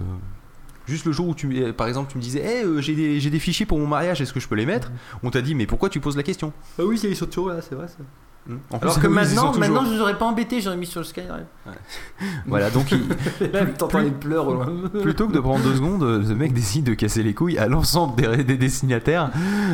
Juste 0.87 1.05
le 1.05 1.11
jour 1.11 1.27
où 1.27 1.35
tu, 1.35 1.61
euh, 1.61 1.73
par 1.73 1.87
exemple, 1.87 2.11
tu 2.11 2.17
me 2.17 2.23
disais, 2.23 2.39
hey, 2.39 2.63
euh, 2.63 2.81
j'ai 2.81 2.95
des, 2.95 3.19
j'ai 3.19 3.29
des 3.29 3.39
fichiers 3.39 3.65
pour 3.65 3.77
mon 3.77 3.87
mariage, 3.87 4.21
est-ce 4.21 4.31
que 4.33 4.39
je 4.39 4.47
peux 4.47 4.55
les 4.55 4.65
mettre? 4.65 4.91
On 5.21 5.29
t'a 5.29 5.41
dit, 5.41 5.53
mais 5.53 5.65
pourquoi 5.65 5.89
tu 5.89 5.99
poses 5.99 6.15
la 6.15 6.23
question? 6.23 6.53
Ah 6.79 6.83
oui, 6.85 6.99
ils 7.03 7.15
sont 7.15 7.25
toujours 7.25 7.49
là, 7.49 7.61
c'est 7.61 7.75
vrai 7.75 7.87
ça. 7.87 7.97
En 8.71 8.77
Alors 8.77 8.93
plus, 8.95 9.01
que 9.03 9.07
maintenant, 9.07 9.53
maintenant 9.57 9.83
je 9.85 9.93
vous 9.95 10.01
aurais 10.01 10.17
pas 10.17 10.25
embêté, 10.25 10.61
j'aurais 10.61 10.77
mis 10.77 10.85
sur 10.85 11.01
le 11.01 11.05
SkyDrive. 11.05 11.45
Voilà, 12.47 12.69
donc 12.69 12.91
il- 12.91 13.51
là, 13.51 13.65
t'entends 13.65 13.99
les 13.99 14.11
pleurs 14.11 14.47
au 14.47 14.53
loin. 14.53 14.67
Plutôt 15.01 15.27
que 15.27 15.33
de 15.33 15.39
prendre 15.39 15.63
deux 15.63 15.75
secondes, 15.75 16.01
euh, 16.03 16.23
ce 16.25 16.33
mec 16.33 16.53
décide 16.53 16.85
de 16.85 16.93
casser 16.93 17.23
les 17.23 17.33
couilles 17.33 17.57
à 17.57 17.67
l'ensemble 17.67 18.15
des, 18.15 18.43
des 18.43 18.57
destinataires 18.57 19.31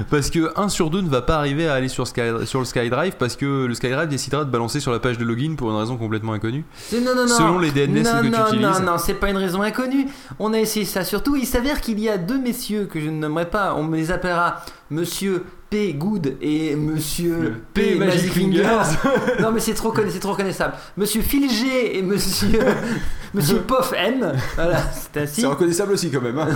parce 0.10 0.30
que 0.30 0.52
un 0.60 0.70
sur 0.70 0.90
deux 0.90 1.02
ne 1.02 1.10
va 1.10 1.22
pas 1.22 1.38
arriver 1.38 1.68
à 1.68 1.74
aller 1.74 1.88
sur, 1.88 2.08
Sky, 2.08 2.22
sur 2.46 2.60
le 2.60 2.66
SkyDrive 2.66 3.16
parce 3.18 3.36
que 3.36 3.66
le 3.66 3.74
SkyDrive 3.74 4.08
décidera 4.10 4.44
de 4.46 4.50
balancer 4.50 4.80
sur 4.80 4.92
la 4.92 5.00
page 5.00 5.18
de 5.18 5.24
login 5.24 5.56
pour 5.56 5.70
une 5.70 5.78
raison 5.78 5.98
complètement 5.98 6.34
inconnue. 6.34 6.66
C'est- 6.78 7.00
Non, 7.02 7.16
non, 7.16 7.22
non. 7.24 7.28
Selon 7.28 7.60
les 7.60 7.72
DNS 7.72 8.04
non, 8.04 8.22
que 8.22 8.26
tu 8.26 8.32
non, 8.32 8.46
utilises. 8.48 8.80
Non, 8.80 8.92
non, 8.94 8.98
c'est 8.98 9.14
pas 9.16 9.30
une 9.30 9.38
raison 9.38 9.62
inconnue. 9.62 10.08
On 10.40 10.54
a 10.54 10.60
essayé 10.60 10.86
ça. 10.86 11.04
Surtout, 11.04 11.36
il 11.36 11.46
s'avère 11.46 11.80
qu'il 11.82 12.00
y 12.00 12.10
a 12.10 12.18
deux 12.18 12.40
messieurs 12.40 12.86
que 12.92 13.00
je 13.00 13.06
ne 13.10 13.18
nommerai 13.20 13.50
pas. 13.50 13.76
On 13.76 13.84
me 13.84 13.96
les 13.96 14.12
appellera 14.12 14.62
Monsieur 14.90 15.44
P. 15.74 15.94
Good 15.94 16.38
et 16.40 16.76
Monsieur 16.76 17.64
P. 17.74 17.94
P. 17.94 17.96
Magic 17.96 18.32
Fingers. 18.32 18.84
non, 19.42 19.52
mais 19.52 19.60
c'est 19.60 19.74
trop, 19.74 19.92
c'est 20.08 20.20
trop 20.20 20.34
reconnaissable. 20.34 20.76
Monsieur 20.96 21.24
Phil 21.24 21.50
G 21.50 21.98
et 21.98 22.04
Monsieur 22.04 22.60
Monsieur 23.34 23.58
Pof 23.68 23.92
M, 23.98 24.34
voilà, 24.54 24.78
c'est 24.92 25.22
ainsi. 25.22 25.42
C'est 25.42 25.48
reconnaissable 25.48 25.94
aussi 25.94 26.12
quand 26.12 26.22
même. 26.22 26.38
hein. 26.38 26.50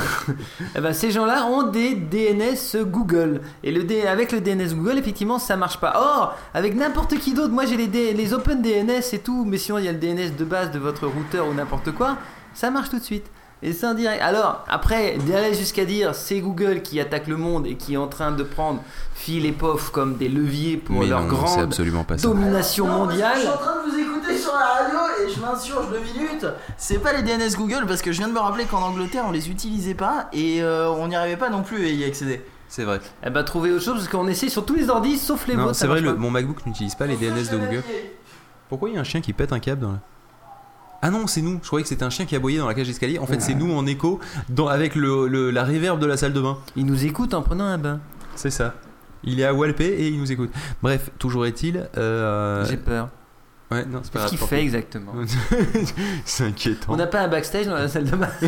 Eh 0.75 0.79
ben, 0.81 0.93
ces 0.93 1.09
gens-là 1.09 1.47
ont 1.47 1.63
des 1.71 1.95
DNS 1.95 2.83
Google. 2.85 3.41
Et 3.63 3.71
le 3.71 3.83
D- 3.85 4.03
avec 4.05 4.31
le 4.31 4.39
DNS 4.39 4.75
Google, 4.75 4.99
effectivement, 4.99 5.39
ça 5.39 5.55
marche 5.57 5.79
pas. 5.79 5.93
Or, 5.95 6.37
avec 6.53 6.75
n'importe 6.75 7.17
qui 7.17 7.33
d'autre, 7.33 7.51
moi 7.53 7.65
j'ai 7.65 7.77
les, 7.77 7.87
D- 7.87 8.13
les 8.13 8.33
Open 8.35 8.61
DNS 8.61 9.01
et 9.13 9.17
tout, 9.19 9.45
mais 9.45 9.57
sinon 9.57 9.79
il 9.79 9.85
y 9.85 9.87
a 9.87 9.91
le 9.93 9.97
DNS 9.97 10.35
de 10.37 10.45
base 10.45 10.69
de 10.69 10.77
votre 10.77 11.07
routeur 11.07 11.47
ou 11.47 11.55
n'importe 11.55 11.91
quoi, 11.91 12.17
ça 12.53 12.69
marche 12.69 12.91
tout 12.91 12.99
de 12.99 13.03
suite. 13.03 13.25
Et 13.63 13.73
c'est 13.73 13.87
en 13.87 13.93
direct. 13.95 14.21
Alors, 14.21 14.63
après, 14.67 15.17
d'aller 15.27 15.53
jusqu'à 15.55 15.83
dire 15.85 16.13
c'est 16.13 16.39
Google 16.41 16.81
qui 16.83 16.99
attaque 16.99 17.27
le 17.27 17.37
monde 17.37 17.65
et 17.65 17.75
qui 17.75 17.95
est 17.95 17.97
en 17.97 18.07
train 18.07 18.31
de 18.31 18.43
prendre 18.43 18.81
fil 19.15 19.45
et 19.47 19.51
pof 19.51 19.89
comme 19.89 20.15
des 20.17 20.29
leviers 20.29 20.77
pour 20.77 20.99
Mais 20.99 21.07
leur 21.07 21.21
non, 21.21 21.29
c'est 21.29 21.35
grande 21.35 21.59
absolument 21.63 22.03
pas 22.03 22.17
ça. 22.19 22.27
domination 22.27 22.85
Non, 22.87 23.05
mondiale. 23.05 23.33
Je 23.35 23.39
suis 23.41 23.49
en 23.49 23.57
train 23.57 23.83
de 23.83 23.89
vous 23.91 23.97
écouter 23.99 24.37
sur 24.37 24.53
la 24.53 24.83
radio 24.83 24.99
et 25.25 25.29
je 25.33 25.39
m'insurge 25.41 25.89
deux 25.89 25.99
minutes. 26.01 26.45
C'est 26.77 26.99
pas 26.99 27.13
les 27.13 27.23
DNS 27.23 27.55
Google 27.57 27.85
parce 27.87 28.03
que 28.03 28.11
je 28.11 28.19
viens 28.19 28.27
de 28.27 28.33
me 28.33 28.39
rappeler 28.39 28.65
qu'en 28.65 28.81
Angleterre 28.83 29.23
on 29.27 29.31
les 29.31 29.49
utilisait 29.49 29.95
pas 29.95 30.27
et 30.33 30.61
euh, 30.61 30.89
on 30.91 31.07
n'y 31.07 31.15
arrivait 31.15 31.35
pas 31.37 31.49
non 31.49 31.63
plus 31.63 31.83
à 31.83 31.89
y 31.89 32.03
accéder. 32.03 32.41
C'est 32.69 32.83
vrai. 32.83 32.99
Eh 33.25 33.29
ben, 33.31 33.43
trouver 33.43 33.71
autre 33.71 33.83
chose 33.83 33.95
parce 33.95 34.07
qu'on 34.09 34.27
essaie 34.27 34.49
sur 34.49 34.65
tous 34.65 34.75
les 34.75 34.89
ordis 34.89 35.17
sauf 35.17 35.47
les 35.47 35.55
Non, 35.55 35.63
vôtres. 35.63 35.75
c'est 35.77 35.87
vrai, 35.87 36.01
le- 36.01 36.13
mon 36.15 36.29
MacBook 36.29 36.63
n'utilise 36.67 36.93
pas 36.93 37.07
les 37.07 37.15
DNS 37.15 37.49
de 37.51 37.57
Google. 37.57 37.83
Pourquoi 38.69 38.89
il 38.89 38.95
y 38.95 38.97
a 38.97 39.01
un 39.01 39.05
chien 39.05 39.21
qui 39.21 39.33
pète 39.33 39.51
un 39.53 39.59
câble 39.59 39.81
dans 39.81 39.91
la... 39.93 39.99
Ah 41.01 41.11
non, 41.11 41.27
c'est 41.27 41.41
nous. 41.41 41.59
Je 41.61 41.67
croyais 41.67 41.83
que 41.83 41.89
c'était 41.89 42.03
un 42.03 42.09
chien 42.09 42.25
qui 42.25 42.35
aboyait 42.35 42.57
dans 42.59 42.67
la 42.67 42.73
cage 42.73 42.87
d'escalier. 42.87 43.19
En 43.19 43.27
fait, 43.27 43.39
c'est 43.41 43.53
nous 43.53 43.71
en 43.71 43.85
écho 43.85 44.19
dans, 44.49 44.67
avec 44.67 44.95
le, 44.95 45.27
le- 45.27 45.51
la 45.51 45.63
reverb 45.63 45.99
de 45.99 46.05
la 46.05 46.17
salle 46.17 46.33
de 46.33 46.41
bain. 46.41 46.57
Il 46.75 46.85
nous 46.85 47.05
écoute 47.05 47.33
en 47.33 47.41
prenant 47.43 47.65
un 47.65 47.77
bain. 47.77 47.99
C'est 48.35 48.49
ça. 48.49 48.73
Il 49.23 49.39
est 49.39 49.45
à 49.45 49.53
Walpé 49.53 49.85
et 49.85 50.07
il 50.07 50.19
nous 50.19 50.31
écoute. 50.31 50.51
Bref, 50.81 51.09
toujours 51.19 51.45
est-il. 51.45 51.87
euh, 51.97 52.65
J'ai 52.65 52.77
peur. 52.77 53.09
Ouais, 53.69 53.85
non, 53.85 53.99
c'est 54.01 54.13
pas 54.13 54.19
Qu'est-ce 54.21 54.29
qu'il 54.37 54.47
fait 54.47 54.61
exactement 54.61 55.11
c'est 56.25 56.45
inquiétant. 56.45 56.93
On 56.93 56.95
n'a 56.95 57.05
pas 57.07 57.19
un 57.21 57.27
backstage 57.27 57.65
dans 57.65 57.73
la 57.75 57.89
salle 57.89 58.05
de 58.05 58.15
bain. 58.15 58.29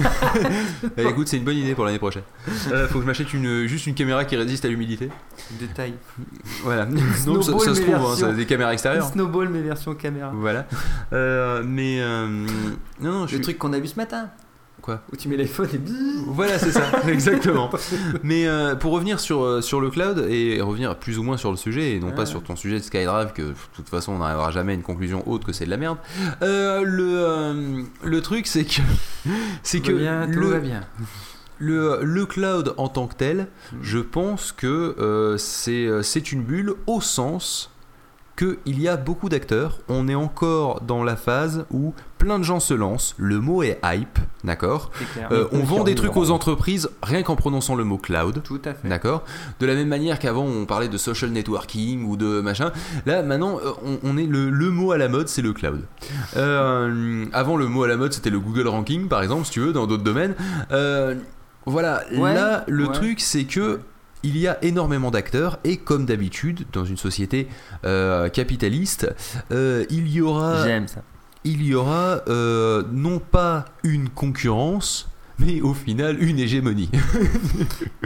Eh, 0.98 1.04
écoute, 1.08 1.28
c'est 1.28 1.36
une 1.38 1.44
bonne 1.44 1.58
idée 1.58 1.76
pour 1.76 1.84
l'année 1.84 2.00
prochaine. 2.00 2.24
Euh, 2.72 2.88
faut 2.88 2.96
que 2.96 3.02
je 3.02 3.06
m'achète 3.08 3.34
une, 3.34 3.66
juste 3.68 3.86
une 3.88 3.96
caméra 3.96 4.24
qui 4.24 4.38
résiste 4.38 4.64
à 4.64 4.70
l'humidité. 4.70 5.10
Détail. 5.60 5.94
Voilà. 6.64 6.86
Donc 6.86 7.00
ça, 7.00 7.18
Snowball, 7.24 7.60
ça 7.62 7.76
se 7.76 7.80
mais 7.82 7.86
trouve, 7.86 7.96
hein, 7.96 8.08
version- 8.08 8.28
ça, 8.30 8.34
des 8.34 8.46
caméras 8.46 8.72
extérieures. 8.74 9.08
Snowball, 9.08 9.50
mais 9.50 9.62
version 9.62 9.94
caméra. 9.94 10.32
Voilà. 10.34 10.68
Euh, 11.12 11.64
mais 11.66 12.00
euh, 12.00 12.26
non, 13.02 13.12
non, 13.12 13.28
je 13.28 13.34
Le 13.34 13.38
suis- 13.38 13.42
truc 13.42 13.58
qu'on 13.58 13.74
a 13.74 13.80
vu 13.80 13.88
ce 13.88 13.98
matin. 13.98 14.30
Quoi 14.90 15.02
Où 15.14 15.16
tu 15.16 15.28
mets 15.28 15.38
l'iPhone 15.38 15.70
et. 15.72 15.80
Voilà, 16.26 16.58
c'est 16.58 16.72
ça, 16.72 16.82
exactement. 17.08 17.70
Mais 18.24 18.48
euh, 18.48 18.74
pour 18.74 18.92
revenir 18.92 19.20
sur, 19.20 19.44
euh, 19.44 19.62
sur 19.62 19.82
le 19.82 19.92
cloud 19.92 20.26
et 20.28 20.62
revenir 20.62 20.96
plus 20.98 21.20
ou 21.20 21.24
moins 21.24 21.38
sur 21.38 21.52
le 21.52 21.58
sujet, 21.58 21.92
et 21.92 22.00
non 22.00 22.12
pas 22.12 22.26
sur 22.26 22.42
ton 22.42 22.56
sujet 22.56 22.80
de 22.80 22.84
SkyDrive, 22.84 23.34
que 23.34 23.44
de 23.44 23.54
toute 23.76 23.88
façon 23.88 24.14
on 24.14 24.18
n'arrivera 24.18 24.50
jamais 24.50 24.72
à 24.72 24.76
une 24.76 24.82
conclusion 24.82 25.28
autre 25.30 25.46
que 25.46 25.54
c'est 25.54 25.66
de 25.66 25.70
la 25.70 25.78
merde. 25.78 26.00
Euh, 26.42 26.82
le, 26.84 27.86
le 28.04 28.22
truc, 28.22 28.48
c'est 28.48 28.66
que. 28.66 28.82
C'est 29.62 29.82
que. 29.82 29.92
Bien, 29.92 30.28
tout 30.32 30.40
le, 30.40 30.48
va 30.48 30.60
bien. 30.60 30.82
Le, 31.60 32.00
le 32.02 32.26
cloud 32.26 32.74
en 32.78 32.88
tant 32.88 33.06
que 33.08 33.16
tel, 33.16 33.48
je 33.82 34.00
pense 34.00 34.52
que 34.52 34.96
euh, 34.98 35.38
c'est 35.38 36.32
une 36.32 36.42
bulle 36.42 36.74
au 36.88 37.00
sens 37.02 37.70
qu'il 38.40 38.80
y 38.82 38.88
a 38.88 38.96
beaucoup 38.98 39.28
d'acteurs. 39.30 39.80
On 39.90 40.08
est 40.08 40.16
encore 40.16 40.82
dans 40.82 41.04
la 41.04 41.16
phase 41.18 41.66
où 41.72 41.94
plein 42.18 42.40
de 42.40 42.44
gens 42.44 42.60
se 42.60 42.74
lancent. 42.74 43.14
Le 43.18 43.40
mot 43.40 43.64
est 43.64 43.80
hype, 43.84 44.18
d'accord. 44.44 44.92
Euh, 45.32 45.48
On 45.52 45.60
vend 45.60 45.84
des 45.84 45.96
trucs 45.96 46.16
aux 46.18 46.32
entreprises 46.32 46.90
rien 47.04 47.22
qu'en 47.24 47.36
prononçant 47.36 47.76
le 47.76 47.84
mot 47.84 47.98
cloud. 47.98 48.42
Tout 48.44 48.62
à 48.66 48.74
fait. 48.74 48.88
D'accord 48.88 49.24
De 49.60 49.66
la 49.66 49.76
même 49.76 49.88
manière 49.90 50.20
qu'avant 50.20 50.46
on 50.46 50.66
parlait 50.66 50.88
de 50.90 50.98
social 50.98 51.32
networking 51.32 52.06
ou 52.06 52.18
de 52.18 52.42
machin, 52.42 52.72
là 53.06 53.24
maintenant 53.24 53.60
euh, 53.64 53.72
on, 53.86 54.00
on 54.04 54.18
est 54.18 54.26
le, 54.26 54.50
le 54.50 54.70
mot 54.72 54.92
à 54.92 54.98
la 54.98 55.08
mode 55.10 55.28
c'est 55.28 55.42
le 55.42 55.54
cloud. 55.54 55.82
Euh, 56.38 57.26
avant 57.34 57.58
le 57.58 57.68
mot 57.68 57.84
à 57.84 57.88
la 57.88 57.98
mode 57.98 58.14
c'était 58.14 58.30
le 58.30 58.40
Google 58.40 58.68
Ranking 58.68 59.08
par 59.08 59.22
exemple 59.22 59.46
si 59.46 59.52
tu 59.52 59.60
veux 59.60 59.74
dans 59.74 59.88
d'autres 59.88 60.04
domaines. 60.04 60.36
Euh, 60.72 61.16
voilà, 61.66 62.04
Ouais, 62.16 62.34
là 62.34 62.64
le 62.68 62.88
ouais. 62.88 62.94
truc 62.94 63.20
c'est 63.20 63.44
que 63.44 63.80
il 64.24 64.38
y 64.38 64.48
a 64.48 64.58
énormément 64.64 65.12
d'acteurs 65.12 65.60
et 65.64 65.78
comme 65.78 66.06
d'habitude 66.06 66.66
dans 66.74 66.86
une 66.86 66.98
société 66.98 67.48
euh, 67.86 68.30
capitaliste, 68.30 69.14
euh, 69.52 69.86
il 69.90 70.08
y 70.10 70.22
aura 70.22 70.66
J'aime 70.66 70.88
ça. 70.88 71.02
il 71.44 71.64
y 71.64 71.74
aura 71.74 72.22
euh, 72.28 72.84
non 72.92 73.20
pas 73.20 73.66
une 73.84 74.10
concurrence 74.10 75.09
mais 75.40 75.62
au 75.62 75.74
final 75.74 76.22
une 76.22 76.40
hégémonie. 76.40 76.90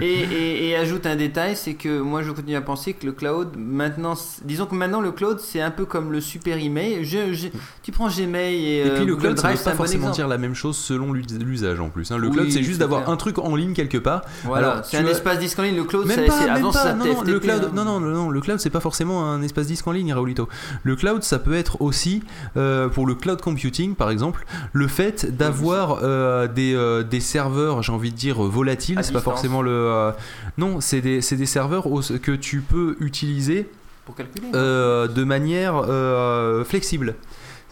Et, 0.01 0.05
et- 0.05 0.69
et 0.69 0.75
ajoute 0.75 1.05
un 1.05 1.15
détail, 1.15 1.55
c'est 1.55 1.75
que 1.75 1.99
moi 2.01 2.23
je 2.23 2.31
continue 2.31 2.55
à 2.55 2.61
penser 2.61 2.93
que 2.93 3.05
le 3.05 3.11
cloud, 3.11 3.49
maintenant, 3.57 4.15
disons 4.43 4.65
que 4.65 4.75
maintenant 4.75 4.99
le 5.01 5.11
cloud 5.11 5.39
c'est 5.39 5.61
un 5.61 5.71
peu 5.71 5.85
comme 5.85 6.11
le 6.11 6.19
super 6.19 6.57
email. 6.57 7.05
Je, 7.05 7.33
je- 7.33 7.47
tu 7.83 7.91
prends 7.91 8.09
Gmail 8.09 8.55
et, 8.55 8.77
Et 8.79 8.85
euh, 8.89 8.95
puis 8.95 9.05
le 9.05 9.15
Google 9.15 9.27
cloud, 9.35 9.37
ça 9.37 9.41
Drive, 9.43 9.53
veut 9.53 9.57
c'est 9.59 9.63
pas 9.65 9.71
bon 9.71 9.77
forcément 9.77 10.09
dire 10.09 10.27
la 10.27 10.37
même 10.37 10.55
chose 10.55 10.77
selon 10.77 11.13
l'us- 11.13 11.23
l'usage 11.39 11.79
en 11.79 11.89
plus. 11.89 12.11
hein. 12.11 12.17
Le 12.17 12.27
Oui, 12.27 12.33
cloud, 12.33 12.51
c'est 12.51 12.63
juste 12.63 12.79
d'avoir 12.79 13.09
un 13.09 13.15
truc 13.17 13.37
en 13.39 13.55
ligne 13.55 13.73
quelque 13.73 13.97
part. 13.97 14.23
Voilà, 14.43 14.81
c'est 14.83 14.97
un 14.97 15.05
as- 15.05 15.11
espace 15.11 15.39
disque 15.39 15.59
en 15.59 15.63
ligne. 15.63 15.75
Le 15.75 15.83
cloud, 15.83 16.05
c'est 16.07 16.27
ça 16.27 16.59
Non, 16.59 17.05
non, 17.05 17.21
le 17.23 17.39
cloud, 17.39 17.63
hein. 17.65 17.71
non, 17.73 17.85
non, 17.85 17.99
non, 17.99 18.09
non, 18.09 18.29
le 18.29 18.41
cloud, 18.41 18.59
c'est 18.59 18.69
pas 18.69 18.79
forcément 18.79 19.25
un 19.29 19.41
espace 19.41 19.67
disque 19.67 19.87
en 19.87 19.91
ligne, 19.91 20.11
Raoulito. 20.13 20.49
Le 20.83 20.95
cloud, 20.95 21.23
ça 21.23 21.39
peut 21.39 21.53
être 21.53 21.81
aussi, 21.81 22.23
euh, 22.57 22.89
pour 22.89 23.05
le 23.05 23.15
cloud 23.15 23.41
computing, 23.41 23.95
par 23.95 24.09
exemple, 24.09 24.45
le 24.73 24.87
fait 24.87 25.35
d'avoir 25.37 25.99
euh, 26.03 26.47
des, 26.47 26.73
euh, 26.73 27.03
des 27.03 27.19
serveurs, 27.23 27.81
j'ai 27.81 27.91
envie 27.91 28.11
de 28.11 28.15
dire, 28.15 28.41
volatiles. 28.43 28.99
À 28.99 29.03
C'est 29.03 29.13
pas 29.13 29.19
forcément 29.21 29.63
le. 29.63 29.71
euh, 29.71 30.11
non, 30.59 30.79
c'est 30.81 31.01
des, 31.01 31.19
des 31.21 31.45
serveurs 31.47 31.85
que 32.21 32.31
tu 32.33 32.61
peux 32.61 32.95
utiliser 32.99 33.67
Pour 34.05 34.13
calculer. 34.15 34.47
euh, 34.53 35.07
de 35.07 35.23
manière 35.23 35.75
euh, 35.87 36.63
flexible. 36.63 37.15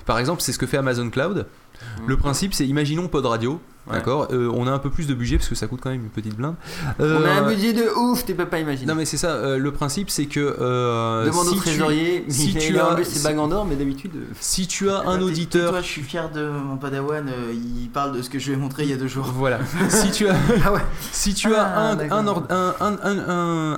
Par 0.08 0.18
exemple, 0.18 0.42
c'est 0.42 0.52
ce 0.52 0.58
que 0.58 0.66
fait 0.66 0.78
Amazon 0.78 1.10
Cloud. 1.10 1.46
Le 2.08 2.18
principe, 2.18 2.54
c'est 2.54 2.66
imaginons 2.68 3.08
Pod 3.08 3.26
Radio. 3.26 3.62
Ouais. 3.88 3.94
D'accord 3.96 4.28
Euh, 4.32 4.52
On 4.54 4.68
a 4.68 4.72
un 4.72 4.78
peu 4.78 4.92
plus 4.92 5.08
de 5.08 5.14
budget 5.16 5.38
parce 5.38 5.50
que 5.50 5.56
ça 5.56 5.66
coûte 5.66 5.80
quand 5.82 5.90
même 5.90 6.04
une 6.04 6.10
petite 6.10 6.36
blinde. 6.36 6.54
On 7.00 7.04
a 7.04 7.06
un 7.08 7.44
Euh, 7.46 7.50
budget 7.50 7.74
de 7.74 7.90
ouf, 7.98 8.24
tu 8.26 8.36
peux 8.36 8.46
pas 8.46 8.60
imaginer. 8.60 8.86
Non, 8.86 8.94
mais 8.94 9.06
c'est 9.06 9.18
ça. 9.18 9.30
euh, 9.32 9.58
le 9.58 9.72
principe, 9.72 10.12
c'est 10.12 10.28
que. 10.28 10.40
euh, 10.62 11.26
Demande 11.26 11.46
si 11.48 11.50
au 11.52 11.54
tu- 11.56 11.60
trésorier, 11.62 12.26
si 12.30 12.54
tu 12.54 12.78
as- 12.78 12.88
enlevé 12.90 13.04
ses 13.04 13.24
bagues 13.24 13.40
en 13.40 13.52
or, 13.52 13.66
mais 13.66 13.76
d'habitude. 13.76 14.12
euh, 14.16 14.26
Si 14.40 14.68
tu 14.68 14.88
as 14.90 15.00
un 15.08 15.18
T'es- 15.18 15.24
auditeur. 15.24 15.72
Toi, 15.72 15.82
je 15.82 15.88
suis 15.88 16.04
fier 16.04 16.30
de 16.30 16.48
mon 16.48 16.78
padawan. 16.78 17.28
euh, 17.28 17.54
il 17.54 17.90
parle 17.90 18.16
de 18.16 18.22
ce 18.22 18.30
que 18.30 18.38
je 18.38 18.48
lui 18.50 18.54
ai 18.54 18.58
montré 18.58 18.84
il 18.84 18.90
y 18.90 18.94
a 18.94 18.98
deux 18.98 19.08
jours. 19.08 19.32
Voilà. 19.36 19.60
si 19.90 20.12
tu 20.12 20.28
as, 20.28 20.36
si 21.12 21.34
tu 21.34 21.54
as 21.56 21.64
Ah, 21.64 21.96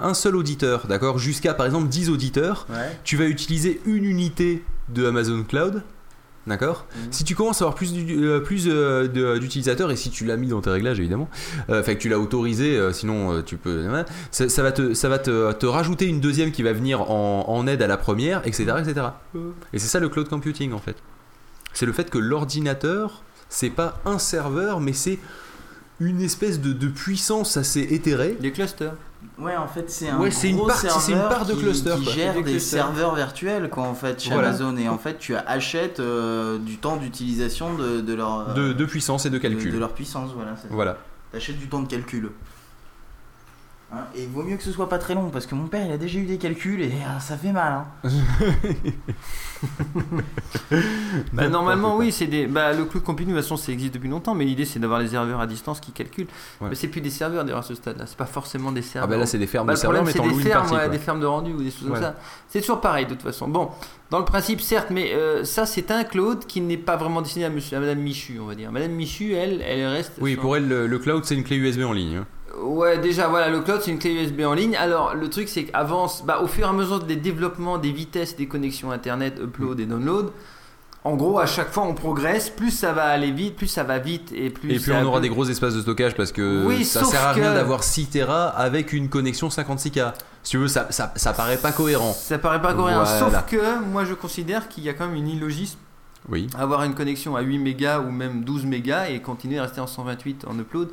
un, 0.03 0.13
seul 0.13 0.35
auditeur, 0.35 0.85
d'accord, 0.87 1.17
jusqu'à 1.19 1.53
par 1.53 1.65
exemple 1.65 1.87
10 1.87 2.09
auditeurs, 2.09 2.67
Ouais. 2.69 2.97
tu 3.03 3.17
vas 3.17 3.25
utiliser 3.25 3.81
une 3.85 4.03
unité 4.03 4.63
de 4.89 5.05
Amazon 5.07 5.43
Cloud. 5.47 5.81
D'accord 6.45 6.85
Si 7.09 7.23
tu 7.23 7.35
commences 7.35 7.61
à 7.61 7.65
avoir 7.65 7.75
plus, 7.75 7.93
euh, 7.95 8.41
plus 8.41 8.65
euh, 8.67 9.07
de- 9.07 9.37
d'utilisateurs, 9.37 9.91
et 9.91 9.95
si 9.95 10.09
tu 10.09 10.25
l'as 10.25 10.35
mis 10.35 10.47
dans 10.47 10.59
tes 10.59 10.71
réglages 10.71 10.99
évidemment, 10.99 11.29
euh, 11.69 11.79
enfin 11.79 11.95
que 11.95 11.99
tu 11.99 12.09
l'as 12.09 12.19
autorisé, 12.19 12.75
euh, 12.75 12.91
sinon 12.91 13.31
euh, 13.31 13.41
tu 13.41 13.55
peux. 13.55 13.85
hein, 13.87 14.03
ça, 14.29 14.49
ça 14.49 14.61
va, 14.61 14.73
te, 14.73 14.93
ça 14.93 15.07
va 15.07 15.19
te, 15.19 15.53
te 15.53 15.65
rajouter 15.65 16.05
une 16.05 16.19
deuxième 16.19 16.51
qui 16.51 16.61
va 16.61 16.73
venir 16.73 17.09
en, 17.09 17.45
en 17.47 17.65
aide 17.67 17.81
à 17.81 17.87
la 17.87 17.95
première, 17.95 18.45
etc. 18.45 18.73
etc. 18.85 19.07
Et 19.71 19.79
c'est 19.79 19.87
ça 19.87 20.01
le 20.01 20.09
cloud 20.09 20.27
computing 20.27 20.73
en 20.73 20.79
fait. 20.79 20.97
C'est 21.73 21.85
le 21.85 21.93
fait 21.93 22.09
que 22.09 22.17
l'ordinateur, 22.17 23.23
c'est 23.47 23.69
pas 23.69 24.01
un 24.05 24.19
serveur, 24.19 24.79
mais 24.81 24.93
c'est 24.93 25.19
une 26.01 26.21
espèce 26.21 26.59
de, 26.59 26.73
de 26.73 26.87
puissance 26.87 27.55
assez 27.55 27.79
éthérée. 27.81 28.37
Des 28.41 28.51
clusters. 28.51 28.93
Ouais, 29.39 29.55
en 29.57 29.67
fait, 29.67 29.89
c'est 29.89 30.09
un 30.09 30.19
Ouais, 30.19 30.31
c'est 30.31 30.49
une 30.49 30.57
gros 30.57 30.69
une 30.69 30.75
serveur 30.75 31.29
part 31.29 31.45
de 31.45 31.53
qui- 31.53 31.59
cluster, 31.59 31.95
qui 31.97 32.11
gère 32.11 32.41
Des 32.43 32.59
serveurs 32.59 33.15
virtuels, 33.15 33.69
quoi, 33.69 33.83
en 33.83 33.93
fait, 33.95 34.21
chez 34.21 34.31
Voilà. 34.31 34.49
Amazon. 34.49 34.77
Et 34.77 34.87
en 34.87 34.97
fait, 34.97 35.17
tu 35.17 35.35
achètes 35.35 35.99
euh, 35.99 36.57
du 36.59 36.77
temps 36.77 36.97
d'utilisation 36.97 37.73
de, 37.75 38.01
de 38.01 38.13
leur 38.13 38.49
euh, 38.49 38.53
De, 38.53 38.73
de 38.73 38.85
puissance 38.85 39.25
et 39.25 39.29
de 39.29 39.37
calcul. 39.37 39.69
de, 39.71 39.75
de 39.75 39.79
leur 39.79 39.91
puissance, 39.93 40.31
voilà. 40.35 40.51
Voilà. 40.69 40.97
T'achètes 41.31 41.57
du 41.57 41.67
temps 41.67 41.81
de 41.81 41.87
calcul. 41.87 42.29
Hein, 43.95 44.05
et 44.15 44.23
il 44.23 44.29
vaut 44.29 44.41
mieux 44.43 44.57
que 44.57 44.63
ce 44.63 44.71
soit 44.71 44.89
pas 44.89 44.97
très 44.97 45.13
long 45.13 45.29
parce 45.29 45.45
que 45.45 45.53
mon 45.53 45.67
père 45.67 45.85
il 45.85 45.91
a 45.91 45.97
déjà 45.97 46.17
eu 46.17 46.25
des 46.25 46.37
calculs 46.39 46.81
et 46.81 46.91
ah, 47.07 47.19
ça 47.19 47.37
fait 47.37 47.51
mal. 47.51 47.83
Hein. 48.03 48.09
Bah, 51.31 51.47
normalement, 51.47 51.95
oui, 51.97 52.11
c'est 52.11 52.27
des. 52.27 52.47
Bah, 52.47 52.73
le 52.73 52.83
cloud 52.85 53.03
computing, 53.03 53.33
de 53.33 53.37
toute 53.39 53.43
façon, 53.45 53.55
ça 53.57 53.71
existe 53.71 53.93
depuis 53.93 54.09
longtemps, 54.09 54.35
mais 54.35 54.43
l'idée, 54.45 54.65
c'est 54.65 54.79
d'avoir 54.79 54.99
les 54.99 55.07
serveurs 55.09 55.39
à 55.39 55.47
distance 55.47 55.79
qui 55.79 55.91
calculent. 55.91 56.27
Ouais. 56.59 56.69
Mais 56.69 56.75
c'est 56.75 56.87
plus 56.89 56.99
des 57.01 57.09
serveurs 57.09 57.43
d'ailleurs 57.45 57.59
à 57.59 57.63
ce 57.63 57.75
stade-là, 57.75 58.05
c'est 58.07 58.17
pas 58.17 58.25
forcément 58.25 58.71
des 58.71 58.81
serveurs. 58.81 59.09
bah 59.09 59.17
là, 59.17 59.25
c'est 59.25 59.37
des 59.37 59.47
fermes 59.47 59.67
Bah, 59.67 59.73
de 59.73 59.77
le 59.77 59.81
serveurs, 59.81 60.03
problème, 60.03 60.05
mais 60.07 60.11
c'est 60.11 60.17
t'en 60.17 60.23
des 60.25 60.29
loues 60.31 60.39
une 60.39 60.43
fermes, 60.45 60.61
partie, 60.63 60.73
ouais, 60.75 60.79
quoi. 60.81 60.89
des 60.89 60.97
fermes 60.99 61.19
de 61.21 61.25
rendu 61.25 61.53
ou 61.53 61.61
des 61.63 61.71
choses 61.71 61.87
comme 61.89 62.01
ça. 62.01 62.15
C'est 62.49 62.59
toujours 62.61 62.81
pareil 62.81 63.05
de 63.05 63.11
toute 63.11 63.21
façon. 63.21 63.47
Bon, 63.47 63.69
dans 64.09 64.19
le 64.19 64.25
principe, 64.25 64.59
certes, 64.59 64.87
mais 64.89 65.13
euh, 65.13 65.45
ça, 65.45 65.65
c'est 65.65 65.91
un 65.91 66.03
cloud 66.03 66.45
qui 66.45 66.59
n'est 66.61 66.77
pas 66.77 66.97
vraiment 66.97 67.21
destiné 67.21 67.45
à, 67.45 67.49
monsieur, 67.49 67.77
à 67.77 67.79
Madame 67.79 67.99
Michu, 67.99 68.39
on 68.41 68.45
va 68.47 68.55
dire. 68.55 68.71
Madame 68.71 68.91
Michu, 68.91 69.33
elle, 69.33 69.61
elle 69.61 69.85
reste. 69.87 70.13
Oui, 70.19 70.33
sur- 70.33 70.41
pour 70.41 70.57
elle, 70.57 70.67
le, 70.67 70.87
le 70.87 70.99
cloud, 70.99 71.23
c'est 71.25 71.35
une 71.35 71.43
clé 71.43 71.55
USB 71.57 71.83
en 71.83 71.93
ligne. 71.93 72.17
hein. 72.17 72.25
Ouais, 72.61 72.97
déjà, 72.99 73.27
voilà, 73.27 73.49
le 73.49 73.61
cloud, 73.61 73.81
c'est 73.83 73.91
une 73.91 73.99
clé 73.99 74.11
USB 74.13 74.41
en 74.41 74.53
ligne. 74.53 74.75
Alors, 74.75 75.15
le 75.15 75.29
truc, 75.29 75.49
c'est 75.49 75.65
qu'avance, 75.65 76.23
bah, 76.25 76.39
au 76.43 76.47
fur 76.47 76.65
et 76.65 76.69
à 76.69 76.73
mesure 76.73 76.99
des 76.99 77.15
développements, 77.15 77.77
des 77.79 77.91
vitesses, 77.91 78.35
des 78.35 78.47
connexions 78.47 78.91
Internet, 78.91 79.39
upload 79.41 79.79
et 79.79 79.85
download, 79.85 80.31
en 81.03 81.15
gros, 81.15 81.39
à 81.39 81.45
chaque 81.47 81.71
fois, 81.73 81.83
on 81.83 81.93
progresse, 81.95 82.49
plus 82.49 82.71
ça 82.71 82.93
va 82.93 83.05
aller 83.05 83.31
vite, 83.31 83.55
plus 83.57 83.67
ça 83.67 83.83
va 83.83 83.97
vite, 83.99 84.31
et 84.33 84.49
plus. 84.49 84.71
Et 84.71 84.79
puis 84.79 84.91
on 84.93 85.03
aura 85.03 85.19
des 85.19 85.27
gros 85.29 85.43
espaces 85.45 85.73
de 85.73 85.81
stockage 85.81 86.15
parce 86.15 86.31
que 86.31 86.65
Oui, 86.65 86.85
ça 86.85 87.03
sert 87.03 87.21
à 87.27 87.33
rien 87.33 87.49
que- 87.49 87.55
d'avoir 87.55 87.83
6 87.83 88.05
Tera 88.07 88.47
avec 88.47 88.93
une 88.93 89.09
connexion 89.09 89.49
56K. 89.49 90.13
Si 90.43 90.51
tu 90.51 90.57
veux, 90.59 90.69
ça, 90.69 90.87
ça, 90.91 91.11
ça 91.17 91.33
paraît 91.33 91.57
pas 91.57 91.71
cohérent. 91.73 92.13
Ça 92.13 92.37
paraît 92.37 92.61
pas 92.61 92.73
cohérent. 92.73 93.03
Voilà. 93.03 93.19
Sauf 93.19 93.45
que 93.47 93.83
moi, 93.83 94.05
je 94.05 94.13
considère 94.13 94.69
qu'il 94.69 94.83
y 94.85 94.89
a 94.89 94.93
quand 94.93 95.07
même 95.07 95.15
une 95.15 95.27
illogisme 95.27 95.77
Oui. 96.29 96.47
avoir 96.57 96.83
une 96.83 96.93
connexion 96.95 97.35
à 97.35 97.41
8 97.41 97.57
mégas 97.59 97.99
ou 97.99 98.09
même 98.11 98.45
12 98.45 98.65
mégas 98.65 99.07
et 99.09 99.19
continuer 99.21 99.59
à 99.59 99.63
rester 99.63 99.81
en 99.81 99.87
128 99.87 100.45
en 100.47 100.57
upload, 100.57 100.89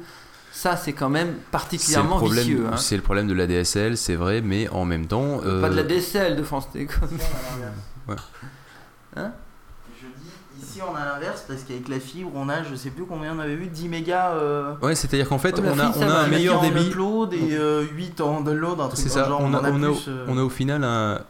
ça 0.52 0.76
c'est 0.76 0.92
quand 0.92 1.08
même 1.08 1.34
C'est 1.38 1.50
particulièrement 1.50 2.16
problème, 2.18 2.44
vicieux. 2.44 2.66
hein. 2.72 2.76
c'est 2.76 2.96
le 2.96 3.02
problème 3.02 3.26
de 3.28 3.34
la 3.34 3.46
DSL, 3.46 3.96
c'est 3.96 4.16
vrai, 4.16 4.40
mais 4.40 4.68
en 4.68 4.84
même 4.84 5.06
temps. 5.06 5.40
euh, 5.44 5.60
Pas 5.60 5.68
de 5.70 5.76
la 5.76 5.82
DSL 5.84 6.36
de 6.36 6.42
France 6.42 6.70
Télécom. 6.72 7.08
Ouais. 8.08 8.16
Hein 9.16 9.32
Je 10.00 10.06
dis, 10.06 10.30
ici 10.66 10.80
on 10.88 10.94
a 10.94 11.04
l'inverse 11.04 11.44
parce 11.46 11.62
qu'avec 11.62 11.88
la 11.88 12.00
fibre, 12.00 12.30
on 12.34 12.48
a, 12.48 12.62
je 12.62 12.74
sais 12.74 12.90
plus 12.90 13.04
combien 13.04 13.34
on 13.36 13.38
avait 13.38 13.56
vu, 13.56 13.66
10 13.66 13.88
mégas. 13.88 14.30
Euh... 14.34 14.74
Ouais, 14.82 14.94
c'est-à-dire 14.94 15.28
qu'en 15.28 15.38
fait, 15.38 15.54
Oh, 15.58 15.62
on 15.64 15.78
a, 15.78 15.92
on 15.96 16.02
a 16.02 16.14
un 16.20 16.26
meilleur 16.28 16.62
fibre 16.62 16.74
en 16.76 16.78
débit. 16.80 16.90
upload 16.90 17.32
et 17.34 17.56
euh, 17.56 17.82
8 17.94 18.20
en 18.20 18.40
download, 18.40 18.80
un 18.80 18.88
truc 18.88 18.98
C'est 19.00 19.08
ça, 19.08 19.28
genre. 19.28 19.40
on 19.40 19.52
a, 19.54 19.60
en 19.60 19.64
a 19.64 19.70
on, 19.70 19.82
a, 19.82 19.86
plus, 19.92 20.04
euh, 20.08 20.24
on 20.28 20.38
a 20.38 20.42
au 20.42 20.48
final 20.50 20.84
un. 20.84 21.20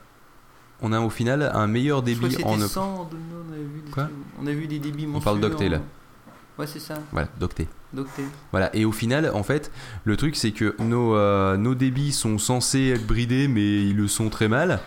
On 0.82 0.92
a 0.94 1.01
au 1.01 1.10
final 1.10 1.51
un 1.55 1.66
meilleur 1.66 2.02
Je 2.06 2.14
crois 2.14 2.28
que 2.28 2.36
débit 2.36 2.44
en 2.44 2.60
up- 2.62 2.70
100 2.70 3.09
downloads, 3.10 3.44
on 3.48 3.52
avait 3.52 3.62
vu 3.62 3.82
des 3.84 3.90
Quoi 3.90 4.09
On 4.42 4.47
a 4.47 4.51
vu 4.52 4.66
des 4.66 4.78
débits 4.78 5.09
On 5.12 5.20
parle 5.20 5.40
d'octets 5.40 5.68
là. 5.68 5.80
Ouais, 6.59 6.66
c'est 6.66 6.78
ça. 6.80 6.94
Voilà, 7.12 7.28
d'octets. 7.38 7.68
Voilà, 8.52 8.74
et 8.74 8.84
au 8.84 8.92
final, 8.92 9.30
en 9.34 9.42
fait, 9.42 9.70
le 10.04 10.16
truc 10.16 10.36
c'est 10.36 10.52
que 10.52 10.74
nos, 10.78 11.14
euh, 11.16 11.56
nos 11.56 11.74
débits 11.74 12.12
sont 12.12 12.38
censés 12.38 12.88
être 12.94 13.06
bridés, 13.06 13.48
mais 13.48 13.82
ils 13.84 13.96
le 13.96 14.06
sont 14.08 14.28
très 14.30 14.48
mal. 14.48 14.80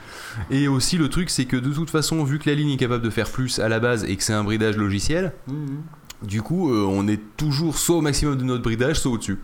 Et 0.49 0.67
aussi, 0.67 0.97
le 0.97 1.09
truc 1.09 1.29
c'est 1.29 1.45
que 1.45 1.57
de 1.57 1.71
toute 1.71 1.89
façon, 1.89 2.23
vu 2.23 2.39
que 2.39 2.49
la 2.49 2.55
ligne 2.55 2.71
est 2.71 2.77
capable 2.77 3.03
de 3.03 3.09
faire 3.09 3.29
plus 3.29 3.59
à 3.59 3.67
la 3.69 3.79
base 3.79 4.03
et 4.05 4.15
que 4.15 4.23
c'est 4.23 4.33
un 4.33 4.43
bridage 4.43 4.77
logiciel, 4.77 5.33
Mhm. 5.47 5.81
du 6.23 6.41
coup, 6.41 6.71
euh, 6.73 6.85
on 6.89 7.07
est 7.07 7.19
toujours 7.37 7.77
soit 7.77 7.97
au 7.97 8.01
maximum 8.01 8.37
de 8.37 8.43
notre 8.43 8.63
bridage, 8.63 8.99
soit 8.99 9.11
au-dessus. 9.11 9.39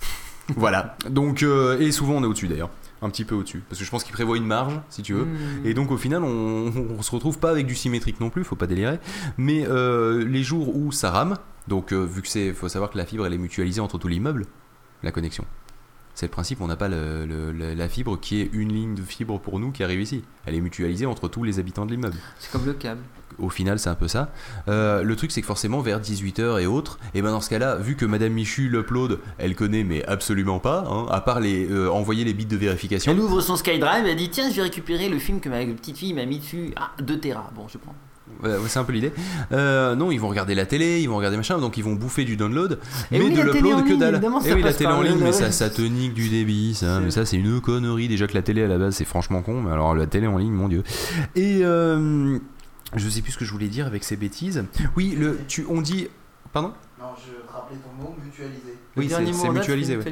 voilà, 0.56 0.96
donc, 1.08 1.42
euh, 1.42 1.78
et 1.80 1.92
souvent 1.92 2.14
on 2.14 2.22
est 2.22 2.26
au-dessus 2.26 2.48
d'ailleurs. 2.48 2.70
Un 3.04 3.10
petit 3.10 3.24
peu 3.24 3.34
au-dessus, 3.34 3.64
parce 3.68 3.80
que 3.80 3.84
je 3.84 3.90
pense 3.90 4.04
qu'il 4.04 4.12
prévoit 4.12 4.36
une 4.36 4.46
marge, 4.46 4.78
si 4.88 5.02
tu 5.02 5.12
veux. 5.12 5.24
Mhm. 5.24 5.66
Et 5.66 5.74
donc 5.74 5.90
au 5.90 5.96
final, 5.96 6.22
on, 6.22 6.72
on 6.98 7.02
se 7.02 7.10
retrouve 7.10 7.38
pas 7.40 7.50
avec 7.50 7.66
du 7.66 7.74
symétrique 7.74 8.20
non 8.20 8.30
plus, 8.30 8.44
faut 8.44 8.54
pas 8.54 8.68
délirer. 8.68 9.00
Mais 9.36 9.66
euh, 9.68 10.24
les 10.24 10.44
jours 10.44 10.76
où 10.76 10.92
ça 10.92 11.10
rame, 11.10 11.36
donc 11.68 11.92
euh, 11.92 12.04
vu 12.04 12.22
que 12.22 12.28
c'est, 12.28 12.52
faut 12.52 12.68
savoir 12.68 12.90
que 12.90 12.98
la 12.98 13.06
fibre 13.06 13.26
elle 13.26 13.34
est 13.34 13.38
mutualisée 13.38 13.80
entre 13.80 13.98
tout 13.98 14.08
l'immeuble, 14.08 14.46
la 15.02 15.12
connexion. 15.12 15.44
C'est 16.14 16.26
le 16.26 16.30
principe, 16.30 16.60
on 16.60 16.66
n'a 16.66 16.76
pas 16.76 16.88
le- 16.88 17.52
la 17.52 17.88
fibre 17.88 18.20
qui 18.20 18.42
est 18.42 18.50
une 18.52 18.70
ligne 18.70 18.94
de 18.94 19.00
fibre 19.02 19.40
pour 19.40 19.58
nous 19.58 19.70
qui 19.72 19.82
arrive 19.82 20.00
ici. 20.02 20.22
Elle 20.44 20.54
est 20.54 20.60
mutualisée 20.60 21.06
entre 21.06 21.26
tous 21.26 21.42
les 21.42 21.58
habitants 21.58 21.86
de 21.86 21.90
l'immeuble. 21.92 22.16
C'est 22.38 22.52
comme 22.52 22.66
le 22.66 22.74
câble. 22.74 23.00
Au 23.38 23.48
final, 23.48 23.78
c'est 23.78 23.88
un 23.88 23.94
peu 23.94 24.08
ça. 24.08 24.30
Euh, 24.68 25.02
le 25.02 25.16
truc, 25.16 25.30
c'est 25.32 25.40
que 25.40 25.46
forcément, 25.46 25.80
vers 25.80 26.00
18h 26.02 26.60
et 26.60 26.66
autres, 26.66 26.98
et 27.14 27.22
ben 27.22 27.30
dans 27.30 27.40
ce 27.40 27.48
cas-là, 27.48 27.76
vu 27.76 27.96
que 27.96 28.04
Madame 28.04 28.34
Michu 28.34 28.68
l'upload, 28.68 29.20
elle 29.38 29.56
connaît 29.56 29.84
mais 29.84 30.04
absolument 30.04 30.58
pas, 30.58 30.84
hein, 30.86 31.06
à 31.10 31.22
part 31.22 31.40
les, 31.40 31.66
euh, 31.70 31.90
envoyer 31.90 32.24
les 32.24 32.34
bits 32.34 32.44
de 32.44 32.58
vérification. 32.58 33.10
Elle 33.10 33.18
ouvre 33.18 33.40
son 33.40 33.56
SkyDrive, 33.56 34.04
elle 34.06 34.16
dit 34.16 34.28
Tiens, 34.28 34.50
je 34.50 34.56
vais 34.56 34.62
récupérer 34.64 35.08
le 35.08 35.18
film 35.18 35.40
que 35.40 35.48
ma 35.48 35.64
petite 35.64 35.96
fille 35.96 36.12
m'a 36.12 36.26
mis 36.26 36.40
dessus. 36.40 36.74
Ah, 36.76 36.90
2 37.00 37.18
Tera. 37.20 37.50
Bon, 37.56 37.66
je 37.68 37.78
prends. 37.78 37.94
C'est 38.66 38.78
un 38.78 38.84
peu 38.84 38.92
l'idée. 38.92 39.12
Euh, 39.52 39.94
non, 39.94 40.10
ils 40.10 40.18
vont 40.20 40.28
regarder 40.28 40.54
la 40.54 40.66
télé, 40.66 41.00
ils 41.00 41.08
vont 41.08 41.16
regarder 41.16 41.36
machin, 41.36 41.58
donc 41.58 41.76
ils 41.76 41.84
vont 41.84 41.92
bouffer 41.94 42.24
du 42.24 42.36
download, 42.36 42.78
Et 43.12 43.18
mais 43.18 43.24
oui, 43.26 43.30
de 43.32 43.40
la 43.42 43.52
télé 43.52 43.72
en 43.72 43.78
l'upload 43.78 43.84
que 43.84 43.88
ligne, 43.90 43.98
dalle. 43.98 44.14
Et 44.16 44.48
ça 44.48 44.54
oui, 44.54 44.62
la 44.62 44.72
télé 44.72 44.90
en 44.90 45.00
le- 45.02 45.08
ligne, 45.08 45.18
mais 45.20 45.26
le- 45.26 45.32
ça, 45.32 45.50
ça 45.52 45.70
te 45.70 45.82
nique 45.82 46.14
du 46.14 46.28
débit, 46.28 46.74
ça. 46.74 47.00
Mais 47.00 47.10
ça, 47.10 47.24
c'est 47.24 47.36
une 47.36 47.60
connerie. 47.60 48.08
Déjà 48.08 48.26
que 48.26 48.34
la 48.34 48.42
télé 48.42 48.62
à 48.64 48.68
la 48.68 48.78
base, 48.78 48.96
c'est 48.96 49.04
franchement 49.04 49.42
con, 49.42 49.60
mais 49.62 49.70
alors 49.70 49.94
la 49.94 50.06
télé 50.06 50.26
en 50.26 50.38
ligne, 50.38 50.52
mon 50.52 50.68
dieu. 50.68 50.82
Et 51.36 51.60
euh, 51.62 52.38
je 52.96 53.08
sais 53.08 53.22
plus 53.22 53.32
ce 53.32 53.38
que 53.38 53.44
je 53.44 53.52
voulais 53.52 53.68
dire 53.68 53.86
avec 53.86 54.04
ces 54.04 54.16
bêtises. 54.16 54.64
Oui, 54.96 55.16
le, 55.18 55.38
tu, 55.48 55.64
on 55.68 55.80
dit. 55.80 56.08
Pardon? 56.52 56.72
Non, 57.00 57.06
je 57.16 57.52
rappelais 57.52 57.78
ton 57.78 58.02
mot, 58.02 58.14
mutualisé. 58.24 58.76
Oui, 58.96 59.08
c'est 59.08 59.48
mutualisé. 59.50 59.96
ouais. 59.96 60.04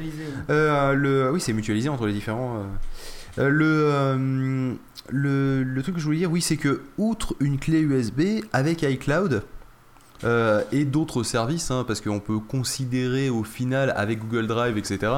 Euh, 0.49 0.93
le, 0.93 1.31
oui, 1.31 1.39
c'est 1.39 1.53
mutualisé 1.53 1.87
entre 1.89 2.07
les 2.07 2.13
différents. 2.13 2.63
Euh, 3.37 3.49
le, 3.49 3.65
euh, 3.65 4.73
le, 5.09 5.63
le 5.63 5.81
truc 5.81 5.95
que 5.95 6.01
je 6.01 6.05
voulais 6.05 6.19
dire, 6.19 6.31
oui, 6.31 6.41
c'est 6.41 6.57
que 6.57 6.81
outre 6.97 7.35
une 7.39 7.59
clé 7.59 7.79
USB 7.79 8.43
avec 8.53 8.83
iCloud 8.83 9.43
euh, 10.23 10.61
et 10.71 10.85
d'autres 10.85 11.23
services, 11.23 11.71
hein, 11.71 11.83
parce 11.87 12.01
qu'on 12.01 12.19
peut 12.19 12.37
considérer 12.39 13.29
au 13.29 13.43
final 13.43 13.93
avec 13.97 14.19
Google 14.19 14.47
Drive, 14.47 14.77
etc., 14.77 15.11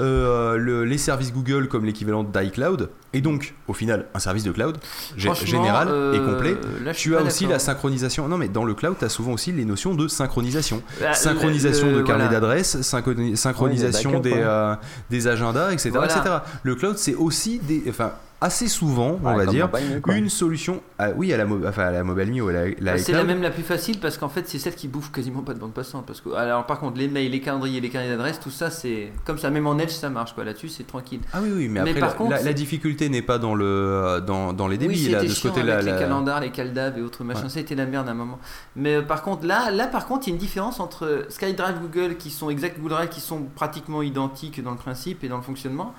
euh, 0.00 0.56
le- 0.56 0.84
les 0.84 0.98
services 0.98 1.32
Google 1.32 1.68
comme 1.68 1.84
l'équivalent 1.84 2.24
d'iCloud, 2.24 2.90
et 3.12 3.20
donc 3.20 3.54
au 3.68 3.74
final 3.74 4.06
un 4.14 4.18
service 4.18 4.44
de 4.44 4.52
cloud 4.52 4.78
général 5.16 5.88
et 5.88 5.90
euh, 5.92 6.32
complet. 6.32 6.56
là, 6.84 6.92
tu 6.94 7.16
as 7.16 7.22
aussi 7.22 7.46
la 7.46 7.58
synchronisation. 7.58 8.28
Non, 8.28 8.38
mais 8.38 8.48
dans 8.48 8.64
le 8.64 8.74
cloud, 8.74 8.96
tu 8.98 9.04
as 9.04 9.08
souvent 9.08 9.32
aussi 9.32 9.52
les 9.52 9.64
notions 9.64 9.94
de 9.94 10.08
synchronisation. 10.08 10.82
Bah, 11.00 11.14
synchronisation 11.14 11.88
le- 11.90 11.96
de 11.98 12.02
carnet 12.02 12.24
voilà. 12.24 12.40
d'adresses, 12.40 12.76
synchroni- 12.82 13.36
synchronisation 13.36 14.20
backups, 14.20 14.80
des, 15.10 15.26
agendas, 15.28 15.70
etc., 15.72 15.90
Voilà. 15.94 16.06
etc. 16.16 16.34
Le 16.62 16.74
cloud, 16.74 16.96
c'est 16.98 17.14
aussi 17.14 17.58
des, 17.58 17.82
enfin, 17.88 18.12
assez 18.44 18.68
souvent, 18.68 19.18
on 19.24 19.26
Ouais, 19.34 19.44
va 19.44 19.46
dire, 19.46 19.68
une 20.08 20.28
solution, 20.28 20.82
à, 20.98 21.10
oui, 21.12 21.32
à 21.32 21.36
la, 21.38 21.46
mo- 21.46 21.66
enfin, 21.66 21.84
à 21.84 21.90
la 21.90 22.04
mobile 22.04 22.30
me 22.32 22.42
ou 22.42 22.48
à 22.48 22.52
la, 22.52 22.64
la 22.78 22.92
Bah, 22.92 22.98
c'est 22.98 23.12
la 23.12 23.24
même 23.24 23.40
la 23.42 23.50
plus 23.50 23.62
facile 23.62 23.98
parce 23.98 24.18
qu'en 24.18 24.28
fait 24.28 24.46
c'est 24.46 24.58
celle 24.58 24.74
qui 24.74 24.86
bouffe 24.86 25.10
quasiment 25.10 25.40
pas 25.40 25.54
de 25.54 25.58
bande 25.58 25.72
passante 25.72 26.04
parce 26.06 26.20
que 26.20 26.28
alors 26.34 26.66
par 26.66 26.78
contre 26.78 26.98
les 26.98 27.08
mails, 27.08 27.30
les 27.30 27.40
calendriers, 27.40 27.80
les 27.80 27.88
carnets 27.88 28.10
d'adresse, 28.10 28.38
tout 28.40 28.50
ça 28.50 28.70
c'est 28.70 29.12
comme 29.24 29.38
ça 29.38 29.48
même 29.50 29.66
en 29.66 29.78
Edge 29.78 29.90
ça 29.90 30.10
marche 30.10 30.34
quoi 30.34 30.44
là-dessus 30.44 30.68
c'est 30.68 30.86
tranquille. 30.86 31.20
Ah 31.32 31.38
oui, 31.42 31.50
oui, 31.54 31.68
mais, 31.68 31.82
Mais 31.82 31.90
après, 31.90 32.00
par 32.00 32.10
la, 32.10 32.14
contre, 32.16 32.44
la- 32.44 32.52
difficulté 32.52 33.08
n'est 33.08 33.22
pas 33.22 33.38
dans, 33.38 33.54
le, 33.54 34.22
dans, 34.26 34.52
dans 34.52 34.68
les 34.68 34.76
débits, 34.78 35.06
oui, 35.06 35.10
là, 35.12 35.22
de 35.22 35.28
ce 35.28 35.48
avec 35.48 35.64
la- 35.64 35.80
les 35.82 35.90
calendars, 35.92 36.40
les 36.40 36.50
caldaves 36.50 36.98
et 36.98 37.00
autres 37.02 37.24
machins, 37.24 37.44
Ouais. 37.44 37.48
ça 37.48 37.58
a 37.58 37.62
été 37.62 37.74
la 37.74 37.86
merde 37.86 38.08
à 38.08 38.10
un 38.12 38.14
moment. 38.14 38.38
Mais 38.76 38.96
euh, 38.96 39.02
par 39.02 39.22
contre 39.22 39.46
là, 39.46 39.70
là 39.70 39.86
par 39.86 40.06
contre 40.06 40.26
il 40.28 40.30
y 40.30 40.32
a 40.32 40.34
une 40.34 40.40
différence 40.40 40.80
entre 40.80 41.24
SkyDrive 41.30 41.76
Google 41.80 42.16
qui 42.16 42.30
sont 42.30 42.50
exact 42.50 42.76
Google 42.78 42.90
Drive 42.94 43.08
qui 43.08 43.20
sont 43.20 43.42
pratiquement 43.54 44.02
identiques 44.02 44.62
dans 44.62 44.70
le 44.72 44.76
principe 44.76 45.24
et 45.24 45.28
dans 45.28 45.36
le 45.38 45.42
fonctionnement 45.42 45.94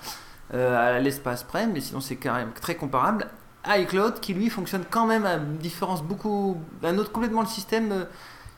à 0.53 0.99
l'espace 0.99 1.43
près, 1.43 1.67
mais 1.67 1.81
sinon 1.81 1.99
c'est 2.01 2.15
quand 2.17 2.33
même 2.33 2.51
très 2.53 2.75
comparable. 2.75 3.27
iCloud 3.67 4.19
qui 4.19 4.33
lui 4.33 4.49
fonctionne 4.49 4.83
quand 4.89 5.07
même 5.07 5.25
à 5.25 5.35
une 5.35 5.57
différence 5.57 6.03
beaucoup, 6.03 6.57
un 6.83 6.97
autre 6.97 7.11
complètement 7.11 7.41
le 7.41 7.47
système. 7.47 7.91
euh, 7.91 8.05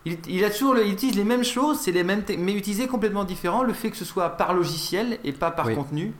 il, 0.05 0.17
il 0.27 0.43
a 0.45 0.49
toujours, 0.49 0.77
il 0.77 0.91
utilise 0.93 1.15
les 1.15 1.23
mêmes 1.23 1.43
choses, 1.43 1.79
c'est 1.79 1.91
les 1.91 2.03
mêmes, 2.03 2.23
mais 2.37 2.53
utilisé 2.53 2.87
complètement 2.87 3.23
différent. 3.25 3.63
Le 3.63 3.73
fait 3.73 3.89
que 3.91 3.97
ce 3.97 4.05
soit 4.05 4.37
par 4.37 4.53
logiciel 4.53 5.19
et 5.23 5.33
pas 5.33 5.51
par 5.51 5.67
Oui. 5.67 5.75
contenu. 5.75 6.13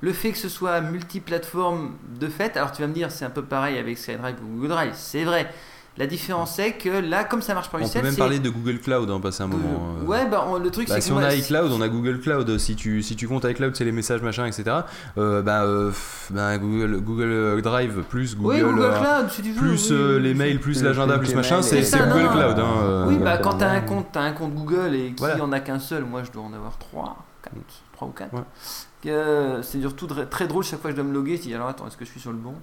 Le 0.00 0.12
fait 0.12 0.32
que 0.32 0.38
ce 0.38 0.48
soit 0.48 0.80
multiplateforme 0.80 1.96
de 2.20 2.28
fait, 2.28 2.56
alors 2.56 2.72
tu 2.72 2.82
vas 2.82 2.88
me 2.88 2.92
dire 2.94 3.10
c'est 3.10 3.24
un 3.24 3.30
peu 3.30 3.42
pareil 3.44 3.78
avec 3.78 3.96
SkyDrive 3.98 4.36
ou 4.44 4.46
Google 4.56 4.68
Drive, 4.68 4.92
c'est 4.94 5.24
vrai. 5.24 5.52
La 5.96 6.08
différence 6.08 6.56
c'est 6.56 6.72
que 6.72 6.88
là, 6.88 7.22
comme 7.22 7.40
ça 7.40 7.54
marche 7.54 7.70
par 7.70 7.80
On 7.80 7.88
peut 7.88 8.02
même 8.02 8.16
parler 8.16 8.40
de 8.40 8.50
Google 8.50 8.80
Cloud, 8.80 9.08
hein, 9.10 9.20
passer 9.20 9.44
un 9.44 9.46
moment. 9.46 9.94
euh. 10.02 10.04
Ouais, 10.04 10.26
bah 10.28 10.44
on- 10.48 10.58
le 10.58 10.68
truc 10.70 10.88
Bah, 10.88 10.94
c'est 10.96 11.02
si 11.02 11.10
que 11.10 11.14
on 11.14 11.20
moi, 11.20 11.28
a 11.28 11.34
iCloud, 11.34 11.70
on 11.70 11.80
a 11.80 11.88
Google 11.88 12.18
Cloud. 12.20 12.58
Si 12.58 12.74
tu, 12.74 13.00
si 13.02 13.14
tu 13.14 13.28
comptes 13.28 13.44
iCloud, 13.44 13.76
c'est 13.76 13.84
les 13.84 13.92
messages, 13.92 14.20
machin, 14.20 14.44
etc. 14.44 14.78
Euh, 15.18 15.40
bah, 15.42 15.62
euh, 15.62 15.92
bah, 16.30 16.58
Google, 16.58 17.00
Google 17.00 17.62
Drive 17.62 18.02
plus 18.08 18.36
Google, 18.36 18.54
Oui, 18.56 18.60
Google 18.62 18.82
euh, 18.82 18.98
Cloud, 19.00 19.30
si 19.30 19.42
tu 19.42 19.52
veux, 19.52 19.60
plus 19.60 19.90
oui, 19.90 19.96
euh, 19.96 20.16
oui, 20.16 20.22
les 20.24 20.34
mails, 20.34 20.58
plus 20.58 20.82
l'agenda, 20.82 21.16
plus 21.18 21.32
machin, 21.34 21.62
c'est 21.62 21.80
Google 21.82 22.22
non. 22.24 22.32
Cloud. 22.32 22.58
hein, 22.58 22.74
euh. 22.82 23.04
Oui, 23.06 23.16
bah 23.18 23.38
quand 23.38 23.54
t'as 23.58 23.68
un 23.68 23.74
Drive. 23.78 23.84
compte, 23.88 24.06
t'as 24.10 24.22
un 24.22 24.32
compte 24.32 24.52
Google 24.54 24.94
et 24.96 25.08
qui 25.12 25.14
Voilà. 25.20 25.44
en 25.44 25.52
a 25.52 25.60
qu'un 25.60 25.78
seul, 25.78 26.04
moi 26.04 26.22
je 26.24 26.32
dois 26.32 26.42
en 26.42 26.52
avoir 26.52 26.76
3, 26.78 27.16
4, 27.42 27.54
3 27.92 28.08
ou 28.08 28.10
4. 28.10 28.34
Ouais. 28.34 29.62
c'est 29.62 29.80
surtout 29.80 30.08
très 30.28 30.48
drôle 30.48 30.64
chaque 30.64 30.80
fois 30.80 30.90
que 30.90 30.96
je 30.96 31.00
dois 31.02 31.08
me 31.08 31.14
loguer, 31.14 31.36
je 31.36 31.42
dis 31.42 31.54
alors 31.54 31.68
attends, 31.68 31.86
est-ce 31.86 31.96
que 31.96 32.04
je 32.04 32.10
suis 32.10 32.20
sur 32.20 32.32
le 32.32 32.38
bon? 32.38 32.54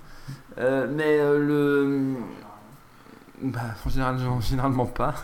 Euh, 0.57 0.87
Mais 0.93 1.17
euh, 1.19 1.39
le. 1.39 2.15
Bah, 3.43 3.59
en 3.85 3.89
général, 3.89 4.15
non, 4.19 4.39
généralement 4.41 4.85
pas. 4.85 5.15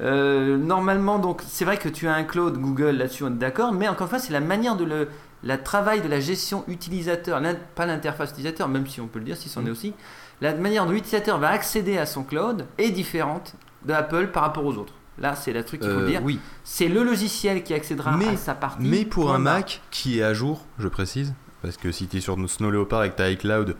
Euh, 0.00 0.56
normalement, 0.56 1.18
donc, 1.18 1.42
c'est 1.46 1.64
vrai 1.64 1.76
que 1.78 1.88
tu 1.88 2.06
as 2.08 2.14
un 2.14 2.24
cloud 2.24 2.56
Google 2.58 2.90
là-dessus, 2.96 3.24
on 3.24 3.28
est 3.28 3.38
d'accord, 3.38 3.72
mais 3.72 3.88
encore 3.88 4.02
une 4.06 4.10
fois, 4.10 4.18
c'est 4.18 4.32
la 4.32 4.40
manière 4.40 4.76
de 4.76 4.84
le. 4.84 5.08
La 5.44 5.56
travail 5.56 6.00
de 6.00 6.08
la 6.08 6.18
gestion 6.18 6.64
utilisateur, 6.66 7.40
pas 7.76 7.86
l'interface 7.86 8.30
utilisateur, 8.32 8.66
même 8.68 8.88
si 8.88 9.00
on 9.00 9.06
peut 9.06 9.20
le 9.20 9.24
dire, 9.24 9.36
si 9.36 9.48
c'en 9.48 9.64
est 9.64 9.70
aussi, 9.70 9.94
la 10.40 10.52
manière 10.56 10.84
dont 10.84 10.90
l'utilisateur 10.90 11.38
va 11.38 11.50
accéder 11.50 11.96
à 11.96 12.06
son 12.06 12.24
cloud 12.24 12.66
est 12.76 12.90
différente 12.90 13.54
de 13.86 13.92
Apple 13.92 14.28
par 14.32 14.42
rapport 14.42 14.64
aux 14.64 14.74
autres. 14.74 14.94
Là, 15.16 15.36
c'est 15.36 15.52
le 15.52 15.62
truc 15.64 15.80
qu'il 15.80 15.90
faut 15.90 15.98
Euh, 15.98 16.08
dire. 16.08 16.22
oui. 16.24 16.40
C'est 16.64 16.88
le 16.88 17.04
logiciel 17.04 17.62
qui 17.62 17.72
accédera 17.72 18.16
Mais- 18.16 18.30
à 18.30 18.36
sa 18.36 18.54
partie. 18.56 18.84
Mais 18.84 19.04
pour 19.04 19.32
un. 19.32 19.38
Mac 19.38 19.80
qui 19.92 20.18
est 20.18 20.24
à 20.24 20.34
jour, 20.34 20.64
je 20.80 20.88
précise, 20.88 21.34
parce 21.62 21.76
que 21.76 21.92
si 21.92 22.08
tu 22.08 22.16
es 22.16 22.20
sur 22.20 22.36
Snow 22.50 22.72
Leopard 22.72 22.98
avec 23.02 23.14
ta 23.14 23.30
iCloud, 23.30 23.76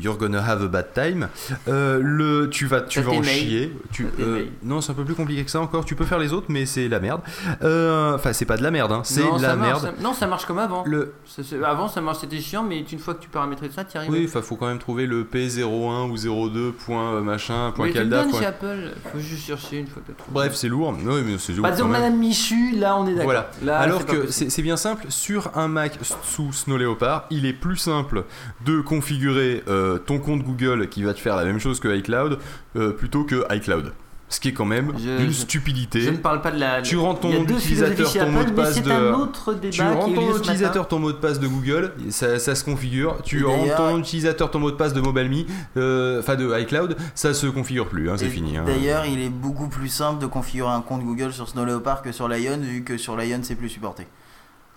you're 0.00 0.16
gonna 0.18 0.40
have 0.42 0.62
a 0.62 0.66
bad 0.68 0.92
time. 0.94 1.28
Euh, 1.68 1.98
le, 2.02 2.48
tu 2.50 2.66
vas, 2.66 2.80
tu 2.82 3.00
vas 3.00 3.12
en 3.12 3.22
chier. 3.22 3.72
Tu, 3.92 4.06
euh, 4.20 4.44
non, 4.62 4.80
c'est 4.80 4.92
un 4.92 4.94
peu 4.94 5.04
plus 5.04 5.14
compliqué 5.14 5.44
que 5.44 5.50
ça 5.50 5.60
encore. 5.60 5.84
Tu 5.84 5.94
peux 5.94 6.04
faire 6.04 6.18
les 6.18 6.32
autres, 6.32 6.46
mais 6.48 6.66
c'est 6.66 6.88
la 6.88 7.00
merde. 7.00 7.20
Euh, 7.62 8.14
Enfin, 8.14 8.32
c'est 8.32 8.44
pas 8.46 8.56
de 8.56 8.62
la 8.62 8.70
merde, 8.70 8.92
hein, 8.92 9.02
c'est 9.04 9.22
Non, 9.22 9.34
la 9.38 9.48
ça 9.50 9.56
marche, 9.56 9.82
merde. 9.82 9.94
ça- 9.96 10.02
Non, 10.02 10.12
ça 10.14 10.26
marche 10.26 10.44
comme 10.46 10.58
avant. 10.58 10.82
Le, 10.86 11.14
Ça, 11.26 11.42
avant, 11.66 11.88
ça 11.88 12.00
marche, 12.00 12.18
c'était 12.20 12.40
chiant, 12.40 12.62
mais 12.64 12.80
une 12.90 12.98
fois 12.98 13.14
que 13.14 13.22
tu 13.22 13.28
paramétrais 13.28 13.70
ça, 13.74 13.84
tu 13.84 13.94
y 13.94 13.98
arrives. 13.98 14.10
oui, 14.10 14.20
il 14.22 14.28
faut 14.42 14.56
quand 14.56 14.66
même 14.66 14.78
trouver 14.78 15.06
le 15.06 15.24
P01 15.24 16.08
ou 16.10 16.16
02 16.16 16.72
point 16.72 17.20
machin 17.20 17.72
point 17.74 17.86
mais 17.86 17.92
tu 17.92 17.98
calda. 17.98 18.22
donnes 18.22 18.30
point- 18.30 18.40
chez 18.40 18.46
Apple, 18.46 18.90
faut 19.12 19.18
juste 19.18 19.46
chercher 19.46 19.78
une 19.78 19.86
fois 19.86 20.02
que. 20.06 20.12
Bref, 20.30 20.54
c'est 20.54 20.68
lourd. 20.68 20.94
Oui, 21.04 21.22
mais 21.24 21.38
c'est 21.38 21.52
lourd. 21.52 21.62
Bah. 21.68 21.74
Madame 21.88 22.18
Michu, 22.18 22.72
là 22.76 22.96
on 22.98 23.06
est 23.06 23.10
d'accord. 23.14 23.24
Voilà. 23.24 23.50
Là, 23.62 23.78
Alors 23.78 24.04
que 24.04 24.30
c'est 24.30 24.50
c'est 24.50 24.62
bien 24.62 24.76
simple, 24.76 25.06
sur 25.08 25.50
un 25.56 25.68
Mac 25.68 25.98
sous 26.22 26.52
Snow 26.52 26.76
Leopard, 26.76 27.26
il 27.30 27.46
est 27.46 27.52
plus 27.52 27.76
simple 27.76 28.24
de 28.66 28.80
configurer 28.80 29.62
euh, 29.68 29.87
ton 29.96 30.18
compte 30.18 30.42
Google 30.42 30.88
qui 30.88 31.02
va 31.02 31.14
te 31.14 31.20
faire 31.20 31.36
la 31.36 31.44
même 31.44 31.58
chose 31.58 31.80
que 31.80 31.88
iCloud 31.96 32.38
euh, 32.76 32.90
plutôt 32.90 33.24
que 33.24 33.44
iCloud. 33.54 33.92
Ce 34.30 34.40
qui 34.40 34.48
est 34.48 34.52
quand 34.52 34.66
même 34.66 34.92
Je- 34.98 35.24
une 35.24 35.32
stupidité. 35.32 36.02
Je 36.02 36.10
ne 36.10 36.18
parle 36.18 36.42
pas 36.42 36.50
de 36.50 36.60
la. 36.60 36.82
Tu 36.82 36.98
rentres 36.98 37.20
ton 37.20 37.30
utilisateur, 37.44 38.12
ton 38.12 38.30
mot 38.30 38.44
de 38.44 38.50
passe 38.50 38.82
de. 38.82 38.90
un 38.90 39.12
autre 39.14 39.54
débat 39.54 39.70
tu 39.72 39.82
lieu 39.82 40.14
ton 40.14 40.36
utilisateur, 40.36 40.86
ton 40.86 40.98
mot 40.98 41.12
de 41.12 41.16
passe 41.16 41.40
de 41.40 41.46
Google, 41.48 41.94
ça, 42.10 42.38
ça 42.38 42.54
se 42.54 42.62
configure. 42.62 43.16
Tu 43.24 43.40
d'ailleurs- 43.40 43.78
ton 43.78 43.98
utilisateur, 43.98 44.50
ton 44.50 44.58
mot 44.58 44.70
de 44.70 44.76
passe 44.76 44.92
de 44.92 45.00
MobileMe, 45.00 45.46
euh, 45.78 46.20
enfin 46.20 46.34
de 46.36 46.60
iCloud, 46.60 46.94
ça 47.14 47.32
se 47.32 47.46
configure 47.46 47.88
plus, 47.88 48.10
hein, 48.10 48.16
c'est 48.18 48.28
fini. 48.28 48.58
hein. 48.58 48.64
D'ailleurs, 48.66 49.06
il 49.06 49.18
est 49.18 49.30
beaucoup 49.30 49.68
plus 49.68 49.88
simple 49.88 50.20
de 50.20 50.26
configurer 50.26 50.72
un 50.72 50.82
compte 50.82 51.04
Google 51.04 51.32
sur 51.32 51.48
Snow 51.48 51.64
Leopard 51.64 52.02
que 52.02 52.12
sur 52.12 52.28
Lion, 52.28 52.58
vu 52.60 52.84
que 52.84 52.98
sur 52.98 53.16
Lion 53.16 53.38
c'est 53.40 53.54
plus 53.54 53.70
supporté. 53.70 54.06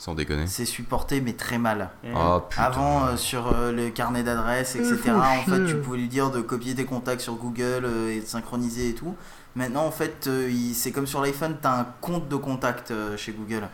Sans 0.02 0.16
déconner. 0.16 0.48
C'est 0.48 0.66
supporté, 0.66 1.22
mais 1.22 1.34
très 1.34 1.60
mal. 1.60 1.92
Ah 2.16 2.42
putain. 2.50 2.64
Avant, 2.64 3.06
euh, 3.06 3.18
sur 3.18 3.54
euh, 3.56 3.72
le 3.72 3.90
carnet 3.92 4.24
d'adresses, 4.24 4.76
etc., 4.76 4.98
en 5.16 5.44
fait, 5.48 5.64
tu 5.68 5.76
pouvais 5.78 6.00
lui 6.00 6.08
dire 6.08 6.32
de 6.32 6.42
copier 6.42 6.74
tes 6.74 6.86
contacts 6.86 7.22
sur 7.22 7.36
Google 7.36 7.84
euh, 7.86 8.10
et 8.18 8.22
de 8.22 8.26
synchroniser 8.26 8.90
et 8.90 8.94
tout. 8.96 9.14
Maintenant, 9.56 9.86
en 9.86 9.92
fait, 9.92 10.26
euh, 10.26 10.50
il- 10.50 10.74
c'est 10.74 10.92
comme 10.92 11.06
sur 11.06 11.22
l'iPhone, 11.22 11.56
tu 11.62 11.68
as 11.68 11.74
un 11.82 11.86
compte 12.02 12.28
de 12.30 12.36
contact 12.36 12.90
euh, 12.90 13.16
chez 13.16 13.32
Google. 13.32 13.68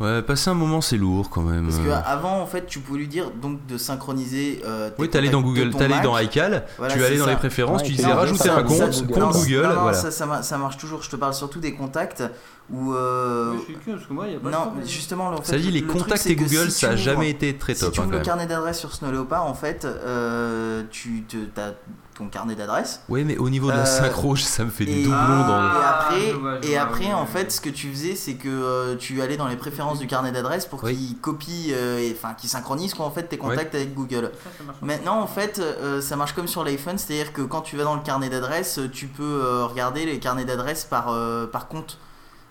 Ouais, 0.00 0.22
passer 0.22 0.50
un 0.50 0.54
moment, 0.54 0.80
c'est 0.82 0.96
lourd 0.98 1.28
quand 1.30 1.40
même. 1.42 1.64
Parce 1.66 1.78
que 1.78 1.88
euh. 1.88 1.98
avant, 2.06 2.40
en 2.40 2.46
fait, 2.46 2.66
tu 2.66 2.80
pouvais 2.80 2.98
lui 3.00 3.08
dire 3.08 3.30
donc 3.30 3.66
de 3.66 3.76
synchroniser. 3.76 4.62
euh, 4.66 4.88
tes 4.90 4.96
Oui, 5.02 5.10
t'allais 5.10 5.28
dans 5.30 5.40
Google, 5.42 5.74
t'allais 5.74 6.00
dans 6.00 6.18
iCal, 6.18 6.64
Voilà, 6.78 6.94
tu 6.94 7.02
allais 7.04 7.18
dans 7.18 7.24
ça. 7.26 7.30
les 7.32 7.36
préférences, 7.36 7.82
Ouais, 7.82 7.86
tu 7.88 7.92
disais 7.94 8.12
rajouter 8.12 8.48
un 8.48 8.62
compte, 8.62 9.12
compte 9.12 9.32
Google, 9.34 9.62
non, 9.62 9.74
non, 9.74 9.80
voilà. 9.82 10.42
ça 10.42 10.58
marche 10.58 10.76
toujours. 10.78 11.02
Je 11.02 11.10
te 11.10 11.16
parle 11.16 11.34
surtout 11.34 11.60
des 11.60 11.74
contacts 11.74 12.22
où. 12.70 12.92
euh, 12.94 13.54
curieux, 13.66 13.96
parce 13.96 14.06
que 14.06 14.12
moi, 14.12 14.26
y 14.28 14.34
a 14.36 14.38
pas 14.40 14.46
de 14.48 14.52
non, 14.54 14.60
problème. 14.66 14.86
justement, 14.86 15.28
en 15.28 15.36
fait, 15.36 15.44
Ça 15.52 15.58
dit, 15.58 15.66
le- 15.66 15.72
les 15.72 15.80
le 15.80 15.86
contacts 15.92 16.26
et 16.26 16.36
Google, 16.36 16.70
si 16.70 16.80
ça 16.80 16.90
a 16.90 16.94
tu 16.94 16.98
jamais 17.02 17.30
été 17.30 17.56
très 17.56 17.74
Si 17.74 17.80
top. 17.80 17.92
tu 17.92 18.00
hein, 18.00 18.04
ouvres 18.04 18.12
le 18.14 18.20
carnet 18.20 18.46
d'adresse 18.46 18.78
sur 18.78 18.92
Snow 18.92 19.10
Leopard, 19.10 19.44
en 19.46 19.54
fait, 19.54 19.84
euh, 19.84 20.82
tu 20.90 21.24
as 21.56 21.72
ton 22.18 22.28
carnet 22.28 22.54
d'adresse. 22.54 23.02
Oui, 23.10 23.24
mais 23.24 23.36
au 23.36 23.50
niveau 23.50 23.66
de 23.70 23.76
la 23.76 23.82
Euh, 23.82 23.84
synchro, 23.84 24.36
ça 24.36 24.64
me 24.64 24.70
fait 24.70 24.86
des 24.86 25.02
doublons 25.02 25.46
dans 25.46 25.60
le. 25.60 25.68
et 25.68 25.84
après, 25.84 26.32
vois, 26.32 26.60
je 26.62 26.68
et 26.68 26.76
après 26.78 27.04
ouais, 27.08 27.12
en 27.12 27.20
ouais. 27.20 27.26
fait, 27.26 27.52
ce 27.52 27.60
que 27.60 27.68
tu 27.68 27.90
faisais, 27.90 28.14
c'est 28.16 28.34
que 28.36 28.48
euh, 28.48 28.96
tu 28.96 29.20
allais 29.20 29.36
dans 29.36 29.48
les 29.48 29.56
préférences 29.56 29.98
du 29.98 30.06
carnet 30.06 30.32
d'adresse 30.32 30.64
pour 30.64 30.82
Oui. 30.82 30.96
qu'il 30.96 31.18
copie, 31.18 31.72
euh, 31.72 31.98
et- 31.98 32.16
enfin, 32.18 32.32
qu'il 32.32 32.48
synchronise 32.48 32.94
quoi, 32.94 33.04
en 33.04 33.10
fait 33.10 33.24
tes 33.24 33.36
contacts 33.36 33.74
avec 33.74 33.92
Google. 33.92 34.32
Ça, 34.42 34.50
ça 34.56 34.64
marche. 34.64 34.78
Maintenant, 34.80 35.20
en 35.20 35.26
fait, 35.26 35.58
euh, 35.60 36.00
ça 36.00 36.16
marche 36.16 36.32
comme 36.32 36.48
sur 36.48 36.64
l'iPhone, 36.64 36.96
c'est-à-dire 36.96 37.34
que 37.34 37.42
quand 37.42 37.60
tu 37.60 37.76
vas 37.76 37.84
dans 37.84 37.94
le 37.96 38.00
carnet 38.02 38.30
d'adresse, 38.30 38.80
tu 38.94 39.08
peux 39.08 39.22
euh, 39.22 39.66
regarder 39.66 40.06
les 40.06 40.18
carnets 40.18 40.46
d'adresse 40.46 40.84
par, 40.86 41.10
euh, 41.12 41.46
par 41.46 41.68
compte. 41.68 41.98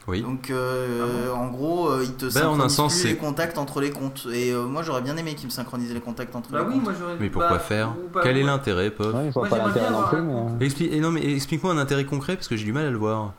Oui. 0.07 0.22
Donc, 0.22 0.52
euh, 0.52 1.32
en 1.34 1.48
gros, 1.48 1.88
euh, 1.90 2.03
il 2.03 2.14
te 2.14 2.26
Ben, 2.26 2.45
en 2.48 2.60
un 2.60 2.69
synchronise 2.69 2.76
sens, 2.76 2.94
plus 2.94 3.02
c'est- 3.02 3.07
les 3.10 3.15
contacts 3.18 3.57
entre 3.57 3.82
les 3.82 3.90
comptes. 3.90 4.27
Et 4.32 4.51
euh, 4.51 4.64
moi, 4.66 4.84
j'aurais 4.84 5.01
bien 5.01 5.17
aimé 5.17 5.34
qu'il 5.34 5.48
me 5.48 5.51
synchronise 5.51 5.92
les 5.92 6.00
contacts 6.00 6.35
entre 6.35 6.51
Bah 6.51 6.59
les 6.59 6.66
oui, 6.67 6.74
comptes. 6.75 6.84
moi. 6.84 6.93
Mais 7.19 7.30
pourquoi 7.30 7.50
bah, 7.50 7.59
faire 7.59 7.93
pas- 8.14 8.22
Quel 8.22 8.38
est 8.38 8.43
l'intérêt, 8.43 8.92
Pop 8.92 9.08
Ouais, 9.08 9.27
je 9.30 9.34
vois 9.34 9.48
Moi, 9.48 9.50
pas 9.50 9.56
j'aimerais 9.56 9.67
l'intérêt 9.69 9.90
bien 9.90 9.98
non 10.00 10.08
plus, 10.08 10.17
avoir 10.19 10.45
mais. 10.59 10.67
Expli- 10.67 10.92
et 10.93 11.00
non, 11.00 11.09
mais 11.11 11.25
explique-moi 11.34 11.74
un 11.74 11.77
intérêt 11.80 12.06
concret 12.06 12.35
parce 12.35 12.48
que 12.48 12.56
j'ai 12.56 12.66
du 12.66 12.74
mal 12.74 12.85
à 12.85 12.92
le 12.92 12.98
voir. 12.98 13.34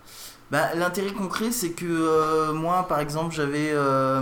Bah, 0.50 0.74
L'intérêt 0.74 1.12
concret, 1.12 1.52
c'est 1.52 1.70
que 1.70 1.84
euh, 1.86 2.52
moi, 2.52 2.84
par 2.88 2.98
exemple, 2.98 3.32
j'avais 3.34 3.70
euh, 3.72 4.20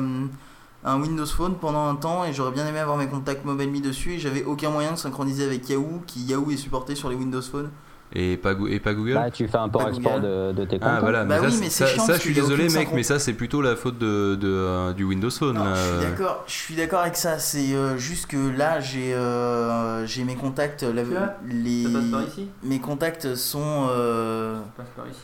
un 0.84 1.00
Windows 1.00 1.24
Phone 1.26 1.54
pendant 1.58 1.86
un 1.88 1.94
temps 1.96 2.26
et 2.26 2.34
j'aurais 2.34 2.52
bien 2.52 2.66
aimé 2.66 2.78
avoir 2.78 2.98
mes 2.98 3.06
contacts 3.06 3.44
MobileMe 3.46 3.80
dessus 3.80 4.14
et 4.14 4.18
j'avais 4.18 4.44
aucun 4.44 4.68
moyen 4.68 4.92
de 4.92 4.96
synchroniser 4.98 5.44
avec 5.46 5.66
Yahoo, 5.70 6.02
qui 6.06 6.20
Yahoo 6.24 6.50
est 6.50 6.56
supporté 6.58 6.94
sur 6.94 7.08
les 7.08 7.16
Windows 7.16 7.40
Phone. 7.40 7.70
Et 8.16 8.36
pas, 8.36 8.52
et 8.70 8.78
pas 8.78 8.94
Google 8.94 9.14
Bah, 9.14 9.30
tu 9.30 9.48
fais 9.48 9.56
un 9.58 9.68
port-export 9.68 10.20
de, 10.20 10.52
de 10.52 10.64
tes 10.64 10.78
comptes. 10.78 10.88
Ah 10.88 11.00
voilà, 11.00 11.24
Bah 11.24 11.38
mais 11.40 11.46
oui, 11.48 11.52
ça, 11.52 11.58
mais 11.60 11.68
ça- 11.70 11.86
c'est 11.86 11.94
chiant 11.94 12.06
ça, 12.06 12.14
je 12.14 12.20
suis 12.20 12.32
désolé 12.34 12.68
mec, 12.68 12.88
mais 12.92 13.02
ça 13.02 13.18
c'est 13.18 13.32
plutôt 13.32 13.60
la 13.60 13.74
faute 13.74 13.98
de, 13.98 14.36
de, 14.36 14.46
euh, 14.48 14.92
du 14.92 15.02
Windows 15.02 15.30
Phone. 15.30 15.56
Non, 15.56 15.64
je 15.64 15.80
euh. 15.80 16.00
suis 16.00 16.10
d'accord, 16.10 16.44
je 16.46 16.52
suis 16.52 16.74
d'accord 16.76 17.00
avec 17.00 17.16
ça. 17.16 17.40
C'est 17.40 17.74
euh, 17.74 17.96
juste 17.98 18.26
que 18.28 18.36
là, 18.56 18.78
j'ai 18.78 19.12
euh, 19.14 20.06
j'ai 20.06 20.22
mes 20.22 20.36
contacts, 20.36 20.82
la- 20.82 21.02
les 21.44 21.82
Ça 21.84 21.90
passe 21.90 22.10
par 22.10 22.22
ici 22.22 22.48
mes 22.62 22.78
contacts 22.78 23.34
sont. 23.34 23.88
euh, 23.90 24.54
Ça 24.54 24.62
passe 24.76 24.86
par 24.96 25.06
ici. 25.08 25.20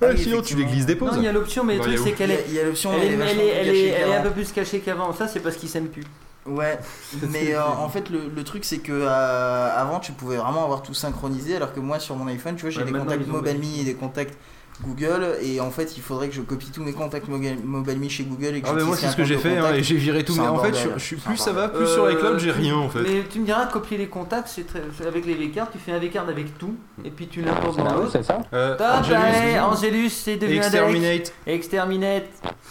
Ah, 0.00 0.06
oui, 0.10 0.18
sinon 0.18 0.40
tu 0.42 0.56
les 0.56 0.64
glisses 0.64 0.86
des 0.86 0.94
Non, 0.94 1.00
pauses. 1.06 1.14
il 1.18 1.22
y 1.24 1.28
a 1.28 1.32
l'option, 1.32 1.64
mais 1.64 1.74
le 1.74 1.78
Dans 1.80 1.84
truc 1.84 1.98
c'est 2.02 2.12
qu'elle 2.12 2.30
est. 2.30 2.44
il 2.48 2.54
y 2.54 2.58
a 2.60 2.64
l'option, 2.64 2.90
Elle 2.94 3.12
est, 3.12 3.26
elle 3.26 3.68
elle 3.68 3.76
elle 4.08 4.12
un 4.12 4.22
peu 4.22 4.30
plus 4.30 4.50
cachée 4.52 4.80
qu'avant. 4.80 5.12
Ça, 5.12 5.28
c'est 5.28 5.40
parce 5.40 5.56
qu'ils 5.56 5.68
s'aiment 5.68 5.88
plus. 5.88 6.02
Ouais, 6.46 6.78
mais 7.30 7.54
euh, 7.54 7.62
en 7.64 7.88
fait, 7.88 8.10
le, 8.10 8.22
le 8.34 8.44
truc 8.44 8.64
c'est 8.64 8.78
que 8.78 8.90
euh, 8.92 9.68
avant 9.76 10.00
tu 10.00 10.12
pouvais 10.12 10.36
vraiment 10.38 10.64
avoir 10.64 10.82
tout 10.82 10.94
synchronisé, 10.94 11.56
alors 11.56 11.72
que 11.72 11.80
moi 11.80 11.98
sur 12.00 12.16
mon 12.16 12.26
iPhone, 12.26 12.56
tu 12.56 12.62
vois, 12.62 12.70
j'ai 12.70 12.80
Ouais, 12.82 12.90
des 12.90 12.98
contacts 12.98 13.26
MobileMe 13.28 13.80
et 13.80 13.84
des 13.84 13.94
contacts 13.94 14.36
Google, 14.84 15.36
et 15.42 15.60
en 15.60 15.70
fait, 15.70 15.96
il 15.96 16.02
faudrait 16.02 16.28
que 16.28 16.34
je 16.34 16.40
copie 16.40 16.70
tous 16.74 16.82
mes 16.82 16.92
contacts 16.94 17.28
MobileMe 17.28 18.08
chez 18.08 18.24
Google. 18.24 18.56
Et 18.56 18.62
que 18.62 18.66
Ah 18.68 18.72
mais 18.72 18.82
moi 18.82 18.96
c'est 18.96 19.06
ce 19.08 19.14
que 19.14 19.22
j'ai 19.22 19.36
fait 19.36 19.56
hein, 19.58 19.72
et 19.74 19.82
j'ai 19.84 19.94
viré 19.96 20.24
tout. 20.24 20.34
Mais 20.34 20.48
en 20.48 20.58
fait, 20.58 20.74
je, 20.74 20.88
je 20.96 21.04
suis 21.04 21.16
plus 21.16 21.36
ça 21.36 21.52
va, 21.52 21.68
plus 21.68 21.86
sur 21.86 22.04
Euh, 22.04 22.12
iCloud, 22.12 22.38
j'ai 22.40 22.52
tu- 22.52 22.58
rien 22.58 22.74
en 22.76 22.88
fait. 22.88 23.02
Mais 23.02 23.22
tu 23.30 23.38
me 23.38 23.44
diras, 23.44 23.66
copier 23.66 23.96
les 23.98 24.08
contacts, 24.08 24.48
c'est 24.48 24.66
très... 24.66 24.82
avec 25.06 25.24
les 25.26 25.34
V-cards, 25.34 25.70
tu 25.70 25.78
fais 25.78 25.92
un 25.92 25.98
V-card 26.00 26.28
avec 26.28 26.58
tout, 26.58 26.74
et 27.04 27.10
puis 27.10 27.28
tu 27.28 27.42
l'importes 27.42 27.76
dans 27.76 27.86
Ah 27.86 27.94
l'autre. 27.94 28.10
c'est 28.12 28.24
ça 28.24 28.38
Euh, 28.54 28.76
Top, 28.76 28.86
Angelus, 29.00 29.14
allez, 29.14 29.60
Angelus, 29.60 30.08
c'est 30.10 30.36
devenu. 30.38 30.56
Exterminate. 30.56 31.32
Exterminate. 31.46 32.24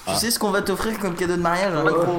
Tu 0.08 0.16
sais 0.16 0.32
ce 0.32 0.40
qu'on 0.40 0.51
va 0.51 0.61
t'offrir 0.64 1.00
comme 1.00 1.14
cadeau 1.16 1.38
de 1.38 1.41
mariage 1.41 1.74
Un 1.74 1.85
Ouais. 1.85 1.91
micro. 1.93 2.17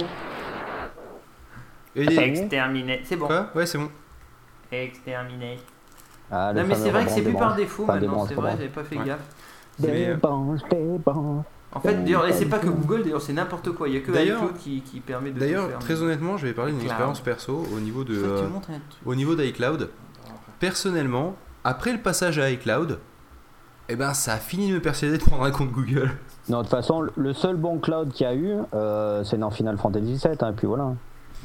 Exterminate. 1.96 3.00
C'est 3.04 3.16
bon. 3.16 3.26
Quoi 3.26 3.50
Ouais, 3.54 3.66
c'est 3.66 3.78
bon. 3.78 3.88
Exterminate. 4.70 5.58
Ah, 6.30 6.52
Non, 6.54 6.64
mais 6.66 6.74
c'est 6.74 6.90
vrai 6.90 7.04
que 7.04 7.10
c'est 7.10 7.22
plus 7.22 7.34
par 7.34 7.54
défaut 7.54 7.82
Enfin, 7.84 7.94
maintenant, 8.00 8.26
c'est 8.26 8.34
vrai, 8.34 8.52
j'avais 8.52 8.68
pas 8.68 8.84
fait 8.84 8.96
Ouais. 8.98 9.04
gaffe. 9.04 9.20
Mais, 9.80 10.06
euh, 10.08 10.14
Des 10.14 10.20
branches, 10.20 10.60
des 10.70 10.98
branches. 10.98 11.44
En 11.74 11.80
fait, 11.80 11.94
d'ailleurs, 12.04 12.26
et 12.26 12.32
c'est 12.32 12.46
pas 12.46 12.58
que 12.58 12.68
Google, 12.68 13.02
d'ailleurs, 13.02 13.22
c'est 13.22 13.32
n'importe 13.32 13.70
quoi. 13.72 13.88
Il 13.88 13.94
y 13.94 13.96
a 13.96 14.00
que 14.00 14.12
D'ailleurs- 14.12 14.42
iCloud 14.42 14.56
qui, 14.58 14.82
qui 14.82 15.00
permet 15.00 15.30
de 15.30 15.38
D'ailleurs, 15.40 15.78
très 15.78 16.00
honnêtement, 16.02 16.36
je 16.36 16.46
vais 16.46 16.52
parler 16.52 16.72
d'une 16.72 16.82
expérience 16.82 17.20
perso 17.20 17.64
au 17.74 17.80
niveau 17.80 18.04
de, 18.04 18.14
euh, 18.14 18.46
au 19.06 19.14
niveau 19.14 19.34
d'iCloud. 19.34 19.88
Personnellement, 20.60 21.34
après 21.64 21.92
le 21.92 21.98
passage 21.98 22.38
à 22.38 22.50
iCloud, 22.50 22.98
eh 23.88 23.96
ben 23.96 24.14
ça 24.14 24.34
a 24.34 24.36
fini 24.36 24.68
de 24.70 24.74
me 24.74 24.80
persuader 24.80 25.18
de 25.18 25.22
prendre 25.24 25.42
un 25.44 25.50
compte 25.50 25.70
Google. 25.72 26.10
Non, 26.48 26.58
de 26.58 26.62
toute 26.62 26.70
façon, 26.70 27.06
le 27.16 27.32
seul 27.32 27.56
bon 27.56 27.78
cloud 27.78 28.12
qu'il 28.12 28.26
y 28.26 28.30
a 28.30 28.34
eu, 28.34 28.52
euh, 28.74 29.24
c'est 29.24 29.38
dans 29.38 29.50
Final 29.50 29.76
Fantasy 29.78 30.16
VII, 30.22 30.36
hein, 30.40 30.50
et 30.50 30.52
puis 30.52 30.66
voilà. 30.66 30.92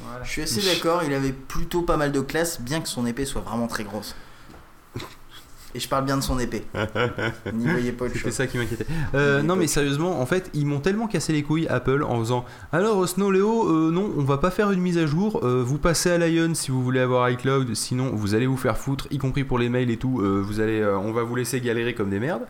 Voilà. 0.03 0.24
Je 0.24 0.30
suis 0.30 0.42
assez 0.42 0.61
d'accord, 0.61 1.03
il 1.03 1.14
avait 1.14 1.32
plutôt 1.32 1.82
pas 1.82 1.98
mal 1.98 2.11
de 2.11 2.22
classe, 2.22 2.61
bien 2.61 2.82
que 2.82 2.88
son 2.88 3.06
épée 3.06 3.26
soit 3.26 3.42
vraiment 3.42 3.67
très 3.67 3.84
grosse. 3.84 4.16
Et 5.77 5.80
je 5.80 5.88
parle 5.88 6.06
bien 6.06 6.17
de 6.17 6.23
son 6.23 6.39
épée. 6.39 6.65
N'y 7.53 7.67
voyez 7.67 7.91
pas 7.91 8.06
C'était 8.11 8.31
ça 8.31 8.47
qui 8.47 8.57
m'inquiétait. 8.57 8.88
Euh, 9.14 9.43
non, 9.43 9.56
mais 9.56 9.67
sérieusement, 9.67 10.19
en 10.19 10.25
fait, 10.25 10.49
ils 10.56 10.65
m'ont 10.65 10.80
tellement 10.80 11.06
cassé 11.06 11.33
les 11.33 11.43
couilles 11.43 11.67
Apple 11.67 12.01
en 12.03 12.17
faisant 12.17 12.45
Alors, 12.72 13.07
Snow 13.07 13.30
Leo, 13.30 13.69
euh, 13.69 13.91
non, 13.91 14.09
on 14.17 14.23
va 14.23 14.38
pas 14.39 14.49
faire 14.49 14.72
une 14.72 14.80
mise 14.81 14.97
à 14.97 15.06
jour. 15.06 15.41
euh, 15.43 15.61
vous 15.64 15.77
passez 15.77 16.09
à 16.09 16.17
Lion 16.17 16.56
si 16.56 16.72
vous 16.72 16.83
voulez 16.83 16.99
avoir 16.99 17.30
iCloud, 17.30 17.75
sinon 17.75 18.09
vous 18.11 18.33
allez 18.33 18.47
vous 18.47 18.57
faire 18.57 18.75
foutre, 18.75 19.06
y 19.11 19.19
compris 19.19 19.43
pour 19.43 19.59
les 19.59 19.69
mails 19.69 19.91
et 19.91 19.97
tout. 19.97 20.19
euh, 20.22 20.41
vous 20.43 20.61
allez, 20.61 20.81
euh, 20.81 20.97
on 20.97 21.11
va 21.11 21.22
vous 21.22 21.35
laisser 21.35 21.61
galérer 21.61 21.93
comme 21.93 22.09
des 22.09 22.19
merdes. 22.19 22.47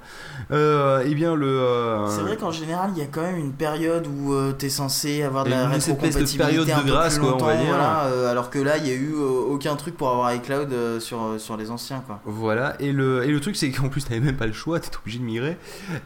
Euh, 0.51 1.03
eh 1.06 1.14
bien, 1.14 1.35
le. 1.35 1.47
euh, 1.47 2.07
C'est 2.07 2.22
vrai 2.22 2.38
qu'en 2.38 2.51
général, 2.51 2.91
il 2.95 2.99
y 2.99 3.03
a 3.03 3.07
quand 3.11 3.23
même 3.23 3.38
une 3.38 3.51
période 3.51 4.07
où 4.07 4.31
euh, 4.33 4.53
t'es 4.53 4.69
censé 4.69 5.22
avoir 5.22 5.43
de 5.43 5.49
la 5.49 5.64
une 5.65 5.73
espèce 5.73 5.88
de 5.88 6.01
rétrocompatibilité 6.01 6.64
période 6.65 6.85
de 6.85 6.89
grâce, 6.89 7.19
quoi, 7.19 7.35
on 7.35 7.43
va 7.43 7.56
dire. 7.57 7.65
voilà, 7.67 8.06
euh, 8.06 8.31
alors 8.31 8.49
que 8.49 8.59
là, 8.59 8.77
il 8.77 8.88
y 8.88 8.91
a 8.91 8.93
eu 8.95 9.14
euh, 9.15 9.51
aucun 9.53 9.75
truc 9.75 9.97
pour 9.97 10.09
avoir 10.09 10.33
iCloud 10.33 10.72
euh, 10.72 10.99
sur, 11.01 11.22
euh, 11.22 11.38
sur 11.38 11.57
les 11.57 11.72
anciens, 11.72 12.01
quoi. 12.06 12.19
Voilà, 12.25 12.75
et 12.80 12.91
le, 12.91 13.16
et 13.23 13.31
le 13.31 13.39
truc, 13.39 13.55
c'est 13.55 13.71
qu'en 13.71 13.89
plus, 13.89 14.05
t'avais 14.05 14.19
même 14.19 14.37
pas 14.37 14.47
le 14.47 14.53
choix, 14.53 14.79
t'étais 14.79 14.97
obligé 14.97 15.19
de 15.19 15.23
migrer. 15.23 15.57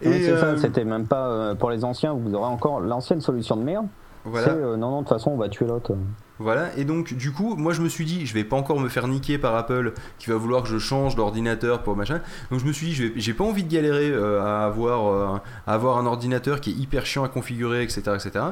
Et 0.01 0.11
c'est 0.11 0.31
euh, 0.31 0.55
ça, 0.55 0.61
c'était 0.61 0.83
même 0.83 1.07
pas 1.07 1.27
euh, 1.27 1.55
pour 1.55 1.71
les 1.71 1.83
anciens, 1.83 2.13
vous 2.13 2.33
aurez 2.33 2.47
encore 2.47 2.79
l'ancienne 2.79 3.21
solution 3.21 3.55
de 3.55 3.63
merde. 3.63 3.87
Voilà. 4.25 4.47
C'est 4.47 4.53
euh, 4.53 4.77
non, 4.77 4.91
non, 4.91 5.01
de 5.01 5.07
toute 5.07 5.17
façon, 5.17 5.31
on 5.31 5.37
va 5.37 5.49
tuer 5.49 5.65
l'autre. 5.65 5.95
Voilà, 6.41 6.75
et 6.75 6.85
donc 6.85 7.13
du 7.13 7.31
coup, 7.31 7.55
moi 7.55 7.71
je 7.71 7.81
me 7.81 7.87
suis 7.87 8.03
dit, 8.03 8.25
je 8.25 8.33
vais 8.33 8.43
pas 8.43 8.55
encore 8.55 8.79
me 8.79 8.89
faire 8.89 9.07
niquer 9.07 9.37
par 9.37 9.55
Apple 9.55 9.93
qui 10.17 10.29
va 10.31 10.37
vouloir 10.37 10.63
que 10.63 10.69
je 10.69 10.79
change 10.79 11.15
d'ordinateur 11.15 11.83
pour 11.83 11.95
machin. 11.95 12.19
Donc 12.49 12.59
je 12.59 12.65
me 12.65 12.71
suis 12.71 12.87
dit, 12.87 13.11
j'ai 13.15 13.33
pas 13.33 13.43
envie 13.43 13.63
de 13.63 13.71
galérer 13.71 14.09
euh, 14.09 14.41
à, 14.41 14.65
avoir, 14.65 15.07
euh, 15.07 15.39
à 15.67 15.73
avoir 15.73 15.99
un 15.99 16.07
ordinateur 16.07 16.59
qui 16.59 16.71
est 16.71 16.73
hyper 16.73 17.05
chiant 17.05 17.23
à 17.23 17.29
configurer, 17.29 17.83
etc. 17.83 18.01
etc. 18.15 18.45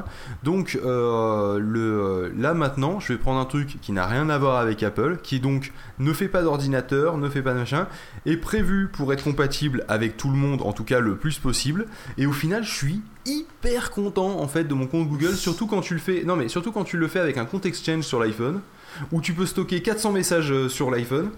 Donc 0.44 0.78
euh, 0.84 2.30
là 2.36 2.54
maintenant, 2.54 3.00
je 3.00 3.12
vais 3.12 3.18
prendre 3.18 3.40
un 3.40 3.44
truc 3.44 3.80
qui 3.80 3.90
n'a 3.90 4.06
rien 4.06 4.30
à 4.30 4.38
voir 4.38 4.58
avec 4.58 4.84
Apple, 4.84 5.18
qui 5.20 5.40
donc 5.40 5.72
ne 5.98 6.12
fait 6.12 6.28
pas 6.28 6.42
d'ordinateur, 6.42 7.18
ne 7.18 7.28
fait 7.28 7.42
pas 7.42 7.54
de 7.54 7.58
machin, 7.58 7.88
est 8.24 8.36
prévu 8.36 8.88
pour 8.88 9.12
être 9.12 9.24
compatible 9.24 9.84
avec 9.88 10.16
tout 10.16 10.30
le 10.30 10.36
monde, 10.36 10.62
en 10.62 10.72
tout 10.72 10.84
cas 10.84 11.00
le 11.00 11.16
plus 11.16 11.40
possible. 11.40 11.86
Et 12.18 12.26
au 12.26 12.32
final, 12.32 12.62
je 12.62 12.72
suis 12.72 13.02
hyper 13.26 13.90
content 13.90 14.40
en 14.40 14.48
fait 14.48 14.64
de 14.64 14.74
mon 14.74 14.86
compte 14.86 15.08
Google, 15.08 15.34
surtout 15.34 15.66
quand 15.66 15.80
tu 15.80 15.94
le 15.94 16.00
fais. 16.00 16.22
Non 16.24 16.36
mais 16.36 16.48
surtout 16.48 16.72
quand 16.72 16.84
tu 16.84 16.96
le 16.96 17.08
fais 17.08 17.20
avec 17.20 17.36
un 17.36 17.44
compte 17.44 17.66
Exchange 17.66 18.02
sur 18.02 18.20
l'iPhone, 18.20 18.60
où 19.12 19.20
tu 19.20 19.32
peux 19.34 19.46
stocker 19.46 19.82
400 19.82 20.12
messages 20.12 20.50
euh, 20.52 20.68
sur 20.68 20.90
l'iPhone, 20.90 21.30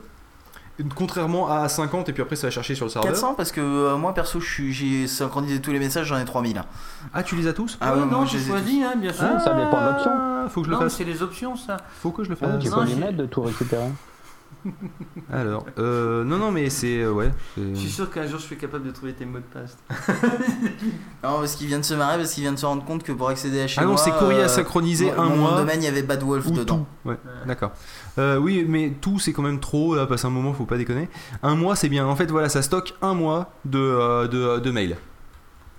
contrairement 0.97 1.49
à 1.51 1.69
50 1.69 2.09
et 2.09 2.13
puis 2.13 2.23
après 2.23 2.35
ça 2.37 2.47
va 2.47 2.51
chercher 2.51 2.75
sur 2.75 2.87
le 2.87 2.91
serveur. 2.91 3.11
400 3.13 3.35
parce 3.35 3.53
que 3.53 3.61
euh, 3.61 3.97
moi 3.97 4.15
perso, 4.15 4.41
je 4.41 4.51
suis- 4.51 4.73
j'ai 4.73 5.07
synchronisé 5.07 5.61
tous 5.61 5.71
les 5.73 5.79
messages, 5.79 6.07
j'en 6.07 6.19
ai 6.19 6.25
3000. 6.25 6.59
hein. 6.59 6.65
Ah 7.13 7.23
tu 7.23 7.37
les 7.37 7.47
as 7.47 7.53
tous 7.53 7.77
Ah 7.81 7.93
Ouais, 7.95 8.01
non, 8.01 8.07
moi, 8.07 8.25
tu 8.27 8.33
je 8.33 8.39
les 8.39 8.45
ai 8.45 8.49
choisis, 8.49 8.85
hein, 8.85 8.95
bien 8.97 9.13
sûr. 9.13 9.25
Ah, 9.25 9.39
ça 9.39 9.55
dépend 9.55 9.81
de 9.81 9.87
l'option. 9.91 10.11
Ah, 10.13 10.47
faut 10.49 10.61
que 10.63 10.67
je 10.67 10.71
le 10.71 10.77
Non, 10.77 10.83
mais 10.83 10.89
fasse. 10.89 10.97
c'est 10.99 11.05
les 11.05 11.23
options, 11.23 11.57
ça. 11.57 11.77
Faut 12.01 12.11
que 12.11 12.25
je 12.25 12.31
le 12.31 12.37
Ah, 12.41 12.47
fasse. 12.47 12.63
tu 12.63 12.69
non, 12.71 12.77
peux 12.79 12.87
j'ai- 12.87 12.95
mettre 12.97 13.17
de 13.17 13.27
tout 13.27 13.43
récupérer. 13.43 13.89
Alors, 15.33 15.67
euh, 15.79 16.25
non, 16.25 16.39
non, 16.39 16.51
mais 16.53 16.71
c'est. 16.71 17.01
euh, 17.03 17.13
ouais. 17.13 17.31
Je 17.57 17.75
suis 17.75 17.89
sûr 17.91 18.11
qu'un 18.11 18.27
jour 18.27 18.39
je 18.39 18.45
suis 18.45 18.57
capable 18.57 18.87
de 18.87 18.91
trouver 18.91 19.13
tes 19.13 19.25
mots 19.25 19.39
de 19.39 19.45
passe. 19.45 19.77
Non, 21.25 21.39
parce 21.39 21.55
qu'il 21.55 21.69
vient 21.69 21.79
de 21.79 21.85
se 21.85 21.95
marrer, 21.95 22.19
parce 22.19 22.33
qu'il 22.35 22.43
vient 22.43 22.53
de 22.53 22.59
se 22.59 22.67
rendre 22.67 22.85
compte 22.85 23.03
que 23.05 23.13
pour 23.13 23.29
accéder 23.29 23.61
à 23.61 23.67
chez 23.69 23.81
Ah 23.81 23.85
non, 23.85 23.91
moi, 23.93 23.97
c'est 23.99 24.11
courrier 24.13 24.41
à 24.41 24.45
euh, 24.45 24.49
synchroniser 24.49 25.07
mon- 25.13 25.21
un 25.23 25.29
mon 25.29 25.37
mois. 25.37 25.57
domaine, 25.57 25.81
il 25.81 25.85
y 25.85 25.89
avait 25.89 26.03
Bad 26.03 26.23
Wolf 26.23 26.47
ou 26.47 26.51
dedans. 26.51 26.87
tout. 27.05 27.09
Ouais, 27.09 27.17
d'accord. 27.47 27.71
Euh, 28.19 28.37
oui, 28.39 28.65
mais 28.69 28.93
tout 29.01 29.19
c'est 29.19 29.33
quand 29.33 29.43
même 29.43 29.61
trop. 29.61 29.95
Là, 29.95 30.07
passe 30.07 30.25
un 30.25 30.31
moment, 30.31 30.53
faut 30.53 30.65
pas 30.67 30.77
déconner. 30.79 31.09
Un 31.43 31.55
mois, 31.55 31.77
c'est 31.77 31.89
bien. 31.89 32.07
En 32.07 32.17
fait, 32.17 32.31
voilà, 32.31 32.49
ça 32.49 32.61
stocke 32.63 32.95
un 33.03 33.15
mois 33.15 33.53
de, 33.65 33.79
euh, 33.79 34.27
de, 34.29 34.59
de 34.61 34.71
mails. 34.71 34.97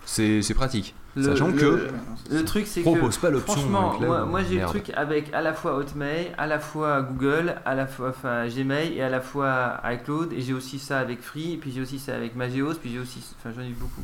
C'est 0.06 0.42
c'est 0.42 0.54
pratique. 0.54 0.94
Le- 1.16 1.24
Sachant 1.26 1.48
le- 1.50 1.54
que. 1.54 1.88
Le 2.32 2.44
truc, 2.44 2.66
c'est 2.66 2.82
que. 2.82 2.86
propose 2.90 3.18
pas 3.18 3.30
l'option. 3.30 3.54
Franchement, 3.54 3.98
la- 4.02 4.08
moi, 4.08 4.26
moi, 4.26 4.42
j'ai 4.50 4.60
le 4.60 4.66
truc 4.66 4.92
avec 4.96 5.32
à 5.32 5.42
la 5.42 5.54
fois 5.54 5.76
Hotmail, 5.76 6.32
à 6.40 6.48
la 6.48 6.60
fois 6.60 7.04
Google, 7.04 7.54
à 7.66 7.76
la 7.76 7.86
fois 7.86 8.10
enfin, 8.10 8.48
Gmail 8.48 8.94
et 8.98 9.02
à 9.04 9.10
la 9.10 9.22
fois 9.22 9.80
iCloud. 9.86 10.34
Et 10.34 10.42
j'ai 10.42 10.54
aussi 10.54 10.80
ça 10.80 10.98
avec 11.00 11.22
Free, 11.22 11.54
et 11.54 11.58
puis 11.58 11.72
j'ai 11.72 11.82
aussi 11.82 12.00
ça 12.00 12.16
avec 12.16 12.36
Magios, 12.36 12.74
puis 12.82 12.92
j'ai 12.92 12.98
aussi. 13.00 13.20
Enfin, 13.40 13.54
j'en 13.56 13.62
ai 13.64 13.70
eu 13.70 13.76
beaucoup. 13.80 14.02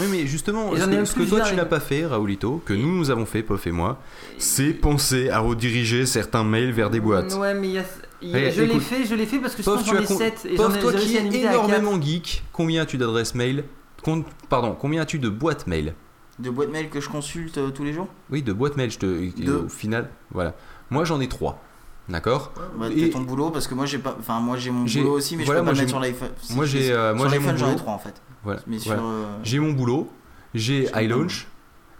Oui, 0.00 0.06
mais 0.10 0.26
justement, 0.26 0.72
ce 0.74 0.84
que, 0.84 1.04
ce 1.04 1.14
que 1.14 1.22
toi 1.28 1.40
tu 1.42 1.54
n'as 1.54 1.64
pas 1.64 1.78
fait, 1.80 2.04
Raoulito, 2.06 2.60
que 2.66 2.72
nous 2.72 2.96
nous 2.98 3.10
avons 3.10 3.24
fait, 3.26 3.44
Pof 3.44 3.64
et 3.68 3.72
moi, 3.72 4.00
c'est 4.38 4.72
penser 4.72 5.30
à 5.30 5.38
rediriger 5.38 6.06
certains 6.06 6.42
mails 6.42 6.72
vers 6.72 6.90
des 6.90 6.98
boîtes. 7.00 7.34
Ouais, 7.34 7.54
mais 7.54 7.68
il 7.68 7.74
y 7.74 7.78
a. 7.78 7.84
Eh, 8.20 8.50
je 8.50 8.62
l'ai 8.62 8.80
fait, 8.80 9.04
je 9.04 9.14
l'ai 9.14 9.26
fait 9.26 9.38
parce 9.38 9.54
que 9.54 9.62
Pof, 9.62 9.80
sinon 9.84 9.94
j'en 9.98 10.02
ai 10.02 10.06
tu 10.06 10.12
as 10.12 10.16
con- 10.16 10.18
7 10.18 10.48
et 10.50 10.54
Pof, 10.56 10.72
j'en 10.72 10.76
ai 10.76 10.80
toi 10.82 10.92
j'ai 10.92 10.98
qui 10.98 11.04
réussi 11.04 11.16
à 11.16 11.20
es 11.20 11.22
limiter 11.22 11.46
à 11.46 11.52
4. 11.52 11.68
énormément 11.68 12.02
geek, 12.02 12.42
combien 12.52 12.82
as-tu 12.82 12.98
d'adresses 12.98 13.36
mail 13.36 13.62
Con- 14.02 14.24
Pardon, 14.48 14.76
combien 14.78 15.02
as-tu 15.02 15.18
de 15.18 15.28
boîtes 15.28 15.66
mail 15.66 15.94
De 16.38 16.50
boîtes 16.50 16.70
mail 16.70 16.88
que 16.90 17.00
je 17.00 17.08
consulte 17.08 17.58
euh, 17.58 17.70
tous 17.70 17.84
les 17.84 17.92
jours 17.92 18.08
Oui, 18.30 18.42
de 18.42 18.52
boîtes 18.52 18.76
mail, 18.76 18.90
je 18.90 18.98
te, 18.98 19.40
Deux. 19.42 19.64
au 19.66 19.68
final, 19.68 20.08
voilà. 20.30 20.54
Moi 20.90 21.04
j'en 21.04 21.20
ai 21.20 21.28
trois. 21.28 21.60
D'accord 22.08 22.52
Bah, 22.78 22.86
Et- 22.90 23.10
t'as 23.10 23.18
ton 23.18 23.24
boulot 23.24 23.50
parce 23.50 23.66
que 23.66 23.74
moi 23.74 23.84
j'ai 23.84 23.98
pas 23.98 24.16
enfin 24.18 24.40
moi 24.40 24.56
j'ai 24.56 24.70
mon 24.70 24.86
J'ai- 24.86 25.02
boulot 25.02 25.12
aussi 25.16 25.36
mais 25.36 25.44
voilà, 25.44 25.60
je 25.60 25.64
peux 25.64 25.66
pas 25.66 25.72
moi, 25.72 25.72
le 25.72 25.78
mettre 25.78 25.88
j'ai- 25.88 25.92
sur 25.92 26.00
l'iPhone 26.28 26.36
Si, 26.40 26.54
moi 26.54 26.64
j'ai 26.64 26.90
euh, 26.92 27.14
moi 27.14 27.26
sur 27.26 27.34
j'ai 27.34 27.38
mon 27.38 27.44
l'iPhone 27.46 27.58
j'en 27.58 27.66
ai 27.66 27.68
boulot. 27.72 27.78
trois 27.82 27.92
en 27.92 27.98
fait 27.98 28.22
Voilà, 28.44 28.60
mais 28.66 28.78
voilà. 28.78 29.00
sur 29.00 29.08
euh, 29.08 29.24
J'ai 29.42 29.58
mon 29.58 29.72
boulot, 29.72 30.10
j'ai 30.54 30.86
J'ai 30.86 31.04
iLaunch 31.04 31.46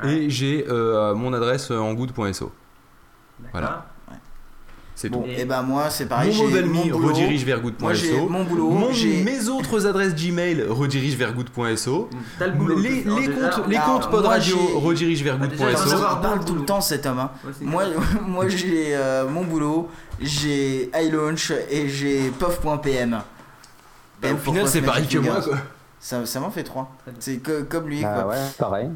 et 0.05 0.31
j'ai 0.31 0.65
euh, 0.67 1.15
mon 1.15 1.35
adresse 1.35 1.71
en 1.71 1.93
good.so. 1.93 2.53
Voilà. 3.53 3.87
C'est 5.01 5.11
bon 5.11 5.23
tout. 5.23 5.29
et 5.31 5.45
bah 5.45 5.63
moi 5.63 5.91
c'est 5.91 6.07
pareil 6.07 6.37
mon 6.37 6.49
me 6.49 6.93
boulot 6.93 7.07
redirige 7.07 7.45
vers 7.45 7.61
moi 7.79 7.95
j'ai 7.95 8.11
good.so. 8.11 8.29
mon 8.29 8.43
boulot 8.43 8.71
Mon- 8.71 8.89
mes 9.23 9.49
autres 9.49 9.87
adresses 9.87 10.13
Gmail 10.13 10.65
redirigent 10.69 11.17
vers 11.17 11.33
good.so. 11.35 12.11
T'as 12.37 12.47
le 12.49 12.53
boulot. 12.55 12.77
Les, 12.81 12.89
les 12.91 13.03
comptes, 13.05 13.69
les 13.69 13.77
alors, 13.77 14.01
comptes 14.01 14.11
Pod 14.11 14.25
Radio 14.27 14.57
redirigent 14.81 15.23
vers 15.23 15.39
Ah, 15.41 15.47
good.so. 15.47 15.97
parle 16.21 16.45
tout 16.45 16.57
le 16.57 16.65
temps 16.65 16.81
cet 16.81 17.07
homme 17.07 17.21
hein. 17.21 17.31
Ouais, 17.45 17.53
moi 17.63 17.85
moi 18.27 18.49
j'ai 18.49 18.97
euh, 18.97 19.29
mon 19.29 19.45
boulot 19.45 19.89
j'ai 20.21 20.91
iLaunch 21.01 21.53
et 21.71 21.89
j'ai 21.89 22.31
puff.pm 22.31 23.21
Bah, 24.21 24.29
au 24.33 24.37
final, 24.37 24.67
c'est 24.67 24.83
pareil 24.83 25.07
que 25.07 25.19
moi, 25.19 25.41
quoi. 25.41 25.59
ça, 26.01 26.27
ça 26.27 26.41
m'en 26.41 26.51
fait 26.51 26.65
trois 26.65 26.91
c'est 27.21 27.37
comme 27.39 27.87
lui 27.89 28.05
Ah 28.05 28.15
quoi 28.23 28.33
ouais, 28.33 28.43
pareil. 28.59 28.89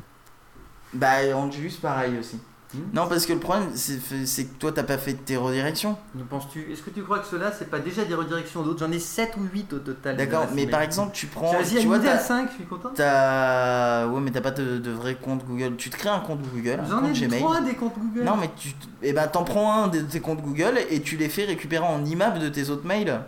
bah 0.92 1.12
on 1.36 1.48
juste 1.48 1.80
pareil 1.80 2.18
aussi 2.18 2.40
Hmm. 2.74 2.78
non 2.94 3.06
parce 3.06 3.26
que 3.26 3.32
le 3.34 3.38
problème 3.38 3.68
c'est 3.74 4.44
que 4.44 4.54
toi 4.58 4.72
t'as 4.72 4.82
pas 4.82 4.96
fait 4.98 5.12
tes 5.14 5.36
redirections 5.36 5.96
penses-tu 6.30 6.72
Est-ce 6.72 6.80
que 6.82 6.90
tu 6.90 7.02
crois 7.02 7.18
que 7.18 7.26
cela 7.26 7.52
c'est 7.52 7.68
pas 7.70 7.78
déjà 7.80 8.04
des 8.04 8.14
redirections 8.14 8.62
d'autres? 8.62 8.78
J'en 8.86 8.90
ai 8.92 8.98
7 8.98 9.32
ou 9.38 9.44
8 9.52 9.72
au 9.74 9.78
total. 9.78 10.16
D'accord, 10.16 10.46
mais 10.54 10.66
par 10.66 10.80
exemple, 10.82 11.10
tu 11.12 11.26
prends. 11.26 11.52
À 11.52 11.62
Tu 11.62 11.86
vois, 11.86 11.98
t'as. 11.98 12.18
5, 12.18 12.48
je 12.50 12.54
suis 12.54 12.64
content. 12.64 12.90
t'as- 12.94 14.06
Ouais, 14.08 14.20
mais 14.20 14.30
t'as 14.30 14.40
pas 14.40 14.50
de, 14.50 14.78
de 14.78 14.90
vrai 14.90 15.14
compte 15.16 15.44
Google. 15.44 15.76
Tu 15.76 15.90
te 15.90 15.96
crées 15.96 16.08
un 16.08 16.20
compte 16.20 16.40
Google, 16.54 16.80
J'en 16.88 17.04
ai 17.04 17.12
Gmail. 17.12 17.40
3 17.40 17.60
des 17.60 17.74
comptes 17.74 17.98
Google. 17.98 18.24
Non, 18.24 18.36
mais 18.36 18.50
tu. 18.56 18.74
Et 19.02 19.12
ben, 19.12 19.26
t'en 19.26 19.44
prends 19.44 19.84
un 19.84 19.88
de 19.88 20.00
tes 20.00 20.20
comptes 20.20 20.40
Google 20.42 20.78
et 20.90 21.00
tu 21.02 21.16
les 21.16 21.28
fais 21.28 21.44
récupérer 21.44 21.84
en 21.84 22.04
IMAP 22.04 22.38
de 22.38 22.48
tes 22.48 22.70
autres 22.70 22.86
mails. 22.86 23.20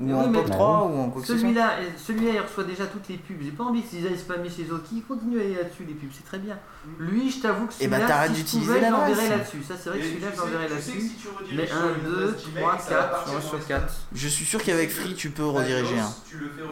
Ou 0.00 0.12
en 0.12 0.24
oui, 0.24 0.28
mais- 0.30 0.38
POP3 0.42 0.90
ou 0.90 0.98
en 1.02 1.10
quoi 1.10 1.22
que 1.22 1.28
ce 1.28 1.34
soit. 1.34 1.42
Celui-là, 1.42 1.70
euh, 1.78 1.84
celui-là, 1.96 2.32
il 2.34 2.40
reçoit 2.40 2.64
déjà 2.64 2.84
toutes 2.86 3.08
les 3.08 3.16
pubs. 3.16 3.36
J'ai 3.40 3.52
pas 3.52 3.62
envie 3.62 3.80
qu'ils 3.82 4.04
aillent 4.06 4.18
spammer 4.18 4.50
chez 4.50 4.64
les 4.64 4.72
autres. 4.72 4.88
Qui 4.88 5.02
continue 5.02 5.38
à 5.38 5.42
aller 5.42 5.54
là-dessus, 5.54 5.84
les 5.86 5.94
pubs, 5.94 6.10
c'est 6.12 6.24
très 6.24 6.38
bien. 6.38 6.58
Lui, 6.98 7.30
je 7.30 7.38
t'avoue 7.40 7.66
que 7.66 7.72
Eh 7.80 7.86
ben, 7.86 7.98
celui-là, 7.98 8.08
t'arrêtes 8.08 8.30
si 8.32 8.36
je 8.38 8.42
d'utiliser 8.42 8.74
pouvais, 8.74 8.90
j'enverrais 8.90 9.28
là-dessus. 9.28 9.62
Ça, 9.62 9.74
c'est 9.80 9.90
vrai 9.90 9.98
que 10.00 10.04
celui-là, 10.04 10.28
j'enverrais 10.36 10.68
là-dessus. 10.68 11.10
Mais 11.52 11.70
1, 11.70 12.08
2, 12.10 12.36
3, 12.56 12.76
4, 12.88 13.42
sur 13.42 13.66
4. 13.66 13.94
Je 14.12 14.28
suis 14.28 14.44
sûr 14.44 14.62
qu'avec 14.64 14.90
Free, 14.90 15.14
tu 15.14 15.30
peux 15.30 15.46
rediriger. 15.46 15.98
Hein. 15.98 16.12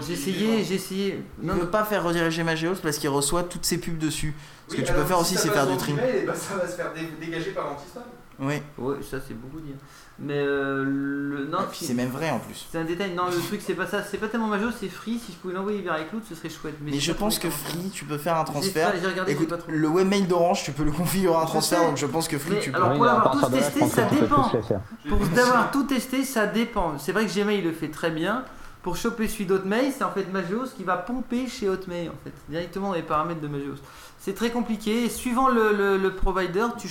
J'ai 0.05 0.13
essayé, 0.15 0.65
j'ai 0.65 0.75
essayé. 0.75 1.25
Ne 1.41 1.65
pas 1.65 1.85
faire 1.85 2.03
rediriger 2.03 2.43
Magios 2.43 2.75
parce 2.83 2.99
qu'il 2.99 3.11
reçoit 3.11 3.45
toutes 3.45 3.65
ses 3.65 3.79
pubs 3.79 3.99
dessus. 3.99 4.35
Ce 4.67 4.75
que 4.75 4.83
tu 4.83 4.93
peux 4.93 5.05
faire 5.05 5.21
aussi, 5.21 5.37
c'est 5.37 5.51
faire 5.51 5.69
du 5.69 5.77
trim. 5.77 5.97
ça 6.35 6.57
va 6.57 6.67
se 6.67 6.75
faire 6.75 6.91
dégager 7.21 7.53
par 7.53 7.67
l'anti-spam. 7.67 8.03
Oui, 8.39 8.55
Ouais, 8.79 8.97
ça 9.09 9.19
c'est 9.27 9.35
beaucoup 9.35 9.61
dire. 9.61 9.77
Mais 10.19 10.39
euh, 10.39 10.85
le. 10.85 11.47
Non, 11.47 11.59
puis 11.71 11.85
c'est 11.85 11.95
même 11.95 12.11
vrai 12.11 12.31
en 12.31 12.39
plus. 12.39 12.67
c'est 12.71 12.79
un 12.79 12.85
détail. 12.85 13.15
Non, 13.15 13.25
le 13.27 13.39
truc, 13.39 13.61
c'est 13.65 13.75
pas 13.75 13.87
ça. 13.87 14.03
C'est 14.03 14.19
pas 14.19 14.29
tellement 14.29 14.47
majeur, 14.47 14.73
c'est 14.79 14.89
free. 14.89 15.19
Si 15.19 15.33
je 15.33 15.37
pouvais 15.39 15.55
l'envoyer 15.55 15.81
vers 15.81 15.99
iCloud, 16.01 16.23
ce 16.29 16.35
serait 16.35 16.51
chouette. 16.51 16.77
Mais 16.83 16.99
je 16.99 17.13
pense 17.13 17.39
que. 17.39 17.49
Free, 17.51 17.91
tu 17.93 18.05
peux 18.05 18.19
faire 18.19 18.37
un 18.37 18.45
transfert. 18.45 18.93
J'ai 19.01 19.07
regardé, 19.09 19.33
Écoute, 19.33 19.53
le 19.69 19.89
webmail 19.89 20.25
d'Orange, 20.25 20.65
tu 20.65 20.73
peux 20.73 20.85
le 20.85 20.93
configurer 20.93 21.35
un 21.35 21.45
transfert, 21.47 21.81
sais. 21.81 21.87
donc 21.87 21.97
je 21.97 22.07
pense 22.07 22.29
que 22.29 22.39
Free, 22.39 22.55
Mais 22.55 22.61
tu 22.61 22.71
peux. 22.71 22.77
alors, 22.77 22.95
pour 22.95 23.05
l'avoir 23.05 23.31
tous 23.33 23.41
là, 23.43 23.49
testé, 23.51 23.87
ça 23.87 24.03
dépend. 24.05 24.51
les. 24.53 25.09
Pour 25.09 25.19
d'avoir 25.29 25.71
tout 25.71 25.85
testé, 25.85 26.25
ça 26.25 26.47
dépend. 26.47 26.99
C'est 26.99 27.13
vrai 27.13 27.27
que 27.27 27.33
Gmail 27.33 27.63
le 27.63 27.73
fait 27.73 27.89
très 27.89 28.11
bien. 28.11 28.45
Pour 28.83 28.97
choper 28.97 29.29
celui 29.29 29.47
d'Hotmail, 29.47 29.93
c'est 29.97 30.03
en 30.03 30.11
fait 30.11 30.25
Magios 30.33 30.67
qui 30.77 30.83
va 30.83 30.97
pomper 30.97 31.47
chez 31.47 31.69
Hotmail 31.69 32.09
en 32.09 32.17
fait, 32.25 32.33
directement 32.49 32.89
dans 32.89 32.95
les 32.95 33.03
paramètres 33.03 33.41
de 33.41 33.47
Magios. 33.47 33.77
C'est 34.19 34.35
très 34.35 34.51
compliqué. 34.51 35.05
Et 35.05 35.09
suivant 35.09 35.49
le, 35.49 35.73
le, 35.73 35.97
le 35.97 36.15
provider, 36.15 36.67
tu 36.79 36.89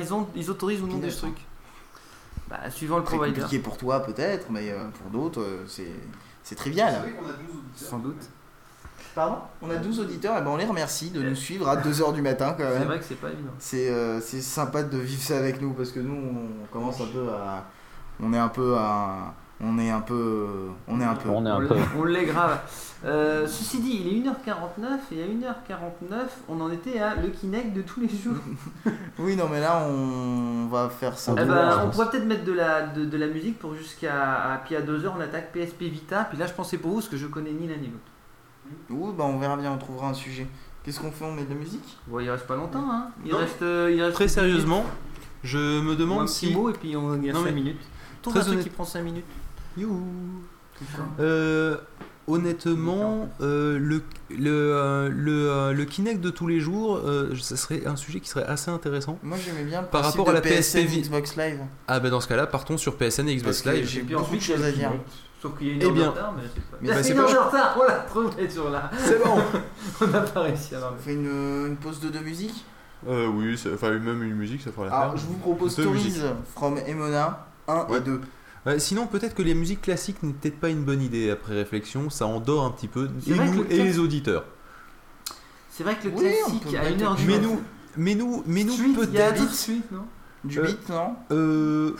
ils, 0.00 0.14
ont, 0.14 0.26
ils 0.34 0.50
autorisent 0.50 0.80
ou 0.80 0.86
non 0.86 0.96
des 0.98 1.10
trucs. 1.10 1.44
Bah, 2.48 2.70
suivant 2.70 2.98
le 2.98 3.02
provider, 3.04 3.40
compliqué 3.40 3.58
pour 3.62 3.76
toi 3.76 4.00
peut-être, 4.00 4.46
mais 4.50 4.70
euh, 4.70 4.84
pour 5.02 5.10
d'autres, 5.10 5.40
euh, 5.40 5.64
c'est 5.66 5.90
c'est 6.42 6.54
trivial. 6.54 6.94
sans 7.74 7.98
doute. 7.98 8.22
Pardon? 9.16 9.38
On 9.62 9.70
a 9.70 9.76
12 9.76 10.00
auditeurs, 10.00 10.36
et 10.38 10.42
ben 10.42 10.50
on 10.50 10.56
les 10.56 10.64
remercie 10.66 11.10
de 11.10 11.22
nous 11.22 11.34
suivre 11.34 11.68
à 11.68 11.76
2h 11.82 12.12
du 12.14 12.22
matin 12.22 12.54
quand 12.56 12.64
C'est 12.70 12.78
même. 12.78 12.88
vrai 12.88 12.98
que 12.98 13.04
c'est 13.04 13.14
pas 13.20 13.30
évident. 13.30 13.50
C'est 13.58 13.88
euh, 13.90 14.20
c'est 14.20 14.42
sympa 14.42 14.82
de 14.82 14.98
vivre 14.98 15.22
ça 15.22 15.38
avec 15.38 15.60
nous 15.60 15.72
parce 15.72 15.90
que 15.90 16.00
nous 16.00 16.14
on 16.14 16.66
commence 16.72 17.00
un 17.00 17.06
peu 17.06 17.28
à. 17.30 17.64
On 18.22 18.32
est 18.32 18.38
un 18.38 18.48
peu 18.48 18.76
à. 18.76 19.34
On 19.60 19.78
est 19.78 19.90
un 19.90 20.00
peu. 20.00 20.46
On 20.86 21.00
est 21.00 21.04
un 21.04 21.14
peu. 21.14 21.30
On 21.30 21.46
est 21.46 21.50
un 21.50 21.60
peu. 21.60 21.74
l'est- 21.74 21.88
On 21.98 22.04
l'est 22.04 22.24
grave. 22.26 22.60
Euh, 23.04 23.46
ceci 23.46 23.80
dit, 23.80 24.02
il 24.04 24.08
est 24.08 24.20
1h49 24.20 24.98
et 25.12 25.22
à 25.22 25.26
1h49, 25.26 26.28
on 26.48 26.60
en 26.60 26.70
était 26.70 26.98
à 26.98 27.14
le 27.14 27.28
Kinect 27.28 27.72
de 27.74 27.82
tous 27.82 28.00
les 28.00 28.08
jours. 28.08 28.34
Oui, 29.18 29.34
non, 29.36 29.48
mais 29.50 29.60
là 29.60 29.86
on 29.88 30.66
va 30.70 30.90
faire 30.90 31.16
ça. 31.16 31.32
Eh 31.38 31.44
ben, 31.44 31.80
on 31.86 31.90
pourrait 31.90 32.10
peut-être 32.10 32.26
mettre 32.26 32.44
de 32.44 32.52
la, 32.52 32.82
de, 32.86 33.04
de 33.06 33.16
la 33.16 33.26
musique 33.28 33.58
pour 33.58 33.74
jusqu'à. 33.74 34.60
Puis 34.66 34.76
à 34.76 34.82
2h, 34.82 35.10
on 35.16 35.20
attaque 35.20 35.52
PSP 35.52 35.82
Vita. 35.84 36.24
Puis 36.24 36.36
là, 36.38 36.46
je 36.46 36.52
pensais 36.52 36.76
pour 36.78 36.90
vous, 36.90 36.96
parce 36.96 37.08
que 37.08 37.16
je 37.16 37.26
connais 37.26 37.52
ni 37.52 37.66
l'un 37.66 37.76
ni 37.76 37.86
l'autre. 37.88 38.80
Oui, 38.90 39.12
bah 39.16 39.24
on 39.26 39.38
verra 39.38 39.56
bien, 39.56 39.72
on 39.72 39.78
trouvera 39.78 40.08
un 40.08 40.14
sujet. 40.14 40.46
Qu'est-ce 40.84 41.00
qu'on 41.00 41.10
fait 41.12 41.24
On 41.24 41.32
met 41.32 41.44
de 41.44 41.50
la 41.50 41.54
musique? 41.56 41.96
Bon, 42.08 42.20
il 42.20 42.28
reste 42.30 42.46
pas 42.46 42.56
longtemps, 42.56 42.84
hein. 42.90 43.08
Il 43.24 43.32
Non, 43.32 43.38
reste. 43.38 43.62
euh, 43.62 43.90
il 43.94 44.02
reste 44.02 44.14
Très 44.16 44.28
sérieusement, 44.28 44.84
je 45.42 45.80
me 45.80 45.94
demande 45.96 46.22
de 46.24 46.26
six 46.26 46.48
si. 46.48 46.54
mots 46.54 46.68
et 46.68 46.72
puis 46.74 46.94
on 46.96 47.14
gagne 47.16 47.32
Non, 47.32 47.38
5 47.40 47.44
mais- 47.46 47.52
minutes. 47.52 47.80
Trouve 48.22 48.34
très 48.34 48.42
un 48.42 48.52
truc 48.52 48.60
qui 48.64 48.70
prend 48.70 48.84
5 48.84 49.02
minutes. 49.02 49.24
Youhou. 49.76 50.02
Euh, 51.20 51.76
honnêtement, 52.26 53.28
euh, 53.40 53.78
le, 53.78 54.02
le, 54.30 54.50
euh, 54.50 55.08
le, 55.10 55.50
euh, 55.50 55.72
le 55.72 55.84
Kinect 55.84 56.20
de 56.20 56.30
tous 56.30 56.46
les 56.46 56.60
jours, 56.60 56.96
euh, 57.04 57.34
ça 57.40 57.56
serait 57.56 57.86
un 57.86 57.96
sujet 57.96 58.20
qui 58.20 58.28
serait 58.28 58.44
assez 58.44 58.70
intéressant. 58.70 59.18
Moi 59.22 59.38
j'aimais 59.44 59.64
bien 59.64 59.82
le 59.82 59.86
Par 59.88 60.04
rapport 60.04 60.28
à 60.28 60.32
la 60.32 60.40
PSN 60.40 60.84
PSP 60.84 61.00
Xbox 61.02 61.36
Live. 61.36 61.60
Ah 61.88 62.00
bah 62.00 62.10
dans 62.10 62.20
ce 62.20 62.28
cas-là, 62.28 62.46
partons 62.46 62.76
sur 62.76 62.96
PSN 62.96 63.28
et 63.28 63.36
Xbox 63.36 63.64
Live. 63.64 63.86
j'ai 63.86 64.00
Et 64.00 64.02
beaucoup 64.02 64.36
de 64.36 64.40
choses 64.40 64.62
à 64.62 64.70
dire. 64.70 64.90
Kinect. 64.90 65.08
Sauf 65.40 65.56
qu'il 65.58 65.66
y 65.68 65.70
a 65.70 65.74
une 65.74 65.80
Eh 65.82 65.84
heure 65.86 65.92
bien. 65.92 66.04
de 66.04 66.08
retard, 66.10 66.34
mais 66.36 66.42
c'est 66.52 66.62
pas. 66.62 66.76
Mais 66.80 66.88
bah, 66.88 67.02
c'est 67.02 67.14
pas 67.14 67.20
heure 67.20 67.26
de 67.28 67.32
ch- 67.32 67.44
retard, 67.46 67.76
on 67.78 67.84
l'a 67.86 67.98
trouvé 68.00 68.50
sur 68.50 68.70
là. 68.70 68.90
C'est 68.98 69.22
bon 69.22 69.38
On 70.00 70.06
n'a 70.08 70.20
pas 70.20 70.40
réussi 70.40 70.74
à 70.74 70.92
On 70.92 70.96
fait 71.02 71.12
une, 71.14 71.66
une 71.68 71.76
pause 71.76 72.00
de 72.00 72.08
deux 72.08 72.20
musiques 72.20 72.64
euh, 73.08 73.28
Oui, 73.28 73.54
enfin 73.72 73.90
même 73.98 74.22
une 74.22 74.34
musique, 74.34 74.62
ça 74.62 74.72
fera 74.72 74.88
Alors 74.88 75.16
je 75.16 75.26
vous 75.26 75.34
propose 75.34 75.72
Stories 75.72 75.90
musiques. 75.90 76.22
from 76.54 76.78
Emona 76.86 77.46
1 77.68 77.86
Ouais. 77.90 77.98
et 77.98 78.00
2. 78.00 78.20
Ouais, 78.66 78.78
sinon, 78.80 79.06
peut-être 79.06 79.34
que 79.34 79.42
les 79.42 79.54
musiques 79.54 79.82
classiques 79.82 80.22
n'est 80.22 80.32
peut-être 80.32 80.58
pas 80.58 80.68
une 80.68 80.82
bonne 80.82 81.00
idée 81.00 81.30
après 81.30 81.54
réflexion, 81.54 82.10
ça 82.10 82.26
endort 82.26 82.64
un 82.64 82.70
petit 82.70 82.88
peu, 82.88 83.08
et 83.26 83.30
nous 83.34 83.62
le 83.62 83.72
et 83.72 83.82
les 83.82 83.98
auditeurs. 83.98 84.44
C'est 85.70 85.84
vrai 85.84 85.96
que 85.96 86.08
le 86.08 86.14
Oui, 86.14 86.24
classique 86.24 86.74
à 86.74 86.88
une 86.90 87.02
heure 87.02 87.14
du 87.14 87.26
Mais 87.26 87.36
matin. 87.36 87.48
nous, 87.48 87.62
mais 87.96 88.14
nous, 88.14 88.42
mais 88.46 88.64
nous 88.64 88.76
peut-être. 88.94 89.52
Street, 89.52 89.82
non? 89.92 90.04
Du 90.44 90.58
Euh, 90.58 90.66
beat, 90.66 90.88
non? 90.88 91.14
Euh, 91.32 91.96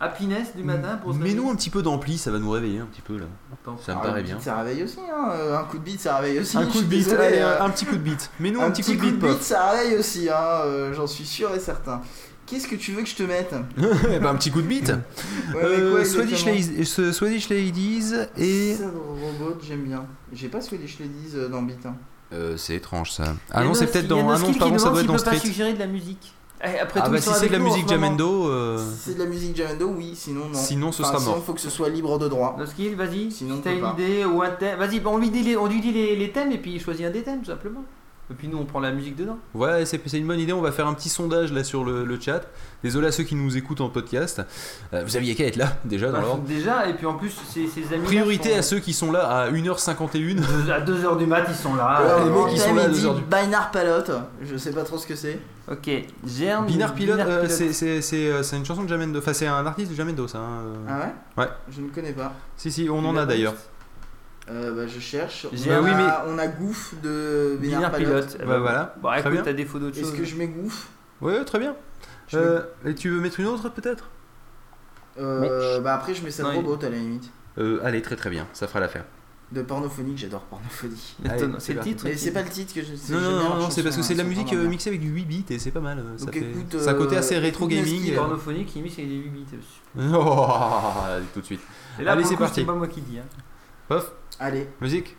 Happiness 0.00 0.54
du 0.56 0.64
matin 0.64 0.98
pour 1.02 1.14
se 1.14 1.18
mais 1.18 1.32
nous 1.34 1.48
un 1.48 1.54
petit 1.54 1.70
peu 1.70 1.80
d'ampli, 1.80 2.18
ça 2.18 2.30
va 2.30 2.38
nous 2.38 2.50
réveiller 2.50 2.80
un 2.80 2.86
petit 2.86 3.00
peu 3.00 3.16
là. 3.16 3.26
Attends. 3.52 3.78
Ça 3.78 3.94
me 3.94 3.98
Ah, 4.00 4.02
paraît 4.02 4.22
bien. 4.22 4.34
beat, 4.36 4.44
Ça 4.44 4.58
réveille 4.58 4.82
aussi, 4.82 4.98
hein. 5.00 5.28
euh, 5.30 5.56
Un 5.58 5.64
coup 5.64 5.78
de 5.78 5.84
beat, 5.84 6.00
ça 6.00 6.16
réveille 6.18 6.40
aussi. 6.40 6.56
Un 6.58 6.66
coup 6.66 6.80
de 6.80 6.86
beat, 6.86 7.08
allez, 7.12 7.38
euh, 7.38 7.62
un, 7.62 7.70
petit 7.70 7.86
coup 7.86 7.94
de 7.96 8.00
beat. 8.02 8.30
Mais 8.40 8.50
nous 8.50 8.60
un 8.60 8.66
un, 8.66 8.70
petit, 8.72 8.82
petit 8.82 8.96
coup 8.98 9.06
de 9.06 9.10
beat, 9.12 9.20
beat, 9.20 9.30
pof. 9.30 9.40
ça 9.42 9.70
réveille 9.70 9.96
aussi, 9.98 10.28
hein. 10.28 10.34
euh, 10.64 10.92
J'en 10.92 11.06
suis 11.06 11.24
sûr 11.24 11.54
et 11.54 11.60
certain. 11.60 12.02
Qu'est-ce 12.46 12.68
que 12.68 12.76
tu 12.76 12.92
veux 12.92 13.02
que 13.02 13.08
je 13.08 13.14
te 13.14 13.22
mette? 13.22 13.54
Eh 14.12 14.18
ben, 14.18 14.26
un 14.26 14.34
petit 14.34 14.50
coup 14.50 14.60
de. 14.62 14.68
Ouais, 14.68 15.00
mais 15.54 15.60
Euh, 15.62 15.92
quoi 15.92 16.04
Swedish, 16.04 16.44
Ladies, 16.44 16.94
euh, 16.98 17.12
Swedish 17.12 17.48
Ladies 17.48 18.12
et. 18.36 18.74
Ça, 18.74 18.84
le 18.84 18.90
robot, 18.98 19.56
j'aime 19.66 19.84
bien. 19.84 20.04
J'ai 20.32 20.48
pas 20.48 20.60
Swedish 20.60 20.98
Ladies 21.00 21.32
euh, 21.36 21.48
dans 21.48 21.62
Beat. 21.62 21.84
hein. 21.86 21.94
Euh, 22.32 22.56
c'est 22.56 22.74
étrange 22.74 23.12
ça. 23.12 23.34
Ah 23.50 23.64
non, 23.64 23.74
c'est 23.74 23.86
peut-être 23.86 24.08
dans. 24.08 24.28
Ah 24.28 24.38
non, 24.38 24.52
pardon, 24.54 24.78
ça 24.78 24.90
doit 24.90 25.00
être 25.00 25.06
dans 25.06 25.14
peut 25.16 25.22
pas 25.22 25.34
Street. 25.36 25.46
suggérer 25.48 25.72
de 25.74 25.78
la 25.78 25.86
musique. 25.86 26.32
Eh, 26.66 26.78
Après 26.78 27.00
Ah 27.02 27.06
tout, 27.06 27.12
bah 27.12 27.20
si 27.20 27.28
c'est 27.34 27.48
de 27.48 27.52
la 27.52 27.58
musique. 27.58 27.86
Jamendo, 27.88 28.48
euh, 28.48 28.78
Si 28.78 29.10
c'est 29.10 29.14
de 29.14 29.18
la 29.22 29.26
musique 29.28 29.54
Jamendo, 29.56 29.88
oui, 29.88 30.12
sinon 30.14 30.46
non. 30.48 30.54
Sinon, 30.58 30.92
ce 30.92 31.02
Enfin, 31.02 31.10
sera 31.12 31.20
sinon, 31.20 31.32
mort. 31.32 31.44
faut 31.44 31.52
que 31.52 31.60
ce 31.60 31.68
soit 31.70 31.90
libre 31.90 32.18
de 32.18 32.26
droit. 32.28 32.56
Noskill, 32.58 32.94
vas-y. 32.94 33.30
Sinon, 33.30 33.56
si 33.56 33.62
t'as 33.62 33.72
une 33.74 33.86
idée 33.94 34.24
ou 34.24 34.42
un 34.42 34.50
thème, 34.50 34.78
vas-y, 34.78 35.00
on 35.04 35.18
lui 35.18 35.30
dit 35.30 35.42
les, 35.42 35.56
on 35.56 35.66
lui 35.66 35.80
dit 35.80 35.92
les, 35.92 36.16
les 36.16 36.30
thèmes 36.32 36.52
et 36.52 36.58
puis 36.58 36.74
il 36.74 36.80
choisit 36.80 37.04
un 37.06 37.10
des 37.10 37.22
thèmes 37.22 37.40
tout 37.40 37.50
simplement. 37.50 37.84
Et 38.30 38.34
puis 38.34 38.48
nous 38.48 38.56
on 38.56 38.64
prend 38.64 38.80
la 38.80 38.90
musique 38.90 39.16
dedans. 39.16 39.38
Ouais, 39.54 39.84
c'est 39.84 40.00
une 40.14 40.26
bonne 40.26 40.40
idée. 40.40 40.52
On 40.54 40.62
va 40.62 40.72
faire 40.72 40.86
un 40.86 40.94
petit 40.94 41.10
sondage 41.10 41.52
là 41.52 41.62
sur 41.62 41.84
le, 41.84 42.04
le 42.04 42.18
chat. 42.20 42.40
Désolé 42.82 43.08
à 43.08 43.12
ceux 43.12 43.22
qui 43.24 43.34
nous 43.34 43.56
écoutent 43.56 43.82
en 43.82 43.90
podcast. 43.90 44.40
Euh, 44.94 45.02
vous 45.04 45.16
aviez 45.16 45.34
qu'à 45.34 45.44
être 45.44 45.56
là 45.56 45.76
déjà 45.84 46.06
dans 46.06 46.12
Bah, 46.14 46.20
l'ordre. 46.22 46.42
Déjà, 46.44 46.86
et 46.88 46.94
puis 46.94 47.04
en 47.06 47.14
plus, 47.14 47.34
ses, 47.50 47.66
ses 47.66 47.92
amis. 47.94 48.04
Priorité 48.04 48.54
à 48.54 48.62
ceux 48.62 48.78
qui 48.78 48.92
sont 48.94 49.12
là 49.12 49.26
à 49.28 49.50
1h51. 49.50 50.42
À 50.70 50.80
2h 50.80 51.18
du 51.18 51.26
mat, 51.26 51.44
ils 51.48 51.54
sont 51.54 51.74
là. 51.74 52.00
Ouais, 52.00 52.06
les 52.24 52.30
Alors, 52.30 52.44
mecs, 52.46 52.54
ils 52.54 52.60
sont 52.60 52.74
là 52.74 52.82
à 52.82 52.84
il 52.86 52.92
2 52.92 52.98
dit 52.98 53.06
heures 53.06 53.14
du- 53.14 53.22
Binar 53.22 53.70
Palette, 53.70 54.12
je 54.42 54.56
sais 54.56 54.70
pas 54.72 54.82
trop 54.84 54.96
ce 54.98 55.06
que 55.06 55.14
c'est. 55.14 55.38
Ok, 55.70 55.88
Germe. 56.26 56.66
Binar 56.66 56.94
Pilote, 56.94 57.16
Binar 57.16 57.28
euh, 57.30 57.42
Pilote. 57.46 57.72
c'est- 58.02 58.12
euh, 58.30 58.42
une 58.52 58.64
chanson 58.64 58.84
de 58.84 58.88
Jamendo. 58.88 59.18
Enfin, 59.18 59.32
c'est 59.34 59.46
un 59.46 59.64
artiste 59.66 59.90
de 59.90 59.96
Jamendo, 59.96 60.26
ça. 60.28 60.38
hein, 60.38 60.62
euh. 60.64 60.74
Ah 60.88 60.98
ouais 61.38 61.44
Ouais. 61.44 61.50
Je 61.70 61.80
ne 61.82 61.88
connais 61.88 62.12
pas. 62.12 62.32
Si, 62.56 62.70
si, 62.70 62.88
on 62.90 63.04
en 63.04 63.16
a 63.16 63.24
d'ailleurs. 63.26 63.54
Euh, 64.50 64.74
bah, 64.74 64.86
je 64.86 65.00
cherche. 65.00 65.46
J'ai 65.52 65.72
on, 65.74 65.82
oui, 65.82 65.90
a, 65.90 66.24
on 66.28 66.36
a 66.38 66.46
Goof 66.46 66.94
de 67.02 67.58
Palette. 67.62 67.96
Pilote. 67.96 68.38
Bah, 68.46 68.58
voilà. 68.58 68.94
Bon, 69.00 69.08
Très 69.08 69.20
écoute, 69.20 69.32
bien. 69.32 69.42
t'as 69.42 69.52
défaut 69.54 69.78
d'autre 69.78 69.96
chose. 69.96 70.08
Est-ce 70.08 70.16
que 70.16 70.24
je 70.24 70.36
mets 70.36 70.48
Goof 70.48 70.88
Ouais, 71.22 71.44
très 71.44 71.58
bien. 71.58 71.74
Euh, 72.34 72.62
et 72.84 72.94
tu 72.94 73.08
veux 73.10 73.20
mettre 73.20 73.40
une 73.40 73.46
autre 73.46 73.68
peut-être? 73.70 74.10
Euh, 75.18 75.80
Bah 75.80 75.94
après, 75.94 76.14
je 76.14 76.22
mets 76.24 76.30
celle 76.30 76.46
Non, 76.46 76.52
il- 76.52 76.56
robot 76.56 76.78
à 76.84 76.88
la 76.90 76.96
limite. 76.96 77.30
euh, 77.58 77.80
Allez, 77.84 78.02
très 78.02 78.16
très 78.16 78.30
bien, 78.30 78.46
ça 78.52 78.66
fera 78.66 78.80
l'affaire. 78.80 79.04
De 79.52 79.62
pornophonique, 79.62 80.18
j'adore 80.18 80.40
pornophonie. 80.42 81.16
C'est 81.58 81.74
le 81.74 81.80
titre 81.80 82.04
Mais 82.04 82.16
c'est 82.16 82.32
pas 82.32 82.42
le 82.42 82.48
titre 82.48 82.74
que 82.74 82.80
je. 82.82 83.12
Non, 83.12 83.20
non, 83.20 83.54
non, 83.60 83.70
c'est 83.70 83.82
parce 83.84 83.94
que 83.94 84.02
chanson, 84.02 84.08
c'est 84.08 84.14
de 84.14 84.18
la 84.18 84.24
musique 84.24 84.52
euh, 84.52 84.66
mixée 84.66 84.88
avec 84.88 85.00
du 85.00 85.08
8 85.10 85.24
bits 85.26 85.44
et 85.50 85.58
c'est 85.58 85.70
pas 85.70 85.80
mal. 85.80 86.02
Ça 86.16 86.32
fait... 86.32 86.88
un 86.88 86.94
côté 86.94 87.16
assez 87.16 87.38
rétro 87.38 87.68
gaming. 87.68 88.14
Pornophonique 88.16 88.66
qui 88.68 88.82
mise 88.82 88.94
avec 88.94 89.08
des 89.08 89.14
8 89.16 89.28
bits 89.30 89.44
dessus. 89.44 89.80
Oh, 90.16 90.48
tout 91.32 91.40
de 91.40 91.44
suite. 91.46 91.60
Allez, 92.04 92.24
c'est 92.24 92.36
parti. 92.36 92.60
C'est 92.60 92.66
pas 92.66 92.74
moi 92.74 92.88
qui 92.88 93.00
dis. 93.02 93.18
Pof, 93.88 94.12
Allez. 94.40 94.66
musique. 94.80 95.16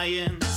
dying. 0.00 0.49